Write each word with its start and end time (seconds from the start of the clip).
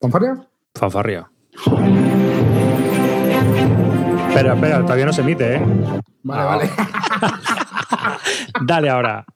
¿Fanfarria? 0.00 0.48
Fanfarria. 0.74 1.30
Espera, 4.28 4.54
espera, 4.54 4.82
todavía 4.82 5.06
no 5.06 5.12
se 5.12 5.20
emite, 5.22 5.56
¿eh? 5.56 5.62
Vale, 6.22 6.44
vale. 6.44 6.70
Dale 8.64 8.90
ahora. 8.90 9.26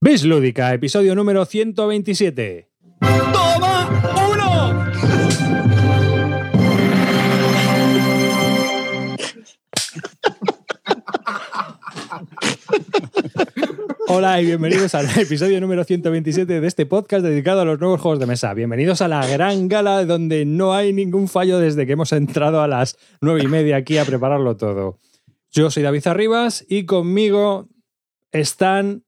Bis 0.00 0.24
Lúdica, 0.24 0.72
episodio 0.72 1.14
número 1.14 1.44
127. 1.44 2.70
¡Toma! 3.32 4.21
Hola 14.14 14.42
y 14.42 14.44
bienvenidos 14.44 14.94
al 14.94 15.06
episodio 15.18 15.58
número 15.58 15.84
127 15.84 16.60
de 16.60 16.66
este 16.66 16.84
podcast 16.84 17.24
dedicado 17.24 17.62
a 17.62 17.64
los 17.64 17.80
nuevos 17.80 17.98
juegos 17.98 18.20
de 18.20 18.26
mesa. 18.26 18.52
Bienvenidos 18.52 19.00
a 19.00 19.08
la 19.08 19.26
gran 19.26 19.68
gala 19.68 20.04
donde 20.04 20.44
no 20.44 20.74
hay 20.74 20.92
ningún 20.92 21.28
fallo 21.28 21.58
desde 21.58 21.86
que 21.86 21.92
hemos 21.92 22.12
entrado 22.12 22.60
a 22.60 22.68
las 22.68 22.98
nueve 23.22 23.40
y 23.42 23.48
media 23.48 23.76
aquí 23.76 23.96
a 23.96 24.04
prepararlo 24.04 24.54
todo. 24.58 24.98
Yo 25.50 25.70
soy 25.70 25.82
David 25.82 26.06
Arribas 26.06 26.62
y 26.68 26.84
conmigo 26.84 27.70
están 28.32 29.02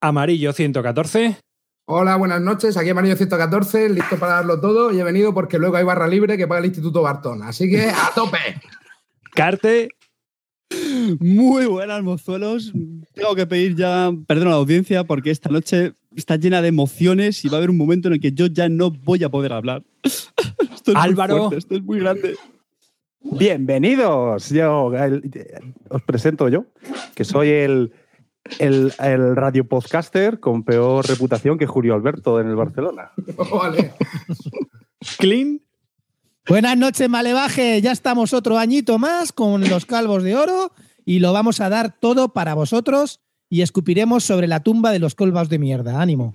Amarillo 0.00 0.52
114. 0.52 1.38
Hola, 1.86 2.14
buenas 2.14 2.40
noches. 2.40 2.76
Aquí 2.76 2.90
Amarillo 2.90 3.16
114, 3.16 3.88
listo 3.88 4.18
para 4.18 4.34
darlo 4.34 4.60
todo. 4.60 4.92
Y 4.92 5.00
he 5.00 5.04
venido 5.04 5.34
porque 5.34 5.58
luego 5.58 5.78
hay 5.78 5.84
barra 5.84 6.06
libre 6.06 6.36
que 6.36 6.46
paga 6.46 6.60
el 6.60 6.66
Instituto 6.66 7.02
Bartón. 7.02 7.42
Así 7.42 7.68
que 7.68 7.90
a 7.90 8.12
tope. 8.14 8.38
Carte 9.34 9.88
Muy 11.20 11.66
buenas, 11.66 12.02
mozuelos. 12.02 12.72
Tengo 13.14 13.34
que 13.34 13.46
pedir 13.46 13.74
ya 13.76 14.10
perdón 14.26 14.48
a 14.48 14.50
la 14.50 14.56
audiencia 14.56 15.04
porque 15.04 15.30
esta 15.30 15.48
noche 15.50 15.92
está 16.16 16.36
llena 16.36 16.62
de 16.62 16.68
emociones 16.68 17.44
y 17.44 17.48
va 17.48 17.54
a 17.54 17.58
haber 17.58 17.70
un 17.70 17.76
momento 17.76 18.08
en 18.08 18.14
el 18.14 18.20
que 18.20 18.32
yo 18.32 18.46
ya 18.46 18.68
no 18.68 18.90
voy 18.90 19.24
a 19.24 19.28
poder 19.30 19.52
hablar. 19.52 19.82
Esto 20.02 20.92
es 20.92 20.96
Álvaro. 20.96 21.34
Muy 21.34 21.40
fuerte, 21.42 21.58
esto 21.58 21.74
es 21.76 21.82
muy 21.82 22.00
grande. 22.00 22.34
Bienvenidos. 23.20 24.50
Yo 24.50 24.92
el- 24.96 25.22
os 25.88 26.02
presento 26.02 26.48
yo, 26.48 26.66
que 27.14 27.24
soy 27.24 27.50
el, 27.50 27.92
el, 28.58 28.92
el 28.98 29.36
radio 29.36 29.64
podcaster 29.68 30.40
con 30.40 30.64
peor 30.64 31.06
reputación 31.06 31.56
que 31.56 31.66
Julio 31.66 31.94
Alberto 31.94 32.40
en 32.40 32.48
el 32.48 32.56
Barcelona. 32.56 33.12
vale. 33.52 33.92
Clean. 35.18 35.60
Buenas 36.48 36.76
noches, 36.76 37.08
Malevaje. 37.08 37.80
Ya 37.80 37.92
estamos 37.92 38.32
otro 38.32 38.58
añito 38.58 38.98
más 38.98 39.32
con 39.32 39.68
los 39.68 39.86
calvos 39.86 40.24
de 40.24 40.34
oro 40.34 40.72
y 41.04 41.20
lo 41.20 41.32
vamos 41.32 41.60
a 41.60 41.68
dar 41.68 41.98
todo 42.00 42.32
para 42.32 42.54
vosotros 42.54 43.20
y 43.48 43.62
escupiremos 43.62 44.24
sobre 44.24 44.48
la 44.48 44.60
tumba 44.60 44.90
de 44.90 44.98
los 44.98 45.14
colvos 45.14 45.48
de 45.48 45.60
mierda. 45.60 46.00
Ánimo. 46.00 46.32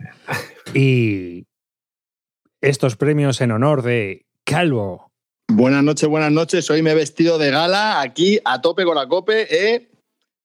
Y 0.74 1.46
estos 2.62 2.96
premios 2.96 3.42
en 3.42 3.52
honor 3.52 3.82
de 3.82 4.26
Calvo. 4.46 5.12
Buenas 5.50 5.84
noches, 5.84 6.08
buenas 6.08 6.32
noches. 6.32 6.70
Hoy 6.70 6.82
me 6.82 6.92
he 6.92 6.96
vestido 6.96 7.38
de 7.38 7.52
gala 7.52 8.00
aquí 8.00 8.40
a 8.46 8.62
tope 8.62 8.86
con 8.86 8.96
la 8.96 9.10
cope. 9.10 9.48
¿eh? 9.50 9.92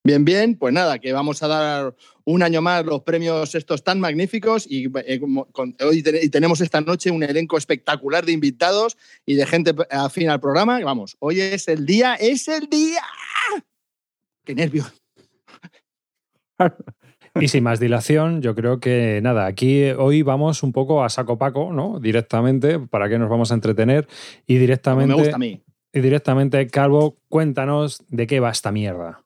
Bien, 0.05 0.25
bien. 0.25 0.56
Pues 0.56 0.75
nada, 0.75 0.98
que 0.98 1.12
vamos 1.12 1.42
a 1.45 1.48
dar 1.48 1.95
un 2.25 2.42
año 2.42 2.61
más 2.61 2.84
los 2.84 3.03
premios 3.03 3.55
estos 3.55 3.84
tan 3.84 4.00
magníficos 4.00 4.67
y 4.69 4.86
eh, 5.06 5.20
con- 5.53 5.77
hoy 5.81 6.03
te- 6.03 6.25
y 6.25 6.28
tenemos 6.28 6.61
esta 6.61 6.81
noche 6.81 7.11
un 7.12 7.22
elenco 7.22 7.56
espectacular 7.56 8.25
de 8.27 8.33
invitados 8.33 8.97
y 9.25 9.34
de 9.36 9.47
gente 9.47 9.72
afín 9.91 10.28
al 10.28 10.41
programa. 10.41 10.81
Vamos, 10.83 11.17
hoy 11.20 11.41
es 11.41 11.69
el 11.69 11.86
día, 11.86 12.14
es 12.17 12.48
el 12.48 12.69
día. 12.69 13.00
¡Qué 14.44 14.55
nervio! 14.56 14.84
Y 17.41 17.48
sin 17.48 17.64
más 17.64 17.81
dilación, 17.81 18.42
yo 18.42 18.55
creo 18.55 18.78
que 18.78 19.20
nada, 19.22 19.47
aquí 19.47 19.84
hoy 19.91 20.22
vamos 20.22 20.62
un 20.62 20.72
poco 20.72 21.03
a 21.03 21.09
saco 21.09 21.38
paco, 21.38 21.72
¿no? 21.72 21.99
Directamente, 21.99 22.78
para 22.78 23.09
que 23.09 23.19
nos 23.19 23.31
vamos 23.31 23.50
a 23.53 23.55
entretener. 23.55 24.06
Y 24.47 24.55
Como 24.55 24.60
directamente, 24.60 25.15
me 25.15 25.21
gusta 25.22 25.37
a 25.37 25.38
mí. 25.38 25.62
y 25.94 26.00
directamente, 26.00 26.66
Calvo, 26.66 27.16
cuéntanos 27.28 28.03
de 28.09 28.26
qué 28.26 28.38
va 28.41 28.50
esta 28.50 28.71
mierda. 28.71 29.22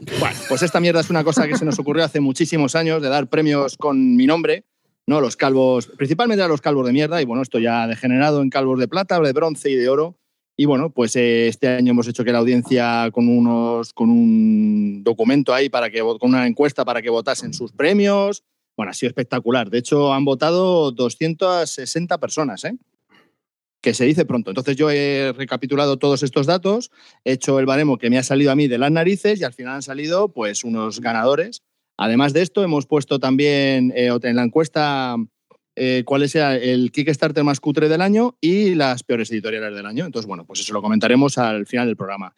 Bueno, 0.00 0.36
pues 0.48 0.62
esta 0.62 0.80
mierda 0.80 1.00
es 1.00 1.10
una 1.10 1.22
cosa 1.22 1.46
que 1.46 1.56
se 1.56 1.64
nos 1.64 1.78
ocurrió 1.78 2.04
hace 2.04 2.20
muchísimos 2.20 2.74
años 2.74 3.00
de 3.00 3.08
dar 3.08 3.28
premios 3.28 3.76
con 3.76 4.16
mi 4.16 4.26
nombre, 4.26 4.64
¿no? 5.06 5.20
Los 5.20 5.36
calvos, 5.36 5.86
principalmente 5.86 6.42
a 6.42 6.48
los 6.48 6.60
calvos 6.60 6.86
de 6.86 6.92
mierda, 6.92 7.22
y 7.22 7.24
bueno, 7.24 7.42
esto 7.42 7.60
ya 7.60 7.84
ha 7.84 7.86
degenerado 7.86 8.42
en 8.42 8.50
calvos 8.50 8.80
de 8.80 8.88
plata, 8.88 9.20
de 9.20 9.32
bronce 9.32 9.70
y 9.70 9.76
de 9.76 9.88
oro. 9.88 10.18
Y 10.56 10.66
bueno, 10.66 10.90
pues 10.90 11.16
eh, 11.16 11.48
este 11.48 11.68
año 11.68 11.92
hemos 11.92 12.06
hecho 12.08 12.24
que 12.24 12.32
la 12.32 12.38
audiencia 12.38 13.10
con 13.12 13.28
unos 13.28 13.92
con 13.92 14.10
un 14.10 15.02
documento 15.02 15.52
ahí 15.52 15.68
para 15.68 15.90
que 15.90 16.00
con 16.00 16.30
una 16.30 16.46
encuesta 16.46 16.84
para 16.84 17.02
que 17.02 17.10
votasen 17.10 17.52
sus 17.52 17.72
premios. 17.72 18.44
Bueno, 18.76 18.90
ha 18.90 18.94
sido 18.94 19.08
espectacular. 19.08 19.70
De 19.70 19.78
hecho, 19.78 20.12
han 20.12 20.24
votado 20.24 20.92
260 20.92 22.18
personas, 22.18 22.64
¿eh? 22.64 22.76
Que 23.84 23.92
se 23.92 24.06
dice 24.06 24.24
pronto. 24.24 24.50
Entonces 24.50 24.76
yo 24.76 24.90
he 24.90 25.34
recapitulado 25.36 25.98
todos 25.98 26.22
estos 26.22 26.46
datos 26.46 26.90
he 27.22 27.32
hecho 27.32 27.58
el 27.58 27.66
baremo 27.66 27.98
que 27.98 28.08
me 28.08 28.16
ha 28.16 28.22
salido 28.22 28.50
a 28.50 28.56
mí 28.56 28.66
de 28.66 28.78
las 28.78 28.90
narices 28.90 29.38
y 29.38 29.44
al 29.44 29.52
final 29.52 29.74
han 29.74 29.82
salido 29.82 30.32
pues 30.32 30.64
unos 30.64 31.02
ganadores. 31.02 31.62
Además 31.98 32.32
de 32.32 32.40
esto, 32.40 32.64
hemos 32.64 32.86
puesto 32.86 33.18
también 33.18 33.92
eh, 33.94 34.08
en 34.22 34.36
la 34.36 34.42
encuesta 34.42 35.16
eh, 35.76 36.02
cuál 36.06 36.22
es 36.22 36.34
el 36.34 36.92
Kickstarter 36.92 37.44
más 37.44 37.60
cutre 37.60 37.90
del 37.90 38.00
año 38.00 38.38
y 38.40 38.74
las 38.74 39.02
peores 39.02 39.30
editoriales 39.30 39.76
del 39.76 39.84
año. 39.84 40.06
Entonces, 40.06 40.26
bueno, 40.26 40.46
pues 40.46 40.60
eso 40.60 40.72
lo 40.72 40.80
comentaremos 40.80 41.36
al 41.36 41.66
final 41.66 41.86
del 41.86 41.98
programa. 41.98 42.34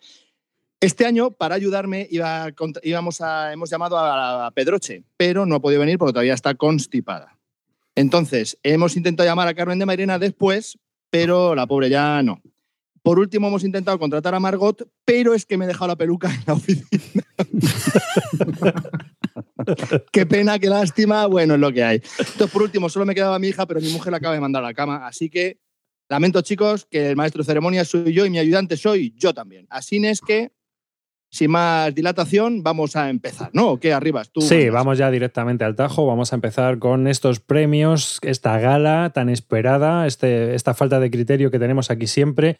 Este 0.80 1.06
año, 1.06 1.30
para 1.30 1.54
ayudarme, 1.54 2.08
iba 2.10 2.48
íbamos 2.82 3.20
a, 3.20 3.52
hemos 3.52 3.70
llamado 3.70 3.96
a, 3.98 4.48
a 4.48 4.50
Pedroche, 4.50 5.04
pero 5.16 5.46
no 5.46 5.54
ha 5.54 5.60
podido 5.60 5.78
venir 5.78 5.96
porque 5.96 6.12
todavía 6.12 6.34
está 6.34 6.56
constipada. 6.56 7.38
Entonces, 7.94 8.58
hemos 8.64 8.96
intentado 8.96 9.28
llamar 9.28 9.46
a 9.46 9.54
Carmen 9.54 9.78
de 9.78 9.86
Mairena 9.86 10.18
después, 10.18 10.76
pero 11.10 11.54
la 11.54 11.66
pobre 11.66 11.90
ya 11.90 12.22
no. 12.22 12.40
Por 13.02 13.20
último, 13.20 13.46
hemos 13.46 13.62
intentado 13.62 14.00
contratar 14.00 14.34
a 14.34 14.40
Margot, 14.40 14.82
pero 15.04 15.32
es 15.32 15.46
que 15.46 15.56
me 15.56 15.64
he 15.64 15.68
dejado 15.68 15.86
la 15.86 15.96
peluca 15.96 16.28
en 16.28 16.42
la 16.44 16.54
oficina. 16.54 17.22
qué 20.12 20.26
pena, 20.26 20.58
qué 20.58 20.68
lástima. 20.68 21.26
Bueno, 21.26 21.54
es 21.54 21.60
lo 21.60 21.72
que 21.72 21.84
hay. 21.84 22.02
Entonces, 22.18 22.50
por 22.50 22.62
último, 22.62 22.88
solo 22.88 23.06
me 23.06 23.14
quedaba 23.14 23.38
mi 23.38 23.46
hija, 23.46 23.64
pero 23.64 23.80
mi 23.80 23.90
mujer 23.90 24.10
la 24.10 24.16
acaba 24.16 24.34
de 24.34 24.40
mandar 24.40 24.64
a 24.64 24.66
la 24.66 24.74
cama. 24.74 25.06
Así 25.06 25.30
que 25.30 25.60
lamento, 26.08 26.42
chicos, 26.42 26.84
que 26.90 27.10
el 27.10 27.14
maestro 27.14 27.42
de 27.42 27.46
ceremonias 27.46 27.86
soy 27.86 28.12
yo 28.12 28.26
y 28.26 28.30
mi 28.30 28.40
ayudante 28.40 28.76
soy 28.76 29.14
yo 29.16 29.32
también. 29.32 29.68
Así 29.70 30.04
es 30.04 30.20
que, 30.20 30.50
sin 31.36 31.50
más 31.50 31.94
dilatación, 31.94 32.62
vamos 32.62 32.96
a 32.96 33.10
empezar, 33.10 33.50
¿no? 33.52 33.72
¿O 33.72 33.78
qué 33.78 33.92
arribas? 33.92 34.30
Tú 34.30 34.40
Sí, 34.40 34.70
vamos 34.70 34.96
ya 34.96 35.10
directamente 35.10 35.64
al 35.64 35.76
tajo. 35.76 36.06
Vamos 36.06 36.32
a 36.32 36.36
empezar 36.36 36.78
con 36.78 37.06
estos 37.06 37.40
premios, 37.40 38.18
esta 38.22 38.58
gala 38.58 39.10
tan 39.14 39.28
esperada, 39.28 40.06
este, 40.06 40.54
esta 40.54 40.72
falta 40.72 40.98
de 40.98 41.10
criterio 41.10 41.50
que 41.50 41.58
tenemos 41.58 41.90
aquí 41.90 42.06
siempre. 42.06 42.56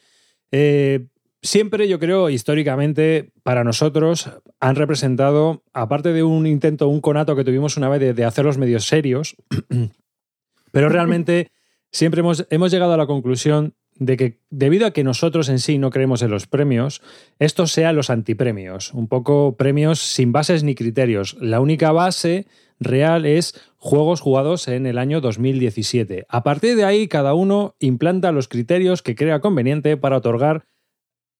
Eh, 0.53 1.07
siempre, 1.41 1.89
yo 1.89 1.99
creo, 1.99 2.29
históricamente, 2.29 3.33
para 3.43 3.65
nosotros, 3.65 4.31
han 4.61 4.77
representado, 4.77 5.63
aparte 5.73 6.13
de 6.13 6.23
un 6.23 6.47
intento, 6.47 6.89
un 6.89 7.01
conato 7.01 7.35
que 7.35 7.45
tuvimos 7.45 7.79
una 7.79 7.89
vez 7.89 8.01
de, 8.01 8.13
de 8.13 8.25
hacerlos 8.27 8.59
medios 8.59 8.85
serios, 8.85 9.37
pero 10.71 10.91
realmente 10.91 11.51
siempre 11.91 12.21
hemos, 12.21 12.47
hemos 12.51 12.71
llegado 12.71 12.93
a 12.93 12.99
la 12.99 13.07
conclusión 13.07 13.75
de 13.99 14.17
que 14.17 14.39
debido 14.51 14.87
a 14.87 14.91
que 14.93 15.05
nosotros 15.05 15.49
en 15.49 15.59
sí 15.59 15.79
no 15.79 15.91
creemos 15.91 16.23
en 16.23 16.31
los 16.31 16.47
premios, 16.47 17.03
estos 17.39 17.73
sean 17.73 17.97
los 17.97 18.11
antipremios, 18.11 18.93
un 18.93 19.09
poco 19.09 19.57
premios 19.57 20.01
sin 20.01 20.33
bases 20.33 20.65
ni 20.65 20.75
criterios. 20.75 21.37
La 21.41 21.61
única 21.61 21.93
base 21.93 22.47
real 22.79 23.25
es 23.25 23.55
juegos 23.77 24.21
jugados 24.21 24.69
en 24.69 24.87
el 24.87 24.99
año 24.99 25.21
2017. 25.21 26.27
A 26.29 26.43
partir 26.43 26.77
de 26.77 26.85
ahí, 26.85 27.09
cada 27.09 27.35
uno 27.35 27.75
implanta 27.79 28.33
los 28.33 28.49
criterios 28.49 29.03
que 29.03 29.15
crea 29.15 29.41
conveniente 29.41 29.97
para 29.97 30.19
otorgar 30.19 30.67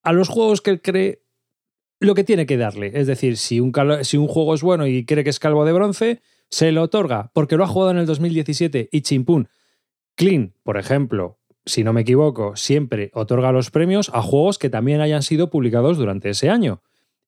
a 0.03 0.13
los 0.13 0.29
juegos 0.29 0.61
que 0.61 0.81
cree 0.81 1.21
lo 1.99 2.15
que 2.15 2.23
tiene 2.23 2.45
que 2.45 2.57
darle. 2.57 2.91
Es 2.93 3.07
decir, 3.07 3.37
si 3.37 3.59
un, 3.59 3.73
si 4.03 4.17
un 4.17 4.27
juego 4.27 4.53
es 4.53 4.61
bueno 4.61 4.87
y 4.87 5.05
cree 5.05 5.23
que 5.23 5.29
es 5.29 5.39
calvo 5.39 5.65
de 5.65 5.73
bronce, 5.73 6.21
se 6.49 6.71
lo 6.71 6.83
otorga 6.83 7.31
porque 7.33 7.57
lo 7.57 7.63
ha 7.63 7.67
jugado 7.67 7.91
en 7.91 7.97
el 7.97 8.05
2017 8.05 8.89
y 8.91 9.01
chimpún. 9.01 9.49
Clean, 10.15 10.53
por 10.63 10.77
ejemplo, 10.77 11.39
si 11.67 11.83
no 11.83 11.93
me 11.93 12.01
equivoco, 12.01 12.55
siempre 12.55 13.11
otorga 13.13 13.51
los 13.51 13.71
premios 13.71 14.09
a 14.13 14.21
juegos 14.21 14.57
que 14.57 14.69
también 14.69 15.01
hayan 15.01 15.21
sido 15.21 15.49
publicados 15.49 15.97
durante 15.97 16.29
ese 16.29 16.49
año. 16.49 16.81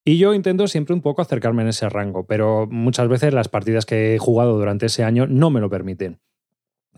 Y 0.05 0.17
yo 0.17 0.33
intento 0.33 0.67
siempre 0.67 0.95
un 0.95 1.01
poco 1.01 1.21
acercarme 1.21 1.61
en 1.61 1.67
ese 1.67 1.89
rango, 1.89 2.25
pero 2.25 2.67
muchas 2.67 3.07
veces 3.09 3.33
las 3.33 3.49
partidas 3.49 3.85
que 3.85 4.15
he 4.15 4.17
jugado 4.17 4.57
durante 4.57 4.87
ese 4.87 5.03
año 5.03 5.27
no 5.27 5.49
me 5.49 5.59
lo 5.59 5.69
permiten. 5.69 6.19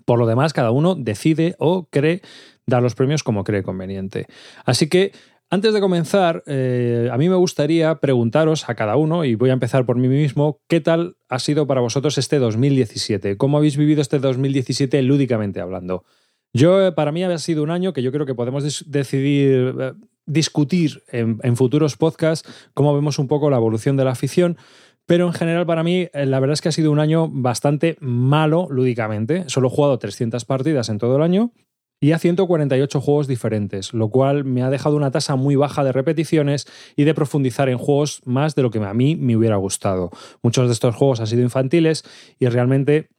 Por 0.05 0.19
lo 0.19 0.27
demás, 0.27 0.53
cada 0.53 0.71
uno 0.71 0.95
decide 0.95 1.55
o 1.59 1.87
cree 1.89 2.21
dar 2.65 2.81
los 2.81 2.95
premios 2.95 3.23
como 3.23 3.43
cree 3.43 3.63
conveniente. 3.63 4.27
Así 4.65 4.87
que, 4.87 5.11
antes 5.49 5.73
de 5.73 5.81
comenzar, 5.81 6.43
eh, 6.45 7.09
a 7.11 7.17
mí 7.17 7.27
me 7.27 7.35
gustaría 7.35 7.95
preguntaros 7.95 8.69
a 8.69 8.75
cada 8.75 8.95
uno, 8.95 9.25
y 9.25 9.35
voy 9.35 9.49
a 9.49 9.53
empezar 9.53 9.85
por 9.85 9.97
mí 9.97 10.07
mismo, 10.07 10.61
¿qué 10.69 10.79
tal 10.79 11.17
ha 11.27 11.39
sido 11.39 11.67
para 11.67 11.81
vosotros 11.81 12.17
este 12.17 12.39
2017? 12.39 13.35
¿Cómo 13.35 13.57
habéis 13.57 13.77
vivido 13.77 14.01
este 14.01 14.19
2017 14.19 15.01
lúdicamente 15.01 15.59
hablando? 15.59 16.05
Yo, 16.53 16.85
eh, 16.85 16.91
para 16.91 17.11
mí, 17.11 17.23
ha 17.23 17.37
sido 17.37 17.63
un 17.63 17.71
año 17.71 17.93
que 17.93 18.03
yo 18.03 18.11
creo 18.11 18.25
que 18.25 18.35
podemos 18.35 18.85
decidir, 18.89 19.75
eh, 19.79 19.93
discutir 20.25 21.03
en, 21.11 21.39
en 21.43 21.55
futuros 21.55 21.97
podcasts 21.97 22.47
cómo 22.73 22.93
vemos 22.93 23.19
un 23.19 23.27
poco 23.27 23.49
la 23.49 23.57
evolución 23.57 23.97
de 23.97 24.05
la 24.05 24.11
afición. 24.11 24.57
Pero 25.05 25.27
en 25.27 25.33
general 25.33 25.65
para 25.65 25.83
mí 25.83 26.07
eh, 26.13 26.25
la 26.25 26.39
verdad 26.39 26.53
es 26.53 26.61
que 26.61 26.69
ha 26.69 26.71
sido 26.71 26.91
un 26.91 26.99
año 26.99 27.27
bastante 27.29 27.97
malo 27.99 28.67
lúdicamente. 28.69 29.45
Solo 29.47 29.67
he 29.67 29.71
jugado 29.71 29.99
300 29.99 30.45
partidas 30.45 30.89
en 30.89 30.99
todo 30.99 31.17
el 31.17 31.21
año 31.21 31.51
y 31.99 32.13
a 32.13 32.17
148 32.17 32.99
juegos 32.99 33.27
diferentes, 33.27 33.93
lo 33.93 34.09
cual 34.09 34.43
me 34.43 34.63
ha 34.63 34.69
dejado 34.69 34.95
una 34.95 35.11
tasa 35.11 35.35
muy 35.35 35.55
baja 35.55 35.83
de 35.83 35.91
repeticiones 35.91 36.65
y 36.95 37.03
de 37.03 37.13
profundizar 37.13 37.69
en 37.69 37.77
juegos 37.77 38.21
más 38.25 38.55
de 38.55 38.63
lo 38.63 38.71
que 38.71 38.79
a 38.79 38.93
mí 38.93 39.15
me 39.15 39.35
hubiera 39.35 39.57
gustado. 39.57 40.09
Muchos 40.41 40.67
de 40.67 40.73
estos 40.73 40.95
juegos 40.95 41.19
han 41.19 41.27
sido 41.27 41.43
infantiles 41.43 42.03
y 42.39 42.47
realmente 42.47 43.09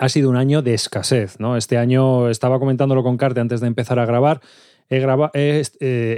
ha 0.00 0.08
sido 0.08 0.30
un 0.30 0.36
año 0.36 0.62
de 0.62 0.74
escasez. 0.74 1.38
¿no? 1.38 1.56
Este 1.56 1.76
año, 1.76 2.30
estaba 2.30 2.58
comentándolo 2.58 3.02
con 3.02 3.18
Carte 3.18 3.40
antes 3.40 3.60
de 3.60 3.66
empezar 3.66 3.98
a 3.98 4.06
grabar, 4.06 4.40
he 4.88 4.98
grabado, 4.98 5.30
eh, 5.34 5.62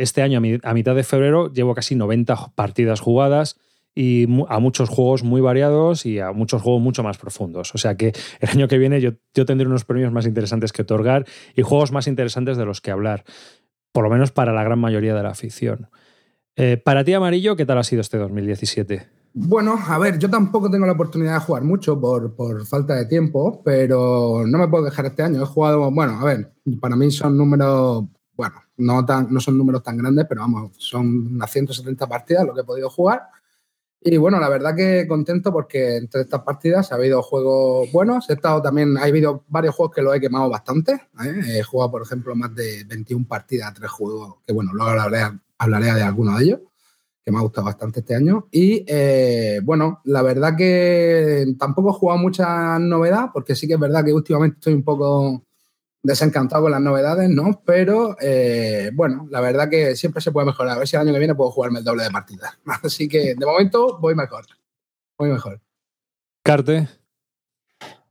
este 0.00 0.22
año 0.22 0.40
a 0.62 0.72
mitad 0.72 0.94
de 0.94 1.02
febrero 1.02 1.52
llevo 1.52 1.74
casi 1.74 1.96
90 1.96 2.52
partidas 2.54 3.00
jugadas 3.00 3.58
y 3.94 4.26
a 4.48 4.60
muchos 4.60 4.88
juegos 4.88 5.24
muy 5.24 5.40
variados 5.40 6.06
y 6.06 6.20
a 6.20 6.32
muchos 6.32 6.62
juegos 6.62 6.80
mucho 6.80 7.02
más 7.02 7.18
profundos. 7.18 7.74
O 7.74 7.78
sea 7.78 7.96
que 7.96 8.12
el 8.40 8.48
año 8.48 8.68
que 8.68 8.78
viene 8.78 9.00
yo, 9.00 9.44
tendré 9.44 9.66
unos 9.66 9.84
premios 9.84 10.12
más 10.12 10.26
interesantes 10.26 10.72
que 10.72 10.82
otorgar 10.82 11.26
y 11.54 11.62
juegos 11.62 11.90
más 11.90 12.06
interesantes 12.06 12.56
de 12.56 12.64
los 12.64 12.80
que 12.80 12.92
hablar, 12.92 13.24
por 13.90 14.04
lo 14.04 14.10
menos 14.10 14.30
para 14.30 14.52
la 14.52 14.62
gran 14.62 14.78
mayoría 14.78 15.14
de 15.14 15.22
la 15.24 15.30
afición. 15.30 15.88
Eh, 16.54 16.76
para 16.76 17.02
ti, 17.02 17.14
Amarillo, 17.14 17.56
¿qué 17.56 17.66
tal 17.66 17.78
ha 17.78 17.84
sido 17.84 18.00
este 18.00 18.16
2017? 18.16 19.21
Bueno, 19.34 19.78
a 19.86 19.98
ver, 19.98 20.18
yo 20.18 20.28
tampoco 20.28 20.70
tengo 20.70 20.84
la 20.84 20.92
oportunidad 20.92 21.34
de 21.34 21.40
jugar 21.40 21.62
mucho 21.64 21.98
por, 21.98 22.34
por, 22.34 22.66
falta 22.66 22.94
de 22.94 23.06
tiempo, 23.06 23.62
pero 23.64 24.44
no 24.46 24.58
me 24.58 24.68
puedo 24.68 24.84
dejar 24.84 25.06
este 25.06 25.22
año. 25.22 25.42
He 25.42 25.46
jugado, 25.46 25.90
bueno, 25.90 26.20
a 26.20 26.24
ver, 26.24 26.52
para 26.80 26.96
mí 26.96 27.10
son 27.10 27.36
números, 27.38 28.04
bueno, 28.34 28.54
no, 28.76 29.04
tan, 29.06 29.32
no 29.32 29.40
son 29.40 29.56
números 29.56 29.82
tan 29.82 29.96
grandes, 29.96 30.26
pero 30.28 30.42
vamos, 30.42 30.72
son 30.76 31.34
unas 31.34 31.50
170 31.50 32.06
partidas 32.06 32.44
lo 32.44 32.54
que 32.54 32.60
he 32.60 32.64
podido 32.64 32.90
jugar. 32.90 33.22
Y 34.04 34.16
bueno, 34.16 34.40
la 34.40 34.48
verdad 34.48 34.74
que 34.74 35.06
contento 35.06 35.52
porque 35.52 35.96
entre 35.96 36.22
estas 36.22 36.42
partidas 36.42 36.90
ha 36.90 36.96
habido 36.96 37.22
juegos 37.22 37.90
buenos. 37.92 38.28
He 38.28 38.34
estado 38.34 38.60
también, 38.60 38.98
ha 38.98 39.04
habido 39.04 39.44
varios 39.48 39.76
juegos 39.76 39.94
que 39.94 40.02
lo 40.02 40.12
he 40.12 40.20
quemado 40.20 40.50
bastante. 40.50 40.92
¿eh? 41.24 41.58
He 41.58 41.62
jugado, 41.62 41.92
por 41.92 42.02
ejemplo, 42.02 42.34
más 42.34 42.52
de 42.54 42.84
21 42.84 43.26
partidas 43.28 43.70
a 43.70 43.74
tres 43.74 43.90
juegos, 43.90 44.38
que 44.44 44.52
bueno, 44.52 44.72
luego 44.74 44.90
hablaré, 44.90 45.38
hablaré 45.56 45.94
de 45.94 46.02
alguno 46.02 46.36
de 46.36 46.44
ellos, 46.44 46.60
que 47.24 47.30
me 47.30 47.38
ha 47.38 47.42
gustado 47.42 47.66
bastante 47.66 48.00
este 48.00 48.14
año. 48.14 48.48
Y 48.50 48.84
eh, 48.86 49.60
bueno, 49.62 50.00
la 50.04 50.22
verdad 50.22 50.56
que 50.56 51.46
tampoco 51.58 51.90
he 51.90 51.94
jugado 51.94 52.18
mucha 52.18 52.78
novedad, 52.78 53.30
porque 53.32 53.54
sí 53.54 53.66
que 53.66 53.74
es 53.74 53.80
verdad 53.80 54.04
que 54.04 54.12
últimamente 54.12 54.56
estoy 54.56 54.74
un 54.74 54.82
poco 54.82 55.44
desencantado 56.02 56.62
con 56.62 56.72
las 56.72 56.80
novedades, 56.80 57.30
¿no? 57.30 57.62
Pero 57.64 58.16
eh, 58.20 58.90
bueno, 58.94 59.28
la 59.30 59.40
verdad 59.40 59.68
que 59.68 59.94
siempre 59.94 60.20
se 60.20 60.32
puede 60.32 60.46
mejorar. 60.46 60.74
A 60.74 60.78
ver 60.78 60.88
si 60.88 60.96
el 60.96 61.02
año 61.02 61.12
que 61.12 61.18
viene 61.18 61.34
puedo 61.34 61.50
jugarme 61.50 61.78
el 61.78 61.84
doble 61.84 62.04
de 62.04 62.10
partidas. 62.10 62.58
Así 62.82 63.08
que 63.08 63.34
de 63.34 63.46
momento 63.46 63.98
voy 64.00 64.14
mejor. 64.14 64.44
Voy 65.16 65.30
mejor. 65.30 65.60
Carte. 66.42 67.01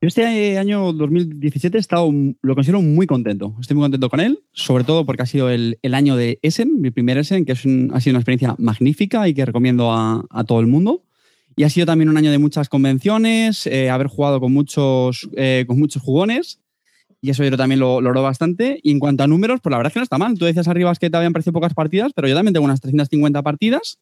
Yo 0.02 0.08
este 0.08 0.58
año 0.58 0.92
2017 0.92 1.76
he 1.76 1.80
estado, 1.80 2.10
lo 2.42 2.54
considero 2.56 2.82
muy 2.82 3.06
contento. 3.06 3.54
Estoy 3.60 3.76
muy 3.76 3.84
contento 3.84 4.10
con 4.10 4.18
él, 4.18 4.40
sobre 4.52 4.82
todo 4.82 5.06
porque 5.06 5.22
ha 5.22 5.26
sido 5.26 5.48
el, 5.48 5.78
año 5.92 6.16
de 6.16 6.40
Essen, 6.42 6.80
mi 6.80 6.90
primer 6.90 7.18
Essen, 7.18 7.44
que 7.44 7.52
es 7.52 7.60
ha 7.60 8.00
sido 8.00 8.14
una 8.14 8.18
experiencia 8.18 8.56
magnífica 8.58 9.28
y 9.28 9.34
que 9.34 9.46
recomiendo 9.46 9.92
a, 9.92 10.26
todo 10.44 10.58
el 10.58 10.66
mundo. 10.66 11.04
Y 11.54 11.62
ha 11.62 11.70
sido 11.70 11.86
también 11.86 12.08
un 12.08 12.16
año 12.16 12.32
de 12.32 12.38
muchas 12.38 12.68
convenciones, 12.68 13.64
eh, 13.68 13.90
haber 13.90 14.08
jugado 14.08 14.40
con 14.40 14.52
muchos, 14.52 15.28
eh, 15.36 15.64
con 15.68 15.78
muchos 15.78 16.02
jugones 16.02 16.58
y 17.20 17.30
eso 17.30 17.44
yo 17.44 17.56
también 17.56 17.78
lo 17.78 18.00
logró 18.00 18.22
bastante. 18.22 18.80
Y 18.82 18.90
en 18.90 18.98
cuanto 18.98 19.22
a 19.22 19.28
números, 19.28 19.60
pues 19.62 19.70
la 19.70 19.76
verdad 19.76 19.90
es 19.90 19.94
que 19.94 20.00
no 20.00 20.04
está 20.04 20.18
mal. 20.18 20.36
Tú 20.36 20.46
decías 20.46 20.66
arriba 20.66 20.92
que 20.96 21.10
te 21.10 21.16
habían 21.16 21.32
parecido 21.32 21.52
pocas 21.52 21.74
partidas, 21.74 22.10
pero 22.12 22.26
yo 22.26 22.34
también 22.34 22.54
tengo 22.54 22.64
unas 22.64 22.80
350 22.80 23.40
partidas 23.42 24.00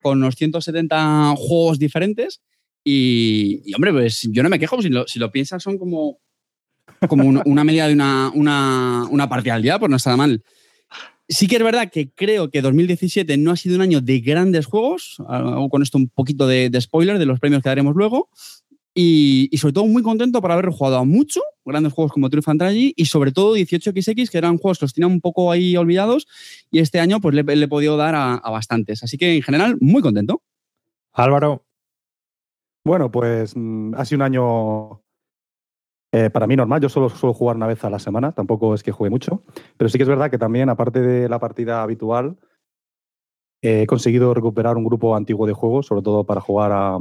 con 0.00 0.18
unos 0.18 0.36
170 0.36 1.34
juegos 1.36 1.80
diferentes. 1.80 2.40
Y, 2.84 3.72
hombre, 3.74 3.92
pues 3.92 4.28
yo 4.30 4.42
no 4.42 4.48
me 4.48 4.58
quejo. 4.58 4.80
Si 4.82 4.88
lo, 4.88 5.06
si 5.06 5.18
lo 5.18 5.30
piensas, 5.30 5.62
son 5.62 5.78
como, 5.78 6.18
como 7.08 7.42
una, 7.44 7.64
media 7.64 7.86
de 7.86 7.94
una, 7.94 8.30
una, 8.34 9.04
al 9.24 9.62
día, 9.62 9.78
pues 9.78 9.90
no 9.90 9.96
está 9.96 10.16
mal. 10.16 10.42
Sí 11.28 11.46
que 11.46 11.56
es 11.56 11.62
verdad 11.62 11.90
que 11.92 12.10
creo 12.10 12.50
que 12.50 12.60
2017 12.60 13.36
no 13.36 13.52
ha 13.52 13.56
sido 13.56 13.76
un 13.76 13.82
año 13.82 14.00
de 14.00 14.20
grandes 14.20 14.66
juegos. 14.66 15.16
Hago 15.28 15.68
con 15.68 15.82
esto 15.82 15.98
un 15.98 16.08
poquito 16.08 16.46
de, 16.46 16.70
de 16.70 16.80
spoiler 16.80 17.18
de 17.18 17.26
los 17.26 17.38
premios 17.38 17.62
que 17.62 17.68
daremos 17.68 17.94
luego. 17.94 18.30
Y, 18.94 19.48
sobre 19.56 19.72
todo 19.72 19.86
muy 19.86 20.02
contento 20.02 20.40
por 20.40 20.50
haber 20.50 20.68
jugado 20.70 20.98
a 20.98 21.04
mucho, 21.04 21.40
grandes 21.64 21.92
juegos 21.92 22.12
como 22.12 22.28
True 22.28 22.42
Fantasy 22.42 22.92
y 22.96 23.04
sobre 23.04 23.30
todo 23.30 23.56
18XX, 23.56 24.28
que 24.28 24.38
eran 24.38 24.58
juegos 24.58 24.78
que 24.78 24.84
los 24.84 24.94
tenía 24.94 25.06
un 25.06 25.20
poco 25.20 25.52
ahí 25.52 25.76
olvidados 25.76 26.26
y 26.70 26.80
este 26.80 26.98
año 26.98 27.20
pues 27.20 27.34
le, 27.34 27.40
he 27.40 27.68
podido 27.68 27.96
dar 27.96 28.14
a, 28.16 28.50
bastantes. 28.50 29.04
Así 29.04 29.16
que 29.16 29.36
en 29.36 29.42
general, 29.42 29.76
muy 29.80 30.02
contento. 30.02 30.42
Álvaro. 31.12 31.64
Bueno, 32.90 33.08
pues 33.08 33.54
mm, 33.54 33.94
ha 33.94 34.04
sido 34.04 34.16
un 34.16 34.22
año 34.22 35.02
eh, 36.10 36.28
para 36.28 36.48
mí 36.48 36.56
normal. 36.56 36.80
Yo 36.80 36.88
solo 36.88 37.08
suelo 37.08 37.32
jugar 37.32 37.54
una 37.54 37.68
vez 37.68 37.84
a 37.84 37.88
la 37.88 38.00
semana, 38.00 38.32
tampoco 38.32 38.74
es 38.74 38.82
que 38.82 38.90
juegue 38.90 39.12
mucho, 39.12 39.44
pero 39.76 39.88
sí 39.88 39.96
que 39.96 40.02
es 40.02 40.08
verdad 40.08 40.28
que 40.28 40.38
también, 40.38 40.68
aparte 40.68 41.00
de 41.00 41.28
la 41.28 41.38
partida 41.38 41.84
habitual, 41.84 42.36
he 43.62 43.86
conseguido 43.86 44.34
recuperar 44.34 44.76
un 44.76 44.82
grupo 44.82 45.14
antiguo 45.14 45.46
de 45.46 45.52
juegos, 45.52 45.86
sobre 45.86 46.02
todo 46.02 46.24
para 46.24 46.40
jugar 46.40 46.72
a, 46.72 46.98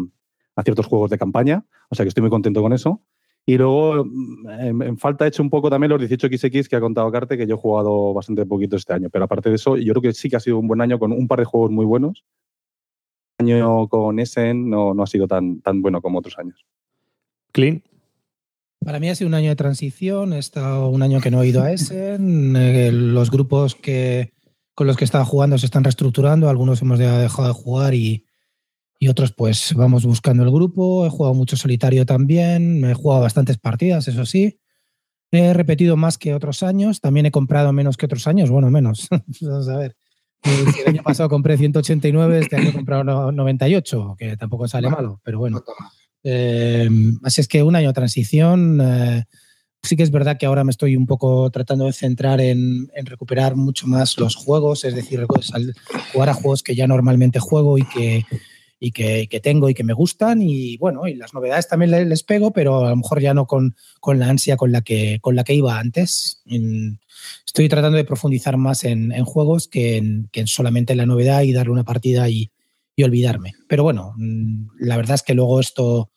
ciertos 0.64 0.86
juegos 0.86 1.10
de 1.10 1.18
campaña, 1.18 1.66
o 1.90 1.96
sea 1.96 2.06
que 2.06 2.10
estoy 2.10 2.22
muy 2.22 2.30
contento 2.30 2.62
con 2.62 2.72
eso. 2.72 3.02
Y 3.48 3.58
luego, 3.58 4.06
mm, 4.06 4.82
en, 4.84 4.98
falta 5.00 5.26
he 5.26 5.30
hecho 5.30 5.42
un 5.42 5.50
poco 5.50 5.72
también 5.72 5.90
los 5.90 6.00
18XX 6.00 6.70
que 6.70 6.76
ha 6.76 6.82
contado 6.82 7.12
Carte, 7.12 7.36
que 7.36 7.48
yo 7.48 7.56
he 7.56 7.58
jugado 7.58 8.14
bastante 8.14 8.46
poquito 8.46 8.76
este 8.76 8.94
año. 8.94 9.10
Pero 9.10 9.26
aparte 9.26 9.50
de 9.50 9.56
eso, 9.56 9.76
yo 9.76 9.92
creo 9.94 10.04
que 10.04 10.14
sí 10.14 10.30
que 10.30 10.36
ha 10.36 10.40
sido 10.40 10.60
un 10.60 10.68
buen 10.68 10.82
año 10.82 11.00
con 11.00 11.14
un 11.14 11.28
par 11.28 11.40
de 11.40 11.46
juegos 11.46 11.72
muy 11.72 11.86
buenos. 11.86 12.26
Año 13.40 13.88
con 13.88 14.20
Essen 14.20 14.70
no, 14.70 14.94
no 14.94 15.04
ha 15.04 15.08
sido 15.08 15.28
tan, 15.28 15.62
tan 15.62 15.82
bueno 15.82 16.02
como 16.02 16.20
otros 16.20 16.38
años. 16.38 16.66
Clean. 17.52 17.82
Para 18.84 19.00
mí 19.00 19.10
ha 19.10 19.16
sido 19.16 19.28
un 19.28 19.34
año 19.34 19.50
de 19.50 19.56
transición. 19.56 20.34
He 20.34 20.40
estado 20.40 20.90
un 20.90 21.02
año 21.02 21.22
que 21.22 21.32
no 21.32 21.42
he 21.42 21.48
ido 21.48 21.64
a 21.64 21.72
Essen. 21.72 22.56
Eh, 22.56 22.92
los 22.92 23.32
grupos 23.32 23.76
que, 23.76 24.34
con 24.76 24.88
los 24.88 24.98
que 24.98 25.06
estaba 25.06 25.26
jugando 25.26 25.58
se 25.58 25.66
están 25.66 25.84
reestructurando. 25.84 26.50
Algunos 26.50 26.82
hemos 26.82 27.00
dejado 27.00 27.48
de 27.48 27.54
jugar 27.54 27.94
y, 27.94 28.26
y 29.00 29.08
otros 29.08 29.32
pues 29.32 29.74
vamos 29.74 30.06
buscando 30.06 30.44
el 30.44 30.52
grupo. 30.52 31.06
He 31.06 31.10
jugado 31.10 31.34
mucho 31.34 31.56
solitario 31.56 32.06
también, 32.06 32.84
he 32.84 32.94
jugado 32.94 33.22
bastantes 33.22 33.58
partidas, 33.58 34.08
eso 34.10 34.26
sí. 34.26 34.60
He 35.32 35.54
repetido 35.54 35.96
más 35.96 36.18
que 36.18 36.34
otros 36.34 36.64
años, 36.64 37.00
también 37.00 37.26
he 37.26 37.32
comprado 37.32 37.72
menos 37.72 37.98
que 37.98 38.06
otros 38.06 38.28
años, 38.28 38.50
bueno, 38.50 38.70
menos. 38.70 39.08
Vamos 39.42 39.70
a 39.70 39.78
ver. 39.78 39.96
El 40.44 40.88
año 40.88 41.04
pasado 41.04 41.30
compré 41.30 41.58
189, 41.58 42.40
este 42.40 42.56
año 42.56 42.70
he 42.70 42.74
comprado 42.74 43.32
98, 43.32 44.16
que 44.18 44.38
tampoco 44.38 44.68
sale 44.68 44.90
malo, 44.90 45.20
pero 45.24 45.40
bueno. 45.40 45.64
Eh, 46.24 46.90
así 47.24 47.42
es 47.42 47.48
que 47.48 47.64
un 47.64 47.76
año 47.76 47.90
de 47.90 47.94
transición. 47.94 48.80
Eh, 48.82 49.24
sí 49.82 49.96
que 49.96 50.04
es 50.04 50.12
verdad 50.12 50.38
que 50.38 50.46
ahora 50.46 50.64
me 50.64 50.72
estoy 50.72 50.96
un 50.96 51.08
poco 51.08 51.50
tratando 51.52 51.86
de 51.86 51.94
centrar 51.94 52.42
en, 52.42 52.90
en 52.94 53.06
recuperar 53.06 53.56
mucho 53.56 53.88
más 53.88 54.18
los 54.18 54.36
juegos, 54.36 54.84
es 54.86 54.96
decir, 54.96 55.26
jugar 56.14 56.30
a 56.30 56.34
juegos 56.34 56.64
que 56.64 56.76
ya 56.76 56.88
normalmente 56.88 57.40
juego 57.40 57.78
y 57.78 57.84
que, 57.84 58.26
y 58.80 58.92
que, 58.92 59.28
tengo 59.44 59.70
y 59.70 59.74
que 59.74 59.84
me 59.84 59.94
gustan 59.94 60.42
y 60.42 60.78
bueno, 60.78 61.08
y 61.08 61.16
las 61.16 61.34
novedades 61.34 61.68
también 61.68 61.92
les, 62.10 62.24
pego, 62.24 62.52
pero 62.52 62.86
a 62.86 62.92
lo 62.92 62.96
mejor 62.96 63.20
ya 63.20 63.34
no 63.34 63.46
con, 63.46 63.76
con, 64.00 64.20
la 64.20 64.30
ansia 64.30 64.56
con 64.56 64.72
la 64.72 64.82
que, 64.82 65.20
con 65.22 65.36
la 65.36 65.44
que 65.44 65.54
iba 65.54 65.78
antes. 65.78 66.42
estoy 67.46 67.68
tratando 67.68 67.98
de 67.98 68.06
profundizar 68.06 68.58
más 68.58 68.86
en, 68.86 69.12
juegos 69.26 69.68
que 69.68 69.98
en, 69.98 70.30
que 70.32 70.48
solamente 70.48 70.96
la 70.96 71.06
novedad 71.06 71.42
y 71.42 71.52
darle 71.52 71.74
una 71.74 71.84
partida 71.84 72.30
y, 72.30 72.52
y, 72.96 73.04
olvidarme. 73.04 73.54
Pero 73.68 73.84
bueno, 73.84 74.14
mm, 74.16 74.68
la 74.80 74.96
verdad 74.96 75.16
es 75.16 75.24
que 75.24 75.34
luego 75.34 75.60
esto 75.60 76.10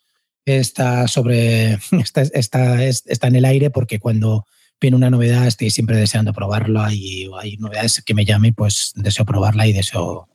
está 0.45 1.09
sobre 1.09 1.75
está, 2.01 2.23
está, 2.23 2.85
está 2.85 3.27
en 3.27 3.37
el 3.37 3.45
aire 3.45 3.71
porque 3.71 3.99
cuando 3.99 4.47
viene 4.83 4.97
una 4.97 5.11
novedad, 5.11 5.47
estoy 5.47 5.71
siempre 5.71 5.97
deseando 5.97 6.35
probarla 6.35 6.93
y 6.93 7.31
hay 7.41 7.57
novedades 7.57 8.03
que 8.05 8.15
me 8.15 8.25
llame, 8.25 8.53
pues 8.53 8.93
deseo 8.97 9.25
probarla 9.25 9.67
y 9.67 9.73
deseo, 9.73 10.29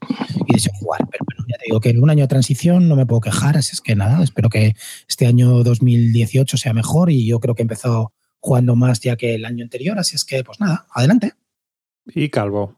y 0.47 0.53
deseo 0.53 0.73
jugar. 0.79 1.01
Pero 1.11 1.25
bueno, 1.25 1.45
ya 1.47 1.57
te 1.57 1.65
digo 1.67 1.79
que 1.79 1.91
un 1.91 2.09
año 2.09 2.23
de 2.23 2.27
transición 2.27 2.87
no 2.87 2.95
me 2.95 3.05
puedo 3.05 3.21
quejar, 3.21 3.57
así 3.57 3.71
es 3.73 3.81
que 3.81 3.95
nada, 3.95 4.23
espero 4.23 4.49
que 4.49 4.73
este 5.07 5.27
año 5.27 5.63
2018 5.63 6.57
sea 6.57 6.73
mejor 6.73 7.11
y 7.11 7.27
yo 7.27 7.39
creo 7.39 7.53
que 7.53 7.61
he 7.61 7.65
empezado 7.65 8.13
jugando 8.39 8.75
más 8.75 9.01
ya 9.01 9.15
que 9.17 9.35
el 9.35 9.45
año 9.45 9.63
anterior, 9.63 9.99
así 9.99 10.15
es 10.15 10.23
que 10.23 10.43
pues 10.43 10.59
nada, 10.59 10.87
adelante. 10.91 11.33
Y 12.07 12.29
Calvo. 12.29 12.77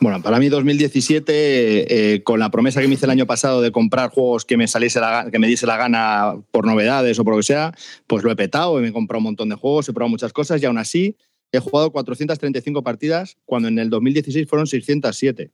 Bueno, 0.00 0.22
para 0.22 0.38
mí 0.38 0.48
2017, 0.48 2.14
eh, 2.14 2.22
con 2.22 2.40
la 2.40 2.50
promesa 2.50 2.80
que 2.80 2.88
me 2.88 2.94
hice 2.94 3.06
el 3.06 3.10
año 3.10 3.26
pasado 3.26 3.60
de 3.60 3.70
comprar 3.70 4.10
juegos 4.10 4.44
que 4.44 4.56
me 4.56 4.66
saliese 4.66 5.00
que 5.30 5.38
me 5.38 5.46
diese 5.46 5.66
la 5.66 5.76
gana 5.76 6.34
por 6.50 6.66
novedades 6.66 7.18
o 7.18 7.24
por 7.24 7.34
lo 7.34 7.38
que 7.38 7.44
sea, 7.44 7.72
pues 8.06 8.24
lo 8.24 8.30
he 8.30 8.36
petado 8.36 8.78
y 8.78 8.82
me 8.82 8.88
he 8.88 8.92
comprado 8.92 9.18
un 9.18 9.24
montón 9.24 9.48
de 9.48 9.56
juegos, 9.56 9.88
he 9.88 9.92
probado 9.92 10.10
muchas 10.10 10.32
cosas 10.32 10.62
y 10.62 10.66
aún 10.66 10.78
así 10.78 11.16
he 11.52 11.58
jugado 11.58 11.92
435 11.92 12.82
partidas 12.82 13.36
cuando 13.44 13.68
en 13.68 13.78
el 13.78 13.90
2016 13.90 14.48
fueron 14.48 14.66
607. 14.66 15.50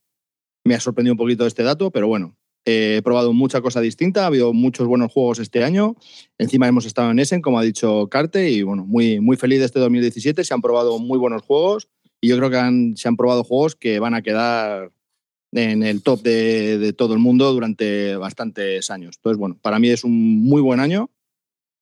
Me 0.65 0.75
ha 0.75 0.81
sorprendido 0.81 1.15
un 1.15 1.19
poquito 1.19 1.47
este 1.47 1.63
dato, 1.63 1.91
pero 1.91 2.07
bueno, 2.09 2.37
he 2.65 3.01
probado 3.03 3.33
mucha 3.33 3.61
cosa 3.61 3.81
distinta, 3.81 4.25
ha 4.25 4.27
habido 4.27 4.53
muchos 4.53 4.87
buenos 4.87 5.13
juegos 5.13 5.39
este 5.39 5.63
año. 5.65 5.95
Encima 6.39 6.67
hemos 6.67 6.87
estado 6.87 7.11
en 7.11 7.19
Essen, 7.19 7.41
como 7.41 7.59
ha 7.59 7.63
dicho 7.63 8.09
Carte, 8.09 8.51
y 8.51 8.63
bueno, 8.63 8.85
muy, 8.85 9.21
muy 9.21 9.37
feliz 9.37 9.61
de 9.61 9.67
este 9.67 9.79
2017. 9.79 10.45
Se 10.45 10.55
han 10.55 10.61
probado 10.61 10.99
muy 10.99 11.19
buenos 11.19 11.43
juegos 11.43 11.89
Yo 12.27 12.37
creo 12.37 12.51
que 12.51 12.57
han- 12.59 12.97
se 12.97 13.09
han 13.09 13.17
probado 13.17 13.45
juegos 13.45 13.77
que 13.77 13.99
van 13.99 14.15
a 14.15 14.23
quedar 14.23 14.91
en 15.53 15.83
el 15.83 16.03
top 16.03 16.23
de, 16.23 16.93
todo 16.93 17.15
el 17.15 17.21
mundo 17.21 17.53
durante 17.53 18.17
bastantes 18.17 18.91
años. 18.91 19.17
Entonces, 19.17 19.39
bueno, 19.39 19.57
para 19.63 19.79
mí 19.79 19.89
es 19.89 20.05
un 20.05 20.43
muy 20.43 20.61
buen 20.61 20.81
año 20.81 21.11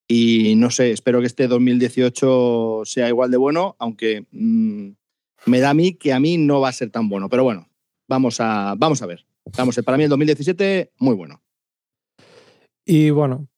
y 0.07 0.55
no 0.57 0.71
sé, 0.71 0.93
espero 0.93 1.21
que 1.21 1.27
este 1.27 1.49
2018 1.49 2.83
sea 2.85 3.09
igual 3.09 3.31
de 3.31 3.37
bueno, 3.37 3.75
aunque 3.79 4.27
mm, 4.31 4.89
me 5.47 5.61
da 5.61 5.71
a 5.71 5.75
mí 5.75 5.95
que 5.95 6.13
a 6.13 6.21
mí 6.21 6.37
no 6.37 6.61
va 6.61 6.69
a 6.69 6.73
ser 6.73 6.91
tan 6.91 7.09
bueno. 7.09 7.29
Pero 7.29 7.43
bueno, 7.45 7.69
vamos 8.07 8.39
a, 8.41 8.75
vamos 8.77 9.03
a 9.03 9.07
ver. 9.07 9.25
Vamos, 9.57 9.79
para 9.85 9.97
mí 9.99 10.05
el 10.05 10.11
2017, 10.11 10.93
muy 10.99 11.15
bueno. 11.15 11.43
Y 12.85 13.11
bueno, 13.11 13.49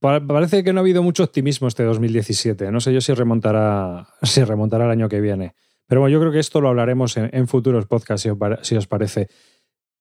pa- 0.00 0.24
parece 0.24 0.62
que 0.64 0.72
no 0.72 0.80
ha 0.80 0.82
habido 0.82 1.02
mucho 1.02 1.24
optimismo 1.24 1.68
este 1.68 1.82
2017. 1.84 2.70
No 2.70 2.80
sé 2.80 2.92
yo 2.92 3.00
si 3.00 3.12
remontará, 3.14 4.08
si 4.22 4.42
remontará 4.44 4.84
el 4.86 4.90
año 4.90 5.08
que 5.08 5.20
viene. 5.20 5.54
Pero 5.88 6.00
bueno, 6.00 6.12
yo 6.12 6.20
creo 6.20 6.32
que 6.32 6.38
esto 6.40 6.60
lo 6.60 6.68
hablaremos 6.68 7.16
en, 7.16 7.30
en 7.32 7.46
futuros 7.48 7.86
podcasts, 7.86 8.22
si 8.22 8.28
os, 8.30 8.38
pare- 8.38 8.58
si 8.62 8.76
os 8.76 8.86
parece. 8.86 9.28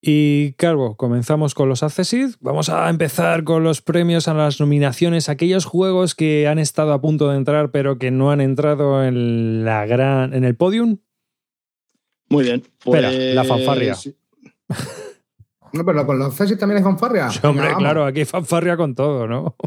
Y 0.01 0.53
Carbo, 0.53 0.97
comenzamos 0.97 1.55
con 1.55 1.67
los 1.69 1.81
Accessid. 1.81 2.35
Vamos 2.39 2.69
a 2.69 2.89
empezar 2.89 3.43
con 3.43 3.63
los 3.63 3.81
premios 3.81 4.27
a 4.27 4.33
las 4.33 4.59
nominaciones, 4.59 5.29
aquellos 5.29 5.65
juegos 5.65 6.13
que 6.15 6.47
han 6.47 6.59
estado 6.59 6.93
a 6.93 7.01
punto 7.01 7.29
de 7.29 7.37
entrar, 7.37 7.71
pero 7.71 7.97
que 7.97 8.11
no 8.11 8.29
han 8.31 8.41
entrado 8.41 9.03
en 9.03 9.65
la 9.65 9.85
gran. 9.85 10.33
en 10.33 10.43
el 10.43 10.55
podium. 10.55 10.97
Muy 12.29 12.43
bien. 12.43 12.63
Espera, 12.83 13.09
pues- 13.09 13.35
la 13.35 13.43
fanfarria. 13.43 13.95
No, 15.73 15.83
pero 15.83 16.05
con 16.05 16.17
los 16.17 16.33
Cesi 16.33 16.55
también 16.57 16.77
hay 16.77 16.83
fanfarria. 16.85 17.29
Sí, 17.29 17.39
hombre, 17.43 17.67
claro, 17.77 18.05
aquí 18.05 18.19
hay 18.19 18.25
fanfarria 18.25 18.77
con 18.77 18.95
todo, 18.95 19.27
¿no? 19.27 19.57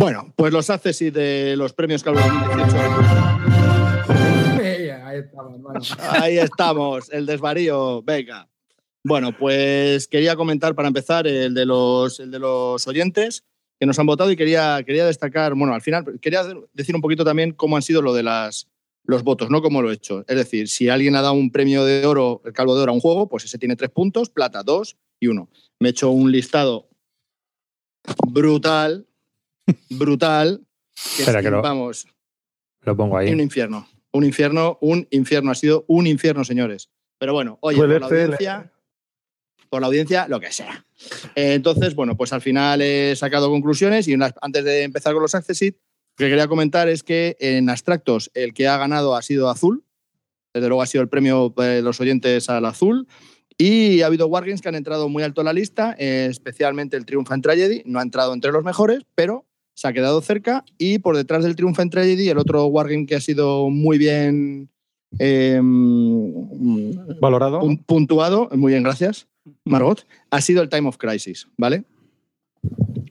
Bueno, 0.00 0.32
pues 0.36 0.52
los 0.52 0.70
haces 0.70 1.02
y 1.02 1.10
de 1.10 1.56
los 1.56 1.72
premios 1.72 2.04
Calvo 2.04 2.20
2018. 2.20 2.72
Sí, 4.06 4.90
Ahí 4.90 5.18
estamos, 5.18 5.54
hermano. 5.54 5.80
Ahí 6.22 6.38
estamos, 6.38 7.10
el 7.10 7.26
desvarío. 7.26 8.00
Venga. 8.04 8.48
Bueno, 9.02 9.36
pues 9.36 10.06
quería 10.06 10.36
comentar 10.36 10.76
para 10.76 10.86
empezar 10.86 11.26
el 11.26 11.52
de 11.52 11.66
los, 11.66 12.20
el 12.20 12.30
de 12.30 12.38
los 12.38 12.86
oyentes 12.86 13.42
que 13.80 13.86
nos 13.86 13.98
han 13.98 14.06
votado 14.06 14.30
y 14.30 14.36
quería, 14.36 14.80
quería 14.86 15.04
destacar, 15.04 15.56
bueno, 15.56 15.74
al 15.74 15.82
final 15.82 16.04
quería 16.20 16.44
decir 16.72 16.94
un 16.94 17.02
poquito 17.02 17.24
también 17.24 17.50
cómo 17.50 17.74
han 17.74 17.82
sido 17.82 18.00
lo 18.00 18.14
de 18.14 18.22
las, 18.22 18.68
los 19.02 19.24
votos, 19.24 19.50
no 19.50 19.62
cómo 19.62 19.82
lo 19.82 19.90
he 19.90 19.94
hecho. 19.94 20.24
Es 20.28 20.36
decir, 20.36 20.68
si 20.68 20.88
alguien 20.88 21.16
ha 21.16 21.22
dado 21.22 21.34
un 21.34 21.50
premio 21.50 21.84
de 21.84 22.06
oro, 22.06 22.40
el 22.44 22.52
calvo 22.52 22.76
de 22.76 22.82
oro 22.82 22.92
a 22.92 22.94
un 22.94 23.00
juego, 23.00 23.28
pues 23.28 23.46
ese 23.46 23.58
tiene 23.58 23.74
tres 23.74 23.90
puntos, 23.90 24.30
plata 24.30 24.62
dos 24.62 24.96
y 25.18 25.26
uno. 25.26 25.50
Me 25.80 25.88
he 25.88 25.90
hecho 25.90 26.10
un 26.10 26.30
listado 26.30 26.88
brutal, 28.28 29.07
brutal. 29.90 30.60
Que 31.16 31.22
Espera, 31.22 31.38
es 31.40 31.44
que 31.44 31.50
lo- 31.50 31.62
vamos, 31.62 32.06
Lo 32.82 32.96
pongo 32.96 33.14
un 33.16 33.20
ahí. 33.20 33.28
infierno. 33.40 33.88
Un 34.12 34.24
infierno, 34.24 34.78
un 34.80 35.06
infierno. 35.10 35.50
Ha 35.50 35.54
sido 35.54 35.84
un 35.88 36.06
infierno, 36.06 36.44
señores. 36.44 36.90
Pero 37.18 37.32
bueno, 37.34 37.58
oye, 37.60 37.76
Suele 37.78 37.94
por 37.94 38.02
la 38.02 38.08
ser. 38.08 38.20
audiencia, 38.24 38.72
por 39.68 39.80
la 39.80 39.86
audiencia, 39.88 40.28
lo 40.28 40.40
que 40.40 40.52
sea. 40.52 40.86
Eh, 41.34 41.54
entonces, 41.54 41.94
bueno, 41.94 42.16
pues 42.16 42.32
al 42.32 42.40
final 42.40 42.80
he 42.80 43.14
sacado 43.16 43.50
conclusiones 43.50 44.08
y 44.08 44.14
antes 44.40 44.64
de 44.64 44.82
empezar 44.84 45.12
con 45.12 45.22
los 45.22 45.34
Accessit, 45.34 45.76
lo 45.76 46.24
que 46.24 46.30
quería 46.30 46.48
comentar 46.48 46.88
es 46.88 47.02
que 47.02 47.36
en 47.38 47.68
abstractos 47.70 48.30
el 48.34 48.54
que 48.54 48.66
ha 48.66 48.76
ganado 48.78 49.14
ha 49.14 49.22
sido 49.22 49.50
Azul. 49.50 49.84
Desde 50.54 50.68
luego 50.68 50.82
ha 50.82 50.86
sido 50.86 51.02
el 51.02 51.08
premio 51.08 51.52
de 51.56 51.82
los 51.82 52.00
oyentes 52.00 52.48
al 52.48 52.64
Azul. 52.64 53.06
Y 53.58 54.02
ha 54.02 54.06
habido 54.06 54.26
Wargames 54.28 54.62
que 54.62 54.68
han 54.68 54.74
entrado 54.76 55.08
muy 55.08 55.22
alto 55.24 55.40
en 55.40 55.46
la 55.46 55.52
lista, 55.52 55.94
eh, 55.98 56.28
especialmente 56.30 56.96
el 56.96 57.04
Triumph 57.04 57.30
and 57.30 57.42
Tragedy. 57.42 57.82
No 57.84 57.98
ha 57.98 58.02
entrado 58.02 58.32
entre 58.32 58.52
los 58.52 58.64
mejores, 58.64 59.00
pero 59.16 59.44
se 59.78 59.86
ha 59.86 59.92
quedado 59.92 60.20
cerca. 60.22 60.64
Y 60.76 60.98
por 60.98 61.16
detrás 61.16 61.44
del 61.44 61.54
Triumph 61.54 61.78
and 61.78 61.92
Tragedy, 61.92 62.28
el 62.28 62.38
otro 62.38 62.66
Wargame 62.66 63.06
que 63.06 63.14
ha 63.14 63.20
sido 63.20 63.70
muy 63.70 63.96
bien 63.96 64.68
eh, 65.20 65.60
Valorado. 67.20 67.60
pun- 67.60 67.84
puntuado, 67.84 68.48
muy 68.56 68.72
bien, 68.72 68.82
gracias, 68.82 69.28
Margot, 69.64 70.04
ha 70.30 70.40
sido 70.40 70.62
el 70.62 70.68
Time 70.68 70.88
of 70.88 70.96
Crisis, 70.96 71.46
¿vale? 71.56 71.84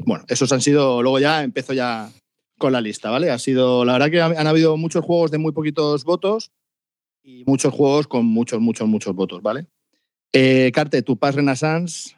Bueno, 0.06 0.26
esos 0.28 0.52
han 0.52 0.60
sido, 0.62 1.02
luego 1.02 1.20
ya 1.20 1.42
empiezo 1.44 1.72
ya 1.74 2.10
con 2.58 2.74
la 2.74 2.82
lista, 2.82 3.10
¿vale? 3.12 3.32
Ha 3.32 3.40
sido, 3.40 3.86
la 3.86 3.94
verdad 3.94 4.12
que 4.12 4.22
han 4.22 4.48
habido 4.48 4.76
muchos 4.78 5.06
juegos 5.06 5.32
de 5.32 5.38
muy 5.38 5.54
poquitos 5.54 6.04
votos 6.04 6.52
y 7.24 7.44
muchos 7.46 7.74
juegos 7.74 8.08
con 8.08 8.26
muchos, 8.26 8.60
muchos, 8.60 8.88
muchos 8.88 9.16
votos, 9.16 9.42
¿vale? 9.42 9.68
Eh, 10.34 10.72
Carte, 10.74 11.02
tu 11.02 11.18
Pass 11.18 11.36
Renaissance, 11.36 12.16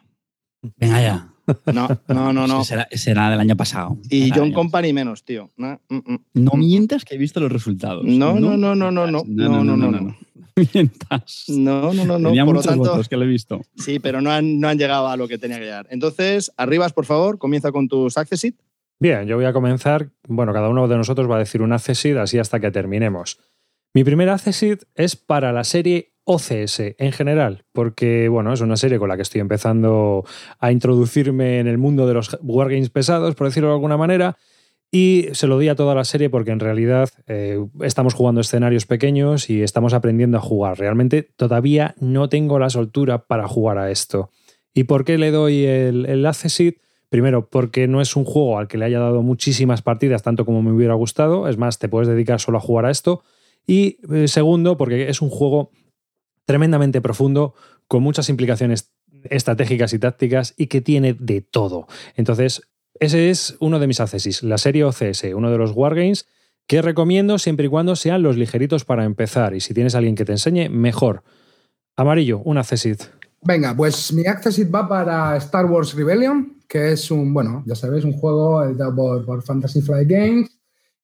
Venga 0.76 1.00
ya. 1.00 1.32
No, 1.72 1.88
no, 2.08 2.32
no, 2.32 2.46
no. 2.46 2.64
Será, 2.64 2.88
será 2.92 3.30
del 3.30 3.40
año 3.40 3.56
pasado. 3.56 3.98
Y 4.08 4.30
John 4.30 4.52
Company 4.52 4.92
menos, 4.92 5.24
tío. 5.24 5.50
No, 5.56 5.80
mm, 5.88 5.96
mm. 5.96 6.18
No 6.34 6.52
mientas 6.52 7.04
que 7.04 7.14
he 7.14 7.18
visto 7.18 7.40
los 7.40 7.50
resultados. 7.52 8.04
No, 8.04 8.38
no, 8.38 8.56
no, 8.56 8.74
no, 8.74 8.90
no, 8.90 9.06
no, 9.06 9.22
no, 9.26 9.64
no, 9.64 9.76
no, 9.76 9.90
no. 9.90 10.16
mientas. 10.74 11.44
No, 11.48 11.92
no, 11.92 12.04
no, 12.04 12.18
no. 12.18 12.28
Tenía 12.28 12.44
Por 12.44 12.56
lo 12.56 12.62
tanto, 12.62 12.90
votos 12.90 13.08
que 13.08 13.16
lo 13.16 13.24
he 13.24 13.28
visto. 13.28 13.60
sí, 13.76 13.98
pero 13.98 14.20
no 14.20 14.30
han, 14.30 14.60
no 14.60 14.68
han 14.68 14.78
llegado 14.78 15.08
a 15.08 15.16
lo 15.16 15.28
que 15.28 15.38
tenía 15.38 15.58
que 15.58 15.64
llegar. 15.64 15.86
Entonces, 15.90 16.52
Arribas, 16.56 16.92
por 16.92 17.06
favor, 17.06 17.38
comienza 17.38 17.72
con 17.72 17.88
tus 17.88 18.16
Accessit. 18.16 18.56
Bien, 18.98 19.26
yo 19.26 19.36
voy 19.36 19.46
a 19.46 19.52
comenzar. 19.52 20.10
Bueno, 20.28 20.52
cada 20.52 20.68
uno 20.68 20.86
de 20.86 20.96
nosotros 20.96 21.30
va 21.30 21.36
a 21.36 21.38
decir 21.38 21.62
un 21.62 21.72
Accessit 21.72 22.16
así 22.16 22.38
hasta 22.38 22.60
que 22.60 22.70
terminemos. 22.70 23.38
Mi 23.94 24.04
primer 24.04 24.28
Accessit 24.28 24.82
es 24.94 25.16
para 25.16 25.52
la 25.52 25.64
serie 25.64 26.12
OCS 26.30 26.94
en 26.98 27.12
general, 27.12 27.64
porque 27.72 28.28
bueno, 28.28 28.52
es 28.52 28.60
una 28.60 28.76
serie 28.76 28.98
con 28.98 29.08
la 29.08 29.16
que 29.16 29.22
estoy 29.22 29.40
empezando 29.40 30.24
a 30.60 30.70
introducirme 30.70 31.58
en 31.58 31.66
el 31.66 31.76
mundo 31.76 32.06
de 32.06 32.14
los 32.14 32.38
wargames 32.42 32.90
pesados, 32.90 33.34
por 33.34 33.48
decirlo 33.48 33.70
de 33.70 33.74
alguna 33.74 33.96
manera. 33.96 34.36
Y 34.92 35.28
se 35.32 35.46
lo 35.46 35.58
di 35.58 35.68
a 35.68 35.74
toda 35.74 35.94
la 35.94 36.04
serie 36.04 36.30
porque 36.30 36.50
en 36.50 36.60
realidad 36.60 37.10
eh, 37.26 37.64
estamos 37.80 38.14
jugando 38.14 38.40
escenarios 38.40 38.86
pequeños 38.86 39.50
y 39.50 39.62
estamos 39.62 39.92
aprendiendo 39.92 40.38
a 40.38 40.40
jugar. 40.40 40.78
Realmente 40.78 41.22
todavía 41.22 41.94
no 42.00 42.28
tengo 42.28 42.58
la 42.58 42.70
soltura 42.70 43.26
para 43.26 43.48
jugar 43.48 43.78
a 43.78 43.90
esto. 43.90 44.30
¿Y 44.72 44.84
por 44.84 45.04
qué 45.04 45.18
le 45.18 45.30
doy 45.30 45.64
el, 45.64 46.06
el? 46.06 46.26
Primero, 47.08 47.48
porque 47.48 47.88
no 47.88 48.00
es 48.00 48.14
un 48.14 48.24
juego 48.24 48.58
al 48.58 48.68
que 48.68 48.78
le 48.78 48.84
haya 48.84 49.00
dado 49.00 49.22
muchísimas 49.22 49.82
partidas, 49.82 50.22
tanto 50.22 50.44
como 50.44 50.62
me 50.62 50.70
hubiera 50.70 50.94
gustado. 50.94 51.48
Es 51.48 51.56
más, 51.56 51.80
te 51.80 51.88
puedes 51.88 52.08
dedicar 52.08 52.40
solo 52.40 52.58
a 52.58 52.60
jugar 52.60 52.86
a 52.86 52.90
esto. 52.90 53.22
Y 53.66 53.98
eh, 54.12 54.28
segundo, 54.28 54.76
porque 54.76 55.08
es 55.08 55.20
un 55.20 55.28
juego 55.28 55.70
tremendamente 56.50 57.00
profundo, 57.00 57.54
con 57.86 58.02
muchas 58.02 58.28
implicaciones 58.28 58.90
estratégicas 59.22 59.92
y 59.92 60.00
tácticas 60.00 60.52
y 60.56 60.66
que 60.66 60.80
tiene 60.80 61.14
de 61.14 61.42
todo. 61.42 61.86
Entonces, 62.16 62.62
ese 62.98 63.30
es 63.30 63.56
uno 63.60 63.78
de 63.78 63.86
mis 63.86 64.00
accesis, 64.00 64.42
la 64.42 64.58
serie 64.58 64.82
OCS, 64.82 65.26
uno 65.32 65.48
de 65.52 65.58
los 65.58 65.70
wargames 65.70 66.26
que 66.66 66.82
recomiendo 66.82 67.38
siempre 67.38 67.66
y 67.66 67.68
cuando 67.68 67.94
sean 67.94 68.24
los 68.24 68.36
ligeritos 68.36 68.84
para 68.84 69.04
empezar. 69.04 69.54
Y 69.54 69.60
si 69.60 69.74
tienes 69.74 69.94
a 69.94 69.98
alguien 69.98 70.16
que 70.16 70.24
te 70.24 70.32
enseñe, 70.32 70.68
mejor. 70.70 71.22
Amarillo, 71.94 72.40
un 72.44 72.58
accesit. 72.58 73.00
Venga, 73.42 73.76
pues 73.76 74.12
mi 74.12 74.26
Accessit 74.26 74.74
va 74.74 74.88
para 74.88 75.36
Star 75.36 75.66
Wars 75.66 75.94
Rebellion, 75.94 76.58
que 76.66 76.90
es 76.90 77.12
un, 77.12 77.32
bueno, 77.32 77.62
ya 77.64 77.76
sabéis, 77.76 78.04
un 78.04 78.14
juego 78.14 78.64
editado 78.64 78.92
por, 78.96 79.24
por 79.24 79.42
Fantasy 79.44 79.82
Flight 79.82 80.08
Games. 80.08 80.59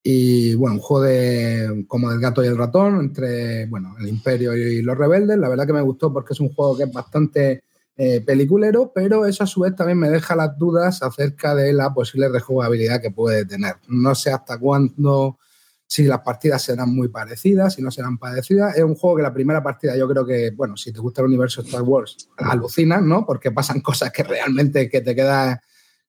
Y 0.08 0.54
bueno, 0.54 0.76
un 0.76 0.80
juego 0.80 1.02
de, 1.02 1.84
como 1.88 2.10
del 2.12 2.20
gato 2.20 2.44
y 2.44 2.46
el 2.46 2.56
ratón 2.56 3.00
entre 3.00 3.66
bueno, 3.66 3.96
el 3.98 4.06
Imperio 4.06 4.54
y 4.54 4.80
los 4.80 4.96
rebeldes. 4.96 5.36
La 5.36 5.48
verdad 5.48 5.66
que 5.66 5.72
me 5.72 5.80
gustó 5.80 6.12
porque 6.12 6.32
es 6.32 6.38
un 6.38 6.54
juego 6.54 6.76
que 6.76 6.84
es 6.84 6.92
bastante 6.92 7.64
eh, 7.96 8.20
peliculero, 8.20 8.92
pero 8.94 9.26
eso 9.26 9.42
a 9.42 9.48
su 9.48 9.62
vez 9.62 9.74
también 9.74 9.98
me 9.98 10.08
deja 10.08 10.36
las 10.36 10.56
dudas 10.56 11.02
acerca 11.02 11.56
de 11.56 11.72
la 11.72 11.92
posible 11.92 12.28
rejugabilidad 12.28 13.00
que 13.00 13.10
puede 13.10 13.46
tener. 13.46 13.78
No 13.88 14.14
sé 14.14 14.30
hasta 14.30 14.60
cuándo, 14.60 15.40
si 15.88 16.04
las 16.04 16.20
partidas 16.20 16.62
serán 16.62 16.94
muy 16.94 17.08
parecidas, 17.08 17.74
si 17.74 17.82
no 17.82 17.90
serán 17.90 18.16
parecidas. 18.16 18.76
Es 18.76 18.84
un 18.84 18.94
juego 18.94 19.16
que 19.16 19.22
la 19.24 19.34
primera 19.34 19.60
partida 19.60 19.96
yo 19.96 20.06
creo 20.06 20.24
que, 20.24 20.52
bueno, 20.52 20.76
si 20.76 20.92
te 20.92 21.00
gusta 21.00 21.22
el 21.22 21.26
universo 21.26 21.62
Star 21.62 21.82
Wars, 21.82 22.28
alucinas, 22.36 23.02
¿no? 23.02 23.26
Porque 23.26 23.50
pasan 23.50 23.80
cosas 23.82 24.12
que 24.12 24.22
realmente 24.22 24.88
que 24.88 25.00
te 25.00 25.16
quedan 25.16 25.58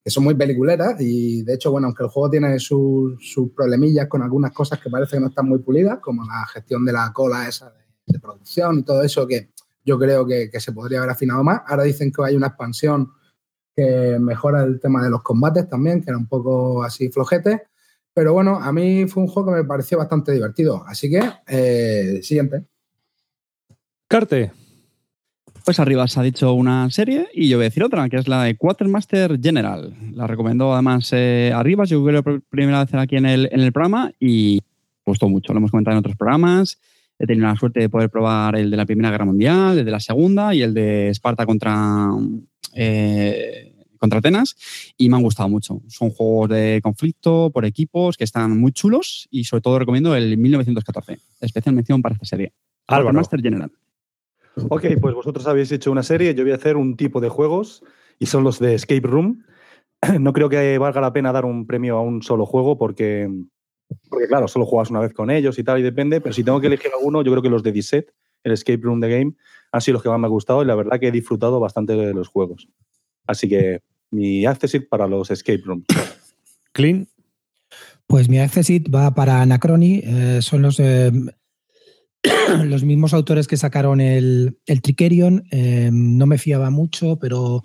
que 0.08 0.12
son 0.12 0.24
muy 0.24 0.36
peliculeras 0.36 1.02
y 1.02 1.44
de 1.44 1.56
hecho, 1.56 1.70
bueno, 1.70 1.88
aunque 1.88 2.04
el 2.04 2.10
juego 2.10 2.30
tiene 2.30 2.58
sus, 2.60 3.20
problemillas 3.54 4.08
con 4.08 4.22
algunas 4.22 4.54
cosas 4.54 4.80
que 4.80 4.90
parece 4.90 5.18
que 5.18 5.20
no 5.20 5.28
están 5.28 5.50
muy 5.50 5.60
pulidas, 5.60 6.00
como 6.00 6.24
la 6.24 6.46
gestión 6.48 6.86
de 6.86 6.94
la 6.94 7.12
cola 7.12 7.46
esa 7.46 7.74
de, 8.06 8.18
producción 8.18 8.80
y 8.80 8.84
todo 8.84 9.04
eso 9.04 9.28
que 9.28 9.50
yo 9.84 10.00
creo 10.00 10.26
que, 10.26 10.50
que, 10.50 10.62
se 10.62 10.72
podría 10.72 11.00
haber 11.00 11.10
afinado 11.12 11.44
más. 11.44 11.60
Ahora 11.68 11.84
dicen 11.84 12.10
que 12.10 12.24
hay 12.24 12.38
una 12.38 12.48
expansión 12.48 13.12
que 13.76 14.18
mejora 14.18 14.64
el 14.64 14.80
tema 14.80 15.04
de 15.04 15.10
los 15.10 15.24
combates 15.24 15.68
también, 15.68 16.02
que 16.02 16.12
era 16.12 16.18
un 16.18 16.30
poco 16.30 16.84
así 16.84 17.10
flojete. 17.10 17.64
Pero 18.14 18.32
bueno, 18.32 18.62
a 18.62 18.72
mí 18.72 19.08
fue 19.08 19.24
un 19.24 19.28
juego 19.28 19.52
que 19.52 19.58
me 19.58 19.68
pareció 19.68 19.98
bastante 19.98 20.32
divertido. 20.32 20.86
Así 20.88 21.10
que, 21.10 21.20
eh, 21.50 22.22
siguiente. 22.24 22.64
Carte. 24.08 24.54
Pues 25.68 25.82
arriba 25.82 26.08
se 26.08 26.18
ha 26.18 26.24
dicho 26.24 26.54
una 26.54 26.90
serie 26.92 27.28
y 27.34 27.50
yo 27.50 27.58
voy 27.58 27.66
a 27.66 27.68
decir 27.68 27.84
otra, 27.84 28.08
que 28.08 28.16
es 28.16 28.30
la 28.30 28.44
de 28.44 28.56
Quartermaster 28.56 29.38
General. 29.38 29.94
La 30.14 30.26
recomendó 30.26 30.72
además 30.72 31.10
eh, 31.12 31.52
arriba, 31.54 31.84
yo 31.84 32.02
creo 32.06 32.22
la 32.26 32.40
primera 32.50 32.86
vez 32.86 32.94
aquí 32.94 33.18
en 33.18 33.26
el, 33.26 33.50
en 33.52 33.60
el 33.60 33.74
programa 33.74 34.14
y 34.18 34.62
me 35.06 35.12
gustó 35.12 35.28
mucho. 35.28 35.52
Lo 35.52 35.58
hemos 35.58 35.72
comentado 35.72 35.96
en 35.96 36.00
otros 36.00 36.16
programas. 36.16 36.80
He 37.20 37.28
tenido 37.28 37.48
la 37.48 37.58
suerte 37.58 37.82
de 37.82 37.90
poder 37.90 38.10
probar 38.10 38.56
el 38.56 38.72
de 38.72 38.78
la 38.78 38.86
Primera 38.86 39.12
Guerra 39.12 39.26
Mundial, 39.26 39.78
el 39.78 39.84
de 39.84 39.92
la 39.92 40.00
Segunda 40.00 40.56
y 40.56 40.62
el 40.62 40.74
de 40.74 41.10
Esparta 41.10 41.46
contra, 41.46 42.12
eh, 42.74 43.76
contra 43.98 44.20
Atenas 44.20 44.56
y 44.98 45.10
me 45.10 45.18
han 45.18 45.22
gustado 45.22 45.50
mucho. 45.50 45.82
Son 45.90 46.12
juegos 46.12 46.48
de 46.48 46.80
conflicto 46.82 47.52
por 47.54 47.66
equipos 47.66 48.16
que 48.16 48.24
están 48.24 48.58
muy 48.58 48.72
chulos 48.72 49.28
y 49.32 49.44
sobre 49.44 49.64
todo 49.64 49.80
recomiendo 49.80 50.16
el 50.16 50.38
1914. 50.38 51.20
Especial 51.42 51.76
mención 51.76 52.02
para 52.02 52.14
esta 52.14 52.26
serie. 52.26 52.54
Álvaro. 52.88 53.12
Master 53.18 53.42
General. 53.42 53.70
Ok, 54.70 54.86
pues 55.00 55.14
vosotros 55.14 55.48
habéis 55.48 55.72
hecho 55.72 55.92
una 55.92 56.04
serie, 56.04 56.34
yo 56.34 56.44
voy 56.44 56.52
a 56.52 56.56
hacer 56.56 56.78
un 56.78 56.98
tipo 56.98 57.22
de 57.22 57.30
juegos 57.30 57.84
y 58.20 58.26
son 58.26 58.44
los 58.44 58.60
de 58.60 58.76
Escape 58.76 59.08
Room. 59.08 59.44
No 60.20 60.32
creo 60.32 60.48
que 60.48 60.78
valga 60.78 61.02
la 61.02 61.12
pena 61.12 61.32
dar 61.32 61.46
un 61.46 61.66
premio 61.66 61.98
a 61.98 62.02
un 62.02 62.22
solo 62.22 62.46
juego 62.46 62.78
porque, 62.78 63.28
porque 64.10 64.28
claro, 64.28 64.48
solo 64.48 64.66
juegas 64.66 64.92
una 64.92 65.00
vez 65.00 65.12
con 65.12 65.32
ellos 65.32 65.58
y 65.58 65.64
tal 65.64 65.80
y 65.80 65.82
depende, 65.82 66.22
pero 66.22 66.34
si 66.34 66.44
tengo 66.44 66.62
que 66.62 66.68
elegir 66.68 66.92
alguno, 66.94 67.24
yo 67.24 67.32
creo 67.32 67.42
que 67.42 67.50
los 67.50 67.64
de 67.64 67.72
Disset, 67.72 68.14
el 68.44 68.52
Escape 68.52 68.80
Room 68.84 69.02
The 69.02 69.10
Game, 69.10 69.34
han 69.72 69.82
sido 69.82 69.94
los 69.94 70.04
que 70.04 70.10
más 70.10 70.20
me 70.20 70.28
han 70.28 70.32
gustado 70.32 70.62
y 70.62 70.66
la 70.66 70.76
verdad 70.76 71.00
que 71.00 71.08
he 71.08 71.12
disfrutado 71.12 71.60
bastante 71.60 71.94
de 71.94 72.14
los 72.14 72.28
juegos. 72.28 72.70
Así 73.26 73.50
que 73.50 73.82
mi 74.12 74.46
accessit 74.46 74.88
para 74.88 75.08
los 75.08 75.32
Escape 75.32 75.62
Room. 75.66 75.84
Clean. 76.74 77.08
Pues 78.06 78.30
mi 78.30 78.40
accessit 78.40 78.88
va 78.94 79.14
para 79.14 79.42
Anacrony. 79.42 80.02
eh, 80.04 80.40
son 80.42 80.62
los, 80.62 80.80
eh, 80.80 81.12
los 82.66 82.84
mismos 82.84 83.14
autores 83.14 83.48
que 83.48 83.58
sacaron 83.58 84.02
el, 84.02 84.58
el 84.66 84.82
Tricerion. 84.82 85.44
Eh, 85.52 85.90
no 85.92 86.26
me 86.26 86.38
fiaba 86.38 86.70
mucho, 86.70 87.18
pero 87.18 87.64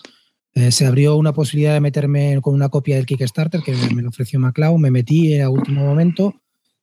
eh, 0.54 0.70
se 0.70 0.86
abrió 0.86 1.16
una 1.16 1.32
posibilidad 1.32 1.74
de 1.74 1.80
meterme 1.80 2.40
con 2.40 2.54
una 2.54 2.68
copia 2.68 2.96
del 2.96 3.06
Kickstarter 3.06 3.62
que 3.62 3.72
me, 3.72 3.94
me 3.94 4.02
lo 4.02 4.08
ofreció 4.08 4.38
MacLeod. 4.38 4.78
Me 4.78 4.90
metí 4.90 5.38
a 5.38 5.50
último 5.50 5.84
momento 5.84 6.34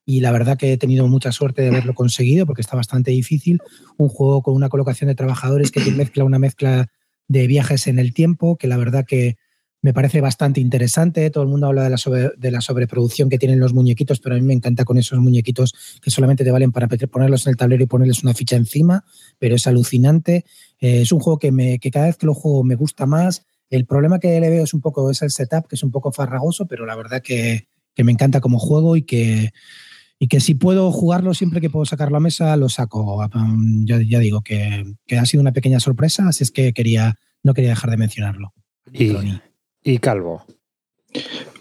y 0.05 0.21
la 0.21 0.31
verdad 0.31 0.57
que 0.57 0.73
he 0.73 0.77
tenido 0.77 1.07
mucha 1.07 1.31
suerte 1.31 1.61
de 1.61 1.67
haberlo 1.67 1.93
conseguido 1.93 2.47
porque 2.47 2.61
está 2.61 2.75
bastante 2.75 3.11
difícil. 3.11 3.59
Un 3.97 4.09
juego 4.09 4.41
con 4.41 4.55
una 4.55 4.69
colocación 4.69 5.07
de 5.07 5.15
trabajadores 5.15 5.71
que 5.71 5.81
te 5.81 5.91
mezcla 5.91 6.23
una 6.23 6.39
mezcla 6.39 6.87
de 7.27 7.45
viajes 7.45 7.85
en 7.85 7.99
el 7.99 8.13
tiempo, 8.13 8.57
que 8.57 8.67
la 8.67 8.77
verdad 8.77 9.05
que 9.05 9.37
me 9.81 9.93
parece 9.93 10.19
bastante 10.21 10.59
interesante. 10.59 11.29
Todo 11.29 11.43
el 11.43 11.49
mundo 11.49 11.67
habla 11.67 11.83
de 11.83 11.89
la, 11.89 11.97
sobre- 11.97 12.31
de 12.37 12.51
la 12.51 12.61
sobreproducción 12.61 13.29
que 13.29 13.37
tienen 13.37 13.59
los 13.59 13.73
muñequitos, 13.73 14.19
pero 14.19 14.35
a 14.35 14.37
mí 14.37 14.43
me 14.45 14.53
encanta 14.53 14.83
con 14.85 14.97
esos 14.97 15.19
muñequitos 15.19 15.73
que 16.01 16.11
solamente 16.11 16.43
te 16.43 16.51
valen 16.51 16.71
para 16.71 16.87
ponerlos 16.87 17.45
en 17.45 17.51
el 17.51 17.57
tablero 17.57 17.83
y 17.83 17.87
ponerles 17.87 18.21
una 18.23 18.33
ficha 18.33 18.55
encima, 18.57 19.05
pero 19.37 19.55
es 19.55 19.67
alucinante. 19.67 20.45
Eh, 20.81 21.01
es 21.01 21.11
un 21.11 21.19
juego 21.19 21.39
que, 21.39 21.51
me, 21.51 21.79
que 21.79 21.91
cada 21.91 22.07
vez 22.07 22.17
que 22.17 22.25
lo 22.25 22.33
juego 22.33 22.63
me 22.63 22.75
gusta 22.75 23.05
más. 23.05 23.45
El 23.69 23.85
problema 23.85 24.19
que 24.19 24.39
le 24.39 24.49
veo 24.49 24.63
es 24.63 24.73
un 24.73 24.81
poco 24.81 25.09
es 25.11 25.21
el 25.21 25.29
setup, 25.31 25.67
que 25.67 25.75
es 25.75 25.83
un 25.83 25.91
poco 25.91 26.11
farragoso, 26.11 26.65
pero 26.65 26.85
la 26.85 26.95
verdad 26.95 27.21
que, 27.21 27.67
que 27.95 28.03
me 28.03 28.11
encanta 28.11 28.41
como 28.41 28.59
juego 28.59 28.97
y 28.97 29.03
que, 29.03 29.51
y 30.19 30.27
que 30.27 30.39
si 30.41 30.55
puedo 30.55 30.91
jugarlo 30.91 31.33
siempre 31.33 31.61
que 31.61 31.69
puedo 31.69 31.85
sacarlo 31.85 32.17
a 32.17 32.19
mesa, 32.19 32.57
lo 32.57 32.67
saco. 32.67 33.15
Um, 33.33 33.85
Ya, 33.85 34.01
ya 34.01 34.19
digo 34.19 34.41
que, 34.41 34.83
que 35.07 35.17
ha 35.17 35.25
sido 35.25 35.39
una 35.41 35.53
pequeña 35.53 35.79
sorpresa, 35.79 36.27
así 36.27 36.43
es 36.43 36.51
que 36.51 36.73
quería, 36.73 37.15
no 37.43 37.53
quería 37.53 37.69
dejar 37.69 37.91
de 37.91 37.97
mencionarlo. 37.97 38.53
Y-. 38.91 39.48
Y 39.83 39.99
Calvo. 39.99 40.45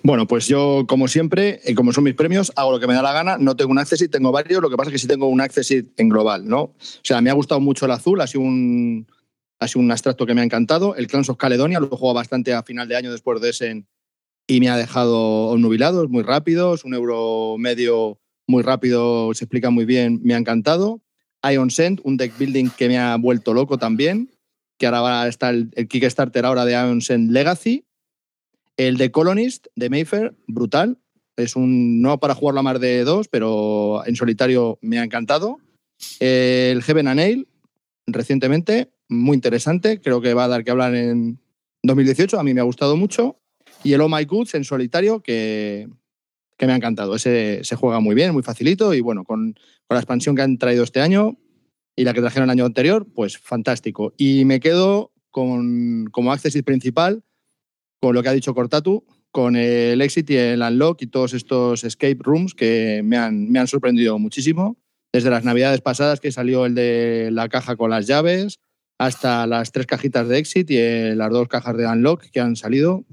Bueno, 0.03 0.27
pues 0.27 0.47
yo, 0.47 0.85
como 0.87 1.09
siempre, 1.09 1.61
y 1.67 1.75
como 1.75 1.93
son 1.93 2.05
mis 2.05 2.15
premios, 2.15 2.53
hago 2.57 2.73
lo 2.73 2.81
que 2.81 2.87
me 2.87 2.95
da 2.95 3.03
la 3.03 3.13
gana. 3.13 3.39
No 3.39 3.57
tengo 3.57 3.71
un 3.71 3.79
accessit, 3.79 4.11
tengo 4.11 4.33
varios. 4.33 4.63
Lo 4.63 4.71
que 4.71 4.77
pasa 4.77 4.91
es 4.91 4.93
que 4.93 4.99
sí 4.99 5.07
tengo 5.07 5.29
un 5.29 5.41
accessit 5.41 5.89
en 5.99 6.09
global, 6.09 6.47
¿no? 6.47 6.61
O 6.63 6.77
sea, 7.03 7.21
me 7.21 7.31
ha 7.31 7.35
gustado 7.35 7.61
mucho 7.61 7.87
el 7.87 7.93
azul, 7.93 8.21
ha 8.21 8.27
sido 8.27 8.43
un, 8.43 9.07
ha 9.59 9.69
sido 9.69 9.81
un 9.81 9.91
abstracto 9.91 10.27
que 10.27 10.35
me 10.35 10.41
ha 10.41 10.45
encantado. 10.45 10.95
El 10.97 11.07
Clans 11.07 11.29
of 11.29 11.37
Caledonia 11.37 11.81
lo 11.81 11.89
jugado 11.89 12.15
bastante 12.15 12.53
a 12.53 12.63
final 12.63 12.89
de 12.89 12.97
año 12.97 13.11
después 13.11 13.41
de 13.41 13.51
Essen 13.51 13.89
y 14.47 14.61
me 14.61 14.69
ha 14.69 14.77
dejado 14.77 15.49
obnubilado. 15.49 16.09
Muy 16.09 16.23
rápido, 16.23 16.75
un 16.85 16.95
euro 16.95 17.57
medio 17.59 18.19
muy 18.47 18.63
rápido, 18.63 19.33
se 19.35 19.45
explica 19.45 19.71
muy 19.71 19.85
bien, 19.85 20.21
me 20.23 20.35
ha 20.35 20.39
encantado. 20.39 21.03
Ion 21.43 21.71
Send, 21.71 22.01
un 22.03 22.17
deck 22.17 22.37
building 22.39 22.71
que 22.71 22.89
me 22.89 22.99
ha 22.99 23.17
vuelto 23.17 23.55
loco 23.55 23.79
también, 23.79 24.31
que 24.79 24.87
ahora 24.87 25.29
estar 25.29 25.55
el, 25.55 25.71
el 25.75 25.87
Kickstarter 25.87 26.45
ahora 26.45 26.65
de 26.65 26.73
Ion 26.73 27.01
Send 27.01 27.31
Legacy. 27.31 27.85
El 28.79 28.97
de 28.97 29.11
Colonist 29.11 29.67
de 29.75 29.91
Mayfair, 29.91 30.37
brutal. 30.47 30.99
Es 31.37 31.57
un 31.57 32.01
no 32.01 32.21
para 32.21 32.35
jugarlo 32.35 32.61
a 32.61 32.63
más 32.63 32.81
de 32.81 33.03
dos, 33.03 33.27
pero 33.29 34.07
en 34.07 34.15
solitario 34.15 34.79
me 34.83 35.01
ha 35.01 35.05
encantado. 35.05 35.59
El 36.21 36.83
Heaven 36.85 37.09
and 37.09 37.17
Nail, 37.17 37.49
recientemente, 38.07 38.93
muy 39.09 39.35
interesante. 39.35 40.01
Creo 40.01 40.21
que 40.21 40.33
va 40.33 40.45
a 40.45 40.49
dar 40.49 40.63
que 40.63 40.71
hablar 40.71 40.95
en 40.95 41.41
2018. 41.83 42.39
A 42.39 42.45
mí 42.45 42.55
me 42.55 42.61
ha 42.61 42.65
gustado 42.65 42.97
mucho. 42.97 43.41
Y 43.83 43.95
el 43.95 44.01
Oh 44.01 44.09
My 44.09 44.25
Goods 44.25 44.55
en 44.55 44.63
solitario, 44.63 45.23
que, 45.23 45.89
que 46.57 46.67
me 46.67 46.73
ha 46.73 46.77
encantado. 46.77 47.17
Ese 47.17 47.65
se 47.65 47.75
juega 47.75 47.99
muy 47.99 48.15
bien, 48.15 48.33
muy 48.33 48.45
facilito. 48.45 48.95
Y 48.95 49.01
bueno, 49.01 49.25
con, 49.25 49.55
con 49.89 49.95
la 49.97 49.99
expansión 49.99 50.37
que 50.37 50.43
han 50.43 50.57
traído 50.57 50.85
este 50.85 51.01
año 51.01 51.37
y 51.97 52.05
la 52.05 52.15
que 52.15 52.21
trajeron 52.21 52.45
el 52.45 52.53
año 52.53 52.65
anterior, 52.65 53.09
pues 53.13 53.39
fantástico. 53.39 54.15
Y 54.17 54.45
me 54.45 54.61
quedo 54.61 55.11
con, 55.33 56.07
como 56.13 56.31
accessit 56.31 56.65
principal 56.65 57.25
con 58.01 58.15
lo 58.15 58.23
que 58.23 58.29
ha 58.29 58.33
dicho 58.33 58.55
Cortatu, 58.55 59.05
con 59.31 59.57
el 59.57 60.01
Exit 60.01 60.31
y 60.31 60.37
el 60.37 60.63
Unlock 60.63 61.03
y 61.03 61.07
todos 61.07 61.35
estos 61.35 61.85
escape 61.85 62.19
rooms 62.21 62.55
que 62.55 63.03
me 63.05 63.17
han, 63.17 63.51
me 63.51 63.59
han 63.59 63.67
sorprendido 63.67 64.19
muchísimo. 64.19 64.77
Desde 65.13 65.31
las 65.31 65.45
navidades 65.45 65.81
pasadas 65.81 66.21
que 66.21 66.33
salió 66.33 66.67
el 66.67 66.75
de 66.75 67.31
la 67.33 67.49
caja 67.49 67.77
con 67.77 67.91
las 67.91 68.07
llaves, 68.07 68.59
hasta 68.99 69.47
las 69.47 69.73
tres 69.73 69.87
cajitas 69.87 70.29
de 70.29 70.39
Exit 70.39 70.71
y 70.71 70.77
eh, 70.77 71.15
las 71.15 71.31
dos 71.31 71.49
cajas 71.49 71.77
de 71.77 71.87
Unlock 71.87 72.25
que 72.31 72.41
han 72.41 72.57
salido 72.57 73.05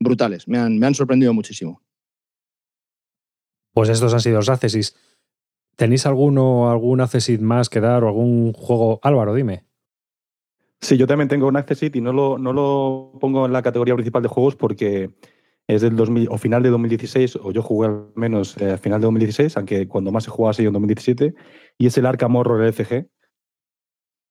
brutales. 0.00 0.48
Me 0.48 0.58
han, 0.58 0.78
me 0.78 0.86
han 0.86 0.94
sorprendido 0.94 1.32
muchísimo. 1.34 1.82
Pues 3.72 3.88
estos 3.90 4.12
han 4.14 4.20
sido 4.20 4.36
los 4.36 4.48
accessis. 4.48 4.96
¿Tenéis 5.76 6.06
alguno, 6.06 6.70
algún 6.70 7.00
accessit 7.00 7.40
más 7.40 7.68
que 7.68 7.80
dar 7.80 8.02
o 8.02 8.08
algún 8.08 8.52
juego? 8.52 8.98
Álvaro, 9.02 9.34
dime. 9.34 9.67
Sí, 10.80 10.96
yo 10.96 11.06
también 11.06 11.28
tengo 11.28 11.48
un 11.48 11.56
accessit 11.56 11.96
y 11.96 12.00
no 12.00 12.12
lo, 12.12 12.38
no 12.38 12.52
lo 12.52 13.18
pongo 13.20 13.46
en 13.46 13.52
la 13.52 13.62
categoría 13.62 13.94
principal 13.94 14.22
de 14.22 14.28
juegos 14.28 14.54
porque 14.54 15.10
es 15.68 15.82
del 15.82 15.96
2000 15.96 16.28
o 16.30 16.38
final 16.38 16.62
de 16.62 16.70
2016, 16.70 17.36
o 17.42 17.52
yo 17.52 17.62
jugué 17.62 17.88
al 17.88 18.06
menos 18.14 18.56
eh, 18.58 18.70
al 18.70 18.78
final 18.78 19.00
de 19.00 19.06
2016, 19.06 19.56
aunque 19.58 19.86
cuando 19.86 20.10
más 20.10 20.24
se 20.24 20.30
jugaba 20.30 20.52
ha 20.52 20.54
sido 20.54 20.68
en 20.68 20.72
2017, 20.74 21.34
y 21.76 21.86
es 21.86 21.98
el 21.98 22.06
Arkham 22.06 22.34
Horror 22.36 22.64
LCG. 22.64 23.06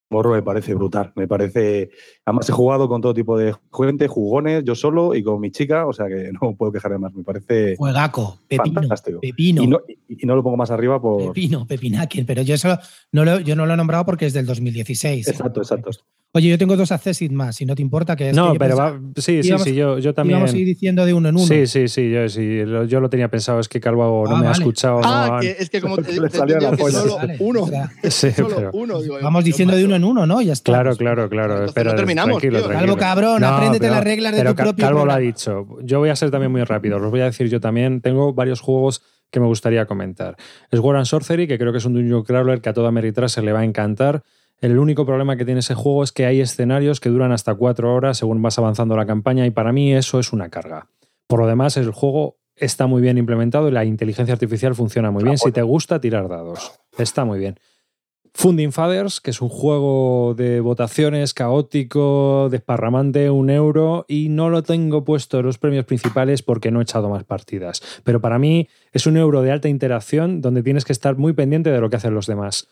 Horror 0.09 0.35
me 0.37 0.41
parece 0.41 0.73
brutal, 0.73 1.11
me 1.15 1.27
parece... 1.27 1.89
Además 2.25 2.47
he 2.47 2.53
jugado 2.53 2.87
con 2.87 3.01
todo 3.01 3.13
tipo 3.13 3.37
de 3.37 3.53
gente, 3.73 4.07
jugones, 4.07 4.63
yo 4.63 4.73
solo 4.73 5.13
y 5.13 5.21
con 5.21 5.39
mi 5.41 5.51
chica, 5.51 5.85
o 5.85 5.91
sea 5.91 6.07
que 6.07 6.31
no 6.41 6.55
puedo 6.55 6.71
quejarme 6.71 6.97
más, 6.97 7.13
me 7.13 7.23
parece 7.23 7.75
Juegaco, 7.75 8.39
Pepino, 8.47 8.81
fantástico. 8.81 9.19
Pepino. 9.19 9.61
Y 9.61 9.67
no, 9.67 9.81
y 10.07 10.25
no 10.25 10.35
lo 10.35 10.43
pongo 10.43 10.57
más 10.57 10.71
arriba 10.71 10.99
por... 10.99 11.33
Pepino, 11.33 11.67
Pepinaken, 11.67 12.25
pero 12.25 12.41
yo, 12.41 12.55
eso 12.55 12.77
no 13.11 13.25
lo, 13.25 13.41
yo 13.41 13.55
no 13.55 13.65
lo 13.65 13.73
he 13.73 13.77
nombrado 13.77 14.05
porque 14.05 14.25
es 14.25 14.33
del 14.33 14.45
2016. 14.45 15.27
Exacto, 15.27 15.59
exacto. 15.59 15.91
Oye, 16.37 16.49
yo 16.49 16.57
tengo 16.57 16.75
dos 16.77 16.91
accessit 16.91 17.31
más, 17.31 17.55
si 17.55 17.65
no 17.65 17.73
te 17.75 17.81
importa 17.81 18.15
que 18.15 18.29
es 18.29 18.35
no, 18.35 18.47
que 18.49 18.53
yo 18.53 18.59
pero 18.59 18.75
pensaba- 18.75 18.91
va, 18.91 18.99
sí, 19.17 19.41
sí, 19.43 19.47
íbamos- 19.49 19.63
sí, 19.63 19.73
yo, 19.75 19.97
yo 19.99 20.13
también. 20.13 20.37
íbamos 20.37 20.53
a 20.53 20.57
ir 20.57 20.65
diciendo 20.65 21.05
de 21.05 21.13
uno 21.13 21.29
en 21.29 21.35
uno. 21.35 21.45
Sí, 21.45 21.65
sí, 21.67 21.87
sí, 21.87 22.11
yo, 22.11 22.29
sí, 22.29 22.63
lo, 22.63 22.85
yo 22.85 22.99
lo 22.99 23.09
tenía 23.09 23.27
pensado, 23.29 23.59
es 23.59 23.67
que 23.67 23.79
Calvo 23.79 24.23
no 24.27 24.35
Ah, 24.35 24.39
me 24.39 24.45
ha 24.45 24.49
vale. 24.51 24.59
escuchado. 24.63 25.01
Ah, 25.03 25.29
no, 25.33 25.39
que 25.39 25.55
es 25.59 25.69
que 25.69 25.81
como 25.81 25.97
te, 25.97 26.11
Le 26.21 26.29
te 26.29 26.37
salió 26.37 26.59
la 26.59 26.71
que 26.77 26.91
solo 26.91 27.15
Vale, 27.17 27.37
uno, 27.39 27.63
o 27.63 27.67
sea, 27.67 27.91
Sí, 28.09 28.31
solo 28.31 28.55
pero- 28.55 28.71
uno. 28.73 29.01
digo 29.01 29.17
Vamos 29.21 29.43
¿qué 29.43 29.47
diciendo 29.47 29.75
de 29.75 29.83
uno 29.85 29.95
en 29.95 30.03
uno, 30.03 30.25
¿no? 30.27 30.41
Ya 30.41 30.53
está. 30.53 30.71
Claro, 30.71 30.95
claro, 30.95 31.27
claro. 31.29 31.53
Entonces 31.53 31.69
Espera, 31.69 31.91
no 31.91 31.95
terminamos, 31.97 32.37
tranquilo, 32.37 32.59
tranquilo. 32.63 32.79
Calvo 32.79 32.97
cabrón, 32.97 33.43
apréndete 33.43 33.79
pero- 33.79 33.93
las 33.95 34.03
reglas 34.03 34.31
de 34.33 34.37
pero 34.37 34.51
tu 34.51 34.63
propio 34.63 34.85
Calvo 34.85 35.05
lo 35.05 35.11
ha 35.13 35.17
dicho. 35.17 35.65
Yo 35.83 35.99
voy 35.99 36.09
a 36.09 36.15
ser 36.15 36.29
también 36.29 36.51
muy 36.51 36.63
rápido. 36.63 36.97
Os 36.97 37.09
voy 37.09 37.21
a 37.21 37.25
decir 37.25 37.47
yo 37.49 37.59
también. 37.59 38.01
Tengo 38.01 38.33
varios 38.33 38.61
juegos 38.61 39.01
que 39.31 39.39
me 39.39 39.45
gustaría 39.47 39.85
comentar. 39.87 40.37
Sword 40.71 40.97
and 40.97 41.05
Sorcery, 41.05 41.47
que 41.47 41.57
creo 41.57 41.71
que 41.71 41.79
es 41.79 41.85
un 41.85 41.93
Dungeon 41.93 42.23
Crawler 42.23 42.61
que 42.61 42.69
a 42.69 42.73
toda 42.73 42.91
Meritraser 42.91 43.43
le 43.43 43.51
va 43.53 43.59
a 43.61 43.65
encantar. 43.65 44.23
El 44.59 44.79
único 44.79 45.05
problema 45.05 45.37
que 45.37 45.45
tiene 45.45 45.59
ese 45.59 45.75
juego 45.75 46.03
es 46.03 46.11
que 46.11 46.25
hay 46.25 46.41
escenarios 46.41 46.99
que 46.99 47.09
duran 47.09 47.31
hasta 47.31 47.53
cuatro 47.53 47.93
horas 47.93 48.17
según 48.17 48.41
vas 48.41 48.57
avanzando 48.57 48.95
la 48.95 49.05
campaña 49.05 49.45
y 49.45 49.51
para 49.51 49.71
mí 49.71 49.93
eso 49.93 50.19
es 50.19 50.33
una 50.33 50.49
carga. 50.49 50.87
Por 51.27 51.39
lo 51.39 51.47
demás, 51.47 51.77
el 51.77 51.91
juego 51.91 52.37
está 52.55 52.87
muy 52.87 53.01
bien 53.01 53.17
implementado 53.17 53.67
y 53.67 53.71
la 53.71 53.85
inteligencia 53.85 54.33
artificial 54.33 54.73
funciona 54.73 55.11
muy 55.11 55.23
bien. 55.23 55.37
Si 55.37 55.51
te 55.51 55.61
gusta, 55.61 56.01
tirar 56.01 56.27
dados. 56.27 56.79
Está 56.97 57.23
muy 57.23 57.37
bien. 57.37 57.59
Funding 58.33 58.71
Fathers, 58.71 59.19
que 59.19 59.31
es 59.31 59.41
un 59.41 59.49
juego 59.49 60.35
de 60.35 60.59
votaciones 60.59 61.33
caótico, 61.33 62.49
desparramante, 62.51 63.31
un 63.31 63.49
euro, 63.49 64.05
y 64.07 64.29
no 64.29 64.49
lo 64.49 64.61
tengo 64.61 65.03
puesto 65.03 65.39
en 65.39 65.45
los 65.45 65.57
premios 65.57 65.85
principales 65.85 66.43
porque 66.43 66.69
no 66.69 66.79
he 66.79 66.83
echado 66.83 67.09
más 67.09 67.23
partidas. 67.23 67.81
Pero 68.03 68.21
para 68.21 68.37
mí 68.37 68.67
es 68.91 69.07
un 69.07 69.17
euro 69.17 69.41
de 69.41 69.51
alta 69.51 69.69
interacción 69.69 70.41
donde 70.41 70.61
tienes 70.61 70.85
que 70.85 70.93
estar 70.93 71.17
muy 71.17 71.33
pendiente 71.33 71.71
de 71.71 71.81
lo 71.81 71.89
que 71.89 71.95
hacen 71.95 72.13
los 72.13 72.27
demás. 72.27 72.67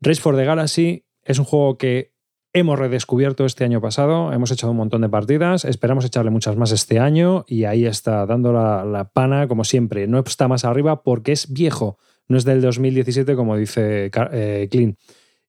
Race 0.00 0.20
for 0.20 0.36
the 0.36 0.44
Galaxy 0.44 1.04
es 1.24 1.38
un 1.38 1.44
juego 1.44 1.78
que 1.78 2.14
hemos 2.52 2.78
redescubierto 2.78 3.44
este 3.44 3.64
año 3.64 3.80
pasado, 3.80 4.32
hemos 4.32 4.50
echado 4.52 4.70
un 4.70 4.76
montón 4.76 5.00
de 5.02 5.08
partidas, 5.08 5.64
esperamos 5.64 6.04
echarle 6.04 6.30
muchas 6.30 6.56
más 6.56 6.70
este 6.70 7.00
año 7.00 7.44
y 7.48 7.64
ahí 7.64 7.84
está 7.84 8.24
dando 8.26 8.52
la, 8.52 9.10
pana 9.12 9.48
como 9.48 9.64
siempre. 9.64 10.06
No 10.06 10.20
está 10.20 10.46
más 10.46 10.64
arriba 10.64 11.02
porque 11.02 11.32
es 11.32 11.52
viejo, 11.52 11.98
no 12.28 12.38
es 12.38 12.44
del 12.44 12.60
2017 12.60 13.34
como 13.34 13.56
dice 13.56 14.10
eh. 14.32 14.94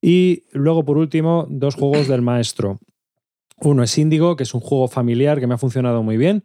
Y 0.01 0.43
luego, 0.51 0.83
por 0.83 0.97
último, 0.97 1.47
dos 1.49 1.75
juegos 1.75 2.07
del 2.07 2.21
maestro. 2.21 2.79
Uno 3.57 3.83
es 3.83 3.97
Índigo, 3.97 4.35
que 4.35 4.43
es 4.43 4.53
un 4.53 4.61
juego 4.61 4.87
familiar 4.87 5.39
que 5.39 5.47
me 5.47 5.53
ha 5.53 5.59
funcionado 5.59 6.03
muy 6.03 6.17
bien, 6.17 6.43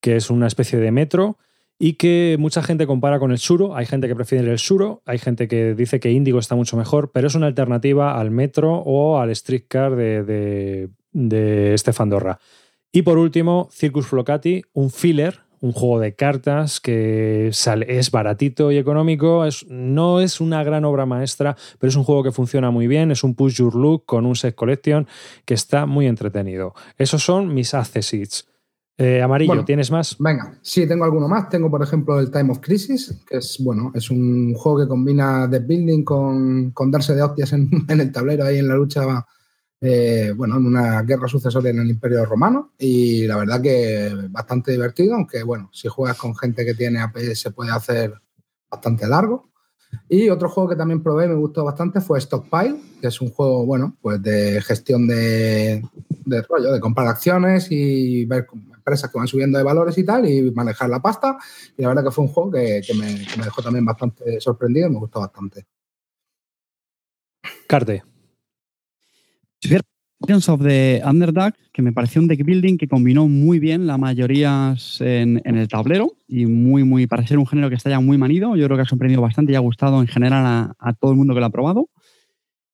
que 0.00 0.16
es 0.16 0.28
una 0.30 0.46
especie 0.46 0.78
de 0.78 0.90
metro 0.90 1.38
y 1.82 1.94
que 1.94 2.36
mucha 2.38 2.62
gente 2.62 2.86
compara 2.86 3.18
con 3.18 3.32
el 3.32 3.38
Suro. 3.38 3.74
Hay 3.74 3.86
gente 3.86 4.06
que 4.06 4.14
prefiere 4.14 4.52
el 4.52 4.58
Suro, 4.58 5.02
hay 5.06 5.18
gente 5.18 5.48
que 5.48 5.74
dice 5.74 5.98
que 5.98 6.12
Índigo 6.12 6.38
está 6.38 6.54
mucho 6.54 6.76
mejor, 6.76 7.10
pero 7.10 7.26
es 7.26 7.34
una 7.34 7.46
alternativa 7.46 8.20
al 8.20 8.30
metro 8.30 8.74
o 8.74 9.18
al 9.18 9.34
streetcar 9.34 9.96
de, 9.96 10.90
de, 11.12 11.74
Estefan 11.74 12.10
Dorra. 12.10 12.38
Y 12.92 13.00
por 13.00 13.16
último, 13.16 13.70
Circus 13.72 14.06
Flocati, 14.06 14.62
un 14.74 14.90
filler, 14.90 15.40
un 15.60 15.72
juego 15.72 16.00
de 16.00 16.14
cartas 16.14 16.80
que 16.80 17.48
es 17.48 18.10
baratito 18.10 18.70
y 18.70 18.76
económico. 18.76 19.46
No 19.68 20.20
es 20.20 20.40
una 20.42 20.62
gran 20.62 20.84
obra 20.84 21.06
maestra, 21.06 21.56
pero 21.78 21.88
es 21.88 21.96
un 21.96 22.04
juego 22.04 22.22
que 22.22 22.32
funciona 22.32 22.70
muy 22.70 22.88
bien. 22.88 23.10
Es 23.10 23.24
un 23.24 23.34
push 23.34 23.54
your 23.54 23.74
look 23.74 24.04
con 24.04 24.26
un 24.26 24.36
set 24.36 24.54
collection 24.54 25.06
que 25.46 25.54
está 25.54 25.86
muy 25.86 26.06
entretenido. 26.06 26.74
Esos 26.98 27.22
son 27.22 27.54
mis 27.54 27.72
accessits. 27.72 28.49
Eh, 29.02 29.22
Amarillo, 29.22 29.48
Bueno. 29.48 29.64
¿tienes 29.64 29.90
más? 29.90 30.14
Venga, 30.18 30.58
sí, 30.60 30.86
tengo 30.86 31.04
alguno 31.04 31.26
más. 31.26 31.48
Tengo, 31.48 31.70
por 31.70 31.82
ejemplo, 31.82 32.20
el 32.20 32.30
Time 32.30 32.50
of 32.52 32.58
Crisis, 32.60 33.22
que 33.26 33.38
es, 33.38 33.56
bueno, 33.60 33.90
es 33.94 34.10
un 34.10 34.52
juego 34.52 34.80
que 34.80 34.86
combina 34.88 35.46
deck 35.48 35.66
building 35.66 36.04
con, 36.04 36.70
con 36.72 36.90
darse 36.90 37.14
de 37.14 37.22
hostias 37.22 37.54
en, 37.54 37.70
en 37.88 38.00
el 38.00 38.12
tablero 38.12 38.44
ahí 38.44 38.58
en 38.58 38.68
la 38.68 38.74
lucha, 38.74 39.26
eh, 39.80 40.34
bueno, 40.36 40.58
en 40.58 40.66
una 40.66 41.00
guerra 41.00 41.28
sucesoria 41.28 41.70
en 41.70 41.78
el 41.78 41.88
Imperio 41.88 42.26
Romano. 42.26 42.72
Y 42.78 43.26
la 43.26 43.38
verdad 43.38 43.62
que 43.62 44.10
bastante 44.28 44.72
divertido, 44.72 45.14
aunque, 45.14 45.42
bueno, 45.44 45.70
si 45.72 45.88
juegas 45.88 46.18
con 46.18 46.36
gente 46.36 46.66
que 46.66 46.74
tiene 46.74 47.00
AP 47.00 47.16
se 47.34 47.52
puede 47.52 47.70
hacer 47.70 48.12
bastante 48.70 49.06
largo. 49.08 49.48
Y 50.10 50.28
otro 50.28 50.50
juego 50.50 50.68
que 50.68 50.76
también 50.76 51.02
probé 51.02 51.24
y 51.24 51.28
me 51.28 51.34
gustó 51.36 51.64
bastante 51.64 52.02
fue 52.02 52.20
Stockpile, 52.20 52.76
que 53.00 53.08
es 53.08 53.20
un 53.22 53.30
juego, 53.30 53.64
bueno, 53.64 53.96
pues 54.02 54.22
de 54.22 54.60
gestión 54.60 55.08
de, 55.08 55.82
de 56.26 56.42
rollo, 56.42 56.70
de 56.72 56.78
comprar 56.80 57.08
acciones 57.08 57.66
y 57.70 58.26
ver 58.26 58.44
cómo- 58.44 58.69
empresas 58.90 59.10
que 59.10 59.18
van 59.18 59.28
subiendo 59.28 59.56
de 59.56 59.64
valores 59.64 59.96
y 59.98 60.04
tal, 60.04 60.28
y 60.28 60.50
manejar 60.50 60.90
la 60.90 61.00
pasta. 61.00 61.38
Y 61.76 61.82
la 61.82 61.88
verdad 61.88 62.04
que 62.04 62.10
fue 62.10 62.24
un 62.24 62.30
juego 62.30 62.50
que, 62.50 62.82
me, 62.98 63.44
dejó 63.44 63.62
también 63.62 63.84
bastante 63.84 64.40
sorprendido 64.40 64.88
y 64.88 64.90
me 64.90 64.98
gustó 64.98 65.20
bastante. 65.20 65.66
Carte. 67.66 68.02
Of 70.48 70.62
the 70.62 71.02
Underdark, 71.04 71.56
que 71.72 71.82
me 71.82 71.92
pareció 71.92 72.20
un 72.20 72.28
deck 72.28 72.44
building 72.44 72.76
que 72.76 72.86
combinó 72.86 73.26
muy 73.26 73.58
bien 73.58 73.86
la 73.86 73.96
mayoría 73.96 74.76
en, 75.00 75.40
el 75.44 75.68
tablero 75.68 76.12
y 76.28 76.46
muy, 76.46 76.84
muy, 76.84 77.06
para 77.06 77.26
ser 77.26 77.38
un 77.38 77.46
género 77.46 77.70
que 77.70 77.76
está 77.76 77.88
ya 77.88 78.00
muy 78.00 78.18
manido, 78.18 78.54
yo 78.54 78.66
creo 78.66 78.76
que 78.76 78.82
ha 78.82 78.86
sorprendido 78.86 79.22
bastante 79.22 79.52
y 79.52 79.54
ha 79.54 79.60
gustado 79.60 80.00
en 80.00 80.08
general 80.08 80.74
a 80.78 80.92
todo 80.92 81.12
el 81.12 81.16
mundo 81.16 81.34
que 81.34 81.40
lo 81.40 81.46
ha 81.46 81.50
probado. 81.50 81.88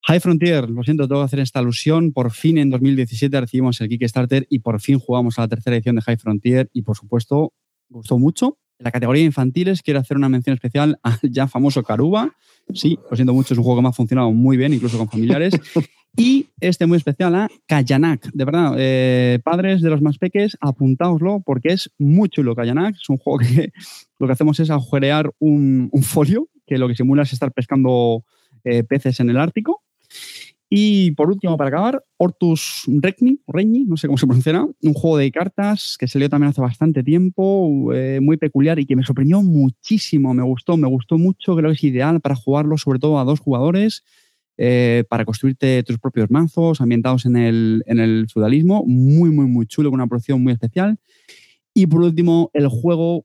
High 0.09 0.21
Frontier, 0.21 0.71
lo 0.71 0.85
siento, 0.85 1.09
tengo 1.09 1.21
que 1.21 1.25
hacer 1.25 1.41
esta 1.41 1.59
alusión. 1.59 2.13
Por 2.13 2.31
fin 2.31 2.59
en 2.59 2.71
2017 2.71 3.41
recibimos 3.41 3.81
el 3.81 3.89
Kickstarter 3.89 4.47
y 4.49 4.61
por 4.61 4.81
fin 4.81 5.01
jugamos 5.01 5.37
a 5.39 5.43
la 5.43 5.49
tercera 5.49 5.75
edición 5.75 5.97
de 5.97 6.03
High 6.03 6.19
Frontier 6.19 6.71
y 6.73 6.83
por 6.83 6.97
supuesto 6.97 7.53
gustó 7.89 8.17
mucho. 8.17 8.59
En 8.79 8.85
la 8.85 8.93
categoría 8.93 9.23
de 9.23 9.27
infantiles 9.27 9.83
quiero 9.83 9.99
hacer 9.99 10.17
una 10.17 10.29
mención 10.29 10.55
especial 10.55 11.01
al 11.03 11.19
ya 11.23 11.49
famoso 11.49 11.83
Caruba. 11.83 12.37
Sí, 12.73 12.99
lo 13.11 13.17
siento 13.17 13.35
mucho, 13.35 13.55
es 13.55 13.59
un 13.59 13.65
juego 13.65 13.81
que 13.81 13.83
me 13.83 13.89
ha 13.89 13.93
funcionado 13.93 14.31
muy 14.31 14.57
bien, 14.57 14.73
incluso 14.73 14.97
con 14.99 15.09
familiares. 15.09 15.55
Y 16.19 16.47
este 16.61 16.87
muy 16.87 16.97
especial 16.97 17.35
a 17.35 17.47
Kayanak. 17.67 18.31
De 18.33 18.47
verdad, 18.47 18.75
eh, 18.79 19.39
padres 19.45 19.83
de 19.83 19.91
los 19.91 20.01
más 20.01 20.17
peques, 20.17 20.57
apuntaoslo 20.63 21.43
porque 21.45 21.75
es 21.75 21.91
muy 21.99 22.31
chulo 22.31 22.55
Kayanak. 22.55 22.95
Es 22.95 23.11
un 23.11 23.19
juego 23.19 23.41
que 23.41 23.71
lo 24.19 24.27
que 24.27 24.33
hacemos 24.33 24.59
es 24.59 24.71
agujerear 24.71 25.31
un, 25.39 25.91
un 25.93 26.03
folio 26.03 26.49
que 26.67 26.79
lo 26.79 26.89
que 26.89 26.95
simula 26.95 27.25
es 27.25 27.35
estar 27.35 27.53
pescando 27.53 28.25
eh, 28.65 28.83
peces 28.83 29.21
en 29.21 29.29
el 29.29 29.37
Ártico. 29.37 29.83
Y 30.69 31.13
por 31.13 31.31
último, 31.31 31.57
para 31.57 31.69
acabar, 31.69 32.05
Ortus 32.17 32.83
Regni, 32.87 33.39
Regni, 33.47 33.85
no 33.85 33.97
sé 33.97 34.09
cómo 34.09 34.19
se 34.19 34.27
pronunciará, 34.27 34.67
un 34.83 34.95
juego 34.95 35.17
de 35.17 35.31
cartas 35.31 35.97
que 35.99 36.09
salió 36.09 36.29
también 36.29 36.51
hace 36.51 36.61
bastante 36.61 37.05
tiempo, 37.05 37.93
eh, 37.95 38.19
muy 38.21 38.37
peculiar 38.37 38.79
y 38.81 38.87
que 38.87 38.97
me 38.97 39.05
sorprendió 39.05 39.43
muchísimo, 39.43 40.35
me 40.35 40.43
gustó, 40.43 40.77
me 40.77 40.89
gustó 40.89 41.19
mucho, 41.19 41.55
creo 41.55 41.71
que 41.71 41.77
es 41.77 41.85
ideal 41.85 42.21
para 42.21 42.35
jugarlo 42.35 42.77
sobre 42.79 42.99
todo 42.99 43.21
a 43.21 43.25
dos 43.25 43.39
jugadores, 43.39 44.03
eh, 44.59 45.05
para 45.09 45.25
construirte 45.25 45.85
tus 45.85 45.99
propios 45.99 46.31
mazos 46.31 46.81
ambientados 46.81 47.27
en 47.27 47.37
el, 47.37 47.85
en 47.87 48.01
el 48.01 48.27
feudalismo, 48.33 48.83
muy, 48.87 49.31
muy, 49.31 49.47
muy 49.47 49.67
chulo, 49.67 49.91
con 49.91 50.01
una 50.01 50.09
producción 50.09 50.43
muy 50.43 50.53
especial. 50.53 50.99
Y 51.75 51.87
por 51.87 52.01
último, 52.01 52.51
el 52.55 52.67
juego 52.67 53.25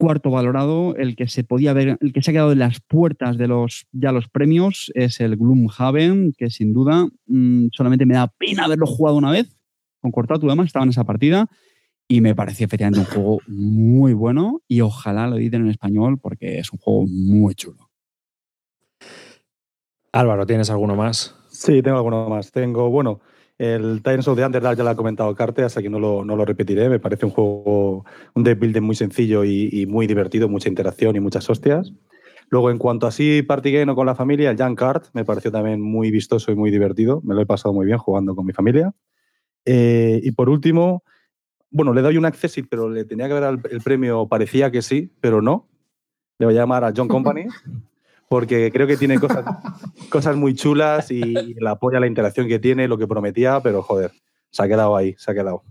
cuarto 0.00 0.30
valorado, 0.30 0.96
el 0.96 1.14
que 1.14 1.28
se 1.28 1.44
podía 1.44 1.74
ver, 1.74 1.98
el 2.00 2.12
que 2.14 2.22
se 2.22 2.30
ha 2.30 2.32
quedado 2.32 2.52
en 2.52 2.58
las 2.58 2.80
puertas 2.80 3.36
de 3.36 3.46
los 3.46 3.86
ya 3.92 4.12
los 4.12 4.28
premios, 4.28 4.90
es 4.94 5.20
el 5.20 5.36
Gloomhaven, 5.36 6.32
que 6.36 6.48
sin 6.48 6.72
duda 6.72 7.06
mmm, 7.26 7.66
solamente 7.70 8.06
me 8.06 8.14
da 8.14 8.26
pena 8.26 8.64
haberlo 8.64 8.86
jugado 8.86 9.18
una 9.18 9.30
vez 9.30 9.54
con 10.00 10.10
Cortatu, 10.10 10.46
además 10.46 10.68
estaba 10.68 10.84
en 10.84 10.90
esa 10.90 11.04
partida 11.04 11.48
y 12.08 12.22
me 12.22 12.34
pareció 12.34 12.64
efectivamente 12.64 13.00
un 13.00 13.06
juego 13.06 13.38
muy 13.46 14.14
bueno 14.14 14.62
y 14.66 14.80
ojalá 14.80 15.28
lo 15.28 15.36
editen 15.36 15.62
en 15.62 15.70
español 15.70 16.18
porque 16.18 16.58
es 16.58 16.72
un 16.72 16.78
juego 16.78 17.06
muy 17.06 17.54
chulo. 17.54 17.90
Álvaro, 20.12 20.46
¿tienes 20.46 20.70
alguno 20.70 20.96
más? 20.96 21.36
Sí, 21.50 21.82
tengo 21.82 21.98
alguno 21.98 22.28
más. 22.28 22.50
Tengo, 22.50 22.88
bueno, 22.88 23.20
el 23.60 23.96
Titans 23.98 24.26
of 24.26 24.38
the 24.38 24.44
Underdark 24.46 24.78
ya 24.78 24.84
lo 24.84 24.88
ha 24.88 24.96
comentado 24.96 25.34
Carte, 25.34 25.62
así 25.62 25.82
que 25.82 25.90
no 25.90 26.00
lo, 26.00 26.24
no 26.24 26.34
lo 26.34 26.46
repetiré. 26.46 26.88
Me 26.88 26.98
parece 26.98 27.26
un 27.26 27.32
juego, 27.32 28.06
un 28.32 28.42
deck 28.42 28.58
building 28.58 28.80
muy 28.80 28.96
sencillo 28.96 29.44
y, 29.44 29.68
y, 29.70 29.84
muy 29.84 30.06
divertido, 30.06 30.48
mucha 30.48 30.70
interacción 30.70 31.14
y 31.14 31.20
muchas 31.20 31.50
hostias. 31.50 31.92
Luego, 32.48 32.70
en 32.70 32.78
cuanto 32.78 33.06
a 33.06 33.10
sí 33.10 33.42
party 33.42 33.84
con 33.94 34.06
la 34.06 34.14
familia, 34.14 34.50
el 34.50 34.56
Young 34.56 34.76
Card 34.76 35.02
me 35.12 35.26
pareció 35.26 35.52
también 35.52 35.82
muy 35.82 36.10
vistoso 36.10 36.50
y 36.50 36.54
muy 36.54 36.70
divertido. 36.70 37.20
Me 37.22 37.34
lo 37.34 37.42
he 37.42 37.46
pasado 37.46 37.74
muy 37.74 37.84
bien 37.84 37.98
jugando 37.98 38.34
con 38.34 38.46
mi 38.46 38.54
familia. 38.54 38.94
Eh, 39.66 40.20
y 40.22 40.32
por 40.32 40.48
último, 40.48 41.04
bueno, 41.70 41.92
le 41.92 42.00
doy 42.00 42.16
un 42.16 42.24
accessit, 42.24 42.66
pero 42.66 42.88
le 42.88 43.04
tenía 43.04 43.28
que 43.28 43.34
dar 43.34 43.58
el 43.70 43.80
premio, 43.82 44.26
parecía 44.26 44.70
que 44.70 44.80
sí, 44.80 45.12
pero 45.20 45.42
no. 45.42 45.68
Le 46.38 46.46
voy 46.46 46.56
a 46.56 46.60
llamar 46.60 46.84
a 46.84 46.94
John 46.96 47.08
Company 47.08 47.44
porque 48.30 48.70
creo 48.70 48.86
que 48.86 48.96
tiene 48.96 49.18
cosas, 49.18 49.44
cosas 50.08 50.36
muy 50.36 50.54
chulas 50.54 51.10
y, 51.10 51.20
y 51.20 51.54
la 51.54 51.72
apoya 51.72 51.98
la 51.98 52.06
interacción 52.06 52.46
que 52.46 52.60
tiene, 52.60 52.86
lo 52.86 52.96
que 52.96 53.08
prometía, 53.08 53.60
pero 53.60 53.82
joder, 53.82 54.12
se 54.52 54.62
ha 54.62 54.68
quedado 54.68 54.96
ahí, 54.96 55.16
se 55.18 55.32
ha 55.32 55.34
quedado. 55.34 55.64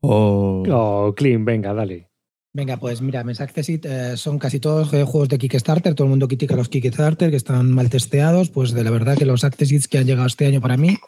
Oh, 0.00 0.62
oh 0.66 1.14
Clean, 1.14 1.44
venga, 1.44 1.74
dale. 1.74 2.08
Venga, 2.54 2.78
pues 2.78 3.02
mira, 3.02 3.22
mis 3.22 3.42
Accessit 3.42 3.84
eh, 3.84 4.16
son 4.16 4.38
casi 4.38 4.60
todos 4.60 4.94
eh, 4.94 5.04
juegos 5.04 5.28
de 5.28 5.36
Kickstarter. 5.36 5.94
Todo 5.94 6.06
el 6.06 6.10
mundo 6.10 6.26
critica 6.26 6.56
los 6.56 6.70
Kickstarter 6.70 7.30
que 7.30 7.36
están 7.36 7.70
mal 7.70 7.90
testeados. 7.90 8.48
Pues 8.48 8.72
de 8.72 8.82
la 8.82 8.90
verdad 8.90 9.18
que 9.18 9.26
los 9.26 9.44
Accessits 9.44 9.88
que 9.88 9.98
han 9.98 10.06
llegado 10.06 10.26
este 10.26 10.46
año 10.46 10.62
para 10.62 10.78
mí 10.78 10.90
han 10.90 10.98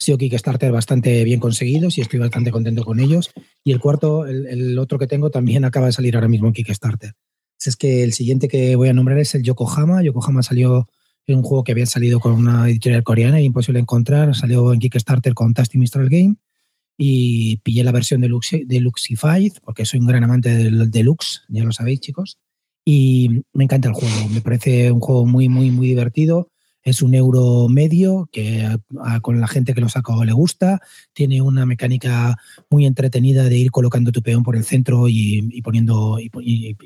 sido 0.00 0.18
Kickstarter 0.18 0.72
bastante 0.72 1.22
bien 1.22 1.38
conseguidos 1.38 1.98
y 1.98 2.00
estoy 2.00 2.18
bastante 2.18 2.50
contento 2.50 2.82
con 2.84 2.98
ellos. 2.98 3.30
Y 3.62 3.70
el 3.70 3.78
cuarto, 3.78 4.26
el, 4.26 4.46
el 4.46 4.78
otro 4.78 4.98
que 4.98 5.06
tengo, 5.06 5.30
también 5.30 5.64
acaba 5.66 5.86
de 5.86 5.92
salir 5.92 6.16
ahora 6.16 6.28
mismo 6.28 6.48
en 6.48 6.54
Kickstarter. 6.54 7.12
Es 7.64 7.76
que 7.76 8.02
el 8.02 8.12
siguiente 8.12 8.48
que 8.48 8.76
voy 8.76 8.88
a 8.88 8.92
nombrar 8.92 9.18
es 9.18 9.34
el 9.34 9.42
Yokohama. 9.42 10.02
Yokohama 10.02 10.42
salió 10.42 10.88
en 11.26 11.38
un 11.38 11.42
juego 11.42 11.64
que 11.64 11.72
había 11.72 11.86
salido 11.86 12.20
con 12.20 12.32
una 12.32 12.68
editorial 12.68 13.02
coreana 13.02 13.40
imposible 13.40 13.80
encontrar. 13.80 14.34
Salió 14.34 14.72
en 14.72 14.78
Kickstarter 14.78 15.34
con 15.34 15.54
Tasty 15.54 15.78
Mistral 15.78 16.08
Game 16.08 16.36
y 16.98 17.58
pillé 17.58 17.84
la 17.84 17.92
versión 17.92 18.20
de, 18.20 18.28
Lux, 18.28 18.50
de 18.50 18.80
Luxified 18.80 19.52
porque 19.62 19.84
soy 19.84 20.00
un 20.00 20.06
gran 20.06 20.24
amante 20.24 20.54
del 20.54 20.90
Deluxe, 20.90 21.42
ya 21.48 21.64
lo 21.64 21.72
sabéis 21.72 22.00
chicos. 22.00 22.38
Y 22.84 23.42
me 23.52 23.64
encanta 23.64 23.88
el 23.88 23.94
juego, 23.94 24.28
me 24.28 24.40
parece 24.40 24.92
un 24.92 25.00
juego 25.00 25.26
muy, 25.26 25.48
muy, 25.48 25.70
muy 25.70 25.88
divertido. 25.88 26.48
Es 26.86 27.02
un 27.02 27.16
euro 27.16 27.66
medio 27.68 28.28
que 28.30 28.78
con 29.20 29.40
la 29.40 29.48
gente 29.48 29.74
que 29.74 29.80
lo 29.80 29.88
saca 29.88 30.14
le 30.24 30.32
gusta. 30.32 30.80
Tiene 31.12 31.42
una 31.42 31.66
mecánica 31.66 32.36
muy 32.70 32.86
entretenida 32.86 33.42
de 33.42 33.58
ir 33.58 33.72
colocando 33.72 34.12
tu 34.12 34.22
peón 34.22 34.44
por 34.44 34.54
el 34.54 34.62
centro 34.62 35.08
y, 35.08 35.60
poniendo, 35.62 36.20
y, 36.20 36.30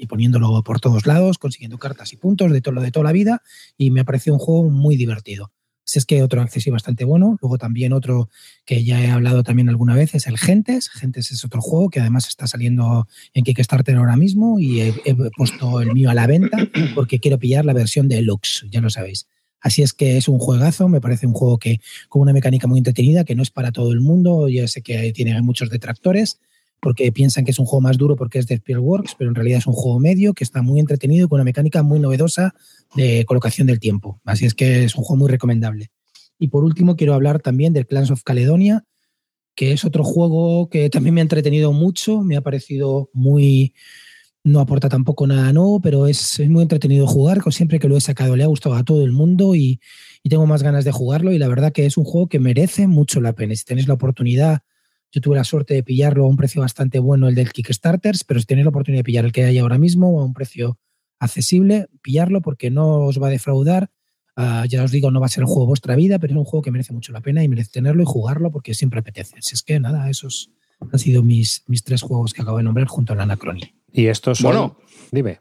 poniéndolo 0.07 0.63
por 0.63 0.81
todos 0.81 1.05
lados, 1.05 1.37
consiguiendo 1.37 1.77
cartas 1.77 2.15
y 2.15 2.17
puntos 2.17 2.51
de, 2.51 2.63
todo, 2.63 2.81
de 2.81 2.91
toda 2.91 3.05
la 3.05 3.13
vida. 3.13 3.43
Y 3.77 3.91
me 3.91 4.07
parece 4.07 4.31
un 4.31 4.39
juego 4.39 4.71
muy 4.71 4.97
divertido. 4.97 5.53
Si 5.85 5.99
es 5.99 6.07
que 6.07 6.23
otro 6.23 6.41
accesí 6.41 6.71
bastante 6.71 7.05
bueno. 7.05 7.37
Luego 7.43 7.59
también 7.59 7.93
otro 7.93 8.31
que 8.65 8.83
ya 8.83 9.03
he 9.03 9.11
hablado 9.11 9.43
también 9.43 9.69
alguna 9.69 9.95
vez 9.95 10.15
es 10.15 10.27
el 10.27 10.39
Gentes. 10.39 10.89
Gentes 10.89 11.31
es 11.31 11.45
otro 11.45 11.61
juego 11.61 11.91
que 11.91 12.01
además 12.01 12.27
está 12.27 12.47
saliendo 12.47 13.07
en 13.35 13.45
Kickstarter 13.45 13.97
ahora 13.97 14.17
mismo 14.17 14.59
y 14.59 14.81
he, 14.81 14.95
he 15.05 15.15
puesto 15.37 15.83
el 15.83 15.93
mío 15.93 16.09
a 16.09 16.15
la 16.15 16.27
venta 16.27 16.57
porque 16.95 17.21
quiero 17.21 17.39
pillar 17.39 17.67
la 17.67 17.75
versión 17.75 18.09
deluxe, 18.09 18.65
ya 18.71 18.81
lo 18.81 18.89
sabéis. 18.89 19.27
Así 19.61 19.83
es 19.83 19.93
que 19.93 20.17
es 20.17 20.29
un 20.29 20.39
juegazo, 20.39 20.89
me 20.89 21.01
parece 21.01 21.27
un 21.27 21.35
juego 21.35 21.59
que 21.59 21.81
con 22.09 22.23
una 22.23 22.33
mecánica 22.33 22.67
muy 22.67 22.79
entretenida, 22.79 23.25
que 23.25 23.35
no 23.35 23.43
es 23.43 23.51
para 23.51 23.73
todo 23.73 23.93
el 23.93 24.01
mundo. 24.01 24.49
Yo 24.49 24.67
sé 24.69 24.83
que 24.83 25.13
tiene 25.13 25.41
muchos 25.43 25.71
detractores 25.71 26.41
porque 26.81 27.13
piensan 27.13 27.45
que 27.45 27.51
es 27.51 27.59
un 27.59 27.67
juego 27.67 27.83
más 27.83 27.99
duro 27.99 28.17
porque 28.17 28.39
es 28.39 28.47
de 28.47 28.57
Spielworks, 28.57 29.15
pero 29.19 29.29
en 29.29 29.35
realidad 29.35 29.59
es 29.59 29.67
un 29.67 29.75
juego 29.75 30.01
medio 30.01 30.33
que 30.33 30.45
está 30.45 30.63
muy 30.63 30.81
entretenido 30.81 31.29
con 31.29 31.37
una 31.37 31.45
mecánica 31.45 31.83
muy 31.83 32.01
novedosa 32.01 32.55
de 32.95 33.25
colocación 33.27 33.67
del 33.67 33.81
tiempo. 33.81 34.21
Así 34.25 34.47
es 34.47 34.55
que 34.55 34.85
es 34.85 34.97
un 34.97 35.05
juego 35.05 35.19
muy 35.19 35.31
recomendable. 35.31 35.91
Y 36.39 36.49
por 36.49 36.65
último 36.65 36.97
quiero 36.97 37.13
hablar 37.13 37.41
también 37.41 37.75
del 37.75 37.87
Clans 37.87 38.11
of 38.11 38.23
Caledonia, 38.23 38.85
que 39.55 39.73
es 39.73 39.85
otro 39.85 40.05
juego 40.05 40.71
que 40.71 40.89
también 40.89 41.15
me 41.15 41.21
ha 41.21 41.23
entretenido 41.23 41.73
mucho, 41.73 42.23
me 42.23 42.37
ha 42.37 42.41
parecido 42.41 43.11
muy, 43.13 43.75
no 44.43 44.61
aporta 44.61 44.89
tampoco 44.89 45.27
nada 45.27 45.53
nuevo, 45.53 45.81
pero 45.81 46.07
es, 46.07 46.41
es, 46.41 46.49
muy 46.49 46.63
entretenido 46.63 47.07
jugar. 47.07 47.43
Siempre 47.53 47.79
que 47.79 47.89
lo 47.89 47.97
he 47.97 48.01
sacado 48.01 48.37
le 48.37 48.45
ha 48.45 48.47
gustado 48.47 48.75
a 48.75 48.85
todo 48.85 49.05
el 49.05 49.13
mundo 49.13 49.55
y, 49.55 49.81
y, 50.23 50.29
tengo 50.31 50.47
más 50.47 50.63
ganas 50.63 50.85
de 50.85 50.93
jugarlo. 50.93 51.33
Y 51.33 51.39
la 51.39 51.49
verdad 51.49 51.73
que 51.73 51.87
es 51.87 51.97
un 51.97 52.05
juego 52.05 52.29
que 52.29 52.39
merece 52.39 52.87
mucho 52.87 53.21
la 53.21 53.35
pena. 53.35 53.55
Si 53.55 53.65
tenéis 53.65 53.87
la 53.87 53.95
oportunidad, 53.95 54.61
yo 55.13 55.21
tuve 55.21 55.37
la 55.37 55.45
suerte 55.45 55.75
de 55.75 55.83
pillarlo 55.83 56.25
a 56.25 56.29
un 56.29 56.37
precio 56.37 56.63
bastante 56.63 56.99
bueno, 56.99 57.29
el 57.29 57.35
del 57.35 57.53
Kickstarter, 57.53 58.15
pero 58.27 58.41
si 58.41 58.47
tenéis 58.47 58.65
la 58.65 58.71
oportunidad 58.71 59.01
de 59.01 59.05
pillar 59.05 59.25
el 59.25 59.33
que 59.33 59.45
hay 59.45 59.59
ahora 59.59 59.79
mismo 59.79 60.21
a 60.21 60.25
un 60.25 60.33
precio 60.33 60.79
accesible, 61.19 61.89
pillarlo 62.01 62.41
porque 62.41 62.71
no 62.71 63.01
os 63.01 63.21
va 63.21 63.27
a 63.27 63.31
defraudar. 63.31 63.91
Ah, 64.37 64.65
ya 64.69 64.85
os 64.85 64.91
digo, 64.91 65.11
no 65.11 65.21
va 65.21 65.27
a 65.27 65.29
ser 65.29 65.43
el 65.43 65.47
juego 65.47 65.63
de 65.63 65.69
vuestra 65.69 65.97
vida, 65.97 66.19
pero 66.19 66.33
es 66.33 66.39
un 66.39 66.45
juego 66.45 66.63
que 66.63 66.71
merece 66.71 66.95
mucho 66.95 67.13
la 67.13 67.21
pena 67.21 67.43
y 67.43 67.49
merece 67.49 67.73
tenerlo 67.73 68.03
y 68.03 68.07
jugarlo 68.07 68.51
porque 68.51 68.73
siempre 68.73 69.01
apetece. 69.01 69.37
Si 69.41 69.55
es 69.55 69.63
que 69.63 69.79
nada, 69.81 70.09
esos 70.09 70.51
han 70.81 70.99
sido 70.99 71.23
mis, 71.23 71.65
mis 71.67 71.85
tres 71.85 72.01
juegos 72.03 72.33
que 72.33 72.43
acabo 72.43 72.57
de 72.59 72.63
nombrar 72.63 72.87
junto 72.87 73.13
al 73.13 73.21
Anacrony. 73.21 73.80
Y 73.93 74.07
estos 74.07 74.39
son. 74.39 74.53
Bueno. 74.53 74.77
Dime. 75.11 75.41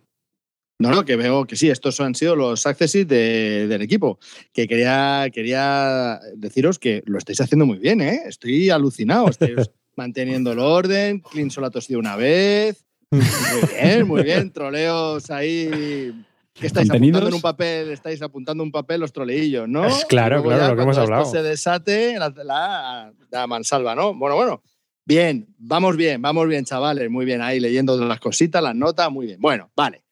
No, 0.81 0.91
no, 0.91 1.03
que 1.03 1.17
veo 1.17 1.45
que 1.45 1.57
sí, 1.57 1.69
estos 1.69 1.99
han 1.99 2.15
sido 2.15 2.35
los 2.37 2.65
accesses 2.65 3.05
de- 3.07 3.67
del 3.67 3.81
equipo. 3.81 4.17
Que 4.53 4.65
quería, 4.67 5.27
quería 5.33 6.19
deciros 6.37 6.79
que 6.79 7.03
lo 7.05 7.17
estáis 7.17 7.41
haciendo 7.41 7.65
muy 7.65 7.77
bien, 7.79 7.99
¿eh? 8.01 8.21
Estoy 8.25 8.69
alucinado. 8.69 9.27
Estáis 9.27 9.69
manteniendo 9.97 10.53
el 10.53 10.59
orden, 10.59 11.19
Clean 11.19 11.51
solo 11.51 11.67
ha 11.67 11.71
tosido 11.71 11.99
una 11.99 12.15
vez. 12.15 12.85
Muy 13.11 13.21
bien, 13.81 14.07
muy 14.07 14.23
bien. 14.23 14.51
Troleos 14.51 15.29
ahí. 15.31 16.13
Que 16.53 16.67
estáis 16.67 16.87
Contenidos. 16.89 17.17
apuntando 17.21 17.27
en 17.29 17.33
un 17.35 17.41
papel, 17.41 17.89
estáis 17.91 18.21
apuntando 18.21 18.63
en 18.63 18.67
un 18.67 18.71
papel 18.71 18.99
los 19.01 19.11
troleillos, 19.13 19.67
¿no? 19.67 19.85
Es 19.85 20.05
claro, 20.05 20.41
claro, 20.43 20.61
ya 20.61 20.69
lo 20.69 20.75
que 20.77 20.81
hemos 20.83 20.97
hablado. 20.97 21.25
Se 21.25 21.41
desate, 21.41 22.17
la, 22.19 22.29
la, 22.43 23.13
la 23.31 23.47
mansalva, 23.47 23.95
¿no? 23.95 24.13
Bueno, 24.13 24.35
bueno. 24.35 24.61
Bien, 25.09 25.47
vamos 25.57 25.97
bien, 25.97 26.21
vamos 26.21 26.47
bien, 26.47 26.65
chavales. 26.65 27.09
Muy 27.09 27.25
bien, 27.25 27.41
ahí 27.41 27.59
leyendo 27.59 27.97
las 27.97 28.19
cositas, 28.19 28.61
las 28.61 28.75
notas, 28.75 29.09
muy 29.09 29.25
bien. 29.25 29.41
Bueno, 29.41 29.71
vale. 29.75 30.03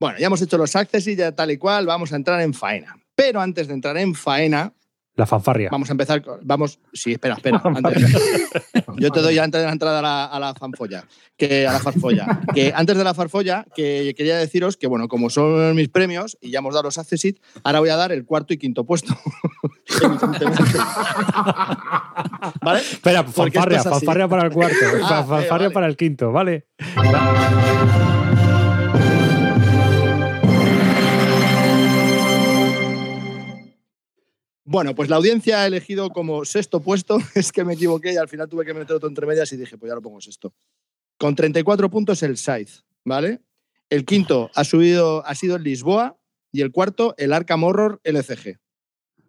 Bueno, 0.00 0.18
ya 0.18 0.26
hemos 0.26 0.42
hecho 0.42 0.58
los 0.58 0.74
access 0.74 1.06
y 1.06 1.14
ya 1.14 1.30
tal 1.30 1.52
y 1.52 1.58
cual, 1.58 1.86
vamos 1.86 2.12
a 2.12 2.16
entrar 2.16 2.40
en 2.40 2.52
faena. 2.52 3.00
Pero 3.14 3.40
antes 3.40 3.68
de 3.68 3.74
entrar 3.74 3.96
en 3.98 4.16
faena, 4.16 4.74
La 5.14 5.26
fanfarria. 5.26 5.68
vamos 5.70 5.90
a 5.90 5.92
empezar. 5.92 6.22
Vamos. 6.42 6.78
Sí, 6.92 7.12
espera, 7.12 7.34
espera. 7.34 7.60
antes- 7.64 8.12
yo 8.96 9.10
te 9.10 9.20
doy 9.20 9.38
antes 9.38 9.60
de 9.60 9.66
la 9.66 9.72
entrada 9.72 9.98
a 9.98 10.02
la, 10.02 10.24
a 10.24 10.40
la 10.40 10.54
fanfolla. 10.54 11.04
Que, 11.36 11.66
a 11.66 11.72
la 11.72 11.80
farfolla. 11.80 12.40
Que 12.54 12.72
antes 12.74 12.96
de 12.96 13.04
la 13.04 13.12
farfolla, 13.12 13.66
que 13.74 14.14
quería 14.16 14.36
deciros 14.38 14.76
que, 14.78 14.86
bueno, 14.86 15.08
como 15.08 15.28
son 15.28 15.74
mis 15.76 15.88
premios 15.90 16.38
y 16.40 16.50
ya 16.50 16.60
hemos 16.60 16.72
dado 16.74 16.84
los 16.84 16.96
accessit, 16.98 17.38
ahora 17.62 17.80
voy 17.80 17.90
a 17.90 17.96
dar 17.96 18.10
el 18.12 18.24
cuarto 18.24 18.54
y 18.54 18.58
quinto 18.58 18.84
puesto. 18.84 19.14
¿Vale? 22.62 22.80
Espera, 22.80 23.24
fanfarria, 23.24 23.78
es 23.78 23.84
fanfarria 23.84 24.28
para 24.28 24.44
el 24.46 24.52
cuarto, 24.52 24.76
Ah, 25.02 25.08
fa- 25.08 25.20
eh, 25.20 25.24
fanfarria 25.24 25.48
vale. 25.68 25.70
para 25.70 25.86
el 25.88 25.96
quinto, 25.96 26.32
¿vale? 26.32 26.66
Bueno, 34.64 34.94
pues 34.94 35.08
la 35.08 35.16
audiencia 35.16 35.62
ha 35.62 35.66
elegido 35.66 36.10
como 36.10 36.44
sexto 36.44 36.80
puesto. 36.80 37.18
Es 37.34 37.50
que 37.52 37.64
me 37.64 37.74
equivoqué 37.74 38.12
y 38.12 38.16
al 38.16 38.28
final 38.28 38.48
tuve 38.48 38.64
que 38.64 38.74
meter 38.74 38.96
otro 38.96 39.08
entre 39.08 39.26
medias 39.26 39.52
y 39.52 39.56
dije, 39.56 39.76
pues 39.76 39.90
ya 39.90 39.94
lo 39.94 40.02
pongo 40.02 40.20
sexto. 40.20 40.54
Con 41.18 41.34
34 41.34 41.90
puntos 41.90 42.22
el 42.22 42.36
Scythe, 42.36 42.72
¿vale? 43.04 43.40
El 43.90 44.04
quinto 44.04 44.50
ha, 44.54 44.64
subido, 44.64 45.26
ha 45.26 45.34
sido 45.34 45.56
el 45.56 45.64
Lisboa 45.64 46.16
y 46.52 46.60
el 46.60 46.70
cuarto 46.70 47.14
el 47.18 47.32
Arkham 47.32 47.64
Horror 47.64 48.00
LCG, 48.04 48.58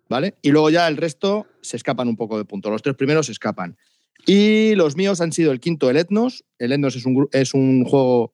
¿vale? 0.08 0.36
Y 0.42 0.52
luego 0.52 0.70
ya 0.70 0.88
el 0.88 0.98
resto 0.98 1.48
se 1.62 1.78
escapan 1.78 2.08
un 2.08 2.16
poco 2.16 2.38
de 2.38 2.46
puntos. 2.46 2.72
Los 2.72 2.82
tres 2.82 2.96
primeros 2.96 3.26
se 3.26 3.32
escapan. 3.32 3.78
Y 4.26 4.76
los 4.76 4.96
míos 4.96 5.20
han 5.20 5.34
sido 5.34 5.52
el 5.52 5.60
quinto 5.60 5.90
el 5.90 5.98
Etnos. 5.98 6.46
El 6.60 6.72
Etnos 6.72 6.96
es 6.96 7.06
un, 7.06 7.28
es 7.32 7.54
un 7.54 7.84
juego 7.84 8.34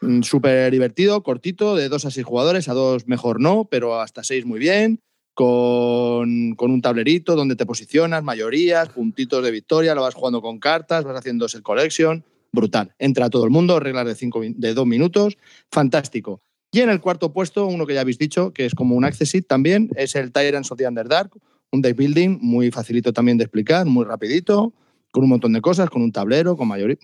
mm, 0.00 0.22
súper 0.22 0.72
divertido, 0.72 1.22
cortito, 1.22 1.76
de 1.76 1.88
dos 1.88 2.06
a 2.06 2.10
seis 2.10 2.24
jugadores. 2.24 2.68
A 2.68 2.74
dos 2.74 3.06
mejor 3.06 3.40
no, 3.40 3.66
pero 3.70 4.00
hasta 4.00 4.22
seis 4.24 4.46
muy 4.46 4.58
bien 4.58 5.02
con, 5.36 6.54
con 6.54 6.70
un 6.70 6.80
tablerito 6.80 7.36
donde 7.36 7.56
te 7.56 7.66
posicionas, 7.66 8.24
mayorías, 8.24 8.88
puntitos 8.88 9.44
de 9.44 9.50
victoria, 9.50 9.94
lo 9.94 10.00
vas 10.00 10.14
jugando 10.14 10.40
con 10.40 10.58
cartas, 10.58 11.04
vas 11.04 11.18
haciendo 11.18 11.44
el 11.52 11.62
collection, 11.62 12.24
brutal. 12.52 12.94
Entra 12.98 13.28
todo 13.28 13.44
el 13.44 13.50
mundo, 13.50 13.78
reglas 13.78 14.06
de, 14.06 14.14
cinco, 14.14 14.40
de 14.42 14.72
dos 14.72 14.86
minutos, 14.86 15.36
fantástico. 15.70 16.40
Y 16.72 16.80
en 16.80 16.88
el 16.88 17.02
cuarto 17.02 17.34
puesto, 17.34 17.66
uno 17.66 17.84
que 17.84 17.92
ya 17.92 18.00
habéis 18.00 18.16
dicho, 18.16 18.54
que 18.54 18.64
es 18.64 18.74
como 18.74 18.96
un 18.96 19.04
accessit 19.04 19.46
también, 19.46 19.90
es 19.94 20.16
el 20.16 20.32
Tyrants 20.32 20.72
of 20.72 20.78
the 20.78 20.88
Underdark, 20.88 21.30
un 21.70 21.82
deck 21.82 21.98
building 21.98 22.38
muy 22.40 22.70
facilito 22.70 23.12
también 23.12 23.36
de 23.36 23.44
explicar, 23.44 23.84
muy 23.84 24.06
rapidito, 24.06 24.72
con 25.12 25.22
un 25.22 25.28
montón 25.28 25.52
de 25.52 25.60
cosas, 25.60 25.90
con 25.90 26.00
un 26.00 26.12
tablero, 26.12 26.56
con 26.56 26.66
mayoría. 26.66 26.96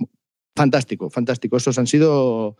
Fantástico, 0.56 1.10
fantástico. 1.10 1.58
Esos 1.58 1.78
han 1.78 1.86
sido 1.86 2.56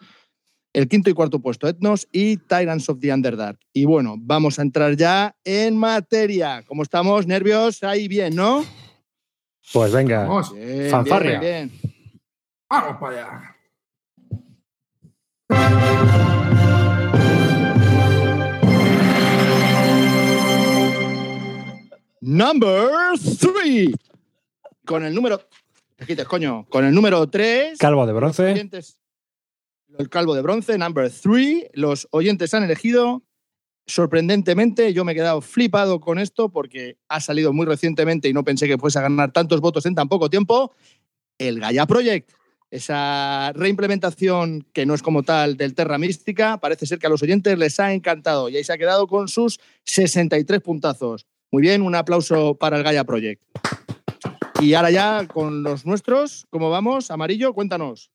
el 0.72 0.88
quinto 0.88 1.10
y 1.10 1.14
cuarto 1.14 1.40
puesto, 1.40 1.68
Etnos 1.68 2.08
y 2.12 2.36
Tyrants 2.38 2.88
of 2.88 2.98
the 3.00 3.12
Underdark. 3.12 3.58
Y 3.72 3.84
bueno, 3.84 4.16
vamos 4.18 4.58
a 4.58 4.62
entrar 4.62 4.96
ya 4.96 5.36
en 5.44 5.76
materia. 5.76 6.62
¿Cómo 6.66 6.82
estamos? 6.82 7.26
¿Nervios? 7.26 7.82
Ahí 7.82 8.08
bien, 8.08 8.34
¿no? 8.34 8.64
Pues 9.72 9.92
venga. 9.92 10.20
Vamos, 10.26 10.52
Bien, 10.54 10.90
Fanfarria. 10.90 11.38
bien, 11.40 11.70
bien. 11.80 11.92
vamos 12.68 12.96
para 13.00 13.16
allá. 13.26 13.56
Number 22.20 23.18
three. 23.38 23.94
Con 24.84 25.04
el 25.04 25.14
número. 25.14 25.40
Te 25.96 26.06
quites, 26.06 26.26
coño. 26.26 26.66
Con 26.68 26.84
el 26.84 26.94
número 26.94 27.28
3. 27.28 27.78
Calvo 27.78 28.06
de 28.06 28.12
bronce. 28.12 28.52
oyentes, 28.52 28.98
el 29.98 30.08
calvo 30.08 30.34
de 30.34 30.42
bronce, 30.42 30.78
number 30.78 31.10
three. 31.10 31.68
Los 31.74 32.08
oyentes 32.10 32.54
han 32.54 32.64
elegido. 32.64 33.22
Sorprendentemente, 33.86 34.92
yo 34.92 35.04
me 35.04 35.12
he 35.12 35.14
quedado 35.14 35.40
flipado 35.40 36.00
con 36.00 36.18
esto 36.18 36.50
porque 36.50 36.96
ha 37.08 37.20
salido 37.20 37.52
muy 37.52 37.66
recientemente 37.66 38.28
y 38.28 38.32
no 38.32 38.44
pensé 38.44 38.66
que 38.68 38.78
fuese 38.78 38.98
a 38.98 39.02
ganar 39.02 39.32
tantos 39.32 39.60
votos 39.60 39.86
en 39.86 39.94
tan 39.94 40.08
poco 40.08 40.30
tiempo. 40.30 40.72
El 41.38 41.60
Gaia 41.60 41.86
Project. 41.86 42.30
Esa 42.70 43.52
reimplementación 43.54 44.66
que 44.72 44.86
no 44.86 44.94
es 44.94 45.02
como 45.02 45.24
tal 45.24 45.58
del 45.58 45.74
Terra 45.74 45.98
Mística, 45.98 46.58
parece 46.58 46.86
ser 46.86 46.98
que 46.98 47.06
a 47.06 47.10
los 47.10 47.22
oyentes 47.22 47.58
les 47.58 47.78
ha 47.80 47.92
encantado 47.92 48.48
y 48.48 48.56
ahí 48.56 48.64
se 48.64 48.72
ha 48.72 48.78
quedado 48.78 49.06
con 49.06 49.28
sus 49.28 49.60
63 49.84 50.60
puntazos. 50.62 51.26
Muy 51.50 51.60
bien, 51.60 51.82
un 51.82 51.94
aplauso 51.94 52.54
para 52.54 52.78
el 52.78 52.82
Gaia 52.82 53.04
Project. 53.04 53.42
Y 54.62 54.72
ahora 54.72 54.90
ya 54.90 55.26
con 55.26 55.62
los 55.62 55.84
nuestros, 55.84 56.46
¿cómo 56.48 56.70
vamos? 56.70 57.10
Amarillo, 57.10 57.52
cuéntanos. 57.52 58.10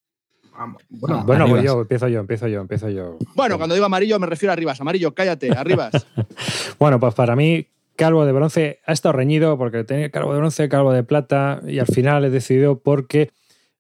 Vamos. 0.58 0.84
Bueno, 0.90 1.24
Bueno, 1.26 1.44
voy 1.48 1.60
Arribas. 1.60 1.76
yo, 1.76 1.82
empiezo 1.82 2.08
yo, 2.08 2.20
empiezo 2.20 2.48
yo, 2.48 2.62
empiezo 2.62 2.90
yo. 2.90 3.18
Bueno, 3.36 3.58
cuando 3.58 3.76
digo 3.76 3.86
amarillo 3.86 4.20
me 4.20 4.26
refiero 4.28 4.52
a 4.52 4.54
Arribas. 4.54 4.82
Amarillo, 4.82 5.14
cállate, 5.14 5.52
Arribas. 5.52 6.08
Bueno, 6.80 7.00
pues 7.00 7.14
para 7.16 7.36
mí, 7.36 7.68
calvo 7.96 8.26
de 8.26 8.32
bronce 8.32 8.80
ha 8.86 8.94
estado 8.94 9.14
reñido 9.14 9.58
porque 9.58 9.84
tenía 9.84 10.12
calvo 10.12 10.32
de 10.34 10.40
bronce, 10.40 10.70
calvo 10.70 10.94
de 10.94 11.04
plata 11.04 11.62
y 11.68 11.80
al 11.80 11.88
final 11.88 12.24
he 12.26 12.30
decidido 12.30 12.80
porque 12.80 13.32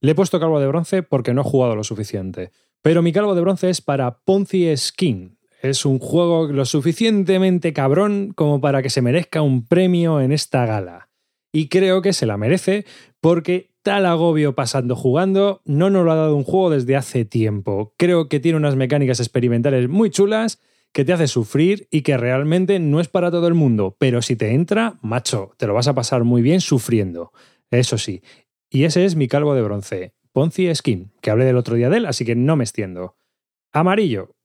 le 0.01 0.11
he 0.11 0.15
puesto 0.15 0.39
calvo 0.39 0.59
de 0.59 0.67
bronce 0.67 1.03
porque 1.03 1.33
no 1.33 1.41
he 1.41 1.43
jugado 1.43 1.75
lo 1.75 1.83
suficiente. 1.83 2.51
Pero 2.81 3.01
mi 3.01 3.11
calvo 3.13 3.35
de 3.35 3.41
bronce 3.41 3.69
es 3.69 3.81
para 3.81 4.17
Ponzi 4.19 4.75
Skin. 4.75 5.37
Es 5.61 5.85
un 5.85 5.99
juego 5.99 6.47
lo 6.47 6.65
suficientemente 6.65 7.73
cabrón 7.73 8.31
como 8.35 8.61
para 8.61 8.81
que 8.81 8.89
se 8.89 9.01
merezca 9.01 9.41
un 9.41 9.65
premio 9.67 10.21
en 10.21 10.31
esta 10.31 10.65
gala. 10.65 11.09
Y 11.51 11.67
creo 11.69 12.01
que 12.01 12.13
se 12.13 12.25
la 12.25 12.37
merece 12.37 12.85
porque 13.19 13.71
tal 13.87 14.05
agobio 14.05 14.53
pasando 14.53 14.97
jugando 14.97 15.61
no 15.63 15.89
nos 15.89 16.03
lo 16.03 16.11
ha 16.11 16.15
dado 16.15 16.35
un 16.35 16.43
juego 16.43 16.71
desde 16.71 16.97
hace 16.97 17.23
tiempo. 17.23 17.93
Creo 17.95 18.27
que 18.27 18.41
tiene 18.41 18.57
unas 18.57 18.75
mecánicas 18.75 19.21
experimentales 19.21 19.87
muy 19.87 20.09
chulas 20.09 20.59
que 20.91 21.05
te 21.05 21.13
hace 21.13 21.27
sufrir 21.27 21.87
y 21.89 22.01
que 22.01 22.17
realmente 22.17 22.79
no 22.79 22.99
es 22.99 23.07
para 23.07 23.31
todo 23.31 23.47
el 23.47 23.53
mundo, 23.53 23.95
pero 23.97 24.21
si 24.21 24.35
te 24.35 24.53
entra, 24.53 24.99
macho, 25.01 25.53
te 25.55 25.67
lo 25.67 25.73
vas 25.73 25.87
a 25.87 25.95
pasar 25.95 26.25
muy 26.25 26.41
bien 26.41 26.59
sufriendo. 26.59 27.31
Eso 27.71 27.97
sí. 27.97 28.21
Y 28.69 28.83
ese 28.83 29.05
es 29.05 29.15
mi 29.15 29.29
calvo 29.29 29.55
de 29.55 29.61
bronce, 29.61 30.13
Ponzi 30.33 30.75
Skin, 30.75 31.13
que 31.21 31.31
hablé 31.31 31.45
del 31.45 31.55
otro 31.55 31.75
día 31.75 31.89
de 31.89 31.95
él, 31.95 32.07
así 32.07 32.25
que 32.25 32.35
no 32.35 32.57
me 32.57 32.65
extiendo. 32.65 33.15
Amarillo. 33.71 34.35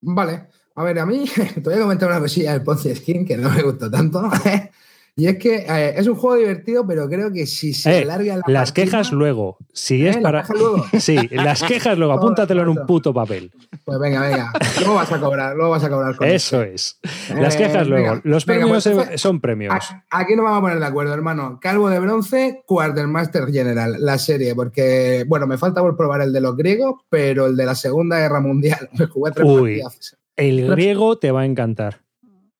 Vale. 0.00 0.46
A 0.76 0.82
ver, 0.82 0.98
a 0.98 1.04
mí 1.04 1.26
te 1.54 1.60
voy 1.60 1.74
a 1.74 1.80
comentar 1.80 2.08
una 2.08 2.20
cosilla 2.20 2.54
del 2.54 2.62
Ponzi 2.62 2.94
Skin 2.94 3.26
que 3.26 3.36
no 3.36 3.50
me 3.50 3.60
gustó 3.60 3.90
tanto. 3.90 4.22
y 5.20 5.26
es 5.26 5.36
que 5.36 5.66
eh, 5.68 5.94
es 5.96 6.06
un 6.06 6.14
juego 6.14 6.36
divertido, 6.36 6.86
pero 6.86 7.08
creo 7.08 7.32
que 7.32 7.44
si 7.44 7.72
se 7.74 7.90
Eh, 7.98 8.02
alarga 8.04 8.36
la 8.36 8.42
las 8.46 8.70
partida- 8.70 8.84
quejas 8.84 9.12
luego. 9.12 9.58
Si 9.72 10.06
¿Eh? 10.06 10.10
es 10.10 10.14
¿Las 10.14 10.22
para. 10.22 10.40
quejas 10.42 10.58
luego? 10.60 10.86
Sí, 11.00 11.16
las 11.32 11.62
quejas 11.64 11.98
luego. 11.98 12.12
Apúntatelo 12.12 12.62
en 12.62 12.68
un 12.68 12.86
puto 12.86 13.12
papel. 13.12 13.50
Pues 13.84 13.98
venga, 13.98 14.20
venga. 14.22 14.52
Luego 14.78 14.94
vas 14.94 15.10
a 15.12 15.18
cobrar, 15.20 15.56
luego 15.56 15.70
vas 15.72 15.82
a 15.84 15.90
cobrar 15.90 16.14
con 16.16 16.28
Eso 16.28 16.62
esto. 16.62 16.72
es. 17.02 17.34
Las 17.36 17.56
Eh, 17.56 17.58
quejas 17.58 17.88
luego. 17.88 18.04
venga, 18.12 18.20
Los 18.24 18.46
venga, 18.46 18.60
premios 18.60 18.84
pues 18.84 18.86
entonces- 18.86 19.20
son 19.20 19.40
premios. 19.40 19.74
Aquí 20.10 20.36
nos 20.36 20.44
vamos 20.44 20.58
a 20.58 20.62
poner 20.62 20.78
de 20.78 20.86
acuerdo, 20.86 21.12
hermano. 21.14 21.58
Calvo 21.60 21.90
de 21.90 21.98
bronce, 21.98 22.62
Quartermaster 22.64 23.46
General, 23.50 23.96
la 23.98 24.18
serie, 24.18 24.54
porque, 24.54 25.24
bueno, 25.26 25.46
me 25.48 25.58
falta 25.58 25.80
por 25.80 25.96
probar 25.96 26.20
el 26.22 26.32
de 26.32 26.40
los 26.40 26.56
griegos, 26.56 26.94
pero 27.10 27.46
el 27.46 27.56
de 27.56 27.66
la 27.66 27.74
Segunda 27.74 28.18
Guerra 28.20 28.40
Mundial, 28.40 28.88
me 28.98 29.06
jugué 29.06 29.32
tres 29.32 29.46
Uy. 29.48 29.80
partidas. 29.82 30.16
El 30.36 30.70
griego 30.70 31.18
te 31.18 31.32
va 31.32 31.40
a 31.40 31.44
encantar. 31.44 32.02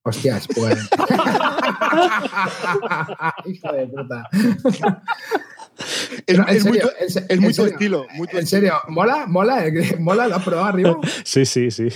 Hostias, 0.03 0.49
pues. 0.55 0.89
Hijo 3.47 3.73
de 3.73 3.87
puta. 3.87 4.29
Es, 6.27 6.37
No, 6.39 6.45
muy, 6.45 6.79
tu- 6.81 6.89
es 6.99 7.57
tu 7.57 7.65
estilo. 7.67 8.07
muy 8.15 8.27
tu 8.27 8.37
En 8.37 8.45
estilo. 8.45 8.61
serio, 8.61 8.75
¿mola? 8.89 9.27
¿Mola? 9.27 9.65
¿Mola? 9.99 10.27
¿Lo 10.29 10.37
has 10.37 10.45
probado 10.45 10.67
arriba? 10.69 10.99
Sí, 11.25 11.45
sí, 11.47 11.71
sí. 11.71 11.89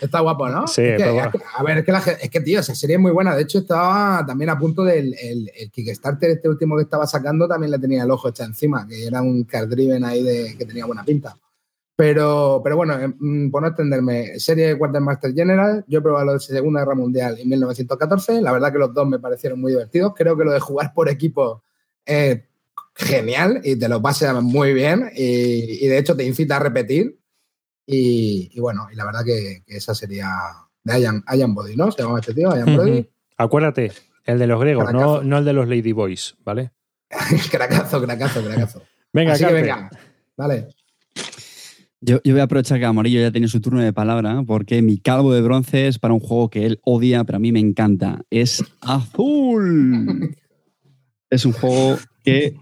Está 0.00 0.20
guapo, 0.20 0.48
¿no? 0.48 0.66
Sí, 0.66 0.82
Es 0.82 0.88
que- 0.88 0.94
está 0.96 1.10
guapo. 1.12 1.40
A 1.56 1.62
ver, 1.62 1.78
es 1.78 1.84
que, 1.84 1.92
la 1.92 1.98
es 1.98 2.28
que, 2.30 2.40
tío, 2.40 2.60
esa 2.60 2.74
serie 2.74 2.96
es 2.96 3.00
muy 3.02 3.12
buena. 3.12 3.34
De 3.36 3.42
hecho, 3.42 3.58
estaba 3.60 4.24
también 4.26 4.50
a 4.50 4.58
punto 4.58 4.82
del 4.84 5.14
el, 5.18 5.50
el 5.56 5.70
Kickstarter, 5.70 6.30
este 6.30 6.48
último 6.48 6.76
que 6.76 6.82
estaba 6.82 7.06
sacando, 7.06 7.46
también 7.48 7.70
le 7.70 7.78
tenía 7.78 8.02
el 8.02 8.10
ojo 8.10 8.28
hecho 8.28 8.42
encima, 8.42 8.86
que 8.86 9.06
era 9.06 9.22
un 9.22 9.44
card 9.44 9.68
driven 9.68 10.04
ahí 10.04 10.22
de, 10.22 10.56
que 10.58 10.64
tenía 10.66 10.84
buena 10.86 11.04
pinta. 11.04 11.36
Pero, 11.96 12.60
pero 12.62 12.76
bueno, 12.76 12.94
mm, 13.18 13.50
por 13.50 13.62
no 13.62 13.68
extenderme, 13.68 14.38
serie 14.38 14.68
de 14.68 14.78
Quartermaster 14.78 15.32
General, 15.32 15.82
yo 15.88 15.98
he 16.00 16.02
probado 16.02 16.26
lo 16.26 16.32
de 16.34 16.40
Segunda 16.40 16.80
Guerra 16.80 16.94
Mundial 16.94 17.38
en 17.40 17.48
1914. 17.48 18.42
La 18.42 18.52
verdad 18.52 18.70
que 18.70 18.78
los 18.78 18.92
dos 18.92 19.08
me 19.08 19.18
parecieron 19.18 19.60
muy 19.60 19.72
divertidos. 19.72 20.12
Creo 20.14 20.36
que 20.36 20.44
lo 20.44 20.52
de 20.52 20.60
jugar 20.60 20.92
por 20.92 21.08
equipo 21.08 21.62
es 22.04 22.42
genial 22.94 23.60
y 23.64 23.76
te 23.76 23.88
lo 23.88 24.00
pasas 24.00 24.42
muy 24.42 24.72
bien 24.72 25.10
y, 25.14 25.84
y 25.84 25.88
de 25.88 25.98
hecho 25.98 26.16
te 26.16 26.24
incita 26.24 26.56
a 26.56 26.60
repetir. 26.60 27.18
Y, 27.86 28.50
y 28.52 28.60
bueno, 28.60 28.88
y 28.92 28.96
la 28.96 29.06
verdad 29.06 29.24
que, 29.24 29.62
que 29.66 29.76
esa 29.76 29.94
sería 29.94 30.28
de 30.84 31.00
Ian, 31.00 31.24
Ian 31.34 31.54
Body, 31.54 31.76
¿no? 31.76 31.90
Se 31.90 32.02
llama 32.02 32.20
este 32.20 32.34
tío, 32.34 32.54
Ian 32.54 32.76
Brody. 32.76 33.08
Acuérdate, 33.38 33.92
el 34.24 34.38
de 34.38 34.46
los 34.46 34.60
griegos, 34.60 34.92
no, 34.92 35.22
no 35.22 35.38
el 35.38 35.44
de 35.44 35.52
los 35.52 35.68
Ladyboys, 35.68 36.36
¿vale? 36.44 36.72
cracazo, 37.50 38.02
cracazo, 38.02 38.42
cracazo. 38.42 38.82
Venga, 39.12 39.32
Así 39.32 39.44
que 39.44 39.52
venga, 39.52 39.90
vale. 40.36 40.68
Yo, 42.00 42.20
yo 42.24 42.32
voy 42.32 42.40
a 42.40 42.44
aprovechar 42.44 42.78
que 42.78 42.84
Amarillo 42.84 43.20
ya 43.20 43.32
tiene 43.32 43.48
su 43.48 43.60
turno 43.60 43.80
de 43.80 43.92
palabra, 43.92 44.42
porque 44.46 44.82
mi 44.82 44.98
calvo 44.98 45.32
de 45.32 45.40
bronce 45.40 45.88
es 45.88 45.98
para 45.98 46.14
un 46.14 46.20
juego 46.20 46.50
que 46.50 46.66
él 46.66 46.80
odia, 46.84 47.24
pero 47.24 47.36
a 47.36 47.40
mí 47.40 47.52
me 47.52 47.60
encanta. 47.60 48.22
Es 48.30 48.62
Azul. 48.80 50.36
es 51.30 51.46
un 51.46 51.52
juego 51.52 51.96
que 52.22 52.54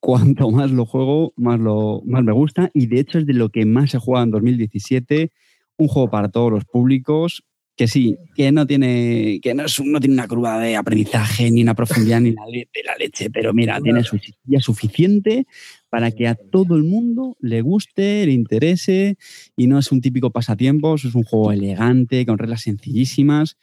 cuanto 0.00 0.50
más 0.50 0.72
lo 0.72 0.84
juego, 0.84 1.32
más, 1.36 1.60
lo, 1.60 2.02
más 2.04 2.24
me 2.24 2.32
gusta. 2.32 2.70
Y 2.74 2.86
de 2.86 3.00
hecho 3.00 3.18
es 3.18 3.26
de 3.26 3.34
lo 3.34 3.50
que 3.50 3.64
más 3.64 3.94
he 3.94 3.98
jugado 3.98 4.24
en 4.24 4.30
2017. 4.32 5.30
Un 5.76 5.88
juego 5.88 6.10
para 6.10 6.28
todos 6.28 6.50
los 6.50 6.64
públicos. 6.64 7.44
Que 7.82 7.88
sí, 7.88 8.16
que 8.36 8.52
no 8.52 8.64
tiene, 8.64 9.40
que 9.42 9.54
no, 9.54 9.64
es 9.64 9.80
no 9.84 9.98
tiene 9.98 10.14
una 10.14 10.28
curva 10.28 10.60
de 10.60 10.76
aprendizaje, 10.76 11.50
ni 11.50 11.62
una 11.62 11.74
profundidad, 11.74 12.20
ni 12.20 12.30
la 12.30 12.44
de 12.46 12.68
la 12.84 12.94
leche, 12.94 13.28
pero 13.28 13.52
mira, 13.52 13.80
tiene 13.80 14.04
su 14.04 14.20
ya 14.44 14.60
suficiente 14.60 15.48
para 15.90 16.12
que 16.12 16.28
a 16.28 16.36
todo 16.36 16.76
el 16.76 16.84
mundo 16.84 17.36
le 17.40 17.60
guste, 17.60 18.24
le 18.24 18.34
interese 18.34 19.16
y 19.56 19.66
no 19.66 19.80
es 19.80 19.90
un 19.90 20.00
típico 20.00 20.30
pasatiempos, 20.30 21.04
es 21.04 21.16
un 21.16 21.24
juego 21.24 21.50
elegante, 21.50 22.24
con 22.24 22.38
reglas 22.38 22.62
sencillísimas 22.62 23.56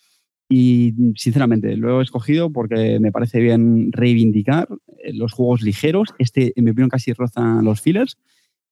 y 0.50 0.96
sinceramente 1.16 1.78
lo 1.78 2.02
he 2.02 2.04
escogido 2.04 2.52
porque 2.52 3.00
me 3.00 3.14
parece 3.14 3.40
bien 3.40 3.94
reivindicar 3.94 4.68
eh, 5.02 5.14
los 5.14 5.32
juegos 5.32 5.62
ligeros. 5.62 6.10
Este, 6.20 6.52
en 6.58 6.66
mi 6.66 6.72
opinión, 6.72 6.90
casi 6.90 7.14
roza 7.14 7.62
los 7.62 7.80
fillers, 7.80 8.18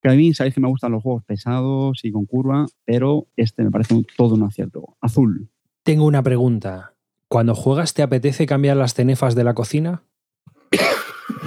que 0.02 0.08
a 0.08 0.12
mí 0.12 0.32
sabéis 0.34 0.54
que 0.54 0.60
me 0.60 0.68
gustan 0.68 0.92
los 0.92 1.02
juegos 1.02 1.24
pesados 1.24 2.00
y 2.04 2.12
con 2.12 2.24
curva, 2.26 2.66
pero 2.84 3.26
este 3.36 3.62
me 3.64 3.70
parece 3.70 3.94
un- 3.94 4.06
todo 4.16 4.34
un 4.34 4.42
acierto. 4.44 4.96
Azul. 5.00 5.48
Tengo 5.82 6.04
una 6.06 6.22
pregunta. 6.22 6.94
Cuando 7.28 7.54
juegas, 7.54 7.94
¿te 7.94 8.02
apetece 8.02 8.46
cambiar 8.46 8.76
las 8.76 8.94
cenefas 8.94 9.34
de 9.34 9.44
la 9.44 9.54
cocina? 9.54 10.02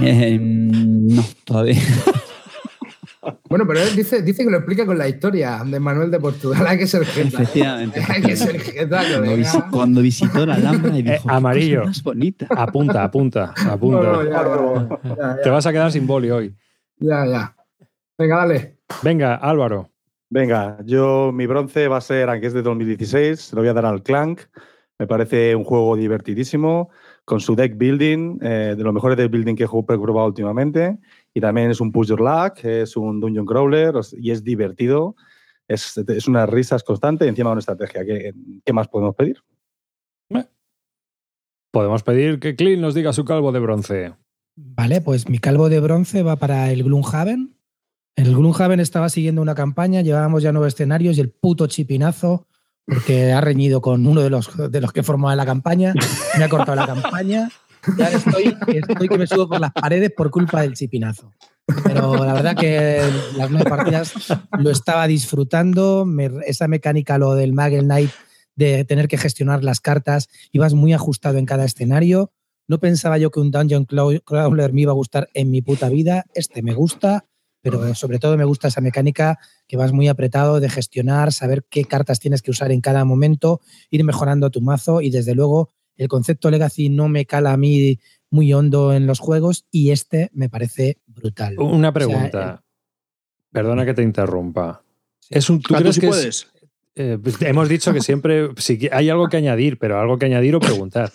Eh, 0.01 0.37
no, 0.41 1.23
todavía. 1.45 1.75
Bueno, 3.47 3.67
pero 3.67 3.81
él 3.81 3.95
dice, 3.95 4.21
dice 4.23 4.43
que 4.45 4.49
lo 4.49 4.57
explica 4.57 4.85
con 4.85 4.97
la 4.97 5.07
historia 5.07 5.61
de 5.65 5.79
Manuel 5.79 6.09
de 6.09 6.19
Portugal. 6.19 6.65
Hay 6.65 6.77
que 6.79 6.87
ser 6.87 7.05
jeta. 7.05 7.27
¿eh? 7.39 7.43
Efectivamente. 7.43 8.01
Hay 8.09 8.21
que 8.21 8.35
ser 8.35 8.59
jeta, 8.59 8.97
Cuando, 9.03 9.17
colega. 9.19 9.35
visi- 9.51 9.69
cuando 9.69 10.01
visitó 10.01 10.45
la 10.45 10.55
Alhambra 10.55 10.97
y 10.97 11.01
dijo, 11.03 11.15
Eh, 11.15 11.19
"Qué 11.23 11.31
amarillo. 11.31 11.83
más 11.85 12.01
bonita. 12.01 12.47
Apunta, 12.49 13.03
apunta, 13.03 13.53
apunta. 13.67 14.01
No, 14.01 14.23
no, 14.23 14.23
ya, 14.23 14.99
ya, 15.03 15.15
ya, 15.15 15.41
Te 15.43 15.49
vas 15.51 15.65
a 15.67 15.71
quedar 15.71 15.91
sin 15.91 16.07
boli 16.07 16.31
hoy. 16.31 16.55
ya, 16.97 17.25
ya. 17.27 17.55
Venga, 18.21 18.37
dale. 18.37 18.77
Venga, 19.01 19.35
Álvaro. 19.35 19.89
Venga, 20.29 20.77
yo 20.85 21.31
mi 21.33 21.47
bronce 21.47 21.87
va 21.87 21.97
a 21.97 22.01
ser, 22.01 22.29
aunque 22.29 22.47
es 22.47 22.53
de 22.53 22.61
2016, 22.61 23.39
se 23.39 23.55
lo 23.55 23.63
voy 23.63 23.69
a 23.69 23.73
dar 23.73 23.85
al 23.85 24.03
Clank. 24.03 24.41
Me 24.99 25.07
parece 25.07 25.55
un 25.55 25.63
juego 25.63 25.95
divertidísimo, 25.95 26.91
con 27.25 27.39
su 27.39 27.55
deck 27.55 27.75
building, 27.75 28.37
eh, 28.43 28.75
de 28.77 28.83
los 28.83 28.93
mejores 28.93 29.17
deck 29.17 29.31
building 29.31 29.55
que 29.55 29.63
he 29.63 29.67
probado 29.67 30.27
últimamente. 30.27 30.99
Y 31.33 31.41
también 31.41 31.71
es 31.71 31.81
un 31.81 31.91
push 31.91 32.09
your 32.09 32.21
luck, 32.21 32.63
es 32.63 32.95
un 32.95 33.19
dungeon 33.19 33.47
crawler 33.47 33.95
y 34.13 34.29
es 34.29 34.43
divertido. 34.43 35.15
Es, 35.67 35.97
es 35.97 36.27
unas 36.27 36.47
risas 36.47 36.83
constante 36.83 37.25
y 37.25 37.29
encima 37.29 37.49
una 37.51 37.59
estrategia. 37.59 38.05
¿Qué, 38.05 38.33
qué 38.63 38.73
más 38.73 38.87
podemos 38.87 39.15
pedir? 39.15 39.41
Podemos 41.71 42.03
pedir 42.03 42.39
que 42.39 42.55
Clint 42.55 42.81
nos 42.81 42.93
diga 42.93 43.13
su 43.13 43.23
calvo 43.23 43.53
de 43.53 43.59
bronce. 43.59 44.13
Vale, 44.57 44.99
pues 44.99 45.29
mi 45.29 45.39
calvo 45.39 45.69
de 45.69 45.79
bronce 45.79 46.21
va 46.21 46.35
para 46.35 46.69
el 46.69 46.83
Gloomhaven. 46.83 47.55
El 48.15 48.35
Gloomhaven 48.35 48.79
estaba 48.79 49.09
siguiendo 49.09 49.41
una 49.41 49.55
campaña, 49.55 50.01
llevábamos 50.01 50.43
ya 50.43 50.51
nueve 50.51 50.67
escenarios 50.67 51.17
y 51.17 51.21
el 51.21 51.29
puto 51.29 51.67
chipinazo, 51.67 52.47
porque 52.85 53.31
ha 53.31 53.41
reñido 53.41 53.81
con 53.81 54.05
uno 54.05 54.21
de 54.21 54.29
los, 54.29 54.49
de 54.71 54.81
los 54.81 54.91
que 54.91 55.03
formaba 55.03 55.35
la 55.35 55.45
campaña, 55.45 55.93
me 56.37 56.43
ha 56.43 56.49
cortado 56.49 56.75
la 56.75 56.87
campaña. 56.87 57.49
Ya 57.97 58.09
estoy, 58.09 58.55
estoy 58.67 59.07
que 59.07 59.17
me 59.17 59.25
subo 59.25 59.49
por 59.49 59.59
las 59.59 59.71
paredes 59.71 60.11
por 60.15 60.29
culpa 60.29 60.61
del 60.61 60.73
chipinazo. 60.73 61.31
Pero 61.83 62.23
la 62.25 62.33
verdad 62.33 62.55
que 62.55 63.01
las 63.37 63.49
nueve 63.49 63.67
partidas 63.69 64.13
lo 64.59 64.69
estaba 64.69 65.07
disfrutando. 65.07 66.05
esa 66.45 66.67
mecánica, 66.67 67.17
lo 67.17 67.33
del 67.33 67.53
Magel 67.53 67.85
Knight, 67.85 68.11
de 68.55 68.83
tener 68.85 69.07
que 69.07 69.17
gestionar 69.17 69.63
las 69.63 69.79
cartas, 69.79 70.27
ibas 70.51 70.73
muy 70.75 70.93
ajustado 70.93 71.37
en 71.39 71.45
cada 71.45 71.63
escenario. 71.65 72.31
No 72.67 72.79
pensaba 72.79 73.17
yo 73.17 73.31
que 73.31 73.39
un 73.39 73.49
Dungeon 73.51 73.87
Craw- 73.87 74.21
Crawler 74.23 74.73
me 74.73 74.81
iba 74.81 74.91
a 74.91 74.95
gustar 74.95 75.29
en 75.33 75.49
mi 75.49 75.61
puta 75.63 75.89
vida. 75.89 76.25
Este 76.35 76.61
me 76.61 76.73
gusta, 76.73 77.25
pero 77.61 77.93
sobre 77.95 78.19
todo 78.19 78.37
me 78.37 78.43
gusta 78.45 78.67
esa 78.69 78.81
mecánica 78.81 79.39
que 79.67 79.77
vas 79.77 79.91
muy 79.93 80.07
apretado 80.07 80.59
de 80.59 80.69
gestionar, 80.69 81.31
saber 81.31 81.63
qué 81.69 81.85
cartas 81.85 82.19
tienes 82.19 82.41
que 82.41 82.51
usar 82.51 82.71
en 82.71 82.81
cada 82.81 83.05
momento, 83.05 83.61
ir 83.89 84.03
mejorando 84.03 84.49
tu 84.49 84.61
mazo 84.61 85.01
y 85.01 85.09
desde 85.11 85.35
luego 85.35 85.69
el 85.97 86.07
concepto 86.07 86.49
Legacy 86.49 86.89
no 86.89 87.07
me 87.07 87.25
cala 87.25 87.53
a 87.53 87.57
mí 87.57 87.99
muy 88.29 88.51
hondo 88.53 88.93
en 88.93 89.05
los 89.07 89.19
juegos 89.19 89.65
y 89.71 89.91
este 89.91 90.29
me 90.33 90.49
parece 90.49 90.97
brutal. 91.05 91.55
Una 91.59 91.89
O 91.89 91.91
sea, 91.91 91.93
pregunta. 91.93 92.63
Perdona 93.51 93.85
que 93.85 93.93
te 93.93 94.01
interrumpa. 94.01 94.83
Es 95.29 95.49
un, 95.49 95.61
¿Tú 95.61 95.75
Ah, 95.75 95.79
crees 95.79 95.95
sí 95.95 96.01
que 96.01 96.07
es- 96.07 96.11
puedes. 96.15 96.47
eh, 96.95 97.17
pues 97.21 97.41
hemos 97.41 97.67
dicho 97.69 97.93
que 97.93 98.01
siempre 98.01 98.49
si 98.57 98.89
hay 98.91 99.09
algo 99.09 99.27
que 99.27 99.37
añadir, 99.37 99.77
pero 99.77 99.99
algo 99.99 100.17
que 100.17 100.25
añadir 100.25 100.55
o 100.55 100.59
preguntar. 100.59 101.11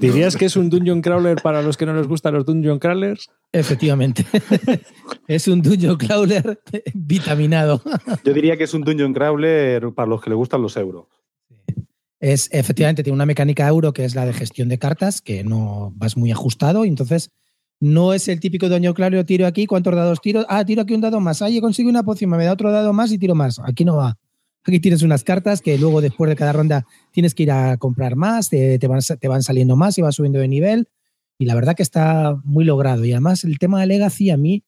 ¿Dirías 0.00 0.36
que 0.36 0.44
es 0.44 0.56
un 0.56 0.70
dungeon 0.70 1.00
crawler 1.02 1.40
para 1.42 1.60
los 1.62 1.76
que 1.76 1.86
no 1.86 1.94
les 1.94 2.06
gustan 2.06 2.34
los 2.34 2.46
dungeon 2.46 2.78
crawlers? 2.78 3.28
Efectivamente. 3.52 4.24
es 5.28 5.46
un 5.46 5.60
Dungeon 5.60 5.96
Crawler 5.96 6.60
vitaminado. 6.94 7.82
Yo 8.24 8.32
diría 8.32 8.56
que 8.56 8.64
es 8.64 8.72
un 8.72 8.82
dungeon 8.82 9.12
crawler 9.12 9.92
para 9.92 10.08
los 10.08 10.22
que 10.22 10.30
le 10.30 10.36
gustan 10.36 10.62
los 10.62 10.76
euros. 10.76 11.06
Es 12.18 12.48
efectivamente, 12.52 13.02
tiene 13.02 13.14
una 13.14 13.26
mecánica 13.26 13.66
euro 13.68 13.92
que 13.92 14.04
es 14.04 14.14
la 14.14 14.24
de 14.24 14.32
gestión 14.32 14.68
de 14.68 14.78
cartas, 14.78 15.20
que 15.20 15.44
no 15.44 15.92
vas 15.96 16.16
muy 16.16 16.30
ajustado, 16.30 16.84
y 16.84 16.88
entonces 16.88 17.30
no 17.80 18.14
es 18.14 18.28
el 18.28 18.38
típico 18.38 18.68
Dungeon 18.68 18.94
Crawler, 18.94 19.24
tiro 19.26 19.44
aquí, 19.46 19.66
¿cuántos 19.66 19.94
dados 19.94 20.20
tiro? 20.20 20.46
Ah, 20.48 20.64
tiro 20.64 20.82
aquí 20.82 20.94
un 20.94 21.00
dado 21.00 21.18
más, 21.18 21.42
ahí 21.42 21.60
consigo 21.60 21.90
una 21.90 22.04
poción, 22.04 22.30
me 22.30 22.44
da 22.44 22.52
otro 22.52 22.70
dado 22.70 22.92
más 22.92 23.10
y 23.10 23.18
tiro 23.18 23.34
más. 23.34 23.58
Aquí 23.64 23.84
no 23.84 23.96
va. 23.96 24.16
Aquí 24.64 24.78
tienes 24.78 25.02
unas 25.02 25.24
cartas 25.24 25.60
que 25.60 25.76
luego 25.76 26.00
después 26.00 26.28
de 26.28 26.36
cada 26.36 26.52
ronda 26.52 26.86
tienes 27.10 27.34
que 27.34 27.42
ir 27.42 27.50
a 27.50 27.76
comprar 27.76 28.14
más, 28.14 28.48
te, 28.48 28.78
te 28.78 28.86
van, 28.86 29.00
te 29.00 29.26
van 29.26 29.42
saliendo 29.42 29.74
más 29.74 29.98
y 29.98 30.02
vas 30.02 30.14
subiendo 30.14 30.38
de 30.38 30.46
nivel. 30.46 30.88
Y 31.42 31.44
la 31.44 31.56
verdad 31.56 31.74
que 31.74 31.82
está 31.82 32.40
muy 32.44 32.64
logrado. 32.64 33.04
Y 33.04 33.10
además 33.10 33.42
el 33.42 33.58
tema 33.58 33.80
de 33.80 33.88
Legacy 33.88 34.30
a 34.30 34.36
mí, 34.36 34.62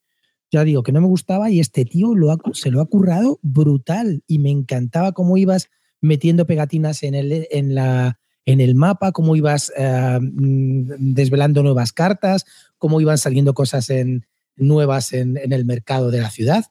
ya 0.50 0.64
digo 0.64 0.82
que 0.82 0.90
no 0.90 1.00
me 1.00 1.06
gustaba 1.06 1.48
y 1.48 1.60
este 1.60 1.84
tío 1.84 2.16
lo 2.16 2.32
ha 2.32 2.38
se 2.52 2.72
lo 2.72 2.80
ha 2.80 2.86
currado 2.86 3.38
brutal. 3.42 4.24
Y 4.26 4.40
me 4.40 4.50
encantaba 4.50 5.12
cómo 5.12 5.36
ibas 5.36 5.68
metiendo 6.00 6.48
pegatinas 6.48 7.04
en 7.04 7.14
el, 7.14 7.46
en 7.52 7.76
la, 7.76 8.18
en 8.44 8.60
el 8.60 8.74
mapa, 8.74 9.12
cómo 9.12 9.36
ibas 9.36 9.72
eh, 9.76 10.18
mm, 10.20 11.14
desvelando 11.14 11.62
nuevas 11.62 11.92
cartas, 11.92 12.44
cómo 12.76 13.00
iban 13.00 13.18
saliendo 13.18 13.54
cosas 13.54 13.88
en, 13.88 14.26
nuevas 14.56 15.12
en, 15.12 15.36
en 15.36 15.52
el 15.52 15.64
mercado 15.64 16.10
de 16.10 16.22
la 16.22 16.30
ciudad. 16.30 16.64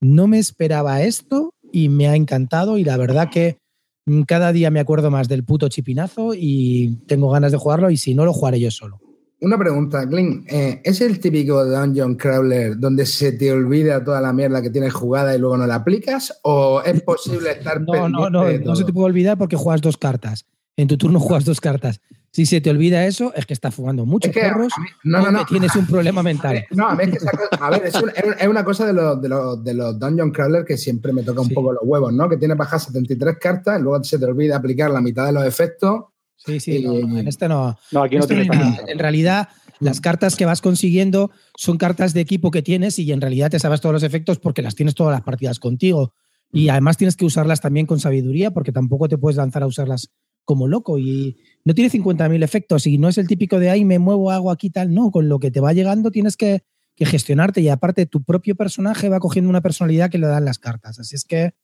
No 0.00 0.26
me 0.26 0.40
esperaba 0.40 1.00
esto 1.04 1.54
y 1.70 1.90
me 1.90 2.08
ha 2.08 2.16
encantado 2.16 2.76
y 2.76 2.82
la 2.82 2.96
verdad 2.96 3.30
que 3.30 3.58
mm, 4.06 4.22
cada 4.22 4.52
día 4.52 4.72
me 4.72 4.80
acuerdo 4.80 5.12
más 5.12 5.28
del 5.28 5.44
puto 5.44 5.68
chipinazo 5.68 6.32
y 6.34 6.96
tengo 7.06 7.30
ganas 7.30 7.52
de 7.52 7.58
jugarlo 7.58 7.88
y 7.90 7.96
si 7.98 8.16
no 8.16 8.24
lo 8.24 8.32
jugaré 8.32 8.58
yo 8.58 8.72
solo. 8.72 9.03
Una 9.44 9.58
pregunta, 9.58 10.08
Clint. 10.08 10.50
eh, 10.50 10.80
¿Es 10.82 11.00
el 11.02 11.20
típico 11.20 11.64
Dungeon 11.64 12.14
Crawler 12.16 12.78
donde 12.78 13.04
se 13.04 13.32
te 13.32 13.52
olvida 13.52 14.02
toda 14.02 14.20
la 14.20 14.32
mierda 14.32 14.62
que 14.62 14.70
tienes 14.70 14.92
jugada 14.94 15.34
y 15.34 15.38
luego 15.38 15.56
no 15.58 15.66
la 15.66 15.76
aplicas? 15.76 16.40
¿O 16.42 16.80
es 16.84 17.02
posible 17.02 17.50
estar 17.52 17.80
No, 17.82 18.08
no, 18.08 18.30
no, 18.30 18.50
no 18.50 18.76
se 18.76 18.84
te 18.84 18.92
puede 18.92 19.06
olvidar 19.06 19.36
porque 19.36 19.56
juegas 19.56 19.82
dos 19.82 19.96
cartas. 19.98 20.46
En 20.76 20.88
tu 20.88 20.96
turno 20.96 21.20
juegas 21.20 21.44
dos 21.44 21.60
cartas. 21.60 22.00
Si 22.32 22.46
se 22.46 22.60
te 22.60 22.68
olvida 22.70 23.06
eso, 23.06 23.32
es 23.36 23.46
que 23.46 23.52
estás 23.52 23.74
jugando 23.76 24.06
muchos 24.06 24.30
Es 24.30 24.34
que, 24.34 24.40
perros 24.40 24.72
mí- 24.80 24.86
no, 25.04 25.22
no, 25.22 25.30
no. 25.30 25.46
tienes 25.46 25.76
un 25.76 25.86
problema 25.86 26.20
mental. 26.30 26.64
No, 26.70 26.88
a 26.88 26.94
ver, 26.96 27.10
es 27.10 27.18
que 27.18 27.24
esa 27.26 27.30
cosa- 27.30 27.64
a 27.64 27.70
ver, 27.70 27.86
es, 27.86 27.94
una, 27.94 28.12
es 28.12 28.48
una 28.48 28.64
cosa 28.64 28.86
de 28.86 28.92
los, 28.92 29.22
de, 29.22 29.28
los, 29.28 29.62
de 29.62 29.74
los 29.74 29.98
Dungeon 30.00 30.32
Crawler 30.32 30.64
que 30.64 30.76
siempre 30.76 31.12
me 31.12 31.22
toca 31.22 31.42
un 31.42 31.48
Sí. 31.48 31.54
poco 31.54 31.72
los 31.74 31.82
huevos, 31.84 32.12
¿no? 32.12 32.28
Que 32.28 32.36
tienes 32.38 32.56
bajar 32.56 32.80
73 32.80 33.36
cartas, 33.38 33.80
luego 33.80 34.02
se 34.02 34.18
te 34.18 34.24
olvida 34.24 34.56
aplicar 34.56 34.90
la 34.90 35.00
mitad 35.00 35.26
de 35.26 35.32
los 35.32 35.44
efectos. 35.44 36.06
Sí, 36.46 36.60
sí, 36.60 36.82
no, 36.82 36.94
no, 36.94 37.18
en 37.18 37.28
este 37.28 37.48
no. 37.48 37.78
No, 37.92 38.02
aquí 38.02 38.16
no 38.16 38.26
tiene 38.26 38.44
nada. 38.46 38.80
En 38.86 38.98
realidad, 38.98 39.48
las 39.80 40.00
cartas 40.00 40.36
que 40.36 40.44
vas 40.44 40.60
consiguiendo 40.60 41.30
son 41.56 41.78
cartas 41.78 42.14
de 42.14 42.20
equipo 42.20 42.50
que 42.50 42.62
tienes 42.62 42.98
y 42.98 43.10
en 43.12 43.20
realidad 43.20 43.50
te 43.50 43.58
sabes 43.58 43.80
todos 43.80 43.94
los 43.94 44.02
efectos 44.02 44.38
porque 44.38 44.62
las 44.62 44.74
tienes 44.74 44.94
todas 44.94 45.12
las 45.12 45.22
partidas 45.22 45.58
contigo. 45.58 46.12
Y 46.52 46.68
además 46.68 46.96
tienes 46.96 47.16
que 47.16 47.24
usarlas 47.24 47.60
también 47.60 47.86
con 47.86 47.98
sabiduría 47.98 48.52
porque 48.52 48.72
tampoco 48.72 49.08
te 49.08 49.18
puedes 49.18 49.36
lanzar 49.36 49.62
a 49.62 49.66
usarlas 49.66 50.10
como 50.44 50.68
loco. 50.68 50.98
Y 50.98 51.36
no 51.64 51.74
tiene 51.74 51.90
50.000 51.90 52.44
efectos 52.44 52.86
y 52.86 52.98
no 52.98 53.08
es 53.08 53.18
el 53.18 53.26
típico 53.26 53.58
de 53.58 53.70
ahí 53.70 53.84
me 53.84 53.98
muevo, 53.98 54.30
hago 54.30 54.50
aquí 54.50 54.70
tal. 54.70 54.94
No, 54.94 55.10
con 55.10 55.28
lo 55.28 55.38
que 55.38 55.50
te 55.50 55.60
va 55.60 55.72
llegando 55.72 56.10
tienes 56.10 56.36
que, 56.36 56.62
que 56.94 57.06
gestionarte 57.06 57.60
y 57.60 57.68
aparte 57.68 58.06
tu 58.06 58.22
propio 58.22 58.54
personaje 58.54 59.08
va 59.08 59.18
cogiendo 59.18 59.50
una 59.50 59.62
personalidad 59.62 60.10
que 60.10 60.18
le 60.18 60.26
dan 60.26 60.44
las 60.44 60.58
cartas. 60.58 60.98
Así 61.00 61.16
es 61.16 61.24
que, 61.24 61.54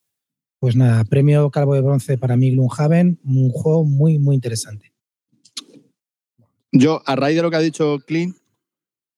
pues 0.61 0.77
nada, 0.77 1.03
premio 1.05 1.51
Calvo 1.51 1.75
de 1.75 1.81
Bronce 1.81 2.19
para 2.19 2.37
mí 2.37 2.53
Gloomhaven, 2.53 3.19
un 3.25 3.51
juego 3.51 3.85
muy, 3.85 4.19
muy 4.19 4.35
interesante. 4.35 4.93
Yo, 6.71 7.03
a 7.07 7.17
raíz 7.17 7.37
de 7.37 7.43
lo 7.43 7.51
que 7.51 7.57
ha 7.57 7.61
dicho 7.61 7.99
Clint, 8.07 8.37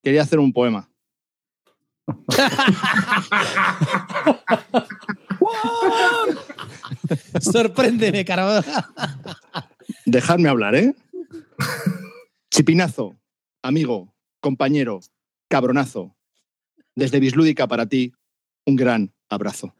quería 0.02 0.22
hacer 0.22 0.38
un 0.38 0.52
poema. 0.52 0.88
Sorpréndeme, 7.40 8.24
carajo. 8.24 8.64
Dejadme 10.06 10.48
hablar, 10.48 10.76
¿eh? 10.76 10.94
Chipinazo, 12.50 13.16
amigo, 13.62 14.14
compañero, 14.40 15.00
cabronazo. 15.48 16.16
Desde 16.94 17.20
Bislúdica 17.20 17.66
para 17.66 17.86
ti, 17.86 18.12
un 18.64 18.76
gran 18.76 19.12
abrazo. 19.28 19.74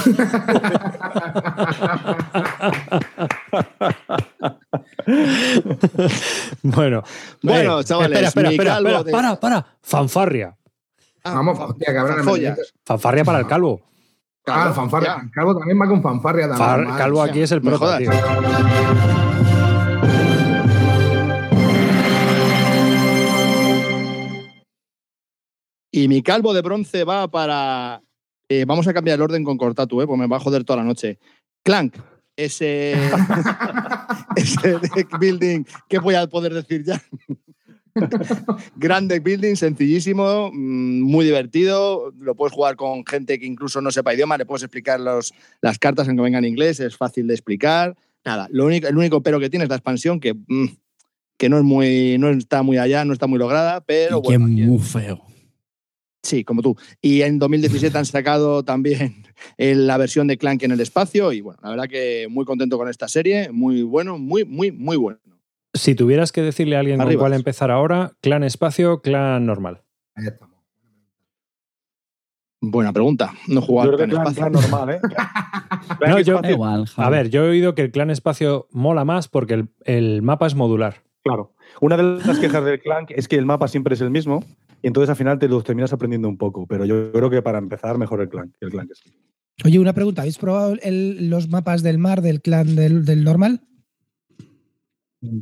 bueno, 6.62 7.02
Bueno, 7.42 7.80
eh, 7.80 7.84
chavales, 7.84 8.22
espera, 8.22 8.28
espera, 8.28 8.50
espera, 8.50 8.70
calvo 8.74 8.88
espera, 8.88 9.04
de- 9.04 9.12
para, 9.12 9.40
para. 9.40 9.66
Fanfarria. 9.82 10.56
Ah, 11.24 11.34
Vamos, 11.34 11.58
hostia, 11.58 11.92
cabrón. 11.94 12.24
Fanfarria 12.84 13.24
para 13.24 13.40
el 13.40 13.46
calvo. 13.46 13.80
Ah, 14.46 14.62
Calvo, 14.62 14.74
fanfarria. 14.74 15.16
ya. 15.22 15.30
Calvo 15.32 15.58
también 15.58 15.80
va 15.80 15.86
con 15.86 16.02
fanfarria 16.02 16.48
también. 16.48 16.68
Far- 16.68 16.84
madre 16.86 16.98
calvo 16.98 17.22
aquí 17.22 17.40
es 17.42 17.52
el 17.52 17.60
tío. 17.60 17.78
Y 25.92 26.08
mi 26.08 26.22
calvo 26.22 26.54
de 26.54 26.62
bronce 26.62 27.04
va 27.04 27.28
para. 27.28 28.02
Eh, 28.50 28.64
vamos 28.66 28.86
a 28.88 28.92
cambiar 28.92 29.14
el 29.14 29.22
orden 29.22 29.44
con 29.44 29.56
Cortatu, 29.56 30.02
¿eh? 30.02 30.06
pues 30.08 30.18
me 30.18 30.26
va 30.26 30.36
a 30.36 30.40
joder 30.40 30.64
toda 30.64 30.78
la 30.78 30.84
noche. 30.84 31.18
Clank, 31.62 31.94
ese. 32.36 32.94
ese 34.36 34.78
deck 34.78 35.18
building, 35.20 35.62
¿qué 35.88 36.00
voy 36.00 36.16
a 36.16 36.26
poder 36.26 36.52
decir 36.52 36.82
ya? 36.84 37.00
Gran 38.76 39.06
deck 39.06 39.22
building, 39.22 39.54
sencillísimo, 39.54 40.50
mm, 40.52 41.00
muy 41.02 41.24
divertido. 41.24 42.12
Lo 42.18 42.34
puedes 42.34 42.52
jugar 42.52 42.74
con 42.74 43.06
gente 43.06 43.38
que 43.38 43.46
incluso 43.46 43.80
no 43.80 43.92
sepa 43.92 44.14
idioma, 44.14 44.36
le 44.36 44.46
puedes 44.46 44.64
explicar 44.64 44.98
los, 44.98 45.32
las 45.60 45.78
cartas 45.78 46.08
aunque 46.08 46.22
vengan 46.22 46.44
en 46.44 46.50
inglés, 46.50 46.80
es 46.80 46.96
fácil 46.96 47.28
de 47.28 47.34
explicar. 47.34 47.96
Nada, 48.24 48.48
lo 48.50 48.66
único, 48.66 48.88
el 48.88 48.96
único 48.96 49.22
pero 49.22 49.38
que 49.38 49.48
tiene 49.48 49.64
es 49.64 49.68
la 49.70 49.76
expansión, 49.76 50.18
que, 50.18 50.34
mm, 50.34 50.66
que 51.38 51.48
no, 51.48 51.56
es 51.58 51.64
muy, 51.64 52.16
no 52.18 52.30
está 52.30 52.62
muy 52.64 52.78
allá, 52.78 53.04
no 53.04 53.12
está 53.12 53.28
muy 53.28 53.38
lograda, 53.38 53.80
pero 53.80 54.18
Y 54.18 54.22
que 54.28 54.38
bueno, 54.38 54.46
aquí- 54.46 54.62
muy 54.62 54.78
feo. 54.80 55.22
Sí, 56.22 56.44
como 56.44 56.60
tú. 56.62 56.76
Y 57.00 57.22
en 57.22 57.38
2017 57.38 57.96
han 57.96 58.04
sacado 58.04 58.62
también 58.62 59.24
la 59.58 59.96
versión 59.96 60.26
de 60.26 60.36
Clank 60.38 60.62
en 60.62 60.72
el 60.72 60.80
espacio. 60.80 61.32
Y 61.32 61.40
bueno, 61.40 61.58
la 61.62 61.70
verdad 61.70 61.88
que 61.88 62.26
muy 62.30 62.44
contento 62.44 62.76
con 62.78 62.88
esta 62.88 63.08
serie. 63.08 63.50
Muy 63.52 63.82
bueno, 63.82 64.18
muy, 64.18 64.44
muy, 64.44 64.70
muy 64.70 64.96
bueno. 64.96 65.18
Si 65.72 65.94
tuvieras 65.94 66.32
que 66.32 66.42
decirle 66.42 66.76
a 66.76 66.80
alguien 66.80 66.98
con 67.00 67.14
cuál 67.14 67.32
empezar 67.32 67.70
ahora, 67.70 68.12
clan 68.20 68.42
espacio, 68.42 69.00
clan 69.02 69.46
normal. 69.46 69.82
Ahí 70.16 70.26
estamos. 70.26 70.50
Buena 72.62 72.92
pregunta. 72.92 73.32
No 73.48 73.60
Yo 73.66 73.66
creo 73.82 73.96
que 73.96 74.08
Clan 74.08 74.26
espacio. 74.26 74.40
plan 74.40 74.52
normal, 74.52 74.90
¿eh? 74.90 75.00
No, 76.06 76.18
yo- 76.20 76.40
Da 76.42 76.50
igual, 76.50 76.84
A 76.96 77.08
ver, 77.08 77.30
yo 77.30 77.44
he 77.46 77.48
oído 77.50 77.74
que 77.74 77.82
el 77.82 77.90
clan 77.90 78.10
espacio 78.10 78.68
mola 78.70 79.04
más 79.06 79.28
porque 79.28 79.54
el, 79.54 79.68
el 79.84 80.20
mapa 80.22 80.46
es 80.46 80.54
modular. 80.54 80.96
Claro. 81.22 81.54
Una 81.80 81.96
de 81.96 82.02
las 82.02 82.38
quejas 82.38 82.64
del 82.64 82.80
Clank 82.80 83.10
es 83.12 83.28
que 83.28 83.36
el 83.36 83.46
mapa 83.46 83.68
siempre 83.68 83.94
es 83.94 84.00
el 84.00 84.10
mismo 84.10 84.42
y 84.82 84.86
entonces 84.86 85.10
al 85.10 85.16
final 85.16 85.38
te 85.38 85.48
los 85.48 85.62
terminas 85.64 85.92
aprendiendo 85.92 86.28
un 86.28 86.36
poco. 86.36 86.66
Pero 86.66 86.84
yo 86.84 87.12
creo 87.12 87.30
que 87.30 87.42
para 87.42 87.58
empezar, 87.58 87.98
mejor 87.98 88.20
el 88.20 88.28
Clank. 88.28 88.52
que 88.58 88.66
El 88.66 88.70
Clank 88.72 88.90
es- 88.90 89.02
Oye, 89.64 89.78
una 89.78 89.92
pregunta. 89.92 90.22
¿Habéis 90.22 90.38
probado 90.38 90.74
el- 90.82 91.28
los 91.28 91.48
mapas 91.50 91.82
del 91.82 91.98
mar 91.98 92.22
del 92.22 92.40
clan 92.40 92.74
del, 92.76 93.04
del 93.04 93.24
normal? 93.24 93.60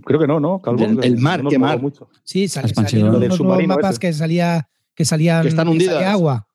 Creo 0.05 0.19
que 0.19 0.27
no, 0.27 0.41
¿no? 0.41 0.61
Calvo, 0.61 0.81
Del- 0.85 1.05
el 1.05 1.19
mar, 1.19 1.43
no 1.45 1.51
¿qué 1.51 1.59
mar? 1.59 1.81
mucho. 1.81 2.09
Sí, 2.25 2.49
sal- 2.49 2.69
salieron 2.75 3.21
del 3.21 3.31
unos 3.31 3.41
nuevos 3.41 3.67
mapas 3.67 3.93
ese. 3.93 4.01
que 4.01 4.13
salía 4.13 4.69
que 4.95 5.05
salían 5.05 5.43
Que 5.43 5.49
están 5.51 5.67
salía 5.67 5.73
hundidas. 5.73 6.03
agua. 6.13 6.49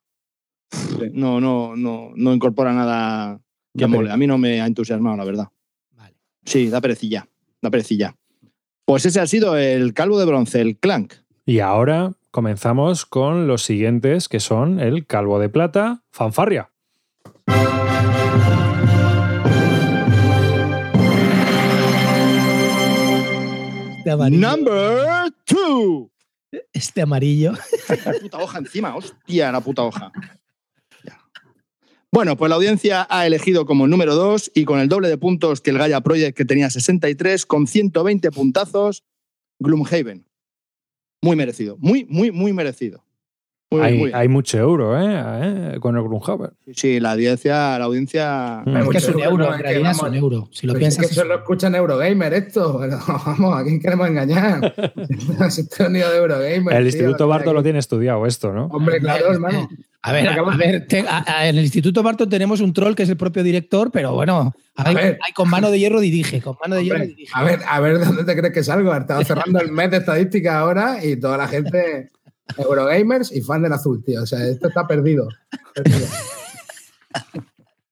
No, 1.13 1.39
no, 1.39 1.75
no, 1.77 2.11
no 2.15 2.33
incorpora 2.33 2.73
nada 2.73 3.39
que 3.77 3.87
mole. 3.87 4.11
A 4.11 4.17
mí 4.17 4.27
no 4.27 4.37
me 4.37 4.59
ha 4.59 4.65
entusiasmado, 4.65 5.15
la 5.15 5.23
verdad. 5.23 5.47
Vale. 5.95 6.15
Sí, 6.45 6.67
da 6.67 6.81
perecilla. 6.81 7.25
Da 7.61 7.69
perecilla. 7.71 8.13
Pues 8.83 9.05
ese 9.05 9.21
ha 9.21 9.27
sido 9.27 9.55
el 9.55 9.93
calvo 9.93 10.19
de 10.19 10.25
bronce, 10.25 10.59
el 10.59 10.77
Clank. 10.77 11.13
Y 11.45 11.59
ahora 11.59 12.11
comenzamos 12.33 13.05
con 13.05 13.45
los 13.45 13.61
siguientes, 13.61 14.27
que 14.27 14.39
son 14.39 14.79
el 14.79 15.05
calvo 15.05 15.37
de 15.37 15.49
plata, 15.49 16.03
fanfarria. 16.11 16.71
Este 23.99 24.09
amarillo. 24.09 24.47
Number 24.47 25.31
two. 25.45 26.11
Este 26.73 27.03
amarillo. 27.03 27.53
La 28.03 28.13
puta 28.19 28.37
hoja 28.39 28.57
encima, 28.57 28.95
hostia, 28.95 29.51
la 29.51 29.61
puta 29.61 29.83
hoja. 29.83 30.11
Bueno, 32.11 32.35
pues 32.35 32.49
la 32.49 32.55
audiencia 32.55 33.05
ha 33.11 33.27
elegido 33.27 33.67
como 33.67 33.87
número 33.87 34.15
2 34.15 34.53
y 34.55 34.65
con 34.65 34.79
el 34.79 34.89
doble 34.89 35.07
de 35.07 35.19
puntos 35.19 35.61
que 35.61 35.69
el 35.69 35.77
Gaia 35.77 36.01
Project, 36.01 36.35
que 36.35 36.45
tenía 36.45 36.71
63, 36.71 37.45
con 37.45 37.67
120 37.67 38.31
puntazos, 38.31 39.03
Gloomhaven. 39.59 40.25
Muy 41.23 41.37
merecido, 41.37 41.77
muy, 41.79 42.05
muy, 42.09 42.31
muy 42.31 42.51
merecido. 42.51 43.01
Hay, 43.81 43.93
muy 43.97 44.05
bien. 44.07 44.15
hay 44.15 44.27
mucho 44.27 44.57
euro, 44.57 44.99
¿eh? 44.99 45.05
¿eh? 45.75 45.79
Con 45.79 45.95
el 45.97 46.03
Gloomhaven. 46.03 46.51
Sí, 46.75 46.99
la 46.99 47.13
audiencia, 47.13 47.77
la 47.79 47.85
audiencia. 47.85 48.61
Mm. 48.65 48.77
Es 48.77 48.89
que 48.89 48.97
es 48.97 49.07
un 49.07 49.13
Mucho 49.15 49.25
euro, 49.29 49.53
en 49.53 49.59
realidad 49.59 49.91
es 49.91 50.01
un 50.01 50.15
euro. 50.15 50.47
Si 50.51 50.67
lo 50.67 50.73
Pues 50.73 50.79
piensas. 50.81 51.03
es 51.03 51.07
que 51.09 51.11
es- 51.13 51.17
eso 51.17 51.27
lo 51.27 51.35
escuchan 51.35 51.75
Eurogamer 51.75 52.33
esto, 52.33 52.77
pero 52.79 52.99
vamos, 53.25 53.57
¿a 53.59 53.63
quién 53.63 53.79
queremos 53.79 54.07
engañar? 54.07 54.73
Unido 55.87 56.11
de 56.11 56.17
Eurogamer. 56.17 56.57
El 56.75 56.83
tío, 56.83 56.85
Instituto 57.01 57.27
Barto 57.27 57.53
lo 57.53 57.63
tiene 57.63 57.79
estudiado 57.79 58.25
esto, 58.25 58.53
¿no? 58.53 58.65
Hombre, 58.67 58.99
claro, 58.99 59.31
hermano. 59.31 59.69
A 60.05 60.11
ver, 60.11 60.27
a, 60.27 60.57
ver, 60.57 60.85
te- 60.85 61.05
a- 61.07 61.23
a- 61.25 61.47
en 61.47 61.57
el 61.57 61.63
Instituto 61.63 62.03
Barton 62.03 62.29
tenemos 62.29 62.59
un 62.59 62.73
troll 62.73 62.93
que 62.93 63.03
es 63.03 63.09
el 63.09 63.15
propio 63.15 63.41
director, 63.41 63.89
pero 63.89 64.11
bueno, 64.13 64.53
hay, 64.75 64.95
ver. 64.95 65.17
hay 65.25 65.31
con 65.31 65.49
mano 65.49 65.71
de 65.71 65.79
hierro 65.79 66.01
dirige, 66.01 66.41
con 66.41 66.57
mano 66.61 66.75
de 66.75 66.83
hierro 66.83 67.05
dirige. 67.05 67.31
a 67.33 67.43
ver, 67.43 67.61
a 67.65 67.79
ver 67.79 67.99
de 67.99 68.05
dónde 68.05 68.25
te 68.25 68.35
crees 68.35 68.53
que 68.53 68.63
salgo. 68.63 68.93
Estaba 68.93 69.23
cerrando 69.23 69.61
el 69.61 69.71
mes 69.71 69.91
de 69.91 69.97
estadística 69.97 70.59
ahora 70.59 70.97
y 71.05 71.15
toda 71.17 71.37
la 71.37 71.47
gente 71.47 72.09
Eurogamers 72.57 73.31
y 73.31 73.41
fan 73.41 73.61
del 73.63 73.73
azul, 73.73 74.03
tío. 74.03 74.23
O 74.23 74.25
sea, 74.25 74.45
esto 74.47 74.67
está 74.67 74.85
perdido. 74.87 75.27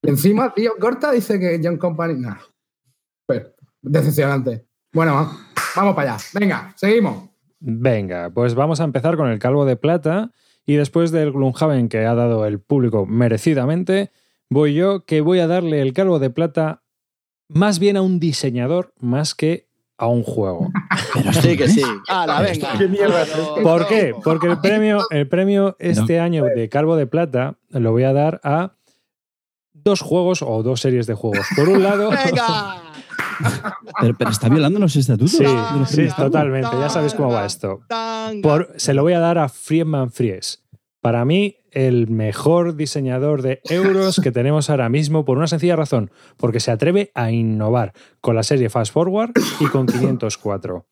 Y 0.04 0.10
encima, 0.10 0.54
tío, 0.54 0.72
Corta 0.80 1.12
dice 1.12 1.40
que 1.40 1.60
John 1.64 1.78
Company. 1.78 2.16
No. 2.20 2.38
Pero, 3.28 3.54
decepcionante. 3.82 4.66
Bueno, 4.94 5.14
va- 5.16 5.32
vamos 5.76 5.96
para 5.96 6.14
allá. 6.16 6.24
Venga, 6.34 6.74
seguimos. 6.76 7.30
Venga, 7.60 8.30
pues 8.32 8.56
vamos 8.56 8.80
a 8.82 8.84
empezar 8.84 9.16
con 9.18 9.30
el 9.30 9.38
calvo 9.40 9.66
de 9.66 9.76
plata 9.76 10.32
y 10.66 10.76
después 10.76 11.12
del 11.12 11.32
Gloomhaven 11.32 11.90
que 11.90 12.00
ha 12.06 12.16
dado 12.16 12.46
el 12.46 12.60
público 12.60 13.06
merecidamente, 13.06 14.12
voy 14.50 14.74
yo 14.74 15.06
que 15.06 15.22
voy 15.22 15.40
a 15.40 15.48
darle 15.48 15.82
el 15.82 15.94
calvo 15.94 16.18
de 16.18 16.32
plata 16.32 16.84
más 17.48 17.78
bien 17.80 17.98
a 17.98 18.02
un 18.02 18.20
diseñador 18.20 18.94
más 19.00 19.36
que 19.36 19.70
a 20.02 20.08
un 20.08 20.24
juego. 20.24 20.70
Pero 21.14 21.34
Sí, 21.34 21.56
que 21.56 21.68
sí. 21.70 21.82
¡Hala, 22.08 22.42
venga! 22.42 22.78
¿Qué 22.78 22.88
mierda 22.88 23.22
es 23.22 23.30
Pero- 23.30 23.42
esto? 23.44 23.62
¿Por 23.64 23.88
qué? 23.88 24.14
Porque 24.24 24.48
el 24.48 24.60
premio, 24.60 25.00
el 25.12 25.28
premio 25.28 25.76
este 25.80 26.20
año 26.20 26.44
de 26.44 26.68
calvo 26.70 26.96
de 26.96 27.08
plata 27.08 27.56
lo 27.70 27.92
voy 27.92 28.04
a 28.04 28.12
dar 28.14 28.42
a 28.44 28.74
dos 29.74 30.02
juegos 30.02 30.42
o 30.42 30.62
dos 30.64 30.82
series 30.82 31.08
de 31.08 31.14
juegos. 31.14 31.46
Por 31.56 31.70
un 31.70 31.82
lado, 31.84 32.10
¡Venga! 32.26 32.82
Pero, 34.00 34.16
pero 34.18 34.30
está 34.32 34.50
violando 34.50 34.80
los 34.80 34.96
estatutos. 34.96 35.32
sí, 35.32 35.44
de 35.44 35.54
los 35.54 35.90
sí, 35.90 35.96
premios 35.96 36.14
Calvo. 36.16 36.32
totalmente, 36.32 36.70
ya 36.80 36.90
sabes 36.90 37.14
cómo 37.14 37.32
va 37.32 37.46
esto. 37.46 37.82
Tanga. 37.88 38.42
Por- 38.42 38.74
se 38.78 38.94
lo 38.94 39.04
voy 39.04 39.14
a 39.14 39.20
dar 39.20 39.38
a 39.38 39.50
Friedman 39.50 40.12
Fries. 40.12 40.64
Para 41.02 41.26
mí, 41.26 41.56
el 41.72 42.08
mejor 42.10 42.76
diseñador 42.76 43.42
de 43.42 43.62
euros 43.70 44.20
que 44.22 44.32
tenemos 44.32 44.70
ahora 44.70 44.90
mismo, 44.90 45.26
por 45.26 45.38
una 45.38 45.48
sencilla 45.48 45.76
razón, 45.76 46.12
porque 46.38 46.60
se 46.60 46.72
atreve 46.72 47.12
a 47.16 47.32
innovar 47.32 47.94
con 48.20 48.36
la 48.36 48.44
serie 48.44 48.70
Fast 48.70 48.94
Forward 48.94 49.32
y 49.60 49.66
con 49.68 49.88
504. 49.88 50.86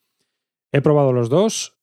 He 0.72 0.82
probado 0.82 1.14
los 1.14 1.30
dos. 1.30 1.76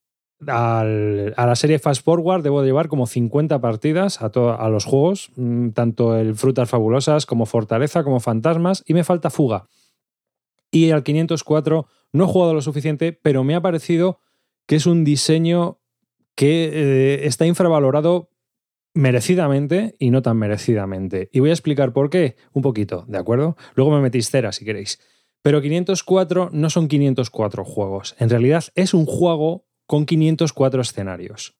A 0.49 0.85
la 0.85 1.57
serie 1.57 1.79
Fast 1.79 2.05
Forward 2.05 2.43
debo 2.43 2.61
de 2.61 2.67
llevar 2.67 2.89
como 2.89 3.07
50 3.07 3.59
partidas 3.61 4.21
a, 4.21 4.31
to- 4.31 4.53
a 4.61 4.69
los 4.69 4.85
juegos, 4.85 5.31
mm, 5.37 5.71
tanto 5.71 6.15
el 6.17 6.35
Frutas 6.35 6.69
Fabulosas 6.69 7.25
como 7.25 7.47
Fortaleza, 7.47 8.05
como 8.05 8.21
Fantasmas, 8.21 8.83
y 8.87 8.93
me 8.93 9.03
falta 9.03 9.31
Fuga. 9.31 9.67
Y 10.71 10.91
al 10.91 11.05
504 11.05 11.87
no 12.13 12.25
he 12.25 12.27
jugado 12.27 12.53
lo 12.53 12.61
suficiente, 12.61 13.13
pero 13.15 13.45
me 13.45 13.55
ha 13.55 13.63
parecido 13.63 14.21
que 14.67 14.77
es 14.77 14.85
un 14.87 15.05
diseño 15.05 15.79
que 16.35 16.71
eh, 16.73 17.27
está 17.27 17.47
infravalorado 17.47 18.29
merecidamente 18.97 19.95
y 19.99 20.11
no 20.11 20.23
tan 20.23 20.39
merecidamente. 20.39 21.29
Y 21.33 21.41
voy 21.41 21.51
a 21.51 21.53
explicar 21.53 21.93
por 21.93 22.11
qué 22.11 22.37
un 22.53 22.63
poquito, 22.63 23.05
¿de 23.07 23.19
acuerdo? 23.19 23.57
Luego 23.75 23.93
me 23.93 24.01
metís 24.01 24.31
cera 24.31 24.53
si 24.53 24.65
queréis. 24.65 24.99
Pero 25.43 25.63
504 25.63 26.51
no 26.53 26.71
son 26.71 26.89
504 26.89 27.65
juegos. 27.65 28.17
En 28.19 28.31
realidad 28.31 28.65
es 28.75 28.95
un 28.95 29.07
juego 29.07 29.67
con 29.87 30.07
504 30.07 30.81
escenarios. 30.81 31.57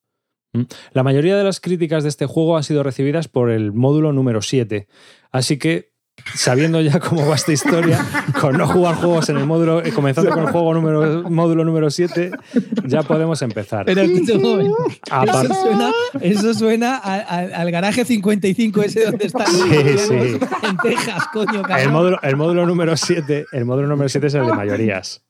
Mm. 0.55 0.63
La 0.93 1.03
mayoría 1.03 1.37
de 1.37 1.45
las 1.45 1.61
críticas 1.61 2.03
de 2.03 2.09
este 2.09 2.27
juego 2.27 2.57
han 2.57 2.65
sido 2.65 2.83
recibidas 2.83 3.29
por 3.29 3.51
el 3.51 3.73
módulo 3.73 4.13
número 4.13 4.43
7. 4.43 4.89
Así 5.31 5.59
que, 5.59 5.93
sabiendo 6.35 6.81
ya 6.81 6.99
cómo 7.01 7.27
va 7.27 7.35
esta 7.37 7.53
historia, 7.53 8.05
con 8.41 8.57
no 8.59 8.67
jugar 8.67 8.97
juegos 8.97 9.29
en 9.29 9.37
el 9.39 9.47
módulo, 9.47 9.83
eh, 9.85 9.93
comenzando 9.93 10.31
con 10.31 10.45
el 10.45 10.51
juego 10.51 10.75
número, 10.75 11.31
módulo 11.31 11.65
número 11.65 11.91
7, 11.91 12.31
ya 12.85 13.03
podemos 13.03 13.41
empezar. 13.43 13.85
Pero 13.87 14.03
Eso 14.03 15.55
suena, 15.55 15.91
eso 16.21 16.55
suena 16.55 16.97
a- 16.97 17.15
a- 17.21 17.61
al 17.61 17.71
garaje 17.71 18.05
55 18.05 18.83
ese 18.83 19.05
donde 19.07 19.27
están 19.27 19.47
los 19.53 19.63
Sí, 19.69 19.99
sí. 20.09 20.39
en 20.63 20.77
Texas, 20.83 21.25
coño, 21.33 21.61
el, 21.61 21.63
cabrón. 21.63 21.93
módulo, 21.93 22.19
el 22.23 22.37
módulo 22.37 22.67
número 22.67 22.97
7, 22.97 23.47
el 23.53 23.65
módulo 23.65 23.89
número 23.89 24.09
7 24.09 24.27
es 24.27 24.35
el 24.35 24.47
de 24.47 24.53
mayorías. 24.53 25.23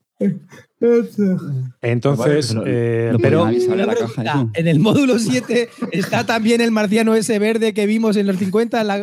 Entonces, 1.83 2.55
eh, 2.67 3.13
pero 3.23 3.45
caja, 3.45 3.51
eso. 3.53 4.51
en 4.55 4.69
el 4.69 4.79
módulo 4.81 5.19
7 5.19 5.69
está 5.93 6.27
también 6.27 6.61
el 6.61 6.71
marciano 6.71 7.15
ese 7.15 7.39
verde 7.39 7.73
que 7.73 7.87
vimos 7.87 8.17
en 8.17 8.27
los 8.27 8.37
50. 8.37 8.85
la- 8.85 8.97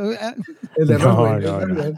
El 0.76 0.88
de 0.88 0.98
No, 1.00 1.28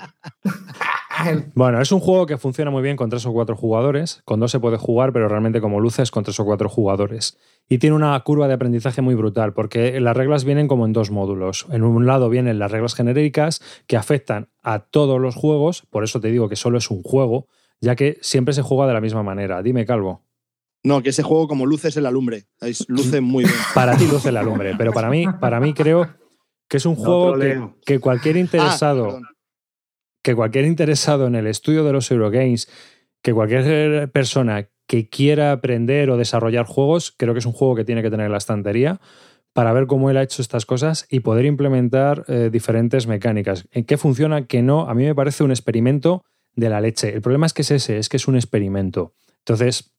Bueno, 1.56 1.82
es 1.82 1.92
un 1.92 2.00
juego 2.02 2.26
que 2.26 2.38
funciona 2.38 2.72
muy 2.72 2.84
bien 2.84 2.98
con 2.98 3.10
tres 3.10 3.26
o 3.26 3.32
cuatro 3.32 3.56
jugadores. 3.56 4.22
Con 4.26 4.40
dos 4.40 4.52
se 4.52 4.60
puede 4.60 4.78
jugar, 4.78 5.14
pero 5.14 5.28
realmente 5.30 5.62
como 5.62 5.80
luces 5.80 6.12
con 6.12 6.24
tres 6.24 6.40
o 6.40 6.46
cuatro 6.46 6.68
jugadores. 6.70 7.38
Y 7.70 7.78
tiene 7.78 7.96
una 7.96 8.20
curva 8.22 8.48
de 8.48 8.54
aprendizaje 8.54 9.02
muy 9.02 9.16
brutal, 9.16 9.54
porque 9.54 10.00
las 10.02 10.16
reglas 10.16 10.44
vienen 10.44 10.68
como 10.68 10.86
en 10.86 10.94
dos 10.94 11.12
módulos. 11.12 11.66
En 11.72 11.84
un 11.84 12.06
lado 12.06 12.30
vienen 12.30 12.60
las 12.60 12.72
reglas 12.72 12.96
genéricas 12.96 13.62
que 13.88 13.98
afectan 13.98 14.50
a 14.62 14.80
todos 14.80 15.20
los 15.22 15.36
juegos, 15.36 15.84
por 15.90 16.04
eso 16.04 16.20
te 16.20 16.30
digo 16.30 16.50
que 16.50 16.56
solo 16.58 16.78
es 16.78 16.92
un 16.92 17.02
juego, 17.02 17.48
ya 17.82 17.96
que 17.96 18.18
siempre 18.22 18.54
se 18.54 18.62
juega 18.62 18.88
de 18.88 18.94
la 18.94 19.02
misma 19.02 19.24
manera. 19.24 19.62
Dime, 19.62 19.86
Calvo. 19.86 20.24
No, 20.84 21.02
que 21.02 21.10
ese 21.10 21.24
juego 21.24 21.48
como 21.48 21.66
luces 21.66 21.98
en 21.98 22.04
la 22.04 22.12
lumbre. 22.12 22.46
Luce 22.88 23.22
muy 23.22 23.44
bien. 23.44 23.56
Para 23.74 23.98
ti 23.98 24.08
luce 24.08 24.32
la 24.32 24.44
lumbre, 24.44 24.76
pero 24.78 24.94
para 24.94 25.10
mí, 25.10 25.26
para 25.40 25.60
mí 25.60 25.74
creo 25.74 26.08
que 26.68 26.78
es 26.78 26.86
un 26.86 26.96
No 26.96 27.04
juego 27.04 27.74
que, 27.86 28.00
cualquier 28.00 28.38
Ah, 28.38 28.40
interesado 28.40 29.20
que 30.26 30.36
cualquier 30.36 30.66
interesado 30.66 31.28
en 31.28 31.36
el 31.36 31.46
estudio 31.46 31.84
de 31.84 31.94
los 31.94 32.10
Eurogames, 32.10 32.68
que 33.22 33.32
cualquier 33.32 34.12
persona 34.12 34.70
que 34.88 35.08
quiera 35.08 35.52
aprender 35.52 36.10
o 36.10 36.18
desarrollar 36.18 36.66
juegos, 36.66 37.14
creo 37.16 37.34
que 37.34 37.40
es 37.40 37.46
un 37.46 37.54
juego 37.54 37.76
que 37.76 37.86
tiene 37.86 38.02
que 38.02 38.10
tener 38.10 38.26
en 38.26 38.32
la 38.32 38.40
estantería 38.40 39.00
para 39.54 39.72
ver 39.72 39.86
cómo 39.86 40.10
él 40.10 40.18
ha 40.18 40.24
hecho 40.24 40.42
estas 40.42 40.66
cosas 40.66 41.06
y 41.12 41.20
poder 41.20 41.46
implementar 41.46 42.26
eh, 42.28 42.50
diferentes 42.52 43.06
mecánicas. 43.06 43.68
En 43.72 43.86
qué 43.86 43.98
funciona, 43.98 44.48
qué 44.48 44.64
no, 44.64 44.90
a 44.90 44.96
mí 44.96 45.04
me 45.04 45.14
parece 45.14 45.44
un 45.44 45.52
experimento 45.52 46.24
de 46.56 46.70
la 46.70 46.82
leche. 46.82 47.14
El 47.14 47.22
problema 47.22 47.46
es 47.46 47.54
que 47.54 47.64
es 47.64 47.72
ese, 47.72 47.98
es 47.98 48.10
que 48.10 48.18
es 48.18 48.28
un 48.28 48.36
experimento. 48.36 49.14
Entonces, 49.40 49.94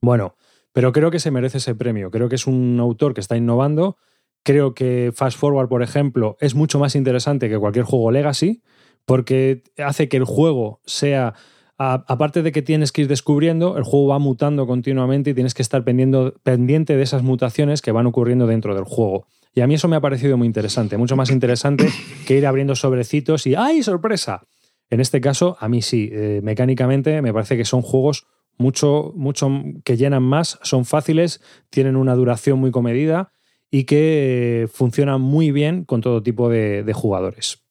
bueno, 0.00 0.36
pero 0.72 0.92
creo 0.92 1.10
que 1.10 1.20
se 1.20 1.30
merece 1.30 1.58
ese 1.58 1.74
premio. 1.74 2.10
Creo 2.10 2.28
que 2.28 2.34
es 2.34 2.46
un 2.46 2.78
autor 2.80 3.14
que 3.14 3.20
está 3.20 3.36
innovando. 3.36 3.96
Creo 4.42 4.74
que 4.74 5.12
Fast 5.14 5.38
Forward, 5.38 5.68
por 5.68 5.82
ejemplo, 5.82 6.36
es 6.40 6.54
mucho 6.54 6.78
más 6.78 6.94
interesante 6.94 7.48
que 7.48 7.58
cualquier 7.58 7.84
juego 7.84 8.10
Legacy, 8.10 8.62
porque 9.04 9.64
hace 9.78 10.08
que 10.08 10.16
el 10.16 10.24
juego 10.24 10.80
sea, 10.84 11.34
aparte 11.78 12.42
de 12.42 12.52
que 12.52 12.62
tienes 12.62 12.92
que 12.92 13.02
ir 13.02 13.08
descubriendo, 13.08 13.76
el 13.76 13.84
juego 13.84 14.08
va 14.08 14.18
mutando 14.18 14.66
continuamente 14.66 15.30
y 15.30 15.34
tienes 15.34 15.54
que 15.54 15.62
estar 15.62 15.84
pendiente 15.84 16.96
de 16.96 17.02
esas 17.02 17.22
mutaciones 17.22 17.82
que 17.82 17.92
van 17.92 18.06
ocurriendo 18.06 18.46
dentro 18.46 18.74
del 18.74 18.84
juego. 18.84 19.26
Y 19.54 19.62
a 19.62 19.66
mí 19.66 19.74
eso 19.74 19.88
me 19.88 19.96
ha 19.96 20.00
parecido 20.00 20.36
muy 20.36 20.46
interesante, 20.46 20.96
mucho 20.98 21.16
más 21.16 21.30
interesante 21.30 21.88
que 22.26 22.36
ir 22.36 22.46
abriendo 22.46 22.76
sobrecitos 22.76 23.46
y 23.46 23.54
¡ay, 23.54 23.82
sorpresa! 23.82 24.42
En 24.90 25.00
este 25.00 25.20
caso, 25.20 25.56
a 25.60 25.68
mí 25.68 25.82
sí, 25.82 26.08
eh, 26.12 26.40
mecánicamente 26.42 27.20
me 27.22 27.32
parece 27.32 27.56
que 27.56 27.64
son 27.64 27.82
juegos 27.82 28.26
mucho, 28.56 29.12
mucho 29.16 29.50
que 29.84 29.96
llenan 29.96 30.22
más, 30.22 30.58
son 30.62 30.84
fáciles, 30.84 31.40
tienen 31.70 31.96
una 31.96 32.14
duración 32.14 32.58
muy 32.58 32.70
comedida 32.70 33.32
y 33.70 33.84
que 33.84 34.62
eh, 34.62 34.68
funcionan 34.68 35.20
muy 35.20 35.50
bien 35.50 35.84
con 35.84 36.00
todo 36.00 36.22
tipo 36.22 36.48
de, 36.48 36.90
jugadores. 36.94 37.64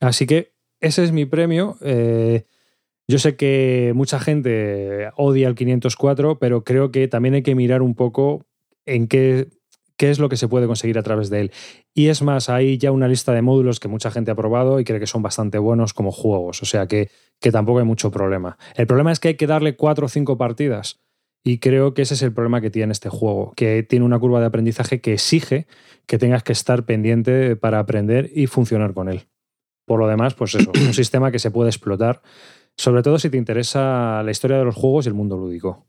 Así 0.00 0.26
que 0.26 0.54
ese 0.80 1.04
es 1.04 1.12
mi 1.12 1.26
premio. 1.26 1.76
Eh, 1.82 2.46
yo 3.06 3.18
sé 3.18 3.36
que 3.36 3.92
mucha 3.94 4.18
gente 4.18 5.10
odia 5.16 5.48
el 5.48 5.54
504, 5.54 6.38
pero 6.38 6.64
creo 6.64 6.90
que 6.90 7.06
también 7.08 7.34
hay 7.34 7.42
que 7.42 7.54
mirar 7.54 7.82
un 7.82 7.94
poco 7.94 8.46
en 8.86 9.06
qué, 9.06 9.48
qué 9.96 10.10
es 10.10 10.18
lo 10.18 10.28
que 10.28 10.36
se 10.36 10.48
puede 10.48 10.66
conseguir 10.66 10.98
a 10.98 11.02
través 11.02 11.30
de 11.30 11.40
él. 11.40 11.52
Y 11.94 12.08
es 12.08 12.22
más, 12.22 12.48
hay 12.48 12.78
ya 12.78 12.92
una 12.92 13.08
lista 13.08 13.32
de 13.32 13.42
módulos 13.42 13.80
que 13.80 13.88
mucha 13.88 14.10
gente 14.10 14.30
ha 14.30 14.34
probado 14.34 14.80
y 14.80 14.84
cree 14.84 15.00
que 15.00 15.06
son 15.06 15.22
bastante 15.22 15.58
buenos 15.58 15.94
como 15.94 16.12
juegos. 16.12 16.62
O 16.62 16.66
sea 16.66 16.86
que, 16.86 17.10
que 17.40 17.52
tampoco 17.52 17.78
hay 17.78 17.84
mucho 17.84 18.10
problema. 18.10 18.58
El 18.74 18.86
problema 18.86 19.12
es 19.12 19.20
que 19.20 19.28
hay 19.28 19.34
que 19.36 19.46
darle 19.46 19.76
cuatro 19.76 20.06
o 20.06 20.08
cinco 20.08 20.36
partidas. 20.36 21.00
Y 21.46 21.58
creo 21.58 21.92
que 21.92 22.02
ese 22.02 22.14
es 22.14 22.22
el 22.22 22.32
problema 22.32 22.62
que 22.62 22.70
tiene 22.70 22.92
este 22.92 23.10
juego, 23.10 23.52
que 23.54 23.82
tiene 23.82 24.06
una 24.06 24.18
curva 24.18 24.40
de 24.40 24.46
aprendizaje 24.46 25.02
que 25.02 25.12
exige 25.12 25.66
que 26.06 26.16
tengas 26.16 26.42
que 26.42 26.52
estar 26.52 26.86
pendiente 26.86 27.54
para 27.54 27.78
aprender 27.78 28.30
y 28.34 28.46
funcionar 28.46 28.94
con 28.94 29.10
él. 29.10 29.28
Por 29.86 30.00
lo 30.00 30.08
demás, 30.08 30.34
pues 30.34 30.54
eso, 30.54 30.72
un 30.74 30.94
sistema 30.94 31.30
que 31.30 31.38
se 31.38 31.50
puede 31.50 31.68
explotar, 31.68 32.22
sobre 32.78 33.02
todo 33.02 33.18
si 33.18 33.28
te 33.28 33.36
interesa 33.36 34.22
la 34.22 34.30
historia 34.30 34.56
de 34.56 34.64
los 34.64 34.74
juegos 34.74 35.04
y 35.04 35.08
el 35.08 35.14
mundo 35.14 35.36
lúdico. 35.36 35.86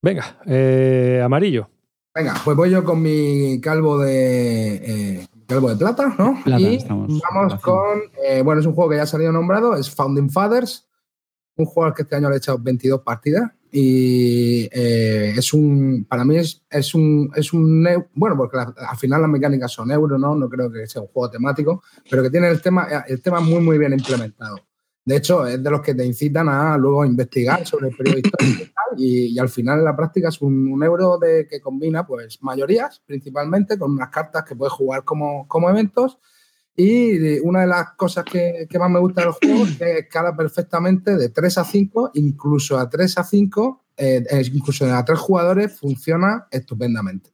Venga, 0.00 0.38
eh, 0.46 1.20
amarillo. 1.24 1.68
Venga, 2.16 2.34
pues 2.44 2.56
voy 2.56 2.70
yo 2.70 2.82
con 2.82 3.02
mi 3.02 3.60
calvo 3.60 3.98
de 3.98 4.74
eh, 5.20 5.26
calvo 5.46 5.68
de 5.68 5.76
plata, 5.76 6.14
¿no? 6.18 6.40
Plata, 6.42 6.62
y 6.62 6.76
estamos. 6.76 7.20
vamos 7.30 7.60
con, 7.60 7.98
eh, 8.26 8.40
bueno, 8.42 8.60
es 8.60 8.66
un 8.66 8.72
juego 8.74 8.90
que 8.90 8.96
ya 8.96 9.02
ha 9.02 9.06
salido 9.06 9.32
nombrado, 9.32 9.76
es 9.76 9.90
Founding 9.94 10.30
Fathers, 10.30 10.86
un 11.56 11.66
juego 11.66 11.88
al 11.88 11.94
que 11.94 12.02
este 12.02 12.16
año 12.16 12.28
le 12.30 12.36
he 12.36 12.38
echado 12.38 12.58
22 12.58 13.02
partidas 13.02 13.50
y 13.70 14.66
eh, 14.72 15.34
es 15.36 15.52
un, 15.52 16.06
para 16.08 16.24
mí 16.24 16.38
es, 16.38 16.62
es 16.70 16.94
un, 16.94 17.30
es 17.34 17.52
un, 17.52 17.86
bueno, 18.14 18.34
porque 18.36 18.56
la- 18.56 18.74
al 18.88 18.96
final 18.96 19.20
las 19.20 19.30
mecánicas 19.30 19.70
son 19.72 19.90
euro, 19.90 20.16
¿no? 20.18 20.34
No 20.34 20.48
creo 20.48 20.72
que 20.72 20.86
sea 20.86 21.02
un 21.02 21.08
juego 21.08 21.30
temático, 21.30 21.82
pero 22.10 22.22
que 22.22 22.30
tiene 22.30 22.48
el 22.48 22.62
tema, 22.62 22.86
el 23.06 23.20
tema 23.20 23.40
muy, 23.40 23.60
muy 23.60 23.76
bien 23.76 23.92
implementado. 23.92 24.56
De 25.06 25.16
hecho, 25.16 25.46
es 25.46 25.62
de 25.62 25.70
los 25.70 25.80
que 25.80 25.94
te 25.94 26.04
incitan 26.04 26.48
a 26.48 26.76
luego 26.76 27.04
investigar 27.04 27.64
sobre 27.64 27.88
el 27.88 27.96
periodo 27.96 28.18
histórico 28.18 28.62
y 28.64 28.66
tal, 28.66 29.00
y, 29.00 29.38
al 29.38 29.48
final 29.48 29.78
en 29.78 29.84
la 29.84 29.96
práctica 29.96 30.30
es 30.30 30.42
un, 30.42 30.82
euro 30.82 31.16
de, 31.16 31.46
que 31.48 31.60
combina 31.60 32.04
pues 32.04 32.42
mayorías 32.42 33.00
principalmente 33.06 33.78
con 33.78 33.92
unas 33.92 34.10
cartas 34.10 34.44
que 34.44 34.56
puedes 34.56 34.72
jugar 34.72 35.04
como, 35.04 35.46
como 35.46 35.70
eventos 35.70 36.18
y 36.74 37.38
una 37.38 37.60
de 37.60 37.68
las 37.68 37.92
cosas 37.92 38.24
que, 38.24 38.66
que 38.68 38.78
más 38.80 38.90
me 38.90 38.98
gusta 38.98 39.22
del 39.22 39.30
juego 39.30 39.64
es 39.64 39.78
que 39.78 39.98
escala 40.00 40.36
perfectamente 40.36 41.16
de 41.16 41.28
3 41.30 41.58
a 41.58 41.64
5, 41.64 42.10
incluso 42.14 42.76
a 42.76 42.90
3 42.90 43.18
a 43.18 43.24
5, 43.24 43.84
eh, 43.96 44.24
eh, 44.28 44.42
incluso 44.52 44.92
a 44.92 45.04
3 45.04 45.18
jugadores 45.18 45.78
funciona 45.78 46.48
estupendamente. 46.50 47.30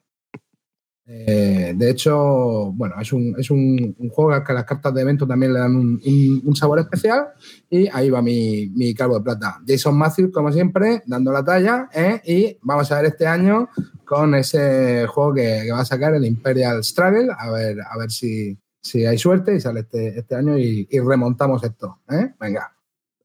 Eh, 1.15 1.75
de 1.77 1.91
hecho, 1.91 2.73
bueno, 2.73 2.95
es 3.01 3.13
un, 3.13 3.35
es 3.39 3.51
un, 3.51 3.95
un 3.99 4.09
juego 4.09 4.33
al 4.33 4.43
que 4.43 4.53
las 4.55 4.65
cartas 4.65 4.95
de 4.95 5.03
evento 5.03 5.27
también 5.27 5.53
le 5.53 5.59
dan 5.59 5.77
un, 5.77 6.01
un- 6.05 6.43
un 6.45 6.57
sabor 6.57 6.79
especial 6.81 7.27
y 7.69 7.87
ahí 7.93 8.09
va 8.09 8.23
mi, 8.23 8.69
mi 8.75 8.95
calvo 8.95 9.19
de 9.19 9.25
plata. 9.25 9.61
Jason 9.67 9.97
Matthews, 9.97 10.33
como 10.33 10.51
siempre, 10.51 11.03
dando 11.07 11.31
la 11.31 11.45
talla 11.45 11.89
¿eh? 11.95 12.21
y 12.25 12.59
vamos 12.63 12.91
a 12.91 12.97
ver 12.97 13.07
este 13.07 13.27
año 13.27 13.69
con 14.07 14.35
ese 14.35 15.07
juego 15.07 15.35
que, 15.35 15.63
que 15.65 15.73
va 15.73 15.81
a 15.81 15.85
sacar 15.85 16.15
el 16.15 16.25
Imperial 16.25 16.83
Struggle, 16.83 17.29
a 17.39 17.51
ver, 17.51 17.77
a 17.81 17.99
ver 17.99 18.11
si, 18.11 18.59
si 18.81 19.05
hay 19.05 19.19
suerte 19.19 19.55
y 19.55 19.61
sale 19.61 19.81
este, 19.81 20.19
este 20.19 20.35
año 20.35 20.57
y, 20.57 20.89
y 20.91 20.99
remontamos 21.01 21.63
esto. 21.63 22.01
¿eh? 22.11 22.33
Venga. 22.41 22.73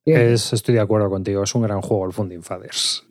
Es, 0.05 0.53
estoy 0.53 0.75
de 0.75 0.81
acuerdo 0.81 1.09
contigo, 1.09 1.43
es 1.43 1.53
un 1.55 1.63
gran 1.63 1.81
juego 1.81 2.05
el 2.05 2.13
Funding 2.13 2.41
Fathers. 2.41 3.03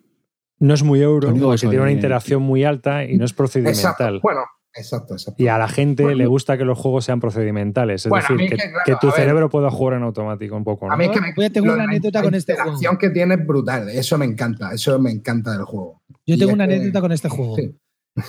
No 0.58 0.72
es 0.72 0.82
muy 0.82 1.02
euro, 1.02 1.34
porque 1.34 1.60
tiene 1.60 1.80
una 1.82 1.92
interacción 1.92 2.40
muy 2.42 2.64
alta 2.64 3.04
y 3.04 3.18
no 3.18 3.26
es 3.26 3.32
exacto. 3.32 3.36
procedimental. 3.36 4.20
Bueno, 4.22 4.40
exacto, 4.76 5.14
exacto. 5.14 5.42
Y 5.42 5.48
a 5.48 5.58
la 5.58 5.68
gente 5.68 6.02
Bueno. 6.02 6.18
le 6.18 6.26
gusta 6.26 6.56
que 6.58 6.64
los 6.64 6.78
juegos 6.78 7.04
sean 7.04 7.20
procedimentales, 7.20 8.06
es 8.06 8.10
Bueno, 8.10 8.26
decir, 8.30 8.50
que, 8.50 8.56
que, 8.56 8.70
claro, 8.70 8.78
que 8.84 8.94
tu 9.00 9.06
ver. 9.08 9.16
cerebro 9.16 9.50
pueda 9.50 9.70
jugar 9.70 9.96
en 9.96 10.02
automático 10.04 10.56
un 10.56 10.64
poco. 10.64 10.86
¿no? 10.86 10.92
A 10.92 10.96
mí 10.96 11.04
es 11.06 11.10
que 11.10 11.20
me, 11.20 11.32
Voy 11.34 11.44
a- 11.46 11.50
tengo 11.50 11.66
lo 11.68 11.72
una 11.74 11.84
la- 11.84 11.90
anécdota 11.90 12.18
la 12.20 12.24
con 12.24 12.34
este 12.34 12.52
interacción 12.52 12.96
que 12.98 13.10
tiene 13.10 13.34
es 13.34 13.46
brutal. 13.46 13.88
Eso 13.88 14.18
me 14.18 14.24
encanta. 14.26 14.72
Eso 14.72 14.98
me 14.98 15.10
encanta 15.10 15.52
del 15.52 15.64
juego. 15.64 16.02
Yo 16.26 16.34
Y 16.34 16.38
tengo 16.38 16.52
una 16.52 16.66
que- 16.68 16.74
anécdota 16.74 17.00
con 17.00 17.12
este 17.12 17.28
juego. 17.28 17.56
Sí. 17.56 17.76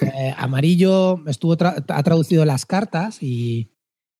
Eh, 0.01 0.33
Amarillo 0.37 1.23
estuvo 1.27 1.55
tra- 1.57 1.83
ha 1.87 2.03
traducido 2.03 2.43
las 2.43 2.65
cartas 2.65 3.19
y 3.21 3.71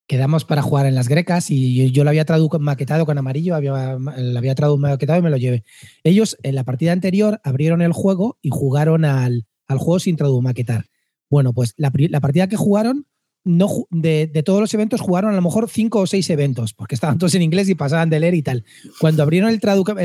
quedamos 0.07 0.45
para 0.45 0.61
jugar 0.61 0.86
en 0.86 0.95
las 0.95 1.09
grecas 1.09 1.51
y 1.51 1.75
yo, 1.88 1.91
yo 1.91 2.03
lo 2.05 2.09
había 2.11 2.23
maquetado 2.59 3.05
con 3.05 3.17
Amarillo, 3.17 3.53
había, 3.55 3.97
lo 3.97 4.38
había 4.38 4.55
maquetado 4.78 5.19
y 5.19 5.21
me 5.21 5.30
lo 5.30 5.36
llevé. 5.36 5.65
Ellos 6.05 6.38
en 6.43 6.55
la 6.55 6.63
partida 6.63 6.93
anterior 6.93 7.41
abrieron 7.43 7.82
el 7.82 7.91
juego 7.91 8.38
y 8.41 8.49
jugaron 8.49 9.03
al, 9.03 9.45
al 9.67 9.78
juego 9.80 9.99
sin 9.99 10.15
maquetar. 10.41 10.86
Bueno, 11.30 11.53
pues 11.53 11.73
la, 11.78 11.91
partida 12.21 12.47
que 12.47 12.55
jugaron, 12.55 13.05
no, 13.43 13.67
de, 13.89 14.28
de 14.28 14.43
todos 14.43 14.59
los 14.59 14.73
eventos 14.73 15.01
jugaron 15.01 15.32
a 15.32 15.36
lo 15.36 15.41
mejor 15.41 15.69
cinco 15.69 15.99
o 15.99 16.07
seis 16.07 16.30
eventos, 16.30 16.73
porque 16.73 16.95
estaban 16.95 17.17
todos 17.17 17.36
en 17.36 17.41
inglés 17.41 17.69
y 17.69 17.75
pasaban 17.75 18.09
de 18.09 18.19
leer 18.19 18.34
y 18.34 18.43
tal. 18.43 18.65
Cuando 18.99 19.23
abrieron 19.23 19.49
el 19.49 19.59
traductor, 19.59 19.97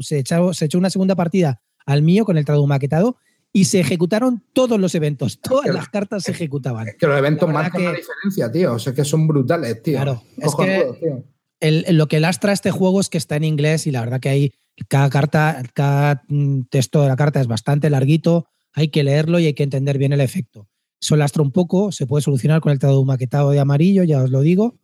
se, 0.00 0.18
echó, 0.18 0.52
se 0.52 0.64
echó 0.66 0.78
una 0.78 0.90
segunda 0.90 1.14
partida 1.14 1.62
al 1.86 2.02
mío 2.02 2.24
con 2.24 2.38
el 2.38 2.44
maquetado 2.66 3.16
y 3.52 3.66
se 3.66 3.80
ejecutaron 3.80 4.42
todos 4.52 4.80
los 4.80 4.94
eventos, 4.94 5.40
todas 5.40 5.72
las 5.74 5.88
cartas 5.88 6.22
se 6.24 6.30
ejecutaban. 6.32 6.88
Es 6.88 6.96
que 6.96 7.06
los 7.06 7.18
eventos 7.18 7.48
La 7.48 7.54
marcan 7.54 7.80
que- 7.80 7.86
la 7.86 7.92
diferencia, 7.94 8.50
tío. 8.50 8.74
O 8.74 8.78
sea, 8.78 8.94
que 8.94 9.04
son 9.04 9.26
brutales, 9.26 9.82
tío. 9.82 9.94
Claro, 9.94 10.22
es 10.38 10.56
tío. 10.56 11.24
El- 11.60 11.84
lo 11.96 12.08
que 12.08 12.18
lastra 12.18 12.52
este 12.52 12.70
juego 12.70 13.00
es 13.00 13.08
que 13.08 13.18
está 13.18 13.36
en 13.36 13.44
inglés 13.44 13.86
y 13.86 13.90
la 13.90 14.00
verdad 14.00 14.20
que 14.20 14.30
hay 14.30 14.52
cada 14.88 15.10
carta, 15.10 15.62
cada 15.74 16.22
mm, 16.28 16.62
texto 16.70 17.02
de 17.02 17.08
la 17.08 17.16
carta 17.16 17.40
es 17.40 17.46
bastante 17.46 17.90
larguito, 17.90 18.46
hay 18.72 18.88
que 18.88 19.04
leerlo 19.04 19.38
y 19.38 19.46
hay 19.46 19.54
que 19.54 19.62
entender 19.62 19.98
bien 19.98 20.12
el 20.12 20.20
efecto. 20.20 20.68
Eso 21.00 21.16
lastra 21.16 21.42
un 21.42 21.50
poco, 21.50 21.90
se 21.90 22.06
puede 22.06 22.22
solucionar 22.22 22.60
con 22.60 22.72
el 22.72 22.78
traductor 22.78 23.06
maquetado 23.06 23.50
de 23.50 23.60
amarillo, 23.60 24.04
ya 24.04 24.22
os 24.22 24.30
lo 24.30 24.40
digo. 24.40 24.76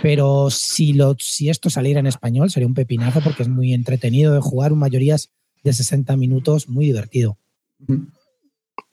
Pero 0.00 0.48
si, 0.50 0.92
lo, 0.92 1.16
si 1.18 1.48
esto 1.48 1.70
saliera 1.70 1.98
en 1.98 2.06
español 2.06 2.50
sería 2.50 2.68
un 2.68 2.74
pepinazo 2.74 3.20
porque 3.20 3.42
es 3.42 3.48
muy 3.48 3.72
entretenido 3.72 4.32
de 4.32 4.40
jugar, 4.40 4.72
mayorías 4.74 5.30
de 5.64 5.72
60 5.72 6.16
minutos, 6.16 6.68
muy 6.68 6.86
divertido. 6.86 7.36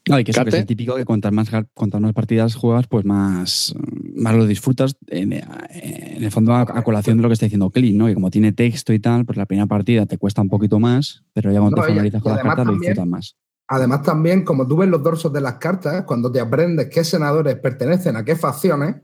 No, 0.09 0.19
y 0.19 0.23
que 0.23 0.31
eso 0.31 0.43
que 0.43 0.49
es 0.49 0.55
el 0.55 0.65
típico 0.65 0.95
que 0.95 1.05
cuantas 1.05 1.31
más, 1.31 1.49
cuantas 1.73 2.01
más 2.01 2.13
partidas 2.13 2.55
juegas, 2.55 2.87
pues 2.87 3.05
más, 3.05 3.73
más 4.15 4.35
lo 4.35 4.45
disfrutas. 4.45 4.97
En, 5.07 5.31
en 5.33 6.23
el 6.23 6.31
fondo, 6.31 6.53
a, 6.53 6.61
a 6.61 6.83
colación 6.83 7.17
de 7.17 7.23
lo 7.23 7.29
que 7.29 7.33
está 7.33 7.45
diciendo 7.45 7.69
Clint, 7.69 7.97
¿no? 7.97 8.07
Que 8.07 8.15
como 8.15 8.29
tiene 8.31 8.51
texto 8.51 8.91
y 8.91 8.99
tal, 8.99 9.25
pues 9.25 9.37
la 9.37 9.45
primera 9.45 9.67
partida 9.67 10.05
te 10.05 10.17
cuesta 10.17 10.41
un 10.41 10.49
poquito 10.49 10.79
más, 10.79 11.23
pero 11.33 11.51
ya 11.53 11.59
cuando 11.59 11.77
No, 11.77 11.83
te 11.83 11.87
familiarizas 11.87 12.21
con 12.21 12.33
las 12.33 12.41
cartas 12.41 12.65
lo 12.65 12.73
disfrutas 12.73 13.07
más. 13.07 13.37
Además, 13.67 14.03
también, 14.03 14.43
como 14.43 14.67
tú 14.67 14.77
ves 14.77 14.89
los 14.89 15.01
dorsos 15.01 15.31
de 15.31 15.41
las 15.41 15.55
cartas, 15.55 16.03
cuando 16.05 16.31
te 16.31 16.39
aprendes 16.39 16.89
qué 16.89 17.03
senadores 17.03 17.55
pertenecen 17.55 18.15
a 18.17 18.25
qué 18.25 18.35
facciones, 18.35 18.95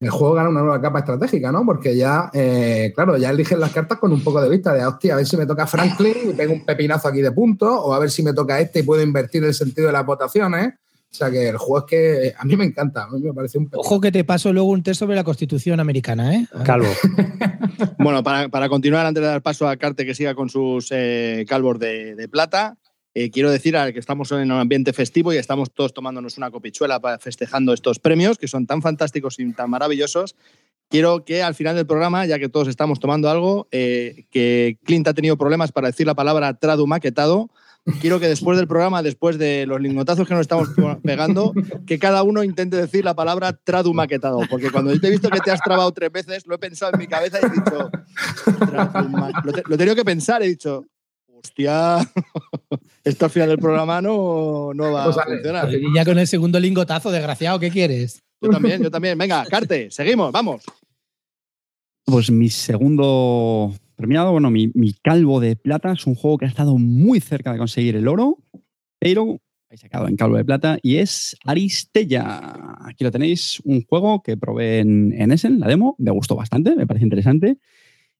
el 0.00 0.10
juego 0.10 0.34
gana 0.34 0.48
una 0.48 0.60
nueva 0.60 0.80
capa 0.80 1.00
estratégica, 1.00 1.50
¿no? 1.50 1.64
Porque 1.66 1.96
ya, 1.96 2.30
eh, 2.32 2.92
claro, 2.94 3.16
ya 3.16 3.30
eligen 3.30 3.58
las 3.58 3.72
cartas 3.72 3.98
con 3.98 4.12
un 4.12 4.22
poco 4.22 4.40
de 4.40 4.48
vista 4.48 4.72
de, 4.72 4.86
hostia, 4.86 5.14
a 5.14 5.16
ver 5.16 5.26
si 5.26 5.36
me 5.36 5.46
toca 5.46 5.66
Franklin 5.66 6.14
y 6.30 6.32
pego 6.34 6.52
un 6.52 6.64
pepinazo 6.64 7.08
aquí 7.08 7.20
de 7.20 7.32
puntos, 7.32 7.68
o 7.72 7.92
a 7.92 7.98
ver 7.98 8.10
si 8.10 8.22
me 8.22 8.32
toca 8.32 8.60
este 8.60 8.80
y 8.80 8.82
puedo 8.84 9.02
invertir 9.02 9.42
el 9.42 9.54
sentido 9.54 9.88
de 9.88 9.92
las 9.92 10.06
votaciones. 10.06 10.74
O 11.10 11.14
sea 11.14 11.30
que 11.30 11.48
el 11.48 11.56
juego 11.56 11.78
es 11.78 11.84
que 11.90 12.34
a 12.38 12.44
mí 12.44 12.54
me 12.54 12.66
encanta, 12.66 13.04
a 13.04 13.10
mí 13.10 13.20
me 13.20 13.32
parece 13.32 13.58
un 13.58 13.64
pepinazo. 13.64 13.80
Ojo 13.80 14.00
que 14.00 14.12
te 14.12 14.22
paso 14.24 14.52
luego 14.52 14.68
un 14.68 14.82
test 14.82 15.00
sobre 15.00 15.16
la 15.16 15.24
Constitución 15.24 15.80
americana, 15.80 16.34
¿eh? 16.34 16.46
Calvo. 16.64 16.88
Bueno, 18.00 18.24
para, 18.24 18.48
para 18.48 18.68
continuar, 18.68 19.06
antes 19.06 19.20
de 19.20 19.28
dar 19.28 19.42
paso 19.42 19.68
a 19.68 19.76
Carte 19.76 20.04
que 20.04 20.14
siga 20.14 20.34
con 20.34 20.48
sus 20.48 20.88
eh, 20.90 21.44
calvos 21.48 21.78
de, 21.78 22.14
de 22.16 22.28
plata, 22.28 22.76
eh, 23.24 23.30
quiero 23.30 23.50
decir 23.50 23.76
al 23.76 23.92
que 23.92 23.98
estamos 23.98 24.30
en 24.32 24.50
un 24.52 24.58
ambiente 24.58 24.92
festivo 24.92 25.32
y 25.32 25.36
estamos 25.36 25.70
todos 25.72 25.92
tomándonos 25.94 26.36
una 26.38 26.50
copichuela 26.50 27.00
para 27.00 27.18
festejando 27.18 27.72
estos 27.72 27.98
premios 27.98 28.38
que 28.38 28.48
son 28.48 28.66
tan 28.66 28.82
fantásticos 28.82 29.38
y 29.38 29.52
tan 29.52 29.70
maravillosos. 29.70 30.36
Quiero 30.90 31.24
que 31.24 31.42
al 31.42 31.54
final 31.54 31.76
del 31.76 31.86
programa, 31.86 32.24
ya 32.26 32.38
que 32.38 32.48
todos 32.48 32.66
estamos 32.68 32.98
tomando 32.98 33.28
algo, 33.28 33.68
eh, 33.72 34.24
que 34.30 34.78
Clint 34.84 35.06
ha 35.08 35.12
tenido 35.14 35.36
problemas 35.36 35.70
para 35.70 35.88
decir 35.88 36.06
la 36.06 36.14
palabra 36.14 36.54
tradu 36.54 36.86
maquetado. 36.86 37.50
Quiero 38.00 38.20
que 38.20 38.28
después 38.28 38.56
del 38.58 38.66
programa, 38.68 39.02
después 39.02 39.38
de 39.38 39.64
los 39.66 39.80
lingotazos 39.80 40.26
que 40.28 40.34
nos 40.34 40.42
estamos 40.42 40.68
pegando, 41.02 41.54
que 41.86 41.98
cada 41.98 42.22
uno 42.22 42.42
intente 42.42 42.76
decir 42.76 43.04
la 43.04 43.14
palabra 43.14 43.52
tradu 43.52 43.94
maquetado. 43.94 44.40
Porque 44.50 44.70
cuando 44.70 44.92
yo 44.92 45.00
te 45.00 45.08
he 45.08 45.10
visto 45.10 45.30
que 45.30 45.40
te 45.40 45.50
has 45.50 45.60
trabado 45.60 45.90
tres 45.92 46.10
veces, 46.12 46.46
lo 46.46 46.54
he 46.54 46.58
pensado 46.58 46.92
en 46.94 46.98
mi 46.98 47.06
cabeza 47.06 47.38
y 47.42 47.46
he 47.46 47.50
dicho. 47.50 47.90
Lo, 49.44 49.52
te- 49.52 49.62
lo 49.66 49.74
he 49.74 49.78
tenido 49.78 49.94
que 49.96 50.04
pensar, 50.04 50.42
he 50.42 50.48
dicho. 50.48 50.84
Hostia, 51.42 51.98
esto 53.04 53.24
al 53.26 53.30
final 53.30 53.48
del 53.48 53.58
programa 53.58 54.00
no, 54.02 54.72
no 54.74 54.92
va 54.92 55.04
Pues 55.04 55.16
a 55.18 55.22
sale. 55.22 55.36
funcionar. 55.36 55.72
Y 55.72 55.94
ya 55.94 56.04
con 56.04 56.18
el 56.18 56.26
segundo 56.26 56.58
lingotazo, 56.58 57.10
desgraciado, 57.10 57.58
¿qué 57.60 57.70
quieres? 57.70 58.22
Yo 58.40 58.50
también, 58.50 58.82
yo 58.82 58.90
también. 58.90 59.16
Venga, 59.18 59.44
Carte, 59.46 59.90
seguimos, 59.90 60.32
vamos. 60.32 60.64
Pues 62.04 62.30
mi 62.30 62.48
segundo 62.48 63.74
premiado, 63.96 64.32
bueno, 64.32 64.50
mi, 64.50 64.70
mi 64.74 64.92
calvo 64.94 65.40
de 65.40 65.56
plata 65.56 65.92
es 65.92 66.06
un 66.06 66.14
juego 66.14 66.38
que 66.38 66.46
ha 66.46 66.48
estado 66.48 66.76
muy 66.78 67.20
cerca 67.20 67.52
de 67.52 67.58
conseguir 67.58 67.96
el 67.96 68.08
oro, 68.08 68.38
pero 68.98 69.38
ha 69.70 69.76
sacado 69.76 70.08
en 70.08 70.16
calvo 70.16 70.36
de 70.36 70.44
plata 70.44 70.78
y 70.82 70.96
es 70.96 71.36
Aristella. 71.44 72.76
Aquí 72.86 73.04
lo 73.04 73.10
tenéis, 73.10 73.60
un 73.64 73.84
juego 73.84 74.22
que 74.22 74.36
probé 74.36 74.78
en, 74.78 75.12
en 75.20 75.32
Essen, 75.32 75.60
la 75.60 75.66
demo, 75.68 75.94
me 75.98 76.10
gustó 76.10 76.36
bastante, 76.36 76.74
me 76.76 76.86
parece 76.86 77.04
interesante. 77.04 77.58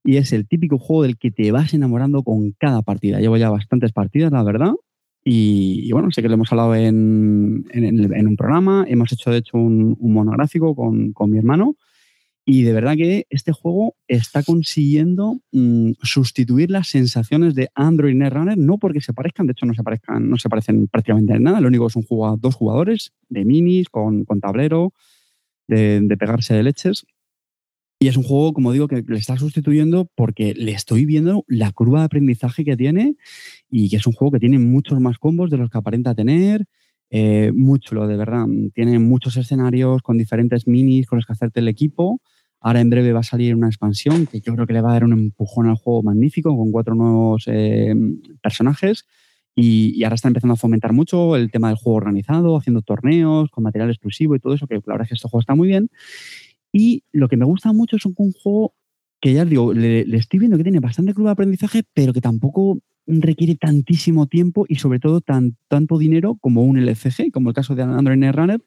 Y 0.08 0.16
es 0.16 0.32
el 0.32 0.48
típico 0.48 0.78
juego 0.78 1.02
del 1.02 1.18
que 1.18 1.30
te 1.30 1.52
vas 1.52 1.74
enamorando 1.74 2.22
con 2.22 2.52
cada 2.52 2.80
partida. 2.80 3.20
Llevo 3.20 3.36
ya 3.36 3.50
bastantes 3.50 3.92
partidas, 3.92 4.32
la 4.32 4.42
verdad. 4.42 4.72
Y, 5.22 5.82
y 5.84 5.92
bueno, 5.92 6.10
sé 6.10 6.22
que 6.22 6.28
lo 6.28 6.34
hemos 6.34 6.50
hablado 6.50 6.74
en, 6.74 7.66
en- 7.72 8.26
un 8.26 8.36
programa. 8.36 8.86
Hemos 8.88 9.12
hecho, 9.12 9.30
de 9.30 9.36
hecho, 9.36 9.58
un, 9.58 9.98
monográfico 10.00 10.74
con, 10.74 11.12
con 11.12 11.30
mi 11.30 11.36
hermano. 11.36 11.76
Y 12.46 12.62
de 12.62 12.72
verdad 12.72 12.96
que 12.96 13.26
este 13.28 13.52
juego 13.52 13.96
está 14.06 14.42
consiguiendo 14.42 15.42
mm, 15.52 15.90
sustituir 16.02 16.70
las 16.70 16.88
sensaciones 16.88 17.54
de 17.54 17.68
Android 17.74 18.14
Netrunner, 18.14 18.56
no 18.56 18.78
porque 18.78 19.02
se 19.02 19.12
parezcan, 19.12 19.46
de 19.46 19.52
hecho 19.52 19.66
no 19.66 19.74
se, 19.74 19.82
parezcan, 19.82 20.30
no 20.30 20.38
se 20.38 20.48
parecen 20.48 20.88
prácticamente 20.88 21.34
en 21.34 21.42
nada. 21.42 21.60
Lo 21.60 21.68
único 21.68 21.86
es 21.86 21.96
un 21.96 22.04
juego 22.04 22.34
dos 22.38 22.54
jugadores, 22.54 23.12
de 23.28 23.44
minis, 23.44 23.90
con, 23.90 24.24
con 24.24 24.40
tablero, 24.40 24.94
de 25.66 26.16
pegarse 26.18 26.54
de 26.54 26.62
leches. 26.62 27.04
Y 28.00 28.06
es 28.06 28.16
un 28.16 28.22
juego, 28.22 28.52
como 28.52 28.72
digo, 28.72 28.86
que 28.86 29.02
le 29.06 29.18
está 29.18 29.36
sustituyendo 29.36 30.08
porque 30.14 30.54
le 30.54 30.70
estoy 30.72 31.04
viendo 31.04 31.44
la 31.48 31.72
curva 31.72 32.00
de 32.00 32.04
aprendizaje 32.04 32.64
que 32.64 32.76
tiene 32.76 33.16
y 33.70 33.90
que 33.90 33.96
es 33.96 34.06
un 34.06 34.12
juego 34.12 34.32
que 34.32 34.38
tiene 34.38 34.60
muchos 34.60 35.00
más 35.00 35.18
combos 35.18 35.50
de 35.50 35.56
los 35.56 35.68
que 35.68 35.78
aparenta 35.78 36.14
tener. 36.14 36.66
Eh, 37.10 37.50
muy 37.54 37.80
de 37.80 38.16
verdad. 38.16 38.46
Tiene 38.74 38.98
muchos 39.00 39.36
escenarios 39.36 40.02
con 40.02 40.16
diferentes 40.16 40.68
minis 40.68 41.06
con 41.06 41.16
los 41.18 41.26
que 41.26 41.32
hacerte 41.32 41.58
el 41.58 41.68
equipo. 41.68 42.20
Ahora 42.60 42.80
en 42.80 42.90
breve 42.90 43.12
va 43.12 43.20
a 43.20 43.24
salir 43.24 43.54
una 43.54 43.68
expansión 43.68 44.26
que 44.26 44.40
yo 44.40 44.54
creo 44.54 44.66
que 44.66 44.74
le 44.74 44.80
va 44.80 44.90
a 44.90 44.92
dar 44.94 45.04
un 45.04 45.12
empujón 45.12 45.68
al 45.68 45.76
juego 45.76 46.02
magnífico 46.02 46.56
con 46.56 46.70
cuatro 46.70 46.94
nuevos 46.94 47.44
eh, 47.46 47.94
personajes. 48.40 49.06
Y, 49.56 49.92
y 49.96 50.04
ahora 50.04 50.14
está 50.14 50.28
empezando 50.28 50.54
a 50.54 50.56
fomentar 50.56 50.92
mucho 50.92 51.34
el 51.34 51.50
tema 51.50 51.66
del 51.68 51.76
juego 51.76 51.96
organizado, 51.96 52.56
haciendo 52.56 52.80
torneos 52.82 53.50
con 53.50 53.64
material 53.64 53.90
exclusivo 53.90 54.36
y 54.36 54.38
todo 54.38 54.54
eso, 54.54 54.68
que 54.68 54.76
la 54.76 54.80
verdad 54.86 55.02
es 55.02 55.08
que 55.08 55.14
este 55.16 55.28
juego 55.28 55.40
está 55.40 55.56
muy 55.56 55.66
bien. 55.66 55.90
Y 56.72 57.04
lo 57.12 57.28
que 57.28 57.36
me 57.36 57.44
gusta 57.44 57.72
mucho 57.72 57.96
es 57.96 58.04
un, 58.06 58.14
juego 58.14 58.74
que 59.20 59.32
ya 59.32 59.42
os 59.42 59.50
digo, 59.50 59.72
le, 59.72 60.04
le 60.04 60.16
estoy 60.16 60.38
viendo 60.38 60.56
que 60.56 60.62
tiene 60.62 60.80
bastante 60.80 61.14
curva 61.14 61.30
de 61.30 61.32
aprendizaje, 61.32 61.82
pero 61.94 62.12
que 62.12 62.20
tampoco 62.20 62.80
requiere 63.08 63.56
tantísimo 63.56 64.26
tiempo 64.26 64.66
y 64.68 64.76
sobre 64.76 65.00
todo 65.00 65.20
tan, 65.20 65.56
tanto 65.68 65.98
dinero 65.98 66.36
como 66.40 66.62
un 66.62 66.78
LCG, 66.78 67.32
como 67.32 67.48
el 67.48 67.54
caso 67.54 67.74
de 67.74 67.82
Android 67.82 68.18
Netrunner. 68.18 68.62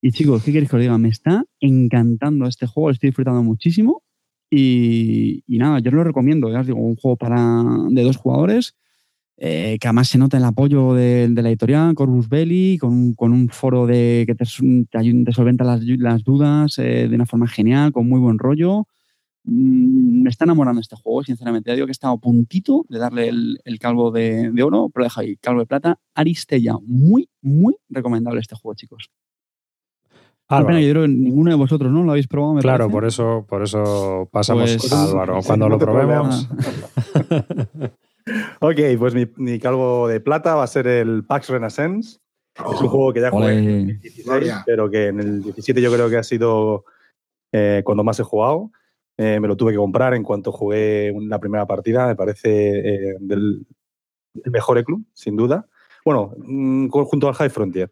Y 0.00 0.12
chicos, 0.12 0.42
¿qué 0.42 0.52
queréis 0.52 0.70
que 0.70 0.76
os 0.76 0.82
diga? 0.82 0.98
Me 0.98 1.08
está 1.08 1.44
encantando 1.60 2.46
este 2.46 2.66
juego, 2.66 2.88
lo 2.88 2.94
estoy 2.94 3.08
disfrutando 3.10 3.42
muchísimo. 3.42 4.02
Y, 4.50 5.42
y 5.46 5.58
nada, 5.58 5.80
yo 5.80 5.90
os 5.90 5.94
lo 5.94 6.04
recomiendo, 6.04 6.50
ya 6.50 6.60
os 6.60 6.66
digo, 6.66 6.78
un 6.78 6.96
juego 6.96 7.16
para, 7.16 7.64
de 7.90 8.02
dos 8.02 8.16
jugadores, 8.16 8.74
eh, 9.44 9.76
que 9.80 9.88
además 9.88 10.06
se 10.08 10.18
nota 10.18 10.36
el 10.36 10.44
apoyo 10.44 10.94
de, 10.94 11.26
de 11.28 11.42
la 11.42 11.48
editorial, 11.48 11.96
Corvus 11.96 12.28
Belli, 12.28 12.78
con, 12.78 12.92
un- 12.92 13.14
con 13.14 13.32
un 13.32 13.48
foro 13.48 13.86
de, 13.88 14.22
que 14.24 14.36
te, 14.36 14.44
te, 14.44 15.32
solventa 15.32 15.64
las, 15.64 15.80
las 15.82 16.22
dudas 16.22 16.78
eh, 16.78 17.08
de 17.08 17.14
una 17.16 17.26
forma 17.26 17.48
genial, 17.48 17.90
con 17.90 18.08
muy 18.08 18.20
buen 18.20 18.38
rollo. 18.38 18.86
Mm, 19.44 20.22
me 20.22 20.30
está 20.30 20.44
enamorando 20.44 20.80
este 20.80 20.94
juego, 20.94 21.24
sinceramente. 21.24 21.70
Ya 21.70 21.74
digo 21.74 21.86
que 21.88 21.90
he 21.90 21.98
estado 21.98 22.14
a 22.14 22.18
puntito 22.18 22.86
de 22.88 23.00
darle 23.00 23.28
el, 23.30 23.58
el 23.64 23.80
calvo 23.80 24.12
de, 24.12 24.52
de 24.52 24.62
oro, 24.62 24.88
pero 24.94 25.02
deja 25.06 25.22
ahí, 25.22 25.34
calvo 25.38 25.58
de 25.58 25.66
plata, 25.66 25.98
Aristella. 26.14 26.74
Muy, 26.86 27.28
muy 27.40 27.74
recomendable 27.88 28.40
este 28.40 28.54
juego, 28.54 28.76
chicos. 28.76 29.10
Álvaro. 30.46 30.78
yo 30.78 30.90
creo 30.90 31.02
que 31.02 31.08
ninguno 31.08 31.50
de 31.50 31.56
vosotros 31.56 31.90
no 31.90 32.04
lo 32.04 32.10
habéis 32.12 32.28
probado, 32.28 32.54
me 32.54 32.60
Claro, 32.60 32.84
parece. 32.84 32.92
por 32.92 33.04
eso, 33.06 33.46
por 33.48 33.62
eso 33.64 34.28
pasamos 34.30 34.70
Pues- 34.76 34.92
a 34.92 35.04
Álvaro. 35.04 35.40
Cuando 35.44 35.68
lo 35.68 35.78
probemos. 35.80 36.48
Ok, 38.60 38.78
pues 38.98 39.14
mi, 39.14 39.26
mi 39.36 39.58
calvo 39.58 40.08
de 40.08 40.20
plata 40.20 40.54
va 40.54 40.64
a 40.64 40.68
ser 40.68 40.86
el 40.86 41.24
Pax 41.24 41.48
Renaissance. 41.48 42.18
Es 42.54 42.80
un 42.80 42.88
juego 42.88 43.12
que 43.12 43.20
ya 43.20 43.30
jugué 43.30 43.58
en 43.58 43.68
el 43.68 43.86
16, 43.86 44.26
Gloria. 44.26 44.62
pero 44.66 44.90
que 44.90 45.06
en 45.06 45.20
el 45.20 45.42
17 45.42 45.80
yo 45.80 45.92
creo 45.92 46.10
que 46.10 46.18
ha 46.18 46.22
sido 46.22 46.84
eh, 47.52 47.82
cuando 47.84 48.04
más 48.04 48.20
he 48.20 48.22
jugado. 48.22 48.70
Eh, 49.16 49.40
me 49.40 49.48
lo 49.48 49.56
tuve 49.56 49.72
que 49.72 49.78
comprar 49.78 50.14
en 50.14 50.22
cuanto 50.22 50.52
jugué 50.52 51.14
la 51.20 51.38
primera 51.38 51.66
partida. 51.66 52.06
Me 52.06 52.16
parece 52.16 52.78
eh, 52.78 53.16
del, 53.20 53.66
el 54.44 54.50
mejor 54.50 54.78
Eclum, 54.78 55.04
sin 55.12 55.36
duda. 55.36 55.66
Bueno, 56.04 56.34
mm, 56.38 56.88
junto 56.88 57.28
al 57.28 57.34
High 57.34 57.50
Frontier. 57.50 57.90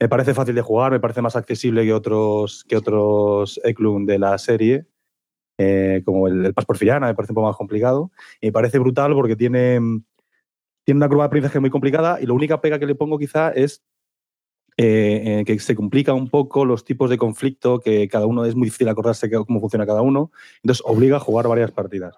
Me 0.00 0.08
parece 0.08 0.32
fácil 0.32 0.54
de 0.54 0.62
jugar, 0.62 0.92
me 0.92 1.00
parece 1.00 1.22
más 1.22 1.34
accesible 1.34 1.84
que 1.84 1.92
otros, 1.92 2.64
que 2.68 2.76
otros 2.76 3.60
Eclum 3.64 4.06
de 4.06 4.18
la 4.18 4.38
serie, 4.38 4.86
eh, 5.58 6.02
como 6.04 6.28
el, 6.28 6.46
el 6.46 6.54
Paz 6.54 6.64
Porfiriana, 6.64 7.08
me 7.08 7.14
parece 7.14 7.32
un 7.32 7.36
poco 7.36 7.48
más 7.48 7.56
complicado. 7.56 8.10
Y 8.40 8.46
me 8.46 8.52
parece 8.52 8.78
brutal 8.78 9.12
porque 9.12 9.36
tiene, 9.36 9.80
tiene 10.84 10.98
una 10.98 11.08
curva 11.08 11.24
de 11.24 11.26
aprendizaje 11.26 11.60
muy 11.60 11.70
complicada 11.70 12.18
y 12.20 12.26
la 12.26 12.32
única 12.32 12.60
pega 12.60 12.78
que 12.78 12.86
le 12.86 12.94
pongo 12.94 13.18
quizá 13.18 13.50
es 13.50 13.82
eh, 14.80 15.42
que 15.44 15.58
se 15.58 15.74
complica 15.74 16.14
un 16.14 16.28
poco 16.28 16.64
los 16.64 16.84
tipos 16.84 17.10
de 17.10 17.18
conflicto, 17.18 17.80
que 17.80 18.06
cada 18.06 18.26
uno 18.26 18.44
es 18.44 18.54
muy 18.54 18.66
difícil 18.66 18.88
acordarse 18.88 19.28
cómo 19.28 19.58
funciona 19.58 19.84
cada 19.84 20.02
uno, 20.02 20.30
entonces 20.62 20.84
obliga 20.86 21.16
a 21.16 21.20
jugar 21.20 21.48
varias 21.48 21.72
partidas. 21.72 22.16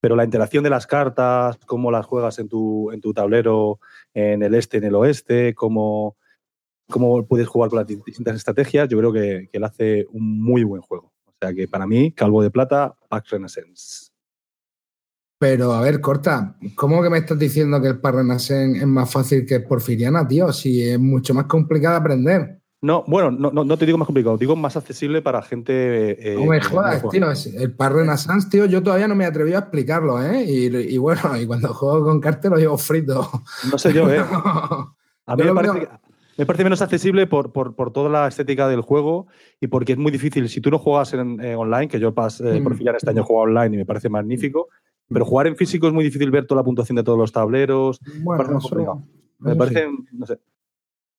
Pero 0.00 0.14
la 0.14 0.24
interacción 0.24 0.62
de 0.64 0.68
las 0.68 0.86
cartas, 0.86 1.56
cómo 1.64 1.90
las 1.90 2.04
juegas 2.04 2.38
en 2.38 2.50
tu, 2.50 2.90
en 2.92 3.00
tu 3.00 3.14
tablero, 3.14 3.80
en 4.12 4.42
el 4.42 4.54
este, 4.54 4.76
en 4.76 4.84
el 4.84 4.94
oeste, 4.96 5.54
cómo, 5.54 6.18
cómo 6.90 7.26
puedes 7.26 7.48
jugar 7.48 7.70
con 7.70 7.78
las 7.78 7.86
distintas 7.86 8.36
estrategias, 8.36 8.86
yo 8.90 8.98
creo 8.98 9.12
que, 9.12 9.48
que 9.50 9.56
él 9.56 9.64
hace 9.64 10.04
un 10.12 10.42
muy 10.42 10.62
buen 10.62 10.82
juego. 10.82 11.13
Sea 11.44 11.54
que 11.54 11.68
para 11.68 11.86
mí, 11.86 12.12
Calvo 12.12 12.42
de 12.42 12.50
Plata, 12.50 12.94
Pax 13.08 13.30
Renaissance. 13.30 14.10
Pero 15.38 15.72
a 15.72 15.80
ver, 15.82 16.00
corta, 16.00 16.56
¿cómo 16.74 17.02
que 17.02 17.10
me 17.10 17.18
estás 17.18 17.38
diciendo 17.38 17.80
que 17.82 17.88
el 17.88 18.00
Parrenasen 18.00 18.76
es 18.76 18.86
más 18.86 19.10
fácil 19.12 19.44
que 19.44 19.56
el 19.56 19.64
Porfiriana, 19.64 20.26
tío? 20.26 20.52
Si 20.52 20.80
es 20.82 20.98
mucho 20.98 21.34
más 21.34 21.44
complicado 21.46 21.94
de 21.94 22.00
aprender. 22.00 22.60
No, 22.80 23.04
bueno, 23.06 23.30
no, 23.30 23.50
no, 23.50 23.64
no 23.64 23.76
te 23.76 23.84
digo 23.86 23.98
más 23.98 24.06
complicado, 24.06 24.38
digo 24.38 24.56
más 24.56 24.76
accesible 24.76 25.20
para 25.22 25.42
gente. 25.42 25.72
eh, 26.32 26.36
No 26.36 26.46
me 26.46 26.60
que 26.60 26.66
jodas, 26.66 27.02
tío. 27.10 27.60
El 27.60 27.74
Parrenaissance, 27.74 28.48
tío, 28.48 28.64
yo 28.66 28.82
todavía 28.82 29.08
no 29.08 29.14
me 29.14 29.24
atreví 29.26 29.52
a 29.54 29.58
explicarlo, 29.60 30.22
¿eh? 30.22 30.44
Y, 30.44 30.66
y 30.94 30.98
bueno, 30.98 31.36
y 31.38 31.46
cuando 31.46 31.74
juego 31.74 32.04
con 32.04 32.20
cartel 32.20 32.52
lo 32.52 32.56
llevo 32.58 32.78
frito. 32.78 33.28
No 33.70 33.76
sé 33.78 33.92
yo, 33.92 34.08
¿eh? 34.10 34.20
A 35.26 35.36
mí 35.36 35.42
me 35.44 35.54
parece 35.54 35.80
que. 35.80 35.88
Me 36.36 36.46
parece 36.46 36.64
menos 36.64 36.82
accesible 36.82 37.26
por, 37.26 37.52
por, 37.52 37.74
por 37.76 37.92
toda 37.92 38.08
la 38.10 38.26
estética 38.26 38.68
del 38.68 38.80
juego 38.80 39.26
y 39.60 39.68
porque 39.68 39.92
es 39.92 39.98
muy 39.98 40.10
difícil. 40.10 40.48
Si 40.48 40.60
tú 40.60 40.70
no 40.70 40.78
juegas 40.78 41.12
en, 41.14 41.40
eh, 41.40 41.54
online, 41.54 41.88
que 41.88 42.00
yo 42.00 42.12
pas, 42.12 42.40
eh, 42.40 42.60
por 42.62 42.74
Mm. 42.74 42.76
fin 42.76 42.86
ya 42.86 42.92
este 42.92 43.10
año 43.10 43.20
he 43.22 43.24
jugado 43.24 43.44
online 43.50 43.74
y 43.74 43.78
me 43.78 43.86
parece 43.86 44.08
magnífico, 44.08 44.68
pero 45.08 45.24
jugar 45.24 45.46
en 45.46 45.56
físico 45.56 45.86
es 45.86 45.92
muy 45.92 46.02
difícil 46.04 46.30
ver 46.30 46.46
toda 46.46 46.60
la 46.60 46.64
puntuación 46.64 46.96
de 46.96 47.04
todos 47.04 47.18
los 47.18 47.30
tableros. 47.30 48.00
Bueno, 48.22 48.42
parece 48.42 48.54
un 48.74 48.80
eso-. 48.82 49.02
Me 49.38 49.54
parece, 49.54 49.86
sí. 49.86 50.06
no 50.12 50.26
sé. 50.26 50.38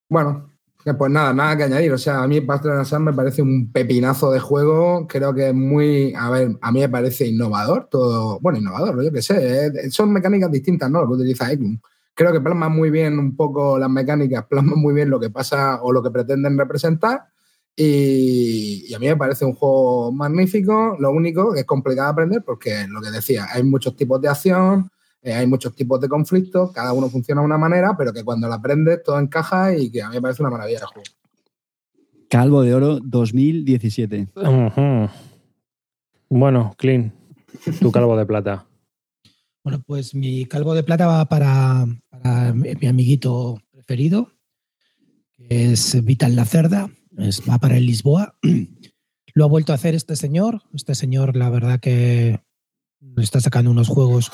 Bueno, 0.09 0.49
pues 0.97 1.11
nada, 1.11 1.33
nada 1.33 1.55
que 1.57 1.63
añadir. 1.63 1.91
O 1.93 1.97
sea, 1.97 2.21
a 2.23 2.27
mí 2.27 2.41
Path 2.41 2.85
Sun 2.85 3.03
me 3.05 3.13
parece 3.13 3.41
un 3.41 3.71
pepinazo 3.71 4.31
de 4.31 4.39
juego. 4.39 5.07
Creo 5.07 5.33
que 5.33 5.49
es 5.49 5.53
muy. 5.55 6.13
A 6.15 6.29
ver, 6.29 6.57
a 6.61 6.71
mí 6.71 6.79
me 6.79 6.89
parece 6.89 7.27
innovador. 7.27 7.87
Todo. 7.89 8.39
Bueno, 8.39 8.59
innovador, 8.59 9.03
yo 9.03 9.11
qué 9.11 9.21
sé. 9.21 9.67
eh, 9.67 9.89
Son 9.91 10.11
mecánicas 10.11 10.51
distintas, 10.51 10.89
¿no? 10.91 11.01
Lo 11.01 11.07
que 11.07 11.13
utiliza 11.13 11.51
Eklund. 11.51 11.79
Creo 12.15 12.31
que 12.31 12.41
plasma 12.41 12.69
muy 12.69 12.89
bien 12.89 13.19
un 13.19 13.35
poco 13.35 13.77
las 13.77 13.89
mecánicas, 13.89 14.45
plasma 14.45 14.75
muy 14.75 14.93
bien 14.93 15.09
lo 15.09 15.19
que 15.19 15.29
pasa 15.29 15.81
o 15.83 15.91
lo 15.91 16.01
que 16.01 16.09
pretenden 16.09 16.57
representar. 16.57 17.25
Y, 17.75 18.85
y 18.87 18.93
a 18.93 18.99
mí 18.99 19.07
me 19.07 19.17
parece 19.17 19.43
un 19.43 19.53
juego 19.53 20.11
magnífico. 20.13 20.95
Lo 20.97 21.11
único 21.11 21.53
que 21.53 21.59
es 21.59 21.65
complicado 21.65 22.07
de 22.07 22.11
aprender 22.13 22.43
porque, 22.43 22.87
lo 22.87 23.01
que 23.01 23.11
decía, 23.11 23.47
hay 23.51 23.63
muchos 23.63 23.97
tipos 23.97 24.21
de 24.21 24.29
acción, 24.29 24.89
eh, 25.25 25.33
hay 25.33 25.47
muchos 25.47 25.75
tipos 25.75 25.99
de 25.99 26.07
conflictos, 26.07 26.71
cada 26.71 26.93
uno 26.93 27.09
funciona 27.09 27.41
de 27.41 27.45
una 27.45 27.57
manera, 27.57 27.95
pero 27.97 28.13
que 28.13 28.23
cuando 28.23 28.47
lo 28.47 28.53
aprendes 28.53 29.01
todo 29.03 29.19
encaja 29.19 29.75
y 29.75 29.91
que 29.91 30.03
a 30.03 30.09
mí 30.09 30.15
me 30.15 30.21
parece 30.21 30.43
una 30.43 30.51
maravilla 30.51 30.81
de 30.81 30.85
juego. 30.85 31.03
Calvo 32.29 32.61
de 32.61 32.75
Oro 32.75 32.99
2017. 33.01 34.27
Ujú. 34.35 35.09
Bueno, 36.29 36.75
Clean, 36.77 37.11
tu 37.81 37.91
calvo 37.91 38.15
de 38.15 38.25
plata. 38.25 38.65
Bueno, 39.65 39.81
pues 39.83 40.13
mi 40.13 40.45
calvo 40.45 40.75
de 40.75 40.83
plata 40.83 41.07
va 41.07 41.25
para, 41.25 41.87
mi 42.53 42.73
mi 42.75 42.87
amiguito 42.87 43.61
preferido, 43.71 44.31
es 45.37 46.03
Vital 46.03 46.35
Lacerda, 46.35 46.89
es, 47.17 47.41
para 47.61 47.77
el 47.77 47.85
Lisboa. 47.85 48.37
Lo 49.33 49.43
ha 49.45 49.47
vuelto 49.47 49.71
a 49.71 49.75
hacer 49.75 49.95
este 49.95 50.15
señor. 50.15 50.61
Este 50.73 50.95
señor, 50.95 51.35
la 51.35 51.49
verdad 51.49 51.79
que 51.79 52.39
está 53.17 53.41
sacando 53.41 53.71
unos 53.71 53.89
juegos 53.89 54.31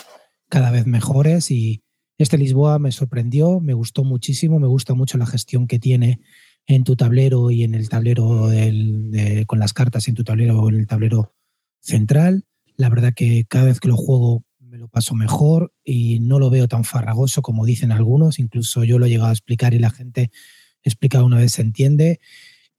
cada 0.48 0.72
vez 0.72 0.86
mejores 0.86 1.50
y 1.52 1.84
este 2.18 2.38
Lisboa 2.38 2.78
me 2.78 2.92
sorprendió, 2.92 3.60
me 3.60 3.74
gustó 3.74 4.04
muchísimo, 4.04 4.60
me 4.60 4.68
gusta 4.68 4.94
mucho 4.94 5.18
la 5.18 5.26
gestión 5.26 5.66
que 5.66 5.80
tiene 5.80 6.22
en 6.68 6.84
tu 6.84 6.96
tablero 6.96 7.50
y 7.50 7.64
en 7.64 7.74
el 7.74 7.90
tablero 7.90 8.48
del- 8.48 9.10
de- 9.10 9.46
con 9.48 9.58
las 9.60 9.74
cartas 9.74 10.08
en 10.08 10.14
tu 10.16 10.24
tablero 10.24 10.62
o 10.62 10.70
en 10.70 10.76
el 10.76 10.88
tablero 10.88 11.34
central. 11.80 12.46
La 12.78 12.90
verdad 12.90 13.14
que 13.16 13.46
cada 13.50 13.66
vez 13.66 13.80
que 13.80 13.88
lo 13.88 13.98
juego 13.98 14.44
lo 14.82 14.88
paso 14.88 15.14
mejor 15.14 15.74
y 15.84 16.20
no 16.22 16.40
lo 16.40 16.50
veo 16.50 16.68
tan 16.68 16.84
farragoso 16.84 17.44
como 17.44 17.66
dicen 17.66 17.92
algunos. 17.92 18.40
Incluso 18.40 18.84
yo 18.84 18.98
lo 18.98 19.06
he 19.06 19.10
llegado 19.10 19.30
a 19.30 19.34
explicar 19.34 19.76
y 19.76 19.80
la 19.80 19.92
gente 19.92 20.32
explica 20.82 21.24
una 21.24 21.38
vez 21.38 21.52
se 21.52 21.62
entiende. 21.62 22.20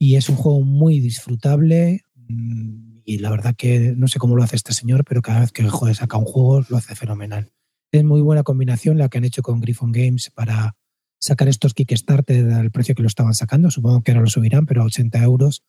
Y 0.01 0.17
es 0.17 0.29
un 0.29 0.35
juego 0.35 0.63
muy 0.63 0.99
disfrutable. 0.99 2.05
mm, 2.29 3.03
Y 3.05 3.19
la 3.19 3.31
verdad 3.31 3.55
que 3.57 3.95
no 3.97 4.09
sé 4.09 4.19
cómo 4.19 4.35
lo 4.35 4.43
hace 4.43 4.57
este 4.57 4.75
señor, 4.75 5.05
pero 5.05 5.23
cada 5.23 5.41
vez 5.41 5.53
que 5.53 5.63
joder, 5.69 5.95
saca 5.95 6.17
un 6.17 6.25
juego 6.25 6.65
lo 6.69 6.77
hace 6.77 6.97
fenomenal. 6.97 7.53
Es 7.93 8.03
muy 8.03 8.21
buena 8.21 8.43
combinación 8.43 8.99
la 8.99 9.09
que 9.09 9.19
han 9.19 9.25
hecho 9.25 9.43
con 9.43 9.61
Griffon 9.61 9.93
Games 9.93 10.31
para 10.31 10.75
sacar 11.21 11.49
estos 11.49 11.73
Kickstarter 11.73 12.51
al 12.51 12.73
precio 12.73 12.97
que 12.97 13.03
lo 13.03 13.09
estaban 13.09 13.35
sacando. 13.35 13.71
Supongo 13.71 14.03
que 14.03 14.11
ahora 14.11 14.23
lo 14.23 14.31
subirán, 14.31 14.67
pero 14.67 14.83
a 14.83 14.87
80 14.87 15.23
euros 15.23 15.63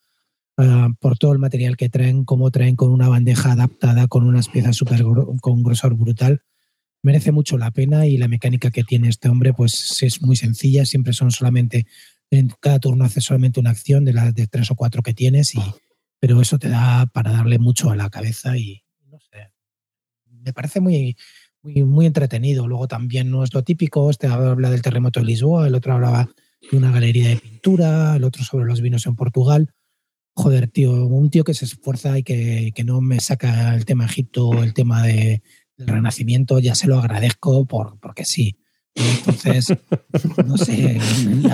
ah, 0.58 0.90
por 1.00 1.18
todo 1.18 1.34
el 1.34 1.40
material 1.40 1.78
que 1.78 1.90
traen, 1.90 2.26
como 2.26 2.52
traen 2.52 2.76
con 2.76 2.92
una 2.92 3.10
bandeja 3.10 3.52
adaptada, 3.52 4.08
con 4.08 4.26
unas 4.26 4.50
piezas 4.50 4.76
super 4.76 5.04
con 5.42 5.64
grosor 5.64 5.96
brutal. 5.96 6.42
Merece 7.02 7.32
mucho 7.32 7.58
la 7.58 7.72
pena 7.72 8.08
y 8.08 8.18
la 8.18 8.28
mecánica 8.28 8.72
que 8.72 8.84
tiene 8.84 9.10
este 9.10 9.30
hombre 9.30 9.54
pues 9.54 10.02
es 10.02 10.22
muy 10.22 10.36
sencilla, 10.36 10.86
siempre 10.86 11.14
son 11.14 11.32
solamente, 11.32 11.86
en 12.32 12.52
cada 12.60 12.80
turno 12.80 13.04
hace 13.04 13.20
solamente 13.20 13.60
una 13.60 13.72
acción 13.72 14.06
de 14.06 14.14
las 14.14 14.34
de 14.34 14.48
tres 14.48 14.72
o 14.72 14.76
cuatro 14.76 15.04
que 15.04 15.14
tienes, 15.14 15.54
y, 15.56 15.60
pero 16.20 16.42
eso 16.42 16.58
te 16.58 16.70
da 16.70 17.06
para 17.08 17.32
darle 17.32 17.60
mucho 17.60 17.90
a 17.90 17.96
la 17.96 18.10
cabeza 18.10 18.58
y 18.58 18.84
me 20.44 20.54
parece 20.54 20.82
muy, 20.82 21.16
muy, 21.62 21.84
muy 21.84 22.06
entretenido. 22.06 22.68
Luego 22.68 22.88
también 22.88 23.32
no 23.32 23.44
es 23.44 23.54
lo 23.54 23.64
típico, 23.64 24.10
este 24.10 24.28
habla 24.28 24.70
del 24.70 24.82
terremoto 24.82 25.20
de 25.20 25.26
Lisboa, 25.26 25.68
el 25.68 25.76
otro 25.76 25.94
hablaba 25.94 26.30
de 26.70 26.78
una 26.78 26.92
galería 26.92 27.30
de 27.30 27.38
pintura, 27.38 28.16
el 28.16 28.24
otro 28.24 28.44
sobre 28.44 28.66
los 28.66 28.82
vinos 28.82 29.06
en 29.06 29.16
Portugal 29.16 29.74
joder, 30.36 30.68
tío, 30.68 30.92
un 31.06 31.30
tío 31.30 31.44
que 31.44 31.54
se 31.54 31.66
esfuerza 31.66 32.18
y 32.18 32.24
que, 32.24 32.72
que 32.76 32.84
no 32.84 33.02
me 33.02 33.20
saca 33.20 33.76
el 33.76 33.86
tema 33.86 34.06
Egipto, 34.06 34.64
el 34.64 34.74
tema 34.74 35.04
de, 35.04 35.42
del 35.78 35.88
Renacimiento, 35.88 36.60
ya 36.60 36.76
se 36.76 36.88
lo 36.88 36.98
agradezco 36.98 37.66
por, 37.66 38.00
porque 38.00 38.26
sí. 38.26 38.58
Entonces, 38.96 39.74
no 40.46 40.58
sé, 40.58 41.00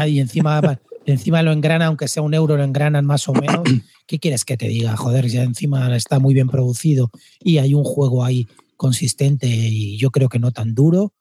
y 0.08 0.20
encima, 0.20 0.80
encima 1.06 1.42
lo 1.42 1.52
engrana, 1.52 1.86
aunque 1.86 2.08
sea 2.08 2.24
un 2.24 2.34
euro, 2.34 2.58
lo 2.58 2.64
engranan 2.64 3.06
más 3.06 3.28
o 3.30 3.34
menos. 3.34 3.64
¿Qué 4.08 4.20
quieres 4.20 4.44
que 4.44 4.58
te 4.58 4.68
diga? 4.68 4.98
Joder, 4.98 5.28
ya 5.28 5.44
encima 5.44 5.96
está 5.96 6.20
muy 6.20 6.34
bien 6.34 6.50
producido 6.50 7.12
y 7.40 7.60
hay 7.60 7.74
un 7.74 7.84
juego 7.84 8.26
ahí 8.26 8.48
consistente 8.76 9.48
y 9.48 9.98
yo 9.98 10.12
creo 10.12 10.30
que 10.30 10.40
no 10.40 10.52
tan 10.52 10.74
duro, 10.74 11.14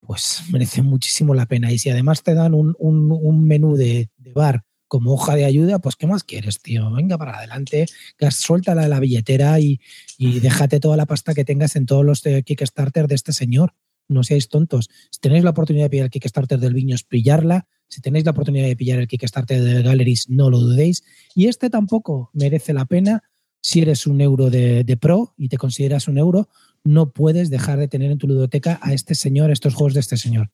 pues 0.00 0.42
merece 0.50 0.82
muchísimo 0.82 1.34
la 1.34 1.46
pena. 1.46 1.70
Y 1.72 1.78
si 1.78 1.90
además 1.90 2.22
te 2.22 2.34
dan 2.34 2.54
un, 2.54 2.74
un, 2.78 3.44
menú 3.44 3.76
de 3.76 4.08
bar 4.34 4.64
como 4.88 5.12
hoja 5.12 5.34
de 5.34 5.44
ayuda, 5.44 5.78
pues 5.78 5.96
¿qué 5.96 6.06
más 6.06 6.24
quieres, 6.24 6.60
tío? 6.60 6.90
Venga 6.92 7.18
para 7.18 7.38
adelante, 7.38 7.86
suéltala 8.30 8.82
de 8.82 8.88
la 8.88 9.00
billetera 9.00 9.58
y, 9.60 9.80
y 10.18 10.40
déjate 10.40 10.80
toda 10.80 10.96
la 10.96 11.06
pasta 11.06 11.34
que 11.34 11.44
tengas 11.44 11.76
en 11.76 11.86
todos 11.86 12.04
los 12.04 12.22
de 12.22 12.42
Kickstarter 12.42 13.08
de 13.08 13.14
este 13.14 13.32
señor. 13.32 13.74
No 14.08 14.22
seáis 14.22 14.48
tontos. 14.48 14.88
Si 15.10 15.20
tenéis 15.20 15.44
la 15.44 15.50
oportunidad 15.50 15.86
de 15.86 15.90
pillar 15.90 16.04
el 16.04 16.10
Kickstarter 16.10 16.60
del 16.60 16.74
Viños, 16.74 17.02
pillarla. 17.02 17.66
Si 17.88 18.00
tenéis 18.00 18.24
la 18.24 18.30
oportunidad 18.30 18.66
de 18.66 18.76
pillar 18.76 19.00
el 19.00 19.08
Kickstarter 19.08 19.60
del 19.60 19.82
Galleries, 19.82 20.28
no 20.28 20.48
lo 20.48 20.60
dudéis. 20.60 21.02
Y 21.34 21.46
este 21.46 21.70
tampoco 21.70 22.30
merece 22.32 22.72
la 22.72 22.84
pena. 22.84 23.24
Si 23.60 23.80
eres 23.80 24.06
un 24.06 24.20
euro 24.20 24.48
de, 24.48 24.84
de 24.84 24.96
pro 24.96 25.34
y 25.36 25.48
te 25.48 25.58
consideras 25.58 26.06
un 26.06 26.18
euro, 26.18 26.48
no 26.84 27.10
puedes 27.10 27.50
dejar 27.50 27.80
de 27.80 27.88
tener 27.88 28.12
en 28.12 28.18
tu 28.18 28.28
ludoteca 28.28 28.78
a 28.80 28.92
este 28.92 29.16
señor, 29.16 29.50
estos 29.50 29.74
juegos 29.74 29.94
de 29.94 30.00
este 30.00 30.16
señor. 30.16 30.50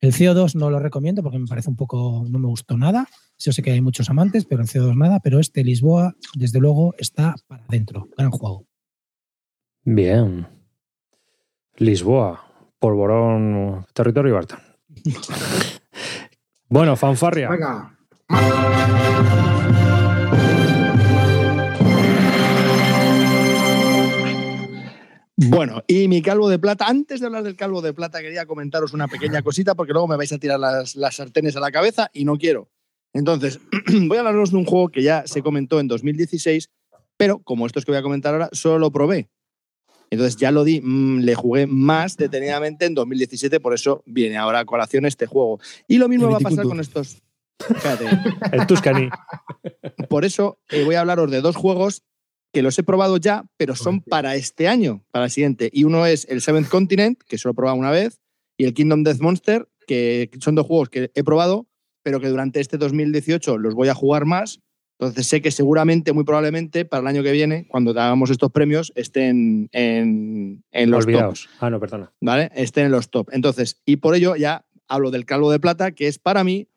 El 0.00 0.12
CO2 0.12 0.54
no 0.54 0.70
lo 0.70 0.78
recomiendo 0.78 1.22
porque 1.22 1.38
me 1.38 1.46
parece 1.46 1.70
un 1.70 1.76
poco, 1.76 2.24
no 2.28 2.38
me 2.38 2.46
gustó 2.46 2.76
nada. 2.76 3.08
Yo 3.38 3.52
sé 3.52 3.62
que 3.62 3.72
hay 3.72 3.80
muchos 3.80 4.10
amantes, 4.10 4.44
pero 4.44 4.62
el 4.62 4.68
CO2 4.68 4.96
nada. 4.96 5.20
Pero 5.20 5.40
este 5.40 5.64
Lisboa, 5.64 6.14
desde 6.34 6.60
luego, 6.60 6.94
está 6.98 7.34
para 7.46 7.64
adentro. 7.64 8.08
Gran 8.16 8.30
juego. 8.30 8.66
Bien. 9.84 10.46
Lisboa, 11.76 12.44
Polvorón, 12.78 13.86
territorio 13.92 14.34
Barton. 14.34 14.60
bueno, 16.68 16.96
fanfarria. 16.96 17.50
Venga, 17.50 17.96
Bueno, 25.36 25.82
y 25.86 26.08
mi 26.08 26.22
calvo 26.22 26.48
de 26.48 26.58
plata, 26.58 26.86
antes 26.88 27.20
de 27.20 27.26
hablar 27.26 27.42
del 27.42 27.56
calvo 27.56 27.82
de 27.82 27.92
plata, 27.92 28.22
quería 28.22 28.46
comentaros 28.46 28.94
una 28.94 29.06
pequeña 29.06 29.42
cosita 29.42 29.74
porque 29.74 29.92
luego 29.92 30.08
me 30.08 30.16
vais 30.16 30.32
a 30.32 30.38
tirar 30.38 30.58
las, 30.58 30.96
las 30.96 31.16
sartenes 31.16 31.56
a 31.56 31.60
la 31.60 31.70
cabeza 31.70 32.10
y 32.14 32.24
no 32.24 32.38
quiero. 32.38 32.70
Entonces, 33.12 33.60
voy 34.08 34.16
a 34.16 34.20
hablaros 34.20 34.50
de 34.50 34.56
un 34.56 34.64
juego 34.64 34.88
que 34.88 35.02
ya 35.02 35.26
se 35.26 35.42
comentó 35.42 35.78
en 35.78 35.88
2016, 35.88 36.70
pero 37.18 37.38
como 37.40 37.66
estos 37.66 37.84
que 37.84 37.92
voy 37.92 37.98
a 37.98 38.02
comentar 38.02 38.32
ahora, 38.32 38.48
solo 38.52 38.78
lo 38.78 38.90
probé. 38.90 39.28
Entonces 40.10 40.36
ya 40.36 40.50
lo 40.50 40.64
di, 40.64 40.80
mm, 40.80 41.20
le 41.20 41.34
jugué 41.34 41.66
más 41.66 42.16
detenidamente 42.16 42.86
en 42.86 42.94
2017, 42.94 43.60
por 43.60 43.74
eso 43.74 44.02
viene 44.06 44.36
ahora 44.36 44.60
a 44.60 44.64
colación 44.64 45.04
este 45.04 45.26
juego. 45.26 45.60
Y 45.86 45.98
lo 45.98 46.08
mismo 46.08 46.30
va 46.30 46.38
a 46.38 46.40
pasar 46.40 46.64
con 46.64 46.80
estos. 46.80 47.22
Espérate. 47.58 48.06
El 48.52 48.66
Tuscany. 48.66 49.10
Por 50.08 50.24
eso 50.24 50.58
eh, 50.70 50.84
voy 50.84 50.94
a 50.94 51.00
hablaros 51.00 51.30
de 51.30 51.40
dos 51.40 51.56
juegos 51.56 52.04
que 52.56 52.62
los 52.62 52.78
he 52.78 52.82
probado 52.82 53.18
ya, 53.18 53.44
pero 53.58 53.76
son 53.76 54.00
para 54.00 54.34
este 54.34 54.66
año, 54.66 55.04
para 55.10 55.26
el 55.26 55.30
siguiente. 55.30 55.68
Y 55.74 55.84
uno 55.84 56.06
es 56.06 56.26
el 56.30 56.40
Seventh 56.40 56.70
Continent, 56.70 57.20
que 57.28 57.36
solo 57.36 57.52
he 57.52 57.54
probado 57.54 57.76
una 57.76 57.90
vez, 57.90 58.22
y 58.56 58.64
el 58.64 58.72
Kingdom 58.72 59.02
Death 59.02 59.20
Monster, 59.20 59.68
que 59.86 60.30
son 60.40 60.54
dos 60.54 60.64
juegos 60.64 60.88
que 60.88 61.10
he 61.14 61.22
probado, 61.22 61.66
pero 62.02 62.18
que 62.18 62.28
durante 62.28 62.60
este 62.60 62.78
2018 62.78 63.58
los 63.58 63.74
voy 63.74 63.88
a 63.88 63.94
jugar 63.94 64.24
más. 64.24 64.62
Entonces 64.98 65.26
sé 65.26 65.42
que 65.42 65.50
seguramente, 65.50 66.14
muy 66.14 66.24
probablemente, 66.24 66.86
para 66.86 67.02
el 67.02 67.08
año 67.08 67.22
que 67.22 67.32
viene, 67.32 67.66
cuando 67.68 67.90
hagamos 67.90 68.30
estos 68.30 68.50
premios, 68.50 68.90
estén 68.96 69.68
en, 69.72 70.64
en 70.72 70.90
los 70.90 71.04
top. 71.04 71.08
Olvidaos. 71.08 71.50
Ah, 71.60 71.68
no, 71.68 71.78
perdona. 71.78 72.10
¿vale? 72.22 72.50
Estén 72.54 72.86
en 72.86 72.92
los 72.92 73.10
top. 73.10 73.28
Entonces, 73.32 73.82
y 73.84 73.96
por 73.96 74.14
ello 74.14 74.34
ya 74.34 74.64
hablo 74.88 75.10
del 75.10 75.26
Calvo 75.26 75.52
de 75.52 75.60
Plata, 75.60 75.90
que 75.90 76.08
es 76.08 76.18
para 76.18 76.42
mí 76.42 76.70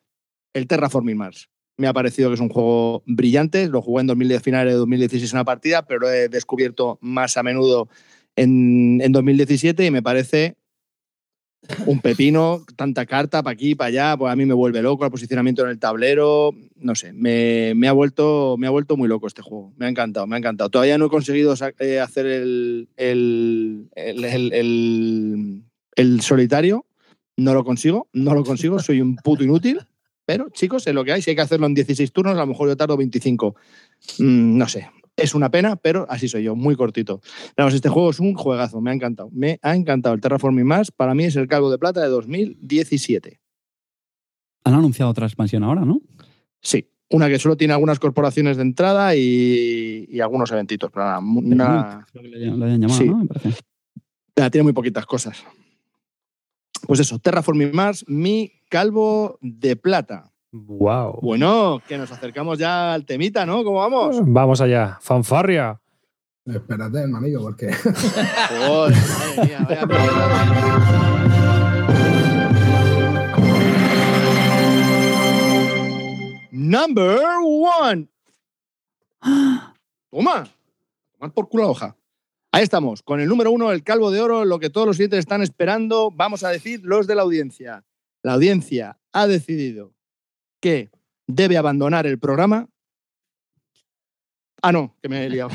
el 0.52 0.66
Terraforming 0.66 1.16
Mars. 1.16 1.48
Me 1.80 1.88
ha 1.88 1.92
parecido 1.94 2.28
que 2.28 2.34
es 2.34 2.40
un 2.40 2.50
juego 2.50 3.02
brillante. 3.06 3.66
Lo 3.66 3.80
jugué 3.80 4.02
en 4.02 4.06
2010, 4.08 4.42
finales 4.42 4.74
de 4.74 4.78
2016 4.78 5.32
una 5.32 5.44
partida, 5.44 5.86
pero 5.86 6.00
lo 6.00 6.10
he 6.10 6.28
descubierto 6.28 6.98
más 7.00 7.36
a 7.38 7.42
menudo 7.42 7.88
en, 8.36 9.00
en 9.02 9.12
2017 9.12 9.86
y 9.86 9.90
me 9.90 10.02
parece 10.02 10.56
un 11.86 12.00
pepino, 12.00 12.64
tanta 12.76 13.06
carta 13.06 13.42
para 13.42 13.52
aquí, 13.54 13.74
para 13.74 13.88
allá, 13.88 14.16
pues 14.16 14.32
a 14.32 14.36
mí 14.36 14.44
me 14.44 14.54
vuelve 14.54 14.82
loco 14.82 15.04
el 15.04 15.10
posicionamiento 15.10 15.62
en 15.62 15.70
el 15.70 15.78
tablero, 15.78 16.52
no 16.76 16.94
sé, 16.94 17.12
me, 17.12 17.74
me 17.76 17.86
ha 17.86 17.92
vuelto, 17.92 18.56
me 18.58 18.66
ha 18.66 18.70
vuelto 18.70 18.96
muy 18.96 19.08
loco 19.08 19.26
este 19.26 19.42
juego, 19.42 19.72
me 19.76 19.86
ha 19.86 19.88
encantado, 19.88 20.26
me 20.26 20.36
ha 20.36 20.38
encantado. 20.38 20.68
Todavía 20.70 20.98
no 20.98 21.06
he 21.06 21.10
conseguido 21.10 21.54
eh, 21.78 22.00
hacer 22.00 22.26
el, 22.26 22.88
el- 22.96 23.88
el- 23.94 25.62
el 25.96 26.20
solitario, 26.22 26.86
no 27.36 27.54
lo 27.54 27.64
consigo, 27.64 28.08
no 28.12 28.34
lo 28.34 28.42
consigo, 28.44 28.78
soy 28.78 29.00
un 29.00 29.16
puto 29.16 29.44
inútil, 29.44 29.80
Pero, 30.26 30.48
chicos, 30.50 30.86
es 30.86 30.94
lo 30.94 31.04
que 31.04 31.12
hay. 31.12 31.22
Si 31.22 31.30
hay 31.30 31.36
que 31.36 31.42
hacerlo 31.42 31.66
en 31.66 31.74
16 31.74 32.12
turnos, 32.12 32.36
a 32.36 32.40
lo 32.40 32.46
mejor 32.46 32.68
yo 32.68 32.76
tardo 32.76 32.96
25. 32.96 33.54
Mm, 34.18 34.58
no 34.58 34.68
sé. 34.68 34.90
Es 35.16 35.34
una 35.34 35.50
pena, 35.50 35.76
pero 35.76 36.06
así 36.08 36.28
soy 36.28 36.44
yo, 36.44 36.54
muy 36.56 36.76
cortito. 36.76 37.20
Vamos, 37.56 37.74
este 37.74 37.88
juego 37.88 38.10
es 38.10 38.20
un 38.20 38.34
juegazo, 38.34 38.80
me 38.80 38.90
ha 38.90 38.94
encantado. 38.94 39.28
Me 39.32 39.58
ha 39.62 39.74
encantado. 39.74 40.14
El 40.14 40.20
Terraforming 40.20 40.64
Mars 40.66 40.90
para 40.92 41.14
mí 41.14 41.24
es 41.24 41.36
el 41.36 41.46
Calvo 41.48 41.70
de 41.70 41.78
Plata 41.78 42.00
de 42.00 42.08
2017. 42.08 43.40
Han 44.64 44.74
anunciado 44.74 45.10
otra 45.10 45.26
expansión 45.26 45.62
ahora, 45.64 45.84
¿no? 45.84 46.00
Sí, 46.62 46.88
una 47.10 47.28
que 47.28 47.38
solo 47.38 47.56
tiene 47.56 47.74
algunas 47.74 47.98
corporaciones 47.98 48.56
de 48.56 48.62
entrada 48.62 49.16
y, 49.16 50.06
y 50.08 50.20
algunos 50.20 50.50
eventitos. 50.52 50.90
Pero 50.92 51.04
nada, 51.06 51.18
una- 51.20 52.06
Creo 52.12 52.22
que 52.22 52.28
le, 52.28 52.38
le 52.38 52.64
hayan 52.64 52.80
llamado, 52.80 52.98
Sí. 53.00 53.08
¿no? 53.08 53.16
Me 53.18 53.26
parece. 53.26 53.60
nada, 54.36 54.50
tiene 54.50 54.62
muy 54.62 54.72
poquitas 54.72 55.04
cosas. 55.06 55.42
Pues 56.86 57.00
eso, 57.00 57.18
Terraforming 57.18 57.72
Mars, 57.74 58.04
mi 58.08 58.52
Calvo 58.70 59.36
de 59.42 59.76
Plata. 59.76 60.32
Wow. 60.52 61.18
Bueno, 61.22 61.82
que 61.86 61.98
nos 61.98 62.10
acercamos 62.12 62.58
ya 62.58 62.94
al 62.94 63.04
temita, 63.04 63.44
¿no? 63.44 63.64
¿Cómo 63.64 63.80
vamos? 63.80 64.20
Vamos 64.22 64.60
allá. 64.60 64.96
Fanfarria. 65.00 65.80
Espérate, 66.46 67.00
hermanillo, 67.00 67.42
porque 67.42 67.72
Joder, 67.72 68.96
madre 68.96 69.44
mía, 69.44 69.66
vaya. 69.68 69.86
Number 76.52 77.18
one. 77.82 78.08
Toma. 80.10 80.44
Tomar 81.12 81.32
por 81.34 81.48
culo 81.48 81.64
la 81.64 81.70
hoja. 81.70 81.96
Ahí 82.52 82.62
estamos, 82.62 83.02
con 83.02 83.20
el 83.20 83.28
número 83.28 83.50
uno, 83.50 83.72
el 83.72 83.82
calvo 83.82 84.12
de 84.12 84.20
oro, 84.20 84.44
lo 84.44 84.60
que 84.60 84.70
todos 84.70 84.86
los 84.86 84.96
siguientes 84.96 85.20
están 85.20 85.42
esperando, 85.42 86.10
vamos 86.12 86.44
a 86.44 86.50
decir 86.50 86.80
los 86.84 87.06
de 87.06 87.14
la 87.16 87.22
audiencia. 87.22 87.84
La 88.22 88.34
audiencia 88.34 88.98
ha 89.12 89.26
decidido 89.26 89.94
que 90.60 90.90
debe 91.26 91.56
abandonar 91.56 92.06
el 92.06 92.18
programa. 92.18 92.68
Ah, 94.62 94.72
no, 94.72 94.96
que 95.02 95.08
me 95.08 95.24
he 95.24 95.30
liado. 95.30 95.50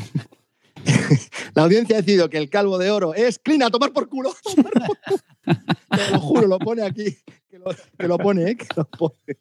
La 1.54 1.62
audiencia 1.62 1.96
ha 1.96 2.00
decidido 2.00 2.28
que 2.28 2.38
el 2.38 2.50
calvo 2.50 2.76
de 2.78 2.90
oro 2.90 3.14
es 3.14 3.38
clean 3.38 3.62
a 3.62 3.70
tomar 3.70 3.92
por 3.92 4.08
culo. 4.08 4.34
Te 5.44 6.10
lo 6.12 6.20
juro, 6.20 6.46
lo 6.46 6.58
pone 6.58 6.82
aquí. 6.82 7.16
Que 7.48 7.58
lo, 7.58 7.66
que 7.98 8.08
lo 8.08 8.18
pone, 8.18 8.50
¿eh? 8.50 8.56
Que 8.56 8.66
lo 8.76 8.84
pone. 8.84 9.38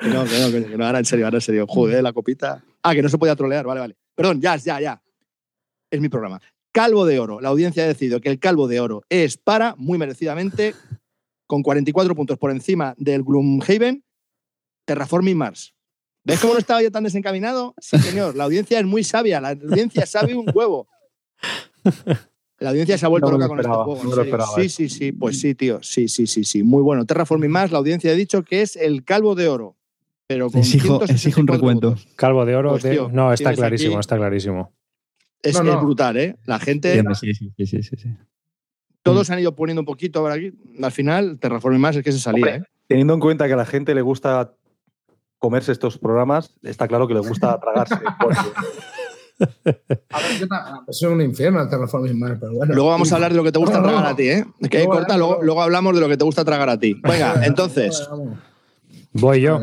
Que 0.00 0.08
no, 0.08 0.24
que 0.24 0.38
no, 0.38 0.50
que 0.50 0.60
no, 0.60 0.68
que 0.68 0.78
no, 0.78 0.86
ahora 0.86 1.00
en 1.00 1.04
serio, 1.04 1.26
ahora 1.26 1.38
en 1.38 1.42
serio. 1.42 1.66
Joder, 1.68 2.02
la 2.02 2.12
copita. 2.12 2.64
Ah, 2.82 2.94
que 2.94 3.02
no 3.02 3.08
se 3.08 3.18
podía 3.18 3.36
trolear, 3.36 3.66
vale, 3.66 3.80
vale. 3.80 3.96
Perdón, 4.14 4.40
ya, 4.40 4.56
ya, 4.56 4.80
ya. 4.80 5.02
Es 5.90 6.00
mi 6.00 6.08
programa. 6.08 6.40
Calvo 6.72 7.04
de 7.04 7.18
oro. 7.18 7.40
La 7.40 7.48
audiencia 7.48 7.84
ha 7.84 7.88
decidido 7.88 8.20
que 8.20 8.30
el 8.30 8.38
calvo 8.38 8.68
de 8.68 8.80
oro 8.80 9.02
es 9.08 9.36
para, 9.36 9.74
muy 9.76 9.98
merecidamente, 9.98 10.74
con 11.52 11.62
44 11.62 12.14
puntos 12.16 12.38
por 12.38 12.50
encima 12.50 12.94
del 12.96 13.22
Gloomhaven, 13.22 14.02
Terraforming 14.86 15.36
Mars. 15.36 15.74
¿Ves 16.24 16.40
cómo 16.40 16.54
no 16.54 16.58
estaba 16.58 16.80
yo 16.82 16.90
tan 16.90 17.04
desencaminado? 17.04 17.74
Sí, 17.78 17.98
señor. 17.98 18.34
La 18.36 18.44
audiencia 18.44 18.78
es 18.80 18.86
muy 18.86 19.04
sabia. 19.04 19.38
La 19.38 19.50
audiencia 19.50 20.06
sabe 20.06 20.34
un 20.34 20.46
huevo. 20.54 20.88
La 22.58 22.70
audiencia 22.70 22.96
se 22.96 23.04
ha 23.04 23.08
vuelto 23.10 23.26
No 23.30 23.32
loca 23.32 23.44
lo 23.44 23.48
con 23.50 23.58
este 23.58 23.70
juego. 23.70 24.02
no 24.16 24.22
esperaba 24.22 24.54
Sí, 24.54 24.60
eso. 24.62 24.76
sí, 24.76 24.88
sí. 24.88 25.12
Pues 25.12 25.40
sí, 25.40 25.54
tío. 25.54 25.82
Sí, 25.82 26.08
sí, 26.08 26.26
sí, 26.26 26.42
sí. 26.44 26.62
Muy 26.62 26.80
bueno. 26.80 27.04
Terraforming 27.04 27.50
Mars, 27.50 27.70
la 27.70 27.76
audiencia 27.76 28.10
ha 28.12 28.14
dicho 28.14 28.42
que 28.44 28.62
es 28.62 28.76
el 28.76 29.04
calvo 29.04 29.34
de 29.34 29.48
oro. 29.48 29.76
Pero 30.26 30.48
con 30.48 30.60
Exijo, 30.60 31.02
exijo 31.04 31.42
un 31.42 31.46
164 31.48 31.54
recuento. 31.54 31.88
votos. 31.90 32.08
Calvo 32.16 32.46
de 32.46 32.56
oro. 32.56 32.70
Pues, 32.70 32.82
de- 32.84 33.08
no, 33.12 33.30
está 33.30 33.52
clarísimo, 33.52 33.96
aquí- 33.96 34.00
está 34.00 34.16
clarísimo. 34.16 34.72
Es, 35.42 35.54
No, 35.56 35.64
no. 35.64 35.74
es 35.74 35.80
brutal, 35.82 36.16
¿eh? 36.16 36.36
La 36.46 36.58
gente, 36.58 37.02
sí, 37.20 37.34
sí, 37.34 37.52
sí, 37.58 37.82
sí, 37.82 37.96
sí. 37.96 38.08
Todos 39.02 39.26
se 39.26 39.32
han 39.32 39.38
ido 39.40 39.54
poniendo 39.54 39.80
un 39.82 39.86
poquito 39.86 40.20
ahora 40.20 40.34
aquí. 40.34 40.52
Al 40.82 40.92
final, 40.92 41.38
Terraforming 41.38 41.80
Mars 41.80 41.96
es 41.96 42.04
que 42.04 42.12
se 42.12 42.18
salía, 42.20 42.44
Hombre, 42.46 42.56
¿eh? 42.56 42.62
Teniendo 42.86 43.14
en 43.14 43.20
cuenta 43.20 43.46
que 43.46 43.54
a 43.54 43.56
la 43.56 43.66
gente 43.66 43.94
le 43.94 44.02
gusta 44.02 44.54
comerse 45.38 45.72
estos 45.72 45.98
programas, 45.98 46.54
está 46.62 46.86
claro 46.86 47.08
que 47.08 47.14
le 47.14 47.20
gusta 47.20 47.58
tragarse. 47.60 47.94
A 49.40 50.18
ver, 50.20 50.38
yo 50.38 50.46
es 50.86 51.02
un 51.02 51.20
infierno 51.20 51.60
el 51.60 51.68
Terraforming 51.68 52.18
Mars, 52.18 52.36
pero 52.40 52.52
bueno. 52.52 52.74
Luego 52.74 52.90
vamos 52.90 53.10
a 53.12 53.16
hablar 53.16 53.32
de 53.32 53.38
lo 53.38 53.44
que 53.44 53.50
te 53.52 53.58
gusta 53.58 53.78
No, 53.78 53.84
tragar 53.84 54.02
no. 54.04 54.08
a 54.08 54.16
ti, 54.16 54.28
¿eh? 54.28 54.44
Que 54.70 54.84
corta, 54.84 55.16
luego, 55.16 55.42
luego. 55.42 55.62
hablamos 55.62 55.94
de 55.94 56.00
lo 56.00 56.08
que 56.08 56.16
te 56.16 56.24
gusta 56.24 56.44
tragar 56.44 56.68
a 56.68 56.78
ti. 56.78 56.94
Venga, 57.02 57.44
entonces, 57.44 58.08
Voy 59.14 59.40
yo. 59.40 59.60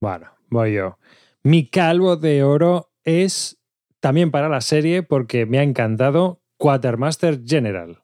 Bueno, 0.00 0.26
voy 0.50 0.74
yo. 0.74 0.98
Mi 1.42 1.68
calvo 1.68 2.16
de 2.16 2.42
oro 2.42 2.90
es 3.04 3.60
también 4.00 4.30
para 4.30 4.48
la 4.48 4.60
serie 4.60 5.02
porque 5.02 5.46
me 5.46 5.58
ha 5.58 5.62
encantado 5.62 6.40
Quatermaster 6.56 7.42
General. 7.44 8.02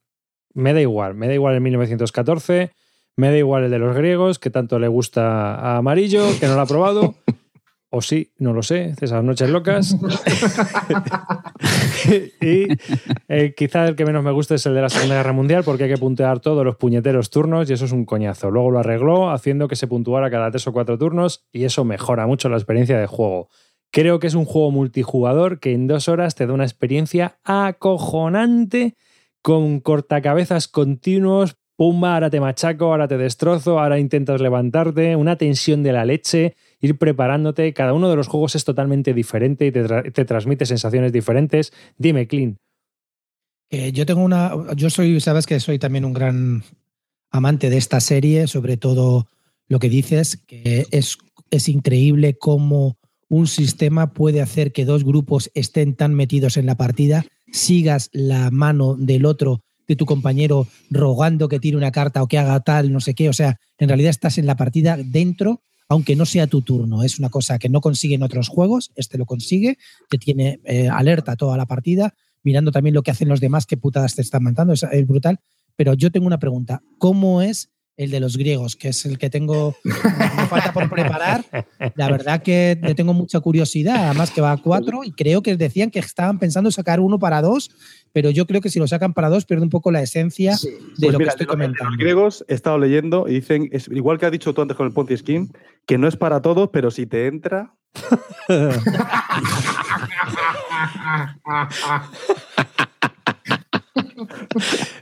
Me 0.55 0.72
da 0.72 0.80
igual, 0.80 1.14
me 1.14 1.28
da 1.28 1.34
igual 1.34 1.55
el 1.55 1.61
1914, 1.61 2.72
me 3.16 3.30
da 3.30 3.36
igual 3.36 3.64
el 3.64 3.70
de 3.70 3.78
los 3.78 3.96
griegos, 3.96 4.38
que 4.38 4.51
tanto 4.51 4.78
le 4.78 4.88
gusta 4.88 5.55
a 5.55 5.76
Amarillo, 5.76 6.26
que 6.38 6.46
no 6.46 6.55
lo 6.55 6.61
ha 6.61 6.66
probado. 6.66 7.14
O 7.92 8.03
sí, 8.03 8.32
no 8.38 8.53
lo 8.53 8.62
sé, 8.62 8.94
esas 9.01 9.24
noches 9.24 9.51
locas. 9.51 9.96
y 12.40 12.68
eh, 13.28 13.55
quizá 13.57 13.88
el 13.88 13.96
que 13.96 14.05
menos 14.05 14.22
me 14.22 14.30
gusta 14.30 14.55
es 14.55 14.64
el 14.66 14.74
de 14.74 14.82
la 14.82 14.88
Segunda 14.88 15.16
Guerra 15.16 15.32
Mundial 15.32 15.64
porque 15.64 15.84
hay 15.84 15.90
que 15.90 15.98
puntear 15.98 16.38
todos 16.38 16.64
los 16.64 16.76
puñeteros 16.76 17.30
turnos 17.30 17.68
y 17.68 17.72
eso 17.72 17.86
es 17.86 17.92
un 17.92 18.05
coñazo. 18.05 18.53
Luego 18.53 18.70
lo 18.70 18.78
arregló 18.78 19.30
haciendo 19.30 19.66
que 19.66 19.74
se 19.74 19.88
puntuara 19.88 20.30
cada 20.30 20.53
tres 20.53 20.68
o 20.68 20.72
cuatro 20.72 20.98
turnos 20.98 21.44
y 21.53 21.64
eso 21.64 21.84
mejora 21.84 22.28
mucho 22.28 22.48
la 22.48 22.59
experiencia 22.59 22.96
de 22.96 23.09
juego. 23.09 23.48
Creo 23.90 24.20
que 24.20 24.28
es 24.28 24.34
un 24.34 24.44
juego 24.44 24.70
multijugador 24.70 25.59
que 25.59 25.72
en 25.72 25.88
dos 25.88 26.09
horas 26.09 26.36
te 26.36 26.46
da 26.46 26.53
una 26.53 26.64
experiencia 26.64 27.38
acojonante 27.42 28.94
con 29.43 29.80
cortacabezas 29.80 30.68
continuos. 30.68 31.57
Pumba, 31.76 32.14
ahora 32.14 32.28
te 32.28 32.41
machaco, 32.41 32.86
ahora 32.86 33.09
te 33.09 33.16
destrozo, 33.16 33.80
ahora 33.80 33.99
intentas 33.99 34.41
levantarte, 34.43 35.16
una 35.16 35.36
tensión 35.36 35.82
de 35.82 35.93
la 35.93 36.05
leche, 36.05 36.55
ir 36.78 36.99
preparándote. 36.99 37.72
Cada 37.72 37.95
uno 37.95 38.11
de 38.11 38.16
los 38.16 38.28
juegos 38.28 38.55
es 38.55 38.64
totalmente 38.64 39.14
diferente 39.14 39.66
y 39.66 39.72
te, 39.72 39.84
te 40.11 40.24
transmite 40.26 40.66
sensaciones 40.66 41.11
diferentes. 41.11 41.72
Dime, 41.97 42.26
Clean. 42.26 42.59
Eh, 43.70 43.93
yo 43.93 44.05
tengo 44.05 44.22
una. 44.22 44.53
Yo 44.76 44.91
soy, 44.91 45.20
sabes 45.20 45.47
que 45.47 45.61
soy 45.61 45.78
también 45.78 46.05
un 46.05 46.12
gran 46.12 46.64
amante 47.30 47.70
de 47.70 47.78
esta 47.78 48.01
serie, 48.01 48.47
sobre 48.47 48.76
todo 48.76 49.28
lo 49.68 49.78
que 49.78 49.88
dices, 49.88 50.36
que 50.36 50.86
es, 50.91 51.18
es 51.51 51.68
increíble 51.68 52.36
cómo 52.36 52.99
un 53.28 53.47
sistema 53.47 54.12
puede 54.12 54.43
hacer 54.43 54.72
que 54.72 54.84
dos 54.84 55.05
grupos 55.05 55.51
estén 55.55 55.95
tan 55.95 56.14
metidos 56.14 56.57
en 56.57 56.66
la 56.66 56.76
partida, 56.76 57.24
sigas 57.53 58.11
la 58.12 58.51
mano 58.51 58.96
del 58.96 59.26
otro, 59.26 59.62
de 59.88 59.96
tu 59.96 60.07
compañero, 60.07 60.68
rogando 60.90 61.48
que 61.48 61.59
tire 61.59 61.76
una 61.76 61.90
carta 61.90 62.22
o 62.22 62.28
que 62.28 62.38
haga 62.38 62.61
tal, 62.61 62.92
no 62.92 63.01
sé 63.01 63.14
qué. 63.14 63.28
O 63.28 63.32
sea, 63.32 63.59
en 63.78 63.88
realidad 63.88 64.11
estás 64.11 64.38
en 64.38 64.46
la 64.46 64.57
partida 64.57 64.96
dentro, 64.96 65.62
aunque 65.88 66.14
no 66.14 66.26
sea 66.26 66.46
tu 66.46 66.62
turno. 66.62 67.03
Es 67.03 67.18
una 67.18 67.28
cosa 67.28 67.59
que 67.59 67.68
no 67.68 67.80
consiguen 67.80 68.22
otros 68.22 68.48
juegos, 68.48 68.92
este 68.94 69.18
lo 69.18 69.26
consigue, 69.26 69.78
te 70.09 70.18
tiene 70.18 70.61
eh, 70.64 70.88
alerta 70.88 71.36
toda 71.36 71.57
la 71.57 71.66
partida 71.66 72.14
mirando 72.42 72.72
también 72.72 72.94
lo 72.94 73.03
que 73.03 73.11
hacen 73.11 73.28
los 73.28 73.40
demás, 73.40 73.66
qué 73.66 73.76
putadas 73.76 74.14
te 74.14 74.22
están 74.22 74.42
mandando, 74.42 74.72
es, 74.72 74.82
es 74.82 75.07
brutal. 75.07 75.40
Pero 75.76 75.94
yo 75.94 76.11
tengo 76.11 76.26
una 76.26 76.38
pregunta, 76.38 76.82
¿cómo 76.98 77.42
es 77.42 77.70
el 77.97 78.11
de 78.11 78.20
los 78.20 78.36
griegos, 78.38 78.76
que 78.76 78.88
es 78.88 79.05
el 79.05 79.18
que 79.18 79.28
tengo, 79.28 79.76
me 79.84 80.47
falta 80.47 80.72
por 80.72 80.88
preparar? 80.88 81.45
La 81.97 82.11
verdad 82.11 82.43
que 82.43 82.78
le 82.82 82.95
tengo 82.95 83.12
mucha 83.12 83.41
curiosidad, 83.41 84.07
además 84.07 84.30
que 84.30 84.41
va 84.41 84.53
a 84.53 84.57
cuatro 84.57 85.05
y 85.05 85.12
creo 85.12 85.43
que 85.43 85.57
decían 85.57 85.91
que 85.91 85.99
estaban 85.99 86.38
pensando 86.38 86.70
sacar 86.70 86.99
uno 87.01 87.18
para 87.18 87.43
dos, 87.43 87.70
pero 88.12 88.30
yo 88.30 88.47
creo 88.47 88.61
que 88.62 88.70
si 88.70 88.78
lo 88.78 88.86
sacan 88.88 89.12
para 89.12 89.28
dos 89.28 89.45
pierde 89.45 89.64
un 89.64 89.70
poco 89.70 89.91
la 89.91 90.01
esencia 90.03 90.57
Sí. 90.57 90.68
de 90.70 90.76
Pues 90.99 91.12
lo 91.12 91.18
mira, 91.18 91.30
que 91.34 91.43
estoy 91.43 91.47
de 91.47 91.51
de 91.51 91.53
comentando. 91.53 91.91
Los 91.91 91.99
griegos 91.99 92.45
he 92.49 92.55
estado 92.55 92.78
leyendo 92.78 93.28
y 93.28 93.34
dicen, 93.34 93.68
es, 93.72 93.88
igual 93.88 94.18
que 94.18 94.26
has 94.26 94.32
dicho 94.32 94.55
tú 94.55 94.62
antes 94.62 94.76
con 94.76 94.86
el 94.86 94.93
Ponzi 94.95 95.16
Scheme, 95.18 95.49
que 95.86 95.99
no 95.99 96.09
es 96.09 96.16
para 96.16 96.41
todos, 96.41 96.70
pero 96.72 96.91
si 96.91 97.07
te 97.07 97.26
entra, 97.26 97.74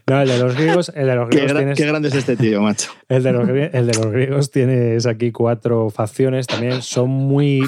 No, 0.06 0.22
el 0.22 0.28
de 0.28 0.38
los 0.38 0.54
griegos, 0.56 0.92
el 0.94 1.06
de 1.06 1.14
los 1.14 1.28
qué, 1.28 1.36
griegos 1.36 1.52
gra- 1.52 1.58
tienes- 1.58 1.78
qué 1.78 1.86
grande 1.86 2.08
es 2.08 2.14
este 2.14 2.36
tío, 2.36 2.60
macho. 2.62 2.90
El 3.08 3.22
de, 3.22 3.32
los, 3.32 3.48
grie- 3.48 3.70
el 3.72 3.86
de 3.86 3.94
los 3.94 4.06
griegos 4.12 4.50
tienes 4.50 5.06
aquí 5.06 5.32
cuatro 5.32 5.90
facciones, 5.90 6.46
también 6.46 6.82
son 6.82 7.10
muy... 7.10 7.62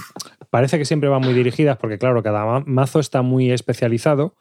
Parece 0.51 0.79
que 0.79 0.85
siempre 0.85 1.09
van 1.09 1.23
muy 1.23 1.33
dirigidas 1.35 1.77
porque 1.77 1.99
claro, 1.99 2.23
cada 2.23 2.45
ma- 2.45 2.65
mazo 2.67 2.99
está 3.01 3.23
muy 3.23 3.51
especializado, 3.53 4.35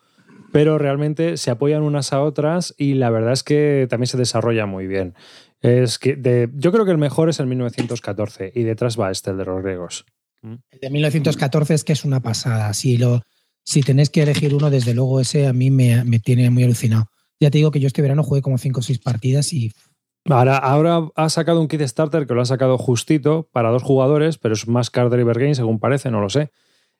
pero 0.51 0.78
realmente 0.78 1.38
se 1.38 1.51
apoyan 1.51 1.84
unas 1.84 2.14
a 2.14 2.22
otras 2.22 2.74
y 2.78 2.95
la 2.95 3.10
verdad 3.12 3.34
es 3.34 3.43
que 3.43 3.86
también 3.89 4.07
se 4.07 4.18
desarrolla 4.18 4.66
muy 4.66 4.88
bien. 4.88 5.14
Es 5.62 5.99
que 5.99 6.16
de- 6.16 6.49
yo 6.55 6.72
creo 6.72 6.86
que 6.86 6.91
el 6.91 6.97
mejor 6.97 7.30
es 7.30 7.39
el 7.39 7.45
1914 7.47 8.51
y 8.55 8.64
detrás 8.64 8.99
va 8.99 9.12
este, 9.12 9.32
el 9.32 9.38
de 9.38 9.45
los 9.45 9.62
griegos. 9.62 10.05
El 10.41 10.80
de 10.82 10.89
1914 10.89 11.74
es 11.74 11.84
que 11.84 11.91
es 11.93 12.05
una 12.05 12.22
pasada. 12.22 12.74
Si, 12.74 12.97
lo, 12.97 13.22
si 13.64 13.82
tenéis 13.82 14.10
que 14.10 14.24
elegir 14.24 14.53
uno, 14.55 14.70
desde 14.70 14.93
luego 14.93 15.20
ese 15.20 15.47
a 15.47 15.53
mí 15.53 15.70
me, 15.72 16.03
me 16.03 16.20
tiene 16.20 16.49
muy 16.49 16.64
alucinado. 16.64 17.07
Ya 17.39 17.49
te 17.51 17.57
digo 17.60 17.72
que 17.72 17.80
yo 17.80 17.88
este 17.88 18.01
verano 18.01 18.24
jugué 18.24 18.41
como 18.41 18.57
5 18.57 18.80
o 18.80 18.84
6 18.84 18.99
partidas 18.99 19.53
y 19.53 19.72
Ahora, 20.30 20.57
ahora 20.57 21.07
ha 21.16 21.30
sacado 21.30 21.62
un 21.62 21.68
kit 21.70 21.82
starter 21.82 22.28
que 22.28 22.34
lo 22.36 22.41
ha 22.41 22.45
sacado 22.45 22.78
justito 22.78 23.49
para 23.53 23.70
dos 23.70 23.82
jugadores, 23.84 24.38
pero 24.38 24.53
es 24.53 24.68
más 24.68 24.89
card 24.91 25.10
driver 25.12 25.39
game, 25.39 25.55
según 25.55 25.80
parece, 25.80 26.12
no 26.12 26.20
lo 26.22 26.30
sé. 26.30 26.51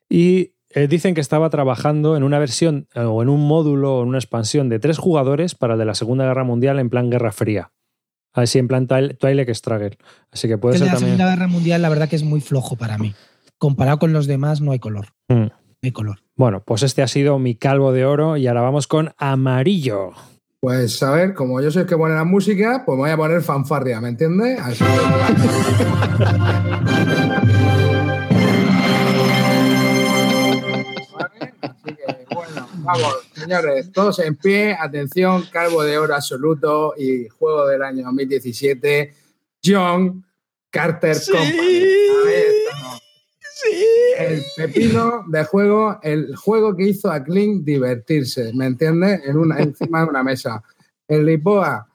Y 0.08 0.54
eh, 0.70 0.88
dicen 0.88 1.14
que 1.14 1.20
estaba 1.20 1.50
trabajando 1.50 2.16
en 2.16 2.22
una 2.22 2.38
versión 2.38 2.88
eh, 2.94 3.00
o 3.00 3.22
en 3.22 3.28
un 3.28 3.46
módulo 3.46 3.98
o 3.98 4.02
en 4.02 4.08
una 4.08 4.18
expansión 4.18 4.68
de 4.68 4.78
tres 4.80 4.98
jugadores 4.98 5.54
para 5.54 5.74
el 5.74 5.78
de 5.78 5.84
la 5.84 5.94
Segunda 5.94 6.24
Guerra 6.24 6.44
Mundial 6.44 6.78
en 6.78 6.88
plan 6.90 7.10
Guerra 7.10 7.30
Fría. 7.30 7.70
Así 8.32 8.58
en 8.58 8.68
plan 8.68 8.88
Twil- 8.88 9.16
Twilight 9.18 9.50
Struggle. 9.50 9.98
Así 10.32 10.48
que 10.48 10.56
puede 10.58 10.76
el 10.76 10.80
de 10.80 10.86
ser 10.86 10.94
la 10.94 10.98
también. 10.98 11.16
Segunda 11.18 11.34
Guerra 11.34 11.46
Mundial, 11.48 11.82
la 11.82 11.88
verdad 11.88 12.08
que 12.08 12.16
es 12.16 12.22
muy 12.24 12.40
flojo 12.40 12.76
para 12.76 12.96
mí. 12.98 13.14
Comparado 13.58 13.98
con 13.98 14.12
los 14.12 14.26
demás, 14.26 14.60
no 14.60 14.72
hay 14.72 14.78
color. 14.78 15.08
Mm. 15.28 15.34
No 15.34 15.52
hay 15.82 15.92
color. 15.92 16.20
Bueno, 16.40 16.62
pues 16.64 16.82
este 16.82 17.02
ha 17.02 17.06
sido 17.06 17.38
mi 17.38 17.54
calvo 17.54 17.92
de 17.92 18.06
oro 18.06 18.38
y 18.38 18.46
ahora 18.46 18.62
vamos 18.62 18.86
con 18.86 19.12
amarillo. 19.18 20.12
Pues 20.58 21.02
a 21.02 21.10
ver, 21.10 21.34
como 21.34 21.60
yo 21.60 21.70
soy 21.70 21.82
el 21.82 21.86
que 21.86 21.98
pone 21.98 22.14
la 22.14 22.24
música, 22.24 22.82
pues 22.86 22.96
me 22.96 23.02
voy 23.02 23.10
a 23.10 23.16
poner 23.18 23.42
fanfarria, 23.42 24.00
¿me 24.00 24.08
entiendes? 24.08 24.58
Así 24.58 24.82
que- 24.82 24.90
vamos, 32.84 33.14
señores, 33.34 33.92
todos 33.92 34.18
en 34.20 34.36
pie, 34.36 34.74
atención, 34.78 35.44
calvo 35.52 35.82
de 35.82 35.98
oro 35.98 36.14
absoluto 36.14 36.94
y 36.96 37.28
juego 37.28 37.66
del 37.66 37.82
año 37.82 38.04
2017, 38.04 39.12
John 39.62 40.24
Carter 40.70 41.16
Company. 41.30 41.84
Ahí 42.26 42.59
El 44.18 44.42
pepino 44.56 45.24
de 45.28 45.44
juego, 45.44 45.98
el 46.02 46.34
juego 46.36 46.76
que 46.76 46.84
hizo 46.84 47.10
a 47.10 47.22
Clint 47.22 47.64
divertirse, 47.64 48.52
¿me 48.54 48.66
entiendes? 48.66 49.20
En 49.24 49.36
una, 49.36 49.58
encima 49.58 50.02
de 50.02 50.10
una 50.10 50.22
mesa. 50.22 50.62
En 51.08 51.26
Lisboa, 51.26 51.88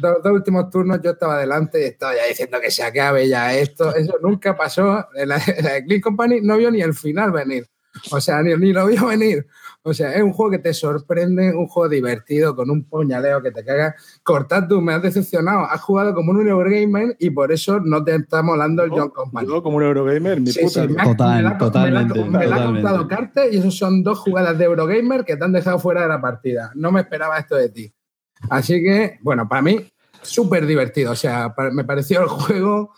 dos, 0.00 0.16
dos 0.22 0.32
últimos 0.32 0.70
turnos 0.70 1.00
yo 1.02 1.12
estaba 1.12 1.38
delante 1.38 1.80
y 1.80 1.84
estaba 1.84 2.16
ya 2.16 2.26
diciendo 2.26 2.58
que 2.60 2.70
se 2.70 2.82
acabe 2.82 3.28
ya 3.28 3.54
esto. 3.56 3.94
Eso 3.94 4.16
nunca 4.22 4.56
pasó. 4.56 5.06
La, 5.14 5.24
la 5.62 5.72
de 5.74 5.84
Clint 5.84 6.02
Company 6.02 6.40
no 6.40 6.56
vio 6.56 6.70
ni 6.70 6.80
el 6.80 6.94
final 6.94 7.30
venir. 7.30 7.66
O 8.10 8.20
sea, 8.20 8.42
ni 8.42 8.72
lo 8.72 8.86
vio 8.86 9.06
venir. 9.06 9.46
O 9.88 9.94
sea, 9.94 10.12
es 10.14 10.22
un 10.22 10.32
juego 10.32 10.50
que 10.50 10.58
te 10.58 10.74
sorprende, 10.74 11.54
un 11.54 11.68
juego 11.68 11.88
divertido, 11.88 12.56
con 12.56 12.68
un 12.70 12.82
puñaleo 12.84 13.40
que 13.40 13.52
te 13.52 13.64
caga. 13.64 13.94
Cortad 14.24 14.68
me 14.68 14.92
has 14.94 15.02
decepcionado. 15.02 15.60
Has 15.60 15.80
jugado 15.80 16.12
como 16.12 16.32
un 16.32 16.40
Eurogamer 16.46 17.16
y 17.20 17.30
por 17.30 17.52
eso 17.52 17.78
no 17.78 18.02
te 18.02 18.16
está 18.16 18.42
molando 18.42 18.82
el 18.82 18.90
John 18.90 19.10
Company. 19.10 19.46
Yo, 19.46 19.62
como 19.62 19.76
un 19.76 19.84
Eurogamer, 19.84 20.40
mi 20.40 20.48
Sí, 20.48 20.60
puta. 20.64 20.82
sí, 20.82 20.88
me 20.88 21.04
Total, 21.04 21.36
me 21.36 21.42
la 21.42 21.48
ha- 21.50 21.58
totalmente, 21.58 22.24
Me 22.24 22.30
la, 22.30 22.38
me 22.38 22.46
la 22.48 22.56
ha 22.56 22.64
contado 22.66 23.06
Carte 23.08 23.48
y 23.52 23.58
esos 23.58 23.76
son 23.78 24.02
dos 24.02 24.18
jugadas 24.18 24.58
de 24.58 24.64
Eurogamer 24.64 25.24
que 25.24 25.36
te 25.36 25.44
han 25.44 25.52
dejado 25.52 25.78
fuera 25.78 26.02
de 26.02 26.08
la 26.08 26.20
partida. 26.20 26.72
No 26.74 26.90
me 26.90 27.00
esperaba 27.02 27.38
esto 27.38 27.54
de 27.54 27.68
ti. 27.68 27.92
Así 28.50 28.82
que, 28.82 29.18
bueno, 29.22 29.48
para 29.48 29.62
mí, 29.62 29.88
súper 30.20 30.66
divertido. 30.66 31.12
O 31.12 31.16
sea, 31.16 31.54
me 31.72 31.84
pareció 31.84 32.22
el 32.22 32.28
juego, 32.28 32.92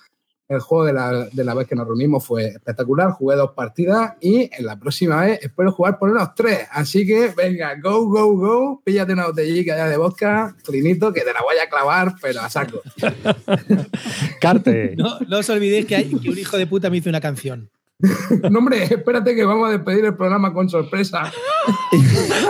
el 0.49 0.61
juego 0.61 0.85
de 0.87 0.93
la, 0.93 1.29
de 1.31 1.45
la 1.45 1.55
vez 1.55 1.69
que 1.69 1.75
nos 1.75 1.87
reunimos 1.87 2.25
fue 2.25 2.47
espectacular. 2.47 3.11
Jugué 3.13 3.37
dos 3.37 3.53
partidas 3.53 4.15
y 4.21 4.51
en 4.53 4.65
la 4.67 4.79
próxima 4.79 5.25
vez 5.25 5.41
espero 5.43 5.73
jugar 5.73 5.99
por 5.99 6.11
unos 6.11 6.35
tres. 6.35 6.67
Así 6.71 7.07
que, 7.07 7.33
venga, 7.37 7.75
go, 7.83 8.07
go, 8.07 8.35
go. 8.35 8.83
Píllate 8.83 9.13
una 9.13 9.27
botellita 9.27 9.77
ya 9.77 9.89
de 9.89 9.97
vodka, 9.97 10.57
clinito, 10.65 11.13
que 11.13 11.21
te 11.21 11.33
la 11.33 11.43
voy 11.43 11.57
a 11.59 11.69
clavar, 11.69 12.15
pero 12.21 12.41
a 12.41 12.49
saco. 12.49 12.81
Carte. 14.41 14.95
No, 14.97 15.19
no 15.21 15.39
os 15.39 15.51
olvidéis 15.51 15.87
que, 15.87 15.97
hay, 15.97 16.05
que 16.09 16.31
un 16.31 16.39
hijo 16.39 16.57
de 16.57 16.67
puta 16.67 16.89
me 16.91 16.97
hizo 16.97 17.11
una 17.11 17.21
canción. 17.21 17.71
No, 18.51 18.59
hombre, 18.61 18.85
espérate 18.85 19.35
que 19.35 19.45
vamos 19.45 19.69
a 19.69 19.73
despedir 19.73 20.05
el 20.05 20.15
programa 20.17 20.53
con 20.53 20.69
sorpresa. 20.69 21.33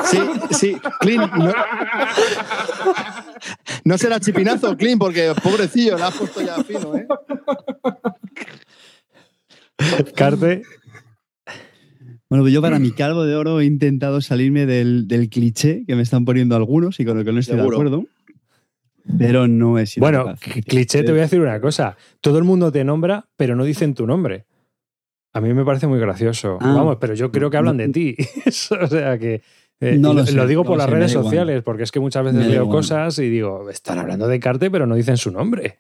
Sí, 0.05 0.19
sí, 0.51 0.77
Clint. 1.01 1.33
No, 1.33 1.53
no 3.85 3.99
será 3.99 4.21
chipinazo, 4.21 4.77
Clint, 4.77 5.01
porque 5.01 5.33
pobrecillo, 5.43 5.99
la 5.99 6.09
has 6.09 6.17
puesto 6.17 6.41
ya 6.41 6.63
fino, 6.63 6.95
¿eh? 6.97 7.07
Carte. 10.15 10.63
Bueno, 12.31 12.45
pues 12.45 12.53
yo 12.53 12.61
para 12.63 12.79
mi 12.79 12.93
calvo 12.93 13.25
de 13.25 13.35
oro 13.35 13.61
he 13.61 13.65
intentado 13.65 14.21
salirme 14.21 14.67
del, 14.67 15.09
del 15.09 15.29
cliché 15.31 15.85
que 15.87 15.97
me 15.97 16.03
están 16.03 16.25
poniendo 16.25 16.55
algunos 16.57 17.01
y 17.01 17.05
con 17.05 17.19
el 17.19 17.25
que 17.25 17.33
no 17.33 17.41
estoy 17.41 17.57
Seguro. 17.57 17.79
de 17.79 17.87
acuerdo. 17.87 18.07
Pero 19.19 19.49
no 19.49 19.85
sido 19.87 20.05
Bueno, 20.05 20.25
capaz. 20.27 20.41
cliché, 20.67 21.03
te 21.03 21.11
voy 21.11 21.21
a 21.21 21.23
decir 21.23 21.41
una 21.41 21.61
cosa. 21.61 21.97
Todo 22.21 22.39
el 22.39 22.45
mundo 22.45 22.71
te 22.71 22.85
nombra, 22.85 23.27
pero 23.37 23.57
no 23.57 23.65
dicen 23.65 23.95
tu 23.95 24.07
nombre. 24.07 24.45
A 25.33 25.41
mí 25.41 25.53
me 25.55 25.65
parece 25.65 25.87
muy 25.87 25.99
gracioso. 26.01 26.59
Ah. 26.61 26.73
Vamos, 26.75 26.97
pero 27.01 27.15
yo 27.15 27.31
creo 27.31 27.51
que 27.51 27.57
hablan 27.57 27.77
de 27.77 27.89
ti. 27.91 28.17
o 28.47 28.87
sea 28.87 29.19
que. 29.19 29.43
eh, 29.81 29.97
No 29.99 30.13
lo 30.15 30.21
lo, 30.21 30.27
sé, 30.27 30.33
lo 30.33 30.47
digo 30.47 30.63
no 30.63 30.67
por 30.69 30.77
lo 30.77 30.79
las 30.79 30.87
sé, 30.87 30.95
redes 30.97 31.11
igual. 31.13 31.25
sociales, 31.25 31.63
porque 31.63 31.83
es 31.85 31.93
que 31.93 32.01
muchas 32.01 32.25
veces 32.25 32.47
leo 32.47 32.63
igual. 32.63 32.79
cosas 32.79 33.19
y 33.19 33.29
digo, 33.29 33.69
están 33.71 33.99
hablando 33.99 34.27
de 34.27 34.41
Carte, 34.41 34.71
pero 34.71 34.87
no 34.87 34.95
dicen 34.95 35.17
su 35.17 35.31
nombre. 35.31 35.79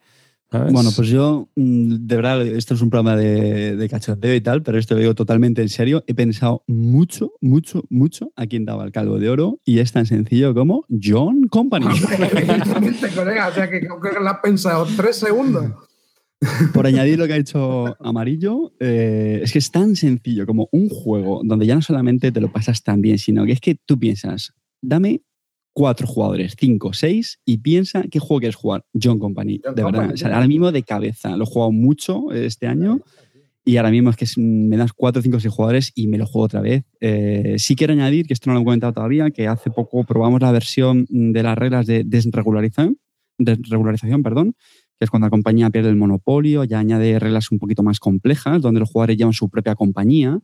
¿Sabes? 0.50 0.72
Bueno, 0.72 0.88
pues 0.96 1.08
yo, 1.08 1.48
mm, 1.56 2.06
de 2.06 2.16
verdad, 2.16 2.40
esto 2.46 2.72
es 2.72 2.80
un 2.80 2.88
programa 2.88 3.16
de, 3.16 3.76
de 3.76 3.88
cachondeo 3.90 4.34
y 4.34 4.40
tal, 4.40 4.62
pero 4.62 4.78
esto 4.78 4.94
lo 4.94 5.00
digo 5.00 5.14
totalmente 5.14 5.60
en 5.60 5.68
serio. 5.68 6.04
He 6.06 6.14
pensado 6.14 6.62
mucho, 6.66 7.32
mucho, 7.42 7.84
mucho 7.90 8.32
a 8.34 8.46
quién 8.46 8.64
daba 8.64 8.84
el 8.84 8.92
calvo 8.92 9.18
de 9.18 9.28
oro 9.28 9.58
y 9.66 9.80
es 9.80 9.92
tan 9.92 10.06
sencillo 10.06 10.54
como 10.54 10.86
John 11.02 11.48
Company. 11.48 11.84
Colega, 13.14 13.48
o 13.48 13.52
sea 13.52 13.68
que 13.68 13.80
creo 13.80 14.00
que 14.00 14.10
lo 14.18 14.28
has 14.28 14.38
pensado 14.42 14.86
tres 14.96 15.16
segundos. 15.16 15.66
Por 16.72 16.86
añadir 16.86 17.18
lo 17.18 17.26
que 17.26 17.32
ha 17.32 17.36
hecho 17.36 17.96
Amarillo, 18.00 18.72
eh, 18.78 19.40
es 19.42 19.52
que 19.52 19.58
es 19.58 19.70
tan 19.70 19.96
sencillo 19.96 20.46
como 20.46 20.68
un 20.70 20.88
juego 20.88 21.40
donde 21.44 21.66
ya 21.66 21.74
no 21.74 21.82
solamente 21.82 22.30
te 22.30 22.40
lo 22.40 22.52
pasas 22.52 22.82
tan 22.82 23.00
bien, 23.00 23.18
sino 23.18 23.44
que 23.44 23.52
es 23.52 23.60
que 23.60 23.74
tú 23.74 23.98
piensas, 23.98 24.52
dame 24.80 25.22
cuatro 25.72 26.06
jugadores, 26.06 26.54
cinco, 26.58 26.92
seis, 26.92 27.40
y 27.44 27.58
piensa 27.58 28.02
qué 28.10 28.18
juego 28.18 28.40
quieres 28.40 28.56
jugar. 28.56 28.84
John 29.00 29.18
Company, 29.18 29.60
John 29.64 29.74
de 29.74 29.84
verdad. 29.84 30.12
O 30.12 30.16
sea, 30.16 30.34
ahora 30.34 30.48
mismo 30.48 30.72
de 30.72 30.82
cabeza. 30.82 31.36
Lo 31.36 31.44
he 31.44 31.46
jugado 31.46 31.72
mucho 31.72 32.32
este 32.32 32.66
año. 32.66 33.00
Y 33.64 33.76
ahora 33.76 33.90
mismo 33.90 34.10
es 34.10 34.16
que 34.16 34.26
me 34.40 34.76
das 34.76 34.92
cuatro, 34.92 35.20
cinco, 35.20 35.38
seis 35.38 35.52
jugadores 35.52 35.92
y 35.94 36.06
me 36.06 36.16
lo 36.18 36.26
juego 36.26 36.46
otra 36.46 36.62
vez. 36.62 36.84
Eh, 37.00 37.56
sí 37.58 37.76
quiero 37.76 37.92
añadir, 37.92 38.26
que 38.26 38.32
esto 38.32 38.48
no 38.48 38.54
lo 38.54 38.62
he 38.62 38.64
comentado 38.64 38.94
todavía, 38.94 39.30
que 39.30 39.46
hace 39.46 39.70
poco 39.70 40.04
probamos 40.04 40.40
la 40.40 40.50
versión 40.50 41.06
de 41.10 41.42
las 41.42 41.56
reglas 41.56 41.86
de 41.86 42.02
desregularización, 42.02 42.98
desregularización 43.36 44.22
perdón, 44.22 44.56
que 44.98 45.04
es 45.04 45.10
cuando 45.10 45.26
la 45.26 45.30
compañía 45.30 45.70
pierde 45.70 45.90
el 45.90 45.96
monopolio, 45.96 46.64
ya 46.64 46.80
añade 46.80 47.18
reglas 47.18 47.52
un 47.52 47.58
poquito 47.58 47.82
más 47.82 48.00
complejas, 48.00 48.60
donde 48.60 48.80
los 48.80 48.90
jugadores 48.90 49.16
llevan 49.16 49.32
su 49.32 49.48
propia 49.48 49.74
compañía. 49.74 50.40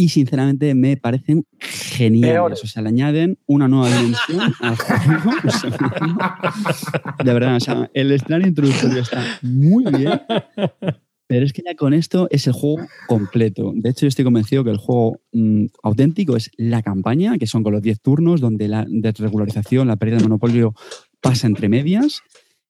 Y 0.00 0.10
sinceramente 0.10 0.74
me 0.76 0.96
parecen 0.96 1.44
geniales. 1.58 2.30
Peores. 2.30 2.64
O 2.64 2.66
sea, 2.68 2.82
le 2.82 2.90
añaden 2.90 3.38
una 3.46 3.66
nueva 3.66 3.88
dimensión 3.88 4.54
al 4.60 4.76
juego. 4.76 5.32
O 5.44 5.50
sea, 5.50 7.16
de 7.24 7.32
verdad, 7.32 7.56
o 7.56 7.60
sea, 7.60 7.90
el 7.94 8.12
escenario 8.12 8.46
introductorio 8.46 9.00
está 9.00 9.24
muy 9.42 9.84
bien. 9.84 10.20
Pero 11.28 11.44
es 11.44 11.52
que 11.52 11.62
ya 11.64 11.74
con 11.74 11.94
esto 11.94 12.26
es 12.30 12.46
el 12.46 12.54
juego 12.54 12.86
completo. 13.06 13.72
De 13.74 13.90
hecho, 13.90 14.02
yo 14.02 14.08
estoy 14.08 14.24
convencido 14.24 14.64
que 14.64 14.70
el 14.70 14.78
juego 14.78 15.20
mm, 15.32 15.66
auténtico 15.82 16.36
es 16.36 16.50
la 16.56 16.82
campaña, 16.82 17.36
que 17.36 17.46
son 17.46 17.62
con 17.62 17.74
los 17.74 17.82
10 17.82 18.00
turnos, 18.00 18.40
donde 18.40 18.66
la 18.66 18.86
desregularización, 18.88 19.88
la 19.88 19.96
pérdida 19.96 20.18
de 20.18 20.22
monopolio 20.22 20.74
pasa 21.20 21.46
entre 21.46 21.68
medias. 21.68 22.22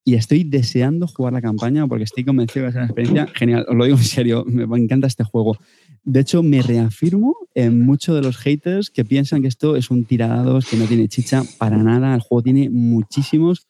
Y 0.08 0.14
estoy 0.14 0.42
deseando 0.44 1.06
jugar 1.06 1.34
la 1.34 1.42
campaña 1.42 1.86
porque 1.86 2.04
estoy 2.04 2.24
convencido 2.24 2.62
que 2.62 2.62
va 2.62 2.68
a 2.68 2.72
ser 2.72 2.80
una 2.80 2.86
experiencia 2.86 3.26
genial. 3.34 3.66
Os 3.68 3.76
lo 3.76 3.84
digo 3.84 3.98
en 3.98 4.04
serio, 4.04 4.42
me 4.46 4.64
encanta 4.78 5.06
este 5.06 5.22
juego. 5.22 5.58
De 6.02 6.20
hecho, 6.20 6.42
me 6.42 6.62
reafirmo 6.62 7.36
en 7.54 7.84
muchos 7.84 8.14
de 8.16 8.22
los 8.22 8.38
haters 8.38 8.88
que 8.88 9.04
piensan 9.04 9.42
que 9.42 9.48
esto 9.48 9.76
es 9.76 9.90
un 9.90 10.06
tiradados, 10.06 10.64
que 10.64 10.78
no 10.78 10.86
tiene 10.86 11.08
chicha 11.08 11.42
para 11.58 11.76
nada. 11.76 12.14
El 12.14 12.22
juego 12.22 12.40
tiene 12.42 12.70
muchísimos 12.70 13.66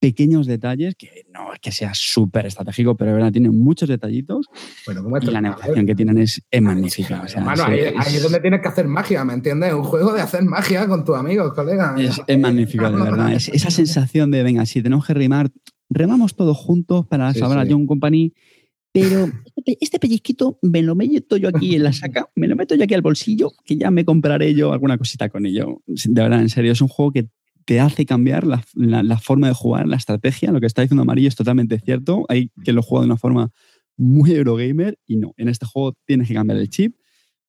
pequeños 0.00 0.46
detalles, 0.46 0.94
que 0.96 1.26
no 1.32 1.52
es 1.52 1.60
que 1.60 1.70
sea 1.70 1.92
súper 1.94 2.46
estratégico, 2.46 2.96
pero 2.96 3.10
de 3.10 3.16
verdad 3.18 3.30
tiene 3.30 3.50
muchos 3.50 3.88
detallitos 3.88 4.46
Bueno, 4.86 5.02
¿cómo 5.04 5.16
y 5.18 5.26
la 5.26 5.40
negociación 5.42 5.86
que 5.86 5.94
tienen 5.94 6.18
es, 6.18 6.42
es 6.50 6.60
magnífica. 6.62 7.22
O 7.24 7.28
sea, 7.28 7.42
es- 7.52 7.60
ahí, 7.60 7.78
es- 7.78 7.92
ahí 7.98 8.16
es 8.16 8.22
donde 8.22 8.40
tienes 8.40 8.62
que 8.62 8.68
hacer 8.68 8.88
magia, 8.88 9.24
¿me 9.24 9.34
entiendes? 9.34 9.72
Un 9.74 9.84
juego 9.84 10.12
de 10.14 10.22
hacer 10.22 10.42
magia 10.42 10.88
con 10.88 11.04
tus 11.04 11.16
amigos, 11.16 11.52
colega. 11.54 11.94
Es, 11.98 12.20
es 12.26 12.38
magnífico, 12.38 12.90
de 12.90 12.96
verdad. 12.96 13.32
Es- 13.32 13.48
esa 13.50 13.70
sensación 13.70 14.30
de, 14.32 14.42
venga, 14.42 14.64
si 14.66 14.82
tenemos 14.82 15.06
que 15.06 15.14
rimar, 15.14 15.50
remamos 15.94 16.34
todos 16.36 16.56
juntos 16.56 17.06
para 17.06 17.32
Sí, 17.32 17.40
salvar 17.40 17.58
a 17.58 17.64
sí. 17.64 17.72
John 17.72 17.86
Company. 17.86 18.32
Pero 18.92 19.26
este 19.56 19.78
este 19.80 19.98
pellizquito 19.98 20.58
me 20.62 20.82
lo 20.82 20.94
meto 20.94 21.36
yo 21.38 21.48
aquí 21.48 21.74
en 21.76 21.84
la 21.84 21.92
saca, 21.92 22.28
me 22.36 22.46
lo 22.48 22.56
meto 22.56 22.74
yo 22.74 22.84
aquí 22.84 22.94
al 22.94 23.00
bolsillo, 23.02 23.50
que 23.64 23.76
ya 23.76 23.90
me 23.90 24.04
compraré 24.04 24.54
yo 24.54 24.72
alguna 24.72 24.98
cosita 24.98 25.28
con 25.30 25.46
ello. 25.46 25.80
De 25.86 26.22
verdad, 26.22 26.40
en 26.42 26.48
serio, 26.50 26.72
es 26.72 26.80
un 26.82 26.88
juego 26.88 27.10
que 27.12 27.28
te 27.64 27.78
hace 27.80 28.04
cambiar 28.04 28.46
la, 28.46 28.62
la- 28.74 29.02
la 29.02 29.18
forma 29.18 29.46
de 29.48 29.54
jugar, 29.54 29.86
la 29.88 29.96
estrategia. 29.96 30.50
Lo 30.52 30.60
que 30.60 30.66
está 30.66 30.82
diciendo 30.82 31.02
Amarillo 31.02 31.28
es 31.28 31.36
totalmente 31.36 31.78
cierto. 31.78 32.24
Hay 32.28 32.50
que 32.64 32.72
lo 32.72 32.82
juega 32.82 33.02
de 33.02 33.06
una 33.06 33.16
forma 33.16 33.50
muy 33.96 34.32
Eurogamer 34.32 34.98
y 35.06 35.16
no. 35.16 35.32
En 35.36 35.48
este 35.48 35.64
juego 35.64 35.94
tienes 36.06 36.26
que 36.28 36.34
cambiar 36.34 36.58
el 36.58 36.68
chip, 36.68 36.96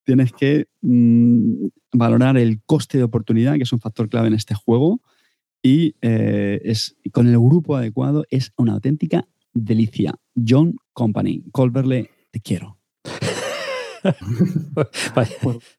tienes 0.04 0.32
que 0.32 0.66
mm, 0.82 1.66
valorar 1.92 2.36
el 2.38 2.62
coste 2.64 2.96
de 2.98 3.04
oportunidad, 3.04 3.56
que 3.56 3.64
es 3.64 3.72
un 3.72 3.80
factor 3.80 4.08
clave 4.08 4.28
en 4.28 4.34
este 4.34 4.54
juego. 4.54 5.00
Y 5.66 5.96
eh, 6.02 6.60
es, 6.62 6.94
con 7.10 7.26
el 7.26 7.38
grupo 7.38 7.74
adecuado 7.74 8.26
es 8.28 8.52
una 8.58 8.74
auténtica 8.74 9.26
delicia. 9.54 10.14
John 10.46 10.76
Company, 10.92 11.42
Colverle, 11.52 12.10
te 12.30 12.40
quiero. 12.40 12.76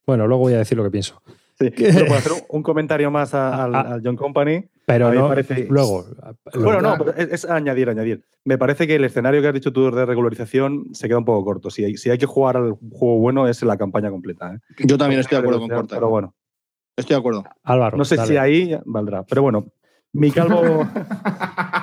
Bueno, 0.08 0.26
luego 0.28 0.42
voy 0.44 0.54
a 0.54 0.58
decir 0.58 0.76
lo 0.76 0.84
que 0.84 0.90
pienso. 0.90 1.22
Sí, 1.60 1.70
pero 1.78 2.08
por 2.08 2.18
hacer 2.18 2.32
un, 2.50 2.64
comentario 2.64 3.12
más 3.12 3.36
a- 3.36 3.64
al, 3.66 3.76
Ah, 3.76 3.82
al 3.94 4.02
John 4.04 4.16
Company. 4.16 4.66
Pero 4.88 5.14
no, 5.14 5.28
parece- 5.28 5.68
luego. 5.70 6.06
Bueno, 6.56 6.82
no, 6.82 6.98
pero 6.98 7.16
es, 7.16 7.32
es 7.32 7.46
añadir, 7.46 7.88
añadir. 7.90 8.24
Me 8.44 8.58
parece 8.58 8.88
que 8.88 8.96
el 8.96 9.04
escenario 9.04 9.42
que 9.42 9.48
has 9.50 9.54
dicho 9.54 9.72
tú 9.72 9.90
de 9.92 10.06
regularización 10.06 10.86
se 10.94 11.08
queda 11.08 11.20
un 11.20 11.26
poco 11.26 11.46
corto. 11.46 11.70
Si 11.70 11.84
hay, 11.84 11.98
si 11.98 12.10
hay 12.10 12.18
que 12.18 12.26
jugar 12.26 12.58
al 12.58 12.72
juego 12.92 13.20
bueno 13.20 13.48
es 13.48 13.62
la 13.64 13.78
campaña 13.78 14.10
completa. 14.10 14.54
¿eh? 14.56 14.60
Yo 14.86 14.98
también 14.98 15.22
estoy 15.22 15.36
de 15.38 15.40
acuerdo 15.42 15.60
con 15.60 15.70
Pero 15.70 15.82
Corta. 15.82 16.00
bueno, 16.06 16.36
Estoy 16.96 17.16
de 17.16 17.20
acuerdo. 17.20 17.44
Álvaro. 17.64 17.98
no 17.98 18.06
sé 18.06 18.16
dale. 18.16 18.28
si 18.28 18.38
ahí 18.38 18.78
valdrá. 18.86 19.24
Pero 19.24 19.42
bueno, 19.42 19.66
mi 20.14 20.32
calvo, 20.32 20.62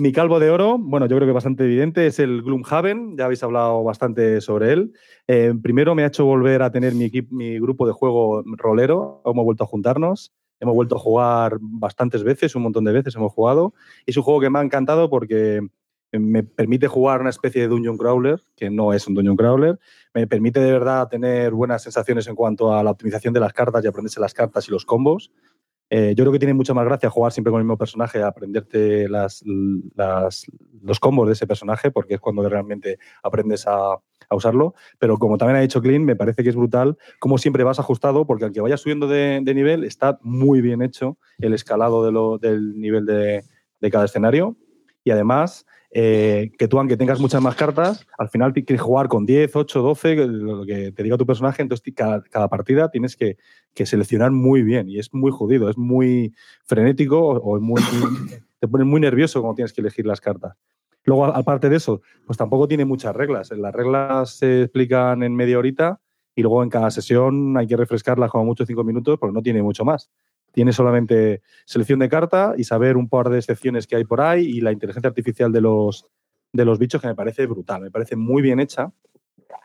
Mi 0.00 0.12
calvo 0.12 0.40
de 0.40 0.48
oro, 0.48 0.78
bueno, 0.78 1.04
yo 1.04 1.16
creo 1.16 1.28
que 1.28 1.34
bastante 1.34 1.64
evidente, 1.64 2.06
es 2.06 2.18
el 2.20 2.40
Gloomhaven. 2.40 3.18
Ya 3.18 3.26
habéis 3.26 3.42
hablado 3.42 3.84
bastante 3.84 4.40
sobre 4.40 4.72
él. 4.72 4.94
Eh, 5.28 5.52
primero 5.62 5.94
me 5.94 6.04
ha 6.04 6.06
hecho 6.06 6.24
volver 6.24 6.62
a 6.62 6.72
tener 6.72 6.94
mi, 6.94 7.04
equipo, 7.04 7.34
mi 7.34 7.58
grupo 7.58 7.86
de 7.86 7.92
juego 7.92 8.42
rolero. 8.46 9.20
Hemos 9.26 9.44
vuelto 9.44 9.64
a 9.64 9.66
juntarnos. 9.66 10.32
Hemos 10.58 10.74
vuelto 10.74 10.96
a 10.96 10.98
jugar 10.98 11.58
bastantes 11.60 12.22
veces, 12.22 12.54
un 12.54 12.62
montón 12.62 12.84
de 12.84 12.92
veces 12.92 13.14
hemos 13.14 13.30
jugado. 13.30 13.74
Y 14.06 14.12
es 14.12 14.16
un 14.16 14.22
juego 14.22 14.40
que 14.40 14.48
me 14.48 14.58
ha 14.58 14.62
encantado 14.62 15.10
porque 15.10 15.60
me 16.12 16.42
permite 16.42 16.88
jugar 16.88 17.20
una 17.20 17.30
especie 17.30 17.62
de 17.62 17.68
dungeon 17.68 17.96
crawler, 17.96 18.42
que 18.56 18.70
no 18.70 18.92
es 18.92 19.06
un 19.06 19.14
dungeon 19.14 19.36
crawler. 19.36 19.78
Me 20.12 20.26
permite 20.26 20.60
de 20.60 20.72
verdad 20.72 21.08
tener 21.08 21.52
buenas 21.52 21.82
sensaciones 21.82 22.26
en 22.26 22.34
cuanto 22.34 22.74
a 22.74 22.82
la 22.82 22.90
optimización 22.90 23.32
de 23.32 23.40
las 23.40 23.52
cartas 23.52 23.84
y 23.84 23.88
aprenderse 23.88 24.20
las 24.20 24.34
cartas 24.34 24.68
y 24.68 24.72
los 24.72 24.84
combos. 24.84 25.30
Eh, 25.92 26.14
yo 26.16 26.22
creo 26.22 26.32
que 26.32 26.38
tiene 26.38 26.54
mucha 26.54 26.72
más 26.72 26.84
gracia 26.84 27.10
jugar 27.10 27.32
siempre 27.32 27.50
con 27.50 27.60
el 27.60 27.64
mismo 27.64 27.76
personaje, 27.76 28.22
aprenderte 28.22 29.08
los 29.08 31.00
combos 31.00 31.26
de 31.26 31.32
ese 31.32 31.48
personaje, 31.48 31.90
porque 31.90 32.14
es 32.14 32.20
cuando 32.20 32.48
realmente 32.48 32.98
aprendes 33.22 33.66
a, 33.66 33.98
usarlo. 34.32 34.74
Pero 35.00 35.18
como 35.18 35.36
también 35.36 35.56
ha 35.56 35.60
dicho 35.60 35.82
Clean, 35.82 36.04
me 36.04 36.14
parece 36.14 36.44
que 36.44 36.50
es 36.50 36.54
brutal 36.54 36.96
cómo 37.18 37.36
siempre 37.38 37.64
vas 37.64 37.80
ajustado, 37.80 38.24
porque 38.26 38.44
aunque 38.44 38.60
vayas 38.60 38.80
subiendo 38.80 39.08
de, 39.08 39.42
nivel, 39.42 39.82
está 39.82 40.20
muy 40.22 40.60
bien 40.60 40.82
hecho 40.82 41.18
el 41.38 41.52
escalado 41.52 42.38
del 42.38 42.78
nivel 42.78 43.06
de 43.06 43.90
cada 43.90 44.04
escenario. 44.04 44.56
Y 45.02 45.10
además, 45.10 45.66
eh, 45.92 46.52
que 46.56 46.68
tú, 46.68 46.78
aunque 46.78 46.96
tengas 46.96 47.18
muchas 47.18 47.42
más 47.42 47.56
cartas, 47.56 48.06
al 48.16 48.28
final 48.28 48.52
quieres 48.52 48.80
jugar 48.80 49.08
con 49.08 49.26
10, 49.26 49.56
8, 49.56 49.82
12, 49.82 50.16
lo 50.26 50.64
que 50.64 50.92
te 50.92 51.02
diga 51.02 51.16
tu 51.16 51.26
personaje, 51.26 51.62
entonces 51.62 51.92
cada, 51.94 52.48
partida 52.48 52.90
tienes 52.90 53.16
que, 53.16 53.38
que, 53.74 53.86
seleccionar 53.86 54.30
muy 54.30 54.62
bien 54.62 54.88
y 54.88 55.00
es 55.00 55.12
muy 55.12 55.32
jodido, 55.32 55.68
es 55.68 55.76
muy 55.76 56.32
frenético 56.64 57.18
o, 57.20 57.58
muy, 57.58 57.82
te 58.60 58.68
pone 58.68 58.84
muy 58.84 59.00
nervioso 59.00 59.40
cuando 59.40 59.56
tienes 59.56 59.72
que 59.72 59.80
elegir 59.80 60.06
las 60.06 60.20
cartas. 60.20 60.56
Luego, 61.04 61.24
aparte 61.24 61.68
de 61.68 61.76
eso, 61.76 62.02
pues 62.26 62.36
tampoco 62.36 62.68
tiene 62.68 62.84
muchas 62.84 63.16
reglas. 63.16 63.50
Las 63.50 63.74
reglas 63.74 64.36
se 64.36 64.62
explican 64.62 65.22
en 65.22 65.34
media 65.34 65.58
horita 65.58 66.00
y 66.36 66.42
luego 66.42 66.62
en 66.62 66.68
cada 66.68 66.90
sesión 66.90 67.56
hay 67.56 67.66
que 67.66 67.76
refrescarlas 67.76 68.30
como 68.30 68.44
mucho 68.44 68.64
cinco 68.64 68.84
minutos 68.84 69.18
porque 69.18 69.34
no 69.34 69.42
tiene 69.42 69.62
mucho 69.62 69.84
más. 69.84 70.10
Tiene 70.52 70.72
solamente 70.72 71.42
selección 71.64 71.98
de 72.00 72.08
carta 72.08 72.54
y 72.56 72.64
saber 72.64 72.96
un 72.96 73.08
par 73.08 73.28
de 73.28 73.38
excepciones 73.38 73.86
que 73.86 73.96
hay 73.96 74.04
por 74.04 74.20
ahí 74.20 74.44
y 74.44 74.60
la 74.60 74.72
inteligencia 74.72 75.08
artificial 75.08 75.52
de 75.52 75.60
los, 75.60 76.06
de 76.52 76.64
los 76.64 76.78
bichos 76.78 77.00
que 77.00 77.08
me 77.08 77.14
parece 77.14 77.46
brutal, 77.46 77.82
me 77.82 77.90
parece 77.90 78.16
muy 78.16 78.42
bien 78.42 78.60
hecha 78.60 78.92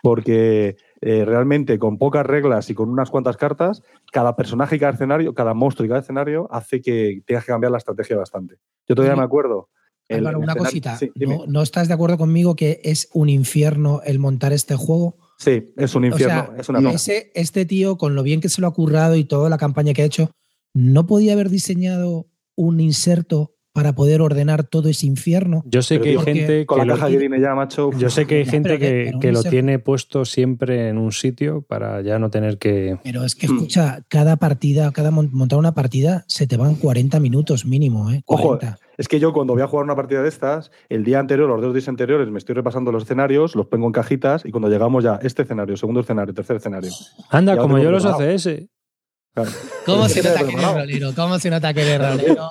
porque 0.01 0.77
eh, 1.01 1.25
realmente 1.25 1.79
con 1.79 1.97
pocas 1.97 2.25
reglas 2.25 2.69
y 2.69 2.75
con 2.75 2.89
unas 2.89 3.09
cuantas 3.09 3.37
cartas, 3.37 3.81
cada 4.11 4.35
personaje 4.35 4.75
y 4.75 4.79
cada 4.79 4.93
escenario, 4.93 5.33
cada 5.33 5.53
monstruo 5.53 5.85
y 5.85 5.89
cada 5.89 6.01
escenario 6.01 6.47
hace 6.51 6.81
que 6.81 7.21
tengas 7.25 7.45
que 7.45 7.51
cambiar 7.51 7.71
la 7.71 7.79
estrategia 7.79 8.17
bastante. 8.17 8.57
Yo 8.87 8.95
todavía 8.95 9.15
me 9.15 9.23
acuerdo. 9.23 9.69
El, 10.07 10.19
Álvaro, 10.19 10.39
una 10.39 10.55
cosita, 10.55 10.95
sí, 10.97 11.11
¿No, 11.15 11.45
¿No, 11.47 11.63
estás 11.63 11.87
de 11.87 11.95
acuerdo 11.95 12.19
conmigo 12.19 12.55
que 12.55 12.79
es 12.83 13.09
un 13.13 13.27
infierno 13.27 14.01
el 14.05 14.19
montar 14.19 14.53
este 14.53 14.75
juego? 14.75 15.17
Sí, 15.39 15.73
es 15.75 15.95
un 15.95 16.05
infierno. 16.05 16.43
O 16.43 16.45
sea, 16.45 16.55
es 16.59 16.69
una 16.69 16.91
ese, 16.91 17.31
este 17.33 17.65
tío, 17.65 17.97
con 17.97 18.13
lo 18.13 18.21
bien 18.21 18.39
que 18.39 18.49
se 18.49 18.61
lo 18.61 18.67
ha 18.67 18.73
currado 18.73 19.15
y 19.15 19.23
toda 19.23 19.49
la 19.49 19.57
campaña 19.57 19.93
que 19.93 20.03
ha 20.03 20.05
hecho, 20.05 20.29
¿no 20.75 21.07
podía 21.07 21.33
haber 21.33 21.49
diseñado 21.49 22.27
un 22.55 22.79
inserto 22.79 23.53
para 23.73 23.93
poder 23.93 24.21
ordenar 24.21 24.63
todo 24.63 24.87
ese 24.87 25.05
infierno? 25.05 25.61
Yo 25.65 25.81
sé 25.81 25.99
que 25.99 26.09
hay 26.11 26.17
gente 26.19 26.65
con 26.65 26.79
que 26.79 26.85
la 26.85 26.93
lo, 26.93 26.99
caja 26.99 27.09
que 27.11 27.17
viene 27.17 27.41
ya, 27.41 27.53
macho. 27.55 27.89
Yo 27.97 28.09
sé 28.09 28.25
que 28.25 28.35
hay 28.35 28.45
gente 28.45 28.69
pero 28.69 28.79
que- 28.79 28.85
que, 28.85 29.03
pero 29.07 29.19
que 29.19 29.27
un 29.29 29.33
lo 29.33 29.43
tiene 29.43 29.79
puesto 29.79 30.23
siempre 30.23 30.87
en 30.87 30.97
un 30.97 31.11
sitio 31.11 31.61
para 31.61 32.01
ya 32.01 32.17
no 32.19 32.29
tener 32.29 32.57
que. 32.57 32.97
Pero 33.03 33.25
es 33.25 33.35
que 33.35 33.47
Mm. 33.49 33.55
escucha, 33.55 34.05
cada 34.07 34.37
partida, 34.37 34.91
cada 34.93 35.11
mon- 35.11 35.29
montar 35.33 35.59
una 35.59 35.73
partida, 35.73 36.23
se 36.29 36.47
te 36.47 36.55
van 36.55 36.75
40 36.75 37.19
minutos 37.19 37.65
mínimo, 37.65 38.11
¿eh? 38.11 38.21
Ojo, 38.27 38.57
40. 38.59 38.79
Es 38.97 39.09
que 39.09 39.19
yo 39.19 39.33
cuando 39.33 39.51
voy 39.51 39.61
a 39.61 39.67
jugar 39.67 39.83
una 39.83 39.95
partida 39.97 40.21
de 40.21 40.29
estas, 40.29 40.71
el 40.87 41.03
día 41.03 41.19
anterior, 41.19 41.49
los 41.49 41.61
dos 41.61 41.73
días 41.73 41.89
anteriores, 41.89 42.29
me 42.29 42.37
estoy 42.37 42.55
repasando 42.55 42.93
los 42.93 43.03
escenarios, 43.03 43.53
los 43.57 43.65
pongo 43.67 43.87
en 43.87 43.91
cajitas 43.91 44.45
y 44.45 44.51
cuando 44.51 44.69
llegamos 44.69 45.03
ya 45.03 45.19
este 45.21 45.41
escenario, 45.41 45.75
segundo 45.75 45.99
escenario, 45.99 46.33
tercer 46.33 46.55
escenario. 46.55 46.91
Anda, 47.29 47.57
como 47.57 47.77
yo 47.77 47.91
los. 47.91 48.05
ACS. 48.05 48.69
Claro. 49.35 49.51
¿Cómo 49.85 50.09
se 50.09 50.23
nota 50.23 50.47
que 50.47 50.55
rolero? 50.55 51.13
¿Cómo 51.15 51.37
se 51.39 51.49
nota 51.51 51.73
que 51.73 51.81
eres 51.81 51.99
rolero? 51.99 52.49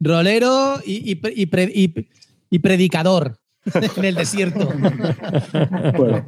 Rolero 0.00 0.80
y, 0.84 1.08
y 1.10 1.14
pre- 1.16 1.32
y 1.36 1.46
pre- 1.46 1.72
y- 1.72 2.08
y 2.50 2.58
predicador 2.58 3.36
en 3.96 4.04
el 4.04 4.14
desierto. 4.14 4.68
Bueno, 5.96 6.26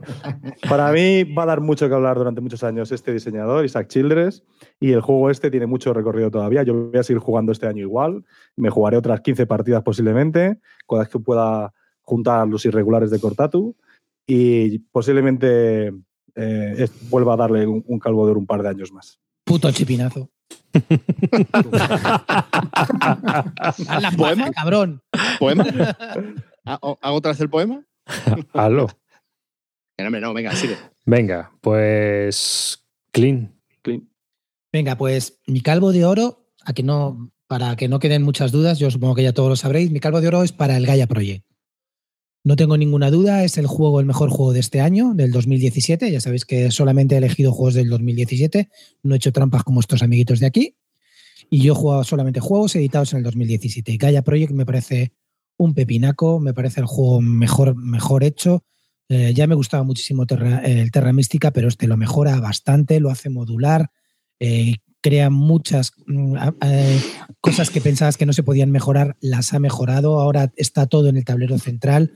para 0.69 0.91
mí 0.93 1.25
va 1.25 1.43
a 1.43 1.47
dar 1.47 1.61
mucho 1.61 1.89
que 1.89 1.95
hablar 1.95 2.17
durante 2.17 2.41
muchos 2.41 2.63
años 2.65 2.91
este 2.93 3.13
diseñador, 3.13 3.65
Isaac 3.65 3.89
Childress, 3.89 4.43
y 4.81 4.93
el 4.93 5.01
juego 5.03 5.31
este 5.31 5.51
tiene 5.51 5.67
mucho 5.67 5.93
recorrido 5.93 6.31
todavía. 6.31 6.63
Yo 6.63 6.75
voy 6.75 6.99
a 6.99 7.03
seguir 7.03 7.21
jugando 7.21 7.53
este 7.53 7.67
año 7.67 7.83
igual, 7.83 8.25
me 8.57 8.71
jugaré 8.71 8.97
otras 8.97 9.21
15 9.21 9.47
partidas 9.47 9.83
posiblemente, 9.83 10.59
con 10.87 10.99
las 10.99 11.09
que 11.09 11.19
pueda 11.19 11.73
juntar 12.03 12.47
los 12.49 12.65
irregulares 12.65 13.11
de 13.11 13.21
Cortatu, 13.21 13.77
y 14.27 14.79
posiblemente 14.79 15.93
eh, 16.35 16.89
vuelva 17.11 17.35
a 17.35 17.37
darle 17.37 17.67
un, 17.67 17.85
un 17.87 17.99
calvo 17.99 18.25
de 18.25 18.31
oro 18.33 18.41
un 18.41 18.47
par 18.47 18.63
de 18.63 18.69
años 18.71 18.93
más. 18.93 19.21
Puto 19.47 19.71
chipinazo. 19.71 20.29
Haz 23.59 23.79
la 24.03 24.11
¿Poema? 24.11 24.43
paja, 24.47 24.53
cabrón. 24.53 25.03
¿Poema? 25.39 25.65
¿Hago 26.65 26.99
otra 27.01 27.31
vez 27.31 27.41
el 27.41 27.49
poema? 27.49 27.85
Aló. 28.53 28.89
Que 29.97 30.03
No, 30.05 30.11
no, 30.11 30.35
venga, 30.35 30.53
sigue. 30.55 30.77
Venga, 31.05 31.53
pues. 31.61 32.85
Clean. 33.13 33.55
Clean. 33.83 34.09
Venga, 34.73 34.97
pues 34.97 35.39
mi 35.47 35.61
calvo 35.61 35.93
de 35.93 36.05
oro, 36.05 36.51
a 36.65 36.73
que 36.73 36.83
no, 36.83 37.31
para 37.47 37.77
que 37.77 37.87
no 37.89 38.01
queden 38.01 38.23
muchas 38.25 38.51
dudas, 38.51 38.81
yo 38.81 38.91
supongo 38.91 39.15
que 39.15 39.23
ya 39.23 39.33
todos 39.33 39.49
lo 39.49 39.57
sabréis, 39.57 39.93
mi 39.93 40.01
calvo 40.01 40.21
de 40.21 40.29
oro 40.29 40.43
es 40.43 40.51
para 40.53 40.77
el 40.77 40.85
Gaia 40.87 41.07
Project. 41.07 41.46
No 42.47 42.55
tengo 42.55 42.77
ninguna 42.77 43.11
duda, 43.11 43.43
es 43.43 43.59
el 43.59 43.67
juego, 43.67 43.99
el 43.99 44.07
mejor 44.07 44.31
juego 44.31 44.53
de 44.53 44.61
este 44.61 44.81
año, 44.81 45.15
del 45.15 45.33
2017. 45.33 46.13
Ya 46.13 46.21
sabéis 46.21 46.45
que 46.45 46.71
solamente 46.71 47.17
he 47.17 47.19
elegido 47.19 47.51
juegos 47.51 47.75
del 47.75 47.89
2017, 47.91 48.69
no 49.03 49.15
he 49.15 49.17
hecho 49.17 49.33
trampas 49.33 49.65
como 49.65 49.81
estos 49.81 50.01
amiguitos 50.05 50.39
de 50.39 50.47
aquí. 50.47 50.77
Y 51.51 51.59
yo 51.63 51.73
he 51.73 51.77
jugado 51.77 52.05
solamente 52.05 52.39
juegos 52.39 52.77
editados 52.77 53.13
en 53.13 53.19
el 53.19 53.25
2017. 53.25 53.91
Y 53.91 53.97
Gaia 53.99 54.23
Project 54.23 54.53
me 54.53 54.65
parece 54.65 55.13
un 55.59 55.75
pepinaco, 55.75 56.39
me 56.39 56.55
parece 56.55 56.79
el 56.79 56.87
juego 56.87 57.21
mejor, 57.21 57.75
mejor 57.75 58.23
hecho. 58.23 58.63
Eh, 59.09 59.33
ya 59.35 59.49
me 59.49 59.57
gustaba 59.57 59.83
muchísimo 59.83 60.25
Terra- 60.25 60.61
el 60.65 60.93
Terra 60.93 61.13
Mística, 61.13 61.51
pero 61.51 61.67
este 61.67 61.89
lo 61.89 61.97
mejora 61.97 62.39
bastante, 62.39 63.01
lo 63.01 63.11
hace 63.11 63.29
modular, 63.29 63.91
eh, 64.39 64.77
crea 65.01 65.31
muchas 65.31 65.93
mm, 66.07 66.37
cosas 67.41 67.71
que 67.71 67.81
pensabas 67.81 68.17
que 68.17 68.27
no 68.27 68.33
se 68.33 68.43
podían 68.43 68.71
mejorar, 68.71 69.17
las 69.21 69.53
ha 69.55 69.59
mejorado. 69.61 70.21
Ahora 70.21 70.53
está 70.57 70.87
todo 70.87 71.09
en 71.09 71.17
el 71.17 71.25
tablero 71.25 71.59
central. 71.59 72.13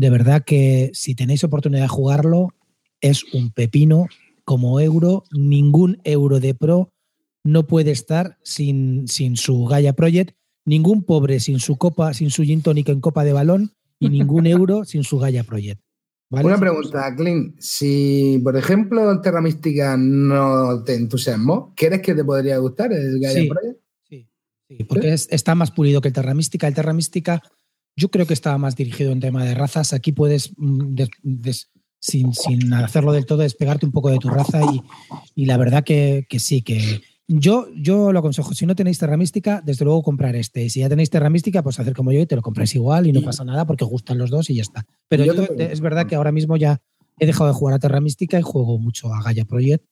De 0.00 0.08
verdad 0.10 0.42
que 0.44 0.90
si 0.94 1.14
tenéis 1.14 1.44
oportunidad 1.44 1.82
de 1.82 1.88
jugarlo, 1.88 2.48
es 3.02 3.22
un 3.34 3.50
pepino 3.52 4.06
como 4.44 4.80
euro. 4.80 5.24
Ningún 5.30 6.00
euro 6.04 6.40
de 6.40 6.54
pro 6.54 6.90
no 7.44 7.66
puede 7.66 7.90
estar 7.90 8.38
sin, 8.42 9.06
sin 9.08 9.36
su 9.36 9.66
Gaia 9.66 9.92
Project. 9.92 10.34
Ningún 10.64 11.02
pobre 11.04 11.38
sin 11.40 11.58
su 11.60 11.76
copa, 11.76 12.14
sin 12.14 12.30
su 12.30 12.42
gin 12.44 12.62
tonic 12.62 12.88
en 12.88 13.00
copa 13.00 13.24
de 13.24 13.32
balón 13.34 13.72
y 13.98 14.08
ningún 14.08 14.46
euro 14.46 14.84
sin 14.84 15.04
su 15.04 15.18
Gaia 15.18 15.44
Project. 15.44 15.80
¿vale? 16.30 16.46
Una 16.46 16.58
pregunta, 16.58 17.14
Clint. 17.14 17.56
Si, 17.60 18.40
por 18.42 18.56
ejemplo, 18.56 19.10
el 19.10 19.20
Terra 19.20 19.42
Mística 19.42 19.96
no 19.98 20.82
te 20.82 20.94
entusiasmó, 20.94 21.74
¿crees 21.76 22.00
que 22.00 22.14
te 22.14 22.24
podría 22.24 22.56
gustar 22.58 22.90
el 22.94 23.20
Gaia 23.20 23.40
Sí. 23.42 23.48
Project? 23.48 23.80
Sí, 24.08 24.28
sí, 24.66 24.84
porque 24.84 25.12
es- 25.12 25.28
está 25.30 25.54
más 25.54 25.70
pulido 25.72 26.00
que 26.00 26.08
el 26.08 26.14
Terra 26.14 26.32
Mística. 26.32 26.66
El 26.68 26.74
Terra 26.74 26.92
Mística 26.94 27.42
yo 27.96 28.10
creo 28.10 28.26
que 28.26 28.34
estaba 28.34 28.58
más 28.58 28.76
dirigido 28.76 29.12
en 29.12 29.20
tema 29.20 29.44
de 29.44 29.54
razas. 29.54 29.92
Aquí 29.92 30.12
puedes, 30.12 30.52
mm, 30.56 30.94
des- 30.94 31.10
des- 31.22 31.70
sin, 31.98 32.32
sin 32.32 32.72
hacerlo 32.72 33.12
del 33.12 33.26
todo, 33.26 33.38
despegarte 33.38 33.84
un 33.84 33.92
poco 33.92 34.08
de 34.10 34.18
tu 34.18 34.28
raza 34.30 34.60
y, 34.72 34.80
y 35.34 35.44
la 35.46 35.58
verdad 35.58 35.84
que, 35.84 36.24
que 36.30 36.38
sí, 36.38 36.62
que 36.62 37.02
yo, 37.28 37.68
yo 37.76 38.10
lo 38.10 38.18
aconsejo. 38.20 38.54
Si 38.54 38.64
no 38.64 38.74
tenéis 38.74 38.98
Terra 38.98 39.16
Mística, 39.18 39.62
desde 39.64 39.84
luego 39.84 40.02
comprar 40.02 40.34
este. 40.34 40.64
Y 40.64 40.70
si 40.70 40.80
ya 40.80 40.88
tenéis 40.88 41.10
Terra 41.10 41.28
Mística, 41.30 41.62
pues 41.62 41.78
hacer 41.78 41.94
como 41.94 42.10
yo 42.10 42.20
y 42.20 42.26
te 42.26 42.36
lo 42.36 42.42
compráis 42.42 42.74
igual 42.74 43.06
y 43.06 43.12
no 43.12 43.20
pasa 43.22 43.44
nada 43.44 43.66
porque 43.66 43.84
gustan 43.84 44.16
los 44.18 44.30
dos 44.30 44.48
y 44.50 44.54
ya 44.54 44.62
está. 44.62 44.86
Pero 45.08 45.24
Yo 45.26 45.34
yo, 45.34 45.42
es 45.58 45.80
verdad 45.80 46.06
que 46.06 46.14
ahora 46.14 46.32
mismo 46.32 46.56
ya 46.56 46.80
he 47.18 47.26
dejado 47.26 47.48
de 47.48 47.54
jugar 47.54 47.74
a 47.74 47.78
Terra 47.78 48.00
Mística 48.00 48.38
y 48.38 48.42
juego 48.42 48.78
mucho 48.78 49.12
a 49.12 49.22
Gaia 49.22 49.44
Project 49.44 49.84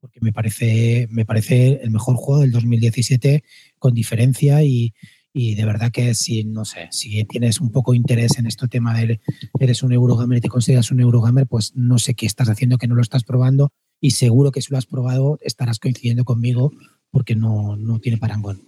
porque 0.00 0.18
me 0.22 0.32
parece, 0.32 1.08
me 1.10 1.26
parece 1.26 1.80
el 1.82 1.90
mejor 1.90 2.16
juego 2.16 2.40
del 2.40 2.52
2017 2.52 3.44
con 3.78 3.92
diferencia 3.92 4.62
y, 4.64 4.94
y 5.32 5.54
de 5.54 5.64
verdad 5.64 5.90
que 5.92 6.14
si, 6.14 6.44
no 6.44 6.64
sé, 6.64 6.88
si 6.90 7.24
tienes 7.24 7.60
un 7.60 7.70
poco 7.70 7.94
interés 7.94 8.38
en 8.38 8.46
este 8.46 8.66
tema 8.68 8.94
de 8.94 9.20
eres 9.58 9.82
un 9.82 9.92
Eurogamer 9.92 10.38
y 10.38 10.40
te 10.40 10.48
consideras 10.48 10.90
un 10.90 11.00
Eurogamer, 11.00 11.46
pues 11.46 11.72
no 11.74 11.98
sé 11.98 12.14
qué 12.14 12.26
estás 12.26 12.48
haciendo 12.48 12.78
que 12.78 12.88
no 12.88 12.94
lo 12.94 13.02
estás 13.02 13.24
probando 13.24 13.70
y 14.00 14.12
seguro 14.12 14.50
que 14.50 14.62
si 14.62 14.72
lo 14.72 14.78
has 14.78 14.86
probado 14.86 15.38
estarás 15.42 15.78
coincidiendo 15.78 16.24
conmigo 16.24 16.72
porque 17.10 17.36
no, 17.36 17.76
no 17.76 18.00
tiene 18.00 18.18
parangón. 18.18 18.62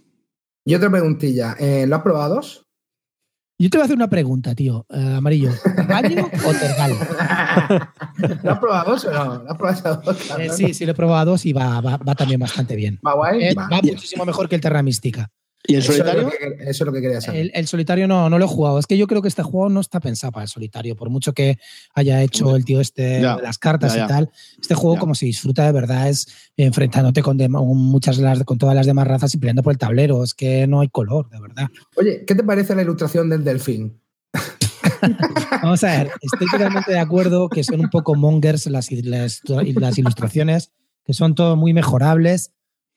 Y 0.65 0.75
otra 0.75 0.91
preguntilla, 0.91 1.57
eh, 1.59 1.87
¿lo 1.87 1.97
has 1.97 2.03
probado? 2.03 2.37
dos? 2.37 2.65
Yo 3.59 3.71
te 3.71 3.79
voy 3.79 3.83
a 3.83 3.85
hacer 3.85 3.97
una 3.97 4.09
pregunta, 4.11 4.55
tío. 4.55 4.87
Eh, 4.91 5.15
amarillo, 5.17 5.53
¿Galio 5.87 6.27
o 6.27 6.53
Tergal? 6.53 6.93
¿Lo 8.43 8.53
has 8.53 8.59
probado 8.59 8.91
dos 8.93 9.05
o 9.05 9.13
no? 9.13 9.43
¿Lo 9.43 9.51
has 9.51 9.57
probado 9.57 10.03
dos, 10.05 10.31
Eh, 10.39 10.51
sí, 10.51 10.75
sí, 10.75 10.85
lo 10.85 10.93
he 10.93 10.95
probado 10.95 11.21
a 11.21 11.25
dos 11.25 11.47
y 11.47 11.53
va, 11.53 11.81
va, 11.81 11.97
va 11.97 12.15
también 12.15 12.41
bastante 12.41 12.75
bien. 12.75 12.99
¿Va 13.07 13.15
guay? 13.15 13.43
Eh, 13.43 13.55
Va. 13.55 13.69
va 13.69 13.81
muchísimo 13.83 14.25
mejor 14.25 14.49
que 14.49 14.57
el 14.57 14.61
Terra 14.61 14.83
Mística. 14.83 15.31
¿Y 15.65 15.77
Eso 15.77 15.93
es, 15.93 15.99
solitario? 15.99 16.23
lo 16.25 16.31
que, 16.31 16.57
eso 16.71 16.71
es 16.71 16.87
lo 16.87 16.93
que 16.93 17.01
quería 17.01 17.21
saber. 17.21 17.41
El, 17.41 17.51
el 17.55 17.67
solitario 17.69 18.09
no, 18.09 18.29
no 18.29 18.39
lo 18.39 18.47
he 18.47 18.49
jugado. 18.49 18.79
Es 18.81 18.87
que 18.87 18.99
yo 18.99 19.07
creo 19.07 19.23
que 19.23 19.29
este 19.29 19.45
juego 19.45 19.69
no 19.69 19.81
está 19.81 20.01
pensado 20.01 20.33
para 20.33 20.43
el 20.43 20.49
solitario, 20.49 20.97
por 20.97 21.09
mucho 21.09 21.33
que 21.35 21.59
haya 21.95 22.21
hecho 22.23 22.57
el 22.57 22.65
tío 22.65 22.81
este 22.81 23.21
ya, 23.21 23.37
de 23.37 23.43
las 23.43 23.59
cartas 23.59 23.93
ya, 23.93 23.99
ya. 24.01 24.05
y 24.05 24.09
tal. 24.09 24.31
Este 24.61 24.75
juego, 24.75 24.97
Ya. 24.97 25.01
como 25.01 25.15
se 25.15 25.27
disfruta 25.27 25.65
de 25.65 25.73
verdad, 25.73 26.09
es 26.09 26.27
enfrentándote 26.57 27.23
con, 27.23 27.37
muchas 27.39 28.19
las, 28.19 28.43
con 28.43 28.59
todas 28.59 28.75
las 28.75 28.87
demás 28.87 29.07
razas 29.07 29.35
y 29.35 29.39
peleando 29.39 29.63
por 29.63 29.73
el 29.73 29.79
tablero. 29.79 30.25
Es 30.25 30.35
que 30.35 30.67
no 30.67 30.81
hay 30.81 30.89
color, 30.89 31.31
de 31.31 31.41
verdad. 31.41 31.69
Oye, 31.97 32.25
¿qué 32.27 32.35
te 32.35 32.43
parece 32.43 32.75
la 32.75 32.83
ilustración 32.83 33.31
del 33.31 33.45
delfín? 33.45 34.01
Vamos 35.63 35.83
a 35.85 35.87
ver, 35.99 36.11
estoy 36.21 36.49
totalmente 36.51 36.93
de 36.93 36.99
acuerdo 36.99 37.49
que 37.49 37.63
son 37.65 37.81
un 37.81 37.91
poco 37.91 38.15
mongers 38.15 38.67
las, 38.67 38.91
las, 38.91 39.41
las 39.45 39.99
ilustraciones, 39.99 40.71
que 41.05 41.13
son 41.13 41.35
todo 41.35 41.57
muy 41.57 41.73
mejorables, 41.73 42.53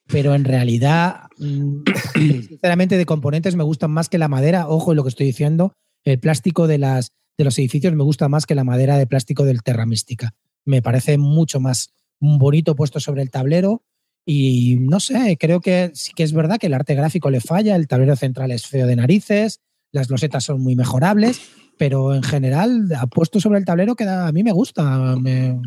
pero 0.08 0.34
en 0.34 0.44
realidad, 0.44 1.22
mm, 1.38 1.82
sinceramente, 2.48 2.96
de 2.96 3.06
componentes 3.06 3.56
me 3.56 3.64
gustan 3.64 3.90
más 3.90 4.08
que 4.08 4.18
la 4.18 4.28
madera. 4.28 4.68
Ojo 4.68 4.92
en 4.92 4.96
lo 4.96 5.02
que 5.02 5.08
estoy 5.10 5.26
diciendo, 5.26 5.72
el 6.04 6.18
plástico 6.18 6.66
de, 6.66 6.78
las, 6.78 7.10
de 7.36 7.44
los 7.44 7.58
edificios 7.58 7.94
me 7.94 8.04
gusta 8.04 8.28
más 8.28 8.46
que 8.46 8.54
la 8.54 8.64
madera 8.64 8.96
de 8.98 9.06
plástico 9.06 9.44
del 9.44 9.62
Terra 9.62 9.86
Mística. 9.86 10.34
Me 10.64 10.82
parece 10.82 11.18
mucho 11.18 11.60
más 11.60 11.92
bonito 12.20 12.74
puesto 12.76 13.00
sobre 13.00 13.22
el 13.22 13.30
tablero. 13.30 13.82
Y 14.28 14.78
no 14.80 14.98
sé, 14.98 15.36
creo 15.38 15.60
que 15.60 15.92
sí 15.94 16.12
que 16.14 16.24
es 16.24 16.32
verdad 16.32 16.58
que 16.58 16.66
el 16.66 16.74
arte 16.74 16.96
gráfico 16.96 17.30
le 17.30 17.40
falla, 17.40 17.76
el 17.76 17.86
tablero 17.86 18.16
central 18.16 18.50
es 18.50 18.66
feo 18.66 18.86
de 18.88 18.96
narices, 18.96 19.60
las 19.92 20.10
losetas 20.10 20.42
son 20.42 20.60
muy 20.60 20.74
mejorables, 20.74 21.40
pero 21.78 22.12
en 22.12 22.24
general, 22.24 22.88
puesto 23.14 23.38
sobre 23.38 23.60
el 23.60 23.64
tablero, 23.64 23.94
queda, 23.94 24.26
a 24.26 24.32
mí 24.32 24.42
me 24.42 24.50
gusta. 24.50 25.14
me- 25.16 25.60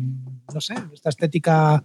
no 0.52 0.60
sé, 0.60 0.74
esta 0.92 1.08
estética 1.08 1.84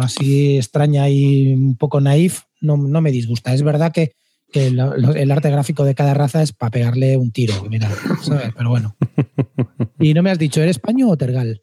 así 0.00 0.56
extraña 0.56 1.08
y 1.08 1.52
un 1.54 1.76
poco 1.76 2.00
naif 2.00 2.42
no, 2.60 2.76
no 2.76 3.00
me 3.00 3.10
disgusta. 3.10 3.52
Es 3.52 3.62
verdad 3.62 3.92
que, 3.92 4.12
el 4.54 5.30
arte 5.30 5.50
gráfico 5.50 5.82
de 5.84 5.94
cada 5.94 6.12
raza 6.12 6.42
es 6.42 6.52
para 6.52 6.70
pegarle 6.70 7.16
un 7.16 7.32
tiro, 7.32 7.54
mira, 7.70 7.90
¿sabes? 8.22 8.52
Pero 8.56 8.68
bueno. 8.70 8.96
Y 9.98 10.14
no 10.14 10.22
me 10.22 10.32
has 10.32 10.38
dicho, 10.38 10.60
¿eres 10.60 10.80
paño 10.80 11.08
o 11.08 11.16
tergal? 11.16 11.62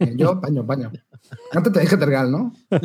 Eh, 0.00 0.14
Yo, 0.16 0.38
paño, 0.38 0.66
paño. 0.66 0.92
Antes 1.52 1.72
te 1.72 1.80
dije 1.80 1.96
Tergal, 1.96 2.30
¿no? 2.30 2.52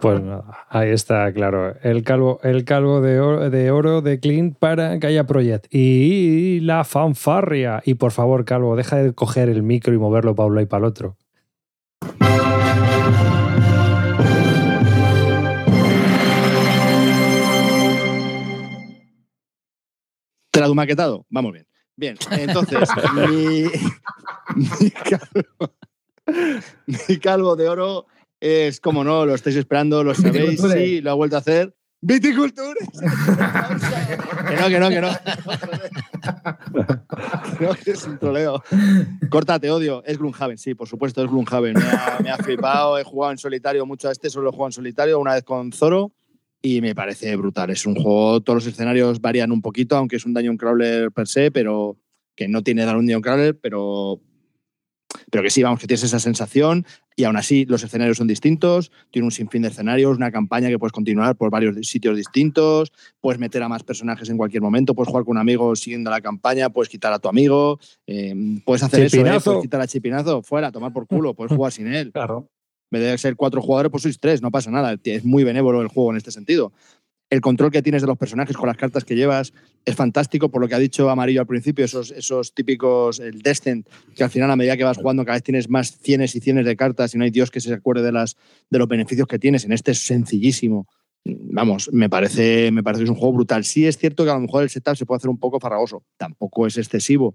Pues 0.00 0.22
nada, 0.22 0.66
ahí 0.70 0.88
está, 0.88 1.30
claro. 1.34 1.76
El 1.82 2.02
calvo, 2.02 2.40
el 2.42 2.64
calvo 2.64 3.02
de, 3.02 3.20
oro, 3.20 3.50
de 3.50 3.70
oro 3.70 4.00
de 4.00 4.18
Clint 4.20 4.56
para 4.58 4.96
Gaia 4.96 5.26
Project. 5.26 5.66
Y 5.70 6.60
la 6.60 6.82
fanfarria. 6.84 7.82
Y 7.84 7.94
por 7.94 8.12
favor, 8.12 8.46
calvo, 8.46 8.74
deja 8.74 8.96
de 8.96 9.12
coger 9.12 9.50
el 9.50 9.62
micro 9.62 9.92
y 9.92 9.98
moverlo 9.98 10.34
para 10.34 10.46
un 10.46 10.54
lado 10.54 10.64
y 10.64 10.66
para 10.66 10.86
el 10.86 10.88
otro. 10.88 11.18
¿Te 20.52 20.60
la 20.60 20.66
has 20.66 20.74
maquetado? 20.74 21.24
Vamos 21.30 21.54
bien. 21.54 21.66
Bien, 21.96 22.16
entonces, 22.30 22.88
mi, 23.14 23.64
mi 24.56 24.90
calvo, 24.90 25.74
mi 26.86 27.16
calvo 27.18 27.56
de 27.56 27.68
oro 27.68 28.06
es, 28.38 28.78
como 28.80 29.02
no, 29.02 29.24
lo 29.24 29.34
estáis 29.34 29.56
esperando, 29.56 30.04
lo 30.04 30.14
sabéis, 30.14 30.60
sí, 30.60 31.00
lo 31.00 31.10
ha 31.10 31.14
vuelto 31.14 31.36
a 31.36 31.38
hacer. 31.40 31.74
¡Viticulture! 32.02 32.74
que 34.48 34.56
no, 34.56 34.68
que 34.68 34.80
no, 34.80 34.88
que 34.90 35.00
no. 35.00 35.10
Que 37.58 37.66
no, 37.66 37.74
que 37.74 37.90
es 37.92 38.04
un 38.04 38.18
troleo. 38.18 38.62
Corta, 39.28 39.58
te 39.58 39.70
odio. 39.70 40.02
Es 40.04 40.18
Gloomhaven, 40.18 40.58
sí, 40.58 40.74
por 40.74 40.88
supuesto, 40.88 41.22
es 41.22 41.30
Gloomhaven. 41.30 41.74
Me 41.74 41.84
ha, 41.84 42.18
me 42.22 42.30
ha 42.30 42.36
flipado, 42.38 42.98
he 42.98 43.04
jugado 43.04 43.32
en 43.32 43.38
solitario 43.38 43.86
mucho 43.86 44.08
a 44.08 44.12
este, 44.12 44.30
solo 44.30 44.48
he 44.48 44.52
jugado 44.52 44.68
en 44.68 44.72
solitario, 44.72 45.18
una 45.18 45.34
vez 45.34 45.44
con 45.44 45.72
Zoro 45.72 46.12
y 46.62 46.80
me 46.80 46.94
parece 46.94 47.34
brutal. 47.36 47.70
Es 47.70 47.84
un 47.84 47.96
juego, 47.96 48.40
todos 48.40 48.64
los 48.64 48.66
escenarios 48.72 49.20
varían 49.20 49.50
un 49.50 49.60
poquito, 49.60 49.96
aunque 49.96 50.16
es 50.16 50.24
un 50.24 50.32
dungeon 50.32 50.56
crawler 50.56 51.10
per 51.10 51.26
se, 51.26 51.50
pero 51.50 51.98
que 52.36 52.48
no 52.48 52.62
tiene 52.62 52.86
dar 52.86 52.96
un 52.96 53.02
dungeon 53.02 53.20
crawler, 53.20 53.58
pero, 53.58 54.20
pero 55.30 55.42
que 55.42 55.50
sí, 55.50 55.62
vamos, 55.62 55.80
que 55.80 55.88
tienes 55.88 56.04
esa 56.04 56.20
sensación 56.20 56.86
y 57.14 57.24
aún 57.24 57.36
así 57.36 57.66
los 57.66 57.82
escenarios 57.82 58.16
son 58.16 58.26
distintos, 58.26 58.90
tiene 59.10 59.26
un 59.26 59.32
sinfín 59.32 59.62
de 59.62 59.68
escenarios, 59.68 60.16
una 60.16 60.30
campaña 60.30 60.68
que 60.68 60.78
puedes 60.78 60.92
continuar 60.92 61.36
por 61.36 61.50
varios 61.50 61.76
sitios 61.86 62.16
distintos, 62.16 62.92
puedes 63.20 63.38
meter 63.38 63.62
a 63.62 63.68
más 63.68 63.82
personajes 63.82 64.30
en 64.30 64.38
cualquier 64.38 64.62
momento, 64.62 64.94
puedes 64.94 65.08
jugar 65.08 65.24
con 65.24 65.32
un 65.32 65.40
amigo 65.40 65.76
siguiendo 65.76 66.10
la 66.10 66.20
campaña, 66.20 66.70
puedes 66.70 66.88
quitar 66.88 67.12
a 67.12 67.18
tu 67.18 67.28
amigo, 67.28 67.78
eh, 68.06 68.34
puedes 68.64 68.82
hacer 68.82 69.00
eso, 69.00 69.16
¿eh? 69.16 69.18
Chipinazo. 69.18 69.50
puedes 69.50 69.62
quitar 69.62 69.80
a 69.80 69.86
Chipinazo, 69.86 70.42
fuera, 70.42 70.72
tomar 70.72 70.92
por 70.92 71.06
culo, 71.06 71.34
puedes 71.34 71.54
jugar 71.54 71.72
sin 71.72 71.92
él 71.92 72.12
Claro. 72.12 72.48
En 72.92 73.00
vez 73.00 73.10
de 73.10 73.18
ser 73.18 73.36
cuatro 73.36 73.62
jugadores, 73.62 73.90
pues 73.90 74.02
sois 74.02 74.20
tres, 74.20 74.42
no 74.42 74.50
pasa 74.50 74.70
nada. 74.70 74.94
Es 75.02 75.24
muy 75.24 75.44
benévolo 75.44 75.80
el 75.80 75.88
juego 75.88 76.10
en 76.10 76.18
este 76.18 76.30
sentido. 76.30 76.72
El 77.30 77.40
control 77.40 77.70
que 77.70 77.80
tienes 77.80 78.02
de 78.02 78.08
los 78.08 78.18
personajes 78.18 78.54
con 78.54 78.66
las 78.66 78.76
cartas 78.76 79.04
que 79.06 79.16
llevas 79.16 79.54
es 79.86 79.96
fantástico, 79.96 80.50
por 80.50 80.60
lo 80.60 80.68
que 80.68 80.74
ha 80.74 80.78
dicho 80.78 81.08
Amarillo 81.08 81.40
al 81.40 81.46
principio, 81.46 81.86
esos, 81.86 82.10
esos 82.10 82.52
típicos, 82.52 83.20
el 83.20 83.40
Descent, 83.40 83.88
que 84.14 84.22
al 84.22 84.28
final 84.28 84.50
a 84.50 84.56
medida 84.56 84.76
que 84.76 84.84
vas 84.84 84.98
jugando 84.98 85.24
cada 85.24 85.36
vez 85.36 85.42
tienes 85.42 85.70
más 85.70 85.96
cienes 85.98 86.36
y 86.36 86.40
cienes 86.40 86.66
de 86.66 86.76
cartas 86.76 87.14
y 87.14 87.18
no 87.18 87.24
hay 87.24 87.30
Dios 87.30 87.50
que 87.50 87.60
se 87.60 87.72
acuerde 87.72 88.02
de, 88.02 88.12
las, 88.12 88.36
de 88.68 88.78
los 88.78 88.86
beneficios 88.86 89.26
que 89.26 89.38
tienes. 89.38 89.64
En 89.64 89.72
este 89.72 89.92
es 89.92 90.04
sencillísimo. 90.04 90.86
Vamos, 91.24 91.88
me 91.90 92.10
parece, 92.10 92.70
me 92.70 92.82
parece 92.82 93.00
que 93.00 93.04
es 93.04 93.10
un 93.10 93.16
juego 93.16 93.32
brutal. 93.32 93.64
Sí 93.64 93.86
es 93.86 93.96
cierto 93.96 94.24
que 94.24 94.30
a 94.30 94.34
lo 94.34 94.40
mejor 94.40 94.64
el 94.64 94.68
setup 94.68 94.96
se 94.96 95.06
puede 95.06 95.16
hacer 95.16 95.30
un 95.30 95.38
poco 95.38 95.58
farragoso, 95.58 96.04
tampoco 96.18 96.66
es 96.66 96.76
excesivo. 96.76 97.34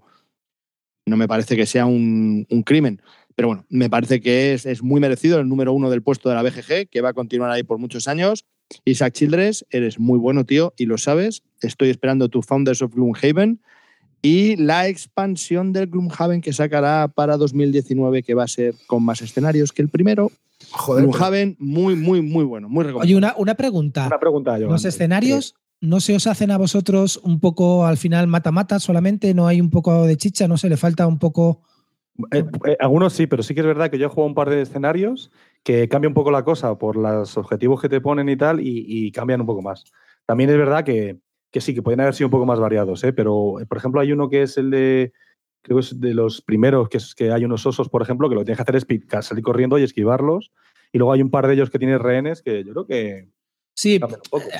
No 1.06 1.16
me 1.16 1.26
parece 1.26 1.56
que 1.56 1.66
sea 1.66 1.86
un, 1.86 2.46
un 2.48 2.62
crimen. 2.62 3.02
Pero 3.38 3.46
bueno, 3.46 3.64
me 3.68 3.88
parece 3.88 4.20
que 4.20 4.52
es, 4.52 4.66
es 4.66 4.82
muy 4.82 5.00
merecido 5.00 5.38
el 5.38 5.48
número 5.48 5.72
uno 5.72 5.90
del 5.90 6.02
puesto 6.02 6.28
de 6.28 6.34
la 6.34 6.42
BGG, 6.42 6.88
que 6.90 7.00
va 7.00 7.10
a 7.10 7.12
continuar 7.12 7.52
ahí 7.52 7.62
por 7.62 7.78
muchos 7.78 8.08
años. 8.08 8.44
Isaac 8.84 9.12
Childress, 9.12 9.64
eres 9.70 10.00
muy 10.00 10.18
bueno, 10.18 10.44
tío, 10.44 10.74
y 10.76 10.86
lo 10.86 10.98
sabes. 10.98 11.44
Estoy 11.62 11.90
esperando 11.90 12.28
tu 12.28 12.42
Founders 12.42 12.82
of 12.82 12.92
Gloomhaven 12.96 13.60
y 14.22 14.56
la 14.56 14.88
expansión 14.88 15.72
del 15.72 15.86
Gloomhaven 15.86 16.40
que 16.40 16.52
sacará 16.52 17.06
para 17.06 17.36
2019, 17.36 18.24
que 18.24 18.34
va 18.34 18.42
a 18.42 18.48
ser 18.48 18.74
con 18.88 19.04
más 19.04 19.22
escenarios 19.22 19.70
que 19.70 19.82
el 19.82 19.88
primero. 19.88 20.32
Joder, 20.72 21.04
pero- 21.04 21.12
Gloomhaven, 21.12 21.54
muy, 21.60 21.94
muy, 21.94 22.20
muy 22.20 22.42
bueno, 22.42 22.68
muy 22.68 22.82
recomendable. 22.82 23.06
Oye, 23.08 23.16
una, 23.16 23.34
una 23.38 23.54
pregunta. 23.54 24.08
Una 24.08 24.18
pregunta, 24.18 24.58
yo. 24.58 24.66
¿Los 24.66 24.84
escenarios 24.84 25.54
no 25.80 26.00
se 26.00 26.16
os 26.16 26.26
hacen 26.26 26.50
a 26.50 26.58
vosotros 26.58 27.20
un 27.22 27.38
poco 27.38 27.86
al 27.86 27.98
final 27.98 28.26
mata-mata 28.26 28.80
solamente? 28.80 29.32
¿No 29.32 29.46
hay 29.46 29.60
un 29.60 29.70
poco 29.70 30.08
de 30.08 30.16
chicha? 30.16 30.48
¿No 30.48 30.56
se 30.56 30.68
le 30.68 30.76
falta 30.76 31.06
un 31.06 31.20
poco...? 31.20 31.62
Eh, 32.32 32.44
eh, 32.66 32.76
algunos 32.80 33.12
sí, 33.12 33.26
pero 33.26 33.42
sí 33.42 33.54
que 33.54 33.60
es 33.60 33.66
verdad 33.66 33.90
que 33.90 33.98
yo 33.98 34.06
he 34.06 34.08
jugado 34.08 34.26
un 34.26 34.34
par 34.34 34.50
de 34.50 34.62
escenarios 34.62 35.30
que 35.62 35.88
cambia 35.88 36.08
un 36.08 36.14
poco 36.14 36.30
la 36.30 36.44
cosa 36.44 36.76
por 36.76 36.96
los 36.96 37.36
objetivos 37.36 37.80
que 37.80 37.88
te 37.88 38.00
ponen 38.00 38.28
y 38.28 38.36
tal, 38.36 38.60
y, 38.60 38.84
y 38.86 39.12
cambian 39.12 39.40
un 39.40 39.46
poco 39.46 39.62
más. 39.62 39.84
También 40.26 40.50
es 40.50 40.56
verdad 40.56 40.84
que, 40.84 41.18
que 41.50 41.60
sí, 41.60 41.74
que 41.74 41.82
pueden 41.82 42.00
haber 42.00 42.14
sido 42.14 42.26
un 42.26 42.32
poco 42.32 42.46
más 42.46 42.58
variados, 42.58 43.04
¿eh? 43.04 43.12
pero 43.12 43.60
eh, 43.60 43.66
por 43.66 43.78
ejemplo 43.78 44.00
hay 44.00 44.12
uno 44.12 44.28
que 44.28 44.42
es 44.42 44.58
el 44.58 44.70
de, 44.70 45.12
creo 45.62 45.78
que 45.78 45.84
es 45.84 46.00
de 46.00 46.14
los 46.14 46.42
primeros, 46.42 46.88
que 46.88 46.98
es 46.98 47.14
que 47.14 47.30
hay 47.32 47.44
unos 47.44 47.64
osos, 47.66 47.88
por 47.88 48.02
ejemplo, 48.02 48.28
que 48.28 48.34
lo 48.34 48.40
que 48.40 48.46
tienes 48.46 48.58
que 48.58 48.62
hacer 48.62 48.76
es 48.76 48.84
picar, 48.84 49.22
salir 49.22 49.44
corriendo 49.44 49.78
y 49.78 49.84
esquivarlos, 49.84 50.52
y 50.92 50.98
luego 50.98 51.12
hay 51.12 51.22
un 51.22 51.30
par 51.30 51.46
de 51.46 51.54
ellos 51.54 51.70
que 51.70 51.78
tienen 51.78 52.00
rehenes 52.00 52.42
que 52.42 52.64
yo 52.64 52.72
creo 52.72 52.86
que 52.86 53.28
Sí, 53.74 54.00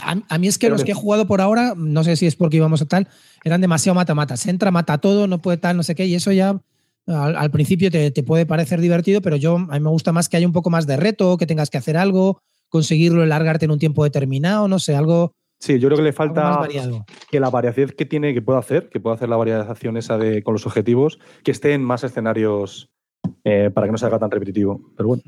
a, 0.00 0.16
a 0.28 0.38
mí 0.38 0.46
es 0.46 0.58
que 0.58 0.66
Pero 0.66 0.76
los 0.76 0.84
que 0.84 0.92
he 0.92 0.94
jugado 0.94 1.26
por 1.26 1.40
ahora, 1.40 1.74
no 1.76 2.04
sé 2.04 2.14
si 2.14 2.26
es 2.26 2.36
porque 2.36 2.58
íbamos 2.58 2.82
a 2.82 2.86
tal, 2.86 3.08
eran 3.42 3.60
demasiado 3.60 3.96
mata-mata. 3.96 4.36
Se 4.36 4.48
entra, 4.48 4.70
mata 4.70 4.98
todo, 4.98 5.26
no 5.26 5.38
puede 5.42 5.56
tal, 5.56 5.76
no 5.76 5.82
sé 5.82 5.96
qué, 5.96 6.06
y 6.06 6.14
eso 6.14 6.30
ya 6.30 6.60
al, 7.08 7.34
al 7.36 7.50
principio 7.50 7.90
te, 7.90 8.10
te 8.10 8.22
puede 8.22 8.46
parecer 8.46 8.80
divertido, 8.80 9.20
pero 9.22 9.36
yo 9.36 9.56
a 9.56 9.58
mí 9.74 9.80
me 9.80 9.90
gusta 9.90 10.12
más 10.12 10.28
que 10.28 10.36
haya 10.36 10.46
un 10.46 10.52
poco 10.52 10.70
más 10.70 10.86
de 10.86 10.96
reto, 10.96 11.36
que 11.36 11.46
tengas 11.46 11.70
que 11.70 11.78
hacer 11.78 11.96
algo, 11.96 12.40
conseguirlo, 12.68 13.24
largarte 13.26 13.64
en 13.64 13.70
un 13.72 13.78
tiempo 13.78 14.04
determinado, 14.04 14.68
no 14.68 14.78
sé, 14.78 14.94
algo, 14.94 15.32
Sí, 15.60 15.80
yo 15.80 15.88
creo 15.88 15.96
que 15.96 16.04
le 16.04 16.12
falta 16.12 16.68
que 17.32 17.40
la 17.40 17.50
variación 17.50 17.90
que 17.98 18.06
tiene, 18.06 18.32
que 18.32 18.40
puede 18.40 18.60
hacer, 18.60 18.88
que 18.90 19.00
puede 19.00 19.16
hacer 19.16 19.28
la 19.28 19.36
variación 19.36 19.96
esa 19.96 20.16
de 20.16 20.44
con 20.44 20.52
los 20.54 20.64
objetivos, 20.66 21.18
que 21.42 21.50
esté 21.50 21.72
en 21.72 21.82
más 21.82 22.04
escenarios 22.04 22.90
eh, 23.42 23.68
para 23.74 23.88
que 23.88 23.90
no 23.90 23.98
se 23.98 24.06
haga 24.06 24.20
tan 24.20 24.30
repetitivo. 24.30 24.80
Pero 24.96 25.08
bueno. 25.08 25.22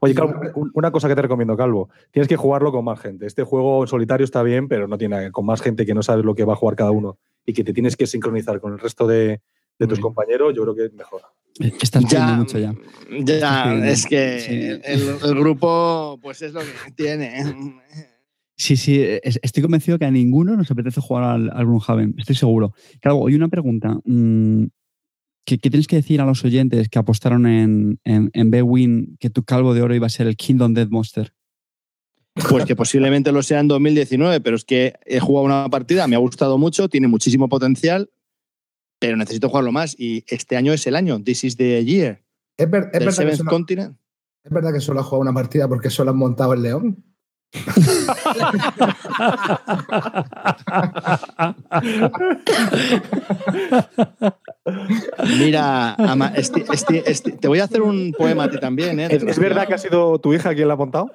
Oye, 0.00 0.12
Calvo, 0.14 0.40
un- 0.56 0.72
una 0.74 0.90
cosa 0.90 1.06
que 1.06 1.14
te 1.14 1.22
recomiendo, 1.22 1.56
Calvo. 1.56 1.88
Tienes 2.10 2.26
que 2.26 2.34
jugarlo 2.34 2.72
con 2.72 2.84
más 2.84 2.98
gente. 2.98 3.26
Este 3.26 3.44
juego 3.44 3.82
en 3.84 3.86
solitario 3.86 4.24
está 4.24 4.42
bien, 4.42 4.66
pero 4.66 4.88
no 4.88 4.98
tiene 4.98 5.30
con 5.30 5.46
más 5.46 5.60
gente 5.62 5.86
que 5.86 5.94
no 5.94 6.02
sabes 6.02 6.24
lo 6.24 6.34
que 6.34 6.44
va 6.44 6.54
a 6.54 6.56
jugar 6.56 6.74
cada 6.74 6.90
uno 6.90 7.18
y 7.46 7.52
que 7.52 7.62
te 7.62 7.72
tienes 7.72 7.96
que 7.96 8.08
sincronizar 8.08 8.60
con 8.60 8.72
el 8.72 8.78
resto 8.80 9.06
de, 9.06 9.40
de 9.80 9.86
tus 9.88 9.98
compañeros, 9.98 10.54
yo 10.54 10.62
creo 10.62 10.74
que 10.76 10.84
es 10.84 10.92
mejor. 10.92 11.22
Estás 11.58 12.04
pidiendo 12.04 12.34
mucho 12.36 12.58
ya. 12.58 12.74
Ya, 13.24 13.74
es 13.88 14.06
que 14.06 14.40
sí. 14.40 14.52
el, 14.84 15.08
el 15.22 15.34
grupo, 15.34 16.18
pues 16.22 16.42
es 16.42 16.52
lo 16.52 16.60
que 16.60 16.92
tiene. 16.94 17.42
Sí, 18.56 18.76
sí, 18.76 19.00
es- 19.02 19.40
estoy 19.42 19.62
convencido 19.62 19.98
que 19.98 20.04
a 20.04 20.10
ninguno 20.10 20.54
nos 20.56 20.70
apetece 20.70 21.00
jugar 21.00 21.24
al, 21.24 21.50
al 21.50 22.14
estoy 22.18 22.36
seguro. 22.36 22.72
Claro, 23.00 23.18
hoy 23.18 23.34
una 23.34 23.48
pregunta. 23.48 23.98
mm, 24.04 24.66
¿qué, 25.44 25.58
qué 25.58 25.70
tienes 25.70 25.86
que 25.86 25.96
decir 25.96 26.20
a 26.20 26.26
los 26.26 26.44
oyentes 26.44 26.88
que 26.88 26.98
apostaron 26.98 27.46
en, 27.46 27.98
en, 28.04 28.30
en 28.34 28.50
B-Win 28.50 29.16
que 29.18 29.30
tu 29.30 29.42
calvo 29.44 29.74
de 29.74 29.82
oro 29.82 29.94
iba 29.94 30.06
a 30.06 30.10
ser 30.10 30.26
el 30.26 30.36
Kingdom 30.36 30.74
Dead 30.74 30.88
Monster? 30.88 31.32
Pues 32.48 32.64
que 32.64 32.76
posiblemente 32.76 33.32
lo 33.32 33.42
sea 33.42 33.60
en 33.60 33.68
2019, 33.68 34.40
pero 34.40 34.56
es 34.56 34.64
que 34.64 34.94
he 35.04 35.18
jugado 35.20 35.44
una 35.46 35.68
partida, 35.68 36.06
me 36.06 36.16
ha 36.16 36.20
gustado 36.20 36.58
mucho, 36.58 36.88
tiene 36.88 37.08
muchísimo 37.08 37.48
potencial, 37.48 38.08
pero 39.00 39.16
necesito 39.16 39.48
jugarlo 39.48 39.72
más. 39.72 39.96
Y 39.98 40.22
este 40.28 40.56
año 40.56 40.72
es 40.72 40.86
el 40.86 40.94
año, 40.94 41.20
this 41.20 41.42
is 41.42 41.56
the 41.56 41.84
year, 41.84 42.22
Es, 42.56 42.70
ver- 42.70 42.90
es 42.92 43.00
del 43.00 43.08
verdad 43.08 43.24
que 43.30 43.36
solo, 43.36 43.50
Continent. 43.50 43.96
es 44.44 44.52
verdad 44.52 44.72
que 44.72 44.80
solo 44.80 45.00
has 45.00 45.06
jugado 45.06 45.22
una 45.22 45.32
partida 45.32 45.66
porque 45.66 45.90
solo 45.90 46.12
has 46.12 46.16
montado 46.16 46.52
el 46.54 46.62
león. 46.62 47.04
Mira, 55.38 55.94
ama- 55.94 56.32
esti- 56.36 56.64
esti- 56.66 57.02
esti- 57.06 57.38
te 57.38 57.48
voy 57.48 57.60
a 57.60 57.64
hacer 57.64 57.80
un 57.82 58.12
poema 58.12 58.44
a 58.44 58.50
ti 58.50 58.58
también, 58.60 59.00
¿eh? 59.00 59.08
¿Es, 59.10 59.22
es 59.22 59.38
verdad 59.38 59.66
que 59.66 59.74
ha 59.74 59.78
sido 59.78 60.18
tu 60.18 60.34
hija 60.34 60.54
quien 60.54 60.68
la 60.68 60.74
ha 60.74 60.76
montado? 60.76 61.10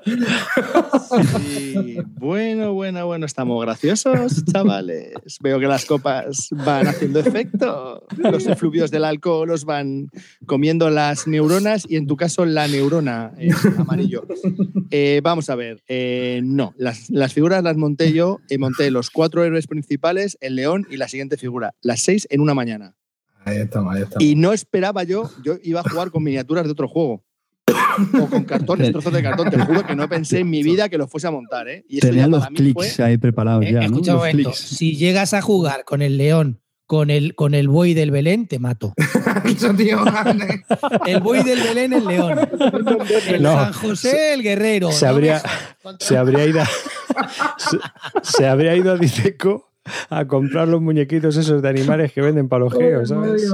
Sí. 1.37 1.97
Bueno, 2.17 2.73
bueno, 2.73 3.05
bueno, 3.05 3.25
estamos 3.25 3.61
graciosos, 3.63 4.43
chavales. 4.45 5.13
Veo 5.41 5.59
que 5.59 5.67
las 5.67 5.85
copas 5.85 6.47
van 6.51 6.87
haciendo 6.87 7.19
efecto. 7.19 8.05
Los 8.17 8.47
efluvios 8.47 8.89
del 8.91 9.05
alcohol 9.05 9.47
los 9.47 9.65
van 9.65 10.07
comiendo 10.45 10.89
las 10.89 11.27
neuronas 11.27 11.85
y 11.87 11.97
en 11.97 12.07
tu 12.07 12.15
caso 12.17 12.45
la 12.45 12.67
neurona 12.67 13.31
eh, 13.37 13.49
amarillo. 13.77 14.25
Eh, 14.91 15.21
vamos 15.23 15.49
a 15.49 15.55
ver. 15.55 15.83
eh, 15.87 16.41
no, 16.43 16.73
las, 16.77 17.09
las 17.09 17.33
figuras 17.33 17.63
las 17.63 17.77
monté 17.77 18.11
yo. 18.11 18.39
eh, 18.49 18.57
monté 18.57 18.89
los 18.91 19.09
cuatro 19.11 19.43
héroes 19.43 19.67
principales, 19.67 20.37
el 20.41 20.55
león 20.55 20.85
y 20.89 20.97
la 20.97 21.07
siguiente 21.07 21.37
figura. 21.37 21.73
Las 21.81 22.01
seis 22.01 22.27
en 22.31 22.41
una 22.41 22.53
mañana. 22.53 22.95
Ahí 23.45 23.57
estamos, 23.57 23.95
ahí 23.95 24.01
estamos. 24.03 24.23
Y 24.23 24.35
no 24.35 24.51
esperaba 24.53 25.03
yo, 25.03 25.29
yo 25.43 25.55
iba 25.63 25.79
a 25.81 25.83
jugar 25.89 26.11
con 26.11 26.23
miniaturas 26.23 26.65
de 26.65 26.71
otro 26.71 26.87
juego. 26.87 27.23
O 28.21 28.27
con 28.27 28.43
cartones, 28.43 28.91
trozos 28.91 29.13
de 29.13 29.23
cartón. 29.23 29.49
Te 29.49 29.57
juro 29.59 29.85
que 29.85 29.95
no 29.95 30.09
pensé 30.09 30.39
en 30.39 30.49
mi 30.49 30.61
vida 30.63 30.89
que 30.89 30.97
lo 30.97 31.07
fuese 31.07 31.27
a 31.27 31.31
montar, 31.31 31.67
¿eh? 31.69 31.85
Y 31.87 31.99
eso 31.99 32.07
Tenía 32.07 32.23
ya 32.23 32.27
los 32.27 32.45
fue- 32.45 32.55
clics 32.55 32.99
ahí 32.99 33.17
preparados 33.17 33.63
Eh, 33.65 33.71
ya, 33.71 33.79
¿no? 33.79 33.85
escucha 33.85 34.11
un 34.11 34.17
Los 34.17 34.27
momento, 34.27 34.49
clics. 34.51 34.59
si 34.59 34.95
llegas 34.97 35.33
a 35.33 35.41
jugar 35.41 35.85
con 35.85 36.01
el 36.01 36.17
león, 36.17 36.61
con 36.87 37.09
el, 37.09 37.35
con 37.35 37.53
el 37.53 37.67
buey 37.69 37.93
del 37.93 38.11
Belén, 38.11 38.47
te 38.47 38.59
mato. 38.59 38.93
Eso, 39.45 39.73
tío, 39.73 40.03
El 41.05 41.21
buey 41.21 41.43
del 41.43 41.59
Belén, 41.61 41.93
el 41.93 42.05
león. 42.05 42.39
El 43.29 43.41
No. 43.43 43.53
San 43.53 43.73
José, 43.73 44.33
el 44.33 44.43
guerrero. 44.43 44.89
No 44.89 45.07
habría- 45.07 45.41
se 45.99 46.17
habría 46.17 46.45
ido 46.45 46.61
a, 46.61 46.65
se, 47.57 47.77
se 48.23 48.47
habría 48.47 48.75
ido 48.75 48.91
a 48.91 48.97
Diceco 48.97 49.71
a 50.09 50.25
comprar 50.27 50.67
los 50.67 50.81
muñequitos 50.81 51.37
esos 51.37 51.61
de 51.61 51.69
animales 51.69 52.11
que 52.13 52.21
venden 52.21 52.47
para 52.49 52.63
los 52.65 52.73
geos, 52.73 53.09
¿sabes? 53.09 53.51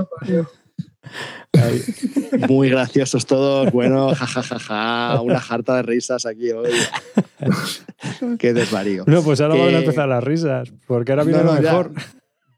Muy 2.47 2.69
graciosos 2.69 3.25
todos. 3.25 3.71
Bueno, 3.71 4.13
jajajaja. 4.15 5.21
Una 5.21 5.39
jarta 5.39 5.75
de 5.77 5.81
risas 5.83 6.25
aquí 6.25 6.51
hoy. 6.51 6.69
Qué 8.39 8.53
desvarío. 8.53 9.03
No, 9.07 9.21
pues 9.23 9.41
ahora 9.41 9.55
van 9.55 9.67
a 9.67 9.69
Que- 9.71 9.77
empezar 9.79 10.07
las 10.07 10.23
risas, 10.23 10.71
porque 10.87 11.11
ahora 11.11 11.23
viene 11.23 11.39
No, 11.39 11.45
no, 11.45 11.55
lo 11.55 11.61
mejor. 11.61 11.91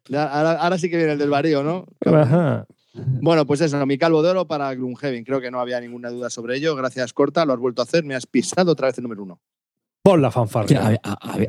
Ya, 0.10 0.26
ahora, 0.26 0.52
ahora 0.54 0.78
sí 0.78 0.90
que 0.90 0.98
viene 0.98 1.14
el 1.14 1.18
desvarío, 1.20 1.64
¿no? 1.64 1.86
Ajá. 2.06 2.66
Bueno, 2.94 3.46
pues 3.48 3.62
eso, 3.62 3.84
mi 3.86 3.98
calvo 3.98 4.22
de 4.22 4.30
oro 4.30 4.46
para 4.48 4.74
Gloomhaven. 4.76 5.24
Creo 5.24 5.42
que 5.42 5.50
no 5.50 5.60
había 5.60 5.80
ninguna 5.82 6.10
duda 6.10 6.30
sobre 6.30 6.58
ello. 6.58 6.76
Gracias, 6.76 7.12
Corta. 7.14 7.46
Lo 7.46 7.54
has 7.54 7.60
vuelto 7.60 7.82
a 7.82 7.86
hacer. 7.86 8.04
Me 8.04 8.14
has 8.14 8.28
pisado 8.28 8.72
otra 8.74 8.88
vez 8.88 8.98
el 8.98 9.04
número 9.04 9.24
uno. 9.24 9.40
Pon 10.04 10.22
la 10.22 10.28
¿Qué, 10.28 10.34
fanfarria. 10.34 11.00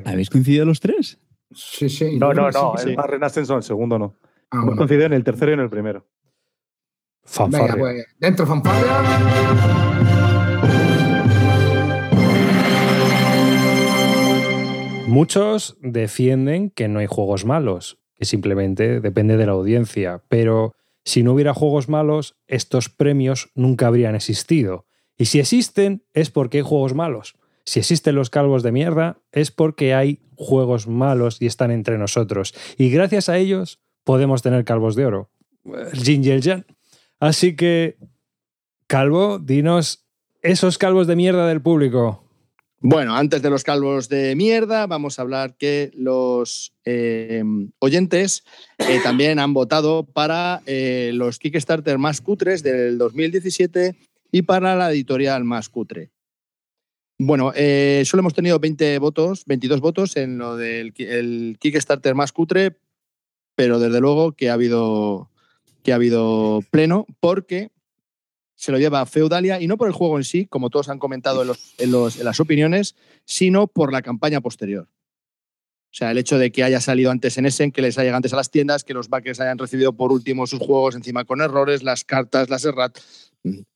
¿Habéis 0.04 0.30
coincidido 0.30 0.64
los 0.64 0.80
tres? 0.80 1.18
Sí, 1.54 1.88
sí. 1.88 2.18
No, 2.18 2.32
no, 2.34 2.50
no. 2.50 2.74
sí. 2.76 2.90
El 2.90 2.96
más 2.96 3.06
Renaissance, 3.06 3.52
el 3.52 3.62
segundo 3.62 3.98
no. 3.98 4.16
Ah, 4.50 4.64
bueno. 4.64 4.86
en 4.88 5.12
el 5.12 5.24
tercero 5.24 5.50
y 5.50 5.54
en 5.54 5.60
el 5.60 5.70
primero. 5.70 6.06
Fanfarria. 7.24 7.74
Venga, 7.74 7.78
pues, 7.78 8.06
dentro 8.18 8.46
fanfarria. 8.46 9.64
Muchos 15.06 15.76
defienden 15.80 16.70
que 16.70 16.88
no 16.88 16.98
hay 16.98 17.06
juegos 17.06 17.44
malos, 17.44 17.98
que 18.14 18.24
simplemente 18.24 19.00
depende 19.00 19.36
de 19.36 19.46
la 19.46 19.52
audiencia, 19.52 20.24
pero 20.28 20.74
si 21.04 21.22
no 21.22 21.34
hubiera 21.34 21.54
juegos 21.54 21.88
malos, 21.88 22.36
estos 22.46 22.88
premios 22.88 23.50
nunca 23.54 23.86
habrían 23.86 24.14
existido. 24.14 24.86
Y 25.16 25.26
si 25.26 25.38
existen, 25.38 26.04
es 26.14 26.30
porque 26.30 26.58
hay 26.58 26.64
juegos 26.64 26.94
malos. 26.94 27.36
Si 27.64 27.80
existen 27.80 28.14
los 28.14 28.30
calvos 28.30 28.62
de 28.62 28.72
mierda, 28.72 29.18
es 29.32 29.50
porque 29.50 29.94
hay 29.94 30.20
juegos 30.36 30.86
malos 30.86 31.40
y 31.40 31.46
están 31.46 31.70
entre 31.70 31.98
nosotros. 31.98 32.54
Y 32.76 32.90
gracias 32.90 33.28
a 33.28 33.38
ellos 33.38 33.80
podemos 34.04 34.42
tener 34.42 34.64
calvos 34.64 34.96
de 34.96 35.06
oro. 35.06 35.30
El. 35.64 36.64
Así 37.20 37.56
que, 37.56 37.96
Calvo, 38.86 39.38
dinos 39.38 40.04
esos 40.42 40.76
calvos 40.76 41.06
de 41.06 41.16
mierda 41.16 41.48
del 41.48 41.62
público. 41.62 42.22
Bueno, 42.80 43.16
antes 43.16 43.40
de 43.40 43.48
los 43.48 43.64
calvos 43.64 44.10
de 44.10 44.36
mierda, 44.36 44.86
vamos 44.86 45.18
a 45.18 45.22
hablar 45.22 45.56
que 45.56 45.90
los 45.94 46.74
eh, 46.84 47.42
oyentes 47.78 48.44
eh, 48.76 49.00
también 49.02 49.38
han 49.38 49.54
votado 49.54 50.04
para 50.04 50.60
eh, 50.66 51.12
los 51.14 51.38
Kickstarter 51.38 51.96
más 51.96 52.20
cutres 52.20 52.62
del 52.62 52.98
2017 52.98 53.96
y 54.30 54.42
para 54.42 54.76
la 54.76 54.92
editorial 54.92 55.44
más 55.44 55.70
cutre. 55.70 56.10
Bueno, 57.18 57.52
eh, 57.54 58.02
solo 58.06 58.22
hemos 58.22 58.34
tenido 58.34 58.58
20 58.58 58.98
votos, 58.98 59.44
22 59.46 59.80
votos 59.80 60.16
en 60.16 60.38
lo 60.38 60.56
del 60.56 60.92
el 60.98 61.56
Kickstarter 61.60 62.14
más 62.14 62.32
cutre, 62.32 62.76
pero 63.54 63.78
desde 63.78 64.00
luego 64.00 64.32
que 64.32 64.50
ha 64.50 64.54
habido, 64.54 65.30
que 65.84 65.92
ha 65.92 65.96
habido 65.96 66.60
pleno 66.70 67.06
porque 67.20 67.70
se 68.56 68.72
lo 68.72 68.78
lleva 68.78 69.06
Feudalia 69.06 69.60
y 69.60 69.68
no 69.68 69.76
por 69.76 69.86
el 69.86 69.94
juego 69.94 70.16
en 70.16 70.24
sí, 70.24 70.46
como 70.46 70.70
todos 70.70 70.88
han 70.88 70.98
comentado 70.98 71.42
en 71.78 71.92
las 72.24 72.40
opiniones, 72.40 72.96
sino 73.24 73.68
por 73.68 73.92
la 73.92 74.02
campaña 74.02 74.40
posterior. 74.40 74.88
O 75.94 75.96
sea, 75.96 76.10
el 76.10 76.18
hecho 76.18 76.38
de 76.38 76.50
que 76.50 76.64
haya 76.64 76.80
salido 76.80 77.12
antes 77.12 77.38
en 77.38 77.46
Essen, 77.46 77.70
que 77.70 77.80
les 77.80 77.96
haya 77.96 78.06
llegado 78.06 78.16
antes 78.16 78.32
a 78.32 78.36
las 78.36 78.50
tiendas, 78.50 78.82
que 78.82 78.94
los 78.94 79.08
backers 79.08 79.38
hayan 79.38 79.58
recibido 79.58 79.92
por 79.92 80.10
último 80.10 80.48
sus 80.48 80.58
juegos 80.58 80.96
encima 80.96 81.24
con 81.24 81.40
errores, 81.40 81.84
las 81.84 82.04
cartas, 82.04 82.50
las 82.50 82.64
errat. 82.64 82.98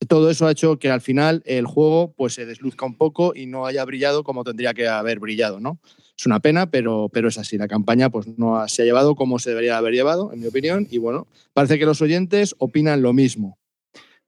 Todo 0.09 0.31
eso 0.31 0.47
ha 0.47 0.53
hecho 0.53 0.79
que 0.79 0.91
al 0.91 1.03
final 1.03 1.43
el 1.45 1.67
juego 1.67 2.15
pues, 2.17 2.35
se 2.35 2.47
desluzca 2.47 2.87
un 2.87 2.97
poco 2.97 3.35
y 3.35 3.47
no 3.47 3.67
haya 3.67 3.85
brillado 3.85 4.25
como 4.25 4.43
tendría 4.43 4.73
que 4.73 4.89
haber 4.89 5.19
brillado. 5.19 5.61
¿no? 5.61 5.79
Es 6.19 6.25
una 6.25 6.41
pena, 6.41 6.71
pero, 6.71 7.11
pero 7.13 7.29
es 7.29 7.37
así. 7.37 7.59
La 7.59 7.69
campaña 7.69 8.09
pues, 8.11 8.27
no 8.39 8.67
se 8.67 8.83
ha 8.83 8.85
llevado 8.87 9.15
como 9.15 9.39
se 9.39 9.51
debería 9.51 9.77
haber 9.77 9.93
llevado, 9.93 10.33
en 10.33 10.41
mi 10.41 10.47
opinión. 10.47 10.87
Y 10.91 10.99
bueno, 10.99 11.27
parece 11.53 11.79
que 11.79 11.85
los 11.85 12.01
oyentes 12.01 12.55
opinan 12.59 13.03
lo 13.03 13.13
mismo. 13.13 13.59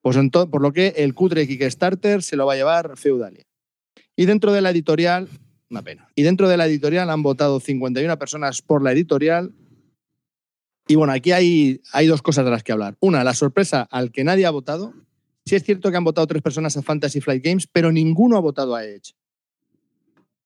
Pues 0.02 0.16
por 0.30 0.62
lo 0.62 0.72
que 0.72 0.94
el 0.96 1.14
cutre 1.14 1.46
Kickstarter 1.46 2.22
se 2.22 2.36
lo 2.36 2.46
va 2.46 2.54
a 2.54 2.56
llevar 2.56 2.96
Feudalia. 2.96 3.44
Y 4.16 4.26
dentro 4.26 4.52
de 4.52 4.60
la 4.60 4.70
editorial, 4.70 5.28
una 5.70 5.82
pena. 5.82 6.08
Y 6.14 6.22
dentro 6.22 6.48
de 6.48 6.56
la 6.56 6.66
editorial 6.66 7.10
han 7.10 7.22
votado 7.22 7.60
51 7.60 8.18
personas 8.18 8.62
por 8.62 8.82
la 8.82 8.92
editorial. 8.92 9.52
Y 10.86 10.96
bueno, 10.96 11.12
aquí 11.12 11.32
hay, 11.32 11.80
hay 11.92 12.06
dos 12.06 12.22
cosas 12.22 12.44
de 12.44 12.50
las 12.50 12.62
que 12.62 12.72
hablar. 12.72 12.96
Una, 13.00 13.24
la 13.24 13.34
sorpresa 13.34 13.86
al 13.90 14.10
que 14.10 14.24
nadie 14.24 14.46
ha 14.46 14.50
votado. 14.50 14.94
Sí 15.46 15.56
es 15.56 15.64
cierto 15.64 15.90
que 15.90 15.96
han 15.96 16.04
votado 16.04 16.26
tres 16.26 16.42
personas 16.42 16.76
a 16.76 16.82
Fantasy 16.82 17.20
Flight 17.20 17.44
Games, 17.44 17.66
pero 17.66 17.90
ninguno 17.92 18.36
ha 18.36 18.40
votado 18.40 18.74
a 18.74 18.84
Edge. 18.84 19.14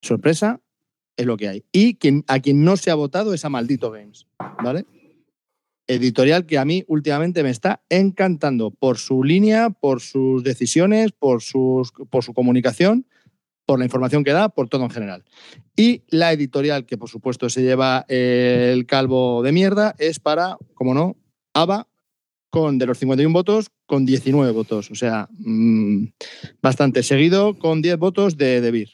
Sorpresa 0.00 0.60
es 1.16 1.26
lo 1.26 1.36
que 1.36 1.48
hay. 1.48 1.64
Y 1.72 1.98
a 2.26 2.40
quien 2.40 2.64
no 2.64 2.76
se 2.76 2.90
ha 2.90 2.94
votado 2.94 3.34
es 3.34 3.44
a 3.44 3.48
Maldito 3.48 3.90
Games. 3.90 4.26
¿Vale? 4.62 4.86
editorial 5.86 6.46
que 6.46 6.58
a 6.58 6.64
mí 6.64 6.84
últimamente 6.86 7.42
me 7.42 7.50
está 7.50 7.82
encantando 7.88 8.70
por 8.70 8.98
su 8.98 9.22
línea, 9.22 9.70
por 9.70 10.00
sus 10.00 10.42
decisiones, 10.42 11.12
por, 11.12 11.42
sus, 11.42 11.92
por 12.10 12.24
su 12.24 12.32
comunicación, 12.32 13.06
por 13.66 13.78
la 13.78 13.84
información 13.84 14.24
que 14.24 14.32
da, 14.32 14.48
por 14.48 14.68
todo 14.68 14.84
en 14.84 14.90
general. 14.90 15.24
Y 15.76 16.02
la 16.08 16.32
editorial 16.32 16.86
que 16.86 16.98
por 16.98 17.08
supuesto 17.08 17.48
se 17.48 17.62
lleva 17.62 18.04
el 18.08 18.86
calvo 18.86 19.42
de 19.42 19.52
mierda 19.52 19.94
es 19.98 20.20
para, 20.20 20.56
como 20.74 20.94
no, 20.94 21.16
ABA, 21.52 21.88
con 22.54 22.78
de 22.78 22.86
los 22.86 22.98
51 22.98 23.32
votos, 23.32 23.70
con 23.86 24.06
19 24.06 24.52
votos. 24.52 24.90
O 24.90 24.94
sea, 24.94 25.28
mmm, 25.38 26.06
bastante 26.62 27.02
seguido 27.02 27.58
con 27.58 27.82
10 27.82 27.98
votos 27.98 28.36
de 28.36 28.60
Debir. 28.60 28.90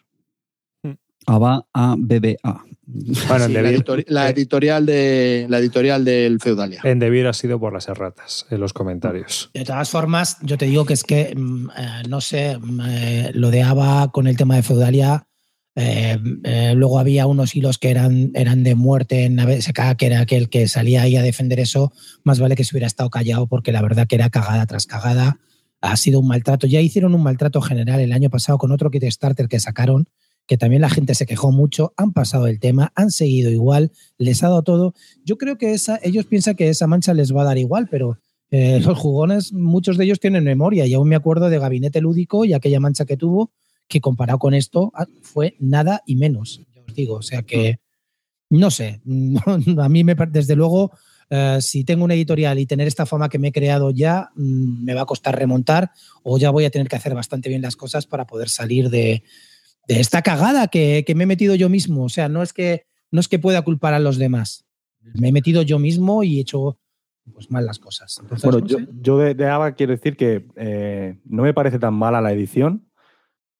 ABA 1.26 1.66
a 1.74 1.94
BBA. 1.98 2.64
Bueno, 2.92 3.14
Sí, 3.14 3.22
en 3.44 3.52
la, 3.54 3.62
Debir, 3.62 3.84
editori- 3.84 4.04
la 4.08 4.26
eh, 4.28 4.32
editorial 4.32 4.84
de, 4.86 5.46
la 5.48 5.58
editorial 5.58 6.04
del 6.04 6.40
Feudalia. 6.40 6.80
en 6.82 6.98
Debir 6.98 7.26
ha 7.28 7.32
sido 7.32 7.60
por 7.60 7.72
las 7.72 7.86
erratas 7.88 8.46
en 8.50 8.58
los 8.58 8.72
comentarios. 8.72 9.50
De 9.54 9.64
todas 9.64 9.88
formas, 9.90 10.38
yo 10.42 10.58
te 10.58 10.64
digo 10.66 10.84
que 10.86 10.94
es 10.94 11.04
que, 11.04 11.32
mm, 11.36 11.68
eh, 11.76 12.02
no 12.08 12.20
sé, 12.20 12.58
mm, 12.58 12.80
eh, 12.88 13.30
lo 13.34 13.50
de 13.50 13.62
ABA 13.62 14.10
con 14.10 14.26
el 14.26 14.36
tema 14.36 14.56
de 14.56 14.62
Feudalia, 14.64 15.24
eh, 15.80 16.18
eh, 16.44 16.74
luego 16.76 16.98
había 16.98 17.26
unos 17.26 17.56
hilos 17.56 17.78
que 17.78 17.90
eran, 17.90 18.30
eran 18.34 18.62
de 18.62 18.74
muerte 18.74 19.24
en 19.24 19.40
ABSK, 19.40 19.96
que 19.96 20.06
era 20.06 20.20
aquel 20.20 20.48
que 20.50 20.68
salía 20.68 21.02
ahí 21.02 21.16
a 21.16 21.22
defender 21.22 21.58
eso, 21.58 21.92
más 22.22 22.38
vale 22.38 22.54
que 22.54 22.64
se 22.64 22.74
hubiera 22.74 22.86
estado 22.86 23.08
callado 23.08 23.46
porque 23.46 23.72
la 23.72 23.80
verdad 23.80 24.06
que 24.06 24.16
era 24.16 24.30
cagada 24.30 24.66
tras 24.66 24.86
cagada. 24.86 25.40
Ha 25.80 25.96
sido 25.96 26.20
un 26.20 26.28
maltrato. 26.28 26.66
Ya 26.66 26.80
hicieron 26.80 27.14
un 27.14 27.22
maltrato 27.22 27.62
general 27.62 28.00
el 28.00 28.12
año 28.12 28.28
pasado 28.28 28.58
con 28.58 28.70
otro 28.70 28.90
Kickstarter 28.90 29.48
que 29.48 29.58
sacaron, 29.58 30.08
que 30.46 30.58
también 30.58 30.82
la 30.82 30.90
gente 30.90 31.14
se 31.14 31.24
quejó 31.24 31.52
mucho, 31.52 31.94
han 31.96 32.12
pasado 32.12 32.46
el 32.46 32.60
tema, 32.60 32.92
han 32.94 33.10
seguido 33.10 33.50
igual, 33.50 33.92
les 34.18 34.42
ha 34.42 34.48
dado 34.48 34.62
todo. 34.62 34.94
Yo 35.24 35.38
creo 35.38 35.56
que 35.56 35.72
esa, 35.72 35.98
ellos 36.02 36.26
piensan 36.26 36.56
que 36.56 36.68
esa 36.68 36.86
mancha 36.86 37.14
les 37.14 37.34
va 37.34 37.42
a 37.42 37.46
dar 37.46 37.56
igual, 37.56 37.88
pero 37.90 38.18
eh, 38.50 38.80
los 38.84 38.98
jugones, 38.98 39.52
muchos 39.52 39.96
de 39.96 40.04
ellos 40.04 40.20
tienen 40.20 40.44
memoria. 40.44 40.86
Y 40.86 40.94
aún 40.94 41.08
me 41.08 41.16
acuerdo 41.16 41.48
de 41.48 41.58
Gabinete 41.58 42.00
Lúdico 42.00 42.44
y 42.44 42.52
aquella 42.52 42.80
mancha 42.80 43.06
que 43.06 43.16
tuvo, 43.16 43.52
que 43.90 44.00
comparado 44.00 44.38
con 44.38 44.54
esto 44.54 44.92
ah, 44.94 45.06
fue 45.20 45.56
nada 45.58 46.02
y 46.06 46.16
menos. 46.16 46.62
Ya 46.74 46.82
os 46.86 46.94
digo, 46.94 47.16
o 47.16 47.22
sea 47.22 47.42
que 47.42 47.80
no 48.48 48.70
sé. 48.70 49.00
a 49.78 49.88
mí, 49.88 50.04
me, 50.04 50.14
desde 50.14 50.56
luego, 50.56 50.92
eh, 51.28 51.58
si 51.60 51.84
tengo 51.84 52.04
una 52.04 52.14
editorial 52.14 52.58
y 52.58 52.66
tener 52.66 52.86
esta 52.86 53.04
fama 53.04 53.28
que 53.28 53.38
me 53.38 53.48
he 53.48 53.52
creado 53.52 53.90
ya, 53.90 54.30
mm, 54.36 54.84
me 54.84 54.94
va 54.94 55.02
a 55.02 55.06
costar 55.06 55.36
remontar 55.36 55.90
o 56.22 56.38
ya 56.38 56.50
voy 56.50 56.64
a 56.64 56.70
tener 56.70 56.88
que 56.88 56.96
hacer 56.96 57.14
bastante 57.14 57.48
bien 57.48 57.62
las 57.62 57.76
cosas 57.76 58.06
para 58.06 58.26
poder 58.26 58.48
salir 58.48 58.90
de, 58.90 59.24
de 59.88 60.00
esta 60.00 60.22
cagada 60.22 60.68
que, 60.68 61.04
que 61.06 61.14
me 61.14 61.24
he 61.24 61.26
metido 61.26 61.54
yo 61.56 61.68
mismo. 61.68 62.04
O 62.04 62.08
sea, 62.08 62.28
no 62.28 62.42
es 62.42 62.52
que 62.52 62.86
no 63.10 63.18
es 63.20 63.26
que 63.28 63.40
pueda 63.40 63.62
culpar 63.62 63.92
a 63.92 63.98
los 63.98 64.18
demás. 64.18 64.64
Me 65.14 65.28
he 65.28 65.32
metido 65.32 65.62
yo 65.62 65.80
mismo 65.80 66.22
y 66.22 66.38
he 66.38 66.42
hecho 66.42 66.78
pues 67.34 67.50
mal 67.50 67.66
las 67.66 67.78
cosas. 67.78 68.18
Entonces, 68.20 68.44
Bueno, 68.44 68.60
no 68.60 68.66
yo, 68.66 68.78
sé. 68.78 68.86
yo 69.00 69.18
de, 69.18 69.34
de 69.34 69.46
ABA 69.46 69.72
quiero 69.72 69.92
decir 69.92 70.16
que 70.16 70.46
eh, 70.56 71.18
no 71.24 71.42
me 71.42 71.54
parece 71.54 71.78
tan 71.78 71.94
mala 71.94 72.20
la 72.20 72.32
edición 72.32 72.89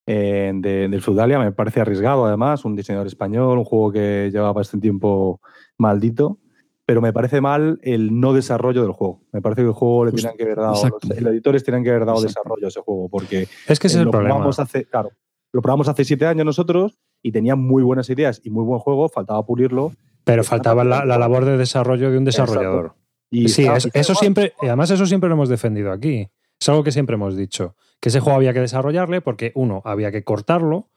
eh, 0.05 0.51
de, 0.55 0.87
del 0.89 1.01
Feudalia, 1.01 1.39
me 1.39 1.51
parece 1.51 1.81
arriesgado 1.81 2.25
además, 2.25 2.65
un 2.65 2.75
diseñador 2.75 3.07
español, 3.07 3.57
un 3.57 3.65
juego 3.65 3.91
que 3.91 4.29
lleva 4.31 4.51
bastante 4.53 4.81
tiempo 4.85 5.39
maldito, 5.77 6.39
pero 6.85 7.01
me 7.01 7.13
parece 7.13 7.39
mal 7.41 7.79
el 7.83 8.19
no 8.19 8.33
desarrollo 8.33 8.81
del 8.81 8.91
juego. 8.91 9.21
Me 9.31 9.41
parece 9.41 9.61
que 9.61 9.67
el 9.67 9.73
juego 9.73 10.05
le 10.05 10.11
tenían 10.11 10.35
que 10.35 10.43
haber 10.43 10.57
dado, 10.57 10.73
exacto. 10.75 10.99
los, 11.07 11.21
los 11.21 11.31
editores 11.33 11.63
tenían 11.63 11.83
que 11.83 11.89
haber 11.91 12.05
dado 12.05 12.17
Exacto. 12.17 12.39
desarrollo 12.41 12.65
a 12.65 12.69
ese 12.69 12.81
juego, 12.81 13.09
porque 13.09 13.47
Es 13.67 13.79
que 13.79 13.87
ese 13.87 13.97
es 13.97 14.03
el 14.03 14.09
problema. 14.09 14.45
hace, 14.57 14.85
claro, 14.85 15.11
lo 15.53 15.61
probamos 15.61 15.87
hace 15.87 16.03
siete 16.03 16.25
años 16.25 16.45
nosotros 16.45 16.97
y 17.21 17.31
tenía 17.31 17.55
muy 17.55 17.83
buenas 17.83 18.09
ideas 18.09 18.41
y 18.43 18.49
muy 18.49 18.63
buen 18.65 18.79
juego, 18.79 19.07
faltaba 19.09 19.45
pulirlo. 19.45 19.93
Pero 20.23 20.43
faltaba 20.43 20.83
la, 20.83 21.03
la 21.05 21.17
labor 21.17 21.45
de 21.45 21.57
desarrollo 21.57 22.11
de 22.11 22.17
un 22.17 22.25
desarrollador. 22.25 22.93
Y 23.29 23.47
Sí, 23.49 23.65
es- 23.65 23.89
eso 23.93 24.13
siempre, 24.15 24.53
y 24.61 24.67
además 24.67 24.91
eso 24.91 25.05
siempre 25.05 25.29
lo 25.29 25.35
hemos 25.35 25.49
defendido 25.49 25.91
aquí. 25.91 26.27
Es 26.59 26.69
algo 26.69 26.83
que 26.83 26.91
siempre 26.91 27.15
hemos 27.15 27.35
dicho. 27.37 27.75
Que 28.01 28.09
ese 28.09 28.19
juego 28.19 28.35
había 28.37 28.53
que 28.53 28.59
desarrollarle 28.59 29.21
porque, 29.21 29.51
uno, 29.55 29.81
había 29.85 30.11
que 30.11 30.23
cortarlo, 30.23 30.89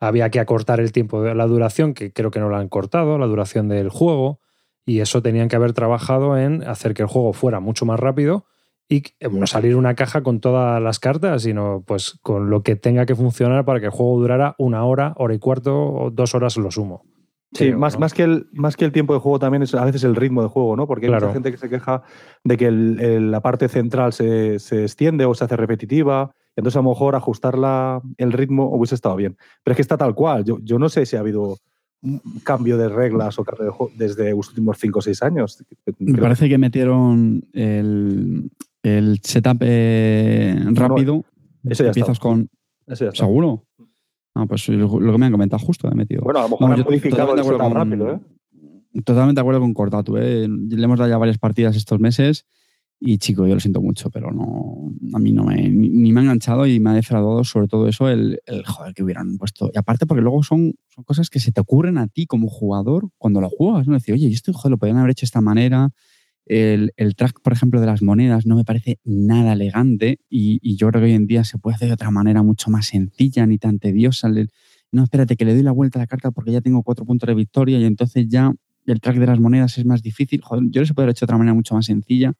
había 0.00 0.30
que 0.30 0.40
acortar 0.40 0.80
el 0.80 0.92
tiempo 0.92 1.20
de 1.22 1.34
la 1.34 1.46
duración, 1.46 1.94
que 1.94 2.12
creo 2.12 2.30
que 2.30 2.40
no 2.40 2.48
lo 2.48 2.56
han 2.56 2.68
cortado, 2.68 3.18
la 3.18 3.26
duración 3.26 3.68
del 3.68 3.88
juego, 3.90 4.40
y 4.86 5.00
eso 5.00 5.20
tenían 5.22 5.48
que 5.48 5.56
haber 5.56 5.72
trabajado 5.72 6.38
en 6.38 6.62
hacer 6.62 6.94
que 6.94 7.02
el 7.02 7.08
juego 7.08 7.32
fuera 7.32 7.58
mucho 7.60 7.86
más 7.86 7.98
rápido 7.98 8.46
y 8.88 8.98
eh, 9.18 9.28
no 9.30 9.46
salir 9.46 9.76
una 9.76 9.94
caja 9.94 10.22
con 10.22 10.40
todas 10.40 10.80
las 10.82 10.98
cartas, 11.00 11.42
sino 11.42 11.82
pues 11.86 12.18
con 12.22 12.50
lo 12.50 12.62
que 12.62 12.76
tenga 12.76 13.06
que 13.06 13.14
funcionar 13.14 13.64
para 13.64 13.80
que 13.80 13.86
el 13.86 13.92
juego 13.92 14.18
durara 14.20 14.54
una 14.58 14.84
hora, 14.84 15.14
hora 15.16 15.34
y 15.34 15.38
cuarto 15.38 15.74
o 15.90 16.10
dos 16.10 16.34
horas 16.34 16.56
lo 16.58 16.70
sumo. 16.70 17.02
Sí, 17.52 17.66
creo, 17.68 17.78
más, 17.78 17.94
¿no? 17.94 18.00
más, 18.00 18.12
que 18.14 18.24
el, 18.24 18.46
más 18.52 18.76
que 18.76 18.84
el 18.84 18.92
tiempo 18.92 19.14
de 19.14 19.20
juego 19.20 19.38
también 19.38 19.62
es 19.62 19.74
a 19.74 19.84
veces 19.84 20.04
el 20.04 20.16
ritmo 20.16 20.42
de 20.42 20.48
juego, 20.48 20.76
¿no? 20.76 20.86
Porque 20.86 21.06
hay 21.06 21.10
Claro. 21.12 21.26
mucha 21.28 21.34
gente 21.34 21.50
que 21.50 21.56
se 21.56 21.70
queja 21.70 22.02
de 22.44 22.56
que 22.58 22.66
el- 22.66 23.00
el- 23.00 23.30
la 23.30 23.40
parte 23.40 23.68
central 23.68 24.12
se, 24.12 24.58
se 24.58 24.82
extiende 24.82 25.24
o 25.24 25.34
se 25.34 25.44
hace 25.44 25.56
repetitiva. 25.56 26.32
Entonces, 26.56 26.76
a 26.76 26.82
lo 26.82 26.88
mejor 26.90 27.16
ajustarla 27.16 28.00
el 28.16 28.32
ritmo 28.32 28.68
hubiese 28.74 28.94
estado 28.94 29.16
bien. 29.16 29.36
Pero 29.62 29.72
es 29.72 29.76
que 29.76 29.82
está 29.82 29.96
tal 29.96 30.14
cual. 30.14 30.44
Yo, 30.44 30.58
yo 30.62 30.78
no 30.78 30.88
sé 30.88 31.04
si 31.06 31.16
ha 31.16 31.20
habido 31.20 31.58
un 32.02 32.20
cambio 32.44 32.76
de 32.78 32.88
reglas 32.88 33.38
o 33.38 33.44
cambio 33.44 33.64
de 33.64 33.70
juego 33.70 33.92
desde 33.96 34.30
los 34.32 34.48
últimos 34.50 34.76
5 34.78 34.98
o 34.98 35.02
6 35.02 35.22
años. 35.22 35.64
Me 35.98 36.18
parece 36.18 36.48
que 36.48 36.58
metieron 36.58 37.44
el, 37.52 38.50
el 38.82 39.20
setup 39.22 39.58
eh, 39.62 40.54
rápido. 40.72 41.24
Eso 41.64 41.82
ya 41.82 41.88
Empiezas 41.88 42.12
está. 42.18 42.22
con. 42.22 42.48
Eso 42.86 43.04
ya 43.06 43.10
está. 43.10 43.24
¿Seguro? 43.24 43.64
Ah, 44.34 44.46
pues 44.46 44.68
lo 44.68 45.00
lo 45.00 45.12
que 45.12 45.18
me 45.18 45.26
han 45.26 45.32
comentado 45.32 45.64
justo 45.64 45.88
he 45.90 45.94
metido. 45.94 46.22
Bueno, 46.22 46.40
a 46.40 46.42
lo 46.42 46.48
mejor 46.50 46.68
Vamos, 46.68 46.80
han 46.80 46.84
modificado 46.86 47.28
tan 47.30 47.38
acuerdo 47.38 47.58
con- 47.60 47.74
rápido, 47.74 48.10
¿eh? 48.12 48.20
Totalmente 49.04 49.38
de 49.38 49.40
acuerdo 49.40 49.60
con 49.60 49.74
Cortatu. 49.74 50.16
¿eh? 50.18 50.46
Le 50.48 50.84
hemos 50.84 50.98
dado 50.98 51.10
ya 51.10 51.18
varias 51.18 51.38
partidas 51.38 51.74
estos 51.76 51.98
meses 52.00 52.46
y, 53.06 53.18
chico, 53.18 53.46
yo 53.46 53.54
lo 53.54 53.60
siento 53.60 53.82
mucho, 53.82 54.10
pero 54.10 54.32
no 54.32 54.90
a 55.12 55.18
mí 55.18 55.32
no 55.32 55.44
me, 55.44 55.68
ni, 55.68 56.10
me 56.12 56.20
ha 56.20 56.22
enganchado 56.22 56.66
y 56.66 56.80
me 56.80 56.90
ha 56.90 56.94
defraudado 56.94 57.44
sobre 57.44 57.68
todo 57.68 57.86
eso 57.86 58.08
el, 58.08 58.40
el 58.46 58.64
joder 58.64 58.94
que 58.94 59.02
hubieran 59.02 59.36
puesto. 59.36 59.70
Y 59.74 59.78
aparte 59.78 60.06
porque 60.06 60.22
luego 60.22 60.42
son, 60.42 60.74
son 60.88 61.04
cosas 61.04 61.28
que 61.28 61.38
se 61.38 61.52
te 61.52 61.60
ocurren 61.60 61.98
a 61.98 62.06
ti 62.08 62.26
como 62.26 62.48
jugador 62.48 63.10
cuando 63.18 63.42
lo 63.42 63.50
juegas. 63.50 63.86
¿no? 63.86 63.92
Decir, 63.92 64.14
oye, 64.14 64.28
esto 64.28 64.54
joder, 64.54 64.70
lo 64.70 64.78
podrían 64.78 64.98
haber 64.98 65.10
hecho 65.10 65.22
de 65.22 65.26
esta 65.26 65.42
manera. 65.42 65.90
El, 66.46 66.92
el 66.96 67.14
track, 67.14 67.40
por 67.42 67.52
ejemplo, 67.52 67.80
de 67.80 67.86
las 67.86 68.02
monedas 68.02 68.46
no 68.46 68.56
me 68.56 68.64
parece 68.64 68.98
nada 69.04 69.52
elegante 69.52 70.18
y, 70.30 70.58
y 70.62 70.76
yo 70.76 70.88
creo 70.88 71.02
que 71.02 71.06
hoy 71.06 71.14
en 71.14 71.26
día 71.26 71.44
se 71.44 71.58
puede 71.58 71.76
hacer 71.76 71.88
de 71.88 71.94
otra 71.94 72.10
manera 72.10 72.42
mucho 72.42 72.70
más 72.70 72.86
sencilla, 72.86 73.46
ni 73.46 73.58
tan 73.58 73.78
tediosa. 73.78 74.30
No, 74.92 75.04
espérate, 75.04 75.36
que 75.36 75.44
le 75.44 75.52
doy 75.52 75.62
la 75.62 75.72
vuelta 75.72 75.98
a 75.98 76.02
la 76.02 76.06
carta 76.06 76.30
porque 76.30 76.52
ya 76.52 76.62
tengo 76.62 76.82
cuatro 76.82 77.04
puntos 77.04 77.26
de 77.26 77.34
victoria 77.34 77.78
y 77.78 77.84
entonces 77.84 78.26
ya 78.28 78.52
el 78.86 79.00
track 79.00 79.18
de 79.18 79.26
las 79.26 79.40
monedas 79.40 79.76
es 79.78 79.84
más 79.84 80.02
difícil. 80.02 80.40
Joder, 80.42 80.64
yo 80.70 80.80
lo 80.80 80.86
se 80.86 80.94
puede 80.94 81.04
haber 81.04 81.12
hecho 81.12 81.26
de 81.26 81.26
otra 81.26 81.38
manera 81.38 81.54
mucho 81.54 81.74
más 81.74 81.86
sencilla. 81.86 82.32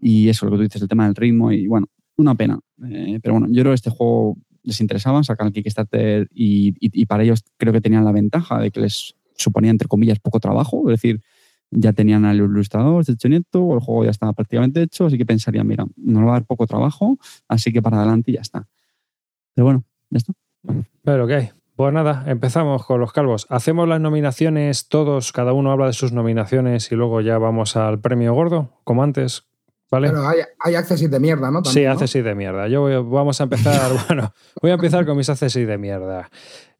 Y 0.00 0.28
eso, 0.28 0.46
lo 0.46 0.52
que 0.52 0.56
tú 0.58 0.62
dices, 0.64 0.82
el 0.82 0.88
tema 0.88 1.04
del 1.06 1.14
ritmo. 1.14 1.52
Y 1.52 1.66
bueno, 1.66 1.86
una 2.16 2.34
pena. 2.34 2.58
Eh, 2.88 3.18
pero 3.22 3.34
bueno, 3.34 3.46
yo 3.50 3.62
creo 3.62 3.70
que 3.72 3.76
este 3.76 3.90
juego 3.90 4.36
les 4.62 4.80
interesaba, 4.80 5.22
sacar 5.24 5.46
el 5.46 5.52
Kickstarter 5.52 6.28
y, 6.34 6.68
y- 6.80 7.02
y 7.02 7.06
para 7.06 7.22
ellos 7.22 7.42
creo 7.56 7.72
que 7.72 7.80
tenían 7.80 8.04
la 8.04 8.12
ventaja 8.12 8.58
de 8.60 8.70
que 8.70 8.80
les 8.80 9.14
suponía, 9.36 9.70
entre 9.70 9.88
comillas, 9.88 10.18
poco 10.18 10.38
trabajo. 10.40 10.90
Es 10.90 11.00
decir, 11.00 11.20
ya 11.70 11.92
tenían 11.92 12.24
al 12.24 12.36
ilustrador 12.36 13.04
hecho 13.08 13.28
nieto, 13.28 13.74
el 13.74 13.80
juego 13.80 14.04
ya 14.04 14.10
estaba 14.10 14.32
prácticamente 14.32 14.82
hecho, 14.82 15.06
así 15.06 15.16
que 15.16 15.24
pensarían, 15.24 15.66
mira, 15.66 15.86
nos 15.96 16.24
va 16.24 16.30
a 16.30 16.32
dar 16.32 16.44
poco 16.44 16.66
trabajo, 16.66 17.16
así 17.48 17.72
que 17.72 17.80
para 17.80 17.98
adelante 17.98 18.32
y 18.32 18.34
ya 18.34 18.40
está. 18.40 18.66
Pero 19.54 19.64
bueno, 19.66 19.84
ya 20.10 20.18
está. 20.18 20.32
Pero 21.02 21.24
ok. 21.24 21.32
Pues 21.76 21.94
nada, 21.94 22.24
empezamos 22.26 22.84
con 22.84 23.00
los 23.00 23.12
calvos. 23.12 23.46
Hacemos 23.48 23.88
las 23.88 24.00
nominaciones 24.02 24.88
todos, 24.88 25.32
cada 25.32 25.54
uno 25.54 25.72
habla 25.72 25.86
de 25.86 25.94
sus 25.94 26.12
nominaciones 26.12 26.92
y 26.92 26.94
luego 26.96 27.22
ya 27.22 27.38
vamos 27.38 27.74
al 27.76 28.00
premio 28.00 28.34
gordo, 28.34 28.80
como 28.84 29.02
antes. 29.02 29.44
¿Vale? 29.90 30.08
Pero 30.08 30.28
hay, 30.28 30.38
hay 30.60 30.74
accesis 30.76 31.10
de 31.10 31.18
mierda, 31.18 31.50
¿no? 31.50 31.58
Sí, 31.60 31.64
También, 31.64 31.86
¿no? 31.86 31.92
accesis 31.94 32.22
de 32.24 32.34
mierda. 32.34 32.68
Yo 32.68 32.80
voy- 32.82 32.94
vamos 32.94 33.40
a 33.40 33.44
empezar, 33.44 33.90
bueno, 34.08 34.32
voy 34.62 34.70
a 34.70 34.74
empezar 34.74 35.04
con 35.04 35.16
mis 35.16 35.28
accesis 35.28 35.66
de 35.66 35.78
mierda. 35.78 36.30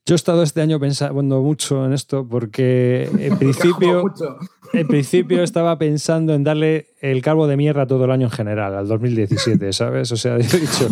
Yo 0.06 0.14
he 0.14 0.16
estado 0.16 0.42
este 0.42 0.60
año 0.60 0.80
pensando 0.80 1.40
mucho 1.42 1.84
en 1.84 1.92
esto 1.92 2.26
porque 2.26 3.08
en 3.18 3.38
principio, 3.38 4.12
en 4.72 4.88
principio 4.88 5.42
estaba 5.42 5.78
pensando 5.78 6.34
en 6.34 6.42
darle 6.42 6.88
el 7.00 7.22
calvo 7.22 7.46
de 7.46 7.56
mierda 7.56 7.86
todo 7.86 8.06
el 8.06 8.10
año 8.10 8.26
en 8.26 8.30
general, 8.32 8.74
al 8.74 8.88
2017, 8.88 9.72
¿sabes? 9.72 10.10
O 10.10 10.16
sea, 10.16 10.38
yo 10.38 10.56
he 10.56 10.60
dicho 10.60 10.88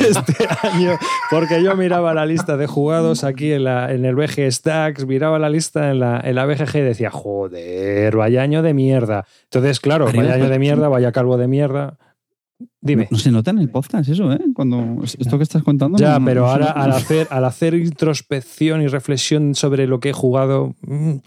este 0.00 0.46
año, 0.62 0.98
porque 1.30 1.62
yo 1.62 1.76
miraba 1.76 2.12
la 2.14 2.26
lista 2.26 2.56
de 2.56 2.66
jugados 2.66 3.24
aquí 3.24 3.52
en, 3.52 3.64
la, 3.64 3.92
en 3.92 4.04
el 4.04 4.16
BG 4.16 4.50
Stacks, 4.50 5.06
miraba 5.06 5.38
la 5.38 5.48
lista 5.48 5.90
en 5.90 6.00
la, 6.00 6.20
en 6.22 6.34
la 6.34 6.44
BGG 6.44 6.76
y 6.76 6.80
decía, 6.80 7.10
joder, 7.10 8.16
vaya 8.16 8.42
año 8.42 8.62
de 8.62 8.74
mierda. 8.74 9.24
Entonces, 9.44 9.80
claro, 9.80 10.06
vaya 10.06 10.34
año 10.34 10.48
de 10.48 10.58
mierda, 10.58 10.88
vaya 10.88 11.12
calvo 11.12 11.38
de 11.38 11.48
mierda. 11.48 11.96
Dime. 12.84 13.06
No, 13.12 13.16
se 13.18 13.30
nota 13.30 13.52
en 13.52 13.58
el 13.60 13.70
podcast 13.70 14.08
eso, 14.08 14.32
¿eh? 14.32 14.40
Cuando 14.54 15.02
esto 15.04 15.36
que 15.38 15.44
estás 15.44 15.62
contando. 15.62 15.98
Ya, 15.98 16.18
no- 16.18 16.24
pero 16.26 16.40
no 16.42 16.48
ahora 16.48 16.72
al 16.72 16.90
hacer, 16.90 17.28
al 17.30 17.44
hacer 17.44 17.74
introspección 17.74 18.82
y 18.82 18.88
reflexión 18.88 19.54
sobre 19.54 19.86
lo 19.86 20.00
que 20.00 20.08
he 20.10 20.12
jugado, 20.12 20.74
mm, 20.82 21.12
o 21.18 21.20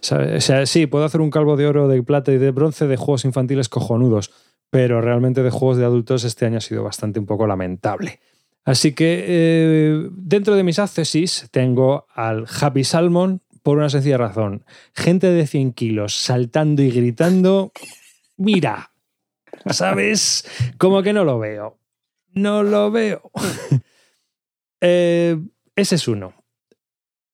sea, 0.00 0.64
sí, 0.64 0.86
puedo 0.86 1.04
hacer 1.04 1.20
un 1.20 1.30
calvo 1.30 1.56
de 1.56 1.66
oro, 1.66 1.88
de 1.88 2.00
plata 2.04 2.30
y 2.32 2.38
de 2.38 2.52
bronce 2.52 2.86
de 2.86 2.96
juegos 2.96 3.24
infantiles 3.24 3.68
cojonudos, 3.68 4.30
pero 4.70 5.00
realmente 5.00 5.42
de 5.42 5.50
juegos 5.50 5.76
de 5.76 5.84
adultos 5.84 6.22
este 6.22 6.46
año 6.46 6.58
ha 6.58 6.60
sido 6.62 6.84
bastante 6.84 7.18
un 7.18 7.26
poco 7.26 7.48
lamentable. 7.48 8.20
Así 8.64 8.92
que 8.92 9.24
eh, 9.26 10.08
dentro 10.12 10.54
de 10.54 10.62
mis 10.62 10.78
accesis 10.78 11.48
tengo 11.50 12.06
al 12.14 12.46
Happy 12.60 12.84
Salmon 12.84 13.42
por 13.64 13.76
una 13.78 13.88
sencilla 13.90 14.18
razón. 14.18 14.64
Gente 14.94 15.26
de 15.32 15.48
100 15.48 15.72
kilos 15.72 16.14
saltando 16.14 16.80
y 16.80 16.90
gritando, 16.92 17.72
mira, 18.36 18.91
¿sabes? 19.70 20.44
Como 20.78 21.02
que 21.02 21.12
no 21.12 21.24
lo 21.24 21.38
veo. 21.38 21.78
No 22.32 22.62
lo 22.62 22.90
veo. 22.90 23.30
Eh, 24.84 25.38
ese 25.76 25.94
es 25.94 26.08
uno. 26.08 26.34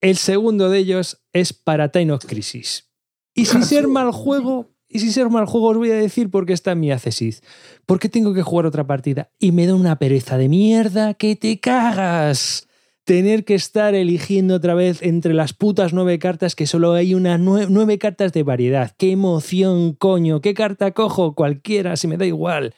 El 0.03 0.19
segundo 0.19 0.69
de 0.69 0.81
ellos 0.81 1.23
es 1.33 1.55
para 1.55 1.91
Time 1.91 2.13
of 2.13 2.27
Crisis. 2.27 2.91
Y 3.33 3.47
sin 3.47 3.65
ser 3.65 3.89
mal 3.89 4.13
juego, 4.13 4.69
y 4.87 4.99
sin 5.01 5.13
ser 5.13 5.31
mal 5.31 5.47
juego, 5.47 5.69
os 5.69 5.79
voy 5.79 5.91
a 5.91 5.97
decir 5.97 6.31
por 6.31 6.45
qué 6.45 6.53
está 6.53 6.73
en 6.73 6.81
mi 6.81 6.93
accesis. 6.93 7.43
Porque 7.87 8.11
tengo 8.11 8.35
que 8.35 8.43
jugar 8.43 8.67
otra 8.67 8.87
partida 8.87 9.31
y 9.39 9.53
me 9.53 9.67
da 9.67 9.75
una 9.75 9.99
pereza 9.99 10.37
de 10.37 10.51
mierda 10.51 11.15
que 11.15 11.37
te 11.37 11.59
cagas. 11.59 12.68
Tener 13.09 13.47
que 13.47 13.55
estar 13.55 13.95
eligiendo 13.95 14.57
otra 14.57 14.75
vez 14.75 15.01
entre 15.01 15.33
las 15.33 15.55
putas 15.55 15.95
nueve 15.95 16.19
cartas 16.19 16.55
que 16.55 16.67
solo 16.67 16.93
hay 16.93 17.15
una 17.15 17.39
nue- 17.39 17.67
nueve 17.71 17.97
cartas 17.97 18.35
de 18.35 18.43
variedad. 18.43 18.93
¡Qué 18.99 19.13
emoción, 19.13 19.95
coño! 19.95 20.43
¿Qué 20.43 20.53
carta 20.53 20.91
cojo? 20.91 21.35
Cualquiera, 21.35 21.97
si 21.97 22.07
me 22.07 22.19
da 22.19 22.27
igual. 22.27 22.75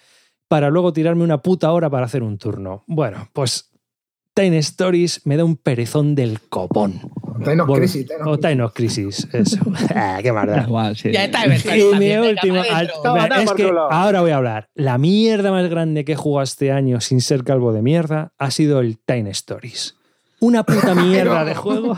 Para 0.46 0.70
luego 0.70 0.92
tirarme 0.92 1.24
una 1.24 1.42
puta 1.42 1.72
hora 1.72 1.90
para 1.90 2.06
hacer 2.06 2.22
un 2.22 2.38
turno. 2.38 2.84
Bueno, 2.86 3.28
pues 3.32 3.72
Time 4.32 4.56
Stories 4.58 5.26
me 5.26 5.36
da 5.36 5.44
un 5.44 5.56
perezón 5.56 6.14
del 6.14 6.38
copón. 6.42 7.00
Time 7.42 7.62
of 7.62 7.76
Crisis, 7.76 8.06
O 8.24 8.38
Time 8.38 8.62
of 8.62 8.72
Crisis, 8.72 9.26
eso. 9.32 9.58
Ah, 9.96 10.20
qué 10.22 10.30
maldad. 10.30 10.64
Igual, 10.64 10.96
sí. 10.96 11.10
Ya 11.10 11.24
está, 11.24 11.44
Y 11.44 11.48
mi 11.98 12.06
es 12.06 12.34
que 13.56 13.72
ahora 13.90 14.20
voy 14.20 14.30
a 14.30 14.36
hablar. 14.36 14.68
La 14.76 14.96
mierda 14.96 15.50
más 15.50 15.68
grande 15.68 16.04
que 16.04 16.12
he 16.12 16.16
jugado 16.16 16.44
este 16.44 16.70
año 16.70 17.00
sin 17.00 17.20
ser 17.20 17.42
calvo 17.42 17.72
de 17.72 17.82
mierda 17.82 18.32
ha 18.38 18.52
sido 18.52 18.78
el 18.78 18.96
Time 19.00 19.30
Stories. 19.30 19.96
Una 20.40 20.64
puta 20.64 20.94
mierda 20.94 21.44
de 21.44 21.54
juego. 21.54 21.96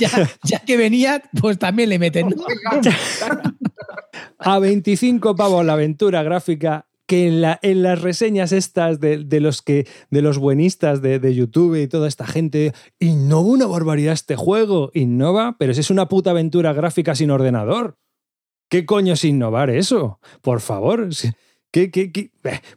Ya, 0.00 0.30
ya 0.44 0.58
que 0.60 0.76
venía, 0.76 1.22
pues 1.40 1.58
también 1.58 1.88
le 1.88 1.98
meten. 1.98 2.34
A 4.38 4.58
25 4.58 5.36
pavos 5.36 5.64
la 5.64 5.74
aventura 5.74 6.22
gráfica 6.22 6.86
que 7.10 7.26
en, 7.26 7.40
la, 7.40 7.58
en 7.62 7.82
las 7.82 8.00
reseñas 8.00 8.52
estas 8.52 9.00
de, 9.00 9.24
de 9.24 9.40
los 9.40 9.62
que 9.62 9.88
de 10.10 10.22
los 10.22 10.38
buenistas 10.38 11.02
de, 11.02 11.18
de 11.18 11.34
YouTube 11.34 11.74
y 11.74 11.88
toda 11.88 12.06
esta 12.06 12.24
gente 12.24 12.72
innova 13.00 13.48
una 13.48 13.66
barbaridad 13.66 14.12
este 14.12 14.36
juego 14.36 14.92
innova 14.94 15.56
pero 15.58 15.74
si 15.74 15.80
es 15.80 15.90
una 15.90 16.06
puta 16.06 16.30
aventura 16.30 16.72
gráfica 16.72 17.16
sin 17.16 17.32
ordenador 17.32 17.98
¿qué 18.68 18.86
coño 18.86 19.14
es 19.14 19.24
innovar 19.24 19.70
eso? 19.70 20.20
por 20.40 20.60
favor 20.60 21.08
eh, 21.72 22.30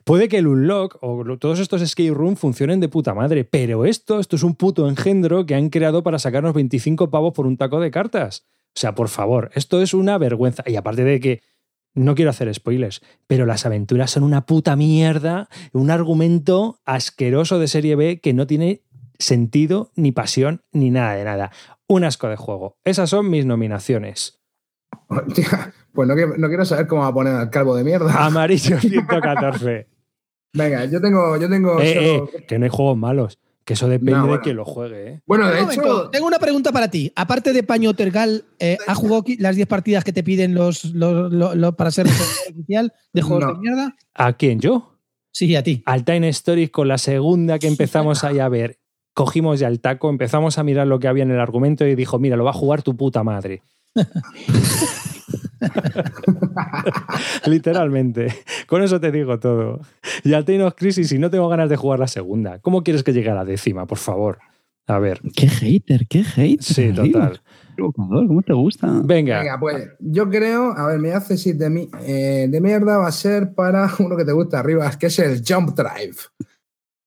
puede 0.04 0.28
que 0.28 0.38
el 0.38 0.48
Unlock 0.48 0.98
o 1.02 1.38
todos 1.38 1.60
estos 1.60 1.82
escape 1.82 2.12
room 2.12 2.36
funcionen 2.36 2.80
de 2.80 2.90
puta 2.90 3.14
madre, 3.14 3.44
pero 3.44 3.86
esto, 3.86 4.20
esto 4.20 4.36
es 4.36 4.44
un 4.44 4.56
puto 4.56 4.88
engendro 4.88 5.46
que 5.46 5.56
han 5.56 5.70
creado 5.70 6.04
para 6.04 6.20
sacarnos 6.20 6.54
25 6.54 7.10
pavos 7.10 7.34
por 7.34 7.48
un 7.48 7.58
taco 7.58 7.80
de 7.80 7.92
cartas. 7.92 8.46
O 8.76 8.80
sea, 8.80 8.96
por 8.96 9.10
favor, 9.10 9.52
esto 9.56 9.82
es 9.82 9.94
una 9.94 10.18
vergüenza. 10.18 10.64
Y 10.66 10.76
aparte 10.76 11.04
de 11.04 11.20
que 11.20 11.42
no 11.96 12.16
quiero 12.16 12.32
hacer 12.32 12.54
spoilers, 12.54 13.02
pero 13.28 13.46
las 13.46 13.66
aventuras 13.66 14.12
son 14.12 14.24
una 14.24 14.46
puta 14.46 14.76
mierda, 14.76 15.48
un 15.74 15.92
argumento 15.92 16.80
asqueroso 16.86 17.60
de 17.60 17.68
serie 17.68 17.96
B 17.96 18.20
que 18.20 18.34
no 18.34 18.48
tiene 18.48 18.82
sentido, 19.20 19.92
ni 19.96 20.12
pasión, 20.12 20.64
ni 20.72 20.90
nada 20.90 21.14
de 21.16 21.24
nada. 21.24 21.52
Un 21.88 22.04
asco 22.04 22.28
de 22.30 22.36
juego. 22.36 22.78
Esas 22.84 23.10
son 23.10 23.30
mis 23.30 23.46
nominaciones. 23.46 24.42
Pues 25.94 26.08
no, 26.08 26.16
quiero- 26.16 26.38
no 26.38 26.48
quiero 26.48 26.66
saber 26.66 26.88
cómo 26.88 27.04
va 27.04 27.08
a 27.10 27.14
poner 27.14 27.34
al 27.36 27.50
calvo 27.50 27.76
de 27.76 27.84
mierda. 27.84 28.26
Amarillo 28.26 28.80
114. 28.82 29.88
Venga, 30.54 30.86
yo 30.86 31.00
tengo, 31.02 31.38
yo 31.38 31.50
tengo. 31.50 31.80
Eh, 31.80 31.94
solo- 31.94 32.30
eh, 32.36 32.46
que 32.48 32.60
no 32.60 32.66
hay 32.66 32.70
juegos 32.72 32.98
malos. 32.98 33.40
Que 33.66 33.76
eso 33.76 33.88
depende 33.88 34.12
No, 34.12 34.28
de 34.28 34.40
quien 34.42 34.58
lo 34.58 34.66
juegue. 34.66 35.08
¿eh? 35.08 35.22
Bueno, 35.26 35.48
de 35.50 35.62
momento, 35.62 35.82
hecho, 36.02 36.10
tengo 36.10 36.28
una 36.28 36.38
pregunta 36.38 36.74
para 36.74 36.90
ti. 36.90 37.14
Aparte 37.16 37.54
de 37.54 37.64
Paño 37.64 37.94
Tergal, 37.94 38.44
eh, 38.60 38.78
¿ha 38.88 38.94
jugado 38.94 39.24
las 39.40 39.56
10 39.56 39.68
partidas 39.70 40.04
que 40.04 40.12
te 40.12 40.22
piden 40.22 40.54
los, 40.54 40.84
los- 40.94 41.32
lo- 41.32 41.56
lo- 41.56 41.74
para 41.78 41.90
ser 41.90 42.06
oficial 42.50 42.92
de 43.14 43.22
juegos 43.22 43.46
No. 43.46 43.54
de 43.54 43.60
mierda? 43.60 43.96
¿A 44.16 44.34
quién? 44.34 44.60
¿Yo? 44.60 44.98
Sí, 45.32 45.56
a 45.56 45.64
ti. 45.64 45.82
Al 45.86 46.04
Time 46.04 46.28
Stories 46.28 46.72
con 46.72 46.90
la 46.90 46.98
segunda 46.98 47.58
que 47.58 47.68
empezamos 47.68 48.26
ahí 48.26 48.40
a 48.40 48.50
ver. 48.50 48.80
Cogimos 49.14 49.60
ya 49.62 49.70
el 49.70 49.80
taco, 49.80 50.10
empezamos 50.10 50.58
a 50.58 50.64
mirar 50.64 50.86
lo 50.88 51.00
que 51.00 51.08
había 51.08 51.24
en 51.24 51.32
el 51.32 51.40
argumento 51.40 51.88
y 51.88 51.96
dijo, 51.96 52.20
mira, 52.20 52.36
lo 52.36 52.44
va 52.44 52.50
a 52.50 52.54
jugar 52.54 52.82
tu 52.84 52.98
puta 52.98 53.24
madre. 53.24 53.62
Literalmente. 57.46 58.28
Con 58.68 58.82
eso 58.84 59.00
te 59.00 59.12
digo 59.12 59.40
todo. 59.40 59.80
Y 60.24 60.34
al 60.34 60.46
Time 60.46 60.64
of 60.64 60.76
Crisis, 60.76 61.10
si 61.10 61.20
no 61.20 61.30
tengo 61.30 61.48
ganas 61.50 61.70
de 61.70 61.76
jugar 61.76 62.00
la 62.00 62.08
segunda, 62.08 62.60
¿cómo 62.60 62.84
quieres 62.84 63.04
que 63.04 63.14
llegue 63.14 63.30
a 63.30 63.36
la 63.36 63.46
décima, 63.46 63.86
por 63.86 63.98
favor? 63.98 64.40
A 64.88 65.00
ver. 65.00 65.22
Qué 65.36 65.48
hater, 65.48 66.08
qué 66.08 66.24
hater. 66.24 66.64
Sí, 66.64 66.92
total. 66.94 67.42
¿Cómo 67.96 68.42
te 68.42 68.54
gusta? 68.54 68.88
Venga. 69.04 69.40
venga, 69.40 69.60
pues 69.60 69.90
yo 70.00 70.30
creo, 70.30 70.78
a 70.78 70.88
ver, 70.88 71.00
mi 71.00 71.10
accesit 71.10 71.56
de, 71.58 71.70
mi- 71.70 71.90
eh, 72.06 72.48
de 72.50 72.62
mierda 72.62 72.98
va 72.98 73.08
a 73.08 73.12
ser 73.12 73.54
para 73.54 73.90
uno 74.00 74.16
que 74.18 74.26
te 74.26 74.32
gusta 74.32 74.60
arriba, 74.60 74.92
que 75.00 75.08
es 75.08 75.18
el 75.20 75.42
Jump 75.48 75.70
Drive. 75.76 76.18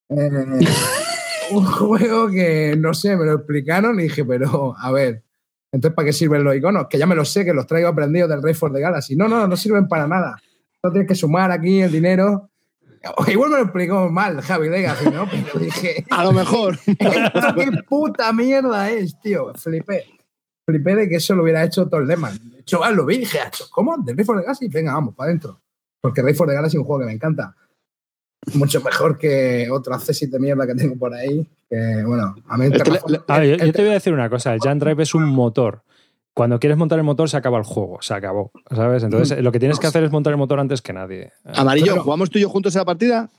Eh, 0.09 0.59
un 1.51 1.65
juego 1.65 2.29
que 2.29 2.75
no 2.77 2.93
sé, 2.93 3.15
me 3.15 3.25
lo 3.25 3.35
explicaron 3.35 3.99
y 3.99 4.03
dije, 4.03 4.25
pero 4.25 4.75
a 4.77 4.91
ver, 4.91 5.23
entonces 5.71 5.95
¿para 5.95 6.05
qué 6.05 6.13
sirven 6.13 6.43
los 6.43 6.55
iconos? 6.55 6.87
Que 6.89 6.97
ya 6.97 7.05
me 7.05 7.15
lo 7.15 7.25
sé, 7.25 7.43
que 7.45 7.53
los 7.53 7.67
traigo 7.67 7.89
aprendidos 7.89 8.29
del 8.29 8.41
Rey 8.41 8.53
for 8.53 8.71
the 8.71 8.79
Galaxy. 8.79 9.15
No, 9.15 9.27
no, 9.27 9.47
no 9.47 9.57
sirven 9.57 9.87
para 9.87 10.07
nada. 10.07 10.37
No 10.83 10.91
tienes 10.91 11.07
que 11.07 11.15
sumar 11.15 11.51
aquí 11.51 11.81
el 11.81 11.91
dinero. 11.91 12.49
Igual 13.27 13.51
me 13.51 13.57
lo 13.57 13.63
explicó 13.63 14.09
mal 14.09 14.41
Javi 14.41 14.69
Legacy, 14.69 15.09
¿no? 15.09 15.27
Pero 15.29 15.59
dije, 15.63 16.05
A 16.09 16.23
lo 16.23 16.31
mejor. 16.31 16.77
¿esto 16.85 17.55
qué 17.55 17.71
puta 17.87 18.31
mierda 18.33 18.89
es, 18.89 19.19
tío? 19.21 19.53
Flipé. 19.55 20.05
Flipé 20.65 20.95
de 20.95 21.09
que 21.09 21.15
eso 21.15 21.35
lo 21.35 21.43
hubiera 21.43 21.63
hecho 21.63 21.87
Tom 21.87 22.05
Lehman. 22.05 22.37
De 22.51 22.59
hecho, 22.59 22.83
ah, 22.83 22.91
lo 22.91 23.05
vi 23.05 23.15
y 23.15 23.19
dije, 23.19 23.39
"Acho, 23.39 23.65
¿cómo? 23.71 23.97
¿Del 23.97 24.17
Rey 24.17 24.25
for 24.25 24.37
the 24.37 24.43
Galaxy? 24.43 24.67
Venga, 24.67 24.93
vamos, 24.93 25.15
para 25.15 25.29
adentro. 25.29 25.61
Porque 26.01 26.21
Rey 26.21 26.33
for 26.33 26.47
the 26.47 26.53
Galaxy 26.53 26.77
es 26.77 26.81
un 26.81 26.85
juego 26.85 27.01
que 27.01 27.05
me 27.07 27.13
encanta. 27.13 27.55
Mucho 28.53 28.81
mejor 28.81 29.17
que 29.17 29.67
otro 29.71 29.93
accesit 29.93 30.29
de 30.31 30.39
mierda 30.39 30.65
que 30.67 30.75
tengo 30.75 30.95
por 30.97 31.13
ahí. 31.13 31.47
Bueno, 31.69 32.35
a 32.47 32.57
mí 32.57 32.65
A 32.65 33.43
yo, 33.43 33.53
el- 33.55 33.59
yo 33.59 33.73
te 33.73 33.81
voy 33.81 33.91
a 33.91 33.93
decir 33.93 34.13
una 34.13 34.29
cosa, 34.29 34.53
el 34.53 34.59
Jam 34.61 34.79
Drive 34.79 35.03
es 35.03 35.13
un 35.13 35.25
motor. 35.29 35.83
Cuando 36.33 36.59
quieres 36.59 36.77
montar 36.77 36.99
el 36.99 37.03
motor 37.05 37.29
se 37.29 37.35
acaba 37.37 37.57
el 37.57 37.63
juego, 37.63 37.97
se 38.01 38.13
acabó, 38.13 38.51
¿sabes? 38.73 39.03
Entonces 39.03 39.41
lo 39.43 39.51
que 39.51 39.59
tienes 39.59 39.79
que 39.79 39.87
hacer 39.87 40.03
es 40.03 40.11
montar 40.11 40.31
el 40.31 40.37
motor 40.37 40.59
antes 40.59 40.81
que 40.81 40.93
nadie. 40.93 41.31
Amarillo, 41.43 41.93
Pero- 41.93 42.03
¿jugamos 42.03 42.29
tú 42.29 42.37
y 42.37 42.43
yo 42.43 42.49
juntos 42.49 42.75
esa 42.75 42.85
partida? 42.85 43.29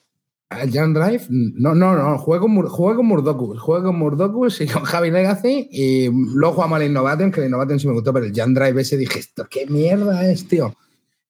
¿El 0.50 0.72
Jam 0.72 0.94
Drive? 0.94 1.26
No, 1.28 1.74
no, 1.74 1.94
no. 1.94 2.16
Juego 2.18 2.46
con, 2.46 2.62
jugué 2.68 2.96
con 2.96 3.06
Murdokus. 3.06 3.60
Jugué 3.60 3.82
con 3.82 3.96
Murdokus 3.98 4.62
y 4.62 4.66
con 4.66 4.82
Javi 4.82 5.10
Legacy. 5.10 5.68
Y 5.70 6.08
luego 6.10 6.54
jugamos 6.54 6.76
al 6.80 6.86
Innovation, 6.86 7.30
que 7.30 7.40
el 7.42 7.48
Innovation 7.48 7.78
sí 7.78 7.86
me 7.86 7.92
gustó, 7.92 8.12
pero 8.14 8.24
el 8.26 8.32
Jam 8.34 8.54
Drive 8.54 8.80
ese 8.80 8.96
dije, 8.96 9.18
¿esto 9.20 9.46
qué 9.48 9.66
mierda 9.66 10.28
es, 10.30 10.48
tío? 10.48 10.74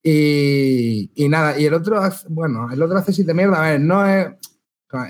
Y, 0.01 1.11
y 1.15 1.27
nada, 1.29 1.59
y 1.59 1.65
el 1.65 1.73
otro, 1.73 2.01
bueno, 2.29 2.71
el 2.71 2.81
otro 2.81 2.97
accesit 2.97 3.27
de 3.27 3.33
mierda, 3.33 3.57
a 3.63 3.71
ver, 3.71 3.81
no 3.81 4.07
es. 4.07 4.27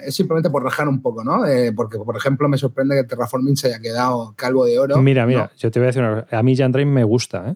Es 0.04 0.16
simplemente 0.16 0.50
por 0.50 0.64
rajar 0.64 0.88
un 0.88 1.02
poco, 1.02 1.24
¿no? 1.24 1.46
Eh, 1.46 1.72
porque, 1.74 1.98
por 1.98 2.16
ejemplo, 2.18 2.50
me 2.50 2.58
sorprende 2.58 2.96
que 2.96 3.04
Terraforming 3.06 3.56
se 3.56 3.68
haya 3.68 3.80
quedado 3.80 4.34
calvo 4.36 4.66
de 4.66 4.78
oro. 4.78 5.02
mira, 5.02 5.26
mira, 5.26 5.44
¿no? 5.44 5.50
yo 5.58 5.72
te 5.72 5.80
voy 5.80 5.86
a 5.86 5.88
decir 5.88 6.04
una 6.04 6.24
cosa. 6.24 6.38
A 6.38 6.44
mí 6.44 6.56
Jam 6.56 6.72
Drive 6.72 6.90
me 6.90 7.04
gusta, 7.04 7.50
¿eh? 7.50 7.56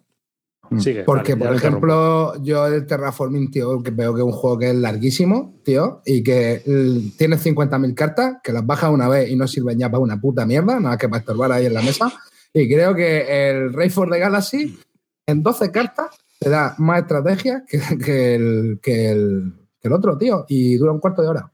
Sigue, 0.80 1.04
Porque, 1.04 1.36
vale, 1.36 1.46
por 1.46 1.56
ejemplo, 1.56 2.42
yo 2.42 2.66
el 2.66 2.88
Terraforming, 2.88 3.52
tío, 3.52 3.84
que 3.84 3.92
veo 3.92 4.14
que 4.14 4.22
es 4.22 4.26
un 4.26 4.32
juego 4.32 4.58
que 4.58 4.70
es 4.70 4.76
larguísimo, 4.76 5.60
tío, 5.64 6.02
y 6.06 6.24
que 6.24 6.64
mm, 6.66 7.18
tienes 7.18 7.46
50.000 7.46 7.94
cartas, 7.94 8.38
que 8.44 8.54
las 8.54 8.66
bajas 8.66 8.90
una 8.92 9.08
vez 9.08 9.30
y 9.30 9.36
no 9.36 9.48
sirven 9.48 9.78
ya 9.78 9.92
para 9.92 10.02
una 10.02 10.20
puta 10.20 10.46
mierda, 10.46 10.80
nada 10.80 10.98
que 10.98 11.10
para 11.10 11.20
estorbar 11.20 11.52
ahí 11.52 11.66
en 11.66 11.74
la 11.74 11.82
mesa. 11.82 12.12
Y 12.54 12.68
creo 12.68 12.96
que 12.96 13.50
el 13.50 13.74
Rey 13.74 13.90
for 13.90 14.10
the 14.10 14.20
Galaxy, 14.20 14.80
en 15.28 15.44
12 15.44 15.72
cartas, 15.72 16.16
te 16.40 16.50
da 16.50 16.76
más 16.78 17.02
estrategia 17.02 17.64
que, 17.68 17.80
que 18.04 18.36
el, 18.36 18.80
que, 18.82 19.12
el, 19.12 19.54
que 19.80 19.88
el 19.88 19.94
otro, 19.94 20.18
tío, 20.18 20.46
y 20.48 20.76
dura 20.78 20.92
un 20.92 21.00
cuarto 21.00 21.22
de 21.22 21.28
hora. 21.28 21.53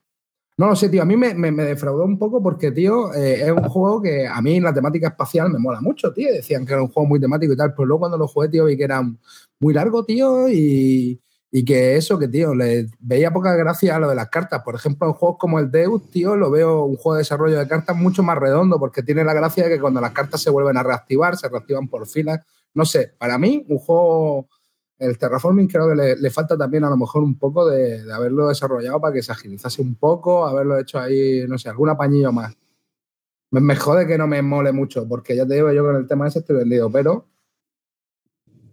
No 0.60 0.68
lo 0.68 0.76
sé, 0.76 0.90
tío. 0.90 1.02
A 1.02 1.06
mí 1.06 1.16
me, 1.16 1.34
me- 1.36 1.64
defraudó 1.64 2.04
un 2.04 2.20
poco 2.20 2.44
porque, 2.44 2.74
tío, 2.74 3.14
eh, 3.14 3.44
es 3.44 3.52
un 3.52 3.64
juego 3.64 4.02
que 4.02 4.28
a 4.28 4.42
mí 4.42 4.60
la 4.60 4.74
temática 4.74 5.08
espacial 5.08 5.50
me 5.50 5.58
mola 5.58 5.80
mucho, 5.80 6.12
tío. 6.12 6.34
Decían 6.34 6.66
que 6.66 6.74
era 6.74 6.82
un 6.82 6.90
juego 6.90 7.08
muy 7.08 7.18
temático 7.22 7.54
y 7.54 7.56
tal, 7.56 7.74
pero 7.74 7.86
luego 7.86 8.00
cuando 8.02 8.18
lo 8.18 8.28
jugué, 8.28 8.50
tío, 8.50 8.66
vi 8.66 8.76
que 8.76 8.84
era 8.84 9.02
muy 9.62 9.74
largo, 9.74 10.04
tío, 10.04 10.50
y, 10.50 11.18
y 11.50 11.64
que 11.64 11.96
eso, 11.96 12.20
que, 12.20 12.28
tío, 12.28 12.54
le 12.54 12.88
veía 13.00 13.32
poca 13.32 13.56
gracia 13.56 13.96
a 13.96 14.00
lo 14.00 14.10
de 14.10 14.16
las 14.16 14.28
cartas. 14.28 14.62
Por 14.62 14.76
ejemplo, 14.76 15.08
en 15.08 15.14
juegos 15.14 15.38
como 15.40 15.60
el 15.60 15.72
Deus, 15.72 16.12
tío, 16.12 16.36
lo 16.36 16.52
veo 16.52 16.84
un 16.84 16.98
juego 16.98 17.14
de 17.16 17.20
desarrollo 17.20 17.58
de 17.58 17.66
cartas 17.66 17.96
mucho 17.96 18.22
más 18.22 18.38
redondo 18.38 18.78
porque 18.80 19.02
tiene 19.02 19.24
la 19.24 19.34
gracia 19.34 19.64
de 19.64 19.70
que 19.70 19.80
cuando 19.80 20.02
las 20.02 20.12
cartas 20.12 20.42
se 20.42 20.50
vuelven 20.50 20.76
a 20.76 20.84
reactivar, 20.84 21.38
se 21.38 21.48
reactivan 21.48 21.88
por 21.88 22.06
filas. 22.06 22.42
No 22.74 22.84
sé, 22.84 23.14
para 23.18 23.38
mí, 23.38 23.66
un 23.70 23.78
juego 23.80 24.50
el 25.00 25.18
terraforming 25.18 25.68
creo 25.68 25.90
que 25.90 25.96
le, 25.96 26.16
le 26.18 26.30
falta 26.30 26.58
también 26.58 26.84
a 26.84 26.90
lo 26.90 26.98
mejor 26.98 27.24
un 27.24 27.40
poco 27.40 27.68
de, 27.68 28.04
de 28.04 28.14
haberlo 28.14 28.50
desarrollado 28.50 29.00
para 29.00 29.14
que 29.14 29.24
se 29.24 29.32
agilizase 29.32 29.82
un 29.82 29.96
poco, 29.96 30.46
haberlo 30.46 30.78
hecho 30.78 31.00
ahí, 31.00 31.46
no 31.48 31.58
sé, 31.58 31.70
algún 31.70 31.90
apañillo 31.90 32.32
más. 32.32 32.56
Me, 33.52 33.62
me 33.62 33.76
jode 33.76 34.06
que 34.06 34.18
no 34.18 34.28
me 34.28 34.42
mole 34.42 34.72
mucho, 34.74 35.08
porque 35.08 35.36
ya 35.36 35.48
te 35.48 35.56
digo, 35.56 35.72
yo 35.72 35.84
con 35.84 35.96
el 35.96 36.08
tema 36.08 36.28
ese 36.28 36.40
estoy 36.40 36.58
vendido, 36.58 36.92
pero 36.92 37.26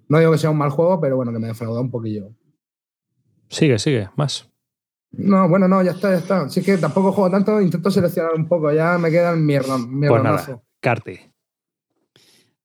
no 0.08 0.18
digo 0.18 0.32
que 0.32 0.38
sea 0.38 0.50
un 0.50 0.58
mal 0.58 0.70
juego, 0.70 1.00
pero 1.00 1.16
bueno, 1.16 1.32
que 1.32 1.38
me 1.38 1.48
defraudó 1.48 1.80
un 1.80 1.90
poquillo. 1.90 2.30
Sigue, 3.48 3.78
sigue, 3.78 4.10
más. 4.16 4.50
No, 5.12 5.48
bueno, 5.48 5.68
no, 5.68 5.82
ya 5.82 5.92
está, 5.92 6.10
ya 6.10 6.18
está. 6.18 6.48
Si 6.48 6.60
es 6.60 6.66
que 6.66 6.76
tampoco 6.76 7.12
juego 7.12 7.30
tanto, 7.30 7.60
intento 7.60 7.90
seleccionar 7.90 8.34
un 8.34 8.48
poco, 8.48 8.72
ya 8.72 8.98
me 8.98 9.10
queda 9.10 9.30
el 9.30 9.40
mierda, 9.40 9.76
Pues 9.76 10.22
nada, 10.22 10.62
Carte. 10.80 11.32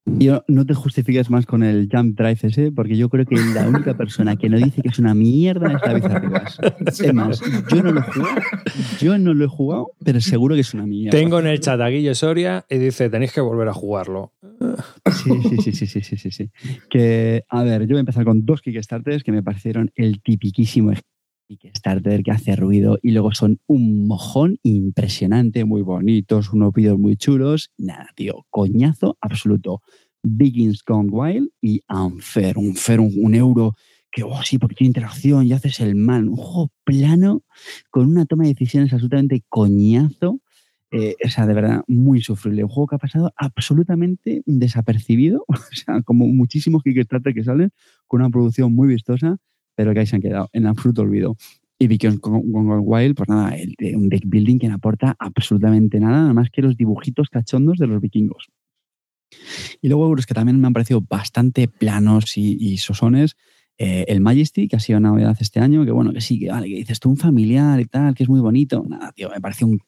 Yo 0.05 0.43
no 0.47 0.65
te 0.65 0.73
justifiques 0.73 1.29
más 1.29 1.45
con 1.45 1.61
el 1.61 1.87
Jump 1.91 2.17
Drive 2.17 2.39
ese, 2.41 2.71
porque 2.71 2.97
yo 2.97 3.07
creo 3.09 3.25
que 3.25 3.35
la 3.35 3.67
única 3.67 3.95
persona 3.95 4.35
que 4.35 4.49
no 4.49 4.57
dice 4.57 4.81
que 4.81 4.89
es 4.89 4.97
una 4.97 5.13
mierda 5.13 5.73
es 5.73 5.81
David 5.81 6.05
Arribas. 6.05 6.57
Es 6.87 7.13
más, 7.13 7.41
yo 7.71 7.83
no 7.83 7.91
lo 7.91 7.99
he 7.99 8.03
jugado, 8.03 8.41
yo 8.99 9.17
no 9.19 9.33
lo 9.33 9.45
he 9.45 9.47
jugado, 9.47 9.91
pero 10.03 10.19
seguro 10.19 10.55
que 10.55 10.61
es 10.61 10.73
una 10.73 10.87
mierda. 10.87 11.17
Tengo 11.17 11.39
en 11.39 11.47
el 11.47 11.59
chat 11.59 11.79
a 11.79 11.87
Guille 11.87 12.15
Soria 12.15 12.65
y 12.67 12.77
dice, 12.79 13.09
tenéis 13.09 13.31
que 13.31 13.41
volver 13.41 13.67
a 13.67 13.73
jugarlo. 13.73 14.33
Sí, 15.11 15.31
sí, 15.49 15.57
sí, 15.57 15.71
sí, 15.71 15.85
sí, 15.87 16.01
sí, 16.01 16.17
sí, 16.17 16.31
sí. 16.31 16.49
Que, 16.89 17.45
a 17.47 17.63
ver, 17.63 17.81
yo 17.81 17.89
voy 17.89 17.97
a 17.97 17.99
empezar 17.99 18.25
con 18.25 18.45
dos 18.45 18.61
Kickstarters 18.61 19.23
que 19.23 19.31
me 19.31 19.43
parecieron 19.43 19.91
el 19.95 20.21
tipiquísimo 20.21 20.91
Kickstarter 21.57 22.23
que 22.23 22.31
hace 22.31 22.55
ruido 22.55 22.97
y 23.01 23.11
luego 23.11 23.33
son 23.33 23.59
un 23.67 24.07
mojón 24.07 24.57
impresionante, 24.63 25.65
muy 25.65 25.81
bonitos, 25.81 26.53
unos 26.53 26.73
vídeos 26.73 26.97
muy 26.97 27.17
chulos. 27.17 27.71
Nada, 27.77 28.09
tío, 28.15 28.45
coñazo 28.49 29.17
absoluto. 29.21 29.81
Begins 30.23 30.83
Gone 30.85 31.09
Wild 31.09 31.49
y 31.61 31.81
Unfair. 31.89 32.57
Unfair, 32.57 32.99
un, 32.99 33.13
un 33.17 33.35
euro 33.35 33.75
que, 34.11 34.23
oh, 34.23 34.43
sí, 34.43 34.57
porque 34.57 34.75
tiene 34.75 34.89
interacción 34.89 35.47
y 35.47 35.53
haces 35.53 35.79
el 35.79 35.95
mal. 35.95 36.27
Un 36.27 36.35
juego 36.35 36.71
plano 36.83 37.43
con 37.89 38.07
una 38.07 38.25
toma 38.25 38.43
de 38.43 38.49
decisiones 38.49 38.91
absolutamente 38.93 39.43
coñazo. 39.47 40.39
Eh, 40.91 41.15
o 41.25 41.29
sea, 41.29 41.47
de 41.47 41.53
verdad, 41.53 41.83
muy 41.87 42.21
sufrible. 42.21 42.63
Un 42.63 42.69
juego 42.69 42.87
que 42.87 42.95
ha 42.95 42.99
pasado 42.99 43.33
absolutamente 43.37 44.43
desapercibido. 44.45 45.45
O 45.49 45.75
sea, 45.75 46.01
como 46.03 46.27
muchísimos 46.27 46.83
Kickstarter 46.83 47.33
que 47.33 47.43
salen 47.43 47.71
con 48.07 48.21
una 48.21 48.29
producción 48.29 48.73
muy 48.73 48.89
vistosa, 48.89 49.37
pero 49.81 49.95
que 49.95 50.01
ahí 50.01 50.05
se 50.05 50.15
han 50.15 50.21
quedado 50.21 50.47
en 50.53 50.67
absoluto 50.67 51.01
olvido. 51.01 51.35
Y 51.79 51.87
Gone 51.97 52.79
Wild, 52.79 53.15
pues 53.15 53.27
nada, 53.27 53.55
de- 53.79 53.95
un 53.95 54.07
deck 54.07 54.21
building 54.25 54.59
que 54.59 54.67
no 54.67 54.75
aporta 54.75 55.15
absolutamente 55.17 55.99
nada, 55.99 56.21
nada 56.21 56.33
más 56.33 56.51
que 56.51 56.61
los 56.61 56.77
dibujitos 56.77 57.29
cachondos 57.29 57.79
de 57.79 57.87
los 57.87 57.99
vikingos. 57.99 58.49
Y 59.81 59.87
luego 59.87 60.05
euros 60.05 60.27
que 60.27 60.35
también 60.35 60.61
me 60.61 60.67
han 60.67 60.73
parecido 60.73 61.01
bastante 61.01 61.67
planos 61.67 62.37
y, 62.37 62.55
y 62.59 62.77
sosones. 62.77 63.35
Eh, 63.79 64.05
el 64.09 64.21
Majesty, 64.21 64.67
que 64.67 64.75
ha 64.75 64.79
sido 64.79 64.99
una 64.99 65.09
novedad 65.09 65.35
este 65.39 65.59
año, 65.59 65.83
que 65.83 65.89
bueno, 65.89 66.13
que 66.13 66.21
sí, 66.21 66.37
que 66.39 66.49
vale, 66.49 66.67
que 66.67 66.75
dices 66.75 66.99
tú 66.99 67.09
un 67.09 67.17
familiar 67.17 67.79
y 67.79 67.85
tal, 67.85 68.13
que 68.13 68.21
es 68.21 68.29
muy 68.29 68.39
bonito. 68.39 68.85
Nada, 68.87 69.11
tío, 69.13 69.31
me 69.31 69.41
parece 69.41 69.65
un, 69.65 69.79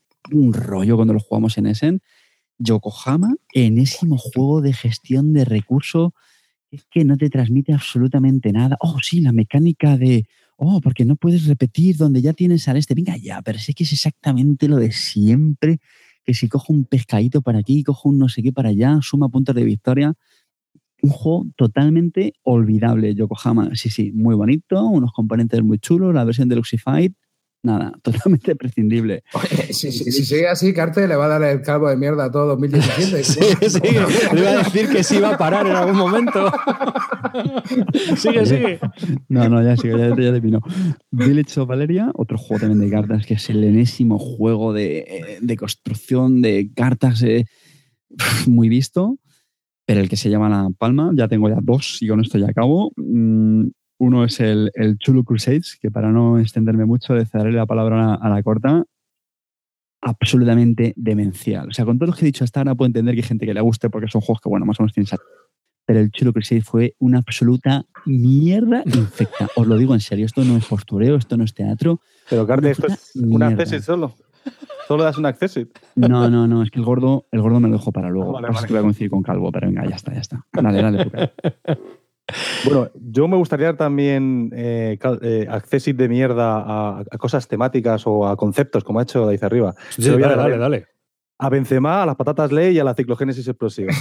rollo 0.51 0.95
cuando 0.95 1.13
lo 1.13 1.19
jugamos 1.19 1.59
en 1.59 1.67
Essen. 1.67 2.01
Yokohama, 2.57 3.35
enésimo 3.53 4.17
juego 4.17 4.61
de 4.61 4.73
gestión 4.73 5.31
de 5.33 5.45
recursos, 5.45 6.13
es 6.73 6.85
que 6.89 7.05
no 7.05 7.17
te 7.17 7.29
transmite 7.29 7.71
absolutamente 7.71 8.51
nada. 8.51 8.77
Oh, 8.79 8.97
sí, 8.99 9.21
la 9.21 9.31
mecánica 9.31 9.95
de 9.95 10.25
oh, 10.57 10.81
porque 10.81 11.05
no 11.05 11.15
puedes 11.15 11.45
repetir 11.45 11.97
donde 11.97 12.21
ya 12.21 12.33
tienes 12.33 12.67
al 12.67 12.77
este. 12.77 12.95
Venga, 12.95 13.15
ya, 13.17 13.41
pero 13.43 13.59
sé 13.59 13.73
que 13.73 13.83
es 13.83 13.93
exactamente 13.93 14.67
lo 14.67 14.77
de 14.77 14.91
siempre. 14.91 15.79
Que 16.23 16.33
si 16.33 16.47
cojo 16.47 16.73
un 16.73 16.85
pescadito 16.85 17.41
para 17.41 17.59
aquí, 17.59 17.83
cojo 17.83 18.09
un 18.09 18.17
no 18.17 18.27
sé 18.27 18.41
qué 18.41 18.51
para 18.51 18.69
allá, 18.69 18.99
suma 19.01 19.29
puntos 19.29 19.53
de 19.53 19.63
victoria. 19.63 20.13
Un 21.01 21.09
juego 21.09 21.45
totalmente 21.57 22.33
olvidable, 22.43 23.13
Yokohama. 23.13 23.75
Sí, 23.75 23.89
sí, 23.89 24.11
muy 24.13 24.35
bonito, 24.35 24.83
unos 24.87 25.11
componentes 25.11 25.61
muy 25.61 25.77
chulos, 25.77 26.13
la 26.13 26.23
versión 26.23 26.47
de 26.47 26.55
Luxified, 26.55 27.11
nada, 27.63 27.93
totalmente 28.03 28.55
prescindible. 28.55 29.23
Oye, 29.33 29.73
si, 29.73 29.91
si- 29.91 30.11
si 30.11 30.25
sigue 30.25 30.47
así, 30.47 30.73
Carte 30.73 31.07
le 31.07 31.15
va 31.15 31.25
a 31.25 31.39
dar 31.39 31.43
el 31.43 31.61
calvo 31.61 31.89
de 31.89 31.95
mierda 31.97 32.25
a 32.25 32.31
todo 32.31 32.45
2017. 32.57 33.23
Sí, 33.23 33.41
sí, 33.69 33.79
le 34.33 34.39
iba 34.41 34.51
a 34.51 34.57
decir 34.63 34.89
que 34.89 35.03
sí 35.03 35.17
iba 35.17 35.29
a 35.33 35.37
parar 35.37 35.65
en 35.65 35.75
algún 35.75 35.95
momento. 35.97 36.51
sigue, 38.17 38.45
sigue. 38.45 38.79
No, 39.29 39.49
no, 39.49 39.63
ya 39.63 39.77
sigo, 39.77 39.97
ya, 39.97 40.09
ya 40.09 40.15
terminó. 40.15 40.61
Village 41.11 41.59
of 41.59 41.67
Valeria, 41.67 42.11
otro 42.15 42.37
juego 42.37 42.61
también 42.61 42.79
de 42.81 42.89
cartas, 42.95 43.25
que 43.25 43.35
es 43.35 43.49
el 43.49 43.63
enésimo 43.63 44.19
juego 44.19 44.73
de, 44.73 45.37
de 45.41 45.57
construcción 45.57 46.41
de 46.41 46.69
cartas 46.75 47.21
eh, 47.23 47.45
muy 48.47 48.69
visto, 48.69 49.17
pero 49.85 49.99
el 50.01 50.09
que 50.09 50.17
se 50.17 50.29
llama 50.29 50.49
La 50.49 50.69
Palma, 50.77 51.11
ya 51.15 51.27
tengo 51.27 51.49
ya 51.49 51.57
dos 51.61 51.97
y 52.01 52.07
con 52.07 52.21
esto 52.21 52.37
ya 52.37 52.47
acabo. 52.49 52.91
Uno 54.03 54.23
es 54.25 54.39
el, 54.39 54.69
el 54.75 54.97
Chulu 54.97 55.23
Crusades, 55.23 55.77
que 55.81 55.89
para 55.89 56.11
no 56.11 56.37
extenderme 56.39 56.85
mucho, 56.85 57.15
le 57.15 57.25
daré 57.31 57.51
la 57.51 57.65
palabra 57.65 58.15
a 58.15 58.29
la, 58.29 58.43
corta. 58.43 58.83
Absolutamente 60.01 60.93
demencial. 60.97 61.69
O 61.69 61.71
sea, 61.71 61.85
con 61.85 61.97
todo 61.97 62.07
lo 62.07 62.13
que 62.13 62.21
he 62.21 62.25
dicho 62.25 62.43
hasta 62.43 62.59
ahora 62.59 62.75
puedo 62.75 62.87
entender 62.87 63.15
que 63.15 63.21
hay 63.21 63.27
gente 63.27 63.45
que 63.45 63.53
le 63.53 63.61
guste 63.61 63.89
porque 63.89 64.09
son 64.09 64.19
juegos 64.21 64.41
que, 64.41 64.49
bueno, 64.49 64.65
más 64.65 64.77
o 64.79 64.83
menos 64.83 64.93
tienen 64.93 65.07
sal- 65.07 65.21
Pero 65.85 65.99
el 66.01 66.11
Chulu 66.11 66.33
Crusade 66.33 66.61
fue 66.61 66.95
una 66.99 67.19
absoluta 67.19 67.85
mierda 68.05 68.83
infecta. 68.85 69.47
Os 69.55 69.65
lo 69.65 69.77
digo 69.77 69.93
en 69.93 70.01
serio, 70.01 70.25
esto 70.25 70.43
no 70.43 70.57
es 70.57 70.65
postureo, 70.65 71.15
esto 71.15 71.37
no 71.37 71.45
es 71.45 71.53
teatro. 71.53 72.01
Pero, 72.29 72.45
Carte, 72.45 72.65
Una 72.67 72.71
esto 72.71 72.87
es 72.87 73.11
puta 73.13 73.23
un 73.25 73.29
mierda. 73.29 73.47
accessit 73.63 73.81
solo. 73.83 74.13
Solo 74.89 75.03
das 75.05 75.17
un 75.17 75.25
accessit. 75.25 75.69
No, 75.95 76.29
no, 76.29 76.47
no, 76.47 76.63
es 76.63 76.69
que 76.69 76.79
el 76.79 76.83
gordo, 76.85 77.25
el 77.31 77.41
gordo 77.41 77.61
me 77.61 77.69
lo 77.69 77.77
dejo 77.77 77.93
para 77.93 78.09
luego. 78.09 78.33
Vale, 78.33 78.47
Pasa 78.47 78.57
vale. 78.57 78.67
que 78.67 78.73
voy 78.73 78.79
a 78.79 78.83
coincidir 78.83 79.09
con 79.09 79.23
Calvo, 79.23 79.49
pero 79.53 79.67
venga, 79.67 79.87
ya 79.87 79.95
está, 79.95 80.13
ya 80.13 80.19
está. 80.19 80.45
Dale, 80.51 80.81
dale. 80.81 81.31
Bueno, 82.65 82.89
yo 82.95 83.27
me 83.27 83.37
gustaría 83.37 83.75
también 83.75 84.51
eh, 84.55 84.97
eh, 85.21 85.93
de 85.93 86.09
mierda 86.09 86.57
a, 86.57 86.99
a 86.99 87.17
cosas 87.17 87.47
temáticas 87.47 88.03
o 88.05 88.27
a 88.27 88.35
conceptos, 88.35 88.83
como 88.83 88.99
ha 88.99 89.03
hecho 89.03 89.25
Daiz 89.25 89.43
arriba. 89.43 89.75
Sí, 89.89 90.09
dale, 90.09 90.35
dale, 90.35 90.57
dale. 90.57 90.87
A 91.39 91.49
Benzema, 91.49 92.03
a 92.03 92.05
las 92.05 92.15
patatas 92.15 92.51
ley 92.51 92.75
y 92.75 92.79
a 92.79 92.83
la 92.83 92.93
ciclogénesis 92.93 93.47
explosiva. 93.47 93.93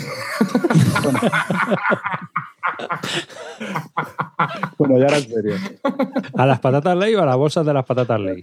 bueno. 1.03 1.19
Bueno, 4.79 4.99
ya 4.99 5.07
era 5.07 5.19
en 5.19 5.31
serio. 5.31 5.55
¿A 6.35 6.47
las 6.47 6.59
patatas 6.59 6.97
ley 6.97 7.15
o 7.15 7.23
a 7.23 7.27
las 7.27 7.37
bolsas 7.37 7.65
de 7.65 7.73
las 7.73 7.85
patatas 7.85 8.21
ley? 8.21 8.43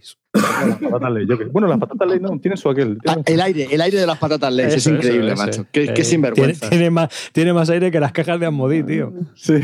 Bueno, 1.51 1.67
las 1.67 1.79
patatas 1.79 2.07
ley, 2.07 2.19
ley 2.19 2.29
no, 2.29 2.39
tienen 2.39 2.57
su 2.57 2.69
aquel. 2.69 2.97
Ah, 3.05 3.15
tienen- 3.15 3.23
el 3.27 3.41
aire, 3.41 3.67
el 3.71 3.81
aire 3.81 3.99
de 3.99 4.07
las 4.07 4.17
patatas 4.17 4.53
Lays 4.53 4.75
es 4.75 4.87
increíble, 4.87 5.33
eso. 5.33 5.45
macho. 5.45 5.65
Qué, 5.71 5.83
Eh, 5.85 5.93
qué 5.93 6.03
sinvergüenza. 6.03 6.69
Tiene, 6.69 6.75
tiene 6.77 6.89
más, 6.91 7.29
tiene 7.33 7.53
más 7.53 7.69
aire 7.69 7.91
que 7.91 7.99
las 7.99 8.11
cajas 8.13 8.39
de 8.39 8.45
Asmodee, 8.45 8.83
tío. 8.83 9.11
Sí. 9.35 9.55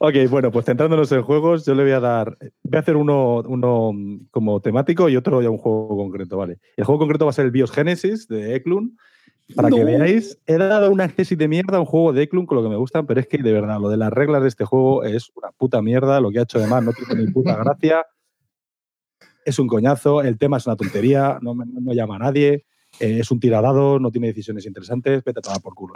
ok, 0.00 0.14
bueno, 0.30 0.50
pues 0.50 0.64
centrándonos 0.66 1.10
en 1.12 1.22
juegos, 1.22 1.64
yo 1.66 1.74
le 1.74 1.82
voy 1.82 1.92
a 1.92 2.00
dar. 2.00 2.36
Voy 2.62 2.76
a 2.76 2.80
hacer 2.80 2.96
uno, 2.96 3.42
uno 3.46 3.92
mm, 3.92 4.26
como 4.30 4.60
temático 4.60 5.08
y 5.08 5.16
otro 5.16 5.42
ya 5.42 5.50
un 5.50 5.58
juego 5.58 5.88
concreto, 5.96 6.36
¿vale? 6.36 6.58
El 6.76 6.84
juego 6.84 7.00
concreto 7.00 7.24
va 7.26 7.30
a 7.30 7.34
ser 7.34 7.44
el 7.46 7.50
Bios 7.50 7.70
Genesis 7.70 8.28
de 8.28 8.54
Eklund. 8.56 8.92
Para 9.54 9.70
que 9.70 9.82
veáis, 9.82 10.38
he 10.46 10.58
dado 10.58 10.90
una 10.90 11.04
accesit 11.04 11.38
de 11.38 11.48
mierda 11.48 11.78
a 11.78 11.80
un 11.80 11.86
juego 11.86 12.12
de 12.12 12.22
Eklund 12.22 12.46
con 12.46 12.56
lo 12.56 12.62
que 12.62 12.68
me 12.68 12.76
gustan, 12.76 13.06
pero 13.06 13.20
es 13.20 13.26
que 13.26 13.38
de 13.38 13.52
verdad, 13.52 13.80
lo 13.80 13.88
de 13.88 13.96
las 13.96 14.12
reglas 14.12 14.42
de 14.42 14.48
este 14.48 14.64
juego 14.64 15.04
es 15.04 15.30
una 15.34 15.50
puta 15.52 15.80
mierda. 15.80 16.20
Lo 16.20 16.30
que 16.30 16.40
ha 16.40 16.42
hecho 16.42 16.58
además 16.58 16.84
no 16.84 16.92
tiene 16.92 17.22
ni 17.22 17.32
puta 17.32 17.56
gracia. 17.64 18.06
Es 19.44 19.58
un 19.58 19.66
coñazo, 19.66 20.20
el 20.20 20.36
tema 20.36 20.58
es 20.58 20.66
una 20.66 20.76
tontería, 20.76 21.38
no, 21.40 21.54
no 21.54 21.92
llama 21.94 22.16
a 22.16 22.18
nadie, 22.18 22.66
eh, 23.00 23.18
es 23.20 23.30
un 23.30 23.40
tiradado, 23.40 23.98
no 23.98 24.10
tiene 24.10 24.26
decisiones 24.26 24.66
interesantes, 24.66 25.24
vete 25.24 25.38
a 25.38 25.42
tomar 25.42 25.62
por 25.62 25.74
culo. 25.74 25.94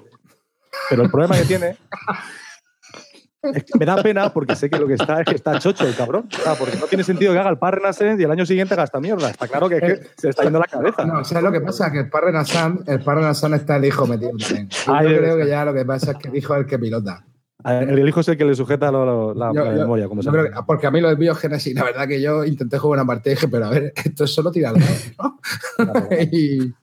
Pero 0.88 1.02
el 1.02 1.10
problema 1.10 1.36
que 1.36 1.44
tiene 1.44 1.76
es 3.42 3.64
que 3.64 3.78
me 3.78 3.84
da 3.86 3.96
pena 4.02 4.32
porque 4.32 4.54
sé 4.56 4.70
que 4.70 4.78
lo 4.78 4.86
que 4.86 4.94
está 4.94 5.20
es 5.20 5.26
que 5.26 5.34
está 5.34 5.58
chocho 5.58 5.86
el 5.86 5.94
cabrón. 5.96 6.28
O 6.32 6.42
sea, 6.42 6.54
porque 6.54 6.76
no 6.78 6.86
tiene 6.86 7.02
sentido 7.04 7.32
que 7.32 7.38
haga 7.38 7.50
el 7.50 7.58
par 7.58 7.74
Renaissance 7.74 8.20
y 8.20 8.24
el 8.24 8.30
año 8.30 8.46
siguiente 8.46 8.74
haga 8.74 8.84
esta 8.84 9.00
mierda. 9.00 9.30
Está 9.30 9.48
claro 9.48 9.68
que, 9.68 9.76
es 9.76 9.82
que 9.82 10.00
se 10.16 10.28
está 10.28 10.44
yendo 10.44 10.58
la 10.60 10.66
cabeza. 10.66 11.04
No, 11.04 11.24
¿sabes 11.24 11.42
lo 11.44 11.50
que 11.52 11.60
pasa? 11.60 11.90
Que 11.90 11.98
el 12.00 12.08
Parrenasan, 12.10 12.80
el 12.86 13.00
Parrenasan 13.00 13.54
está 13.54 13.76
el 13.76 13.84
hijo 13.86 14.06
metido 14.06 14.30
también. 14.38 14.68
Yo 14.68 14.94
Ay, 14.94 15.06
creo 15.06 15.36
es- 15.38 15.44
que 15.44 15.50
ya 15.50 15.64
lo 15.64 15.74
que 15.74 15.84
pasa 15.84 16.12
es 16.12 16.18
que 16.18 16.28
el 16.28 16.36
hijo 16.36 16.54
es 16.54 16.60
el 16.60 16.66
que 16.66 16.78
pilota. 16.78 17.24
El 17.64 18.08
hijo 18.08 18.20
es 18.20 18.28
el 18.28 18.36
que 18.36 18.44
le 18.44 18.54
sujeta 18.56 18.90
lo- 18.90 19.04
lo- 19.06 19.34
la, 19.34 19.52
Yo- 19.54 19.64
la 19.64 19.70
memoria, 19.72 20.08
como 20.08 20.20
se 20.20 20.30
Yo 20.30 20.36
llama. 20.36 20.48
que- 20.56 20.62
porque 20.66 20.86
a 20.88 20.90
mí 20.90 21.00
lo 21.00 21.08
del 21.08 21.16
biogénesis, 21.16 21.72
la 21.74 21.84
verdad 21.84 22.08
que 22.08 22.20
yo 22.20 22.44
intenté 22.44 22.76
jugar 22.78 22.98
una 23.00 23.06
partida 23.06 23.32
y 23.32 23.34
dije, 23.36 23.46
pero 23.48 23.66
a 23.66 23.70
ver, 23.70 23.92
esto 24.04 24.24
es 24.24 24.34
solo 24.34 24.50
tirar 24.50 24.74
¿no? 24.76 25.38
y, 26.32 26.64
y 26.64 26.74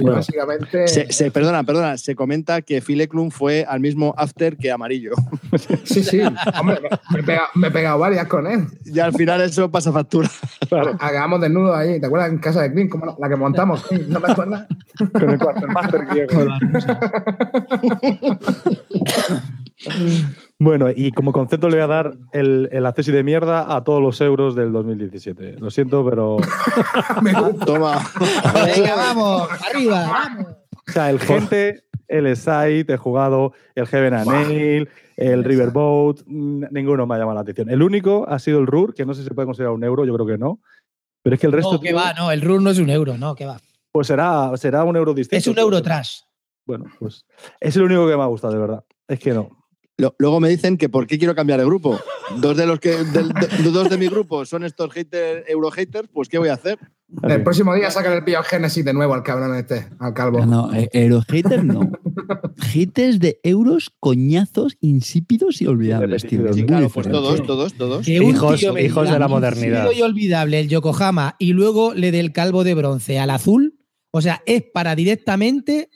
Bueno. 0.00 0.16
básicamente. 0.16 0.88
Se, 0.88 1.12
se- 1.12 1.30
perdona, 1.30 1.64
perdona, 1.64 1.98
se 1.98 2.14
comenta 2.14 2.62
que 2.62 2.80
Phil 2.80 3.00
Eklund 3.00 3.32
fue 3.32 3.64
al 3.68 3.80
mismo 3.80 4.14
after 4.16 4.56
que 4.56 4.70
Amarillo. 4.70 5.12
Sí, 5.84 6.02
sí. 6.02 6.20
Hombre, 6.58 6.78
me, 7.12 7.20
he 7.20 7.22
pegado, 7.22 7.46
me 7.54 7.68
he 7.68 7.70
pegado 7.70 7.98
varias 7.98 8.26
con 8.26 8.46
él. 8.46 8.66
Y 8.86 8.98
al 9.00 9.12
final 9.12 9.40
eso 9.42 9.70
pasa 9.70 9.92
factura. 9.92 10.30
Hagamos 11.00 11.40
desnudos 11.40 11.76
ahí. 11.76 12.00
¿Te 12.00 12.06
acuerdas 12.06 12.30
en 12.30 12.38
casa 12.38 12.62
de 12.62 12.72
Clint? 12.72 12.90
Como 12.90 13.04
la, 13.06 13.14
la 13.18 13.28
que 13.28 13.36
montamos? 13.36 13.84
¿no 14.08 14.20
te 14.20 14.32
acuerdas? 14.32 14.66
Con 15.12 15.30
el 15.30 15.38
Quartermaster 15.38 16.06
griego. 16.06 16.46
Bueno, 20.62 20.90
y 20.94 21.10
como 21.10 21.32
concepto 21.32 21.68
le 21.68 21.74
voy 21.74 21.82
a 21.82 21.88
dar 21.88 22.16
el, 22.32 22.68
el 22.70 22.86
acceso 22.86 23.10
de 23.10 23.24
mierda 23.24 23.74
a 23.74 23.82
todos 23.82 24.00
los 24.00 24.20
euros 24.20 24.54
del 24.54 24.70
2017. 24.70 25.56
Lo 25.58 25.72
siento, 25.72 26.08
pero. 26.08 26.36
Me 27.20 27.32
gusta. 27.32 27.64
Toma. 27.64 28.00
Venga, 28.64 28.94
vamos, 28.94 29.48
arriba, 29.68 30.08
vamos. 30.08 30.46
O 30.86 30.92
sea, 30.92 31.10
el 31.10 31.18
gente, 31.18 31.82
el 32.06 32.36
Site, 32.36 32.92
he 32.92 32.96
jugado 32.96 33.54
el 33.74 33.88
Heaven 33.88 34.14
and 34.14 34.30
Nail, 34.30 34.88
el 35.16 35.42
Riverboat, 35.42 36.20
ninguno 36.28 37.08
me 37.08 37.16
ha 37.16 37.18
llamado 37.18 37.34
la 37.34 37.40
atención. 37.40 37.68
El 37.68 37.82
único 37.82 38.24
ha 38.28 38.38
sido 38.38 38.60
el 38.60 38.68
RUR, 38.68 38.94
que 38.94 39.04
no 39.04 39.14
sé 39.14 39.22
si 39.22 39.28
se 39.28 39.34
puede 39.34 39.46
considerar 39.46 39.74
un 39.74 39.82
euro, 39.82 40.04
yo 40.04 40.14
creo 40.14 40.26
que 40.28 40.38
no. 40.38 40.60
Pero 41.24 41.34
es 41.34 41.40
que 41.40 41.48
el 41.48 41.54
resto. 41.54 41.72
No, 41.72 41.80
que 41.80 41.88
tío, 41.88 41.96
va, 41.96 42.12
no, 42.12 42.30
el 42.30 42.40
RUR 42.40 42.62
no 42.62 42.70
es 42.70 42.78
un 42.78 42.88
euro, 42.88 43.18
no, 43.18 43.34
que 43.34 43.46
va. 43.46 43.58
Pues 43.90 44.06
será, 44.06 44.52
será 44.56 44.84
un 44.84 44.94
euro 44.94 45.12
distinto. 45.12 45.40
Es 45.40 45.46
un 45.48 45.58
euro 45.58 45.82
trash. 45.82 46.20
Bueno, 46.64 46.84
pues 47.00 47.26
es 47.58 47.74
el 47.74 47.82
único 47.82 48.06
que 48.06 48.16
me 48.16 48.22
ha 48.22 48.26
gustado, 48.26 48.52
de 48.52 48.60
verdad. 48.60 48.84
Es 49.08 49.18
que 49.18 49.32
no. 49.32 49.61
Lo- 49.98 50.14
Luego 50.18 50.40
me 50.40 50.48
dicen 50.48 50.78
que 50.78 50.88
por 50.88 51.06
qué 51.06 51.18
quiero 51.18 51.34
cambiar 51.34 51.58
de 51.60 51.66
grupo. 51.66 51.98
Dos 52.40 52.56
de 52.56 52.66
los 52.66 52.80
que 52.80 52.90
de, 53.04 53.70
dos 53.70 53.90
de 53.90 53.98
mi 53.98 54.06
grupo 54.08 54.44
son 54.46 54.64
estos 54.64 54.90
haters, 54.92 56.08
pues 56.12 56.28
¿qué 56.28 56.38
voy 56.38 56.48
a 56.48 56.54
hacer? 56.54 56.78
El 57.22 57.42
próximo 57.42 57.74
día 57.74 57.90
sacan 57.90 58.14
el 58.14 58.22
biogénesis 58.22 58.82
de 58.86 58.94
nuevo 58.94 59.12
al 59.12 59.22
cabrón 59.22 59.54
este, 59.54 59.86
al 59.98 60.14
calvo. 60.14 60.46
No, 60.46 60.72
eh, 60.72 60.88
Eurohaters 60.94 61.62
no. 61.62 61.90
Haters 62.58 63.18
de 63.20 63.38
euros, 63.42 63.90
coñazos, 64.00 64.76
insípidos 64.80 65.60
y 65.60 65.66
olvidables, 65.66 66.22
tío. 66.26 66.52
Sí, 66.54 66.64
Claro, 66.64 66.88
pues 66.88 67.08
todos, 67.10 67.42
todos, 67.46 67.74
todos. 67.74 68.06
Que 68.06 68.14
Hijos- 68.16 68.60
tío 68.60 68.78
hijos 68.78 69.10
de 69.10 69.18
la 69.18 69.28
modernidad. 69.28 69.84
insípido 69.84 69.92
y 69.92 70.02
olvidable 70.10 70.60
el 70.60 70.68
Yokohama 70.68 71.36
y 71.38 71.52
luego 71.52 71.92
le 71.92 72.12
del 72.12 72.32
calvo 72.32 72.64
de 72.64 72.74
bronce 72.74 73.18
al 73.18 73.28
azul. 73.30 73.74
O 74.10 74.22
sea, 74.22 74.42
es 74.46 74.62
para 74.62 74.94
directamente, 74.94 75.90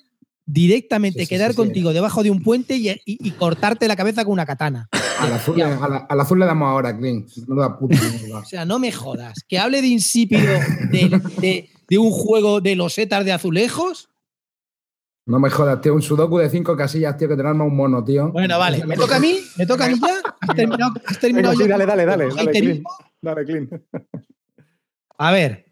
directamente 0.47 1.20
Sí, 1.23 1.27
quedar 1.27 1.51
sí, 1.51 1.56
sí. 1.56 1.56
contigo 1.56 1.93
debajo 1.93 2.23
de 2.23 2.31
un 2.31 2.43
puente 2.43 2.77
y, 2.77 2.89
y- 2.90 3.01
y 3.05 3.31
cortarte 3.32 3.89
la 3.89 3.97
cabeza 3.97 4.24
con 4.24 4.32
una 4.32 4.47
katana. 4.47 4.89
Al 5.18 5.32
azul, 5.32 5.56
le- 5.56 5.64
a 5.64 5.89
la- 5.89 6.06
al 6.09 6.20
azul 6.20 6.39
le 6.39 6.47
damos 6.47 6.68
ahora, 6.68 6.97
Clint. 6.97 7.28
No 7.48 7.60
da 7.60 7.77
puta. 7.78 7.97
O 8.43 8.44
sea, 8.44 8.64
no 8.64 8.78
me 8.78 8.93
jodas. 8.93 9.35
Que 9.48 9.59
hable 9.59 9.81
de 9.82 9.89
insípido 9.89 10.43
de, 10.90 11.20
de- 11.40 11.70
de 11.89 11.98
un 11.98 12.10
juego 12.10 12.60
de 12.60 12.77
los 12.77 12.94
setas 12.94 13.24
de 13.24 13.32
azulejos. 13.32 14.09
No 15.28 15.40
me 15.40 15.51
jodas, 15.51 15.81
tío. 15.81 15.93
Un 15.94 16.02
sudoku 16.02 16.39
de 16.39 16.48
cinco 16.48 16.77
casillas, 16.77 17.16
tío, 17.16 17.28
que 17.28 17.35
te 17.35 17.43
arma 17.43 17.64
un 17.64 17.74
mono, 17.77 18.05
tío. 18.05 18.31
Bueno, 18.31 18.59
vale. 18.60 18.85
¿Me 18.86 18.94
toca 18.97 19.16
a 19.16 19.20
mí? 19.20 19.40
¿Me 19.56 19.66
toca 19.66 19.86
a 19.86 19.89
mí 19.89 19.98
ya? 20.01 20.20
¿Has 20.40 20.55
terminado, 20.55 20.93
has 21.05 21.18
terminado 21.18 21.52
Venga, 21.59 21.64
sí, 21.64 21.68
ya 21.68 21.77
dale, 21.78 21.86
dale, 21.86 22.06
dale, 22.06 22.35
dale? 22.35 22.51
Clint. 22.52 22.85
Dale, 23.20 23.44
Clint. 23.44 23.73
A 25.18 25.32
ver. 25.32 25.65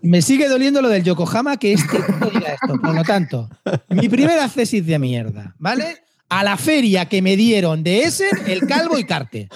Me 0.00 0.22
sigue 0.22 0.48
doliendo 0.48 0.82
lo 0.82 0.88
del 0.88 1.02
Yokohama 1.02 1.56
que 1.56 1.74
este 1.74 1.96
diga 2.32 2.54
esto. 2.54 2.80
Por 2.80 2.94
lo 2.94 3.02
tanto, 3.04 3.48
mi 3.88 4.08
primer 4.08 4.38
accesis 4.38 4.84
de 4.86 4.98
mierda, 4.98 5.54
¿vale? 5.58 6.04
A 6.28 6.42
la 6.42 6.56
feria 6.56 7.06
que 7.06 7.20
me 7.20 7.36
dieron 7.36 7.82
de 7.82 8.04
Essen, 8.04 8.30
el 8.46 8.66
calvo 8.66 8.98
y 8.98 9.04
Carte. 9.04 9.48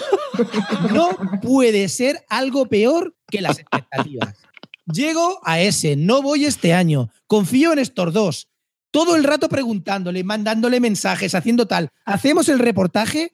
No 0.92 1.10
puede 1.40 1.88
ser 1.88 2.24
algo 2.28 2.66
peor 2.66 3.14
que 3.28 3.40
las 3.40 3.58
expectativas. 3.58 4.34
Llego 4.92 5.40
a 5.42 5.60
Essen, 5.60 6.06
no 6.06 6.22
voy 6.22 6.44
este 6.44 6.74
año. 6.74 7.10
Confío 7.26 7.72
en 7.72 7.78
estos 7.78 8.12
dos. 8.12 8.48
Todo 8.90 9.16
el 9.16 9.24
rato 9.24 9.48
preguntándole, 9.48 10.22
mandándole 10.22 10.80
mensajes, 10.80 11.34
haciendo 11.34 11.66
tal. 11.66 11.90
Hacemos 12.04 12.48
el 12.48 12.58
reportaje. 12.58 13.32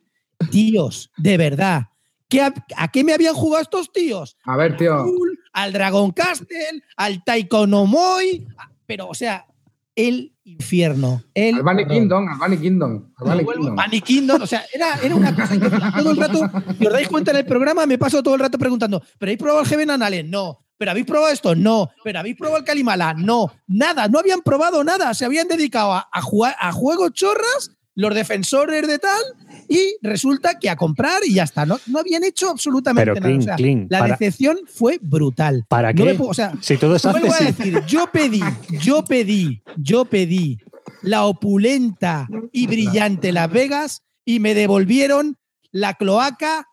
Tíos, 0.51 1.11
de 1.17 1.37
verdad. 1.37 1.89
¿qué 2.33 2.41
a, 2.41 2.55
¿A 2.77 2.89
qué 2.91 3.05
me 3.05 3.13
habían 3.13 3.35
jugado 3.35 3.63
estos 3.63 3.93
tíos? 3.93 4.39
A 4.45 4.57
ver, 4.57 4.77
tío. 4.79 5.05
Al 5.53 5.73
Dragon 5.73 6.11
Castle, 6.13 6.83
al 6.97 7.23
Taiko 7.25 7.67
no 7.67 7.87
Moi, 7.87 8.47
a- 8.59 8.71
pero 8.87 9.09
o 9.09 9.15
sea, 9.15 9.47
el 9.95 10.33
infierno. 10.45 11.23
El 11.35 11.57
Al 11.57 11.63
Bunny. 11.63 11.87
Kingdom, 11.87 12.29
al 12.29 12.39
Bunny 12.39 12.59
Kingdom. 12.59 13.13
Al 13.19 13.27
Bunny 13.27 13.45
Kingdom. 13.55 13.77
Bunny 13.77 14.01
Kingdom, 14.01 14.43
o 14.43 14.47
sea, 14.47 14.65
era, 14.73 14.95
era 15.03 15.15
una 15.15 15.35
cosa 15.35 15.59
que 15.59 15.71
todo 15.71 16.11
el 16.11 16.17
rato, 16.17 16.51
si 16.79 16.87
os 16.87 16.93
dais 16.93 17.09
cuenta 17.09 17.31
en 17.31 17.37
el 17.39 17.47
programa, 17.47 17.87
me 17.87 17.99
paso 17.99 18.23
todo 18.23 18.35
el 18.35 18.41
rato 18.41 18.59
preguntando, 18.59 19.01
¿pero 19.19 19.29
habéis 19.29 19.39
probado 19.39 19.61
el 19.63 19.67
Heaven 19.69 19.91
Anales? 19.91 20.25
No. 20.27 20.59
¿Pero 20.79 20.91
habéis 20.91 21.07
probado 21.07 21.33
esto? 21.33 21.55
No. 21.55 21.91
¿Pero 22.03 22.19
habéis 22.19 22.37
probado 22.37 22.59
el 22.59 22.65
Kalimala? 22.65 23.15
No. 23.15 23.53
Nada, 23.69 24.09
no 24.09 24.19
habían 24.19 24.41
probado 24.41 24.83
nada. 24.83 25.15
Se 25.15 25.25
habían 25.25 25.47
dedicado 25.47 25.93
a, 25.93 26.09
a 26.11 26.21
jugar 26.23 26.57
a 26.59 26.73
juegos 26.73 27.13
chorras, 27.13 27.71
los 27.95 28.13
defensores 28.15 28.89
de 28.89 28.99
tal, 28.99 29.23
y 29.69 29.97
resulta 30.03 30.59
que 30.59 30.69
a 30.71 30.77
comprar 30.77 31.23
y 31.27 31.35
ya 31.35 31.45
está. 31.45 31.65
No, 31.67 31.79
no 31.87 31.99
habían 32.01 32.25
hecho 32.25 32.51
absolutamente 32.51 33.13
Pero 33.13 33.15
nada. 33.15 33.27
clean, 33.27 33.39
O 33.41 33.43
sea, 33.43 33.57
clean, 33.57 33.87
la 33.91 33.99
para- 34.01 34.17
decepción 34.17 34.59
fue 34.67 34.99
brutal. 35.01 35.65
¿Para 35.69 35.93
No 35.93 36.05
qué? 36.05 36.11
me 36.13 36.15
puedo- 36.15 36.31
o 36.31 36.35
sea, 36.35 36.53
Si 36.61 36.77
todo 36.77 36.97
es 36.97 37.03
Vuelvo 37.03 37.33
a 37.33 37.39
decir, 37.45 37.81
yo 37.87 38.07
pedí, 38.13 38.41
yo 38.81 39.05
pedí, 39.05 39.63
yo 39.77 40.05
pedí 40.05 40.59
la 41.03 41.25
opulenta 41.25 42.29
y 42.53 42.67
brillante 42.67 43.33
Las 43.33 43.51
Vegas 43.51 44.03
y 44.25 44.41
me 44.41 44.55
devolvieron 44.55 45.37
la 45.73 45.95
cloaca 45.95 46.67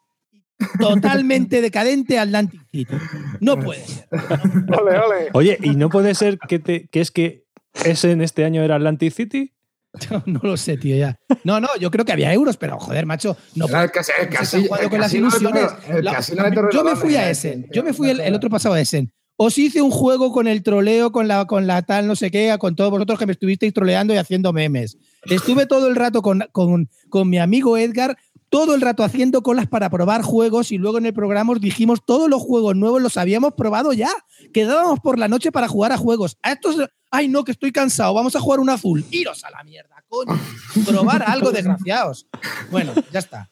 totalmente 0.80 1.61
decadente 1.61 2.20
Atlantic 2.20 2.61
City. 2.72 2.94
No 3.40 3.60
puede 3.60 3.86
ser. 3.86 4.07
Ole, 4.11 4.98
ole. 4.99 5.30
Oye, 5.34 5.57
¿y 5.61 5.70
no 5.76 5.90
puede 5.90 6.14
ser 6.16 6.38
que, 6.48 6.60
te- 6.60 6.88
que 6.88 7.02
es 7.02 7.11
que 7.11 7.45
ese 7.86 8.11
en 8.11 8.22
este 8.22 8.45
año 8.45 8.61
era 8.61 8.76
Atlantic 8.76 9.14
City? 9.14 9.53
No 10.26 10.40
lo 10.44 10.57
sé, 10.57 10.78
tío, 10.78 10.95
ya. 10.95 11.18
No, 11.44 11.60
no, 11.60 11.68
yo 11.80 11.90
creo 11.91 12.06
que 12.06 12.11
había 12.11 12.34
euros, 12.34 12.57
pero 12.57 12.78
joder, 12.80 13.06
macho, 13.06 13.36
no 13.56 13.66
el 13.66 13.91
casi- 13.91 14.11
el 14.20 14.30
casi- 14.30 14.64
jugando 14.68 14.84
el 14.86 14.90
con 14.90 14.99
las 14.99 15.11
de 15.11 15.18
ilusiones. 15.18 15.64
La- 16.03 16.20
yo 16.72 16.84
me 16.84 16.95
fui 16.95 17.16
a 17.16 17.30
Essen. 17.30 17.68
Yo 17.72 17.84
me 17.84 17.94
fui 17.94 18.10
el, 18.10 18.20
el 18.20 18.34
otro 18.36 18.49
pasado 18.49 18.76
a 18.76 18.82
Essen. 18.82 19.11
Os 19.41 19.57
hice 19.57 19.82
un 19.82 19.90
juego 19.90 20.34
con 20.34 20.48
el 20.49 20.64
troleo, 20.64 21.14
con 21.14 21.30
la, 21.30 21.45
con 21.45 21.66
la 21.66 21.82
tal, 21.82 22.07
no 22.07 22.16
sé 22.18 22.30
qué, 22.30 22.53
con 22.60 22.76
todos 22.76 22.91
vosotros 22.91 23.18
que 23.18 23.26
me 23.26 23.32
estuvisteis 23.32 23.74
troleando 23.74 24.14
y 24.14 24.18
haciendo 24.18 24.52
memes. 24.52 24.98
Estuve 25.30 25.66
todo 25.66 25.88
el 25.88 25.95
rato 25.95 26.22
con, 26.22 26.44
con, 26.52 26.90
con 27.10 27.30
mi 27.30 27.40
amigo 27.40 27.78
Edgar, 27.78 28.18
todo 28.50 28.76
el 28.76 28.82
rato 28.82 29.04
haciendo 29.04 29.42
colas 29.44 29.68
para 29.68 29.90
probar 29.90 30.22
juegos 30.22 30.72
y 30.72 30.78
luego 30.78 30.98
en 30.98 31.06
el 31.06 31.14
programa 31.14 31.54
os 31.54 31.62
dijimos 31.62 32.04
todos 32.06 32.30
los 32.30 32.42
juegos 32.42 32.76
nuevos 32.76 33.02
los 33.02 33.18
habíamos 33.18 33.54
probado 33.54 33.94
ya. 33.94 34.10
Quedábamos 34.54 35.00
por 35.00 35.20
la 35.20 35.28
noche 35.28 35.52
para 35.52 35.68
jugar 35.68 35.92
a 35.92 35.98
juegos. 35.98 36.38
A 36.42 36.52
estos, 36.52 36.76
ay 37.12 37.28
no, 37.28 37.44
que 37.44 37.52
estoy 37.52 37.72
cansado, 37.72 38.14
vamos 38.14 38.36
a 38.36 38.40
jugar 38.40 38.60
un 38.60 38.70
azul. 38.70 39.06
Iros 39.12 39.44
a 39.44 39.52
la 39.52 39.64
mierda, 39.64 40.04
coño. 40.08 40.40
Probar 40.86 41.24
algo, 41.24 41.52
desgraciados. 41.52 42.28
Bueno, 42.72 42.94
ya 43.12 43.20
está. 43.20 43.50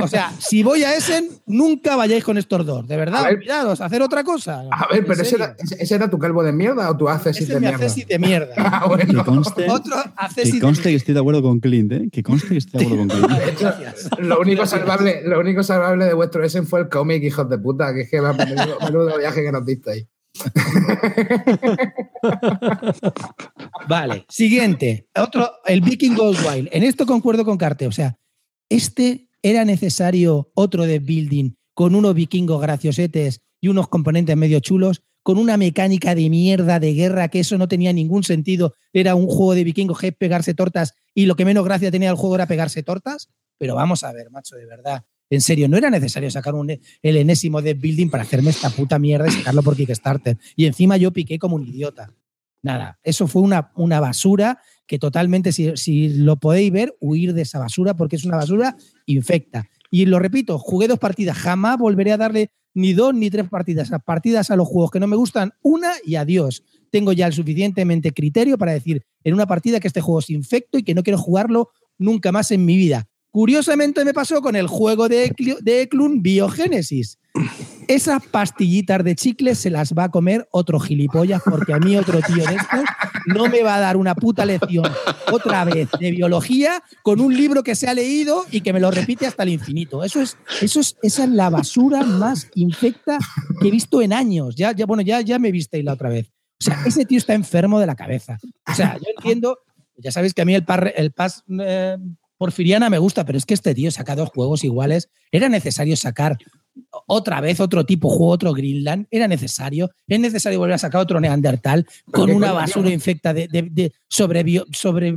O 0.00 0.08
sea, 0.08 0.32
si 0.38 0.62
voy 0.62 0.84
a 0.84 0.94
Essen, 0.96 1.28
nunca 1.46 1.96
vayáis 1.96 2.24
con 2.24 2.38
estos 2.38 2.64
dos. 2.66 2.86
De 2.86 2.96
verdad, 2.96 3.20
A 3.20 3.24
ver. 3.28 3.36
olvidaros, 3.36 3.80
hacer 3.80 4.02
otra 4.02 4.24
cosa. 4.24 4.64
A 4.70 4.86
ver, 4.88 4.98
¿En 5.00 5.04
pero 5.06 5.22
ese 5.22 5.36
era, 5.36 5.56
ese- 5.58 5.82
ese 5.82 5.94
era 5.94 6.08
tu 6.10 6.18
calvo 6.18 6.42
de 6.42 6.52
mierda 6.52 6.90
o 6.90 6.96
tu 6.96 7.08
accesit 7.08 7.42
Ese 7.44 7.54
de 7.54 7.60
mi 7.60 7.66
mierda. 7.66 7.84
accesit 7.84 8.08
de 8.08 8.18
mierda. 8.18 8.54
Ah, 8.56 8.82
Que 8.82 9.04
bueno. 9.06 9.24
conste, 9.24 9.66
Otro 9.70 9.96
que 10.34 10.44
de 10.44 10.60
conste 10.60 10.82
que 10.82 10.88
mierda. 10.88 10.96
estoy 10.98 11.14
de 11.14 11.20
acuerdo 11.20 11.42
con 11.42 11.60
Clint, 11.60 11.92
¿eh? 11.92 12.08
Que 12.10 12.22
conste 12.22 12.48
que 12.48 12.56
estoy 12.58 12.80
de 12.80 12.86
acuerdo 12.86 13.08
con 13.08 13.28
Clint. 13.28 13.42
Gracias. 13.60 14.08
Lo 14.18 14.40
único, 14.40 14.66
salvable, 14.66 15.22
lo 15.24 15.38
único 15.40 15.62
salvable 15.62 16.04
de 16.06 16.14
vuestro 16.14 16.44
Essen 16.44 16.66
fue 16.66 16.80
el 16.80 16.88
cómic, 16.88 17.22
hijos 17.22 17.48
de 17.48 17.58
puta, 17.58 17.92
que 17.94 18.02
es 18.02 18.10
que 18.10 18.20
me 18.20 18.32
menudo, 18.32 18.78
menudo 18.80 19.18
viaje 19.18 19.42
que 19.42 19.52
nos 19.52 19.64
disteis. 19.66 20.06
Vale, 23.88 24.24
siguiente. 24.28 25.06
Otro, 25.16 25.50
el 25.66 25.80
Viking 25.80 26.14
Gold 26.14 26.38
Wild. 26.46 26.68
En 26.72 26.82
esto 26.82 27.06
concuerdo 27.06 27.44
con 27.44 27.56
Carte. 27.58 27.86
O 27.86 27.92
sea, 27.92 28.16
este 28.68 29.28
era 29.42 29.64
necesario 29.64 30.50
otro 30.54 30.84
de 30.84 30.98
building 30.98 31.52
con 31.74 31.94
unos 31.94 32.14
vikingos 32.14 32.60
graciosetes 32.60 33.40
y 33.60 33.68
unos 33.68 33.88
componentes 33.88 34.36
medio 34.36 34.60
chulos, 34.60 35.02
con 35.22 35.38
una 35.38 35.56
mecánica 35.56 36.14
de 36.14 36.28
mierda 36.28 36.80
de 36.80 36.94
guerra 36.94 37.28
que 37.28 37.40
eso 37.40 37.56
no 37.58 37.68
tenía 37.68 37.92
ningún 37.92 38.24
sentido. 38.24 38.74
Era 38.92 39.14
un 39.14 39.26
juego 39.26 39.54
de 39.54 39.64
vikingos 39.64 39.98
que 39.98 40.12
pegarse 40.12 40.54
tortas 40.54 40.94
y 41.14 41.26
lo 41.26 41.36
que 41.36 41.44
menos 41.44 41.64
gracia 41.64 41.90
tenía 41.90 42.10
el 42.10 42.16
juego 42.16 42.34
era 42.34 42.46
pegarse 42.46 42.82
tortas. 42.82 43.28
Pero 43.58 43.76
vamos 43.76 44.02
a 44.02 44.12
ver, 44.12 44.30
macho, 44.30 44.56
de 44.56 44.66
verdad. 44.66 45.04
En 45.30 45.40
serio, 45.40 45.68
no 45.68 45.76
era 45.78 45.88
necesario 45.88 46.30
sacar 46.30 46.54
un, 46.54 46.70
el 46.70 47.16
enésimo 47.16 47.62
de 47.62 47.74
building 47.74 48.10
para 48.10 48.24
hacerme 48.24 48.50
esta 48.50 48.68
puta 48.70 48.98
mierda 48.98 49.28
y 49.28 49.30
sacarlo 49.30 49.62
por 49.62 49.76
Kickstarter. 49.76 50.36
Y 50.56 50.66
encima 50.66 50.96
yo 50.96 51.12
piqué 51.12 51.38
como 51.38 51.56
un 51.56 51.66
idiota. 51.66 52.12
Nada, 52.62 52.98
eso 53.02 53.26
fue 53.26 53.42
una, 53.42 53.72
una 53.74 53.98
basura 54.00 54.60
que 54.86 54.98
totalmente, 54.98 55.52
si, 55.52 55.76
si 55.76 56.10
lo 56.10 56.36
podéis 56.36 56.72
ver, 56.72 56.94
huir 57.00 57.34
de 57.34 57.42
esa 57.42 57.58
basura 57.58 57.94
porque 57.94 58.16
es 58.16 58.24
una 58.24 58.36
basura 58.36 58.76
infecta. 59.06 59.68
Y 59.90 60.06
lo 60.06 60.18
repito, 60.18 60.58
jugué 60.58 60.88
dos 60.88 60.98
partidas, 60.98 61.36
jamás 61.36 61.78
volveré 61.78 62.12
a 62.12 62.16
darle 62.16 62.50
ni 62.74 62.92
dos 62.92 63.14
ni 63.14 63.30
tres 63.30 63.48
partidas, 63.48 63.90
partidas 64.04 64.50
a 64.50 64.56
los 64.56 64.68
juegos 64.68 64.90
que 64.90 65.00
no 65.00 65.06
me 65.06 65.16
gustan, 65.16 65.52
una 65.60 65.92
y 66.04 66.14
adiós. 66.14 66.64
Tengo 66.90 67.12
ya 67.12 67.26
el 67.26 67.32
suficientemente 67.32 68.12
criterio 68.12 68.56
para 68.58 68.72
decir 68.72 69.02
en 69.24 69.34
una 69.34 69.46
partida 69.46 69.80
que 69.80 69.88
este 69.88 70.00
juego 70.00 70.20
es 70.20 70.30
infecto 70.30 70.78
y 70.78 70.82
que 70.82 70.94
no 70.94 71.02
quiero 71.02 71.18
jugarlo 71.18 71.70
nunca 71.98 72.32
más 72.32 72.50
en 72.50 72.64
mi 72.64 72.76
vida. 72.76 73.08
Curiosamente 73.32 74.04
me 74.04 74.12
pasó 74.12 74.42
con 74.42 74.56
el 74.56 74.66
juego 74.66 75.08
de, 75.08 75.34
de 75.62 75.82
Eklund 75.82 76.20
Biogénesis. 76.20 77.18
Esas 77.88 78.22
pastillitas 78.26 79.02
de 79.02 79.16
chicle 79.16 79.54
se 79.54 79.70
las 79.70 79.94
va 79.94 80.04
a 80.04 80.10
comer 80.10 80.46
otro 80.52 80.78
gilipollas 80.78 81.40
porque 81.42 81.72
a 81.72 81.78
mí 81.78 81.96
otro 81.96 82.20
tío 82.20 82.44
de 82.46 82.56
estos 82.56 82.84
no 83.26 83.48
me 83.48 83.62
va 83.62 83.76
a 83.76 83.80
dar 83.80 83.96
una 83.96 84.14
puta 84.14 84.44
lección 84.44 84.84
otra 85.32 85.64
vez 85.64 85.88
de 85.98 86.10
biología 86.10 86.82
con 87.02 87.20
un 87.20 87.34
libro 87.34 87.62
que 87.62 87.74
se 87.74 87.88
ha 87.88 87.94
leído 87.94 88.44
y 88.50 88.60
que 88.60 88.74
me 88.74 88.80
lo 88.80 88.90
repite 88.90 89.26
hasta 89.26 89.44
el 89.44 89.48
infinito. 89.48 90.04
Eso 90.04 90.20
es, 90.20 90.36
eso 90.60 90.80
es, 90.80 90.98
esa 91.02 91.24
es 91.24 91.30
la 91.30 91.48
basura 91.48 92.02
más 92.02 92.50
infecta 92.54 93.18
que 93.62 93.68
he 93.68 93.70
visto 93.70 94.02
en 94.02 94.12
años. 94.12 94.56
Ya, 94.56 94.72
ya, 94.72 94.84
bueno, 94.84 95.02
ya, 95.02 95.22
ya 95.22 95.38
me 95.38 95.50
visteis 95.50 95.86
la 95.86 95.94
otra 95.94 96.10
vez. 96.10 96.28
O 96.60 96.64
sea, 96.64 96.82
ese 96.84 97.06
tío 97.06 97.16
está 97.16 97.32
enfermo 97.32 97.80
de 97.80 97.86
la 97.86 97.96
cabeza. 97.96 98.38
O 98.70 98.74
sea, 98.74 98.98
yo 98.98 99.06
entiendo, 99.16 99.58
ya 99.96 100.12
sabéis 100.12 100.34
que 100.34 100.42
a 100.42 100.44
mí 100.44 100.54
el, 100.54 100.64
par, 100.64 100.92
el 100.94 101.12
PAS 101.12 101.44
eh, 101.60 101.96
Porfiriana 102.42 102.90
me 102.90 102.98
gusta, 102.98 103.24
pero 103.24 103.38
es 103.38 103.46
que 103.46 103.54
este 103.54 103.72
tío 103.72 103.88
saca 103.92 104.16
dos 104.16 104.30
juegos 104.30 104.64
iguales. 104.64 105.08
Era 105.30 105.48
necesario 105.48 105.94
sacar 105.96 106.36
otra 107.06 107.40
vez 107.40 107.60
otro 107.60 107.86
tipo 107.86 108.08
juego, 108.08 108.32
otro 108.32 108.52
Greenland. 108.52 109.06
Era 109.12 109.28
necesario. 109.28 109.90
Es 110.08 110.18
necesario 110.18 110.58
volver 110.58 110.74
a 110.74 110.78
sacar 110.78 111.00
otro 111.02 111.20
Neandertal 111.20 111.86
con 112.10 112.30
una 112.30 112.50
basura 112.50 112.90
infecta 112.90 113.32
de, 113.32 113.46
de- 113.46 113.68
de- 113.70 113.92
sobre, 114.08 114.42
bio- 114.42 114.66
sobre 114.72 115.12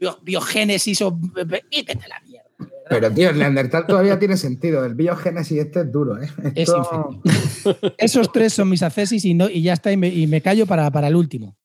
bio- 0.00 0.18
biogénesis 0.22 1.02
o. 1.02 1.18
La 1.34 2.20
mierda. 2.24 2.44
Pero, 2.88 3.10
tío, 3.12 3.30
el 3.30 3.38
Neandertal 3.40 3.86
todavía 3.88 4.16
tiene 4.20 4.36
sentido. 4.36 4.84
El 4.84 4.94
biogénesis 4.94 5.58
este 5.58 5.80
es 5.80 5.90
duro, 5.90 6.22
¿eh? 6.22 6.28
Es 6.54 6.68
Esto-. 6.68 7.20
Esos 7.98 8.30
tres 8.30 8.52
son 8.52 8.68
mis 8.68 8.82
accesis 8.84 9.24
y, 9.24 9.34
no, 9.34 9.48
y 9.50 9.62
ya 9.62 9.72
está, 9.72 9.90
y 9.90 9.96
me, 9.96 10.06
y 10.08 10.28
me 10.28 10.40
callo 10.40 10.66
para, 10.66 10.88
para 10.92 11.08
el 11.08 11.16
último. 11.16 11.56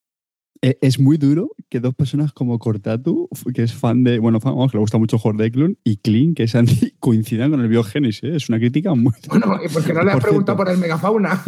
Eh, 0.62 0.78
Es 0.82 1.00
muy 1.00 1.18
duro 1.18 1.52
que 1.70 1.80
dos 1.80 1.96
personas 1.96 2.34
como 2.34 2.60
Cortatu, 2.60 3.30
que 3.54 3.64
es 3.64 3.74
fan 3.74 4.04
de, 4.04 4.20
bueno, 4.20 4.42
fan, 4.42 4.54
vamos, 4.56 4.72
que 4.72 4.78
le 4.78 4.82
gusta 4.82 4.98
mucho 4.98 5.18
jugar 5.18 5.38
de 5.38 5.46
Eklund, 5.46 5.78
y 5.86 5.98
Clean, 5.98 6.34
que 6.34 6.44
es 6.44 6.56
anti, 6.56 6.94
coincidan 7.00 7.52
con 7.52 7.62
el 7.62 7.68
biogénesis. 7.70 8.24
¿eh? 8.24 8.36
Es 8.36 8.50
una 8.50 8.58
crítica 8.60 8.94
muy. 8.94 9.14
Bueno, 9.30 9.58
¿y 9.64 9.70
por 9.70 9.84
qué 9.86 9.94
no 9.94 10.04
le 10.04 10.10
has 10.12 10.16
Por 10.18 10.24
preguntado 10.24 10.58
cierto. 10.58 10.66
por 10.66 10.70
el 10.74 10.78
megafauna? 10.80 11.42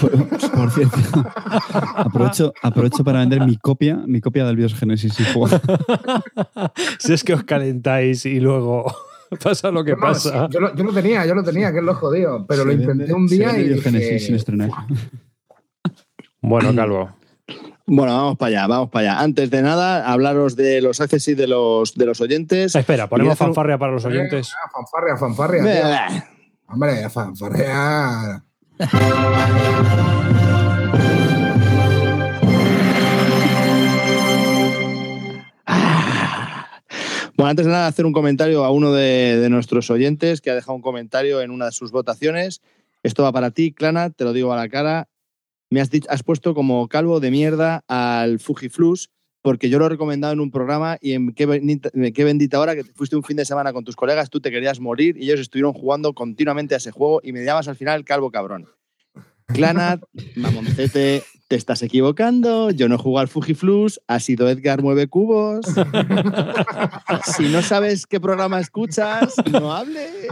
Por, 0.00 0.50
por 0.50 0.70
cierto, 0.72 0.96
aprovecho, 1.94 2.52
aprovecho 2.62 3.04
para 3.04 3.20
vender 3.20 3.44
mi 3.46 3.56
copia, 3.56 3.96
mi 4.06 4.20
copia 4.20 4.44
del 4.46 4.56
biogénesis 4.56 5.18
y 5.20 5.24
si 6.98 7.12
es 7.12 7.22
que 7.22 7.34
os 7.34 7.44
calentáis 7.44 8.26
y 8.26 8.40
luego 8.40 8.92
pasa 9.42 9.70
lo 9.70 9.84
que 9.84 9.92
No, 9.92 9.98
pasa. 10.00 10.46
sí, 10.48 10.52
yo, 10.54 10.60
lo, 10.60 10.74
yo 10.74 10.82
lo 10.84 10.92
tenía, 10.92 11.24
yo 11.24 11.34
lo 11.36 11.44
tenía, 11.44 11.70
que 11.72 11.78
es 11.78 11.84
lo 11.84 11.94
jodido. 11.94 12.46
Pero 12.48 12.64
lo 12.64 12.72
intenté 12.72 13.04
vende- 13.04 13.14
un 13.14 13.28
se 13.28 13.36
día 13.36 13.46
vende 13.48 13.62
y 13.62 13.68
biogénesis 13.74 14.08
dije, 14.10 14.18
sin 14.26 14.34
estrenar. 14.34 14.70
Bueno, 16.40 16.74
Calvo. 16.74 17.10
Bueno, 17.86 18.12
vamos 18.16 18.38
para 18.38 18.48
allá, 18.50 18.66
vamos 18.66 18.90
para 18.90 19.12
allá. 19.12 19.20
Antes 19.22 19.50
de 19.50 19.62
nada, 19.62 20.10
hablaros 20.10 20.54
de 20.56 20.80
los 20.80 21.00
accessis 21.00 21.36
de 21.36 21.46
los, 21.48 21.94
de 21.94 22.06
los 22.06 22.20
oyentes. 22.20 22.74
Espera, 22.74 23.04
Y 23.04 23.08
ponemos 23.08 23.32
hacer 23.32 23.46
fanfarria 23.48 23.78
para 23.78 23.92
los 23.92 24.04
oyentes. 24.04 24.52
"Ah, 24.54 24.70
fanfarria, 24.72 25.16
fanfarria. 25.16 26.08
tío". 26.08 26.22
Hombre, 26.68 27.10
fanfarria. 27.10 28.44
Bueno, 37.36 37.50
antes 37.50 37.64
de 37.66 37.72
nada, 37.72 37.86
hacer 37.86 38.04
un 38.04 38.12
comentario 38.12 38.64
a 38.64 38.70
uno 38.70 38.92
de, 38.92 39.38
de 39.40 39.48
nuestros 39.48 39.90
oyentes 39.90 40.40
que 40.42 40.50
ha 40.50 40.54
dejado 40.54 40.74
un 40.74 40.82
comentario 40.82 41.40
en 41.40 41.50
una 41.50 41.66
de 41.66 41.72
sus 41.72 41.90
votaciones. 41.90 42.60
Esto 43.02 43.22
va 43.22 43.32
para 43.32 43.50
ti, 43.50 43.72
Clana, 43.72 44.10
te 44.10 44.24
lo 44.24 44.34
digo 44.34 44.52
a 44.52 44.56
la 44.56 44.68
cara. 44.68 45.08
Me 45.70 45.80
has, 45.80 46.22
puesto 46.24 46.52
como 46.52 46.88
calvo 46.88 47.20
de 47.20 47.30
mierda 47.30 47.84
al 47.86 48.40
Fujiflux 48.40 49.08
porque 49.40 49.70
yo 49.70 49.78
lo 49.78 49.86
he 49.86 49.88
recomendado 49.88 50.32
en 50.32 50.40
un 50.40 50.50
programa 50.50 50.98
y 51.00 51.12
en 51.12 51.32
qué 51.32 51.46
bendita, 51.46 52.60
hora 52.60 52.74
que 52.74 52.84
te 52.84 52.92
fuiste 52.92 53.16
un 53.16 53.22
fin 53.22 53.36
de 53.36 53.44
semana 53.44 53.72
con 53.72 53.84
tus 53.84 53.96
colegas, 53.96 54.28
tú 54.30 54.40
te 54.40 54.50
querías 54.50 54.80
morir 54.80 55.16
y 55.16 55.24
ellos 55.24 55.40
estuvieron 55.40 55.72
jugando 55.72 56.12
continuamente 56.12 56.74
a 56.74 56.78
ese 56.78 56.90
juego 56.90 57.20
y 57.22 57.32
me 57.32 57.44
llamas 57.44 57.68
al 57.68 57.76
final 57.76 58.04
calvo 58.04 58.30
cabrón. 58.30 58.68
Clanat, 59.46 60.02
mamoncete, 60.36 61.22
te 61.50 61.56
estás 61.56 61.82
equivocando. 61.82 62.70
Yo 62.70 62.88
no 62.88 62.96
juego 62.96 63.18
al 63.18 63.26
Fujiflux, 63.26 64.00
ha 64.06 64.20
sido 64.20 64.48
Edgar 64.48 64.82
Mueve 64.82 65.08
Cubos. 65.08 65.66
si 67.36 67.48
no 67.48 67.60
sabes 67.60 68.06
qué 68.06 68.20
programa 68.20 68.60
escuchas, 68.60 69.34
no 69.50 69.72
hables. 69.74 70.28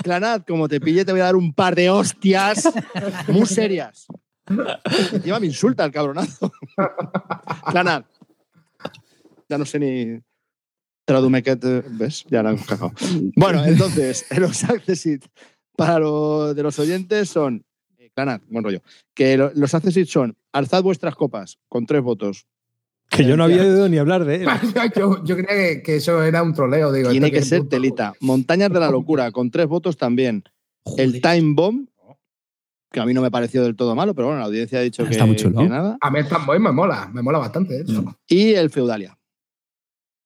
Clanat, 0.00 0.46
como 0.46 0.68
te 0.68 0.80
pille, 0.80 1.04
te 1.04 1.10
voy 1.10 1.22
a 1.22 1.24
dar 1.24 1.34
un 1.34 1.52
par 1.52 1.74
de 1.74 1.90
hostias 1.90 2.72
muy 3.26 3.46
serias. 3.46 4.06
Encima 5.12 5.40
me 5.40 5.46
insulta 5.48 5.84
el 5.84 5.90
cabronazo. 5.90 6.52
Clanad. 7.68 8.04
Ya 9.48 9.58
no 9.58 9.64
sé 9.64 9.80
ni. 9.80 10.20
Tradume 11.04 11.42
que 11.42 11.56
te- 11.56 11.82
¿Ves? 11.88 12.24
Ya 12.30 12.44
la 12.44 12.52
he 12.52 12.56
cagado. 12.58 12.92
Bueno, 13.34 13.64
entonces, 13.64 14.24
los 14.38 14.62
accessit 14.62 15.24
para 15.76 15.98
lo 15.98 16.54
de 16.54 16.62
los 16.62 16.78
oyentes 16.78 17.28
son. 17.28 17.64
Clanad, 18.14 18.40
buen 18.48 18.64
rollo. 18.64 18.82
Que 19.14 19.36
lo- 19.36 19.52
los 19.54 19.74
accessit 19.74 20.06
son 20.08 20.36
alzad 20.52 20.82
vuestras 20.82 21.14
copas 21.14 21.58
con 21.68 21.86
tres 21.86 22.02
votos. 22.02 22.46
Que 23.08 23.24
yo 23.24 23.36
no 23.36 23.44
había 23.44 23.62
oído 23.62 23.88
ni 23.88 23.98
hablar 23.98 24.24
de 24.24 24.36
él. 24.36 24.46
yo, 24.96 25.22
yo 25.24 25.36
creía 25.36 25.48
que, 25.76 25.82
que 25.82 25.96
eso 25.96 26.22
era 26.22 26.42
un 26.42 26.54
troleo. 26.54 26.92
Digo, 26.92 27.10
Tiene 27.10 27.30
que 27.30 27.42
ser 27.42 27.60
puto- 27.60 27.68
telita. 27.70 28.12
Montañas 28.20 28.70
de 28.72 28.80
la 28.80 28.90
locura, 28.90 29.30
con 29.32 29.50
tres 29.50 29.66
votos 29.66 29.96
también. 29.96 30.44
El 30.96 31.20
Time 31.20 31.52
Bomb, 31.54 31.88
que 32.90 33.00
a 33.00 33.06
mí 33.06 33.14
no 33.14 33.22
me 33.22 33.30
pareció 33.30 33.62
del 33.62 33.76
todo 33.76 33.94
malo, 33.94 34.14
pero 34.14 34.28
bueno, 34.28 34.40
la 34.40 34.46
audiencia 34.46 34.78
ha 34.78 34.82
dicho 34.82 35.04
que, 35.04 35.10
Está 35.12 35.26
muy 35.26 35.36
chulo. 35.36 35.58
que 35.60 35.68
nada. 35.68 35.96
A 36.00 36.10
mí 36.10 36.18
el 36.18 36.26
Fanboy 36.26 36.58
me 36.58 36.72
mola, 36.72 37.08
me 37.12 37.22
mola 37.22 37.38
bastante. 37.38 37.76
¿eh? 37.80 37.84
eso. 37.86 38.04
Y 38.26 38.52
el 38.54 38.68
Feudalia. 38.70 39.16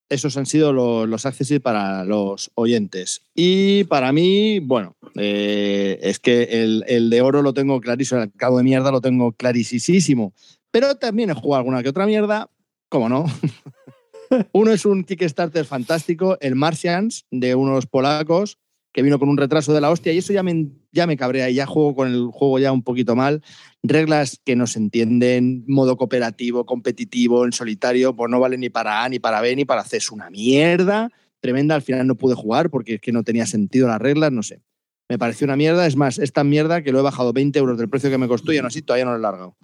Esos 0.08 0.36
han 0.36 0.46
sido 0.46 0.72
los, 0.72 1.08
los 1.08 1.26
para 1.62 2.04
los 2.04 2.50
oyentes. 2.54 3.22
Y 3.34 3.84
para 3.84 4.12
mí, 4.12 4.60
bueno, 4.60 4.96
eh, 5.16 5.98
es 6.02 6.18
que 6.18 6.44
el, 6.62 6.84
el 6.86 7.10
de 7.10 7.22
oro 7.22 7.42
lo 7.42 7.54
tengo 7.54 7.80
clarísimo, 7.80 8.22
el 8.22 8.32
cabo 8.32 8.58
de 8.58 8.64
mierda 8.64 8.92
lo 8.92 9.00
tengo 9.00 9.32
clarísimo. 9.32 10.32
Pero 10.70 10.94
también 10.96 11.30
he 11.30 11.34
jugado 11.34 11.60
alguna 11.60 11.82
que 11.82 11.88
otra 11.88 12.06
mierda, 12.06 12.50
¿cómo 12.88 13.08
no? 13.08 13.24
Uno 14.52 14.72
es 14.72 14.84
un 14.84 15.04
Kickstarter 15.04 15.64
fantástico, 15.64 16.36
el 16.40 16.54
Martians, 16.54 17.26
de 17.30 17.54
unos 17.54 17.86
polacos, 17.86 18.58
que 18.96 19.02
vino 19.02 19.18
con 19.18 19.28
un 19.28 19.36
retraso 19.36 19.74
de 19.74 19.82
la 19.82 19.90
hostia, 19.90 20.14
y 20.14 20.18
eso 20.18 20.32
ya 20.32 20.42
me, 20.42 20.68
ya 20.90 21.06
me 21.06 21.18
cabrea, 21.18 21.50
y 21.50 21.54
ya 21.56 21.66
juego 21.66 21.94
con 21.94 22.08
el 22.08 22.28
juego 22.32 22.58
ya 22.58 22.72
un 22.72 22.82
poquito 22.82 23.14
mal. 23.14 23.42
Reglas 23.82 24.40
que 24.42 24.56
no 24.56 24.66
se 24.66 24.78
entienden, 24.78 25.64
modo 25.68 25.98
cooperativo, 25.98 26.64
competitivo, 26.64 27.44
en 27.44 27.52
solitario, 27.52 28.16
pues 28.16 28.30
no 28.30 28.40
vale 28.40 28.56
ni 28.56 28.70
para 28.70 29.04
A, 29.04 29.08
ni 29.10 29.18
para 29.18 29.42
B, 29.42 29.54
ni 29.54 29.66
para 29.66 29.84
C. 29.84 29.98
Es 29.98 30.10
una 30.10 30.30
mierda 30.30 31.10
tremenda. 31.40 31.74
Al 31.74 31.82
final 31.82 32.06
no 32.06 32.14
pude 32.14 32.34
jugar 32.34 32.70
porque 32.70 32.94
es 32.94 33.00
que 33.02 33.12
no 33.12 33.22
tenía 33.22 33.44
sentido 33.44 33.86
las 33.86 34.00
reglas, 34.00 34.32
no 34.32 34.42
sé. 34.42 34.62
Me 35.10 35.18
pareció 35.18 35.44
una 35.44 35.56
mierda. 35.56 35.86
Es 35.86 35.94
más, 35.94 36.18
es 36.18 36.32
tan 36.32 36.48
mierda 36.48 36.80
que 36.80 36.90
lo 36.90 37.00
he 37.00 37.02
bajado 37.02 37.34
20 37.34 37.58
euros 37.58 37.76
del 37.76 37.90
precio 37.90 38.08
que 38.08 38.16
me 38.16 38.28
costó 38.28 38.54
y 38.54 38.56
aún 38.56 38.66
así 38.66 38.80
todavía 38.80 39.04
no 39.04 39.10
lo 39.10 39.18
he 39.18 39.20
largado. 39.20 39.58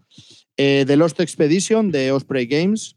Eh, 0.59 0.85
The 0.87 0.97
Lost 0.99 1.21
Expedition 1.21 1.91
de 1.91 2.13
Osprey 2.13 2.45
Games. 2.45 2.97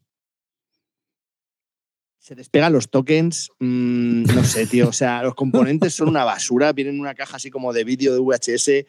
Se 2.25 2.33
despegan 2.33 2.73
los 2.73 2.89
tokens. 2.89 3.51
mm, 3.59 4.23
no 4.33 4.43
sé, 4.43 4.65
tío. 4.65 4.89
O 4.89 4.91
sea, 4.93 5.21
los 5.21 5.35
componentes 5.35 5.93
son 5.93 6.09
una 6.09 6.23
basura. 6.23 6.73
Vienen 6.73 6.95
en 6.95 7.01
una 7.01 7.13
caja 7.13 7.37
así 7.37 7.51
como 7.51 7.71
de 7.71 7.83
vídeo 7.83 8.15
de 8.15 8.19
VHS. 8.19 8.87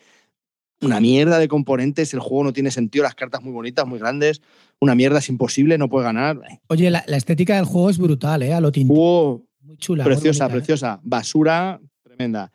Una 0.80 1.00
mierda 1.00 1.38
de 1.38 1.46
componentes. 1.46 2.14
El 2.14 2.20
juego 2.20 2.44
no 2.44 2.54
tiene 2.54 2.70
sentido. 2.70 3.02
Las 3.02 3.14
cartas 3.14 3.42
muy 3.42 3.52
bonitas, 3.52 3.86
muy 3.86 3.98
grandes. 3.98 4.40
Una 4.80 4.94
mierda, 4.94 5.18
es 5.18 5.28
imposible, 5.28 5.76
no 5.76 5.90
puede 5.90 6.06
ganar. 6.06 6.40
Oye, 6.68 6.90
la, 6.90 7.04
la 7.06 7.18
estética 7.18 7.56
del 7.56 7.66
juego 7.66 7.90
es 7.90 7.98
brutal, 7.98 8.42
¿eh? 8.42 8.54
A 8.54 8.60
lo 8.62 8.72
Tintín. 8.72 8.96
Wow, 8.96 9.46
Muy 9.60 9.76
chula. 9.76 10.04
muy 10.04 10.14
preciosa, 10.14 10.46
¿eh? 10.46 10.50
preciosa. 10.50 11.00
Basura 11.02 11.78
tremenda. 12.04 12.50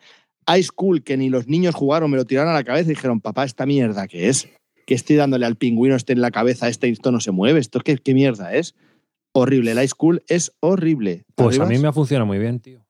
High 0.47 0.63
School, 0.63 1.03
que 1.03 1.15
ni 1.15 1.29
los 1.29 1.45
niños 1.47 1.75
jugaron, 1.75 2.09
me 2.09 2.17
lo 2.17 2.25
tiraron 2.25 2.53
a 2.53 2.55
la 2.55 2.63
cabeza 2.63 2.87
y 2.89 2.95
dijeron, 2.95 3.21
papá, 3.21 3.43
¿esta 3.43 3.67
mierda 3.67 4.07
qué 4.07 4.29
es? 4.29 4.49
Que 4.87 4.95
estoy 4.95 5.15
dándole 5.15 5.45
al 5.45 5.57
pingüino 5.57 5.95
este 5.95 6.13
en 6.13 6.21
la 6.21 6.31
cabeza, 6.31 6.67
este 6.69 6.89
esto 6.89 7.11
no 7.11 7.19
se 7.19 7.29
mueve, 7.29 7.59
¿esto 7.59 7.81
qué, 7.81 7.97
qué 7.99 8.15
mierda 8.15 8.55
es? 8.55 8.73
Horrible, 9.33 9.71
el 9.71 9.77
High 9.77 9.87
School 9.87 10.23
es 10.27 10.53
horrible. 10.59 11.25
Pues 11.35 11.59
a 11.59 11.65
mí 11.65 11.77
me 11.77 11.87
ha 11.87 11.93
funcionado 11.93 12.25
muy 12.25 12.39
bien, 12.39 12.59
tío. 12.59 12.85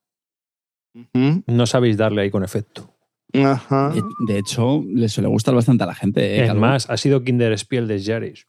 No 1.45 1.65
sabéis 1.65 1.97
darle 1.97 2.23
ahí 2.23 2.31
con 2.31 2.43
efecto. 2.43 2.93
Ajá. 3.33 3.93
De, 4.27 4.37
hecho, 4.37 4.83
le 4.87 5.07
suele 5.07 5.29
gustar 5.29 5.55
bastante 5.55 5.83
a 5.83 5.87
la 5.87 5.95
gente. 5.95 6.21
¿eh, 6.21 6.41
es 6.41 6.47
Calvo? 6.47 6.61
más, 6.61 6.89
ha 6.89 6.97
sido 6.97 7.23
Kinder 7.23 7.57
Spiel 7.57 7.87
de 7.87 8.03
Jaris. 8.03 8.45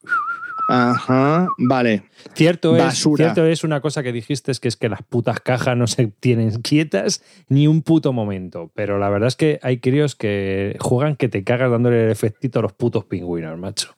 Ajá. 0.69 1.47
Vale. 1.57 2.03
Cierto 2.33 2.75
es, 2.75 3.03
cierto 3.15 3.45
es 3.45 3.63
una 3.63 3.81
cosa 3.81 4.03
que 4.03 4.11
dijiste, 4.11 4.51
es 4.51 4.59
que 4.59 4.67
es 4.67 4.77
que 4.77 4.89
las 4.89 5.01
putas 5.03 5.39
cajas 5.39 5.77
no 5.77 5.87
se 5.87 6.07
tienen 6.07 6.61
quietas 6.61 7.21
ni 7.49 7.67
un 7.67 7.81
puto 7.81 8.13
momento. 8.13 8.71
Pero 8.73 8.97
la 8.97 9.09
verdad 9.09 9.27
es 9.27 9.35
que 9.35 9.59
hay 9.61 9.79
críos 9.79 10.15
que 10.15 10.77
juegan 10.79 11.15
que 11.15 11.29
te 11.29 11.43
cagas 11.43 11.71
dándole 11.71 12.05
el 12.05 12.11
efectito 12.11 12.59
a 12.59 12.61
los 12.61 12.73
putos 12.73 13.05
pingüinos, 13.05 13.57
macho. 13.57 13.95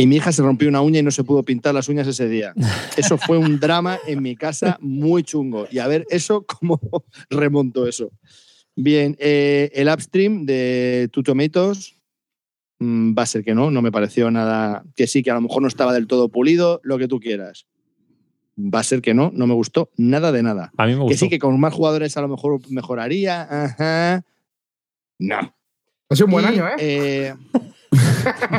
Y 0.00 0.06
mi 0.06 0.16
hija 0.16 0.30
se 0.30 0.42
rompió 0.42 0.68
una 0.68 0.80
uña 0.80 1.00
y 1.00 1.02
no 1.02 1.10
se 1.10 1.24
pudo 1.24 1.42
pintar 1.42 1.74
las 1.74 1.88
uñas 1.88 2.06
ese 2.06 2.28
día. 2.28 2.52
Eso 2.96 3.18
fue 3.18 3.36
un 3.36 3.58
drama 3.58 3.98
en 4.06 4.22
mi 4.22 4.36
casa 4.36 4.78
muy 4.80 5.24
chungo. 5.24 5.66
Y 5.72 5.78
a 5.80 5.88
ver, 5.88 6.06
eso, 6.08 6.46
¿cómo 6.46 6.80
remonto 7.30 7.86
eso? 7.86 8.12
Bien, 8.76 9.16
eh, 9.18 9.70
el 9.74 9.88
upstream 9.88 10.46
de 10.46 11.08
Two 11.12 11.24
Tomatoes 11.24 11.96
mm, 12.78 13.12
va 13.18 13.22
a 13.24 13.26
ser 13.26 13.42
que 13.42 13.56
no, 13.56 13.72
no 13.72 13.82
me 13.82 13.90
pareció 13.90 14.30
nada. 14.30 14.84
Que 14.94 15.08
sí, 15.08 15.24
que 15.24 15.32
a 15.32 15.34
lo 15.34 15.40
mejor 15.40 15.62
no 15.62 15.68
estaba 15.68 15.92
del 15.92 16.06
todo 16.06 16.28
pulido, 16.28 16.80
lo 16.84 16.96
que 16.96 17.08
tú 17.08 17.18
quieras. 17.18 17.66
Va 18.56 18.78
a 18.78 18.84
ser 18.84 19.02
que 19.02 19.14
no, 19.14 19.32
no 19.34 19.48
me 19.48 19.54
gustó 19.54 19.90
nada 19.96 20.30
de 20.30 20.44
nada. 20.44 20.70
A 20.76 20.86
mí 20.86 20.92
me 20.92 20.98
Que 20.98 21.02
gustó. 21.06 21.18
sí, 21.24 21.28
que 21.28 21.40
con 21.40 21.58
más 21.58 21.74
jugadores 21.74 22.16
a 22.16 22.20
lo 22.20 22.28
mejor 22.28 22.60
mejoraría. 22.70 23.42
Ajá. 23.64 24.24
No. 25.18 25.54
Ha 26.08 26.14
sido 26.14 26.26
un 26.26 26.32
buen 26.32 26.44
Y, 26.44 26.48
año, 26.48 26.68
¿eh? 26.68 26.72
eh, 26.78 27.34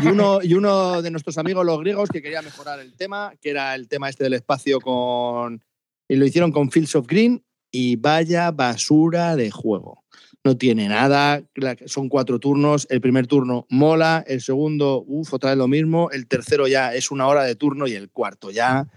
y, 0.02 0.08
uno, 0.08 0.40
y 0.42 0.54
uno 0.54 1.02
de 1.02 1.12
nuestros 1.12 1.38
amigos 1.38 1.66
los 1.66 1.80
griegos 1.80 2.10
que 2.10 2.22
quería 2.22 2.42
mejorar 2.42 2.80
el 2.80 2.94
tema, 2.94 3.34
que 3.42 3.52
era 3.52 3.76
el 3.76 3.88
tema 3.88 4.10
este 4.10 4.24
del 4.24 4.34
espacio 4.34 4.80
con... 4.80 5.64
Y 6.08 6.16
lo 6.16 6.26
hicieron 6.26 6.52
con 6.52 6.72
Fields 6.72 6.96
of 6.96 7.08
Green 7.08 7.44
y 7.72 7.96
vaya 7.98 8.52
basura 8.52 9.36
de 9.36 9.52
juego. 9.52 10.04
No 10.44 10.58
tiene 10.58 10.88
nada, 10.88 11.44
son 11.86 12.10
cuatro 12.10 12.40
turnos, 12.40 12.88
el 12.90 13.02
primer 13.02 13.28
turno 13.28 13.68
mola, 13.70 14.24
el 14.26 14.42
segundo, 14.42 15.04
uff, 15.06 15.34
otra 15.34 15.52
vez 15.52 15.58
lo 15.58 15.68
mismo, 15.68 16.10
el 16.12 16.28
tercero 16.28 16.68
ya 16.68 16.94
es 16.94 17.12
una 17.12 17.28
hora 17.28 17.44
de 17.44 17.56
turno 17.56 17.88
y 17.88 17.94
el 17.94 18.10
cuarto 18.10 18.52
ya... 18.52 18.88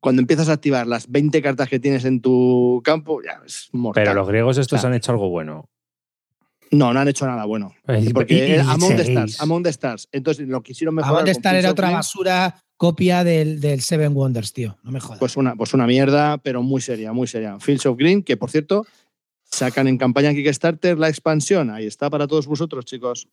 Cuando 0.00 0.22
empiezas 0.22 0.48
a 0.48 0.52
activar 0.52 0.86
las 0.86 1.10
20 1.10 1.42
cartas 1.42 1.68
que 1.68 1.80
tienes 1.80 2.04
en 2.04 2.20
tu 2.20 2.80
campo, 2.84 3.20
ya 3.20 3.40
es 3.44 3.68
mortal. 3.72 4.04
Pero 4.04 4.14
los 4.14 4.28
griegos 4.28 4.56
estos 4.56 4.78
O 4.78 4.80
sea, 4.80 4.90
han 4.90 4.94
hecho 4.94 5.10
algo 5.10 5.28
bueno. 5.28 5.68
No, 6.70 6.92
no 6.92 7.00
han 7.00 7.08
hecho 7.08 7.26
nada 7.26 7.44
bueno. 7.44 7.74
Y- 7.88 8.12
Porque 8.12 8.34
y- 8.34 8.38
y 8.38 8.52
era 8.52 8.70
Among 8.70 8.90
the 8.96 9.04
seguís. 9.04 9.08
Stars, 9.10 9.40
Among 9.40 9.62
the 9.62 9.70
Stars. 9.70 10.08
Entonces 10.12 10.46
lo 10.48 10.62
quisieron 10.62 10.94
mejorar. 10.94 11.14
Avant 11.22 11.26
con 11.26 11.30
Star 11.30 11.52
Fields 11.52 11.64
era 11.64 11.72
otra 11.72 11.90
basura 11.90 12.62
copia 12.76 13.24
del, 13.24 13.60
del 13.60 13.80
Seven 13.80 14.14
Wonders, 14.14 14.52
tío. 14.52 14.76
No 14.82 14.90
me 14.92 15.00
jodas. 15.00 15.18
Pues 15.18 15.36
una, 15.36 15.56
pues 15.56 15.72
una 15.74 15.86
mierda, 15.86 16.38
pero 16.38 16.62
muy 16.62 16.80
seria, 16.80 17.12
muy 17.12 17.26
seria. 17.26 17.58
Fields 17.58 17.86
of 17.86 17.96
Green, 17.96 18.22
que 18.22 18.36
por 18.36 18.50
cierto, 18.50 18.86
sacan 19.44 19.88
en 19.88 19.96
campaña 19.98 20.32
Kickstarter 20.34 20.98
la 20.98 21.08
expansión. 21.08 21.70
Ahí 21.70 21.86
está 21.86 22.10
para 22.10 22.26
todos 22.26 22.46
vosotros, 22.46 22.84
chicos. 22.84 23.28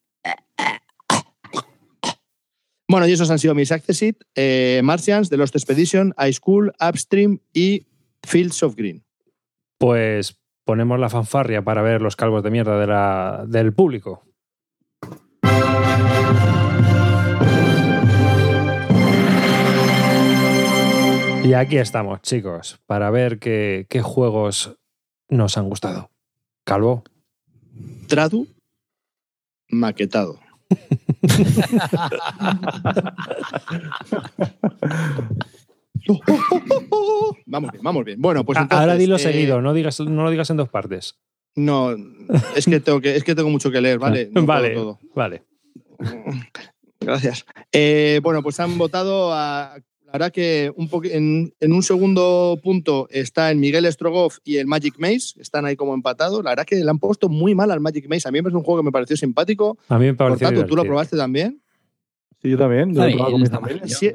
Bueno, 2.88 3.08
y 3.08 3.12
esos 3.14 3.30
han 3.32 3.40
sido 3.40 3.56
mis 3.56 3.72
accessit, 3.72 4.22
eh, 4.36 4.80
Martians, 4.84 5.30
The 5.30 5.38
Lost 5.38 5.56
Expedition, 5.56 6.14
High 6.18 6.34
School, 6.34 6.72
Upstream 6.80 7.40
y 7.52 7.88
Fields 8.24 8.62
of 8.62 8.76
Green. 8.76 9.04
Pues 9.80 10.38
ponemos 10.66 11.00
la 11.00 11.10
fanfarria 11.10 11.64
para 11.64 11.82
ver 11.82 12.02
los 12.02 12.16
calvos 12.16 12.44
de 12.44 12.52
mierda 12.52 12.80
de 12.80 12.88
la- 12.88 13.46
del 13.48 13.74
público. 13.74 14.24
Y 21.44 21.54
aquí 21.54 21.78
estamos, 21.78 22.22
chicos, 22.22 22.80
para 22.88 23.12
ver 23.12 23.38
qué, 23.38 23.86
qué 23.88 24.02
juegos 24.02 24.76
nos 25.30 25.58
han 25.58 25.70
gustado. 25.70 26.10
Calvo. 26.64 27.04
Tradu, 28.08 28.48
maquetado. 29.70 30.40
vamos 37.46 37.72
bien, 37.72 37.84
vamos 37.84 38.06
bien. 38.06 38.22
Bueno, 38.22 38.46
pues 38.46 38.58
A- 38.58 38.62
entonces, 38.62 38.82
Ahora 38.82 38.96
dilo 38.98 39.16
eh, 39.16 39.20
seguido, 39.20 39.62
no, 39.62 39.74
digas, 39.74 40.00
no 40.00 40.24
lo 40.24 40.30
digas 40.30 40.50
en 40.50 40.58
dos 40.58 40.70
partes. 40.70 41.18
No, 41.56 41.96
es 42.56 42.66
que 42.66 42.80
tengo 42.80 43.00
que 43.00 43.16
es 43.16 43.24
que 43.24 43.34
tengo 43.34 43.50
mucho 43.50 43.72
que 43.72 43.82
leer, 43.82 43.98
¿vale? 44.00 44.30
No 44.34 44.46
vale, 44.46 44.72
todo. 44.72 45.00
vale. 45.16 45.44
Gracias. 47.00 47.46
Eh, 47.72 48.20
bueno, 48.24 48.42
pues 48.44 48.60
han 48.60 48.78
votado 48.78 49.32
a. 49.34 49.78
La 50.06 50.12
verdad 50.12 50.32
que 50.32 50.72
un 50.78 50.90
en, 51.12 51.54
en 51.60 51.74
un 51.74 51.84
segundo 51.84 52.58
punto 52.64 53.08
está 53.12 53.52
el 53.52 53.58
Miguel 53.58 53.92
Strogoff 53.92 54.38
y 54.46 54.58
el 54.58 54.66
Magic 54.68 54.96
Maze. 54.98 55.42
Están 55.42 55.66
ahí 55.66 55.76
como 55.76 55.94
empatados. 55.94 56.42
La 56.44 56.52
verdad 56.52 56.66
que 56.66 56.78
le 56.78 56.90
han 56.90 57.00
puesto 57.00 57.28
muy 57.28 57.54
mal 57.54 57.70
al 57.70 57.82
Magic 57.82 58.08
Maze. 58.08 58.28
A 58.28 58.32
mí 58.32 58.40
es 58.40 58.46
un 58.46 58.64
juego 58.64 58.80
que 58.80 58.86
me 58.86 58.92
pareció 58.94 59.18
simpático. 59.18 59.78
A 59.90 60.00
mí 60.00 60.06
me 60.06 60.14
Por 60.14 60.28
pareció 60.30 60.48
tanto, 60.48 60.66
¿tú 60.68 60.76
lo 60.78 60.84
probaste 60.86 61.18
también? 61.18 61.62
Sí, 62.46 62.52
yo 62.52 62.58
también. 62.60 62.94
Yo 62.94 63.02
probado 63.02 63.18
con 63.18 63.28
bien, 63.28 63.38
mi 63.40 63.44
está 63.46 63.60
familia. 63.60 63.82
mal. 63.82 63.90
Sí, 63.90 64.12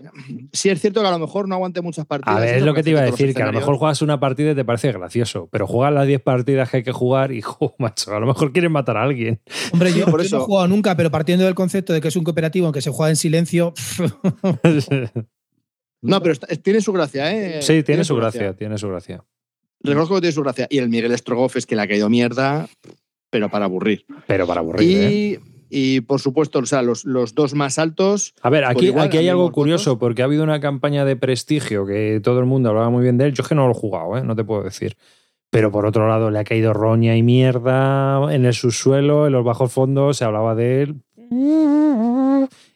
sí 0.52 0.68
es 0.70 0.80
cierto 0.80 1.00
que 1.00 1.06
a 1.08 1.10
lo 1.10 1.18
mejor 1.18 1.48
no 1.48 1.56
aguante 1.56 1.80
muchas 1.80 2.06
partidas. 2.06 2.36
A 2.36 2.40
ver, 2.40 2.58
es 2.58 2.62
lo 2.62 2.74
que 2.74 2.84
te 2.84 2.90
iba 2.90 3.00
a 3.00 3.04
decir, 3.04 3.34
que 3.34 3.42
a 3.42 3.46
lo 3.46 3.52
mejor 3.52 3.76
juegas 3.76 4.02
una 4.02 4.20
partida 4.20 4.52
y 4.52 4.54
te 4.54 4.64
parece 4.64 4.92
gracioso, 4.92 5.48
pero 5.50 5.66
juegas 5.66 5.92
las 5.92 6.06
10 6.06 6.20
partidas 6.22 6.70
que 6.70 6.76
hay 6.78 6.82
que 6.84 6.92
jugar 6.92 7.32
y, 7.32 7.40
jo, 7.42 7.74
macho, 7.78 8.14
a 8.14 8.20
lo 8.20 8.26
mejor 8.26 8.52
quieren 8.52 8.70
matar 8.70 8.96
a 8.96 9.02
alguien. 9.02 9.40
Hombre, 9.72 9.92
yo, 9.92 10.04
por 10.06 10.20
yo 10.20 10.26
eso- 10.26 10.36
no 10.36 10.42
he 10.42 10.46
jugado 10.46 10.68
nunca, 10.68 10.96
pero 10.96 11.10
partiendo 11.10 11.44
del 11.44 11.56
concepto 11.56 11.92
de 11.92 12.00
que 12.00 12.06
es 12.08 12.14
un 12.16 12.22
cooperativo 12.22 12.66
en 12.68 12.72
que 12.72 12.82
se 12.82 12.90
juega 12.90 13.10
en 13.10 13.16
silencio, 13.16 13.74
No, 16.02 16.20
pero 16.22 16.32
está- 16.32 16.46
tiene 16.56 16.80
su 16.80 16.92
gracia, 16.92 17.30
¿eh? 17.34 17.60
sí, 17.62 17.82
tiene 17.82 18.04
su 18.04 18.16
gracia, 18.16 18.54
tiene 18.54 18.78
su 18.78 18.88
gracia. 18.88 19.22
Reconozco 19.82 20.14
que 20.14 20.20
tiene 20.22 20.32
su 20.32 20.42
gracia. 20.42 20.66
Y 20.70 20.78
el 20.78 20.88
Miguel 20.88 21.16
Strogoff 21.18 21.56
es 21.56 21.66
que 21.66 21.76
le 21.76 21.82
ha 21.82 21.88
caído 21.88 22.08
mierda, 22.08 22.68
pero 23.30 23.50
para 23.50 23.66
aburrir. 23.66 24.04
Pero 24.26 24.46
para 24.46 24.60
aburrir, 24.60 24.88
¿eh? 24.98 25.40
Y 25.72 26.00
por 26.00 26.20
supuesto, 26.20 26.58
o 26.58 26.66
sea, 26.66 26.82
los, 26.82 27.04
los 27.04 27.34
dos 27.34 27.54
más 27.54 27.78
altos. 27.78 28.34
A 28.42 28.50
ver, 28.50 28.64
aquí, 28.64 28.86
igual, 28.86 29.06
aquí 29.06 29.18
hay 29.18 29.28
algo 29.28 29.52
curioso, 29.52 29.90
votos. 29.90 30.00
porque 30.00 30.22
ha 30.22 30.24
habido 30.24 30.42
una 30.42 30.60
campaña 30.60 31.04
de 31.04 31.14
prestigio 31.14 31.86
que 31.86 32.20
todo 32.22 32.40
el 32.40 32.46
mundo 32.46 32.70
hablaba 32.70 32.90
muy 32.90 33.04
bien 33.04 33.16
de 33.18 33.26
él. 33.26 33.32
Yo 33.32 33.42
es 33.42 33.48
que 33.48 33.54
no 33.54 33.66
lo 33.66 33.72
he 33.72 33.74
jugado, 33.74 34.18
¿eh? 34.18 34.24
no 34.24 34.34
te 34.34 34.42
puedo 34.42 34.64
decir. 34.64 34.96
Pero 35.48 35.70
por 35.70 35.86
otro 35.86 36.08
lado, 36.08 36.30
le 36.30 36.40
ha 36.40 36.44
caído 36.44 36.72
roña 36.72 37.16
y 37.16 37.22
mierda 37.22 38.34
en 38.34 38.44
el 38.46 38.54
subsuelo, 38.54 39.26
en 39.26 39.32
los 39.32 39.44
bajos 39.44 39.72
fondos, 39.72 40.16
se 40.16 40.24
hablaba 40.24 40.56
de 40.56 40.82
él. 40.82 41.02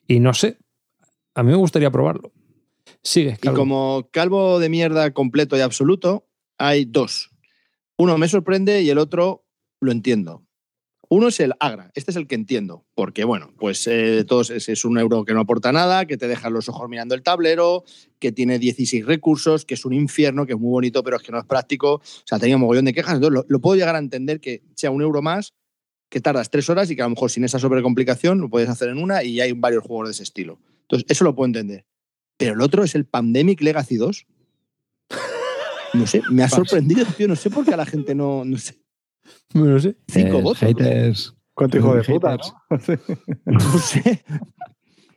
Y 0.06 0.20
no 0.20 0.32
sé, 0.32 0.58
a 1.34 1.42
mí 1.42 1.50
me 1.50 1.56
gustaría 1.56 1.90
probarlo. 1.90 2.32
Sigue, 3.02 3.36
Y 3.42 3.48
como 3.48 4.08
calvo 4.12 4.58
de 4.58 4.68
mierda 4.68 5.12
completo 5.12 5.56
y 5.56 5.60
absoluto, 5.60 6.26
hay 6.58 6.84
dos. 6.84 7.30
Uno 7.98 8.18
me 8.18 8.28
sorprende 8.28 8.82
y 8.82 8.90
el 8.90 8.98
otro 8.98 9.44
lo 9.80 9.92
entiendo. 9.92 10.43
Uno 11.08 11.28
es 11.28 11.40
el 11.40 11.52
Agra, 11.60 11.90
este 11.94 12.10
es 12.10 12.16
el 12.16 12.26
que 12.26 12.34
entiendo, 12.34 12.84
porque 12.94 13.24
bueno, 13.24 13.52
pues 13.58 13.86
eh, 13.86 14.24
todos 14.26 14.50
es, 14.50 14.68
es 14.68 14.84
un 14.84 14.98
euro 14.98 15.24
que 15.24 15.34
no 15.34 15.40
aporta 15.40 15.72
nada, 15.72 16.06
que 16.06 16.16
te 16.16 16.28
deja 16.28 16.50
los 16.50 16.68
ojos 16.68 16.88
mirando 16.88 17.14
el 17.14 17.22
tablero, 17.22 17.84
que 18.18 18.32
tiene 18.32 18.58
16 18.58 19.04
recursos, 19.06 19.64
que 19.64 19.74
es 19.74 19.84
un 19.84 19.92
infierno, 19.92 20.46
que 20.46 20.52
es 20.52 20.58
muy 20.58 20.70
bonito, 20.70 21.02
pero 21.02 21.16
es 21.16 21.22
que 21.22 21.32
no 21.32 21.38
es 21.38 21.44
práctico. 21.44 21.94
O 21.94 22.02
sea, 22.24 22.38
tenía 22.38 22.56
un 22.56 22.62
mogollón 22.62 22.86
de 22.86 22.92
quejas, 22.92 23.14
entonces 23.14 23.34
lo, 23.34 23.44
lo 23.48 23.60
puedo 23.60 23.76
llegar 23.76 23.96
a 23.96 23.98
entender 23.98 24.40
que 24.40 24.62
sea 24.74 24.90
un 24.90 25.02
euro 25.02 25.22
más, 25.22 25.54
que 26.08 26.20
tardas 26.20 26.48
tres 26.50 26.70
horas 26.70 26.90
y 26.90 26.96
que 26.96 27.02
a 27.02 27.06
lo 27.06 27.10
mejor 27.10 27.30
sin 27.30 27.44
esa 27.44 27.58
sobrecomplicación 27.58 28.38
lo 28.40 28.48
puedes 28.48 28.68
hacer 28.68 28.88
en 28.88 28.98
una 28.98 29.24
y 29.24 29.40
hay 29.40 29.52
varios 29.52 29.82
juegos 29.82 30.08
de 30.08 30.12
ese 30.12 30.22
estilo. 30.22 30.60
Entonces, 30.82 31.06
eso 31.08 31.24
lo 31.24 31.34
puedo 31.34 31.46
entender. 31.46 31.86
Pero 32.36 32.54
el 32.54 32.60
otro 32.60 32.84
es 32.84 32.94
el 32.94 33.04
Pandemic 33.04 33.60
Legacy 33.60 33.96
2. 33.96 34.26
No 35.94 36.06
sé, 36.06 36.22
me 36.30 36.42
ha 36.42 36.48
sorprendido, 36.48 37.06
tío. 37.16 37.28
No 37.28 37.36
sé 37.36 37.50
por 37.50 37.64
qué 37.64 37.74
a 37.74 37.76
la 37.76 37.86
gente 37.86 38.14
no. 38.14 38.44
No 38.44 38.58
sé. 38.58 38.83
No 39.54 39.78
sé. 39.78 39.96
Cinco 40.08 40.38
Eh, 40.38 40.42
votos. 40.42 40.58
haters. 40.58 41.34
¿Cuánto 41.54 41.78
hijo 41.78 41.94
de 41.94 42.02
puta? 42.02 42.36
¿no? 42.36 42.42
No 43.46 43.78
sé. 43.78 44.24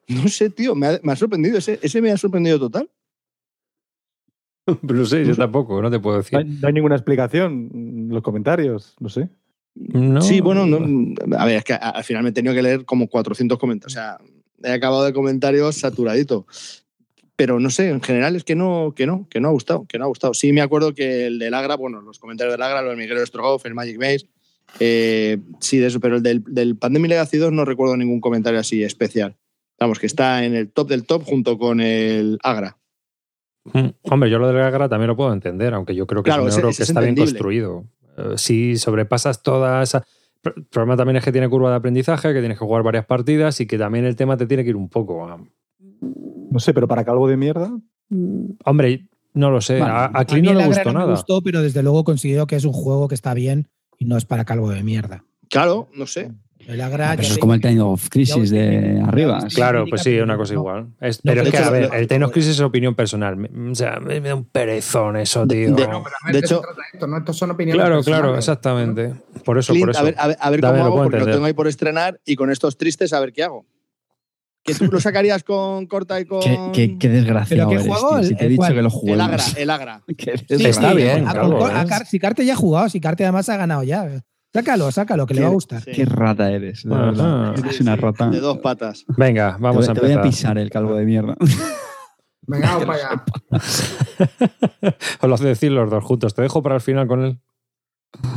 No 0.08 0.28
sé, 0.28 0.50
tío. 0.50 0.76
Me 0.76 0.88
ha, 0.88 1.00
me 1.04 1.12
ha 1.12 1.16
sorprendido. 1.16 1.58
Ese, 1.58 1.80
ese 1.82 2.02
me 2.02 2.12
ha 2.12 2.18
sorprendido 2.18 2.60
total. 2.60 2.90
No 4.82 5.06
sé, 5.06 5.26
yo 5.26 5.34
tampoco, 5.36 5.82
no 5.82 5.90
te 5.90 5.98
puedo 6.00 6.18
No 6.18 6.24
hay, 6.38 6.44
decir. 6.44 6.60
no 6.62 6.68
hay 6.68 6.74
ninguna 6.74 6.96
explicación 6.96 8.08
los 8.10 8.22
comentarios, 8.22 8.96
no 9.00 9.08
sé. 9.08 9.30
No. 9.76 10.20
Sí, 10.22 10.42
bueno, 10.42 10.66
no- 10.66 11.16
a 11.38 11.46
ver, 11.46 11.58
es 11.58 11.64
que 11.64 11.74
al 11.74 12.04
final 12.04 12.24
me 12.24 12.30
he 12.30 12.34
tenido 12.34 12.54
que 12.54 12.62
leer 12.62 12.84
como 12.84 13.08
400 13.08 13.58
comentarios. 13.58 13.94
O 13.94 13.96
sea, 13.98 14.18
he 14.64 14.72
acabado 14.74 15.06
de 15.06 15.14
comentarios 15.14 15.78
saturadito. 15.78 16.48
Pero 17.38 17.60
no 17.60 17.70
sé, 17.70 17.90
en 17.90 18.02
general 18.02 18.36
es 18.36 18.44
que 18.44 18.56
no, 18.56 18.94
que 18.96 19.06
no, 19.06 19.28
que 19.30 19.40
no 19.40 19.48
ha 19.48 19.52
gustado, 19.52 19.86
que 19.88 19.98
no 19.98 20.06
ha 20.06 20.08
gustado. 20.08 20.34
Sí 20.34 20.52
me 20.52 20.62
acuerdo 20.62 20.94
que 20.94 21.28
el 21.28 21.40
del 21.40 21.54
Agra, 21.54 21.78
bueno, 21.78 22.02
los 22.02 22.20
comentarios 22.20 22.54
del 22.54 22.64
Agra, 22.64 22.82
los 22.82 22.92
de 22.92 22.98
Miguel 22.98 23.26
Strogoff, 23.26 23.66
el 23.66 23.76
Magic 23.76 23.98
Base, 23.98 24.28
eh, 24.80 25.38
sí, 25.60 25.78
de 25.78 25.88
eso, 25.88 26.00
pero 26.00 26.18
el 26.18 26.24
del, 26.24 26.44
del 26.48 26.76
Pandemic 26.76 27.10
Legacy 27.10 27.38
2 27.38 27.52
no 27.52 27.64
recuerdo 27.64 27.96
ningún 27.96 28.20
comentario 28.20 28.60
así 28.60 28.84
especial. 28.84 29.38
Vamos, 29.80 30.00
que 30.00 30.08
está 30.08 30.44
en 30.44 30.56
el 30.56 30.72
top 30.72 30.90
del 30.90 31.06
top 31.06 31.24
junto 31.24 31.58
con 31.58 31.80
el 31.80 32.40
Agra. 32.44 32.78
Mm, 33.66 33.90
Hombre, 34.04 34.30
yo 34.30 34.40
lo 34.40 34.48
del 34.48 34.60
Agra 34.60 34.90
también 34.90 35.08
lo 35.08 35.16
puedo 35.16 35.32
entender, 35.32 35.74
aunque 35.74 35.94
yo 35.94 36.08
creo 36.08 36.24
que 36.24 36.30
Claro, 36.30 36.48
es 36.48 36.56
un 36.56 36.62
euro 36.62 36.70
que 36.76 36.84
es 36.84 36.90
está 36.90 37.02
bien 37.02 37.16
construido. 37.16 37.86
Eh, 38.18 38.34
si 38.38 38.78
sobrepasas 38.78 39.44
toda 39.44 39.84
esa. 39.84 40.06
El 40.44 40.66
problema 40.66 40.96
también 40.96 41.18
es 41.18 41.24
que 41.24 41.32
tiene 41.32 41.50
curva 41.50 41.70
de 41.70 41.76
aprendizaje, 41.76 42.34
que 42.34 42.40
tienes 42.40 42.58
que 42.58 42.66
jugar 42.66 42.82
varias 42.82 43.06
partidas 43.06 43.60
y 43.60 43.68
que 43.68 43.78
también 43.78 44.06
el 44.06 44.16
tema 44.16 44.38
te 44.38 44.48
tiene 44.48 44.64
que 44.64 44.70
ir 44.70 44.76
un 44.76 44.90
poco. 44.90 45.40
No 46.02 46.60
sé, 46.60 46.74
pero 46.74 46.88
para 46.88 47.04
calvo 47.06 47.28
de 47.28 47.38
mierda, 47.38 47.72
Hombre, 48.64 49.08
no 49.34 49.52
lo 49.52 49.60
sé. 49.62 49.80
Bueno, 49.80 49.94
a, 49.94 50.06
a 50.06 50.20
A 50.22 50.26
Clint 50.26 50.48
mí 50.48 50.54
no 50.54 50.60
le 50.60 50.66
gustó 50.68 50.86
no 50.86 50.94
me 50.94 51.00
nada. 51.00 51.12
gustó, 51.12 51.42
pero 51.42 51.62
desde 51.62 51.84
luego 51.84 52.04
considero 52.04 52.48
que 52.48 52.56
es 52.56 52.64
un 52.66 52.72
juego 52.74 53.08
que 53.08 53.16
está 53.16 53.34
bien 53.34 53.68
y 54.00 54.06
no 54.06 54.16
es 54.18 54.26
para 54.26 54.46
calvo 54.46 54.70
de 54.70 54.82
mierda. 54.84 55.26
Claro, 55.50 55.90
no 55.94 56.08
sé. 56.08 56.32
El 56.66 56.82
Agra. 56.82 57.12
Pero 57.12 57.22
ya 57.22 57.26
eso 57.28 57.34
es 57.34 57.40
como 57.40 57.54
el 57.54 57.62
Time 57.62 57.80
of 57.82 58.10
Crisis 58.10 58.50
de 58.50 59.02
arriba. 59.06 59.40
Claro, 59.54 59.86
pues 59.90 60.02
sí, 60.04 60.10
pero 60.12 60.24
una 60.26 60.36
cosa 60.38 60.54
no. 60.54 60.60
igual. 60.62 60.88
Es- 61.00 61.24
No, 61.24 61.32
pero 61.32 61.44
es 61.44 61.50
que, 61.52 61.58
hecho, 61.58 61.66
a 61.68 61.70
ver, 61.72 61.90
el 61.94 62.08
Tenos 62.08 62.32
Crisis 62.32 62.52
es 62.52 62.60
opinión 62.62 62.96
personal. 62.96 63.38
Me- 63.38 63.72
O 63.72 63.76
sea, 63.76 64.00
me 64.00 64.20
me 64.20 64.30
da 64.30 64.36
un 64.36 64.46
perezón 64.46 65.16
eso, 65.18 65.46
tío. 65.48 65.60
de- 65.60 65.70
No, 65.70 65.76
pero 65.76 65.90
a 65.98 66.26
ver, 66.28 66.34
De 66.36 66.40
¿qué 66.42 66.46
hecho- 66.46 66.62
esto? 66.94 67.08
¿no? 67.08 67.18
Estos 67.18 67.38
son 67.38 67.52
opiniones 67.52 67.82
claro, 67.82 68.02
claro, 68.04 68.38
exactamente. 68.38 69.14
Por 69.46 69.58
eso, 69.58 69.72
Clint, 69.74 69.86
por 69.86 69.92
eso. 69.92 70.00
A 70.00 70.04
ver, 70.04 70.16
a 70.18 70.28
ver, 70.28 70.38
a 70.40 70.50
ver 70.50 70.62
cómo 70.62 70.74
lo 70.74 70.84
hago, 70.84 71.04
porque 71.04 71.20
lo 71.20 71.26
tengo 71.26 71.46
ahí 71.46 71.54
por 71.54 71.68
estrenar 71.68 72.20
y 72.26 72.36
con 72.36 72.52
estos 72.52 72.78
tristes 72.78 73.14
a 73.14 73.20
ver 73.22 73.32
qué 73.34 73.44
hago. 73.44 73.66
¿Que 74.68 74.76
tú 74.76 74.86
lo 74.92 75.00
sacarías 75.00 75.44
con 75.44 75.88
corta 75.88 76.20
y 76.20 76.26
con. 76.26 76.42
Qué, 76.42 76.70
qué- 76.74 76.98
qué 77.00 77.10
desgraciado 77.10 77.70
¿Pero 77.70 77.82
qué 77.82 77.86
eres, 77.88 77.88
juego? 78.02 78.16
tío. 78.20 78.24
Si 78.28 78.34
¿El- 78.34 78.38
te 78.38 78.44
he 78.44 78.46
el 78.48 78.52
dicho 78.52 78.60
cuál? 78.62 78.74
que 78.74 78.82
lo 78.82 78.88
El 78.88 78.94
juguemos. 78.94 79.26
Agra, 79.26 79.44
el 79.58 79.70
Agra. 79.70 80.02
Sí, 80.08 80.66
Está 80.68 80.94
bien, 80.94 81.28
a- 81.28 81.34
Calvo, 81.34 81.66
a- 81.66 81.80
a 81.82 81.86
Car- 81.86 82.06
si 82.06 82.20
Carte 82.20 82.46
ya 82.46 82.54
ha 82.54 82.58
jugado, 82.58 82.90
si 82.90 83.00
Carte 83.00 83.24
además 83.24 83.48
ha 83.50 83.58
ganado 83.58 83.84
ya. 83.84 84.24
Sácalo, 84.54 84.92
sácalo, 84.92 85.26
que 85.26 85.34
le 85.36 85.42
va 85.42 85.48
a 85.48 85.52
gustar. 85.52 85.82
Sí. 85.84 85.92
Qué 85.92 86.06
rata 86.06 86.52
eres, 86.52 86.84
verdad. 86.86 87.58
Eres 87.60 87.80
una 87.82 87.96
rata. 87.96 88.30
De 88.30 88.40
dos 88.40 88.58
patas. 88.60 89.06
Venga, 89.16 89.58
vamos 89.60 89.88
a 89.90 89.94
te 89.94 90.00
voy 90.02 90.10
a 90.12 90.14
empezar. 90.16 90.30
pisar 90.32 90.58
el 90.58 90.70
calvo 90.70 90.96
de 90.96 91.06
mierda. 91.06 91.36
Venga, 92.48 92.68
vamos 92.78 92.86
para 92.86 92.98
allá. 93.10 93.24
Os 95.22 95.30
lo 95.30 95.36
hace 95.36 95.46
decir 95.46 95.72
los 95.72 95.90
dos 95.90 96.04
juntos. 96.04 96.34
Te 96.34 96.42
dejo 96.42 96.62
para 96.64 96.76
el 96.76 96.82
final 96.82 97.08
con 97.08 97.24
él. 97.24 97.40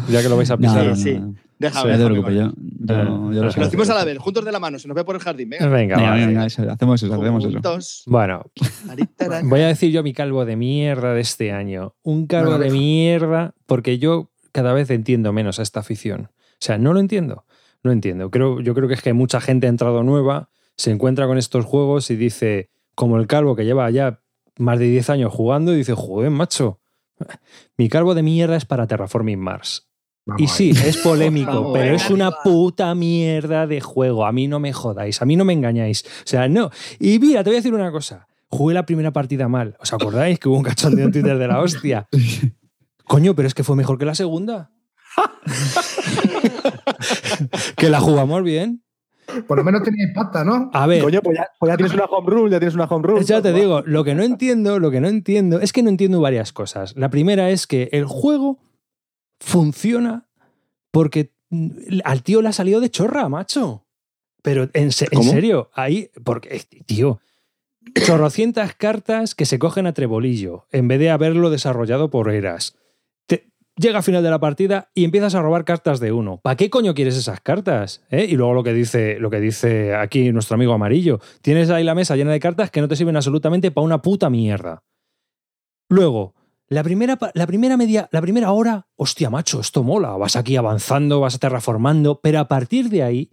Ya 0.09 0.23
que 0.23 0.29
lo 0.29 0.37
vais 0.37 0.51
a 0.51 0.57
pisar. 0.57 0.87
no, 0.87 0.97
sí. 0.97 1.15
no. 1.19 1.35
Te 1.61 1.67
déjame 1.67 1.95
él. 1.95 2.01
yo, 2.01 2.33
yo, 2.33 3.33
yo 3.33 3.45
lo 3.45 3.51
sé. 3.53 3.61
Lo 3.61 3.67
hacemos 3.67 3.91
a 3.91 3.95
la 3.95 4.05
vez, 4.05 4.17
juntos 4.17 4.47
de 4.47 4.51
la 4.51 4.59
mano, 4.59 4.79
se 4.79 4.89
nos 4.89 4.95
ve 4.95 5.05
por 5.05 5.15
el 5.15 5.21
jardín. 5.21 5.51
Venga. 5.51 5.69
Venga, 5.69 5.97
Venga, 5.97 6.11
vale. 6.11 6.27
venga, 6.27 6.47
eso, 6.47 6.63
hacemos 6.71 7.03
eso, 7.03 7.15
hacemos 7.15 7.45
eso. 7.45 8.11
Bueno, 8.11 8.45
voy 9.45 9.61
a 9.61 9.67
decir 9.67 9.93
yo 9.93 10.03
mi 10.03 10.15
calvo 10.15 10.47
de 10.47 10.57
mierda 10.57 11.13
de 11.13 11.21
este 11.21 11.53
año. 11.53 11.95
Un 12.03 12.27
calvo 12.27 12.57
de 12.59 12.71
mierda 12.71 13.55
porque 13.67 13.99
yo 13.99 14.31
cada 14.53 14.73
vez 14.73 14.89
entiendo 14.91 15.35
menos 15.35 15.59
a 15.59 15.63
esta 15.63 15.81
afición. 15.81 16.31
O 16.33 16.61
sea, 16.61 16.79
no 16.79 16.95
lo 16.95 17.01
entiendo. 17.01 17.45
No 17.83 17.93
entiendo. 17.93 18.31
Creo, 18.31 18.61
yo 18.61 18.75
creo 18.75 18.89
que 18.89 18.95
es 18.95 19.03
que 19.03 19.13
mucha 19.13 19.41
gente 19.41 19.67
ha 19.67 19.71
entrado 19.71 20.03
nueva, 20.03 20.49
se 20.77 20.91
encuentra 20.91 21.27
con 21.27 21.37
estos 21.39 21.67
juegos 21.67 22.11
y 22.11 22.17
dice, 22.17 22.71
como 22.95 23.19
el 23.19 23.27
calvo 23.27 23.55
que 23.55 23.65
lleva 23.65 23.91
ya 23.91 24.21
más 24.59 24.79
de 24.79 24.87
10 24.87 25.11
años 25.11 25.33
jugando, 25.33 25.73
y 25.73 25.77
dice, 25.77 25.95
joder, 25.95 26.31
macho, 26.31 26.80
mi 27.77 27.89
calvo 27.89 28.15
de 28.15 28.23
mierda 28.23 28.57
es 28.57 28.65
para 28.65 28.87
Terraforming 28.87 29.39
Mars. 29.39 29.89
Vamos 30.27 30.41
Y 30.41 30.45
ahí. 30.45 30.75
sí, 30.75 30.87
es 30.87 30.99
polémico, 30.99 31.53
Vamos, 31.53 31.71
pero 31.73 31.95
es 31.95 32.11
una 32.11 32.31
puta 32.31 32.95
mierda 32.95 33.67
de 33.67 33.81
juego. 33.81 34.27
A 34.27 34.33
mí 34.33 34.49
no 34.49 34.61
me 34.61 34.73
jodáis, 34.73 35.23
a 35.23 35.25
mí 35.25 35.37
no 35.37 35.45
me 35.45 35.53
engañáis. 35.55 36.05
O 36.05 36.27
sea, 36.27 36.49
no. 36.49 36.71
Y 36.99 37.19
mira, 37.19 37.43
te 37.43 37.51
voy 37.51 37.57
a 37.57 37.61
decir 37.61 37.75
una 37.75 37.91
cosa. 37.91 38.27
Jugué 38.49 38.75
la 38.75 38.85
primera 38.85 39.13
partida 39.13 39.49
mal. 39.49 39.77
¿Os 39.81 39.93
acordáis 39.93 40.39
que 40.39 40.49
hubo 40.49 40.57
un 40.57 40.65
cachondeo 40.65 41.07
en 41.07 41.13
Twitter 41.13 41.39
de 41.39 41.49
la 41.49 41.61
hostia? 41.61 42.09
Coño, 43.05 43.35
pero 43.35 43.49
es 43.49 43.55
que 43.55 43.65
fue 43.65 43.77
mejor 43.77 43.99
que 43.99 44.05
la 44.05 44.15
segunda. 44.15 44.71
que 47.77 47.89
la 47.89 48.01
jugamos 48.01 48.43
bien. 48.43 48.83
Por 49.47 49.59
lo 49.59 49.65
menos 49.65 49.83
teníais 49.83 50.13
pasta, 50.15 50.45
¿no? 50.45 50.71
A 50.73 50.87
ver, 50.87 51.03
Coño, 51.03 51.21
pues 51.23 51.37
ya, 51.39 51.49
pues 51.59 51.71
ya 51.73 51.77
tienes 51.77 51.95
una 51.95 52.05
home 52.05 52.31
rule, 52.31 52.51
ya 52.51 52.59
tienes 52.59 52.75
una 52.75 52.85
home 52.85 53.07
rule. 53.09 53.25
ya 53.25 53.41
te 53.43 53.53
digo, 53.53 53.83
lo 53.87 54.05
que 54.05 54.15
no 54.15 54.23
entiendo, 54.23 54.79
lo 54.79 54.91
que 54.91 55.01
no 55.01 55.09
entiendo, 55.09 55.61
es 55.61 55.73
que 55.73 55.83
no 55.83 55.89
entiendo 55.91 56.21
varias 56.21 56.53
cosas. 56.53 56.95
La 56.97 57.11
primera 57.11 57.51
es 57.51 57.67
que 57.67 57.89
el 57.93 58.05
juego 58.05 58.59
funciona 59.41 60.27
porque 60.91 61.33
al 62.05 62.23
tío 62.23 62.43
le 62.43 62.49
ha 62.49 62.53
salido 62.53 62.81
de 62.81 62.91
chorra, 62.91 63.29
macho. 63.29 63.87
Pero 64.43 64.69
en, 64.73 64.93
se- 64.93 65.09
en 65.11 65.23
serio, 65.23 65.71
ahí, 65.75 66.11
porque, 66.25 66.63
tío, 66.87 67.21
chorrocientas 68.07 68.75
cartas 68.75 69.35
que 69.35 69.45
se 69.47 69.59
cogen 69.59 69.87
a 69.87 69.93
trebolillo 69.93 70.67
en 70.73 70.89
vez 70.89 70.99
de 70.99 71.11
haberlo 71.11 71.51
desarrollado 71.51 72.11
por 72.11 72.31
eras. 72.31 72.77
Llega 73.81 74.01
a 74.01 74.03
final 74.03 74.23
de 74.23 74.29
la 74.29 74.39
partida 74.39 74.91
y 74.95 75.05
empiezas 75.05 75.35
a 75.35 75.41
robar 75.41 75.65
cartas 75.65 76.01
de 76.01 76.13
uno. 76.13 76.39
¿Para 76.43 76.55
qué 76.55 76.69
coño 76.69 76.93
quieres 76.93 77.17
esas 77.17 77.41
cartas? 77.41 78.03
¿Eh? 78.11 78.27
Y 78.29 78.37
luego 78.37 78.53
lo 78.53 78.63
que 78.63 78.75
dice, 78.75 79.19
lo 79.19 79.31
que 79.31 79.41
dice 79.41 79.95
aquí 79.95 80.33
nuestro 80.33 80.57
amigo 80.57 80.75
amarillo. 80.75 81.19
Tienes 81.41 81.71
ahí 81.71 81.83
la 81.83 81.95
mesa 81.95 82.15
llena 82.15 82.31
de 82.31 82.41
cartas 82.41 82.71
que 82.71 82.83
no 82.83 82.89
te 82.89 82.97
sirven 82.97 83.17
absolutamente 83.17 83.71
para 83.71 83.87
una 83.87 84.03
puta 84.03 84.29
mierda. 84.29 84.83
Luego, 85.89 86.35
la 86.69 86.83
primera, 86.83 87.19
la 87.33 87.47
primera 87.47 87.79
media, 87.79 88.07
la 88.13 88.21
primera 88.21 88.53
hora, 88.53 88.87
hostia, 88.97 89.31
macho, 89.31 89.61
esto 89.61 89.83
mola. 89.83 90.11
Vas 90.11 90.37
aquí 90.37 90.57
avanzando, 90.57 91.21
vas 91.21 91.39
terraformando, 91.39 92.21
pero 92.21 92.41
a 92.41 92.49
partir 92.49 92.91
de 92.91 93.03
ahí 93.03 93.31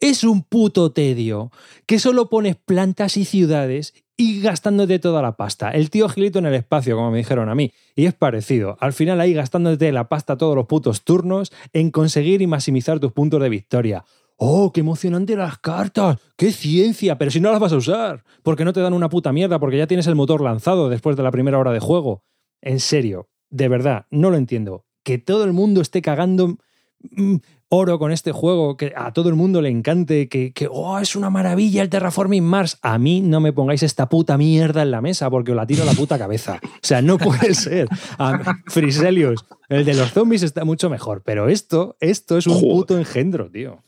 es 0.00 0.24
un 0.24 0.42
puto 0.42 0.92
tedio 0.92 1.52
que 1.86 1.98
solo 1.98 2.28
pones 2.28 2.56
plantas 2.56 3.16
y 3.16 3.24
ciudades 3.24 3.94
y 4.16 4.40
gastándote 4.40 4.98
toda 4.98 5.22
la 5.22 5.36
pasta. 5.36 5.70
El 5.70 5.88
tío 5.88 6.08
Gilito 6.08 6.38
en 6.38 6.46
el 6.46 6.54
espacio, 6.54 6.96
como 6.96 7.10
me 7.10 7.18
dijeron 7.18 7.48
a 7.48 7.54
mí. 7.54 7.72
Y 7.94 8.06
es 8.06 8.14
parecido. 8.14 8.76
Al 8.80 8.92
final 8.92 9.20
ahí 9.20 9.32
gastándote 9.32 9.92
la 9.92 10.08
pasta 10.08 10.36
todos 10.36 10.54
los 10.54 10.66
putos 10.66 11.04
turnos 11.04 11.52
en 11.72 11.90
conseguir 11.90 12.42
y 12.42 12.46
maximizar 12.46 13.00
tus 13.00 13.12
puntos 13.12 13.40
de 13.40 13.48
victoria. 13.48 14.04
¡Oh, 14.36 14.72
qué 14.72 14.80
emocionante 14.80 15.36
las 15.36 15.58
cartas! 15.58 16.18
¡Qué 16.36 16.50
ciencia! 16.50 17.18
Pero 17.18 17.30
si 17.30 17.40
no 17.40 17.50
las 17.50 17.60
vas 17.60 17.72
a 17.72 17.76
usar, 17.76 18.24
porque 18.42 18.64
no 18.64 18.72
te 18.72 18.80
dan 18.80 18.94
una 18.94 19.10
puta 19.10 19.32
mierda, 19.32 19.58
porque 19.58 19.76
ya 19.76 19.86
tienes 19.86 20.06
el 20.06 20.14
motor 20.14 20.40
lanzado 20.40 20.88
después 20.88 21.16
de 21.16 21.22
la 21.22 21.30
primera 21.30 21.58
hora 21.58 21.72
de 21.72 21.80
juego. 21.80 22.24
En 22.62 22.80
serio, 22.80 23.28
de 23.50 23.68
verdad, 23.68 24.06
no 24.10 24.30
lo 24.30 24.36
entiendo. 24.36 24.86
Que 25.02 25.18
todo 25.18 25.44
el 25.44 25.52
mundo 25.52 25.80
esté 25.80 26.00
cagando 26.00 26.56
mm, 27.00 27.36
oro 27.72 27.98
con 27.98 28.10
este 28.12 28.32
juego, 28.32 28.76
que 28.76 28.92
a 28.96 29.12
todo 29.12 29.28
el 29.28 29.36
mundo 29.36 29.62
le 29.62 29.68
encante, 29.70 30.28
que, 30.28 30.52
que 30.52 30.68
oh, 30.70 30.98
es 30.98 31.14
una 31.16 31.30
maravilla 31.30 31.82
el 31.82 31.88
Terraforming 31.88 32.44
Mars. 32.44 32.78
A 32.82 32.98
mí 32.98 33.20
no 33.20 33.40
me 33.40 33.52
pongáis 33.52 33.82
esta 33.84 34.08
puta 34.08 34.36
mierda 34.36 34.82
en 34.82 34.90
la 34.90 35.00
mesa 35.00 35.30
porque 35.30 35.52
os 35.52 35.56
la 35.56 35.66
tiro 35.66 35.84
a 35.84 35.86
la 35.86 35.92
puta 35.92 36.18
cabeza. 36.18 36.58
O 36.62 36.68
sea, 36.82 37.00
no 37.00 37.16
puede 37.16 37.54
ser. 37.54 37.88
A- 38.18 38.56
Friselius, 38.66 39.44
el 39.68 39.84
de 39.84 39.94
los 39.94 40.12
zombies 40.12 40.42
está 40.42 40.64
mucho 40.64 40.90
mejor, 40.90 41.22
pero 41.24 41.48
esto, 41.48 41.96
esto 42.00 42.36
es 42.38 42.46
un 42.48 42.54
Joder. 42.54 42.68
puto 42.70 42.98
engendro, 42.98 43.50
tío. 43.50 43.82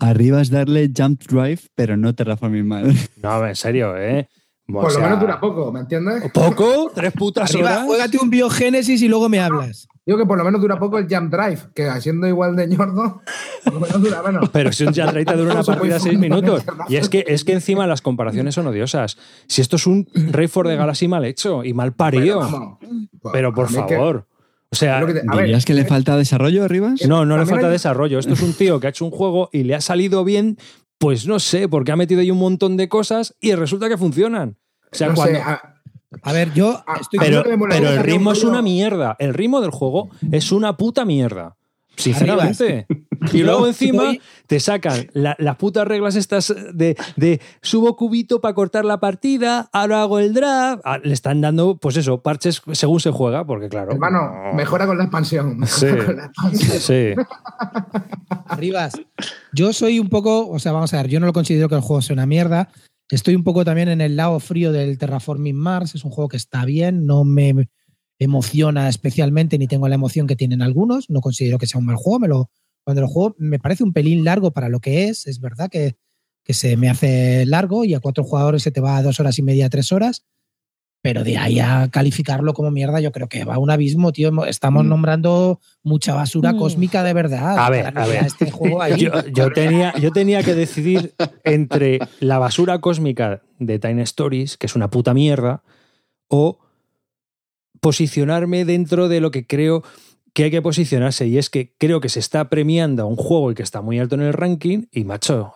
Arriba 0.00 0.40
es 0.40 0.50
darle 0.50 0.90
Jump 0.96 1.22
Drive, 1.22 1.60
pero 1.74 1.96
no 1.96 2.14
Terraforming 2.14 2.66
Mars. 2.66 3.10
No, 3.22 3.46
en 3.46 3.56
serio, 3.56 3.96
¿eh? 3.96 4.28
O 4.68 4.80
Por 4.82 4.92
lo 4.92 5.00
menos 5.00 5.18
dura 5.20 5.40
poco, 5.40 5.72
¿me 5.72 5.80
entiendes? 5.80 6.30
¿Poco? 6.32 6.90
¿Tres 6.94 7.12
putas 7.14 7.50
Arriba, 7.54 7.70
horas? 7.70 7.84
juégate 7.84 8.18
un 8.20 8.28
biogénesis 8.28 9.00
y 9.02 9.08
luego 9.08 9.28
me 9.28 9.40
hablas. 9.40 9.88
Digo 10.08 10.16
que 10.18 10.24
por 10.24 10.38
lo 10.38 10.44
menos 10.44 10.60
dura 10.62 10.78
poco 10.78 10.96
el 10.96 11.06
Jump 11.06 11.30
Drive, 11.30 11.58
que 11.74 11.86
siendo 12.00 12.26
igual 12.26 12.56
de 12.56 12.66
ñordo, 12.66 13.20
por 13.62 13.74
lo 13.74 13.80
menos 13.80 14.00
dura 14.02 14.22
menos. 14.22 14.48
Pero 14.48 14.72
si 14.72 14.84
un 14.84 14.94
Jam 14.94 15.10
Drive 15.10 15.26
te 15.26 15.36
dura 15.36 15.52
una 15.52 15.62
partida 15.62 15.94
de 15.94 16.00
seis 16.00 16.18
minutos. 16.18 16.64
Y 16.88 16.96
es 16.96 17.10
que, 17.10 17.24
es 17.28 17.44
que 17.44 17.52
encima 17.52 17.86
las 17.86 18.00
comparaciones 18.00 18.54
son 18.54 18.66
odiosas. 18.68 19.18
Si 19.48 19.60
esto 19.60 19.76
es 19.76 19.86
un 19.86 20.08
Rey 20.14 20.48
for 20.48 20.66
the 20.66 20.76
Galaxy 20.76 21.08
mal 21.08 21.26
hecho 21.26 21.62
y 21.62 21.74
mal 21.74 21.92
parido. 21.92 22.40
Pero, 22.40 22.78
pues, 23.20 23.32
Pero 23.34 23.52
por 23.54 23.66
que- 23.68 23.74
favor. 23.96 24.26
O 24.70 24.76
sea, 24.76 25.04
que 25.04 25.12
te- 25.12 25.22
a 25.28 25.34
ver, 25.34 25.44
¿Dirías 25.44 25.64
que 25.66 25.74
le 25.74 25.84
falta 25.84 26.16
desarrollo, 26.16 26.64
Arribas? 26.64 27.06
no, 27.06 27.26
no 27.26 27.36
le 27.36 27.44
falta 27.44 27.66
hay- 27.66 27.72
desarrollo. 27.72 28.18
Esto 28.18 28.32
es 28.32 28.40
un 28.42 28.54
tío 28.54 28.80
que 28.80 28.86
ha 28.86 28.90
hecho 28.90 29.04
un 29.04 29.10
juego 29.10 29.50
y 29.52 29.64
le 29.64 29.74
ha 29.74 29.80
salido 29.82 30.24
bien, 30.24 30.56
pues 30.98 31.26
no 31.26 31.38
sé, 31.38 31.68
porque 31.68 31.92
ha 31.92 31.96
metido 31.96 32.22
ahí 32.22 32.30
un 32.30 32.38
montón 32.38 32.78
de 32.78 32.88
cosas 32.88 33.34
y 33.40 33.54
resulta 33.54 33.90
que 33.90 33.98
funcionan. 33.98 34.56
O 34.90 34.96
sea, 34.96 35.08
no 35.08 35.16
sé, 35.16 35.20
cuando, 35.22 35.40
a- 35.40 35.74
A 36.22 36.32
ver, 36.32 36.52
yo 36.54 36.82
Ah, 36.86 36.96
estoy 37.00 37.18
pero, 37.18 37.42
pero 37.68 37.90
el 37.90 37.98
ritmo 38.02 38.32
es 38.32 38.42
una 38.44 38.62
mierda. 38.62 39.14
El 39.18 39.34
ritmo 39.34 39.60
del 39.60 39.70
juego 39.70 40.08
es 40.32 40.52
una 40.52 40.76
puta 40.76 41.04
mierda. 41.04 41.54
Sinceramente. 41.96 42.86
Y 43.32 43.38
luego 43.42 43.66
encima 43.66 44.12
te 44.46 44.60
sacan 44.60 45.08
la- 45.12 45.34
las 45.40 45.56
putas 45.56 45.84
reglas 45.88 46.14
estas 46.14 46.54
de, 46.72 46.96
de 47.16 47.40
subo 47.60 47.96
cubito 47.96 48.40
para 48.40 48.54
cortar 48.54 48.84
la 48.84 49.00
partida, 49.00 49.68
ahora 49.72 50.02
hago 50.02 50.20
el 50.20 50.32
draft. 50.32 50.80
Ah, 50.84 50.98
Le 51.02 51.12
están 51.12 51.40
dando, 51.40 51.76
pues 51.76 51.96
eso, 51.96 52.22
parches 52.22 52.62
según 52.70 53.00
se 53.00 53.10
juega, 53.10 53.44
porque 53.44 53.68
claro. 53.68 53.90
hermano, 53.90 54.30
no- 54.44 54.52
mejora 54.54 54.86
con 54.86 54.96
la 54.96 55.04
expansión. 55.04 55.58
Sí. 55.66 55.86
mejora 55.86 56.06
con 56.06 56.16
la 56.18 56.24
expansión. 56.26 56.78
Sí. 56.80 57.14
Arribas, 58.46 58.92
yo 59.52 59.72
soy 59.72 59.98
un 59.98 60.08
poco, 60.08 60.48
o 60.48 60.58
sea, 60.60 60.72
vamos 60.72 60.94
a 60.94 60.98
ver, 60.98 61.08
yo 61.08 61.20
no 61.20 61.26
lo 61.26 61.32
considero 61.32 61.68
que 61.68 61.74
el 61.74 61.80
juego 61.80 62.00
sea 62.02 62.14
una 62.14 62.26
mierda. 62.26 62.68
Estoy 63.10 63.34
un 63.34 63.44
poco 63.44 63.64
también 63.64 63.88
en 63.88 64.00
el 64.00 64.16
lado 64.16 64.38
frío 64.38 64.70
del 64.70 64.98
Terraforming 64.98 65.56
Mars. 65.56 65.94
Es 65.94 66.04
un 66.04 66.10
juego 66.10 66.28
que 66.28 66.36
está 66.36 66.64
bien, 66.64 67.06
no 67.06 67.24
me 67.24 67.68
emociona 68.18 68.88
especialmente, 68.88 69.58
ni 69.58 69.66
tengo 69.66 69.88
la 69.88 69.94
emoción 69.94 70.26
que 70.26 70.36
tienen 70.36 70.60
algunos. 70.60 71.08
No 71.08 71.20
considero 71.20 71.58
que 71.58 71.66
sea 71.66 71.78
un 71.78 71.86
mal 71.86 71.96
juego. 71.96 72.18
Me 72.18 72.28
lo, 72.28 72.50
cuando 72.84 73.00
lo 73.00 73.08
juego 73.08 73.34
me 73.38 73.58
parece 73.58 73.82
un 73.84 73.92
pelín 73.92 74.24
largo 74.24 74.52
para 74.52 74.68
lo 74.68 74.80
que 74.80 75.08
es. 75.08 75.26
Es 75.26 75.40
verdad 75.40 75.70
que, 75.70 75.96
que 76.44 76.52
se 76.52 76.76
me 76.76 76.90
hace 76.90 77.46
largo 77.46 77.84
y 77.84 77.94
a 77.94 78.00
cuatro 78.00 78.24
jugadores 78.24 78.62
se 78.62 78.70
te 78.70 78.80
va 78.80 78.98
a 78.98 79.02
dos 79.02 79.20
horas 79.20 79.38
y 79.38 79.42
media, 79.42 79.70
tres 79.70 79.90
horas. 79.90 80.24
Pero 81.00 81.22
de 81.22 81.38
ahí 81.38 81.60
a 81.60 81.88
calificarlo 81.92 82.52
como 82.54 82.70
mierda, 82.72 82.98
yo 83.00 83.12
creo 83.12 83.28
que 83.28 83.44
va 83.44 83.54
a 83.54 83.58
un 83.58 83.70
abismo, 83.70 84.10
tío. 84.12 84.44
Estamos 84.46 84.84
Mm. 84.84 84.88
nombrando 84.88 85.60
mucha 85.84 86.12
basura 86.14 86.52
Mm. 86.52 86.58
cósmica 86.58 87.04
de 87.04 87.12
verdad. 87.12 87.56
A 87.58 87.70
ver, 87.70 87.96
a 87.96 88.06
ver. 88.06 88.24
Este 88.26 88.50
juego 88.50 88.82
ahí. 88.82 88.98
Yo, 88.98 89.12
yo 89.32 89.52
tenía, 89.52 89.94
yo 90.00 90.10
tenía 90.10 90.42
que 90.42 90.54
decidir 90.54 91.14
entre 91.44 92.00
la 92.20 92.38
basura 92.38 92.80
cósmica 92.80 93.42
de 93.60 93.78
Time 93.78 94.02
Stories, 94.02 94.56
que 94.56 94.66
es 94.66 94.74
una 94.74 94.90
puta 94.90 95.14
mierda, 95.14 95.62
o 96.28 96.58
posicionarme 97.80 98.64
dentro 98.64 99.08
de 99.08 99.20
lo 99.20 99.30
que 99.30 99.46
creo 99.46 99.84
que 100.34 100.44
hay 100.44 100.50
que 100.50 100.62
posicionarse. 100.62 101.26
Y 101.26 101.38
es 101.38 101.50
que 101.50 101.74
creo 101.78 102.00
que 102.00 102.08
se 102.08 102.20
está 102.20 102.48
premiando 102.48 103.02
a 103.02 103.06
un 103.06 103.16
juego 103.16 103.50
y 103.50 103.54
que 103.54 103.62
está 103.62 103.80
muy 103.80 103.98
alto 103.98 104.14
en 104.14 104.22
el 104.22 104.32
ranking. 104.32 104.86
Y 104.92 105.04
macho, 105.04 105.54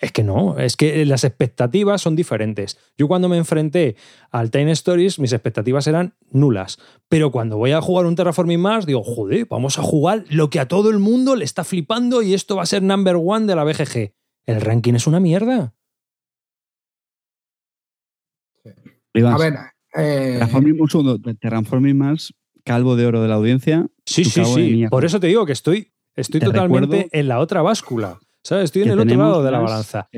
es 0.00 0.12
que 0.12 0.22
no, 0.22 0.58
es 0.58 0.76
que 0.76 1.04
las 1.06 1.24
expectativas 1.24 2.02
son 2.02 2.16
diferentes. 2.16 2.78
Yo 2.96 3.08
cuando 3.08 3.28
me 3.28 3.36
enfrenté 3.36 3.96
al 4.30 4.50
Time 4.50 4.72
Stories, 4.72 5.18
mis 5.18 5.32
expectativas 5.32 5.86
eran 5.86 6.14
nulas. 6.30 6.78
Pero 7.08 7.30
cuando 7.30 7.56
voy 7.56 7.72
a 7.72 7.80
jugar 7.80 8.06
un 8.06 8.16
Terraforming 8.16 8.60
Mars, 8.60 8.86
digo, 8.86 9.02
joder, 9.02 9.46
vamos 9.48 9.78
a 9.78 9.82
jugar 9.82 10.24
lo 10.28 10.50
que 10.50 10.60
a 10.60 10.68
todo 10.68 10.90
el 10.90 10.98
mundo 10.98 11.36
le 11.36 11.44
está 11.44 11.64
flipando 11.64 12.22
y 12.22 12.34
esto 12.34 12.56
va 12.56 12.62
a 12.62 12.66
ser 12.66 12.82
number 12.82 13.16
one 13.16 13.46
de 13.46 13.56
la 13.56 13.64
BGG. 13.64 14.14
El 14.46 14.60
ranking 14.60 14.94
es 14.94 15.06
una 15.06 15.20
mierda. 15.20 15.74
A 19.14 19.38
ver, 19.38 19.54
eh, 19.94 20.36
Terraforming, 20.38 20.80
un 20.80 20.88
segundo, 20.88 21.18
Terraforming 21.18 21.98
Mars, 21.98 22.34
calvo 22.64 22.96
de 22.96 23.06
oro 23.06 23.20
de 23.20 23.28
la 23.28 23.34
audiencia. 23.34 23.88
Sí, 24.06 24.24
sí, 24.24 24.44
sí. 24.44 24.84
Por 24.90 25.04
eso 25.04 25.20
te 25.20 25.26
digo 25.28 25.46
que 25.46 25.52
estoy, 25.52 25.92
estoy 26.16 26.40
Te 26.40 26.46
totalmente 26.46 27.08
en 27.12 27.28
la 27.28 27.38
otra 27.38 27.62
báscula. 27.62 28.18
¿Sabes? 28.44 28.64
Estoy 28.64 28.82
en 28.82 28.90
el 28.90 28.98
otro 29.00 29.16
lado 29.16 29.42
de 29.44 29.50
la 29.52 29.60
balanza. 29.60 30.08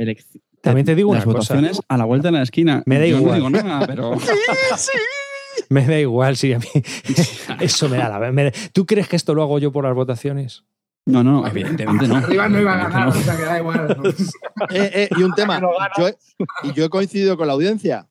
También 0.63 0.87
te 0.87 0.95
digo 0.95 1.15
las 1.15 1.27
una 1.27 1.35
cosa. 1.35 1.55
votaciones 1.55 1.81
a 1.89 1.97
la 1.99 2.05
vuelta 2.07 2.29
de 2.29 2.33
la 2.33 2.43
esquina. 2.43 2.83
Me 2.87 2.99
da 2.99 3.07
Yo 3.07 3.19
igual. 3.19 3.41
No 3.41 3.51
digo 3.51 3.63
nada, 3.69 3.87
pero. 3.87 4.13
Me 5.69 5.87
da 5.87 5.99
igual 5.99 6.37
si 6.37 6.53
a 6.53 6.59
mí. 6.59 6.67
Eso 7.61 7.89
me 7.89 7.97
da 7.97 8.09
la. 8.09 8.33
me 8.33 8.45
da- 8.45 8.53
¿Tú 8.73 8.87
crees 8.87 9.09
que 9.09 9.17
esto 9.17 9.35
lo 9.35 9.43
hago 9.43 9.59
yo 9.59 9.73
por 9.73 9.85
las 9.85 9.95
votaciones? 9.95 10.65
No, 11.07 11.23
no, 11.23 11.47
evidentemente 11.47 12.09
no. 12.09 12.17
arriba 12.17 12.49
no 12.49 12.61
iba 12.61 12.73
a 12.75 12.89
ganar, 12.89 13.09
o 13.09 13.13
sea 13.13 13.37
que 13.37 13.43
da 13.43 13.59
igual. 13.59 13.97
Eh, 14.71 14.91
eh, 14.95 15.09
y 15.19 15.23
un 15.23 15.33
tema, 15.35 15.61
yo 15.99 16.09
he- 16.09 16.17
y 16.63 16.73
yo 16.73 16.85
he 16.85 16.89
coincidido 16.89 17.37
con 17.37 17.47
la 17.47 17.53
audiencia. 17.55 18.09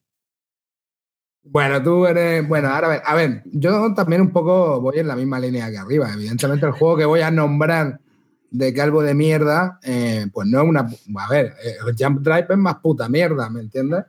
Bueno, 1.43 1.83
tú 1.83 2.05
eres. 2.05 2.47
Bueno, 2.47 2.69
ahora 2.69 2.87
a 2.87 2.89
ver, 2.89 3.01
a 3.05 3.15
ver, 3.15 3.43
yo 3.45 3.93
también 3.93 4.21
un 4.21 4.31
poco 4.31 4.79
voy 4.79 4.99
en 4.99 5.07
la 5.07 5.15
misma 5.15 5.39
línea 5.39 5.69
que 5.69 5.77
arriba. 5.77 6.11
Evidentemente, 6.13 6.65
el 6.65 6.71
juego 6.71 6.97
que 6.97 7.05
voy 7.05 7.21
a 7.21 7.31
nombrar 7.31 7.99
de 8.49 8.73
calvo 8.73 9.01
de 9.01 9.13
mierda, 9.13 9.79
eh, 9.83 10.27
pues 10.31 10.47
no 10.47 10.61
es 10.61 10.69
una. 10.69 10.89
A 11.17 11.29
ver, 11.29 11.53
eh, 11.63 11.75
el 11.85 11.95
Jump 11.97 12.21
Drive 12.21 12.47
es 12.49 12.57
más 12.57 12.75
puta 12.75 13.09
mierda, 13.09 13.49
¿me 13.49 13.59
entiendes? 13.61 14.05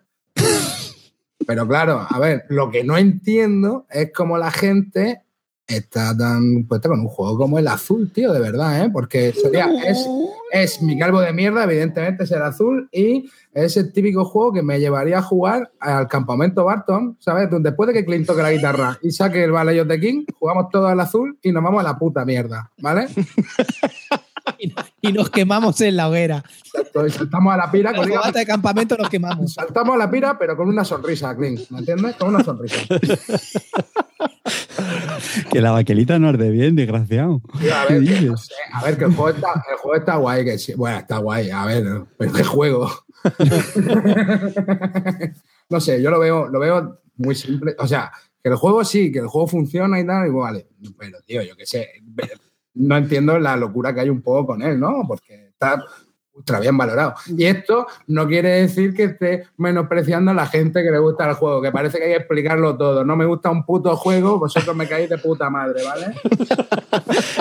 Pero 1.47 1.66
claro, 1.66 2.06
a 2.09 2.19
ver, 2.19 2.44
lo 2.48 2.70
que 2.70 2.85
no 2.85 2.97
entiendo 2.97 3.86
es 3.90 4.12
cómo 4.15 4.39
la 4.39 4.51
gente 4.51 5.24
está 5.66 6.16
tan 6.16 6.65
puesta 6.65 6.89
con 6.89 7.01
un 7.01 7.09
juego 7.09 7.39
como 7.39 7.59
el 7.59 7.69
azul, 7.69 8.11
tío, 8.12 8.32
de 8.32 8.41
verdad, 8.41 8.85
¿eh? 8.85 8.91
Porque 8.93 9.32
sería, 9.32 9.69
es, 9.86 10.07
es 10.53 10.82
mi 10.82 10.99
calvo 10.99 11.20
de 11.20 11.32
mierda, 11.32 11.65
evidentemente 11.65 12.24
es 12.24 12.31
el 12.32 12.43
azul, 12.43 12.89
y 12.93 13.31
es 13.53 13.77
el 13.77 13.93
típico 13.93 14.24
juego 14.24 14.53
que 14.53 14.62
me 14.62 14.78
llevaría 14.78 15.19
a 15.19 15.23
jugar 15.23 15.73
al 15.81 16.09
campamento 16.09 16.65
Barton, 16.65 17.16
¿sabes? 17.20 17.51
Donde 17.51 17.70
después 17.70 17.86
de 17.89 17.95
que 17.95 18.05
Clint 18.05 18.27
toque 18.27 18.43
la 18.43 18.53
guitarra 18.53 18.99
y 19.03 19.11
saque 19.11 19.45
el 19.45 19.53
Valley 19.53 19.81
of 19.81 19.89
the 19.89 20.01
King, 20.01 20.24
jugamos 20.39 20.69
todo 20.70 20.86
al 20.86 21.01
azul 21.01 21.39
y 21.43 21.53
nos 21.53 21.62
vamos 21.62 21.81
a 21.81 21.85
la 21.85 21.99
puta 21.99 22.24
mierda, 22.24 22.70
¿vale? 22.78 23.07
y 25.01 25.12
nos 25.12 25.31
quemamos 25.31 25.81
en 25.81 25.97
la 25.97 26.09
hoguera. 26.09 26.45
Exacto, 26.65 27.07
y 27.07 27.11
saltamos 27.11 27.55
a 27.55 27.57
la 27.57 27.71
pira 27.71 27.95
con 27.95 28.09
la 28.09 28.31
de 28.31 28.47
campamento 28.47 28.97
nos 28.97 29.09
quemamos. 29.09 29.55
Saltamos 29.55 29.95
a 29.95 29.99
la 29.99 30.11
pira, 30.11 30.39
pero 30.39 30.57
con 30.57 30.69
una 30.69 30.85
sonrisa, 30.85 31.37
Clint, 31.37 31.69
¿me 31.71 31.79
entiendes? 31.79 32.16
Con 32.16 32.29
una 32.29 32.43
sonrisa. 32.43 32.77
Que 35.51 35.61
la 35.61 35.71
baquelita 35.71 36.19
no 36.19 36.29
arde 36.29 36.51
bien, 36.51 36.77
desgraciado. 36.77 37.41
Tío, 37.59 37.75
a, 37.75 37.87
¿Qué 37.87 37.95
ver, 37.95 38.05
que, 38.05 38.11
no 38.11 38.21
dices? 38.21 38.47
sé, 38.47 38.55
a 38.73 38.85
ver, 38.85 38.99
que 38.99 39.05
el 39.05 39.15
juego 39.15 39.31
está, 39.31 39.65
el 39.71 39.77
juego 39.79 39.97
está 39.97 40.16
guay, 40.16 40.45
que 40.45 40.59
sí. 40.59 40.75
Bueno, 40.75 40.99
está 40.99 41.19
guay, 41.19 41.51
a 41.51 41.65
ver, 41.65 41.85
pero 42.19 42.33
qué 42.33 42.45
juego. 42.45 42.91
no 45.71 45.81
sé, 45.81 46.03
yo 46.03 46.11
lo 46.11 46.19
veo, 46.19 46.49
lo 46.49 46.61
veo 46.61 47.01
muy 47.16 47.35
simple. 47.35 47.75
O 47.79 47.87
sea, 47.87 48.12
que 48.43 48.51
el 48.51 48.57
juego 48.57 48.85
sí, 48.85 49.11
que 49.11 49.21
el 49.21 49.29
juego 49.29 49.47
funciona 49.47 49.99
y 49.99 50.07
tal, 50.07 50.27
y 50.27 50.31
vale. 50.31 50.69
Pero, 50.99 51.19
tío, 51.27 51.43
yo 51.43 51.57
qué 51.57 51.66
sé, 51.66 51.89
no 52.75 52.97
entiendo 52.97 53.39
la 53.39 53.57
locura 53.57 53.95
que 53.95 54.01
hay 54.01 54.11
un 54.11 54.23
poco 54.23 54.47
con 54.47 54.63
él, 54.63 54.79
¿no? 54.79 55.05
Porque 55.07 55.49
está 55.49 55.85
ultra 56.35 56.59
bien 56.59 56.77
valorado. 56.77 57.15
Y 57.29 57.45
esto 57.45 57.87
no 58.09 58.27
quiere 58.27 58.63
decir 58.63 58.93
que 58.93 59.05
esté 59.05 59.45
menospreciando 59.57 60.33
a 60.33 60.35
la 60.35 60.47
gente 60.47 60.83
que 60.83 60.91
le 60.91 60.99
gusta 60.99 61.29
el 61.29 61.35
juego, 61.35 61.63
que 61.63 61.71
parece 61.71 61.99
que 61.99 62.05
hay 62.05 62.11
que 62.11 62.17
explicarlo 62.19 62.77
todo. 62.77 63.05
No 63.05 63.15
me 63.15 63.25
gusta 63.25 63.51
un 63.51 63.65
puto 63.65 63.97
juego, 63.97 64.39
vosotros 64.39 64.75
me 64.75 64.89
caéis 64.89 65.09
de 65.11 65.19
puta 65.19 65.49
madre, 65.51 65.83
¿vale? 65.85 66.15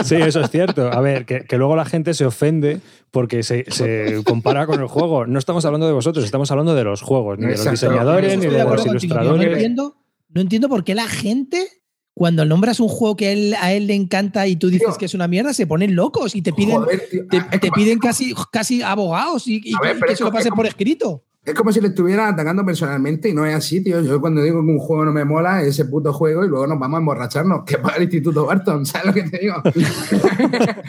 Sí, 0.04 0.16
eso 0.16 0.42
es 0.42 0.50
cierto. 0.50 0.92
A 0.92 1.00
ver, 1.00 1.26
que, 1.26 1.46
que 1.46 1.58
luego 1.58 1.76
la 1.76 1.86
gente 1.86 2.14
se 2.14 2.26
ofende 2.26 2.82
porque 3.12 3.44
se, 3.44 3.66
se 3.70 4.22
compara 4.26 4.66
con 4.66 4.82
el 4.82 4.88
juego. 4.88 5.26
No 5.26 5.40
estamos 5.40 5.64
hablando 5.66 5.88
de 5.88 5.94
vosotros, 5.94 6.26
estamos 6.26 6.52
hablando 6.52 6.76
de 6.76 6.84
los 6.84 7.02
juegos, 7.02 7.40
ni 7.40 7.48
de 7.48 7.58
los 7.58 7.72
diseñadores, 7.72 8.38
ni 8.38 8.48
de 8.48 8.64
los 8.64 8.84
tío. 8.84 8.92
No 8.92 8.98
ilustradores. 8.98 9.54
entiendo, 9.54 9.96
no 10.30 10.42
entiendo 10.42 10.70
por 10.70 10.84
qué 10.84 10.96
la 10.96 11.08
gente, 11.08 11.68
cuando 12.16 12.46
nombras 12.46 12.80
un 12.80 12.88
juego 12.90 13.16
que 13.16 13.28
a 13.28 13.32
él, 13.32 13.56
a 13.60 13.74
él 13.74 13.88
le 13.88 13.96
encanta 13.96 14.46
y 14.48 14.56
tú 14.56 14.70
dices 14.70 14.88
Tío. 14.90 14.98
que 14.98 15.06
es 15.06 15.14
una 15.16 15.28
mierda, 15.28 15.54
se 15.54 15.66
ponen 15.66 15.96
locos 15.96 16.36
y 16.36 16.42
te 16.44 16.54
piden, 16.54 16.76
Joder, 16.78 17.02
tío. 17.10 17.26
te, 17.30 17.38
Ah, 17.38 17.50
te 17.60 17.72
piden 17.72 17.98
casi, 18.00 18.34
casi 18.52 18.82
abogados 18.84 19.48
y, 19.48 19.62
y 19.64 19.74
ver, 19.82 20.00
que- 20.00 20.16
se 20.16 20.24
lo 20.24 20.30
como- 20.30 20.34
pasen 20.38 20.48
es 20.48 20.50
como- 20.52 20.56
por 20.58 20.66
escrito. 20.68 21.24
Es 21.46 21.54
como 21.56 21.74
si 21.74 21.82
le 21.82 21.90
estuvieran 21.90 22.34
atacando 22.34 22.64
personalmente 22.66 23.28
y 23.28 23.34
no 23.34 23.46
es 23.46 23.54
así, 23.54 23.84
tío. 23.84 24.00
Yo 24.02 24.22
cuando 24.22 24.42
digo 24.42 24.62
que 24.64 24.72
un 24.72 24.80
juego 24.80 25.04
no 25.04 25.12
me 25.12 25.26
mola, 25.26 25.62
es 25.62 25.68
ese 25.70 25.84
puto 25.84 26.14
juego 26.14 26.46
y 26.46 26.48
luego 26.48 26.66
nos 26.68 26.80
vamos 26.80 26.96
a 26.96 27.00
emborracharnos, 27.00 27.66
que 27.66 27.80
para 27.80 27.98
el 27.98 28.04
Instituto 28.04 28.46
Barton, 28.46 28.86
¿sabes 28.86 29.08
lo 29.08 29.14
que 29.14 29.24
te 29.24 29.40
digo? 29.40 29.56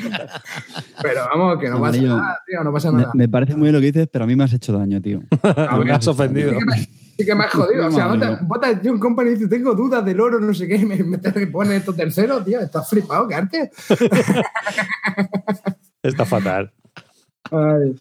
pero 1.03 1.21
vamos, 1.35 1.59
que 1.59 1.69
no 1.69 1.81
pasa 1.81 2.01
nada, 2.01 2.39
tío, 2.47 2.63
no 2.63 2.73
pasa 2.73 2.93
Me, 2.93 2.99
nada. 3.03 3.11
me 3.15 3.29
parece 3.29 3.55
muy 3.57 3.63
bien 3.65 3.75
lo 3.75 3.81
que 3.81 3.87
dices, 3.87 4.09
pero 4.13 4.25
a 4.25 4.27
mí 4.29 4.37
me 4.37 4.45
has 4.45 4.53
hecho 4.53 4.73
daño, 4.73 5.01
tío. 5.01 5.23
Me 5.85 5.93
has 5.93 6.07
ofendido. 6.07 6.53
Sí 7.16 7.24
que 7.24 7.35
me, 7.35 7.45
has 7.45 7.53
jodido. 7.53 7.86
O 7.86 7.91
sea, 7.93 8.09
mía. 8.09 8.39
vota 8.43 8.81
John 8.82 8.99
Company 8.99 9.31
y 9.31 9.35
dice, 9.35 9.49
tengo 9.49 9.74
dudas 9.74 10.05
del 10.05 10.20
oro, 10.20 10.41
no 10.41 10.53
sé 10.53 10.66
qué, 10.66 10.77
y 10.77 10.85
me, 10.85 10.97
me 11.03 11.19
pone 11.47 11.77
esto 11.77 11.95
tercero, 11.95 12.43
tío. 12.43 12.61
Estás 12.61 12.89
flipado, 12.89 13.28
¿qué 13.28 13.35
arte? 13.35 13.70
Está 16.03 16.24
fatal. 16.24 16.73
Ay. 17.51 17.95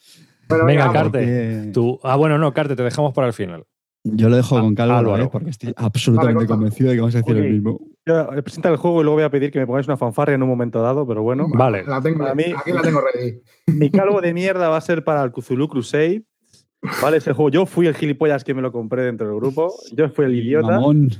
Bueno, 0.49 0.65
Venga, 0.65 0.87
vamos. 0.87 0.93
Carte. 1.03 1.19
Porque- 1.19 1.69
Tú, 1.73 1.99
ah, 2.03 2.15
bueno, 2.15 2.37
no, 2.37 2.53
Carte, 2.53 2.75
te 2.75 2.83
dejamos 2.83 3.13
para 3.13 3.27
el 3.27 3.33
final. 3.33 3.65
Yo 4.05 4.27
lo 4.27 4.35
dejo 4.35 4.59
con 4.59 4.75
calma, 4.75 4.99
Álvaro. 4.99 5.23
¿eh? 5.23 5.29
porque 5.31 5.49
estoy 5.51 5.73
absolutamente 5.77 6.35
Vale, 6.39 6.47
convencido 6.47 6.89
de 6.89 6.95
que 6.95 7.01
vamos 7.01 7.15
a 7.15 7.19
decir 7.19 7.37
el 7.37 7.53
mismo. 7.53 7.79
Eh, 8.05 8.41
presenta 8.41 8.67
el 8.67 8.75
juego 8.75 8.99
y 8.99 9.03
luego 9.05 9.15
voy 9.15 9.23
a 9.23 9.29
pedir 9.29 9.49
que 9.49 9.59
me 9.59 9.65
pongáis 9.65 9.87
una 9.87 9.95
fanfarria 9.95 10.35
en 10.35 10.43
un 10.43 10.49
momento 10.49 10.81
dado, 10.81 11.07
pero 11.07 11.23
bueno. 11.23 11.47
Vale. 11.53 11.85
La 11.85 12.01
tengo, 12.01 12.19
Para 12.19 12.35
mí- 12.35 12.53
aquí 12.57 12.73
la 12.73 12.81
tengo 12.81 12.99
ready. 12.99 13.39
Mi 13.67 13.89
calvo 13.89 14.19
de 14.19 14.33
mierda 14.33 14.67
va 14.67 14.75
a 14.75 14.81
ser 14.81 15.05
para 15.05 15.23
el 15.23 15.31
Cthulhu 15.31 15.69
Crusade. 15.69 16.25
Vale, 17.01 17.17
ese 17.17 17.33
juego. 17.33 17.49
Yo 17.49 17.65
fui 17.65 17.87
el 17.87 17.95
gilipollas 17.95 18.43
que 18.43 18.53
me 18.53 18.61
lo 18.61 18.71
compré 18.71 19.03
dentro 19.03 19.27
del 19.27 19.37
grupo. 19.37 19.73
Yo 19.93 20.09
fui 20.09 20.25
el 20.25 20.35
idiota. 20.35 20.67
Mamón. 20.67 21.11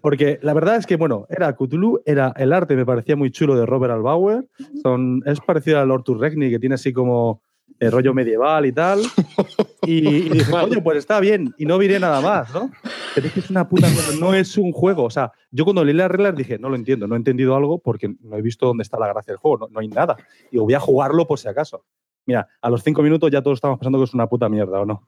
Porque 0.00 0.38
la 0.42 0.54
verdad 0.54 0.76
es 0.76 0.86
que, 0.86 0.96
bueno, 0.96 1.26
era 1.28 1.54
Cthulhu, 1.54 2.00
era 2.06 2.32
el 2.36 2.52
arte 2.52 2.76
me 2.76 2.86
parecía 2.86 3.16
muy 3.16 3.30
chulo 3.30 3.56
de 3.56 3.66
Robert 3.66 3.92
Albauer. 3.92 4.46
Son, 4.82 5.22
es 5.26 5.40
parecido 5.40 5.80
al 5.80 5.88
Lord 5.88 6.04
Turregni, 6.04 6.50
que 6.50 6.58
tiene 6.58 6.76
así 6.76 6.92
como 6.92 7.42
el 7.80 7.92
rollo 7.92 8.14
medieval 8.14 8.66
y 8.66 8.72
tal. 8.72 9.00
Y, 9.82 10.06
y 10.08 10.28
dije, 10.30 10.50
coño, 10.50 10.82
pues 10.82 10.98
está 10.98 11.20
bien. 11.20 11.54
Y 11.58 11.66
no 11.66 11.78
diré 11.78 11.98
nada 11.98 12.20
más, 12.20 12.52
¿no? 12.54 12.70
Pero 13.14 13.26
es 13.26 13.32
que 13.32 13.40
es 13.40 13.50
una 13.50 13.68
puta 13.68 13.88
mierda, 13.88 14.12
no 14.20 14.34
es 14.34 14.56
un 14.56 14.72
juego. 14.72 15.04
O 15.04 15.10
sea, 15.10 15.32
yo 15.50 15.64
cuando 15.64 15.84
leí 15.84 15.94
las 15.94 16.10
reglas 16.10 16.36
dije, 16.36 16.58
no 16.58 16.68
lo 16.68 16.76
entiendo, 16.76 17.06
no 17.06 17.14
he 17.14 17.18
entendido 17.18 17.56
algo 17.56 17.80
porque 17.80 18.14
no 18.20 18.36
he 18.36 18.42
visto 18.42 18.66
dónde 18.66 18.82
está 18.82 18.98
la 18.98 19.08
gracia 19.08 19.32
del 19.32 19.38
juego, 19.38 19.58
no, 19.58 19.68
no 19.68 19.80
hay 19.80 19.88
nada. 19.88 20.16
Digo, 20.50 20.64
voy 20.64 20.74
a 20.74 20.80
jugarlo 20.80 21.26
por 21.26 21.38
si 21.38 21.48
acaso. 21.48 21.84
Mira, 22.28 22.46
a 22.60 22.68
los 22.68 22.82
cinco 22.82 23.00
minutos 23.00 23.30
ya 23.32 23.40
todos 23.40 23.56
estamos 23.56 23.78
pensando 23.78 23.96
que 23.96 24.04
es 24.04 24.12
una 24.12 24.26
puta 24.26 24.50
mierda, 24.50 24.80
¿o 24.80 24.84
no? 24.84 25.02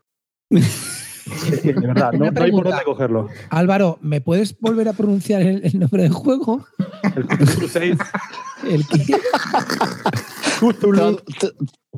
De 0.51 1.73
verdad, 1.75 2.13
no, 2.15 2.25
hay 2.25 2.51
por 2.51 2.65
dónde 2.65 2.83
cogerlo. 2.83 3.29
Álvaro, 3.51 3.99
¿me 4.01 4.23
puedes 4.23 4.59
volver 4.59 4.89
a 4.89 4.95
pronunciar 4.95 5.43
el, 5.43 5.61
el 5.63 5.79
nombre 5.79 6.05
del 6.05 6.13
juego? 6.13 6.67
El 7.15 7.27
Cthulhu 7.27 7.59
Crusade, 7.59 7.99
El 8.67 8.87
que 8.87 9.05
Cthulhu 10.61 11.21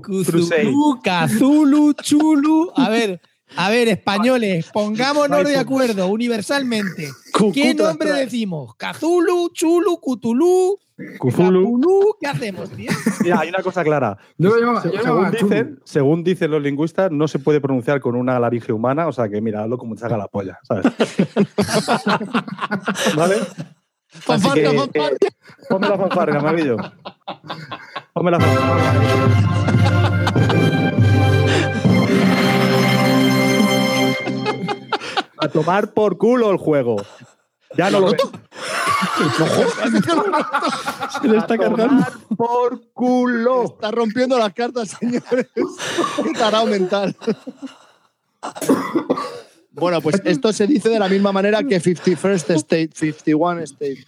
Cthulhu, 0.03 1.01
Cthulhu, 1.01 1.93
Chulu. 2.03 2.73
A 2.74 2.89
ver, 2.90 3.20
a 3.57 3.70
ver, 3.70 3.89
españoles, 3.89 4.70
pongámonos 4.73 5.44
de 5.44 5.57
acuerdo 5.57 6.09
universalmente. 6.09 7.11
¿Qué 7.55 7.74
nombre 7.74 8.12
decimos? 8.12 8.74
¿Cthulhu, 8.77 9.51
Chulu, 9.53 10.01
Cthulhu, 10.01 10.81
Cthulhu. 11.19 11.79
Cthulhu? 11.79 12.16
¿Qué 12.20 12.27
hacemos, 12.27 12.70
tío? 12.70 12.91
Mira, 13.23 13.41
hay 13.41 13.49
una 13.49 13.62
cosa 13.62 13.85
clara. 13.85 14.16
Yo 14.39 14.51
lo 14.51 14.59
llamaba, 14.59 14.83
yo 14.85 14.93
lo 14.93 15.03
según, 15.03 15.31
dicen, 15.31 15.81
según 15.85 16.24
dicen 16.24 16.51
los 16.51 16.62
lingüistas, 16.62 17.11
no 17.11 17.29
se 17.29 17.39
puede 17.39 17.61
pronunciar 17.61 18.01
con 18.01 18.16
una 18.16 18.39
laringe 18.39 18.73
humana, 18.73 19.09
o 19.09 19.12
sea 19.12 19.29
que 19.29 19.41
mira, 19.41 19.62
hazlo 19.62 19.79
como 19.79 19.95
te 19.95 20.05
haga 20.05 20.16
la 20.16 20.29
polla, 20.29 20.59
¿sabes? 20.62 20.87
¿Vale? 23.16 23.37
Así 24.29 24.51
que, 24.51 24.66
eh, 24.66 24.91
ponme 25.69 25.89
la 25.89 25.97
fanfarria, 25.97 26.39
amarillo. 26.39 26.77
Ponme 28.12 28.31
la 28.31 28.41
fanfarria. 28.41 28.93
A 35.39 35.49
tomar 35.49 35.93
por 35.93 36.19
culo 36.19 36.51
el 36.51 36.57
juego. 36.57 36.97
Ya 37.77 37.90
no 37.90 38.01
lo 38.01 38.12
veo. 38.12 38.23
Se 41.23 41.28
le 41.28 41.39
está 41.39 41.59
cargando. 41.59 42.05
por 42.36 42.93
culo. 42.93 43.65
Está 43.65 43.90
rompiendo 43.90 44.39
las 44.39 44.53
cartas, 44.53 44.97
señores. 45.01 45.49
Un 46.19 46.32
tarao 46.32 46.66
mental. 46.66 47.16
Bueno, 49.70 50.01
pues 50.01 50.20
esto 50.24 50.53
se 50.53 50.66
dice 50.66 50.89
de 50.89 50.99
la 50.99 51.09
misma 51.09 51.32
manera 51.32 51.62
que 51.62 51.81
51st 51.81 52.55
State, 52.57 52.90
51 52.94 53.61
State. 53.62 54.05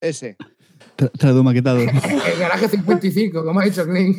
Ese. 0.00 0.36
Tra- 0.98 1.10
Tradu 1.16 1.44
maquetado. 1.44 1.78
El 1.80 2.38
garaje 2.40 2.68
55, 2.68 3.44
como 3.44 3.60
ha 3.60 3.64
dicho 3.64 3.84
Clint. 3.86 4.16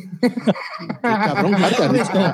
Cabrón, 1.02 1.56
¿qué 1.58 1.64
has 1.84 1.92
dicho? 1.92 2.34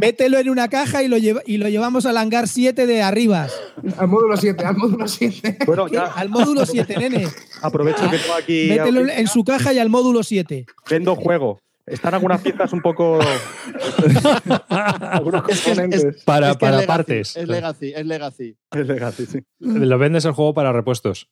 Mételo 0.00 0.38
en 0.38 0.48
una 0.50 0.68
caja 0.68 1.02
y 1.02 1.08
lo, 1.08 1.18
lleva- 1.18 1.42
y 1.44 1.56
lo 1.58 1.68
llevamos 1.68 2.06
al 2.06 2.16
hangar 2.16 2.46
7 2.46 2.86
de 2.86 3.02
Arribas. 3.02 3.52
Al 3.98 4.06
módulo 4.06 4.36
7, 4.36 4.64
al 4.64 4.76
módulo 4.76 5.08
7. 5.08 5.58
Bueno, 5.66 5.88
ya 5.88 6.04
Al 6.04 6.28
módulo 6.28 6.64
7, 6.64 6.96
nene. 6.96 7.26
aprovecho 7.60 8.08
que 8.08 8.18
tengo 8.18 8.34
aquí. 8.34 8.68
Mételo 8.68 9.00
en 9.10 9.26
su 9.26 9.42
caja 9.42 9.72
y 9.72 9.80
al 9.80 9.88
módulo 9.88 10.22
7. 10.22 10.64
Vendo 10.88 11.16
juego. 11.16 11.58
Están 11.84 12.14
algunas 12.14 12.40
piezas 12.40 12.72
un 12.72 12.80
poco. 12.82 13.18
algunos 14.68 15.42
Es 15.48 15.60
que 15.60 15.70
es- 15.72 15.78
componentes. 15.78 16.22
Para, 16.24 16.50
Es 16.50 16.56
que 16.56 16.60
para 16.60 16.76
es 16.76 16.80
legacy, 16.82 16.86
partes. 16.86 17.36
Es 17.36 17.48
legacy, 17.48 17.92
es 17.96 18.06
legacy. 18.06 18.56
Es 18.70 18.86
legacy, 18.86 19.26
sí. 19.26 19.40
Lo 19.58 19.98
vendes 19.98 20.24
el 20.24 20.32
juego 20.32 20.54
para 20.54 20.72
repuestos. 20.72 21.28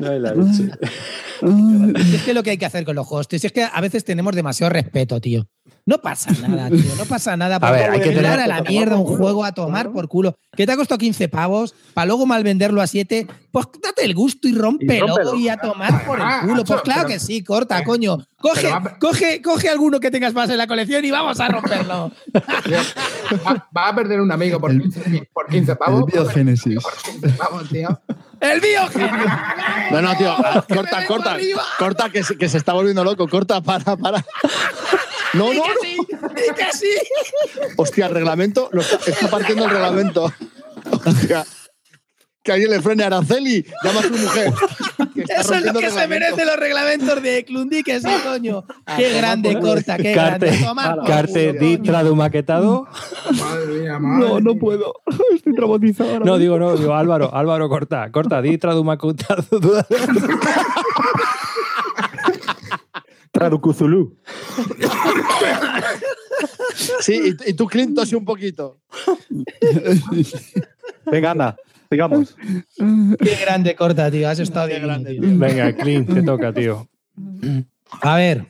Ay, 0.00 0.18
la 0.18 0.34
leche. 0.34 0.70
Es 2.14 2.22
que 2.22 2.32
lo 2.32 2.42
que 2.42 2.50
hay 2.50 2.56
que 2.56 2.64
hacer 2.64 2.84
con 2.86 2.96
los 2.96 3.06
si 3.42 3.46
es 3.46 3.52
que 3.52 3.62
a 3.62 3.80
veces 3.82 4.04
tenemos 4.04 4.34
demasiado 4.34 4.72
respeto, 4.72 5.20
tío. 5.20 5.46
No 5.88 5.98
pasa 5.98 6.32
nada, 6.46 6.68
tío. 6.70 6.94
No 6.98 7.04
pasa 7.04 7.36
nada. 7.36 7.56
A 7.56 7.70
ver, 7.70 7.90
hay 7.90 8.00
que 8.00 8.10
tener- 8.10 8.26
a 8.40 8.46
la 8.48 8.60
mierda 8.62 8.96
un 8.96 9.06
juego 9.06 9.44
a 9.44 9.52
tomar 9.52 9.92
por 9.92 10.08
culo. 10.08 10.36
Que 10.56 10.66
te 10.66 10.72
ha 10.72 10.76
costado 10.76 10.98
15 10.98 11.28
pavos, 11.28 11.74
para 11.94 12.06
luego 12.06 12.26
mal 12.26 12.42
venderlo 12.42 12.82
a 12.82 12.86
7. 12.88 13.26
Pues 13.52 13.66
date 13.82 14.04
el 14.04 14.14
gusto 14.14 14.48
y 14.48 14.54
rómpelo 14.54 15.06
y, 15.06 15.08
rómpelo. 15.08 15.52
a 15.52 15.56
tomar 15.58 16.04
por 16.04 16.18
el 16.18 16.24
Ah, 16.26 16.40
culo. 16.42 16.54
Pues 16.64 16.70
macho, 16.70 16.82
claro 16.82 17.06
que 17.08 17.20
sí, 17.20 17.44
corta, 17.44 17.84
coño. 17.84 18.18
Coge, 18.38 18.70
coge, 19.00 19.40
coge 19.42 19.68
alguno 19.68 19.98
que 20.00 20.10
tengas 20.10 20.34
más 20.34 20.50
en 20.50 20.58
la 20.58 20.66
colección 20.66 21.04
y 21.04 21.10
vamos 21.10 21.38
a 21.40 21.48
romperlo. 21.48 22.10
Va, 23.46 23.68
va 23.76 23.88
a 23.88 23.94
perder 23.94 24.20
un 24.20 24.30
amigo 24.30 24.60
por 24.60 24.70
15, 24.70 25.28
por 25.32 25.46
15 25.48 25.72
El 25.72 25.78
pavos. 25.78 26.04
biogénesis. 26.06 26.78
Vamos, 27.38 27.68
tío. 27.68 28.00
¡El 28.40 28.60
biogénio! 28.60 29.10
No, 29.90 30.02
no, 30.02 30.16
tío. 30.16 30.32
ah, 30.32 30.64
Corta, 30.68 31.06
corta. 31.06 31.36
Corta, 31.78 32.10
que 32.10 32.24
se, 32.24 32.36
que 32.36 32.48
se 32.48 32.58
está 32.58 32.72
volviendo 32.72 33.04
loco. 33.04 33.28
Corta, 33.28 33.60
para, 33.60 33.96
para. 33.96 34.24
No, 35.36 35.52
no, 35.52 35.60
no. 35.60 35.64
sí! 35.82 35.96
¡Y 35.98 36.54
que 36.54 36.72
sí! 36.72 36.90
Hostia, 37.76 38.06
el 38.06 38.14
reglamento. 38.14 38.68
Lo 38.72 38.80
está, 38.82 38.98
está 39.10 39.28
partiendo 39.28 39.64
el 39.64 39.70
reglamento. 39.70 40.32
Hostia. 41.04 41.44
Que 42.42 42.52
alguien 42.52 42.70
le 42.70 42.80
frene 42.80 43.02
a 43.02 43.06
Araceli. 43.08 43.66
Llama 43.82 44.00
a 44.00 44.02
su 44.04 44.10
mujer. 44.12 44.52
Eso 45.36 45.54
es 45.54 45.64
lo 45.64 45.72
que 45.80 45.86
el 45.86 45.92
se 45.92 46.06
merecen 46.06 46.46
los 46.46 46.56
reglamentos 46.56 47.20
de 47.20 47.44
Clundi, 47.44 47.82
que 47.82 47.98
sí, 47.98 48.06
coño. 48.24 48.64
Qué 48.96 49.08
tomar 49.08 49.16
grande, 49.20 49.52
por- 49.54 49.62
corta, 49.62 49.96
qué 49.96 50.14
Carte, 50.14 50.46
grande. 50.56 51.02
Carte 51.08 51.48
culo, 51.48 51.60
di 51.66 51.76
coño. 51.78 51.90
tradu 51.90 52.14
maquetado. 52.14 52.86
Madre 53.36 53.66
mía, 53.66 53.98
madre 53.98 54.28
No, 54.28 54.40
no 54.40 54.54
puedo. 54.54 54.94
Estoy 55.34 55.54
traumatizado 55.56 56.10
ahora. 56.12 56.24
No, 56.24 56.38
digo, 56.38 56.56
no, 56.60 56.76
digo, 56.76 56.94
Álvaro, 56.94 57.34
Álvaro, 57.34 57.68
corta, 57.68 58.12
corta, 58.12 58.40
di 58.40 58.56
tradu 58.58 58.84
maquetado. 58.84 59.44
Traducuzulú. 63.38 64.16
Sí, 67.00 67.36
y, 67.46 67.50
y 67.50 67.54
tú, 67.54 67.66
Clint, 67.66 67.94
tose 67.94 68.14
un 68.14 68.24
poquito. 68.24 68.78
Venga, 71.10 71.30
anda, 71.30 71.56
sigamos. 71.90 72.36
Qué 72.76 73.36
grande, 73.40 73.74
corta, 73.74 74.10
tío. 74.10 74.28
Has 74.28 74.38
estado 74.38 74.66
divino, 74.66 74.86
grande, 74.86 75.12
tío. 75.12 75.38
Venga, 75.38 75.72
Clint, 75.72 76.12
te 76.12 76.22
toca, 76.22 76.52
tío. 76.52 76.86
A 78.02 78.16
ver. 78.16 78.46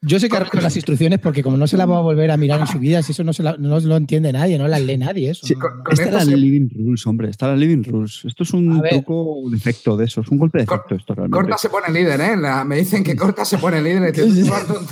Yo 0.00 0.20
sé 0.20 0.28
que 0.28 0.36
arreglo 0.36 0.60
las 0.60 0.76
instrucciones 0.76 1.18
porque 1.18 1.42
como 1.42 1.56
no 1.56 1.66
se 1.66 1.76
las 1.76 1.88
va 1.90 1.98
a 1.98 2.00
volver 2.00 2.30
a 2.30 2.36
mirar 2.36 2.60
en 2.60 2.68
su 2.68 2.78
vida, 2.78 3.02
si 3.02 3.10
eso 3.10 3.24
no, 3.24 3.32
se 3.32 3.42
la- 3.42 3.56
no 3.58 3.80
lo 3.80 3.96
entiende 3.96 4.32
nadie, 4.32 4.56
no 4.56 4.68
las 4.68 4.80
lee 4.80 4.96
nadie, 4.96 5.30
eso. 5.30 5.44
Sí, 5.44 5.54
no, 5.54 5.60
con- 5.60 5.78
no. 5.78 5.82
con 5.84 5.92
Está 5.92 6.04
esto 6.04 6.16
la 6.18 6.24
se- 6.24 6.36
living 6.36 6.68
rules, 6.72 7.06
hombre. 7.08 7.30
Está 7.30 7.48
la 7.48 7.56
living 7.56 7.82
rules. 7.82 8.22
Esto 8.24 8.44
es 8.44 8.52
un 8.52 8.80
truco 8.88 9.42
de 9.50 9.56
efecto 9.56 9.96
de 9.96 10.04
eso. 10.04 10.20
Es 10.20 10.28
un 10.28 10.38
golpe 10.38 10.58
de 10.58 10.64
efecto 10.64 10.94
esto 10.94 11.14
realmente. 11.16 11.36
Corta 11.42 11.58
se 11.58 11.68
pone 11.68 11.92
líder, 11.92 12.20
¿eh? 12.20 12.36
La- 12.36 12.64
me 12.64 12.76
dicen 12.76 13.02
que 13.02 13.16
Corta 13.16 13.44
se 13.44 13.58
pone 13.58 13.82
líder. 13.82 14.12
Tío, 14.12 14.24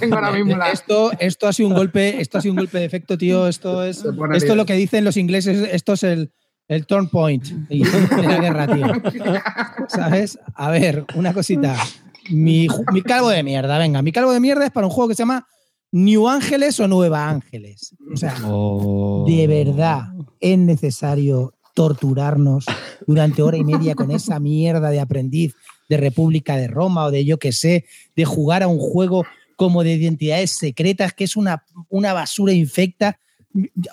tengo 0.01 0.17
ahora 0.17 0.33
mismo 0.33 0.57
la. 0.57 0.71
Esto, 0.73 1.13
esto 1.21 1.47
ha 1.47 1.53
sido 1.53 1.69
un 1.69 1.75
golpe, 1.77 2.21
esto 2.21 2.39
ha 2.39 2.41
sido 2.41 2.53
un 2.55 2.59
golpe 2.59 2.79
de 2.79 2.85
efecto, 2.87 3.17
tío. 3.17 3.47
Esto 3.47 3.85
es, 3.85 3.99
esto 3.99 4.53
es 4.53 4.57
lo 4.57 4.67
que 4.67 4.75
dicen 4.75 5.05
los 5.05 5.17
ingleses, 5.17 5.69
esto 5.73 5.93
es 5.93 6.03
el, 6.03 6.33
el 6.67 6.85
turn 6.85 7.09
point 7.11 7.45
de 7.45 7.79
la 8.27 8.39
guerra, 8.41 8.67
tío. 8.67 8.87
¿Sabes? 9.89 10.37
A 10.57 10.71
ver, 10.71 11.05
una 11.15 11.33
cosita. 11.33 11.77
Mi, 12.31 12.69
mi 12.93 13.03
calvo 13.03 13.29
de 13.29 13.43
mierda, 13.43 13.79
venga, 13.79 14.03
mi 14.03 14.13
calvo 14.13 14.33
de 14.33 14.41
mierda 14.41 14.67
es 14.67 14.71
para 14.73 14.87
un 14.87 14.93
juego 14.93 15.09
que 15.09 15.15
se 15.15 15.23
llama 15.23 15.47
New 15.93 16.29
Ángeles 16.29 16.79
o 16.81 16.89
Nueva 16.89 17.29
Ángeles. 17.29 17.95
O 18.13 18.17
sea, 18.17 18.35
Oh. 18.45 19.25
de 19.27 19.47
verdad 19.47 20.09
es 20.41 20.59
necesario 20.59 21.55
torturarnos 21.75 22.65
durante 23.07 23.43
hora 23.43 23.57
y 23.57 23.65
media 23.65 23.95
con 23.95 24.11
esa 24.11 24.41
mierda 24.41 24.91
de 24.91 25.01
aprendiz 25.01 25.55
de 25.89 25.97
República 25.99 26.57
de 26.57 26.69
Roma 26.69 27.05
o 27.05 27.11
de 27.11 27.25
yo 27.25 27.39
que 27.39 27.53
sé, 27.53 27.85
de 28.17 28.25
jugar 28.25 28.63
a 28.63 28.69
un 28.69 28.79
juego 28.79 29.25
como 29.57 29.85
de 29.85 29.95
identidades 29.95 30.51
secretas, 30.53 31.13
que 31.13 31.25
es 31.25 31.37
una, 31.37 31.65
una 31.89 32.13
basura 32.13 32.53
infecta. 32.53 33.19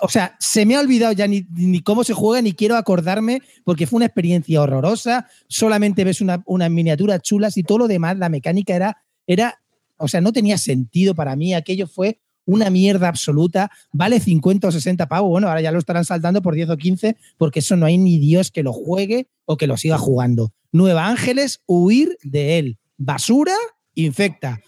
O 0.00 0.08
sea, 0.08 0.36
se 0.40 0.66
me 0.66 0.76
ha 0.76 0.80
olvidado 0.80 1.12
ya 1.12 1.26
ni, 1.26 1.44
cómo 1.82 2.04
se 2.04 2.12
juega, 2.14 2.42
ni 2.42 2.52
quiero 2.52 2.76
acordarme, 2.76 3.40
porque 3.64 3.86
fue 3.86 3.96
una 3.98 4.06
experiencia 4.06 4.60
horrorosa. 4.60 5.26
Solamente 5.48 6.04
ves 6.04 6.20
una- 6.20 6.42
unas 6.46 6.70
miniaturas 6.70 7.22
chulas 7.22 7.56
y 7.56 7.62
todo 7.62 7.78
lo 7.78 7.88
demás, 7.88 8.18
la 8.18 8.28
mecánica 8.28 8.74
era, 8.76 8.96
era, 9.26 9.60
o 9.96 10.08
sea, 10.08 10.20
no 10.20 10.32
tenía 10.32 10.58
sentido 10.58 11.14
para 11.14 11.36
mí. 11.36 11.54
Aquello 11.54 11.86
fue 11.86 12.20
una 12.46 12.68
mierda 12.68 13.08
absoluta. 13.08 13.70
Vale 13.92 14.20
50 14.20 14.68
o 14.68 14.72
60 14.72 15.06
pavos. 15.08 15.30
Bueno, 15.30 15.48
ahora 15.48 15.62
ya 15.62 15.72
lo 15.72 15.78
estarán 15.78 16.04
saltando 16.04 16.42
por 16.42 16.54
10 16.54 16.68
o 16.70 16.76
15, 16.76 17.16
porque 17.38 17.60
eso 17.60 17.76
no 17.76 17.86
hay 17.86 17.96
ni 17.96 18.18
Dios 18.18 18.50
que 18.50 18.62
lo 18.62 18.72
juegue 18.72 19.28
o 19.46 19.56
que 19.56 19.66
lo 19.66 19.76
siga 19.78 19.96
jugando. 19.98 20.52
Nueva 20.72 21.06
Ángeles, 21.06 21.62
huir 21.66 22.18
de 22.22 22.58
él. 22.58 22.78
Basura, 22.98 23.54
infecta. 23.94 24.60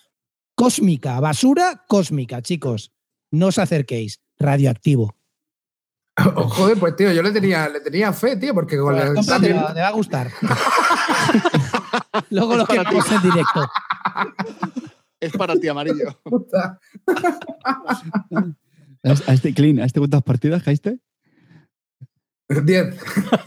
Cósmica, 0.54 1.20
basura, 1.20 1.84
cósmica, 1.86 2.40
chicos. 2.40 2.92
No 3.30 3.48
os 3.48 3.58
acerquéis. 3.58 4.20
Radioactivo. 4.38 5.14
Oh, 6.34 6.48
joder, 6.48 6.78
pues 6.78 6.96
tío, 6.96 7.12
yo 7.12 7.22
le 7.22 7.30
tenía, 7.30 7.68
le 7.68 7.78
tenía 7.80 8.10
fe, 8.10 8.36
tío, 8.38 8.54
porque 8.54 8.78
con 8.78 8.94
Pues, 8.96 9.26
te, 9.26 9.52
va, 9.52 9.74
te 9.74 9.80
va 9.82 9.88
a 9.88 9.92
gustar. 9.92 10.30
Luego 12.30 12.56
lo 12.56 12.66
quemamos 12.66 13.12
en 13.12 13.20
directo. 13.20 13.70
Es 15.20 15.32
para 15.32 15.54
ti, 15.56 15.68
amarillo. 15.68 16.18
¿A 19.04 19.12
este- 19.12 19.30
a 19.30 19.34
este 19.34 19.52
clean, 19.54 19.78
¿a 19.80 19.84
este 19.84 20.00
cuántas 20.00 20.22
partidas 20.22 20.62
caíste? 20.62 20.98
Diez. 22.64 22.96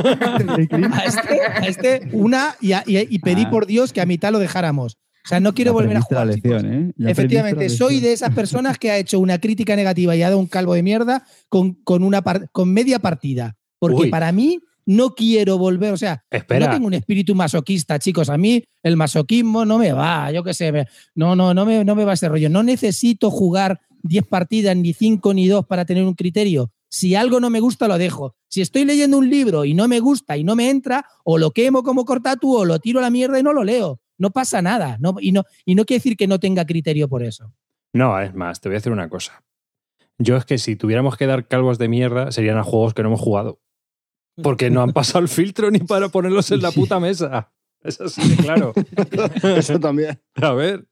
A 0.04 1.04
este, 1.06 1.42
a 1.48 1.66
este 1.68 2.10
una 2.12 2.56
y, 2.62 2.74
a- 2.74 2.84
y- 2.86 3.00
y 3.10 3.20
pedí 3.20 3.46
Ah. 3.46 3.50
por 3.50 3.66
Dios 3.66 3.94
que 3.94 4.02
a 4.02 4.06
mitad 4.06 4.32
lo 4.32 4.38
dejáramos. 4.40 4.98
O 5.26 5.28
sea, 5.28 5.40
no 5.40 5.54
quiero 5.54 5.74
volver 5.74 5.98
a 5.98 6.02
jugar. 6.02 6.28
la 6.28 6.34
chicos. 6.34 6.52
lección, 6.64 6.74
¿eh? 6.98 7.10
Efectivamente, 7.12 7.70
la 7.70 7.76
soy 7.76 8.00
de 8.00 8.14
esas 8.14 8.34
personas 8.34 8.78
que 8.78 8.90
ha 8.92 8.98
hecho 8.98 9.20
una 9.20 9.38
crítica 9.40 9.76
negativa 9.76 10.16
y 10.16 10.22
ha 10.24 10.28
dado 10.30 10.40
un 10.40 10.48
calvo 10.48 10.74
de 10.74 10.84
mierda 10.84 11.26
con, 11.50 11.74
con, 11.84 12.04
una 12.04 12.22
par- 12.22 12.50
con 12.52 12.72
media 12.74 13.00
partida. 13.00 13.56
Porque 13.80 14.04
Uy. 14.04 14.10
para 14.10 14.32
mí 14.32 14.60
no 14.86 15.14
quiero 15.14 15.58
volver, 15.58 15.94
o 15.94 15.98
sea, 15.98 16.24
Espera. 16.32 16.66
no 16.68 16.74
tengo 16.74 16.88
un 16.88 16.94
espíritu 16.96 17.36
masoquista, 17.36 18.00
chicos. 18.00 18.30
A 18.30 18.38
mí 18.38 18.64
el 18.82 18.98
masoquismo 18.98 19.66
no 19.66 19.78
me 19.78 19.92
va, 19.92 20.32
yo 20.32 20.44
qué 20.44 20.54
sé. 20.54 20.72
me- 20.72 20.88
No, 21.16 21.36
no, 21.36 21.54
no 21.54 21.66
me, 21.66 21.84
no 21.86 21.96
me 21.96 22.06
va 22.06 22.14
ese 22.14 22.28
rollo. 22.30 22.50
No 22.50 22.64
necesito 22.64 23.30
jugar 23.30 23.82
10 24.04 24.26
partidas, 24.26 24.76
ni 24.76 24.94
5 24.94 25.34
ni 25.34 25.48
2 25.48 25.66
para 25.68 25.86
tener 25.86 26.04
un 26.06 26.14
criterio. 26.16 26.72
Si 26.92 27.14
algo 27.14 27.40
no 27.40 27.50
me 27.52 27.60
gusta, 27.60 27.88
lo 27.88 27.98
dejo. 28.00 28.34
Si 28.48 28.62
estoy 28.62 28.84
leyendo 28.84 29.18
un 29.18 29.30
libro 29.30 29.64
y 29.64 29.76
no 29.76 29.88
me 29.88 30.00
gusta 30.00 30.38
y 30.38 30.44
no 30.44 30.56
me 30.56 30.70
entra, 30.72 31.06
o 31.24 31.38
lo 31.38 31.52
quemo 31.52 31.84
como 31.84 32.04
cortatu 32.04 32.56
o 32.56 32.66
lo 32.66 32.80
tiro 32.80 32.98
a 33.00 33.04
la 33.04 33.12
mierda 33.12 33.40
y 33.40 33.44
no 33.44 33.54
lo 33.54 33.64
leo. 33.64 34.00
No 34.20 34.30
pasa 34.30 34.62
nada. 34.62 34.98
No, 35.00 35.16
y, 35.20 35.32
no, 35.32 35.46
y 35.66 35.74
no 35.74 35.86
quiere 35.86 36.00
decir 36.00 36.16
que 36.16 36.28
no 36.28 36.40
tenga 36.40 36.66
criterio 36.66 37.10
por 37.10 37.24
eso. 37.24 37.52
No, 37.94 38.20
es 38.20 38.36
más, 38.36 38.62
te 38.62 38.70
voy 38.70 38.76
a 38.76 38.78
decir 38.78 38.92
una 38.92 39.10
cosa. 39.10 39.44
Yo 40.20 40.36
es 40.36 40.46
que 40.46 40.58
si 40.58 40.76
tuviéramos 40.76 41.18
que 41.18 41.26
dar 41.26 41.48
calvos 41.48 41.80
de 41.80 41.88
mierda, 41.88 42.32
serían 42.32 42.58
a 42.58 42.64
juegos 42.64 42.94
que 42.94 43.02
no 43.02 43.10
hemos 43.10 43.22
jugado. 43.22 43.60
Porque 44.44 44.70
no 44.70 44.82
han 44.82 44.94
pasado 44.94 45.20
el 45.20 45.28
filtro 45.30 45.72
ni 45.72 45.80
para 45.80 46.10
ponerlos 46.10 46.52
en 46.52 46.62
la 46.62 46.72
puta 46.72 47.00
mesa. 47.00 47.52
Es 47.82 48.00
así 48.02 48.28
de 48.28 48.36
claro. 48.36 48.74
Eso 49.56 49.80
también. 49.80 50.20
A 50.36 50.52
ver, 50.52 50.86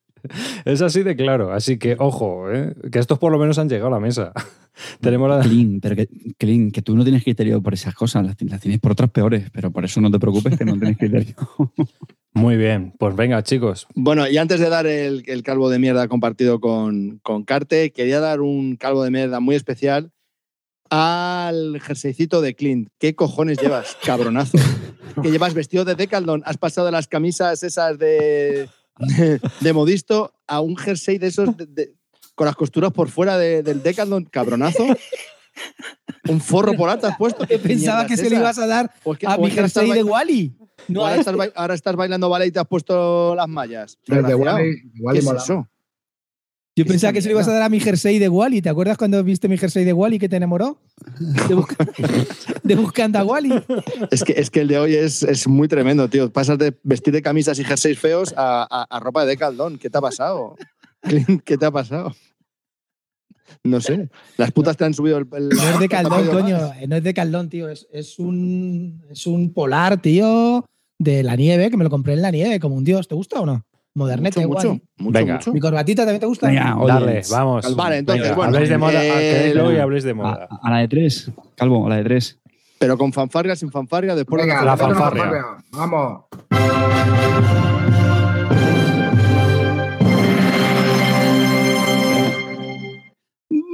es 0.65 0.81
así 0.81 1.03
de 1.03 1.15
claro. 1.15 1.51
Así 1.51 1.77
que, 1.77 1.95
ojo, 1.99 2.51
¿eh? 2.51 2.73
que 2.91 2.99
estos 2.99 3.19
por 3.19 3.31
lo 3.31 3.37
menos 3.37 3.57
han 3.59 3.69
llegado 3.69 3.87
a 3.87 3.91
la 3.91 3.99
mesa. 3.99 4.31
Tenemos 5.01 5.29
la... 5.29 5.41
Clean, 5.41 5.79
pero 5.81 5.95
que, 5.95 6.07
clean, 6.37 6.71
que 6.71 6.81
tú 6.81 6.95
no 6.95 7.03
tienes 7.03 7.23
criterio 7.23 7.61
por 7.61 7.73
esas 7.73 7.93
cosas, 7.95 8.25
las, 8.25 8.35
las 8.41 8.61
tienes 8.61 8.79
por 8.79 8.91
otras 8.91 9.09
peores, 9.09 9.49
pero 9.51 9.71
por 9.71 9.83
eso 9.83 9.99
no 10.01 10.11
te 10.11 10.19
preocupes 10.19 10.57
que 10.57 10.65
no 10.65 10.77
tienes 10.77 10.97
criterio. 10.97 11.35
Muy 12.37 12.55
bien, 12.55 12.93
pues 12.99 13.15
venga, 13.15 13.41
chicos. 13.41 13.87
Bueno, 13.95 14.27
y 14.27 14.37
antes 14.37 14.59
de 14.59 14.69
dar 14.69 14.85
el, 14.85 15.23
el 15.25 15.41
calvo 15.41 15.69
de 15.71 15.79
mierda 15.79 16.07
compartido 16.07 16.59
con, 16.59 17.19
con 17.23 17.43
Carte, 17.43 17.91
quería 17.91 18.19
dar 18.19 18.41
un 18.41 18.75
calvo 18.75 19.03
de 19.03 19.09
mierda 19.09 19.39
muy 19.39 19.55
especial 19.55 20.11
al 20.91 21.79
jerseycito 21.81 22.41
de 22.41 22.53
Clint. 22.55 22.89
¿Qué 22.99 23.15
cojones 23.15 23.57
llevas, 23.59 23.97
cabronazo? 24.05 24.57
que 25.21 25.31
llevas 25.31 25.55
vestido 25.55 25.83
de 25.83 25.95
Decathlon, 25.95 26.43
has 26.45 26.57
pasado 26.57 26.85
de 26.85 26.91
las 26.91 27.07
camisas 27.07 27.63
esas 27.63 27.97
de, 27.97 28.69
de, 28.99 29.41
de 29.61 29.73
modisto 29.73 30.31
a 30.45 30.61
un 30.61 30.77
jersey 30.77 31.17
de 31.17 31.27
esos 31.27 31.57
de- 31.57 31.65
de- 31.65 31.93
con 32.35 32.45
las 32.45 32.55
costuras 32.55 32.91
por 32.93 33.09
fuera 33.09 33.35
de- 33.39 33.63
del 33.63 33.81
Decathlon, 33.81 34.25
cabronazo. 34.25 34.85
Un 36.29 36.39
forro 36.39 36.73
por 36.75 36.87
alto 36.89 37.07
has 37.07 37.17
puesto. 37.17 37.45
¿Qué 37.47 37.57
Pensaba 37.57 38.05
que 38.05 38.15
se 38.15 38.27
esa? 38.27 38.35
ibas 38.35 38.59
a 38.59 38.67
dar 38.67 38.91
a 39.25 39.37
mi 39.37 39.49
jersey 39.49 39.89
de 39.91 40.03
Wally. 40.03 40.53
No, 40.87 41.05
ahora, 41.05 41.19
estás, 41.19 41.35
ba- 41.35 41.49
ahora 41.55 41.73
estás 41.73 41.95
bailando 41.95 42.29
ballet 42.29 42.47
y 42.47 42.51
te 42.51 42.59
has 42.59 42.67
puesto 42.67 43.35
las 43.35 43.47
mallas. 43.47 43.97
El 44.07 44.23
de. 44.25 44.35
Wally, 44.35 44.81
¿Qué 44.93 45.01
Wally 45.01 45.19
es 45.19 45.25
eso? 45.31 45.67
Yo 46.75 46.83
¿Qué 46.85 46.89
pensaba 46.91 47.09
es 47.09 47.15
que 47.15 47.21
se 47.23 47.29
lo 47.29 47.31
ibas 47.33 47.47
a 47.47 47.53
dar 47.53 47.63
a 47.63 47.69
mi 47.69 47.79
jersey 47.79 48.19
de 48.19 48.29
Wally. 48.29 48.61
¿Te 48.61 48.69
acuerdas 48.69 48.97
cuando 48.99 49.23
viste 49.23 49.47
mi 49.49 49.57
jersey 49.57 49.83
de 49.83 49.93
Wally 49.93 50.19
que 50.19 50.29
te 50.29 50.35
enamoró? 50.35 50.79
De, 51.49 51.55
busca- 51.55 51.87
de 52.63 52.75
buscando 52.75 53.17
a 53.17 53.23
Wally. 53.23 53.51
Es 54.11 54.23
que, 54.23 54.33
es 54.33 54.51
que 54.51 54.61
el 54.61 54.67
de 54.67 54.77
hoy 54.77 54.93
es, 54.95 55.23
es 55.23 55.47
muy 55.47 55.67
tremendo, 55.67 56.07
tío. 56.07 56.31
Pasas 56.31 56.59
de 56.59 56.77
vestir 56.83 57.13
de 57.13 57.23
camisas 57.23 57.57
y 57.57 57.63
jerseys 57.63 57.97
feos 57.97 58.33
a, 58.37 58.67
a- 58.69 58.83
a 58.95 58.99
ropa 58.99 59.21
de 59.21 59.29
Decathlon. 59.29 59.79
¿Qué 59.79 59.89
te 59.89 59.97
ha 59.97 60.01
pasado? 60.01 60.55
¿Qué 61.43 61.57
te 61.57 61.65
ha 61.65 61.71
pasado? 61.71 62.15
No 63.63 63.81
sé. 63.81 64.09
Las 64.37 64.51
putas 64.51 64.77
te 64.77 64.85
han 64.85 64.93
subido 64.93 65.17
el. 65.17 65.27
el- 65.35 65.49
No 65.49 65.69
es 65.69 65.79
de 65.79 65.89
Caldón, 65.89 66.27
coño. 66.27 66.57
más. 66.57 66.87
No 66.87 66.95
es 66.95 67.03
de 67.03 67.13
Caldón, 67.13 67.49
tío. 67.49 67.69
Es, 67.69 67.87
es, 67.91 68.19
un, 68.19 69.03
es 69.09 69.27
un 69.27 69.53
polar, 69.53 69.97
tío, 70.01 70.65
de 70.99 71.23
la 71.23 71.35
nieve, 71.35 71.69
que 71.69 71.77
me 71.77 71.83
lo 71.83 71.89
compré 71.89 72.13
en 72.13 72.21
la 72.21 72.31
nieve, 72.31 72.59
como 72.59 72.75
un 72.75 72.83
dios. 72.83 73.07
¿Te 73.07 73.15
gusta 73.15 73.41
o 73.41 73.45
no? 73.45 73.63
Modernete, 73.95 74.45
Mucho, 74.45 74.73
mucho, 74.73 74.81
mucho, 74.99 75.19
Venga. 75.19 75.33
mucho. 75.35 75.53
¿Mi 75.53 75.59
corbatita 75.59 76.03
también 76.03 76.19
te 76.19 76.27
gusta? 76.27 76.47
Venga, 76.47 76.77
oye, 76.77 76.93
Dale, 76.93 77.21
vamos. 77.31 77.75
Vale, 77.75 77.97
entonces, 77.97 78.23
Venga, 78.25 78.35
bueno, 78.35 78.53
habléis 78.53 78.69
de 78.69 78.77
moda, 78.77 79.03
eh, 79.05 79.09
creedlo 79.39 79.73
y 79.73 79.77
habléis 79.77 80.03
de 80.03 80.11
a, 80.11 80.13
moda. 80.13 80.47
a 80.61 80.69
la 80.69 80.77
de 80.77 80.87
tres, 80.87 81.31
Calvo, 81.55 81.87
a 81.87 81.89
la 81.89 81.95
de 81.97 82.03
tres. 82.03 82.39
Pero 82.77 82.95
con 82.95 83.11
fanfarria, 83.11 83.55
sin 83.55 83.71
fanfarria, 83.71 84.13
después 84.13 84.43
de 84.43 84.49
la 84.49 84.53
métele 84.53 84.71
una 84.71 84.77
fanfarria. 84.77 85.43
Vamos. 85.71 87.76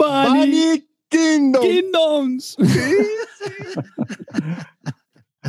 Bunny 0.08 0.88
Kingdom. 1.10 1.62
Kingdoms. 1.62 2.56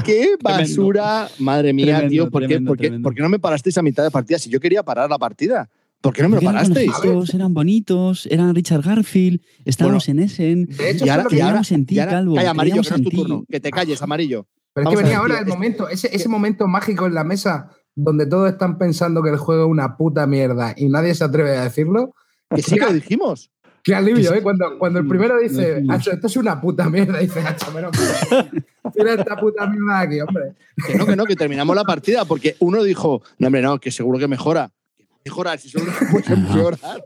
¡Qué 0.04 0.36
basura! 0.42 1.28
Madre 1.38 1.72
mía, 1.72 1.86
Tremendo, 1.98 2.10
tío. 2.10 2.30
¿Por 2.30 2.42
qué, 2.42 2.48
tremendo, 2.48 2.68
por 2.70 2.76
qué- 2.76 2.82
tremendo. 2.82 3.06
por 3.06 3.14
qué 3.14 3.22
no 3.22 3.28
me 3.28 3.38
parasteis 3.38 3.78
a 3.78 3.82
mitad 3.82 4.02
de 4.02 4.10
partida? 4.10 4.38
Si 4.38 4.50
yo 4.50 4.58
quería 4.60 4.82
parar 4.82 5.08
la 5.08 5.18
partida. 5.18 5.68
¿Por 6.00 6.12
qué 6.12 6.22
no 6.22 6.28
me 6.28 6.34
lo 6.36 6.42
eran 6.42 6.54
parasteis? 6.54 6.90
conejitos, 6.92 7.32
eran 7.34 7.54
bonitos, 7.54 8.26
eran 8.26 8.54
Richard 8.54 8.82
Garfield, 8.82 9.40
estábamos 9.64 10.06
en 10.10 10.18
Essen. 10.18 10.66
De 10.66 10.90
hecho, 10.90 11.06
Y 11.06 11.08
ahora, 11.08 11.24
y 11.30 11.40
ahora, 11.40 11.62
en 11.70 11.86
ti, 11.86 11.96
Calvo, 11.96 12.34
Calla, 12.34 12.50
amarillo, 12.50 12.82
que 12.82 12.90
no 12.90 12.96
es 12.96 13.02
tu 13.04 13.08
turno. 13.10 13.44
Que 13.48 13.58
te 13.60 13.70
calles, 13.70 14.02
amarillo. 14.02 14.46
Pero 14.74 14.90
es 14.90 14.96
que 14.96 15.02
venía 15.02 15.12
ver, 15.12 15.30
ahora 15.30 15.38
el 15.38 15.48
es- 15.48 15.54
momento, 15.54 15.88
ese, 15.88 16.14
ese 16.14 16.28
momento 16.28 16.66
mágico 16.66 17.06
en 17.06 17.14
la 17.14 17.24
mesa 17.24 17.70
donde 17.94 18.26
todos 18.26 18.50
están 18.52 18.76
pensando 18.76 19.22
que 19.22 19.30
el 19.30 19.38
juego 19.38 19.64
es 19.64 19.70
una 19.70 19.96
puta 19.96 20.26
mierda 20.26 20.74
y 20.76 20.88
nadie 20.90 21.14
se 21.14 21.24
atreve 21.24 21.56
a 21.56 21.62
decirlo. 21.64 22.14
Que 22.54 22.60
sí 22.60 22.74
que 22.74 22.80
lo 22.84 22.92
dijimos. 22.92 23.50
Qué 23.84 23.94
alivio, 23.94 24.32
¿eh? 24.34 24.42
Cuando, 24.42 24.78
cuando 24.78 24.98
el 24.98 25.06
primero 25.06 25.38
dice. 25.38 25.84
"Hacho, 25.90 26.10
esto 26.12 26.26
es 26.26 26.36
una 26.38 26.58
puta 26.60 26.88
mierda, 26.88 27.18
dice, 27.18 27.40
Hacho, 27.40 27.70
menos 27.70 27.92
mal. 28.30 28.64
Tira 28.94 29.12
esta 29.14 29.36
puta 29.36 29.66
mierda 29.66 30.00
aquí, 30.00 30.20
hombre. 30.22 30.54
Que 30.86 30.94
no, 30.96 31.04
que 31.06 31.14
no, 31.16 31.24
que 31.26 31.36
terminamos 31.36 31.76
la 31.76 31.84
partida 31.84 32.24
porque 32.24 32.56
uno 32.60 32.82
dijo, 32.82 33.22
no, 33.38 33.46
hombre, 33.48 33.60
no, 33.60 33.78
que 33.78 33.90
seguro 33.90 34.18
que 34.18 34.26
mejora. 34.26 34.72
Que 34.96 35.04
va 35.04 35.14
a 35.16 35.20
mejorar, 35.24 35.58
si 35.58 35.68
solo 35.68 35.92
puede 36.10 36.32
empeorar. 36.32 37.04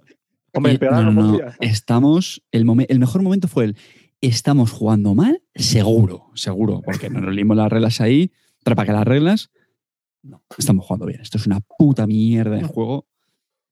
Hombre, 0.54 0.72
empeorar 0.72 1.02
no, 1.04 1.10
no 1.10 1.22
no, 1.22 1.30
podía. 1.32 1.56
Estamos. 1.60 2.42
El, 2.52 2.64
momen- 2.64 2.86
el 2.88 3.00
mejor 3.00 3.22
momento 3.22 3.48
fue 3.48 3.64
el. 3.64 3.76
Estamos 4.20 4.70
jugando 4.70 5.14
mal, 5.16 5.42
seguro, 5.56 6.30
seguro, 6.34 6.80
porque 6.84 7.10
no 7.10 7.20
nos 7.20 7.34
leímos 7.34 7.56
las 7.56 7.70
reglas 7.70 8.00
ahí. 8.00 8.30
Trapa 8.62 8.84
que 8.86 8.92
las 8.92 9.04
reglas. 9.04 9.50
No, 10.22 10.42
estamos 10.56 10.84
jugando 10.86 11.06
bien. 11.06 11.20
Esto 11.20 11.38
es 11.38 11.46
una 11.46 11.58
puta 11.60 12.06
mierda 12.06 12.54
de 12.56 12.62
juego. 12.62 13.06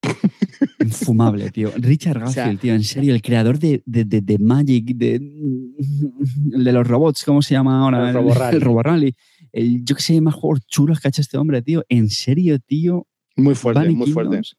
Infumable, 0.80 1.50
tío. 1.50 1.70
Richard 1.76 2.22
O 2.22 2.26
sea- 2.28 2.44
Garfield, 2.44 2.60
tío, 2.60 2.74
en 2.74 2.84
serio, 2.84 3.14
el 3.14 3.22
creador 3.22 3.58
de, 3.58 3.82
de, 3.86 4.04
de- 4.04 4.20
de 4.20 4.38
Magic, 4.38 4.86
de, 4.96 5.18
de 5.20 6.72
los 6.72 6.86
robots, 6.86 7.24
¿cómo 7.24 7.42
se 7.42 7.54
llama 7.54 7.80
ahora? 7.82 8.08
El 8.08 8.14
Roborally. 8.14 8.56
El 8.56 8.60
Roborally. 8.62 9.14
El, 9.52 9.84
yo 9.84 9.96
que 9.96 10.02
sé, 10.02 10.20
más 10.20 10.34
juegos 10.34 10.60
chulos 10.66 11.00
que 11.00 11.08
ha 11.08 11.10
hecho 11.10 11.22
este 11.22 11.38
hombre, 11.38 11.62
tío. 11.62 11.82
En 11.88 12.10
serio, 12.10 12.58
tío, 12.58 13.06
Muy 13.36 13.54
fuerte, 13.54 13.88
muy 13.90 14.10
fuerte. 14.12 14.30
Kingdoms. 14.42 14.56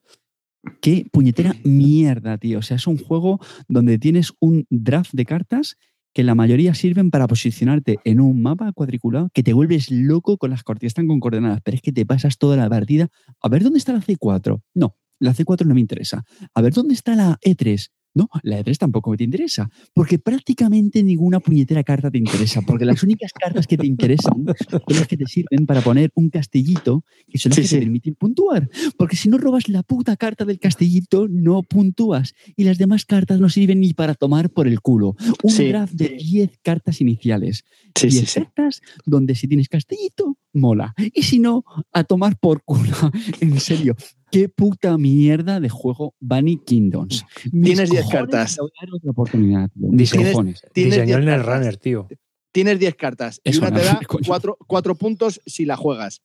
Qué 0.81 1.05
puñetera 1.11 1.55
mierda, 1.63 2.37
tío. 2.37 2.59
O 2.59 2.61
sea, 2.63 2.77
es 2.77 2.87
un 2.87 2.97
juego 2.97 3.39
donde 3.67 3.99
tienes 3.99 4.33
un 4.39 4.65
draft 4.71 5.11
de 5.13 5.25
cartas 5.25 5.75
que 6.13 6.23
la 6.23 6.33
mayoría 6.33 6.73
sirven 6.73 7.11
para 7.11 7.27
posicionarte 7.27 7.99
en 8.03 8.19
un 8.19 8.41
mapa 8.41 8.71
cuadriculado 8.71 9.29
que 9.35 9.43
te 9.43 9.53
vuelves 9.53 9.91
loco 9.91 10.37
con 10.39 10.49
las 10.49 10.63
cortinas 10.63 10.89
están 10.91 11.05
con 11.07 11.19
coordenadas, 11.19 11.61
pero 11.63 11.75
es 11.75 11.81
que 11.81 11.91
te 11.91 12.07
pasas 12.07 12.39
toda 12.39 12.57
la 12.57 12.67
partida. 12.67 13.07
A 13.39 13.49
ver 13.49 13.61
dónde 13.63 13.77
está 13.77 13.93
la 13.93 14.01
C4. 14.01 14.59
No, 14.73 14.95
la 15.19 15.33
C4 15.33 15.65
no 15.65 15.73
me 15.75 15.81
interesa. 15.81 16.23
A 16.53 16.61
ver 16.61 16.73
dónde 16.73 16.93
está 16.93 17.15
la 17.15 17.39
E3. 17.45 17.89
No, 18.13 18.27
la 18.41 18.59
E3 18.59 18.77
tampoco 18.77 19.11
me 19.11 19.17
te 19.17 19.23
interesa, 19.25 19.69
porque 19.93 20.17
prácticamente 20.17 21.03
ninguna 21.03 21.39
puñetera 21.39 21.83
carta 21.83 22.09
te 22.09 22.17
interesa, 22.17 22.61
porque 22.63 22.83
las 22.83 23.03
únicas 23.03 23.31
cartas 23.31 23.67
que 23.67 23.77
te 23.77 23.85
interesan 23.85 24.43
son 24.69 24.81
las 24.97 25.05
que 25.07 25.17
te 25.17 25.27
sirven 25.27 25.67
para 25.67 25.81
poner 25.81 26.09
un 26.15 26.31
castillito 26.31 27.03
que 27.27 27.37
son 27.37 27.51
las 27.51 27.57
Sí, 27.57 27.61
que 27.61 27.67
sí. 27.67 27.75
te 27.75 27.81
permiten 27.81 28.15
puntuar. 28.15 28.69
Porque 28.97 29.15
si 29.15 29.29
no 29.29 29.37
robas 29.37 29.69
la 29.69 29.83
puta 29.83 30.15
carta 30.17 30.45
del 30.45 30.57
castillito, 30.57 31.27
no 31.29 31.61
puntúas. 31.61 32.33
Y 32.55 32.63
las 32.63 32.79
demás 32.79 33.05
cartas 33.05 33.39
no 33.39 33.49
sirven 33.49 33.81
ni 33.81 33.93
para 33.93 34.15
tomar 34.15 34.49
por 34.49 34.67
el 34.67 34.81
culo. 34.81 35.15
Un 35.43 35.51
Sí. 35.51 35.67
draft 35.67 35.93
de 35.93 36.09
10 36.17 36.57
cartas 36.63 37.01
iniciales. 37.01 37.65
Sí, 37.93 38.07
10 38.07 38.21
sí, 38.21 38.25
sí. 38.25 38.39
cartas 38.39 38.81
donde 39.05 39.35
si 39.35 39.47
tienes 39.47 39.69
castillito, 39.69 40.39
mola. 40.53 40.95
Y 41.13 41.21
si 41.21 41.37
no, 41.37 41.63
a 41.93 42.03
tomar 42.03 42.39
por 42.39 42.63
culo. 42.63 42.95
en 43.41 43.59
serio. 43.59 43.95
Qué 44.31 44.49
puta 44.49 44.97
mierda 44.97 45.59
de 45.59 45.69
juego 45.69 46.13
Bunny 46.19 46.57
Kingdoms. 46.57 47.25
Mis 47.51 47.63
Tienes 47.75 47.89
10 47.89 48.03
cojones 48.03 48.21
cartas. 48.31 48.55
te 48.55 48.61
voy 48.61 48.71
a 48.77 48.85
dar 48.85 48.93
otra 48.95 49.11
oportunidad. 49.11 49.69
Tienes- 49.73 50.13
cojones. 50.31 50.61
Tienes 50.73 50.93
Diseñó 50.95 51.05
10 51.05 51.17
el 51.17 51.25
cartas. 51.25 51.45
Netrunner, 51.47 51.77
tío. 51.77 52.07
Tienes 52.51 52.79
10 52.79 52.95
cartas 52.95 53.41
y 53.43 53.57
una 53.57 53.69
no, 53.69 53.77
te 53.79 53.85
da 53.85 53.99
coño. 54.07 54.23
4 54.27 54.57
cuatro 54.67 54.95
puntos 54.95 55.41
si 55.45 55.65
la 55.65 55.77
juegas. 55.77 56.21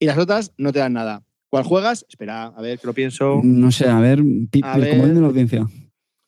Y 0.00 0.06
las 0.06 0.18
otras 0.18 0.52
no 0.56 0.72
te 0.72 0.78
dan 0.78 0.94
nada. 0.94 1.24
¿Cuál 1.50 1.64
juegas? 1.64 2.06
Espera, 2.08 2.44
a 2.46 2.62
ver, 2.62 2.78
que 2.78 2.86
lo 2.86 2.94
pienso. 2.94 3.40
No 3.44 3.70
sé, 3.70 3.86
a 3.88 4.00
ver, 4.00 4.20
A 4.62 4.78
ver. 4.78 4.96
la 4.96 5.26
audiencia. 5.26 5.66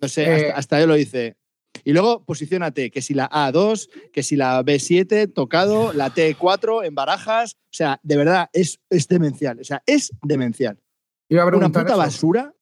No 0.00 0.08
sé, 0.08 0.24
Eh. 0.24 0.34
hasta, 0.48 0.58
hasta 0.58 0.80
yo 0.80 0.86
lo 0.86 0.96
hice. 0.98 1.36
Y 1.82 1.92
luego 1.92 2.24
posiciónate, 2.24 2.90
que 2.90 3.00
si 3.02 3.14
la 3.14 3.28
A2, 3.30 3.88
que 4.12 4.22
si 4.22 4.36
la 4.36 4.62
B7, 4.62 5.32
tocado, 5.32 5.92
la 5.92 6.14
T4 6.14 6.84
en 6.86 6.94
barajas. 6.94 7.54
O 7.56 7.72
sea, 7.76 7.98
de 8.02 8.16
verdad, 8.16 8.48
es, 8.52 8.80
es 8.90 9.08
demencial. 9.08 9.58
O 9.60 9.64
sea, 9.64 9.82
es 9.86 10.12
demencial. 10.22 10.78
Iba 11.34 11.42
a 11.42 11.46
Una 11.46 11.68
puta 11.68 11.82
eso. 11.82 11.96
basura. 11.96 12.54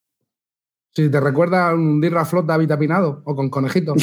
Si 0.94 1.10
te 1.10 1.20
recuerda 1.20 1.74
hundir 1.74 2.12
la 2.12 2.24
flota 2.24 2.56
vitapinado 2.56 3.22
o 3.24 3.34
con 3.36 3.50
conejitos. 3.50 3.96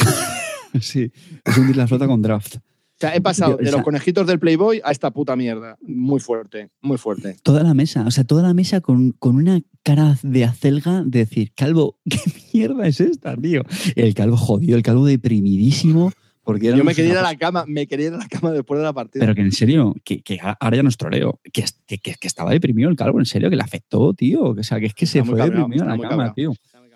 Sí, 0.80 1.10
es 1.44 1.58
hundir 1.58 1.76
la 1.76 1.88
flota 1.88 2.06
con 2.06 2.22
draft. 2.22 2.58
O 2.58 2.60
sea, 3.00 3.16
he 3.16 3.20
pasado 3.20 3.56
de 3.56 3.72
los 3.72 3.82
conejitos 3.82 4.24
del 4.24 4.38
Playboy 4.38 4.80
a 4.84 4.92
esta 4.92 5.10
puta 5.10 5.34
mierda. 5.34 5.76
Muy 5.80 6.20
fuerte, 6.20 6.70
muy 6.80 6.96
fuerte. 6.96 7.38
Toda 7.42 7.64
la 7.64 7.74
mesa, 7.74 8.04
o 8.06 8.10
sea, 8.12 8.22
toda 8.22 8.42
la 8.42 8.54
mesa 8.54 8.80
con, 8.80 9.10
con 9.12 9.34
una 9.34 9.60
cara 9.82 10.16
de 10.22 10.44
acelga 10.44 11.02
de 11.04 11.20
decir, 11.20 11.52
Calvo, 11.56 11.98
¿qué 12.08 12.20
mierda 12.52 12.86
es 12.86 13.00
esta, 13.00 13.36
tío? 13.36 13.62
El 13.96 14.14
calvo 14.14 14.36
jodido, 14.36 14.76
el 14.76 14.84
calvo 14.84 15.06
deprimidísimo. 15.06 16.12
Porque 16.42 16.74
Yo 16.74 16.82
me 16.84 16.94
quería 16.94 17.12
ir 17.12 17.18
a 17.18 17.22
la 17.22 17.36
cama, 17.36 17.64
me 17.66 17.86
quería 17.86 18.08
ir 18.08 18.14
a 18.14 18.18
la 18.18 18.26
cama 18.26 18.50
después 18.52 18.78
de 18.78 18.84
la 18.84 18.92
partida. 18.92 19.20
Pero 19.20 19.34
que 19.34 19.42
en 19.42 19.52
serio, 19.52 19.94
que, 20.04 20.22
que 20.22 20.38
ahora 20.40 20.76
ya 20.76 20.82
no 20.82 20.88
es 20.88 20.96
troleo, 20.96 21.38
que, 21.52 21.64
que, 21.86 21.98
que- 21.98 22.16
estaba 22.26 22.50
deprimido 22.50 22.88
el 22.88 22.96
calvo, 22.96 23.18
en 23.18 23.26
serio, 23.26 23.50
que 23.50 23.56
le 23.56 23.62
afectó, 23.62 24.14
tío. 24.14 24.42
O 24.44 24.62
sea, 24.62 24.80
que 24.80 24.86
es 24.86 24.94
que 24.94 25.06
se 25.06 25.22
fue 25.22 25.38
cabreado, 25.38 25.68
deprimido 25.68 25.84
a 25.84 25.88
la 25.88 25.94
cama, 25.96 26.08
cabreado. 26.10 26.34
tío. 26.34 26.52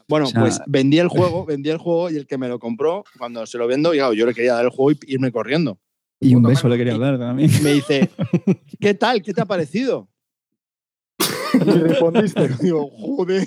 Bueno, 0.09 0.27
O 0.27 0.29
sea- 0.31 0.41
pues 0.41 0.61
vendí 0.67 0.99
el 0.99 1.09
juego, 1.09 1.45
vendí 1.47 1.69
el 1.71 1.79
juego 1.79 2.11
y 2.11 2.17
el 2.17 2.27
que 2.27 2.39
me 2.39 2.49
lo 2.49 2.59
compró, 2.59 3.05
cuando 3.19 3.45
se 3.47 3.59
lo 3.59 3.67
vendo, 3.67 3.93
claro, 3.93 4.13
yo 4.15 4.27
le 4.27 4.35
quería 4.35 4.55
dar 4.55 4.65
el 4.65 4.71
juego 4.71 4.93
y 5.07 5.13
irme 5.13 5.31
corriendo. 5.31 5.79
Y 6.21 6.35
un 6.35 6.43
beso 6.43 6.69
le 6.69 6.79
quería 6.79 6.97
dar 6.97 7.19
también. 7.19 7.51
Me 7.63 7.73
dice, 7.75 8.09
¿qué 8.81 8.95
tal? 8.95 9.21
¿Qué 9.23 9.35
te 9.35 9.43
ha 9.43 9.47
parecido? 9.47 10.09
Y 11.55 11.59
respondiste. 11.59 12.49
Digo, 12.63 12.89
joder. 12.91 13.47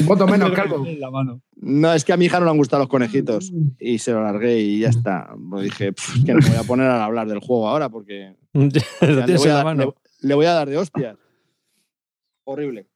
Un 0.00 0.06
voto 0.06 0.26
menos, 0.26 0.50
Calvo. 0.52 0.86
La 0.98 1.10
mano. 1.10 1.40
No, 1.56 1.92
es 1.92 2.04
que 2.04 2.12
a 2.12 2.16
mi 2.16 2.26
hija 2.26 2.38
no 2.38 2.44
le 2.46 2.50
han 2.52 2.56
gustado 2.58 2.82
los 2.82 2.88
conejitos. 2.88 3.52
Y 3.78 3.98
se 3.98 4.12
lo 4.12 4.22
largué 4.22 4.60
y 4.60 4.80
ya 4.80 4.88
está. 4.90 5.34
Pues 5.50 5.64
dije, 5.64 5.92
"Pff, 5.92 6.16
es 6.18 6.24
que 6.24 6.32
no 6.34 6.40
me 6.40 6.48
voy 6.48 6.56
a 6.58 6.62
poner 6.64 6.86
a 6.88 7.04
hablar 7.04 7.28
del 7.28 7.38
juego 7.40 7.68
ahora 7.68 7.88
porque 7.88 8.34
Lo 8.52 8.62
le, 9.26 9.36
voy 9.36 9.46
en 9.46 9.50
a, 9.50 9.54
la 9.54 9.54
dar- 9.54 9.64
mano. 9.64 9.94
le- 10.20 10.28
le 10.28 10.34
voy 10.34 10.46
a 10.46 10.52
dar 10.52 10.68
de 10.68 10.76
hostias. 10.76 11.16
Horrible. 12.44 12.86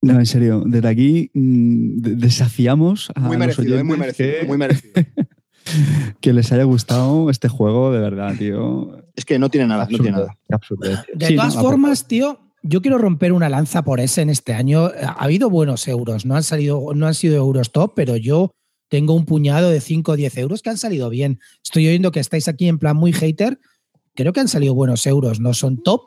No, 0.00 0.18
en 0.18 0.26
serio, 0.26 0.62
desde 0.64 0.88
aquí 0.88 1.30
mm, 1.34 2.00
de- 2.00 2.14
desafiamos 2.16 3.10
a 3.14 3.20
Muy 3.20 3.36
merecido, 3.36 3.78
eh, 3.78 3.84
muy 3.84 3.98
merecido, 3.98 4.30
que, 4.40 4.46
muy 4.46 4.56
merecido. 4.56 4.92
que 6.20 6.32
les 6.32 6.50
haya 6.52 6.62
gustado 6.64 7.28
este 7.30 7.48
juego, 7.48 7.92
de 7.92 7.98
verdad, 8.00 8.34
tío. 8.38 8.96
Es 9.16 9.24
que 9.24 9.38
no 9.38 9.50
tiene 9.50 9.66
nada, 9.66 9.86
no 9.90 9.98
tiene 9.98 10.12
nada. 10.12 10.38
De 11.18 11.26
Sí, 11.26 11.34
todas 11.36 11.56
no, 11.56 11.60
formas, 11.62 12.06
tío, 12.06 12.38
yo 12.62 12.80
quiero 12.82 12.98
romper 12.98 13.32
una 13.32 13.48
lanza 13.48 13.82
por 13.82 14.00
ese 14.00 14.22
en 14.22 14.30
este 14.30 14.52
año. 14.54 14.86
Ha 14.86 15.12
habido 15.24 15.48
buenos 15.50 15.86
euros, 15.88 16.26
no 16.26 16.36
han 16.36 16.42
salido, 16.42 16.92
no 16.94 17.06
han 17.06 17.14
sido 17.14 17.36
euros 17.36 17.72
top, 17.72 17.92
pero 17.94 18.16
yo 18.16 18.50
tengo 18.88 19.14
un 19.14 19.26
puñado 19.26 19.70
de 19.70 19.80
5 19.80 20.12
o 20.12 20.16
10 20.16 20.36
euros 20.38 20.62
que 20.62 20.70
han 20.70 20.78
salido 20.78 21.10
bien. 21.10 21.40
Estoy 21.62 21.86
oyendo 21.88 22.10
que 22.10 22.20
estáis 22.20 22.48
aquí 22.48 22.68
en 22.68 22.78
plan 22.78 22.96
muy 22.96 23.12
hater. 23.12 23.58
Creo 24.14 24.32
que 24.32 24.40
han 24.40 24.48
salido 24.48 24.74
buenos 24.74 25.06
euros, 25.06 25.38
no 25.38 25.54
son 25.54 25.80
top, 25.80 26.00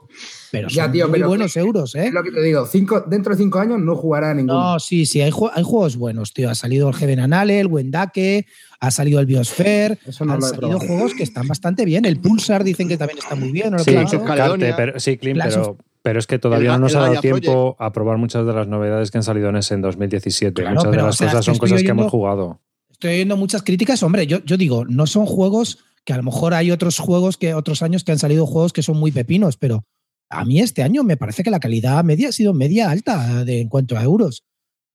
pero 0.51 0.69
son 0.69 0.75
Ya, 0.75 0.91
tío, 0.91 1.07
muy 1.07 1.13
pero- 1.19 1.29
buenos 1.29 1.55
euros, 1.55 1.95
¿eh? 1.95 2.07
Es 2.07 2.13
lo 2.13 2.21
que 2.23 2.31
te 2.31 2.41
digo. 2.41 2.65
Cinco, 2.65 3.05
dentro 3.07 3.33
de 3.33 3.41
cinco 3.41 3.59
años 3.59 3.79
no 3.79 3.95
jugará 3.95 4.33
ninguno. 4.33 4.73
No, 4.73 4.79
sí, 4.79 5.05
sí, 5.05 5.21
hay, 5.21 5.31
jue- 5.31 5.51
hay 5.53 5.63
juegos 5.63 5.95
buenos, 5.95 6.33
tío. 6.33 6.49
Ha 6.49 6.55
salido 6.55 6.89
el 6.89 6.95
Heaven 6.95 7.21
Anale, 7.21 7.61
el 7.61 7.67
Wendake, 7.67 8.47
ha 8.81 8.91
salido 8.91 9.21
el 9.21 9.27
Biosphere, 9.27 9.97
Eso 10.05 10.25
no 10.25 10.33
han 10.33 10.39
lo 10.41 10.45
he 10.45 10.49
salido 10.49 10.67
probado. 10.71 10.87
juegos 10.87 11.13
que 11.13 11.23
están 11.23 11.47
bastante 11.47 11.85
bien. 11.85 12.03
El 12.03 12.19
Pulsar 12.19 12.65
dicen 12.65 12.89
que 12.89 12.97
también 12.97 13.19
está 13.19 13.35
muy 13.35 13.53
bien. 13.53 13.71
¿no? 13.71 13.79
Sí, 13.79 13.91
Claro. 13.91 14.09
Clash 14.09 14.19
of 14.19 14.27
Carte, 14.27 14.37
Caledonia. 14.41 14.75
pero, 14.75 14.99
sí, 14.99 15.17
Clint, 15.17 15.35
Clash 15.35 15.53
pero, 15.53 15.77
pero 16.01 16.19
es 16.19 16.27
que 16.27 16.39
todavía 16.39 16.73
El 16.73 16.81
no 16.81 16.87
nos 16.87 16.95
ha 16.95 17.01
dado 17.01 17.21
tiempo 17.21 17.75
a 17.79 17.91
probar 17.91 18.17
muchas 18.17 18.45
de 18.45 18.53
las 18.53 18.67
novedades 18.67 19.11
que 19.11 19.17
han 19.17 19.23
salido 19.23 19.49
en 19.49 19.57
ese 19.57 19.75
en 19.75 19.81
2017. 19.81 20.61
Claro, 20.61 20.75
muchas 20.75 20.91
de 20.91 20.91
pero, 20.91 21.05
las 21.05 21.15
o 21.15 21.17
sea, 21.17 21.27
cosas 21.27 21.45
son 21.45 21.57
cosas 21.57 21.83
que 21.83 21.89
hemos 21.89 22.11
jugado. 22.11 22.61
Estoy 22.89 23.13
oyendo 23.13 23.37
muchas 23.37 23.63
críticas. 23.63 24.01
Hombre, 24.03 24.27
yo, 24.27 24.43
yo 24.43 24.57
digo, 24.57 24.85
no 24.85 25.07
son 25.07 25.25
juegos 25.25 25.79
que 26.03 26.13
a 26.13 26.17
lo 26.17 26.23
mejor 26.23 26.53
hay 26.53 26.71
otros 26.71 26.97
juegos 26.97 27.37
que 27.37 27.53
otros 27.53 27.81
años 27.81 28.03
que 28.03 28.11
han 28.11 28.19
salido 28.19 28.47
juegos 28.47 28.73
que 28.73 28.81
son 28.81 28.97
muy 28.97 29.11
pepinos, 29.11 29.57
pero 29.57 29.85
a 30.29 30.45
mí 30.45 30.59
este 30.59 30.81
año 30.81 31.03
me 31.03 31.17
parece 31.17 31.43
que 31.43 31.51
la 31.51 31.59
calidad 31.59 32.03
media 32.03 32.29
ha 32.29 32.31
sido 32.31 32.53
media 32.53 32.89
alta 32.89 33.43
de, 33.43 33.61
en 33.61 33.69
cuanto 33.69 33.97
a 33.97 34.03
euros. 34.03 34.43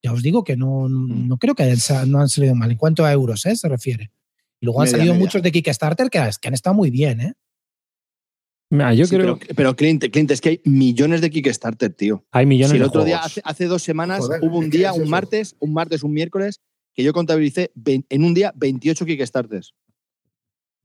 Ya 0.03 0.12
os 0.12 0.23
digo 0.23 0.45
que 0.45 0.57
no, 0.57 0.89
no 0.89 1.37
creo 1.39 1.55
que 1.55 1.62
hayan 1.62 2.11
no 2.11 2.20
han 2.20 2.28
salido 2.28 2.55
mal 2.55 2.70
en 2.70 2.77
cuanto 2.77 3.05
a 3.05 3.12
euros, 3.12 3.47
¿eh? 3.47 3.55
se 3.55 3.69
refiere. 3.69 4.11
Y 4.61 4.66
luego 4.66 4.83
han 4.83 4.89
salido 4.89 5.15
media. 5.15 5.24
muchos 5.24 5.43
de 5.43 5.53
Kickstarter 5.53 6.11
que, 6.11 6.20
que 6.41 6.49
han 6.49 6.55
estado 6.55 6.74
muy 6.74 6.91
bien, 6.91 7.20
¿eh? 7.20 7.35
Yo 8.70 9.06
Sí, 9.06 9.16
creo 9.16 9.38
pero, 9.38 9.55
pero 9.55 9.76
Clint, 9.76 10.05
Clint, 10.10 10.30
es 10.30 10.40
que 10.40 10.48
hay 10.48 10.60
millones 10.64 11.20
de 11.20 11.30
Kickstarter, 11.30 11.93
tío. 11.93 12.24
hay 12.32 12.47
millones 12.47 12.70
Si 12.70 12.76
el 12.76 12.82
de 12.82 12.88
otro 12.88 13.05
día, 13.05 13.18
hace, 13.18 13.40
hace 13.44 13.66
dos 13.66 13.82
semanas, 13.82 14.20
Joder, 14.20 14.40
hubo 14.43 14.59
un 14.59 14.70
¿qué 14.70 14.78
día, 14.78 14.90
es 14.90 14.98
un 14.98 15.09
martes, 15.09 15.56
un 15.60 15.72
martes, 15.72 16.02
un 16.02 16.12
miércoles, 16.12 16.60
que 16.93 17.05
yo 17.05 17.12
contabilicé 17.12 17.70
en 17.84 18.24
un 18.24 18.34
día 18.34 18.52
28 18.56 19.06
Kickstarters. 19.06 19.74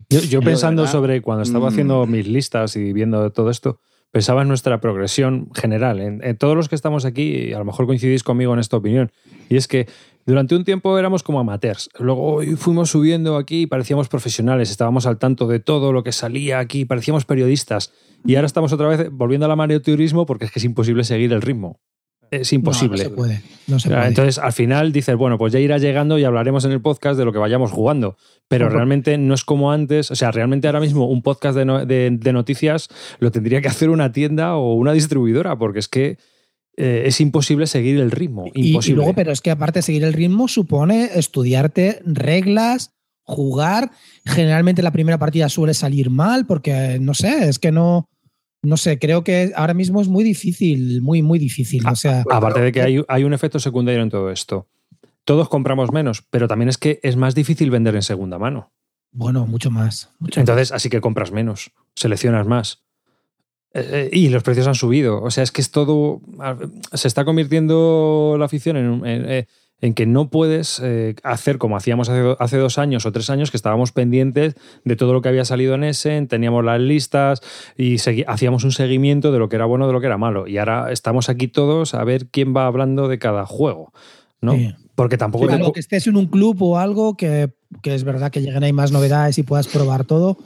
Yo, 0.09 0.19
yo 0.19 0.41
pensando 0.41 0.83
verdad, 0.83 0.91
sobre 0.91 1.21
cuando 1.21 1.43
estaba 1.43 1.65
mm. 1.65 1.73
haciendo 1.73 2.05
mis 2.05 2.27
listas 2.27 2.75
y 2.75 2.91
viendo 2.91 3.31
todo 3.31 3.49
esto, 3.49 3.79
pensaba 4.11 4.41
en 4.41 4.49
nuestra 4.49 4.79
progresión 4.81 5.49
general, 5.53 6.01
en, 6.01 6.23
en 6.23 6.37
todos 6.37 6.55
los 6.55 6.69
que 6.69 6.75
estamos 6.75 7.05
aquí, 7.05 7.31
y 7.31 7.53
a 7.53 7.59
lo 7.59 7.65
mejor 7.65 7.87
coincidís 7.87 8.23
conmigo 8.23 8.53
en 8.53 8.59
esta 8.59 8.77
opinión, 8.77 9.11
y 9.49 9.55
es 9.55 9.67
que 9.67 9.87
durante 10.25 10.55
un 10.55 10.63
tiempo 10.63 10.97
éramos 10.99 11.23
como 11.23 11.39
amateurs, 11.39 11.89
luego 11.99 12.35
hoy 12.35 12.55
fuimos 12.55 12.89
subiendo 12.89 13.37
aquí 13.37 13.61
y 13.61 13.65
parecíamos 13.67 14.07
profesionales, 14.07 14.69
estábamos 14.71 15.05
al 15.05 15.17
tanto 15.17 15.47
de 15.47 15.59
todo 15.59 15.91
lo 15.93 16.03
que 16.03 16.11
salía 16.11 16.59
aquí, 16.59 16.85
parecíamos 16.85 17.25
periodistas, 17.25 17.91
y 18.25 18.35
ahora 18.35 18.45
estamos 18.45 18.71
otra 18.73 18.87
vez 18.87 19.09
volviendo 19.11 19.45
al 19.45 19.51
amateurismo 19.51 20.25
porque 20.25 20.45
es 20.45 20.51
que 20.51 20.59
es 20.59 20.65
imposible 20.65 21.03
seguir 21.03 21.33
el 21.33 21.41
ritmo. 21.41 21.79
Es 22.29 22.53
imposible. 22.53 23.03
No, 23.03 23.03
no 23.03 23.09
se 23.09 23.15
puede. 23.15 23.41
No 23.67 23.79
se 23.79 23.89
puede. 23.89 24.07
Entonces, 24.07 24.37
al 24.39 24.53
final 24.53 24.93
dices, 24.93 25.17
bueno, 25.17 25.37
pues 25.37 25.51
ya 25.51 25.59
irá 25.59 25.77
llegando 25.79 26.17
y 26.17 26.23
hablaremos 26.23 26.63
en 26.63 26.71
el 26.71 26.81
podcast 26.81 27.19
de 27.19 27.25
lo 27.25 27.33
que 27.33 27.39
vayamos 27.39 27.71
jugando. 27.71 28.15
Pero 28.47 28.69
realmente 28.69 29.17
no 29.17 29.33
es 29.33 29.43
como 29.43 29.73
antes. 29.73 30.11
O 30.11 30.15
sea, 30.15 30.31
realmente 30.31 30.65
ahora 30.67 30.79
mismo 30.79 31.07
un 31.09 31.23
podcast 31.23 31.57
de, 31.57 31.65
no- 31.65 31.85
de- 31.85 32.09
de 32.09 32.31
noticias 32.31 32.87
lo 33.19 33.31
tendría 33.31 33.61
que 33.61 33.67
hacer 33.67 33.89
una 33.89 34.13
tienda 34.13 34.55
o 34.55 34.75
una 34.75 34.93
distribuidora, 34.93 35.57
porque 35.57 35.79
es 35.79 35.89
que 35.89 36.19
eh, 36.77 37.03
es 37.05 37.19
imposible 37.21 37.67
seguir 37.67 37.99
el 37.99 38.11
ritmo. 38.11 38.45
Y- 38.53 38.61
Y, 38.61 38.67
Imposible. 38.69 38.95
luego, 38.97 39.13
pero 39.13 39.31
es 39.31 39.41
que 39.41 39.51
aparte 39.51 39.81
seguir 39.81 40.03
el 40.03 40.13
ritmo, 40.13 40.47
supone 40.47 41.09
estudiarte 41.15 42.01
reglas, 42.05 42.91
jugar. 43.23 43.91
Generalmente 44.25 44.81
la 44.81 44.91
primera 44.91 45.17
partida 45.19 45.49
suele 45.49 45.73
salir 45.73 46.09
mal, 46.09 46.45
porque 46.45 46.97
no 46.99 47.13
sé, 47.13 47.47
es 47.49 47.59
que 47.59 47.71
no. 47.71 48.07
No 48.63 48.77
sé, 48.77 48.99
creo 48.99 49.23
que 49.23 49.51
ahora 49.55 49.73
mismo 49.73 50.01
es 50.01 50.07
muy 50.07 50.23
difícil, 50.23 51.01
muy, 51.01 51.23
muy 51.23 51.39
difícil. 51.39 51.83
O 51.87 51.95
sea, 51.95 52.23
Aparte 52.29 52.61
de 52.61 52.71
que 52.71 52.81
hay, 52.83 53.01
hay 53.07 53.23
un 53.23 53.33
efecto 53.33 53.59
secundario 53.59 54.03
en 54.03 54.11
todo 54.11 54.29
esto. 54.29 54.67
Todos 55.25 55.49
compramos 55.49 55.91
menos, 55.91 56.23
pero 56.29 56.47
también 56.47 56.69
es 56.69 56.77
que 56.77 56.99
es 57.01 57.15
más 57.15 57.33
difícil 57.33 57.71
vender 57.71 57.95
en 57.95 58.03
segunda 58.03 58.37
mano. 58.37 58.71
bueno, 59.11 59.47
mucho 59.47 59.71
más. 59.71 60.11
mucho 60.19 60.39
Entonces, 60.39 60.71
así 60.71 60.89
que 60.89 61.01
compras 61.01 61.31
menos, 61.31 61.71
seleccionas 61.95 62.45
más. 62.45 62.83
Eh, 63.73 64.09
eh, 64.11 64.17
y 64.17 64.29
los 64.29 64.43
precios 64.43 64.67
han 64.67 64.75
subido. 64.75 65.21
O 65.21 65.31
sea, 65.31 65.43
es 65.43 65.51
que 65.51 65.61
es 65.61 65.71
todo. 65.71 66.21
Se 66.93 67.07
está 67.07 67.23
convirtiendo 67.25 68.35
la 68.37 68.45
afición 68.45 68.77
en, 68.77 69.01
eh, 69.05 69.47
en 69.79 69.93
que 69.93 70.05
no 70.05 70.29
puedes 70.29 70.79
eh, 70.83 71.15
hacer 71.23 71.57
como 71.57 71.75
hacíamos 71.77 72.09
hace, 72.09 72.19
do- 72.19 72.37
hace 72.39 72.57
dos 72.57 72.77
años 72.77 73.05
o 73.05 73.11
tres 73.11 73.29
años, 73.29 73.49
que 73.49 73.57
estábamos 73.57 73.91
pendientes 73.91 74.55
de 74.83 74.95
todo 74.95 75.13
lo 75.13 75.21
que 75.21 75.29
había 75.29 75.45
salido 75.45 75.73
en 75.75 75.83
Essen, 75.85 76.27
teníamos 76.27 76.63
las 76.65 76.79
listas 76.79 77.41
y 77.77 77.95
hacíamos 78.27 78.63
un 78.63 78.71
seguimiento 78.73 79.31
de 79.31 79.39
lo 79.39 79.49
que 79.49 79.55
era 79.55 79.65
bueno, 79.65 79.87
de 79.87 79.93
lo 79.93 80.01
que 80.01 80.07
era 80.07 80.17
malo. 80.17 80.47
Y 80.47 80.57
ahora 80.57 80.91
estamos 80.91 81.29
aquí 81.29 81.47
todos 81.47 81.93
a 81.95 82.03
ver 82.03 82.27
quién 82.27 82.55
va 82.55 82.67
hablando 82.67 83.07
de 83.07 83.19
cada 83.19 83.45
juego. 83.45 83.91
¿no? 84.41 84.53
Sí. 84.53 84.75
Porque 84.95 85.17
tampoco 85.17 85.47
Claro, 85.47 85.71
que 85.71 85.79
estés 85.79 86.05
en 86.07 86.17
un 86.17 86.27
club 86.27 86.61
o 86.61 86.77
algo 86.77 87.15
que, 87.15 87.53
que 87.81 87.95
es 87.95 88.03
verdad 88.03 88.31
que 88.31 88.41
lleguen 88.41 88.63
ahí 88.63 88.73
más 88.73 88.91
novedades 88.91 89.37
y 89.37 89.43
puedas 89.43 89.67
probar 89.67 90.03
todo. 90.05 90.37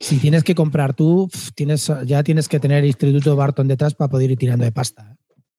Si 0.00 0.16
tienes 0.18 0.42
que 0.44 0.54
comprar 0.54 0.94
tú, 0.94 1.28
tienes, 1.54 1.92
ya 2.06 2.22
tienes 2.22 2.48
que 2.48 2.58
tener 2.58 2.78
el 2.78 2.86
Instituto 2.86 3.36
Barton 3.36 3.68
detrás 3.68 3.94
para 3.94 4.08
poder 4.10 4.30
ir 4.30 4.38
tirando 4.38 4.64
de 4.64 4.72
pasta. 4.72 5.14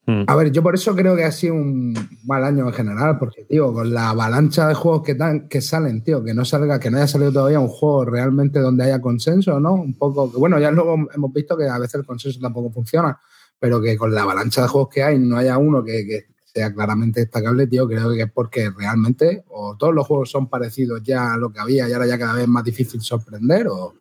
Mm. 0.07 0.23
A 0.25 0.35
ver, 0.35 0.51
yo 0.51 0.63
por 0.63 0.73
eso 0.73 0.95
creo 0.95 1.15
que 1.15 1.23
ha 1.23 1.31
sido 1.31 1.53
un 1.53 1.93
mal 2.25 2.43
año 2.43 2.67
en 2.67 2.73
general, 2.73 3.19
porque, 3.19 3.43
tío, 3.43 3.71
con 3.71 3.93
la 3.93 4.09
avalancha 4.09 4.67
de 4.67 4.73
juegos 4.73 5.03
que, 5.03 5.13
tan- 5.13 5.47
que 5.47 5.61
salen, 5.61 6.03
tío, 6.03 6.23
que 6.23 6.33
no 6.33 6.43
salga, 6.43 6.79
que 6.79 6.89
no 6.89 6.97
haya 6.97 7.07
salido 7.07 7.31
todavía 7.31 7.59
un 7.59 7.67
juego 7.67 8.03
realmente 8.05 8.59
donde 8.59 8.83
haya 8.83 8.99
consenso, 8.99 9.59
¿no? 9.59 9.73
Un 9.75 9.93
poco, 9.93 10.31
que 10.31 10.37
bueno, 10.39 10.59
ya 10.59 10.71
luego 10.71 10.95
hemos 11.13 11.31
visto 11.31 11.55
que 11.55 11.67
a 11.67 11.77
veces 11.77 11.95
el 11.95 12.05
consenso 12.05 12.39
tampoco 12.39 12.71
funciona, 12.71 13.19
pero 13.59 13.79
que 13.79 13.95
con 13.95 14.11
la 14.11 14.23
avalancha 14.23 14.63
de 14.63 14.67
juegos 14.69 14.89
que 14.91 15.03
hay 15.03 15.19
no 15.19 15.37
haya 15.37 15.59
uno 15.59 15.83
que, 15.83 16.03
que 16.07 16.25
sea 16.51 16.73
claramente 16.73 17.19
destacable, 17.19 17.67
tío, 17.67 17.87
creo 17.87 18.09
que 18.11 18.23
es 18.23 18.31
porque 18.31 18.71
realmente 18.71 19.43
o 19.49 19.77
todos 19.77 19.93
los 19.93 20.07
juegos 20.07 20.31
son 20.31 20.49
parecidos 20.49 21.03
ya 21.03 21.33
a 21.33 21.37
lo 21.37 21.51
que 21.53 21.59
había 21.59 21.87
y 21.87 21.93
ahora 21.93 22.07
ya 22.07 22.17
cada 22.17 22.33
vez 22.33 22.41
es 22.43 22.49
más 22.49 22.63
difícil 22.63 23.01
sorprender 23.01 23.67
o, 23.67 23.93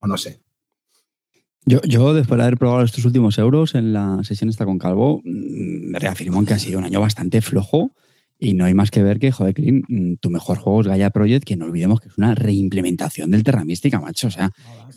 o 0.00 0.06
no 0.06 0.16
sé. 0.16 0.40
Yo, 1.64 1.82
yo, 1.82 2.14
después 2.14 2.38
de 2.38 2.44
haber 2.44 2.56
probado 2.56 2.82
estos 2.82 3.04
últimos 3.04 3.36
euros 3.38 3.74
en 3.74 3.92
la 3.92 4.22
sesión 4.24 4.48
esta 4.48 4.64
con 4.64 4.78
Calvo, 4.78 5.20
mm, 5.24 5.90
me 5.90 5.98
reafirmo 5.98 6.38
en 6.38 6.46
que 6.46 6.54
ha 6.54 6.58
sido 6.58 6.78
un 6.78 6.84
año 6.84 7.00
bastante 7.00 7.42
flojo 7.42 7.92
Y 8.40 8.54
no 8.54 8.66
hay 8.66 8.74
más 8.74 8.92
que 8.92 9.02
ver 9.02 9.18
que, 9.18 9.32
joder, 9.32 9.52
Clean, 9.52 9.82
mm, 9.88 10.14
tu 10.20 10.30
mejor 10.30 10.58
juego 10.58 10.80
es 10.82 10.86
Gaia 10.86 11.10
Project, 11.10 11.44
que 11.44 11.56
no 11.56 11.64
olvidemos 11.64 12.00
que 12.00 12.06
es 12.08 12.16
una 12.18 12.36
reimplementación 12.36 13.32
del 13.32 13.42
Terra 13.42 13.64
Mística, 13.64 14.00
macho. 14.00 14.28
O 14.28 14.30
sea, 14.30 14.52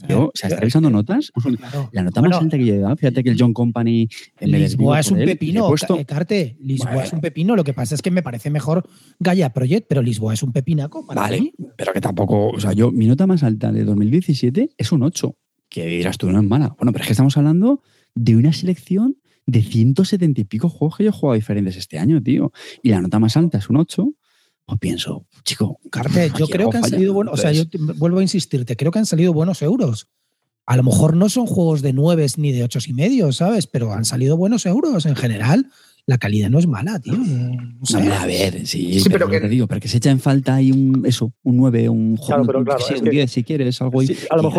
yo, 0.08 0.26
o 0.26 0.32
sea, 0.36 0.48
está 0.50 0.60
revisando 0.60 0.90
notas. 0.92 1.32
Claro. 1.58 1.90
La 1.92 2.04
nota 2.04 2.22
Bueno, 2.22 2.36
más 2.36 2.44
alta 2.44 2.58
que 2.58 2.66
yo 2.66 2.74
he 2.76 2.78
dado, 2.80 2.96
fíjate 2.96 3.24
que 3.24 3.30
el 3.32 3.38
John 3.40 3.54
Company 3.54 4.08
eh, 4.40 4.48
me 4.48 4.60
Lisboa 4.60 5.00
es 5.00 5.10
un 5.12 5.20
él 5.20 5.26
pepino, 5.26 5.68
puesto- 5.68 5.98
Carte. 6.06 6.56
Lisboa 6.60 6.92
Bueno. 6.94 7.08
es 7.08 7.14
un 7.14 7.22
pepino. 7.22 7.56
Lo 7.56 7.64
que 7.64 7.74
pasa 7.74 7.96
es 7.96 8.02
que 8.02 8.12
me 8.12 8.22
parece 8.22 8.50
mejor 8.52 8.88
Gaia 9.20 9.50
Project, 9.52 9.88
pero 9.90 10.02
Lisboa 10.02 10.34
es 10.34 10.44
un 10.44 10.52
pepinaco. 10.52 11.06
Para 11.06 11.22
Vale, 11.22 11.42
mí. 11.42 11.54
pero 11.78 11.94
que 11.94 12.02
tampoco, 12.02 12.50
o 12.50 12.60
sea, 12.60 12.74
yo, 12.74 12.92
mi 12.92 13.08
nota 13.08 13.26
más 13.28 13.42
alta 13.44 13.72
de 13.72 13.84
2017 13.86 14.70
es 14.78 14.92
un 14.92 15.02
8, 15.04 15.36
que 15.70 15.86
dirás 15.88 16.18
tú, 16.18 16.30
no 16.32 16.40
es 16.40 16.46
mala. 16.48 16.76
Bueno, 16.78 16.92
pero 16.92 17.02
es 17.04 17.08
que 17.08 17.14
estamos 17.14 17.36
hablando 17.38 17.82
de 18.14 18.36
una 18.36 18.54
selección 18.54 19.18
de 19.46 19.62
170 19.62 20.42
y 20.42 20.44
pico 20.46 20.70
juegos 20.70 20.98
que 20.98 21.04
yo 21.06 21.10
he 21.10 21.14
jugado 21.14 21.36
diferentes 21.36 21.76
este 21.78 22.00
año, 22.00 22.22
tío. 22.22 22.52
Y 22.84 22.90
la 22.90 23.02
nota 23.02 23.20
más 23.20 23.36
alta 23.38 23.58
es 23.58 23.70
un 23.70 23.78
8, 23.78 24.08
pues 24.66 24.80
pienso, 24.80 25.26
chico, 25.44 25.80
Carte, 25.90 26.32
yo 26.40 26.48
creo 26.48 26.70
que 26.70 26.78
han 26.78 26.84
falla. 26.84 26.96
salido 26.96 27.14
buenos. 27.14 27.34
O 27.34 27.38
sea, 27.38 27.52
yo 27.52 27.68
te- 27.68 27.78
vuelvo 27.78 28.20
a 28.20 28.22
insistirte, 28.22 28.76
creo 28.76 28.92
que 28.92 29.00
han 29.00 29.06
salido 29.06 29.34
buenos 29.34 29.62
euros. 29.62 30.08
A 30.68 30.78
lo 30.78 30.84
mejor 30.84 31.18
no 31.18 31.28
son 31.28 31.48
juegos 31.48 31.82
de 31.82 31.92
9 31.92 32.26
ni 32.38 32.52
de 32.52 32.64
8 32.64 32.80
y 32.88 32.94
medio, 32.94 33.32
¿sabes? 33.34 33.68
Pero 33.68 33.92
han 33.94 34.06
salido 34.06 34.38
buenos 34.38 34.66
euros. 34.68 35.06
En 35.08 35.16
general, 35.16 35.68
la 36.06 36.18
calidad 36.20 36.50
no 36.50 36.60
es 36.60 36.68
mala, 36.68 37.00
tío. 37.00 37.14
No, 37.18 37.80
hombre, 37.98 38.14
a 38.14 38.26
ver, 38.28 38.66
sí, 38.68 39.00
Sí, 39.00 39.10
pero, 39.10 39.28
pero 39.28 39.30
que- 39.30 39.42
te 39.42 39.50
digo, 39.50 39.68
pero 39.68 39.82
que 39.82 39.88
se 39.88 39.98
echa 39.98 40.12
en 40.12 40.20
falta 40.20 40.56
ahí 40.56 40.72
un, 40.72 41.04
eso, 41.06 41.34
un 41.44 41.58
9, 41.58 41.90
un 41.90 42.16
Claro, 42.16 42.46
pero 42.46 42.60
un, 42.60 42.66
claro, 42.66 42.84
un 42.96 43.04
que- 43.04 43.10
10 43.10 43.32
si 43.32 43.44
quieres, 43.44 43.82
algo 43.82 44.02
Sí, 44.04 44.16
a 44.30 44.38
lo 44.38 44.50
y 44.50 44.54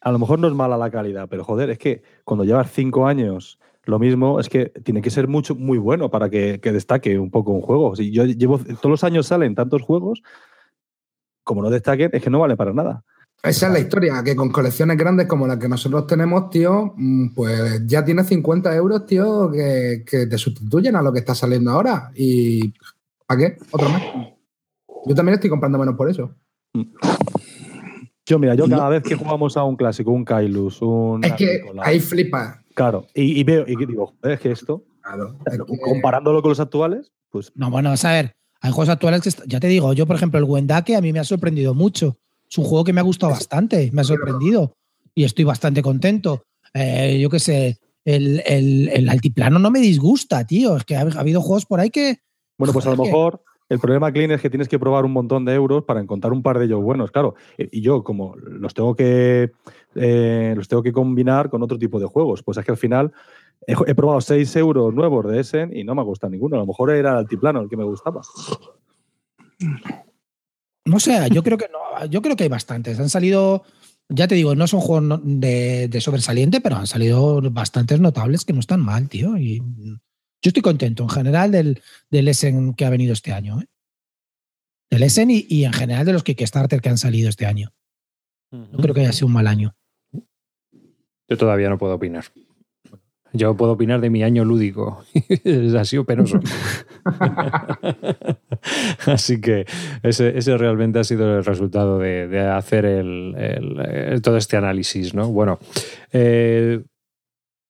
A 0.00 0.12
lo 0.12 0.18
mejor 0.18 0.38
no 0.38 0.48
es 0.48 0.54
mala 0.54 0.76
la 0.76 0.90
calidad, 0.90 1.28
pero 1.28 1.44
joder, 1.44 1.70
es 1.70 1.78
que 1.78 2.02
cuando 2.24 2.44
llevas 2.44 2.70
cinco 2.72 3.06
años 3.06 3.58
lo 3.84 3.98
mismo, 3.98 4.40
es 4.40 4.48
que 4.48 4.66
tiene 4.82 5.00
que 5.00 5.10
ser 5.10 5.28
mucho, 5.28 5.54
muy 5.54 5.78
bueno 5.78 6.10
para 6.10 6.28
que, 6.28 6.60
que 6.60 6.72
destaque 6.72 7.18
un 7.18 7.30
poco 7.30 7.52
un 7.52 7.62
juego. 7.62 7.94
Si 7.94 8.10
yo 8.10 8.24
llevo, 8.24 8.58
todos 8.58 8.90
los 8.90 9.04
años 9.04 9.28
salen 9.28 9.54
tantos 9.54 9.82
juegos, 9.82 10.22
como 11.44 11.62
no 11.62 11.70
destaquen, 11.70 12.10
es 12.12 12.22
que 12.22 12.30
no 12.30 12.40
vale 12.40 12.56
para 12.56 12.72
nada. 12.72 13.04
Esa 13.42 13.66
es 13.68 13.72
la 13.72 13.78
historia, 13.78 14.24
que 14.24 14.34
con 14.34 14.50
colecciones 14.50 14.96
grandes 14.96 15.28
como 15.28 15.46
la 15.46 15.58
que 15.58 15.68
nosotros 15.68 16.06
tenemos, 16.06 16.50
tío, 16.50 16.94
mm, 16.96 17.28
pues 17.34 17.86
ya 17.86 18.04
tienes 18.04 18.26
50 18.26 18.74
euros, 18.74 19.06
tío, 19.06 19.50
que, 19.52 20.02
que 20.04 20.26
te 20.26 20.36
sustituyen 20.36 20.96
a 20.96 21.02
lo 21.02 21.12
que 21.12 21.20
está 21.20 21.34
saliendo 21.34 21.70
ahora. 21.70 22.10
¿Y 22.16 22.74
para 23.24 23.38
qué? 23.38 23.58
Otro 23.70 23.88
más. 23.88 24.02
Yo 25.06 25.14
también 25.14 25.34
estoy 25.34 25.50
comprando 25.50 25.78
menos 25.78 25.94
por 25.94 26.10
eso. 26.10 26.34
Yo, 28.26 28.38
mira, 28.38 28.54
yo 28.54 28.68
cada 28.68 28.88
vez 28.88 29.02
que 29.02 29.14
jugamos 29.14 29.56
a 29.56 29.62
un 29.64 29.76
clásico, 29.76 30.10
un 30.10 30.24
Kailus, 30.24 30.82
un. 30.82 31.22
Es 31.24 31.32
que 31.34 31.60
ahí 31.82 32.00
flipa. 32.00 32.60
Claro, 32.74 33.06
y, 33.14 33.40
y 33.40 33.44
veo, 33.44 33.64
y 33.66 33.76
digo, 33.86 34.06
joder, 34.20 34.34
es 34.34 34.40
que 34.40 34.50
esto, 34.50 34.84
Claro. 35.02 35.36
Es 35.46 35.52
que- 35.58 35.80
comparándolo 35.80 36.42
con 36.42 36.48
los 36.50 36.58
actuales, 36.60 37.12
pues 37.30 37.52
No, 37.54 37.70
bueno, 37.70 37.88
vamos 37.90 38.04
a 38.04 38.12
ver. 38.12 38.32
Hay 38.60 38.72
juegos 38.72 38.88
actuales 38.88 39.20
que, 39.22 39.30
ya 39.46 39.60
te 39.60 39.68
digo, 39.68 39.92
yo, 39.92 40.06
por 40.06 40.16
ejemplo, 40.16 40.38
el 40.38 40.44
Wendake 40.44 40.96
a 40.96 41.00
mí 41.00 41.12
me 41.12 41.20
ha 41.20 41.24
sorprendido 41.24 41.74
mucho. 41.74 42.16
Es 42.50 42.58
un 42.58 42.64
juego 42.64 42.82
que 42.84 42.92
me 42.92 43.00
ha 43.00 43.04
gustado 43.04 43.30
bastante, 43.32 43.90
me 43.92 44.00
ha 44.00 44.04
sorprendido 44.04 44.72
y 45.14 45.22
estoy 45.24 45.44
bastante 45.44 45.80
contento. 45.82 46.42
Eh, 46.74 47.18
yo 47.20 47.30
qué 47.30 47.38
sé, 47.38 47.78
el, 48.04 48.42
el- 48.46 48.88
el 48.92 49.08
altiplano 49.08 49.58
no 49.60 49.70
me 49.70 49.78
disgusta, 49.78 50.44
tío. 50.44 50.76
Es 50.76 50.84
que 50.84 50.96
ha, 50.96 51.02
ha 51.02 51.20
habido 51.20 51.40
juegos 51.40 51.64
por 51.66 51.78
ahí 51.78 51.90
que. 51.90 52.18
Bueno, 52.58 52.72
pues 52.72 52.86
a 52.86 52.90
lo 52.90 52.96
que- 52.96 53.02
mejor 53.02 53.42
el 53.68 53.80
problema, 53.80 54.12
Clean, 54.12 54.30
es 54.30 54.40
que 54.40 54.50
tienes 54.50 54.68
que 54.68 54.78
probar 54.78 55.04
un 55.04 55.12
montón 55.12 55.44
de 55.44 55.54
euros 55.54 55.84
para 55.84 56.00
encontrar 56.00 56.32
un 56.32 56.42
par 56.42 56.58
de 56.58 56.66
ellos 56.66 56.82
buenos, 56.82 57.10
claro. 57.10 57.34
Y 57.58 57.80
yo, 57.80 58.04
como 58.04 58.36
los 58.36 58.74
tengo 58.74 58.94
que 58.94 59.50
eh, 59.96 60.54
los 60.56 60.68
tengo 60.68 60.82
que 60.82 60.92
combinar 60.92 61.50
con 61.50 61.62
otro 61.62 61.78
tipo 61.78 61.98
de 61.98 62.06
juegos, 62.06 62.42
pues 62.42 62.58
es 62.58 62.64
que 62.64 62.70
al 62.70 62.76
final 62.76 63.12
he, 63.66 63.94
probado 63.94 64.20
6 64.20 64.54
euros 64.56 64.94
nuevos 64.94 65.26
de 65.26 65.40
Essen 65.40 65.76
y 65.76 65.82
no 65.82 65.94
me 65.94 66.02
ha 66.02 66.04
gustado 66.04 66.30
ninguno. 66.30 66.56
A 66.56 66.60
lo 66.60 66.66
mejor 66.66 66.90
era 66.90 67.10
el 67.10 67.16
altiplano 67.16 67.60
el 67.60 67.68
que 67.68 67.76
me 67.76 67.84
gustaba. 67.84 68.20
No 70.84 71.00
sé, 71.00 71.28
yo 71.32 71.42
creo 71.42 71.58
que 71.58 71.68
no, 71.72 72.06
yo 72.06 72.22
creo 72.22 72.36
que 72.36 72.44
hay 72.44 72.48
bastantes. 72.48 73.00
Han 73.00 73.10
salido, 73.10 73.64
ya 74.08 74.28
te 74.28 74.36
digo, 74.36 74.54
no 74.54 74.68
son 74.68 74.80
juegos 74.80 75.20
de, 75.24 75.88
de 75.88 76.00
sobresaliente, 76.00 76.60
pero 76.60 76.76
han 76.76 76.86
salido 76.86 77.40
bastantes 77.50 77.98
notables 77.98 78.44
que 78.44 78.52
no 78.52 78.60
están 78.60 78.80
mal, 78.80 79.08
tío. 79.08 79.36
Y 79.36 79.60
yo 80.42 80.48
estoy 80.50 80.62
contento 80.62 81.02
en 81.02 81.08
general 81.08 81.50
del, 81.50 81.82
del 82.10 82.28
Essen 82.28 82.74
que 82.74 82.84
ha 82.84 82.90
venido 82.90 83.12
este 83.12 83.32
año. 83.32 83.60
¿eh? 83.60 83.66
Del 84.90 85.02
Essen 85.02 85.30
y, 85.30 85.44
y 85.48 85.64
en 85.64 85.72
general 85.72 86.06
de 86.06 86.12
los 86.12 86.22
Kickstarter 86.22 86.80
que 86.80 86.88
han 86.88 86.98
salido 86.98 87.28
este 87.28 87.46
año. 87.46 87.72
No 88.52 88.78
creo 88.78 88.94
que 88.94 89.00
haya 89.00 89.12
sido 89.12 89.26
un 89.26 89.32
mal 89.32 89.48
año. 89.48 89.74
Yo 91.28 91.36
todavía 91.36 91.68
no 91.68 91.78
puedo 91.78 91.94
opinar. 91.96 92.24
Yo 93.32 93.56
puedo 93.56 93.72
opinar 93.72 94.00
de 94.00 94.08
mi 94.08 94.22
año 94.22 94.44
lúdico. 94.44 95.04
ha 95.78 95.84
sido 95.84 96.04
penoso. 96.04 96.38
Así 99.06 99.40
que 99.40 99.66
ese, 100.02 100.36
ese 100.38 100.56
realmente 100.56 100.98
ha 100.98 101.04
sido 101.04 101.38
el 101.38 101.44
resultado 101.44 101.98
de, 101.98 102.28
de 102.28 102.40
hacer 102.40 102.84
el, 102.84 103.34
el- 103.36 103.80
el- 103.80 104.22
todo 104.22 104.36
este 104.36 104.56
análisis, 104.56 105.14
¿no? 105.14 105.28
Bueno, 105.28 105.58
eh, 106.12 106.82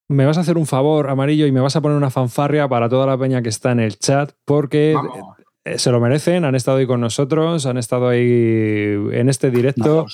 me 0.09 0.25
vas 0.27 0.39
a 0.39 0.41
hacer 0.43 0.57
un 0.57 0.67
favor, 0.67 1.09
Amarillo, 1.11 1.47
y 1.47 1.53
me 1.53 1.61
vas 1.61 1.77
a 1.77 1.81
poner 1.81 1.97
una 1.97 2.11
fanfarria 2.11 2.69
para 2.69 2.89
toda 2.89 3.07
la 3.07 3.19
peña 3.19 3.43
que 3.43 3.49
está 3.49 3.73
en 3.73 3.81
el 3.81 3.99
chat, 3.99 4.31
porque 4.45 4.93
Vamos. 4.95 5.37
eh, 5.65 5.79
se 5.79 5.91
lo 5.91 6.01
merecen, 6.01 6.45
han 6.45 6.55
estado 6.55 6.77
ahí 6.79 6.87
con 6.87 7.01
nosotros, 7.01 7.67
han 7.67 7.77
estado 7.77 8.09
ahí 8.09 8.95
en 9.13 9.29
este 9.29 9.51
directo. 9.51 10.07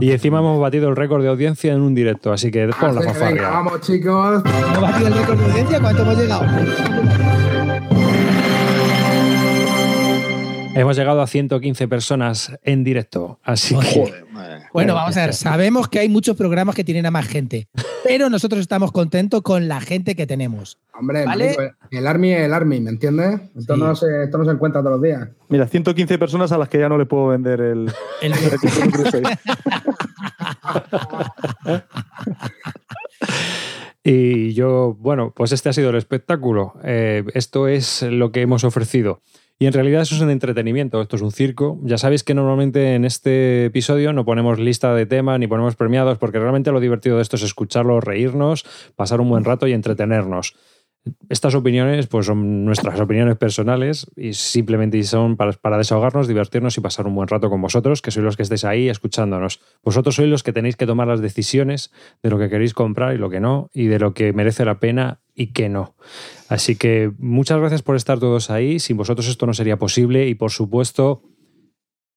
Y 0.00 0.10
encima 0.12 0.40
hemos 0.40 0.60
batido 0.60 0.88
el 0.88 0.96
récord 0.96 1.22
de 1.22 1.28
audiencia 1.28 1.72
en 1.72 1.80
un 1.80 1.94
directo, 1.94 2.32
así 2.32 2.50
que 2.50 2.68
pon 2.78 2.94
la 2.94 3.00
que 3.00 3.06
venga, 3.06 3.12
fanfarria. 3.20 3.48
vamos, 3.48 3.80
chicos. 3.80 4.42
¿Hemos 4.44 4.80
batido 4.82 5.08
el 5.08 5.14
récord 5.14 5.38
de 5.38 5.44
audiencia? 5.46 5.80
¿Cuánto 5.80 6.02
hemos 6.02 6.18
llegado? 6.18 6.44
Hemos 10.78 10.96
llegado 10.96 11.20
a 11.20 11.26
115 11.26 11.88
personas 11.88 12.56
en 12.62 12.84
directo, 12.84 13.40
así 13.42 13.74
que 13.74 13.84
Joder, 13.84 14.26
madre. 14.30 14.62
Bueno, 14.72 14.94
vamos 14.94 15.16
a 15.16 15.22
ver, 15.22 15.34
sabemos 15.34 15.88
que 15.88 15.98
hay 15.98 16.08
muchos 16.08 16.36
programas 16.36 16.76
que 16.76 16.84
tienen 16.84 17.04
a 17.04 17.10
más 17.10 17.26
gente, 17.26 17.66
pero 18.04 18.30
nosotros 18.30 18.60
estamos 18.60 18.92
contentos 18.92 19.42
con 19.42 19.66
la 19.66 19.80
gente 19.80 20.14
que 20.14 20.24
tenemos. 20.24 20.78
Hombre, 20.96 21.24
el 21.24 22.06
Army 22.06 22.32
es 22.32 22.42
el 22.42 22.54
Army, 22.54 22.78
¿me 22.80 22.90
entiendes? 22.90 23.40
Esto, 23.58 23.74
Sí. 23.74 23.80
no 23.80 23.96
se, 23.96 24.22
esto 24.22 24.38
no 24.38 24.44
se 24.44 24.52
encuentra 24.52 24.80
todos 24.80 24.92
los 24.92 25.02
días. 25.02 25.28
Mira, 25.48 25.66
115 25.66 26.16
personas 26.16 26.52
a 26.52 26.58
las 26.58 26.68
que 26.68 26.78
ya 26.78 26.88
no 26.88 26.96
le 26.96 27.06
puedo 27.06 27.26
vender 27.26 27.60
el. 27.60 27.92
El-. 28.22 28.34
Y 34.04 34.52
yo, 34.54 34.96
bueno, 35.00 35.32
pues 35.34 35.50
este 35.50 35.70
ha 35.70 35.72
sido 35.72 35.90
el 35.90 35.96
espectáculo. 35.96 36.74
Eh, 36.84 37.24
esto 37.34 37.66
es 37.66 38.02
lo 38.02 38.30
que 38.30 38.42
hemos 38.42 38.62
ofrecido. 38.62 39.22
Y 39.60 39.66
en 39.66 39.72
realidad 39.72 40.02
eso 40.02 40.14
es 40.14 40.20
un 40.20 40.30
entretenimiento, 40.30 41.02
esto 41.02 41.16
es 41.16 41.22
un 41.22 41.32
circo. 41.32 41.80
Ya 41.82 41.98
sabéis 41.98 42.22
que 42.22 42.32
normalmente 42.32 42.94
en 42.94 43.04
este 43.04 43.64
episodio 43.64 44.12
no 44.12 44.24
ponemos 44.24 44.60
lista 44.60 44.94
de 44.94 45.04
temas 45.04 45.40
ni 45.40 45.48
ponemos 45.48 45.74
premiados, 45.74 46.16
porque 46.16 46.38
realmente 46.38 46.70
lo 46.70 46.78
divertido 46.78 47.16
de 47.16 47.22
esto 47.22 47.34
es 47.34 47.42
escucharlo, 47.42 48.00
reírnos, 48.00 48.64
pasar 48.94 49.20
un 49.20 49.28
buen 49.28 49.44
rato 49.44 49.66
y 49.66 49.72
entretenernos. 49.72 50.54
Estas 51.28 51.54
opiniones, 51.54 52.06
pues 52.06 52.26
son 52.26 52.64
nuestras 52.64 53.00
opiniones 53.00 53.36
personales 53.36 54.10
y 54.16 54.34
simplemente 54.34 55.02
son 55.04 55.36
para, 55.36 55.52
para 55.52 55.78
desahogarnos, 55.78 56.28
divertirnos 56.28 56.76
y 56.76 56.80
pasar 56.80 57.06
un 57.06 57.14
buen 57.14 57.28
rato 57.28 57.48
con 57.48 57.62
vosotros, 57.62 58.02
que 58.02 58.10
sois 58.10 58.24
los 58.24 58.36
que 58.36 58.42
estéis 58.42 58.64
ahí 58.64 58.88
escuchándonos. 58.88 59.60
Vosotros 59.82 60.16
sois 60.16 60.28
los 60.28 60.42
que 60.42 60.52
tenéis 60.52 60.76
que 60.76 60.86
tomar 60.86 61.08
las 61.08 61.20
decisiones 61.20 61.92
de 62.22 62.30
lo 62.30 62.38
que 62.38 62.50
queréis 62.50 62.74
comprar 62.74 63.14
y 63.14 63.18
lo 63.18 63.30
que 63.30 63.40
no, 63.40 63.70
y 63.72 63.86
de 63.86 63.98
lo 63.98 64.12
que 64.12 64.32
merece 64.32 64.64
la 64.64 64.80
pena 64.80 65.20
y 65.34 65.52
que 65.52 65.68
no. 65.68 65.94
Así 66.48 66.76
que 66.76 67.10
muchas 67.18 67.58
gracias 67.58 67.82
por 67.82 67.96
estar 67.96 68.18
todos 68.18 68.50
ahí. 68.50 68.78
Sin 68.78 68.96
vosotros 68.96 69.28
esto 69.28 69.46
no 69.46 69.54
sería 69.54 69.78
posible 69.78 70.28
y 70.28 70.34
por 70.34 70.50
supuesto 70.50 71.22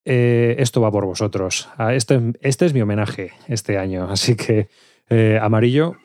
eh, 0.05 0.55
esto 0.59 0.81
va 0.81 0.91
por 0.91 1.05
vosotros. 1.05 1.69
Ah, 1.77 1.93
Este, 1.93 2.19
este 2.41 2.65
es 2.65 2.73
mi 2.73 2.81
homenaje 2.81 3.31
este 3.47 3.77
año. 3.77 4.09
Así 4.09 4.35
que 4.35 4.69
eh, 5.09 5.39
amarillo, 5.41 5.97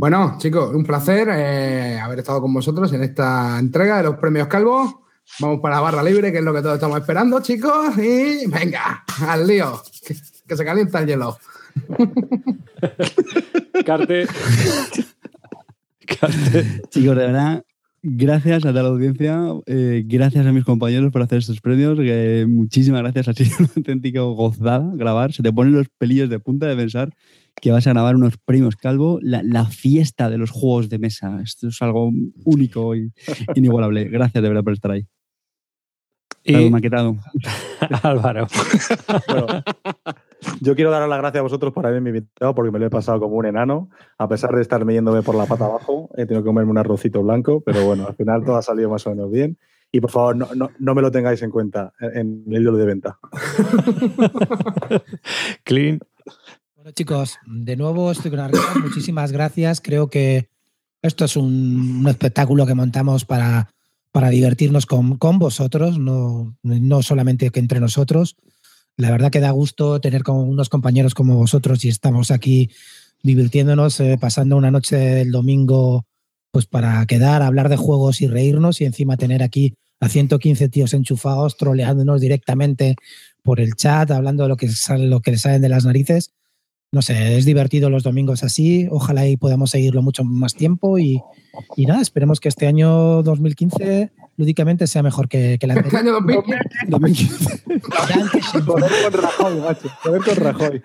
Bueno, 0.00 0.36
chicos, 0.38 0.74
un 0.74 0.82
placer 0.82 1.28
eh, 1.30 2.00
haber 2.00 2.20
estado 2.20 2.40
con 2.40 2.54
vosotros 2.54 2.90
en 2.94 3.02
esta 3.02 3.58
entrega 3.58 3.98
de 3.98 4.04
los 4.04 4.16
premios 4.16 4.48
Calvo. 4.48 5.04
Vamos 5.40 5.60
para 5.60 5.74
la 5.74 5.82
barra 5.82 6.02
libre, 6.02 6.32
que 6.32 6.38
es 6.38 6.44
lo 6.44 6.54
que 6.54 6.62
todos 6.62 6.76
estamos 6.76 6.98
esperando, 6.98 7.42
chicos. 7.42 7.98
Y 7.98 8.46
venga, 8.46 9.04
al 9.28 9.46
lío, 9.46 9.82
que, 10.06 10.16
que 10.48 10.56
se 10.56 10.64
calienta 10.64 11.00
el 11.00 11.06
hielo. 11.06 11.36
Carte. 13.84 14.26
Carte. 16.18 16.82
Chicos, 16.88 17.16
de 17.16 17.26
verdad, 17.26 17.62
gracias 18.02 18.64
a 18.64 18.70
toda 18.70 18.84
la 18.84 18.88
audiencia, 18.88 19.38
eh, 19.66 20.02
gracias 20.06 20.46
a 20.46 20.52
mis 20.52 20.64
compañeros 20.64 21.12
por 21.12 21.20
hacer 21.20 21.40
estos 21.40 21.60
premios, 21.60 21.98
muchísimas 22.48 23.02
gracias, 23.02 23.28
ha 23.28 23.34
sido 23.34 23.50
una 23.58 23.68
auténtica 23.76 24.22
gozada 24.22 24.90
grabar, 24.94 25.34
se 25.34 25.42
te 25.42 25.52
ponen 25.52 25.74
los 25.74 25.88
pelillos 25.98 26.30
de 26.30 26.38
punta 26.40 26.66
de 26.66 26.76
pensar 26.76 27.12
que 27.60 27.70
vas 27.70 27.86
a 27.86 27.92
grabar 27.92 28.16
unos 28.16 28.36
premios 28.38 28.76
calvo, 28.76 29.18
la, 29.22 29.42
la 29.42 29.66
fiesta 29.66 30.30
de 30.30 30.38
los 30.38 30.50
juegos 30.50 30.88
de 30.88 30.98
mesa, 30.98 31.40
esto 31.42 31.68
es 31.68 31.80
algo 31.82 32.10
único 32.44 32.94
e 32.94 33.10
inigualable, 33.54 34.04
gracias 34.04 34.42
de 34.42 34.48
verdad 34.48 34.64
por 34.64 34.72
estar 34.72 34.90
ahí. 34.90 35.06
Y 36.42 36.54
Algo 36.54 36.70
maquetado. 36.70 37.16
Álvaro. 38.02 38.46
Bueno, 39.28 39.46
Yo 40.60 40.74
quiero 40.74 40.90
daros 40.90 41.08
las 41.08 41.18
gracias 41.18 41.40
a 41.40 41.42
vosotros 41.42 41.72
por 41.72 41.86
haberme 41.86 42.10
invitado, 42.10 42.54
porque 42.54 42.70
me 42.70 42.78
lo 42.78 42.86
he 42.86 42.90
pasado 42.90 43.20
como 43.20 43.36
un 43.36 43.46
enano. 43.46 43.90
A 44.16 44.26
pesar 44.28 44.54
de 44.54 44.62
estarme 44.62 44.94
yéndome 44.94 45.22
por 45.22 45.34
la 45.34 45.46
pata 45.46 45.66
abajo, 45.66 46.08
he 46.16 46.24
tenido 46.24 46.42
que 46.42 46.46
comerme 46.46 46.70
un 46.70 46.78
arrocito 46.78 47.22
blanco, 47.22 47.60
pero 47.60 47.84
bueno, 47.84 48.06
al 48.06 48.14
final 48.14 48.44
todo 48.44 48.56
ha 48.56 48.62
salido 48.62 48.88
más 48.88 49.06
o 49.06 49.10
menos 49.10 49.30
bien. 49.30 49.58
Y 49.92 50.00
por 50.00 50.10
favor, 50.10 50.36
no, 50.36 50.48
no, 50.54 50.70
no 50.78 50.94
me 50.94 51.02
lo 51.02 51.10
tengáis 51.10 51.42
en 51.42 51.50
cuenta 51.50 51.92
en 52.00 52.44
el 52.46 52.62
hilo 52.62 52.76
de 52.76 52.86
venta. 52.86 53.18
Clean. 55.64 55.98
Chicos, 56.94 57.38
de 57.46 57.76
nuevo 57.76 58.10
estoy 58.10 58.30
con 58.30 58.40
arriba. 58.40 58.64
Muchísimas 58.82 59.32
gracias. 59.32 59.80
Creo 59.80 60.08
que 60.08 60.48
esto 61.02 61.24
es 61.24 61.36
un, 61.36 62.06
espectáculo 62.08 62.66
que 62.66 62.74
montamos 62.74 63.24
para, 63.24 63.70
para 64.12 64.30
divertirnos 64.30 64.86
con, 64.86 65.16
con 65.16 65.38
vosotros, 65.38 65.98
no, 65.98 66.56
no 66.62 67.02
solamente 67.02 67.50
que 67.50 67.60
entre 67.60 67.80
nosotros. 67.80 68.36
La 68.96 69.10
verdad 69.10 69.30
que 69.30 69.40
da 69.40 69.50
gusto 69.50 70.00
tener 70.00 70.22
con 70.22 70.36
unos 70.36 70.68
compañeros 70.68 71.14
como 71.14 71.36
vosotros 71.36 71.84
y 71.84 71.88
estamos 71.88 72.30
aquí 72.30 72.70
divirtiéndonos, 73.22 74.00
eh, 74.00 74.18
pasando 74.20 74.56
una 74.56 74.70
noche 74.70 74.96
del 74.96 75.30
domingo 75.30 76.06
pues 76.50 76.66
para 76.66 77.04
quedar, 77.06 77.42
hablar 77.42 77.68
de 77.68 77.76
juegos 77.76 78.20
y 78.20 78.26
reírnos 78.26 78.80
y 78.80 78.84
encima 78.84 79.16
tener 79.16 79.42
aquí 79.42 79.74
a 80.00 80.08
115 80.08 80.68
tíos 80.68 80.94
enchufados, 80.94 81.56
troleándonos 81.56 82.20
directamente 82.20 82.96
por 83.42 83.60
el 83.60 83.74
chat, 83.74 84.10
hablando 84.10 84.42
de 84.42 84.48
lo 84.48 84.56
que, 84.56 84.68
sale, 84.68 85.06
lo 85.06 85.20
que 85.20 85.36
salen 85.38 85.62
de 85.62 85.68
las 85.68 85.84
narices. 85.84 86.32
No 86.92 87.02
sé, 87.02 87.36
es 87.38 87.44
divertido 87.44 87.88
los 87.88 88.02
domingos 88.02 88.42
así. 88.42 88.88
Ojalá 88.90 89.24
y 89.28 89.36
podamos 89.36 89.70
seguirlo 89.70 90.02
mucho 90.02 90.24
más 90.24 90.54
tiempo 90.54 90.98
y, 90.98 91.22
y 91.76 91.86
nada, 91.86 92.00
esperemos 92.02 92.40
que 92.40 92.48
este 92.48 92.66
año 92.66 93.22
2015 93.22 94.10
lúdicamente 94.36 94.88
sea 94.88 95.02
mejor 95.04 95.28
que, 95.28 95.56
que 95.60 95.66
el 95.66 95.72
Este 95.78 95.96
anterior. 95.98 96.18
año 96.24 96.88
2015. 96.88 97.62
Joder 98.66 98.90
con 99.02 99.12
Rajoy, 99.22 99.60
macho. 99.60 99.88
Joder 100.02 100.22
con 100.24 100.36
Rajoy. 100.36 100.82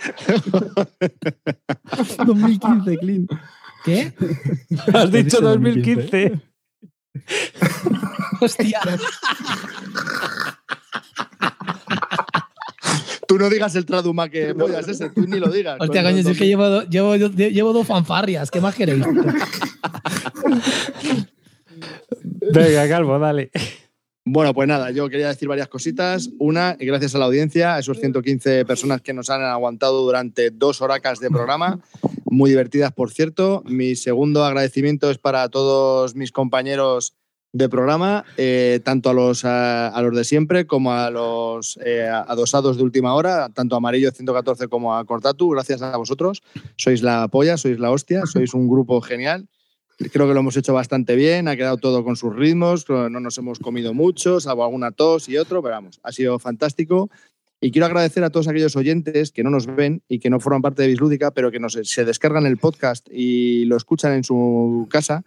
2015, 2.25 2.97
Clean. 2.97 3.27
¿Qué? 3.83 4.13
Has 4.93 5.11
dicho 5.11 5.37
dicho 5.37 5.41
2015. 5.41 6.39
Hostia. 8.41 8.79
Tú 13.27 13.37
no 13.37 13.49
digas 13.49 13.75
el 13.75 13.85
traduma 13.85 14.29
que 14.29 14.53
pollas 14.55 14.87
ese, 14.87 15.09
tú 15.09 15.25
ni 15.27 15.39
lo 15.39 15.49
digas. 15.49 15.77
Hostia, 15.79 16.03
coño, 16.03 16.21
si 16.23 16.29
es 16.31 16.37
que 16.37 16.47
llevo, 16.47 16.69
do- 16.69 16.83
llevo, 16.83 17.15
llevo 17.15 17.73
dos 17.73 17.87
fanfarrias. 17.87 18.51
¿Qué 18.51 18.61
más 18.61 18.75
queréis? 18.75 19.03
Venga, 22.53 22.87
Calvo, 22.87 23.17
dale. 23.19 23.51
Bueno, 24.27 24.53
pues 24.55 24.67
nada, 24.67 24.89
yo 24.91 25.07
quería 25.09 25.27
decir 25.27 25.47
varias 25.47 25.67
cositas. 25.67 26.29
Una, 26.39 26.75
gracias 26.79 27.13
a 27.13 27.19
la 27.19 27.25
audiencia, 27.25 27.75
a 27.75 27.79
esos 27.79 27.99
115 27.99 28.65
personas 28.65 29.01
que 29.01 29.13
nos 29.13 29.29
han 29.29 29.43
aguantado 29.43 30.01
durante 30.01 30.49
dos 30.49 30.81
horacas 30.81 31.19
de 31.19 31.29
programa, 31.29 31.79
muy 32.25 32.49
divertidas, 32.49 32.91
por 32.91 33.11
cierto. 33.11 33.61
Mi 33.67 33.95
segundo 33.95 34.43
agradecimiento 34.43 35.11
es 35.11 35.19
para 35.19 35.47
todos 35.49 36.15
mis 36.15 36.31
compañeros 36.31 37.13
de 37.55 37.69
programa, 37.69 38.25
eh, 38.35 38.81
tanto 38.83 39.09
a 39.09 39.13
los, 39.13 39.45
a, 39.45 39.87
a 39.87 40.01
los 40.01 40.13
de 40.13 40.25
siempre 40.25 40.67
como 40.67 40.91
a 40.91 41.09
los 41.09 41.79
eh, 41.85 42.05
adosados 42.05 42.75
de 42.75 42.83
última 42.83 43.13
hora, 43.13 43.47
tanto 43.47 43.75
a 43.75 43.77
Amarillo 43.77 44.11
114 44.11 44.67
como 44.67 44.93
a 44.93 45.05
Cortatu. 45.05 45.51
Gracias 45.51 45.81
a 45.81 45.95
vosotros. 45.95 46.43
Sois 46.75 47.01
la 47.01 47.29
polla, 47.29 47.55
sois 47.55 47.79
la 47.79 47.91
hostia, 47.91 48.23
sois 48.25 48.53
un 48.53 48.67
grupo 48.67 48.99
genial. 48.99 49.47
Creo 49.97 50.27
que 50.27 50.33
lo 50.33 50.41
hemos 50.41 50.57
hecho 50.57 50.73
bastante 50.73 51.15
bien, 51.15 51.47
ha 51.47 51.55
quedado 51.55 51.77
todo 51.77 52.03
con 52.03 52.17
sus 52.17 52.35
ritmos, 52.35 52.89
no 52.89 53.09
nos 53.09 53.37
hemos 53.37 53.59
comido 53.59 53.93
mucho, 53.93 54.41
salvo 54.41 54.65
alguna 54.65 54.91
tos 54.91 55.29
y 55.29 55.37
otro, 55.37 55.63
pero 55.63 55.75
vamos, 55.75 56.01
ha 56.03 56.11
sido 56.11 56.37
fantástico. 56.37 57.09
Y 57.61 57.71
quiero 57.71 57.85
agradecer 57.85 58.21
a 58.25 58.29
todos 58.29 58.49
aquellos 58.49 58.75
oyentes 58.75 59.31
que 59.31 59.45
no 59.45 59.49
nos 59.49 59.65
ven 59.65 60.03
y 60.09 60.19
que 60.19 60.29
no 60.29 60.41
forman 60.41 60.61
parte 60.61 60.81
de 60.81 60.89
Bislúdica, 60.89 61.31
pero 61.31 61.49
que 61.49 61.61
nos, 61.61 61.79
se 61.81 62.03
descargan 62.03 62.45
el 62.45 62.57
podcast 62.57 63.07
y 63.09 63.63
lo 63.63 63.77
escuchan 63.77 64.11
en 64.11 64.25
su 64.25 64.85
casa, 64.91 65.23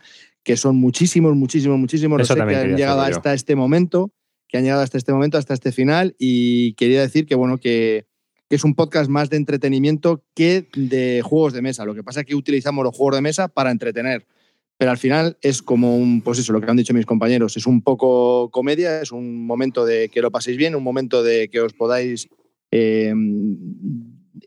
que 0.49 0.57
son 0.57 0.77
muchísimos, 0.77 1.37
muchísimos, 1.37 1.79
muchísimos 1.79 2.21
los 2.21 2.27
sé 2.27 2.35
que 2.35 2.41
han 2.41 2.75
llegado 2.75 3.07
yo. 3.07 3.15
hasta 3.15 3.35
este 3.35 3.55
momento, 3.55 4.15
que 4.49 4.57
han 4.57 4.65
llegado 4.65 4.81
hasta 4.81 4.97
este 4.97 5.13
momento, 5.13 5.37
hasta 5.37 5.53
este 5.53 5.73
final. 5.73 6.17
Y 6.19 6.73
quería 6.73 7.03
decir 7.03 7.27
que, 7.27 7.35
bueno, 7.35 7.59
que, 7.59 8.07
que 8.49 8.57
es 8.57 8.65
un 8.65 8.75
podcast 8.75 9.11
más 9.11 9.29
de 9.29 9.37
entretenimiento 9.37 10.25
que 10.35 10.67
de 10.75 11.21
juegos 11.23 11.53
de 11.53 11.61
mesa. 11.61 11.85
Lo 11.85 11.95
que 11.95 12.03
pasa 12.03 12.21
es 12.21 12.27
que 12.27 12.35
utilizamos 12.35 12.83
los 12.83 12.97
juegos 12.97 13.17
de 13.17 13.21
mesa 13.21 13.49
para 13.49 13.71
entretener 13.71 14.27
pero 14.79 14.93
al 14.93 14.97
final 14.97 15.37
es 15.43 15.61
como 15.61 15.97
un, 15.97 16.23
pues 16.23 16.39
eso, 16.39 16.53
lo 16.53 16.61
que 16.61 16.71
han 16.71 16.77
dicho 16.77 16.95
mis 16.95 17.05
compañeros, 17.05 17.57
es 17.57 17.67
un 17.67 17.83
poco 17.83 18.49
comedia, 18.51 19.03
es 19.03 19.11
un 19.11 19.45
momento 19.45 19.85
de 19.85 20.09
que 20.09 20.23
lo 20.23 20.31
paséis 20.31 20.57
bien, 20.57 20.77
un 20.77 20.85
momento 20.85 21.25
de 21.25 21.49
que 21.49 21.61
os 21.61 21.73
podáis 21.73 22.29
eh, 22.71 23.13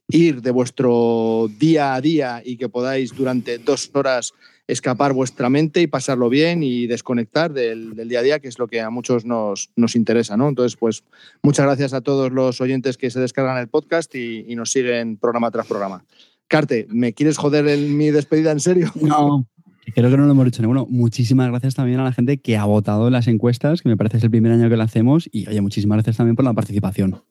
ir 0.08 0.42
de 0.42 0.52
vuestro 0.52 1.50
día 1.60 1.96
a 1.96 2.00
día 2.00 2.42
y 2.46 2.56
que 2.56 2.70
podáis 2.70 3.14
durante 3.14 3.58
dos 3.58 3.92
horas 3.94 4.34
escapar 4.72 5.12
vuestra 5.12 5.50
mente 5.50 5.82
y 5.82 5.88
pasarlo 5.88 6.30
bien 6.30 6.64
y 6.64 6.88
desconectar 6.88 7.52
del, 7.52 7.94
del 7.94 8.08
día 8.08 8.20
a 8.20 8.24
día, 8.24 8.40
que 8.40 8.48
es 8.48 8.58
lo 8.58 8.68
que 8.68 8.80
a 8.80 8.90
muchos 8.90 9.26
nos, 9.26 9.70
nos 9.76 9.98
interesa, 9.98 10.38
¿no? 10.38 10.48
Entonces, 10.48 10.78
pues 10.78 11.04
muchas 11.44 11.66
gracias 11.66 11.94
a 11.94 12.00
todos 12.00 12.32
los 12.32 12.62
oyentes 12.62 12.98
que 12.98 13.10
se 13.10 13.20
descargan 13.20 13.58
el 13.58 13.68
podcast 13.68 14.16
y, 14.16 14.46
y 14.48 14.56
nos 14.56 14.72
siguen 14.72 15.18
programa 15.18 15.52
tras 15.52 15.68
programa. 15.68 16.06
Carte, 16.48 16.88
¿me 16.90 17.14
quieres 17.14 17.38
joder 17.38 17.68
en 17.68 17.98
mi 17.98 18.12
despedida 18.12 18.52
en 18.52 18.60
serio? 18.60 18.92
No. 19.02 19.46
Creo 19.94 20.10
que 20.10 20.16
no 20.16 20.26
lo 20.26 20.32
hemos 20.32 20.46
dicho 20.46 20.62
ninguno. 20.62 20.86
Muchísimas 20.90 21.50
gracias 21.50 21.76
también 21.76 22.00
a 22.00 22.04
la 22.06 22.14
gente 22.14 22.38
que 22.38 22.56
ha 22.56 22.64
votado 22.64 23.08
en 23.08 23.14
las 23.14 23.28
encuestas, 23.28 23.82
que 23.82 23.90
me 23.90 23.98
parece 23.98 24.18
es 24.18 24.24
el 24.24 24.30
primer 24.30 24.54
año 24.54 24.70
que 24.70 24.78
lo 24.78 24.84
hacemos. 24.84 25.28
Y 25.34 25.48
oye, 25.50 25.60
muchísimas 25.60 25.98
gracias 25.98 26.16
también 26.16 26.36
por 26.38 26.46
la 26.46 26.54
participación. 26.54 27.22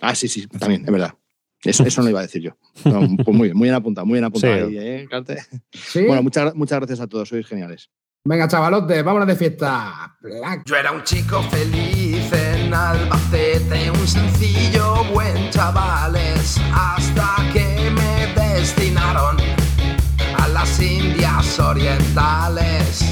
Ah, 0.00 0.14
sí, 0.14 0.28
sí, 0.28 0.46
también, 0.46 0.84
es 0.86 0.90
verdad. 0.90 1.14
Eso, 1.64 1.84
eso 1.84 2.00
no 2.00 2.04
lo 2.04 2.10
iba 2.10 2.20
a 2.20 2.22
decir 2.22 2.42
yo. 2.42 2.56
No, 2.84 3.00
pues 3.24 3.36
muy 3.36 3.48
bien, 3.48 3.56
muy 3.56 3.66
bien 3.66 3.74
apuntado, 3.74 4.06
muy 4.06 4.14
bien 4.14 4.24
apuntado 4.24 4.68
Sí. 4.68 4.78
ahí, 4.78 4.78
¿eh, 4.78 5.06
Carte? 5.10 5.38
¿Sí? 5.72 6.04
Bueno, 6.06 6.22
muchas, 6.22 6.54
muchas 6.54 6.78
gracias 6.78 7.00
a 7.00 7.06
todos, 7.06 7.28
sois 7.28 7.46
geniales. 7.46 7.90
Venga, 8.24 8.46
chavalotes, 8.46 9.02
vámonos 9.04 9.26
de 9.28 9.36
fiesta. 9.36 10.16
Black. 10.20 10.62
Yo 10.66 10.76
era 10.76 10.92
un 10.92 11.02
chico 11.02 11.42
feliz 11.44 12.30
en 12.32 12.74
Albacete, 12.74 13.90
un 13.90 14.06
sencillo 14.06 15.04
buen 15.12 15.48
chavales, 15.50 16.60
hasta 16.74 17.36
que 17.52 17.90
me 17.90 18.34
destinaron 18.40 19.36
a 20.36 20.48
las 20.48 20.80
Indias 20.80 21.58
Orientales. 21.58 23.02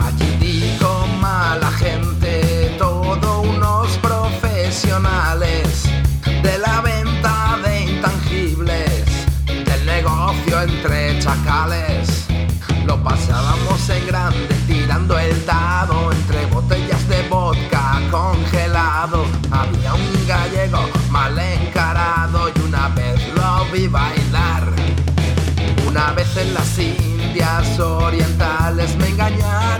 Allí 0.00 0.36
dijo 0.40 1.06
mala 1.20 1.70
gente, 1.72 2.74
todo 2.78 3.40
unos 3.42 3.96
profesionales 3.98 5.84
de 6.42 6.58
la 6.58 6.82
en 26.40 26.54
las 26.54 26.78
Indias 26.78 27.80
Orientales 27.80 28.96
me 28.96 29.08
engañaron 29.08 29.77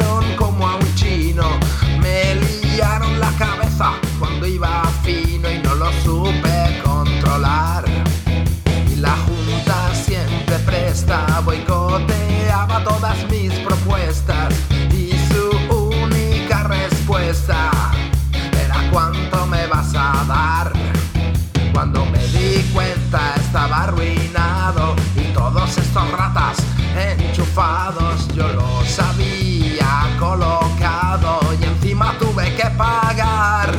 yo 28.34 28.46
los 28.46 28.98
había 29.00 30.16
colocado 30.16 31.40
y 31.60 31.64
encima 31.64 32.16
tuve 32.16 32.54
que 32.54 32.70
pagar. 32.76 33.72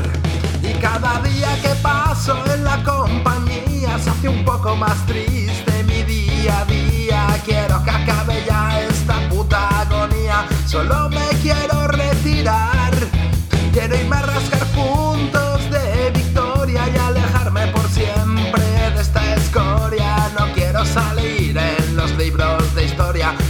Y 0.61 0.73
cada 0.81 1.21
día 1.21 1.47
que 1.61 1.69
paso 1.81 2.43
en 2.53 2.65
la 2.65 2.83
compañía 2.83 3.97
se 3.99 4.09
hace 4.09 4.27
un 4.27 4.43
poco 4.43 4.75
más 4.75 5.05
triste 5.05 5.83
mi 5.85 6.03
día 6.03 6.59
a 6.59 6.65
día. 6.65 7.41
Quiero 7.45 7.81
que 7.85 7.91
acabe 7.91 8.43
ya 8.45 8.81
esta 8.81 9.29
puta 9.29 9.79
agonía, 9.79 10.45
solo 10.65 11.09
me 11.09 11.29
quiero 11.41 11.87
retirar. 11.87 12.78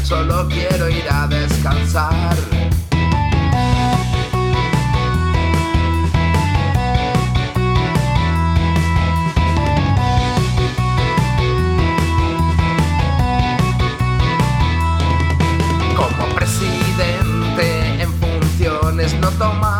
solo 0.10 0.48
quiero 0.48 0.90
ir 0.90 1.06
a 1.08 1.28
descansar. 1.28 2.36
Como 15.96 16.34
presidente 16.34 18.02
en 18.02 18.12
funciones 18.16 19.14
no 19.20 19.30
toma 19.38 19.79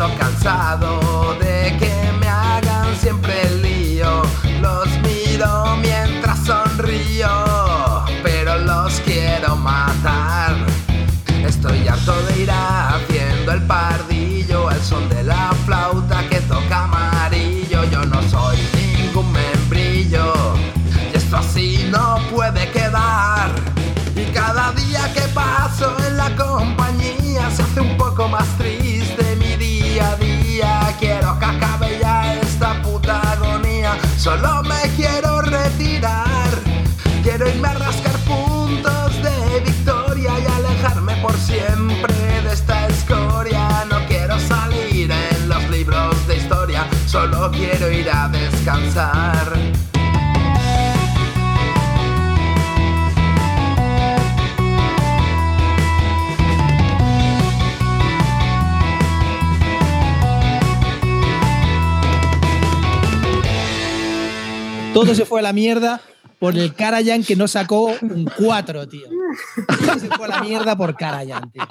estoy 0.00 0.16
cansado 0.16 1.34
de 1.34 1.76
que 1.78 2.12
me 2.18 2.26
hagan 2.26 2.96
siempre 2.96 3.42
el 3.42 3.60
lío. 3.60 4.22
Los 4.62 4.88
miro 5.02 5.76
mientras 5.76 6.38
sonrío, 6.38 7.28
pero 8.22 8.56
los 8.60 8.98
quiero 9.00 9.56
matar. 9.56 10.54
Estoy 11.46 11.86
harto 11.86 12.14
de 12.22 12.42
ir 12.44 12.50
haciendo 12.50 13.52
el 13.52 13.62
pardillo 13.66 14.70
al 14.70 14.80
son 14.80 15.06
de 15.10 15.22
la 15.22 15.52
flauta 15.66 16.26
que 16.30 16.40
toca 16.40 16.84
amarillo. 16.84 17.84
Yo 17.84 18.02
no 18.06 18.22
soy 18.22 18.56
ningún 18.72 19.30
membrillo 19.32 20.32
y 21.12 21.16
esto 21.16 21.36
así 21.36 21.86
no 21.90 22.20
puede 22.34 22.70
quedar. 22.70 23.50
Y 24.16 24.24
cada 24.32 24.72
día 24.72 25.12
que 25.12 25.28
paso 25.34 25.94
en 26.06 26.16
la 26.16 26.34
compañía 26.36 27.50
se 27.50 27.62
hace 27.62 27.80
un 27.80 27.98
poco 27.98 28.28
más 28.28 28.46
día 30.00 30.12
a 30.12 30.16
día. 30.16 30.96
Quiero 30.98 31.38
ya 32.00 32.34
esta 32.40 32.80
puta 32.82 33.20
agonía. 33.32 33.96
Solo 34.16 34.62
me 34.62 34.80
quiero 34.96 35.42
retirar. 35.42 36.50
Quiero 37.22 37.48
irme 37.48 37.68
a 37.68 37.74
rascar 37.74 38.16
puntos 38.20 39.22
de 39.22 39.60
victoria 39.60 40.32
y 40.38 40.46
alejarme 40.46 41.16
por 41.16 41.36
siempre 41.36 42.14
de 42.42 42.52
esta 42.52 42.86
escoria. 42.88 43.84
No 43.90 44.06
quiero 44.06 44.38
salir 44.38 45.10
en 45.10 45.48
los 45.48 45.68
libros 45.68 46.26
de 46.26 46.36
historia. 46.36 46.86
Solo 47.06 47.50
quiero 47.50 47.90
ir 47.90 48.10
a 48.10 48.28
descansar. 48.28 49.89
Todo 64.92 65.14
se 65.14 65.24
fue 65.24 65.40
a 65.40 65.42
la 65.42 65.52
mierda 65.52 66.00
por 66.38 66.56
el 66.56 66.74
Karajan 66.74 67.22
que 67.22 67.36
no 67.36 67.46
sacó 67.46 67.92
un 68.02 68.28
4, 68.36 68.88
tío. 68.88 69.08
Todo 69.66 69.98
se 69.98 70.08
fue 70.08 70.26
a 70.26 70.28
la 70.28 70.40
mierda 70.42 70.76
por 70.76 70.96
Karajan, 70.96 71.50
tío. 71.50 71.62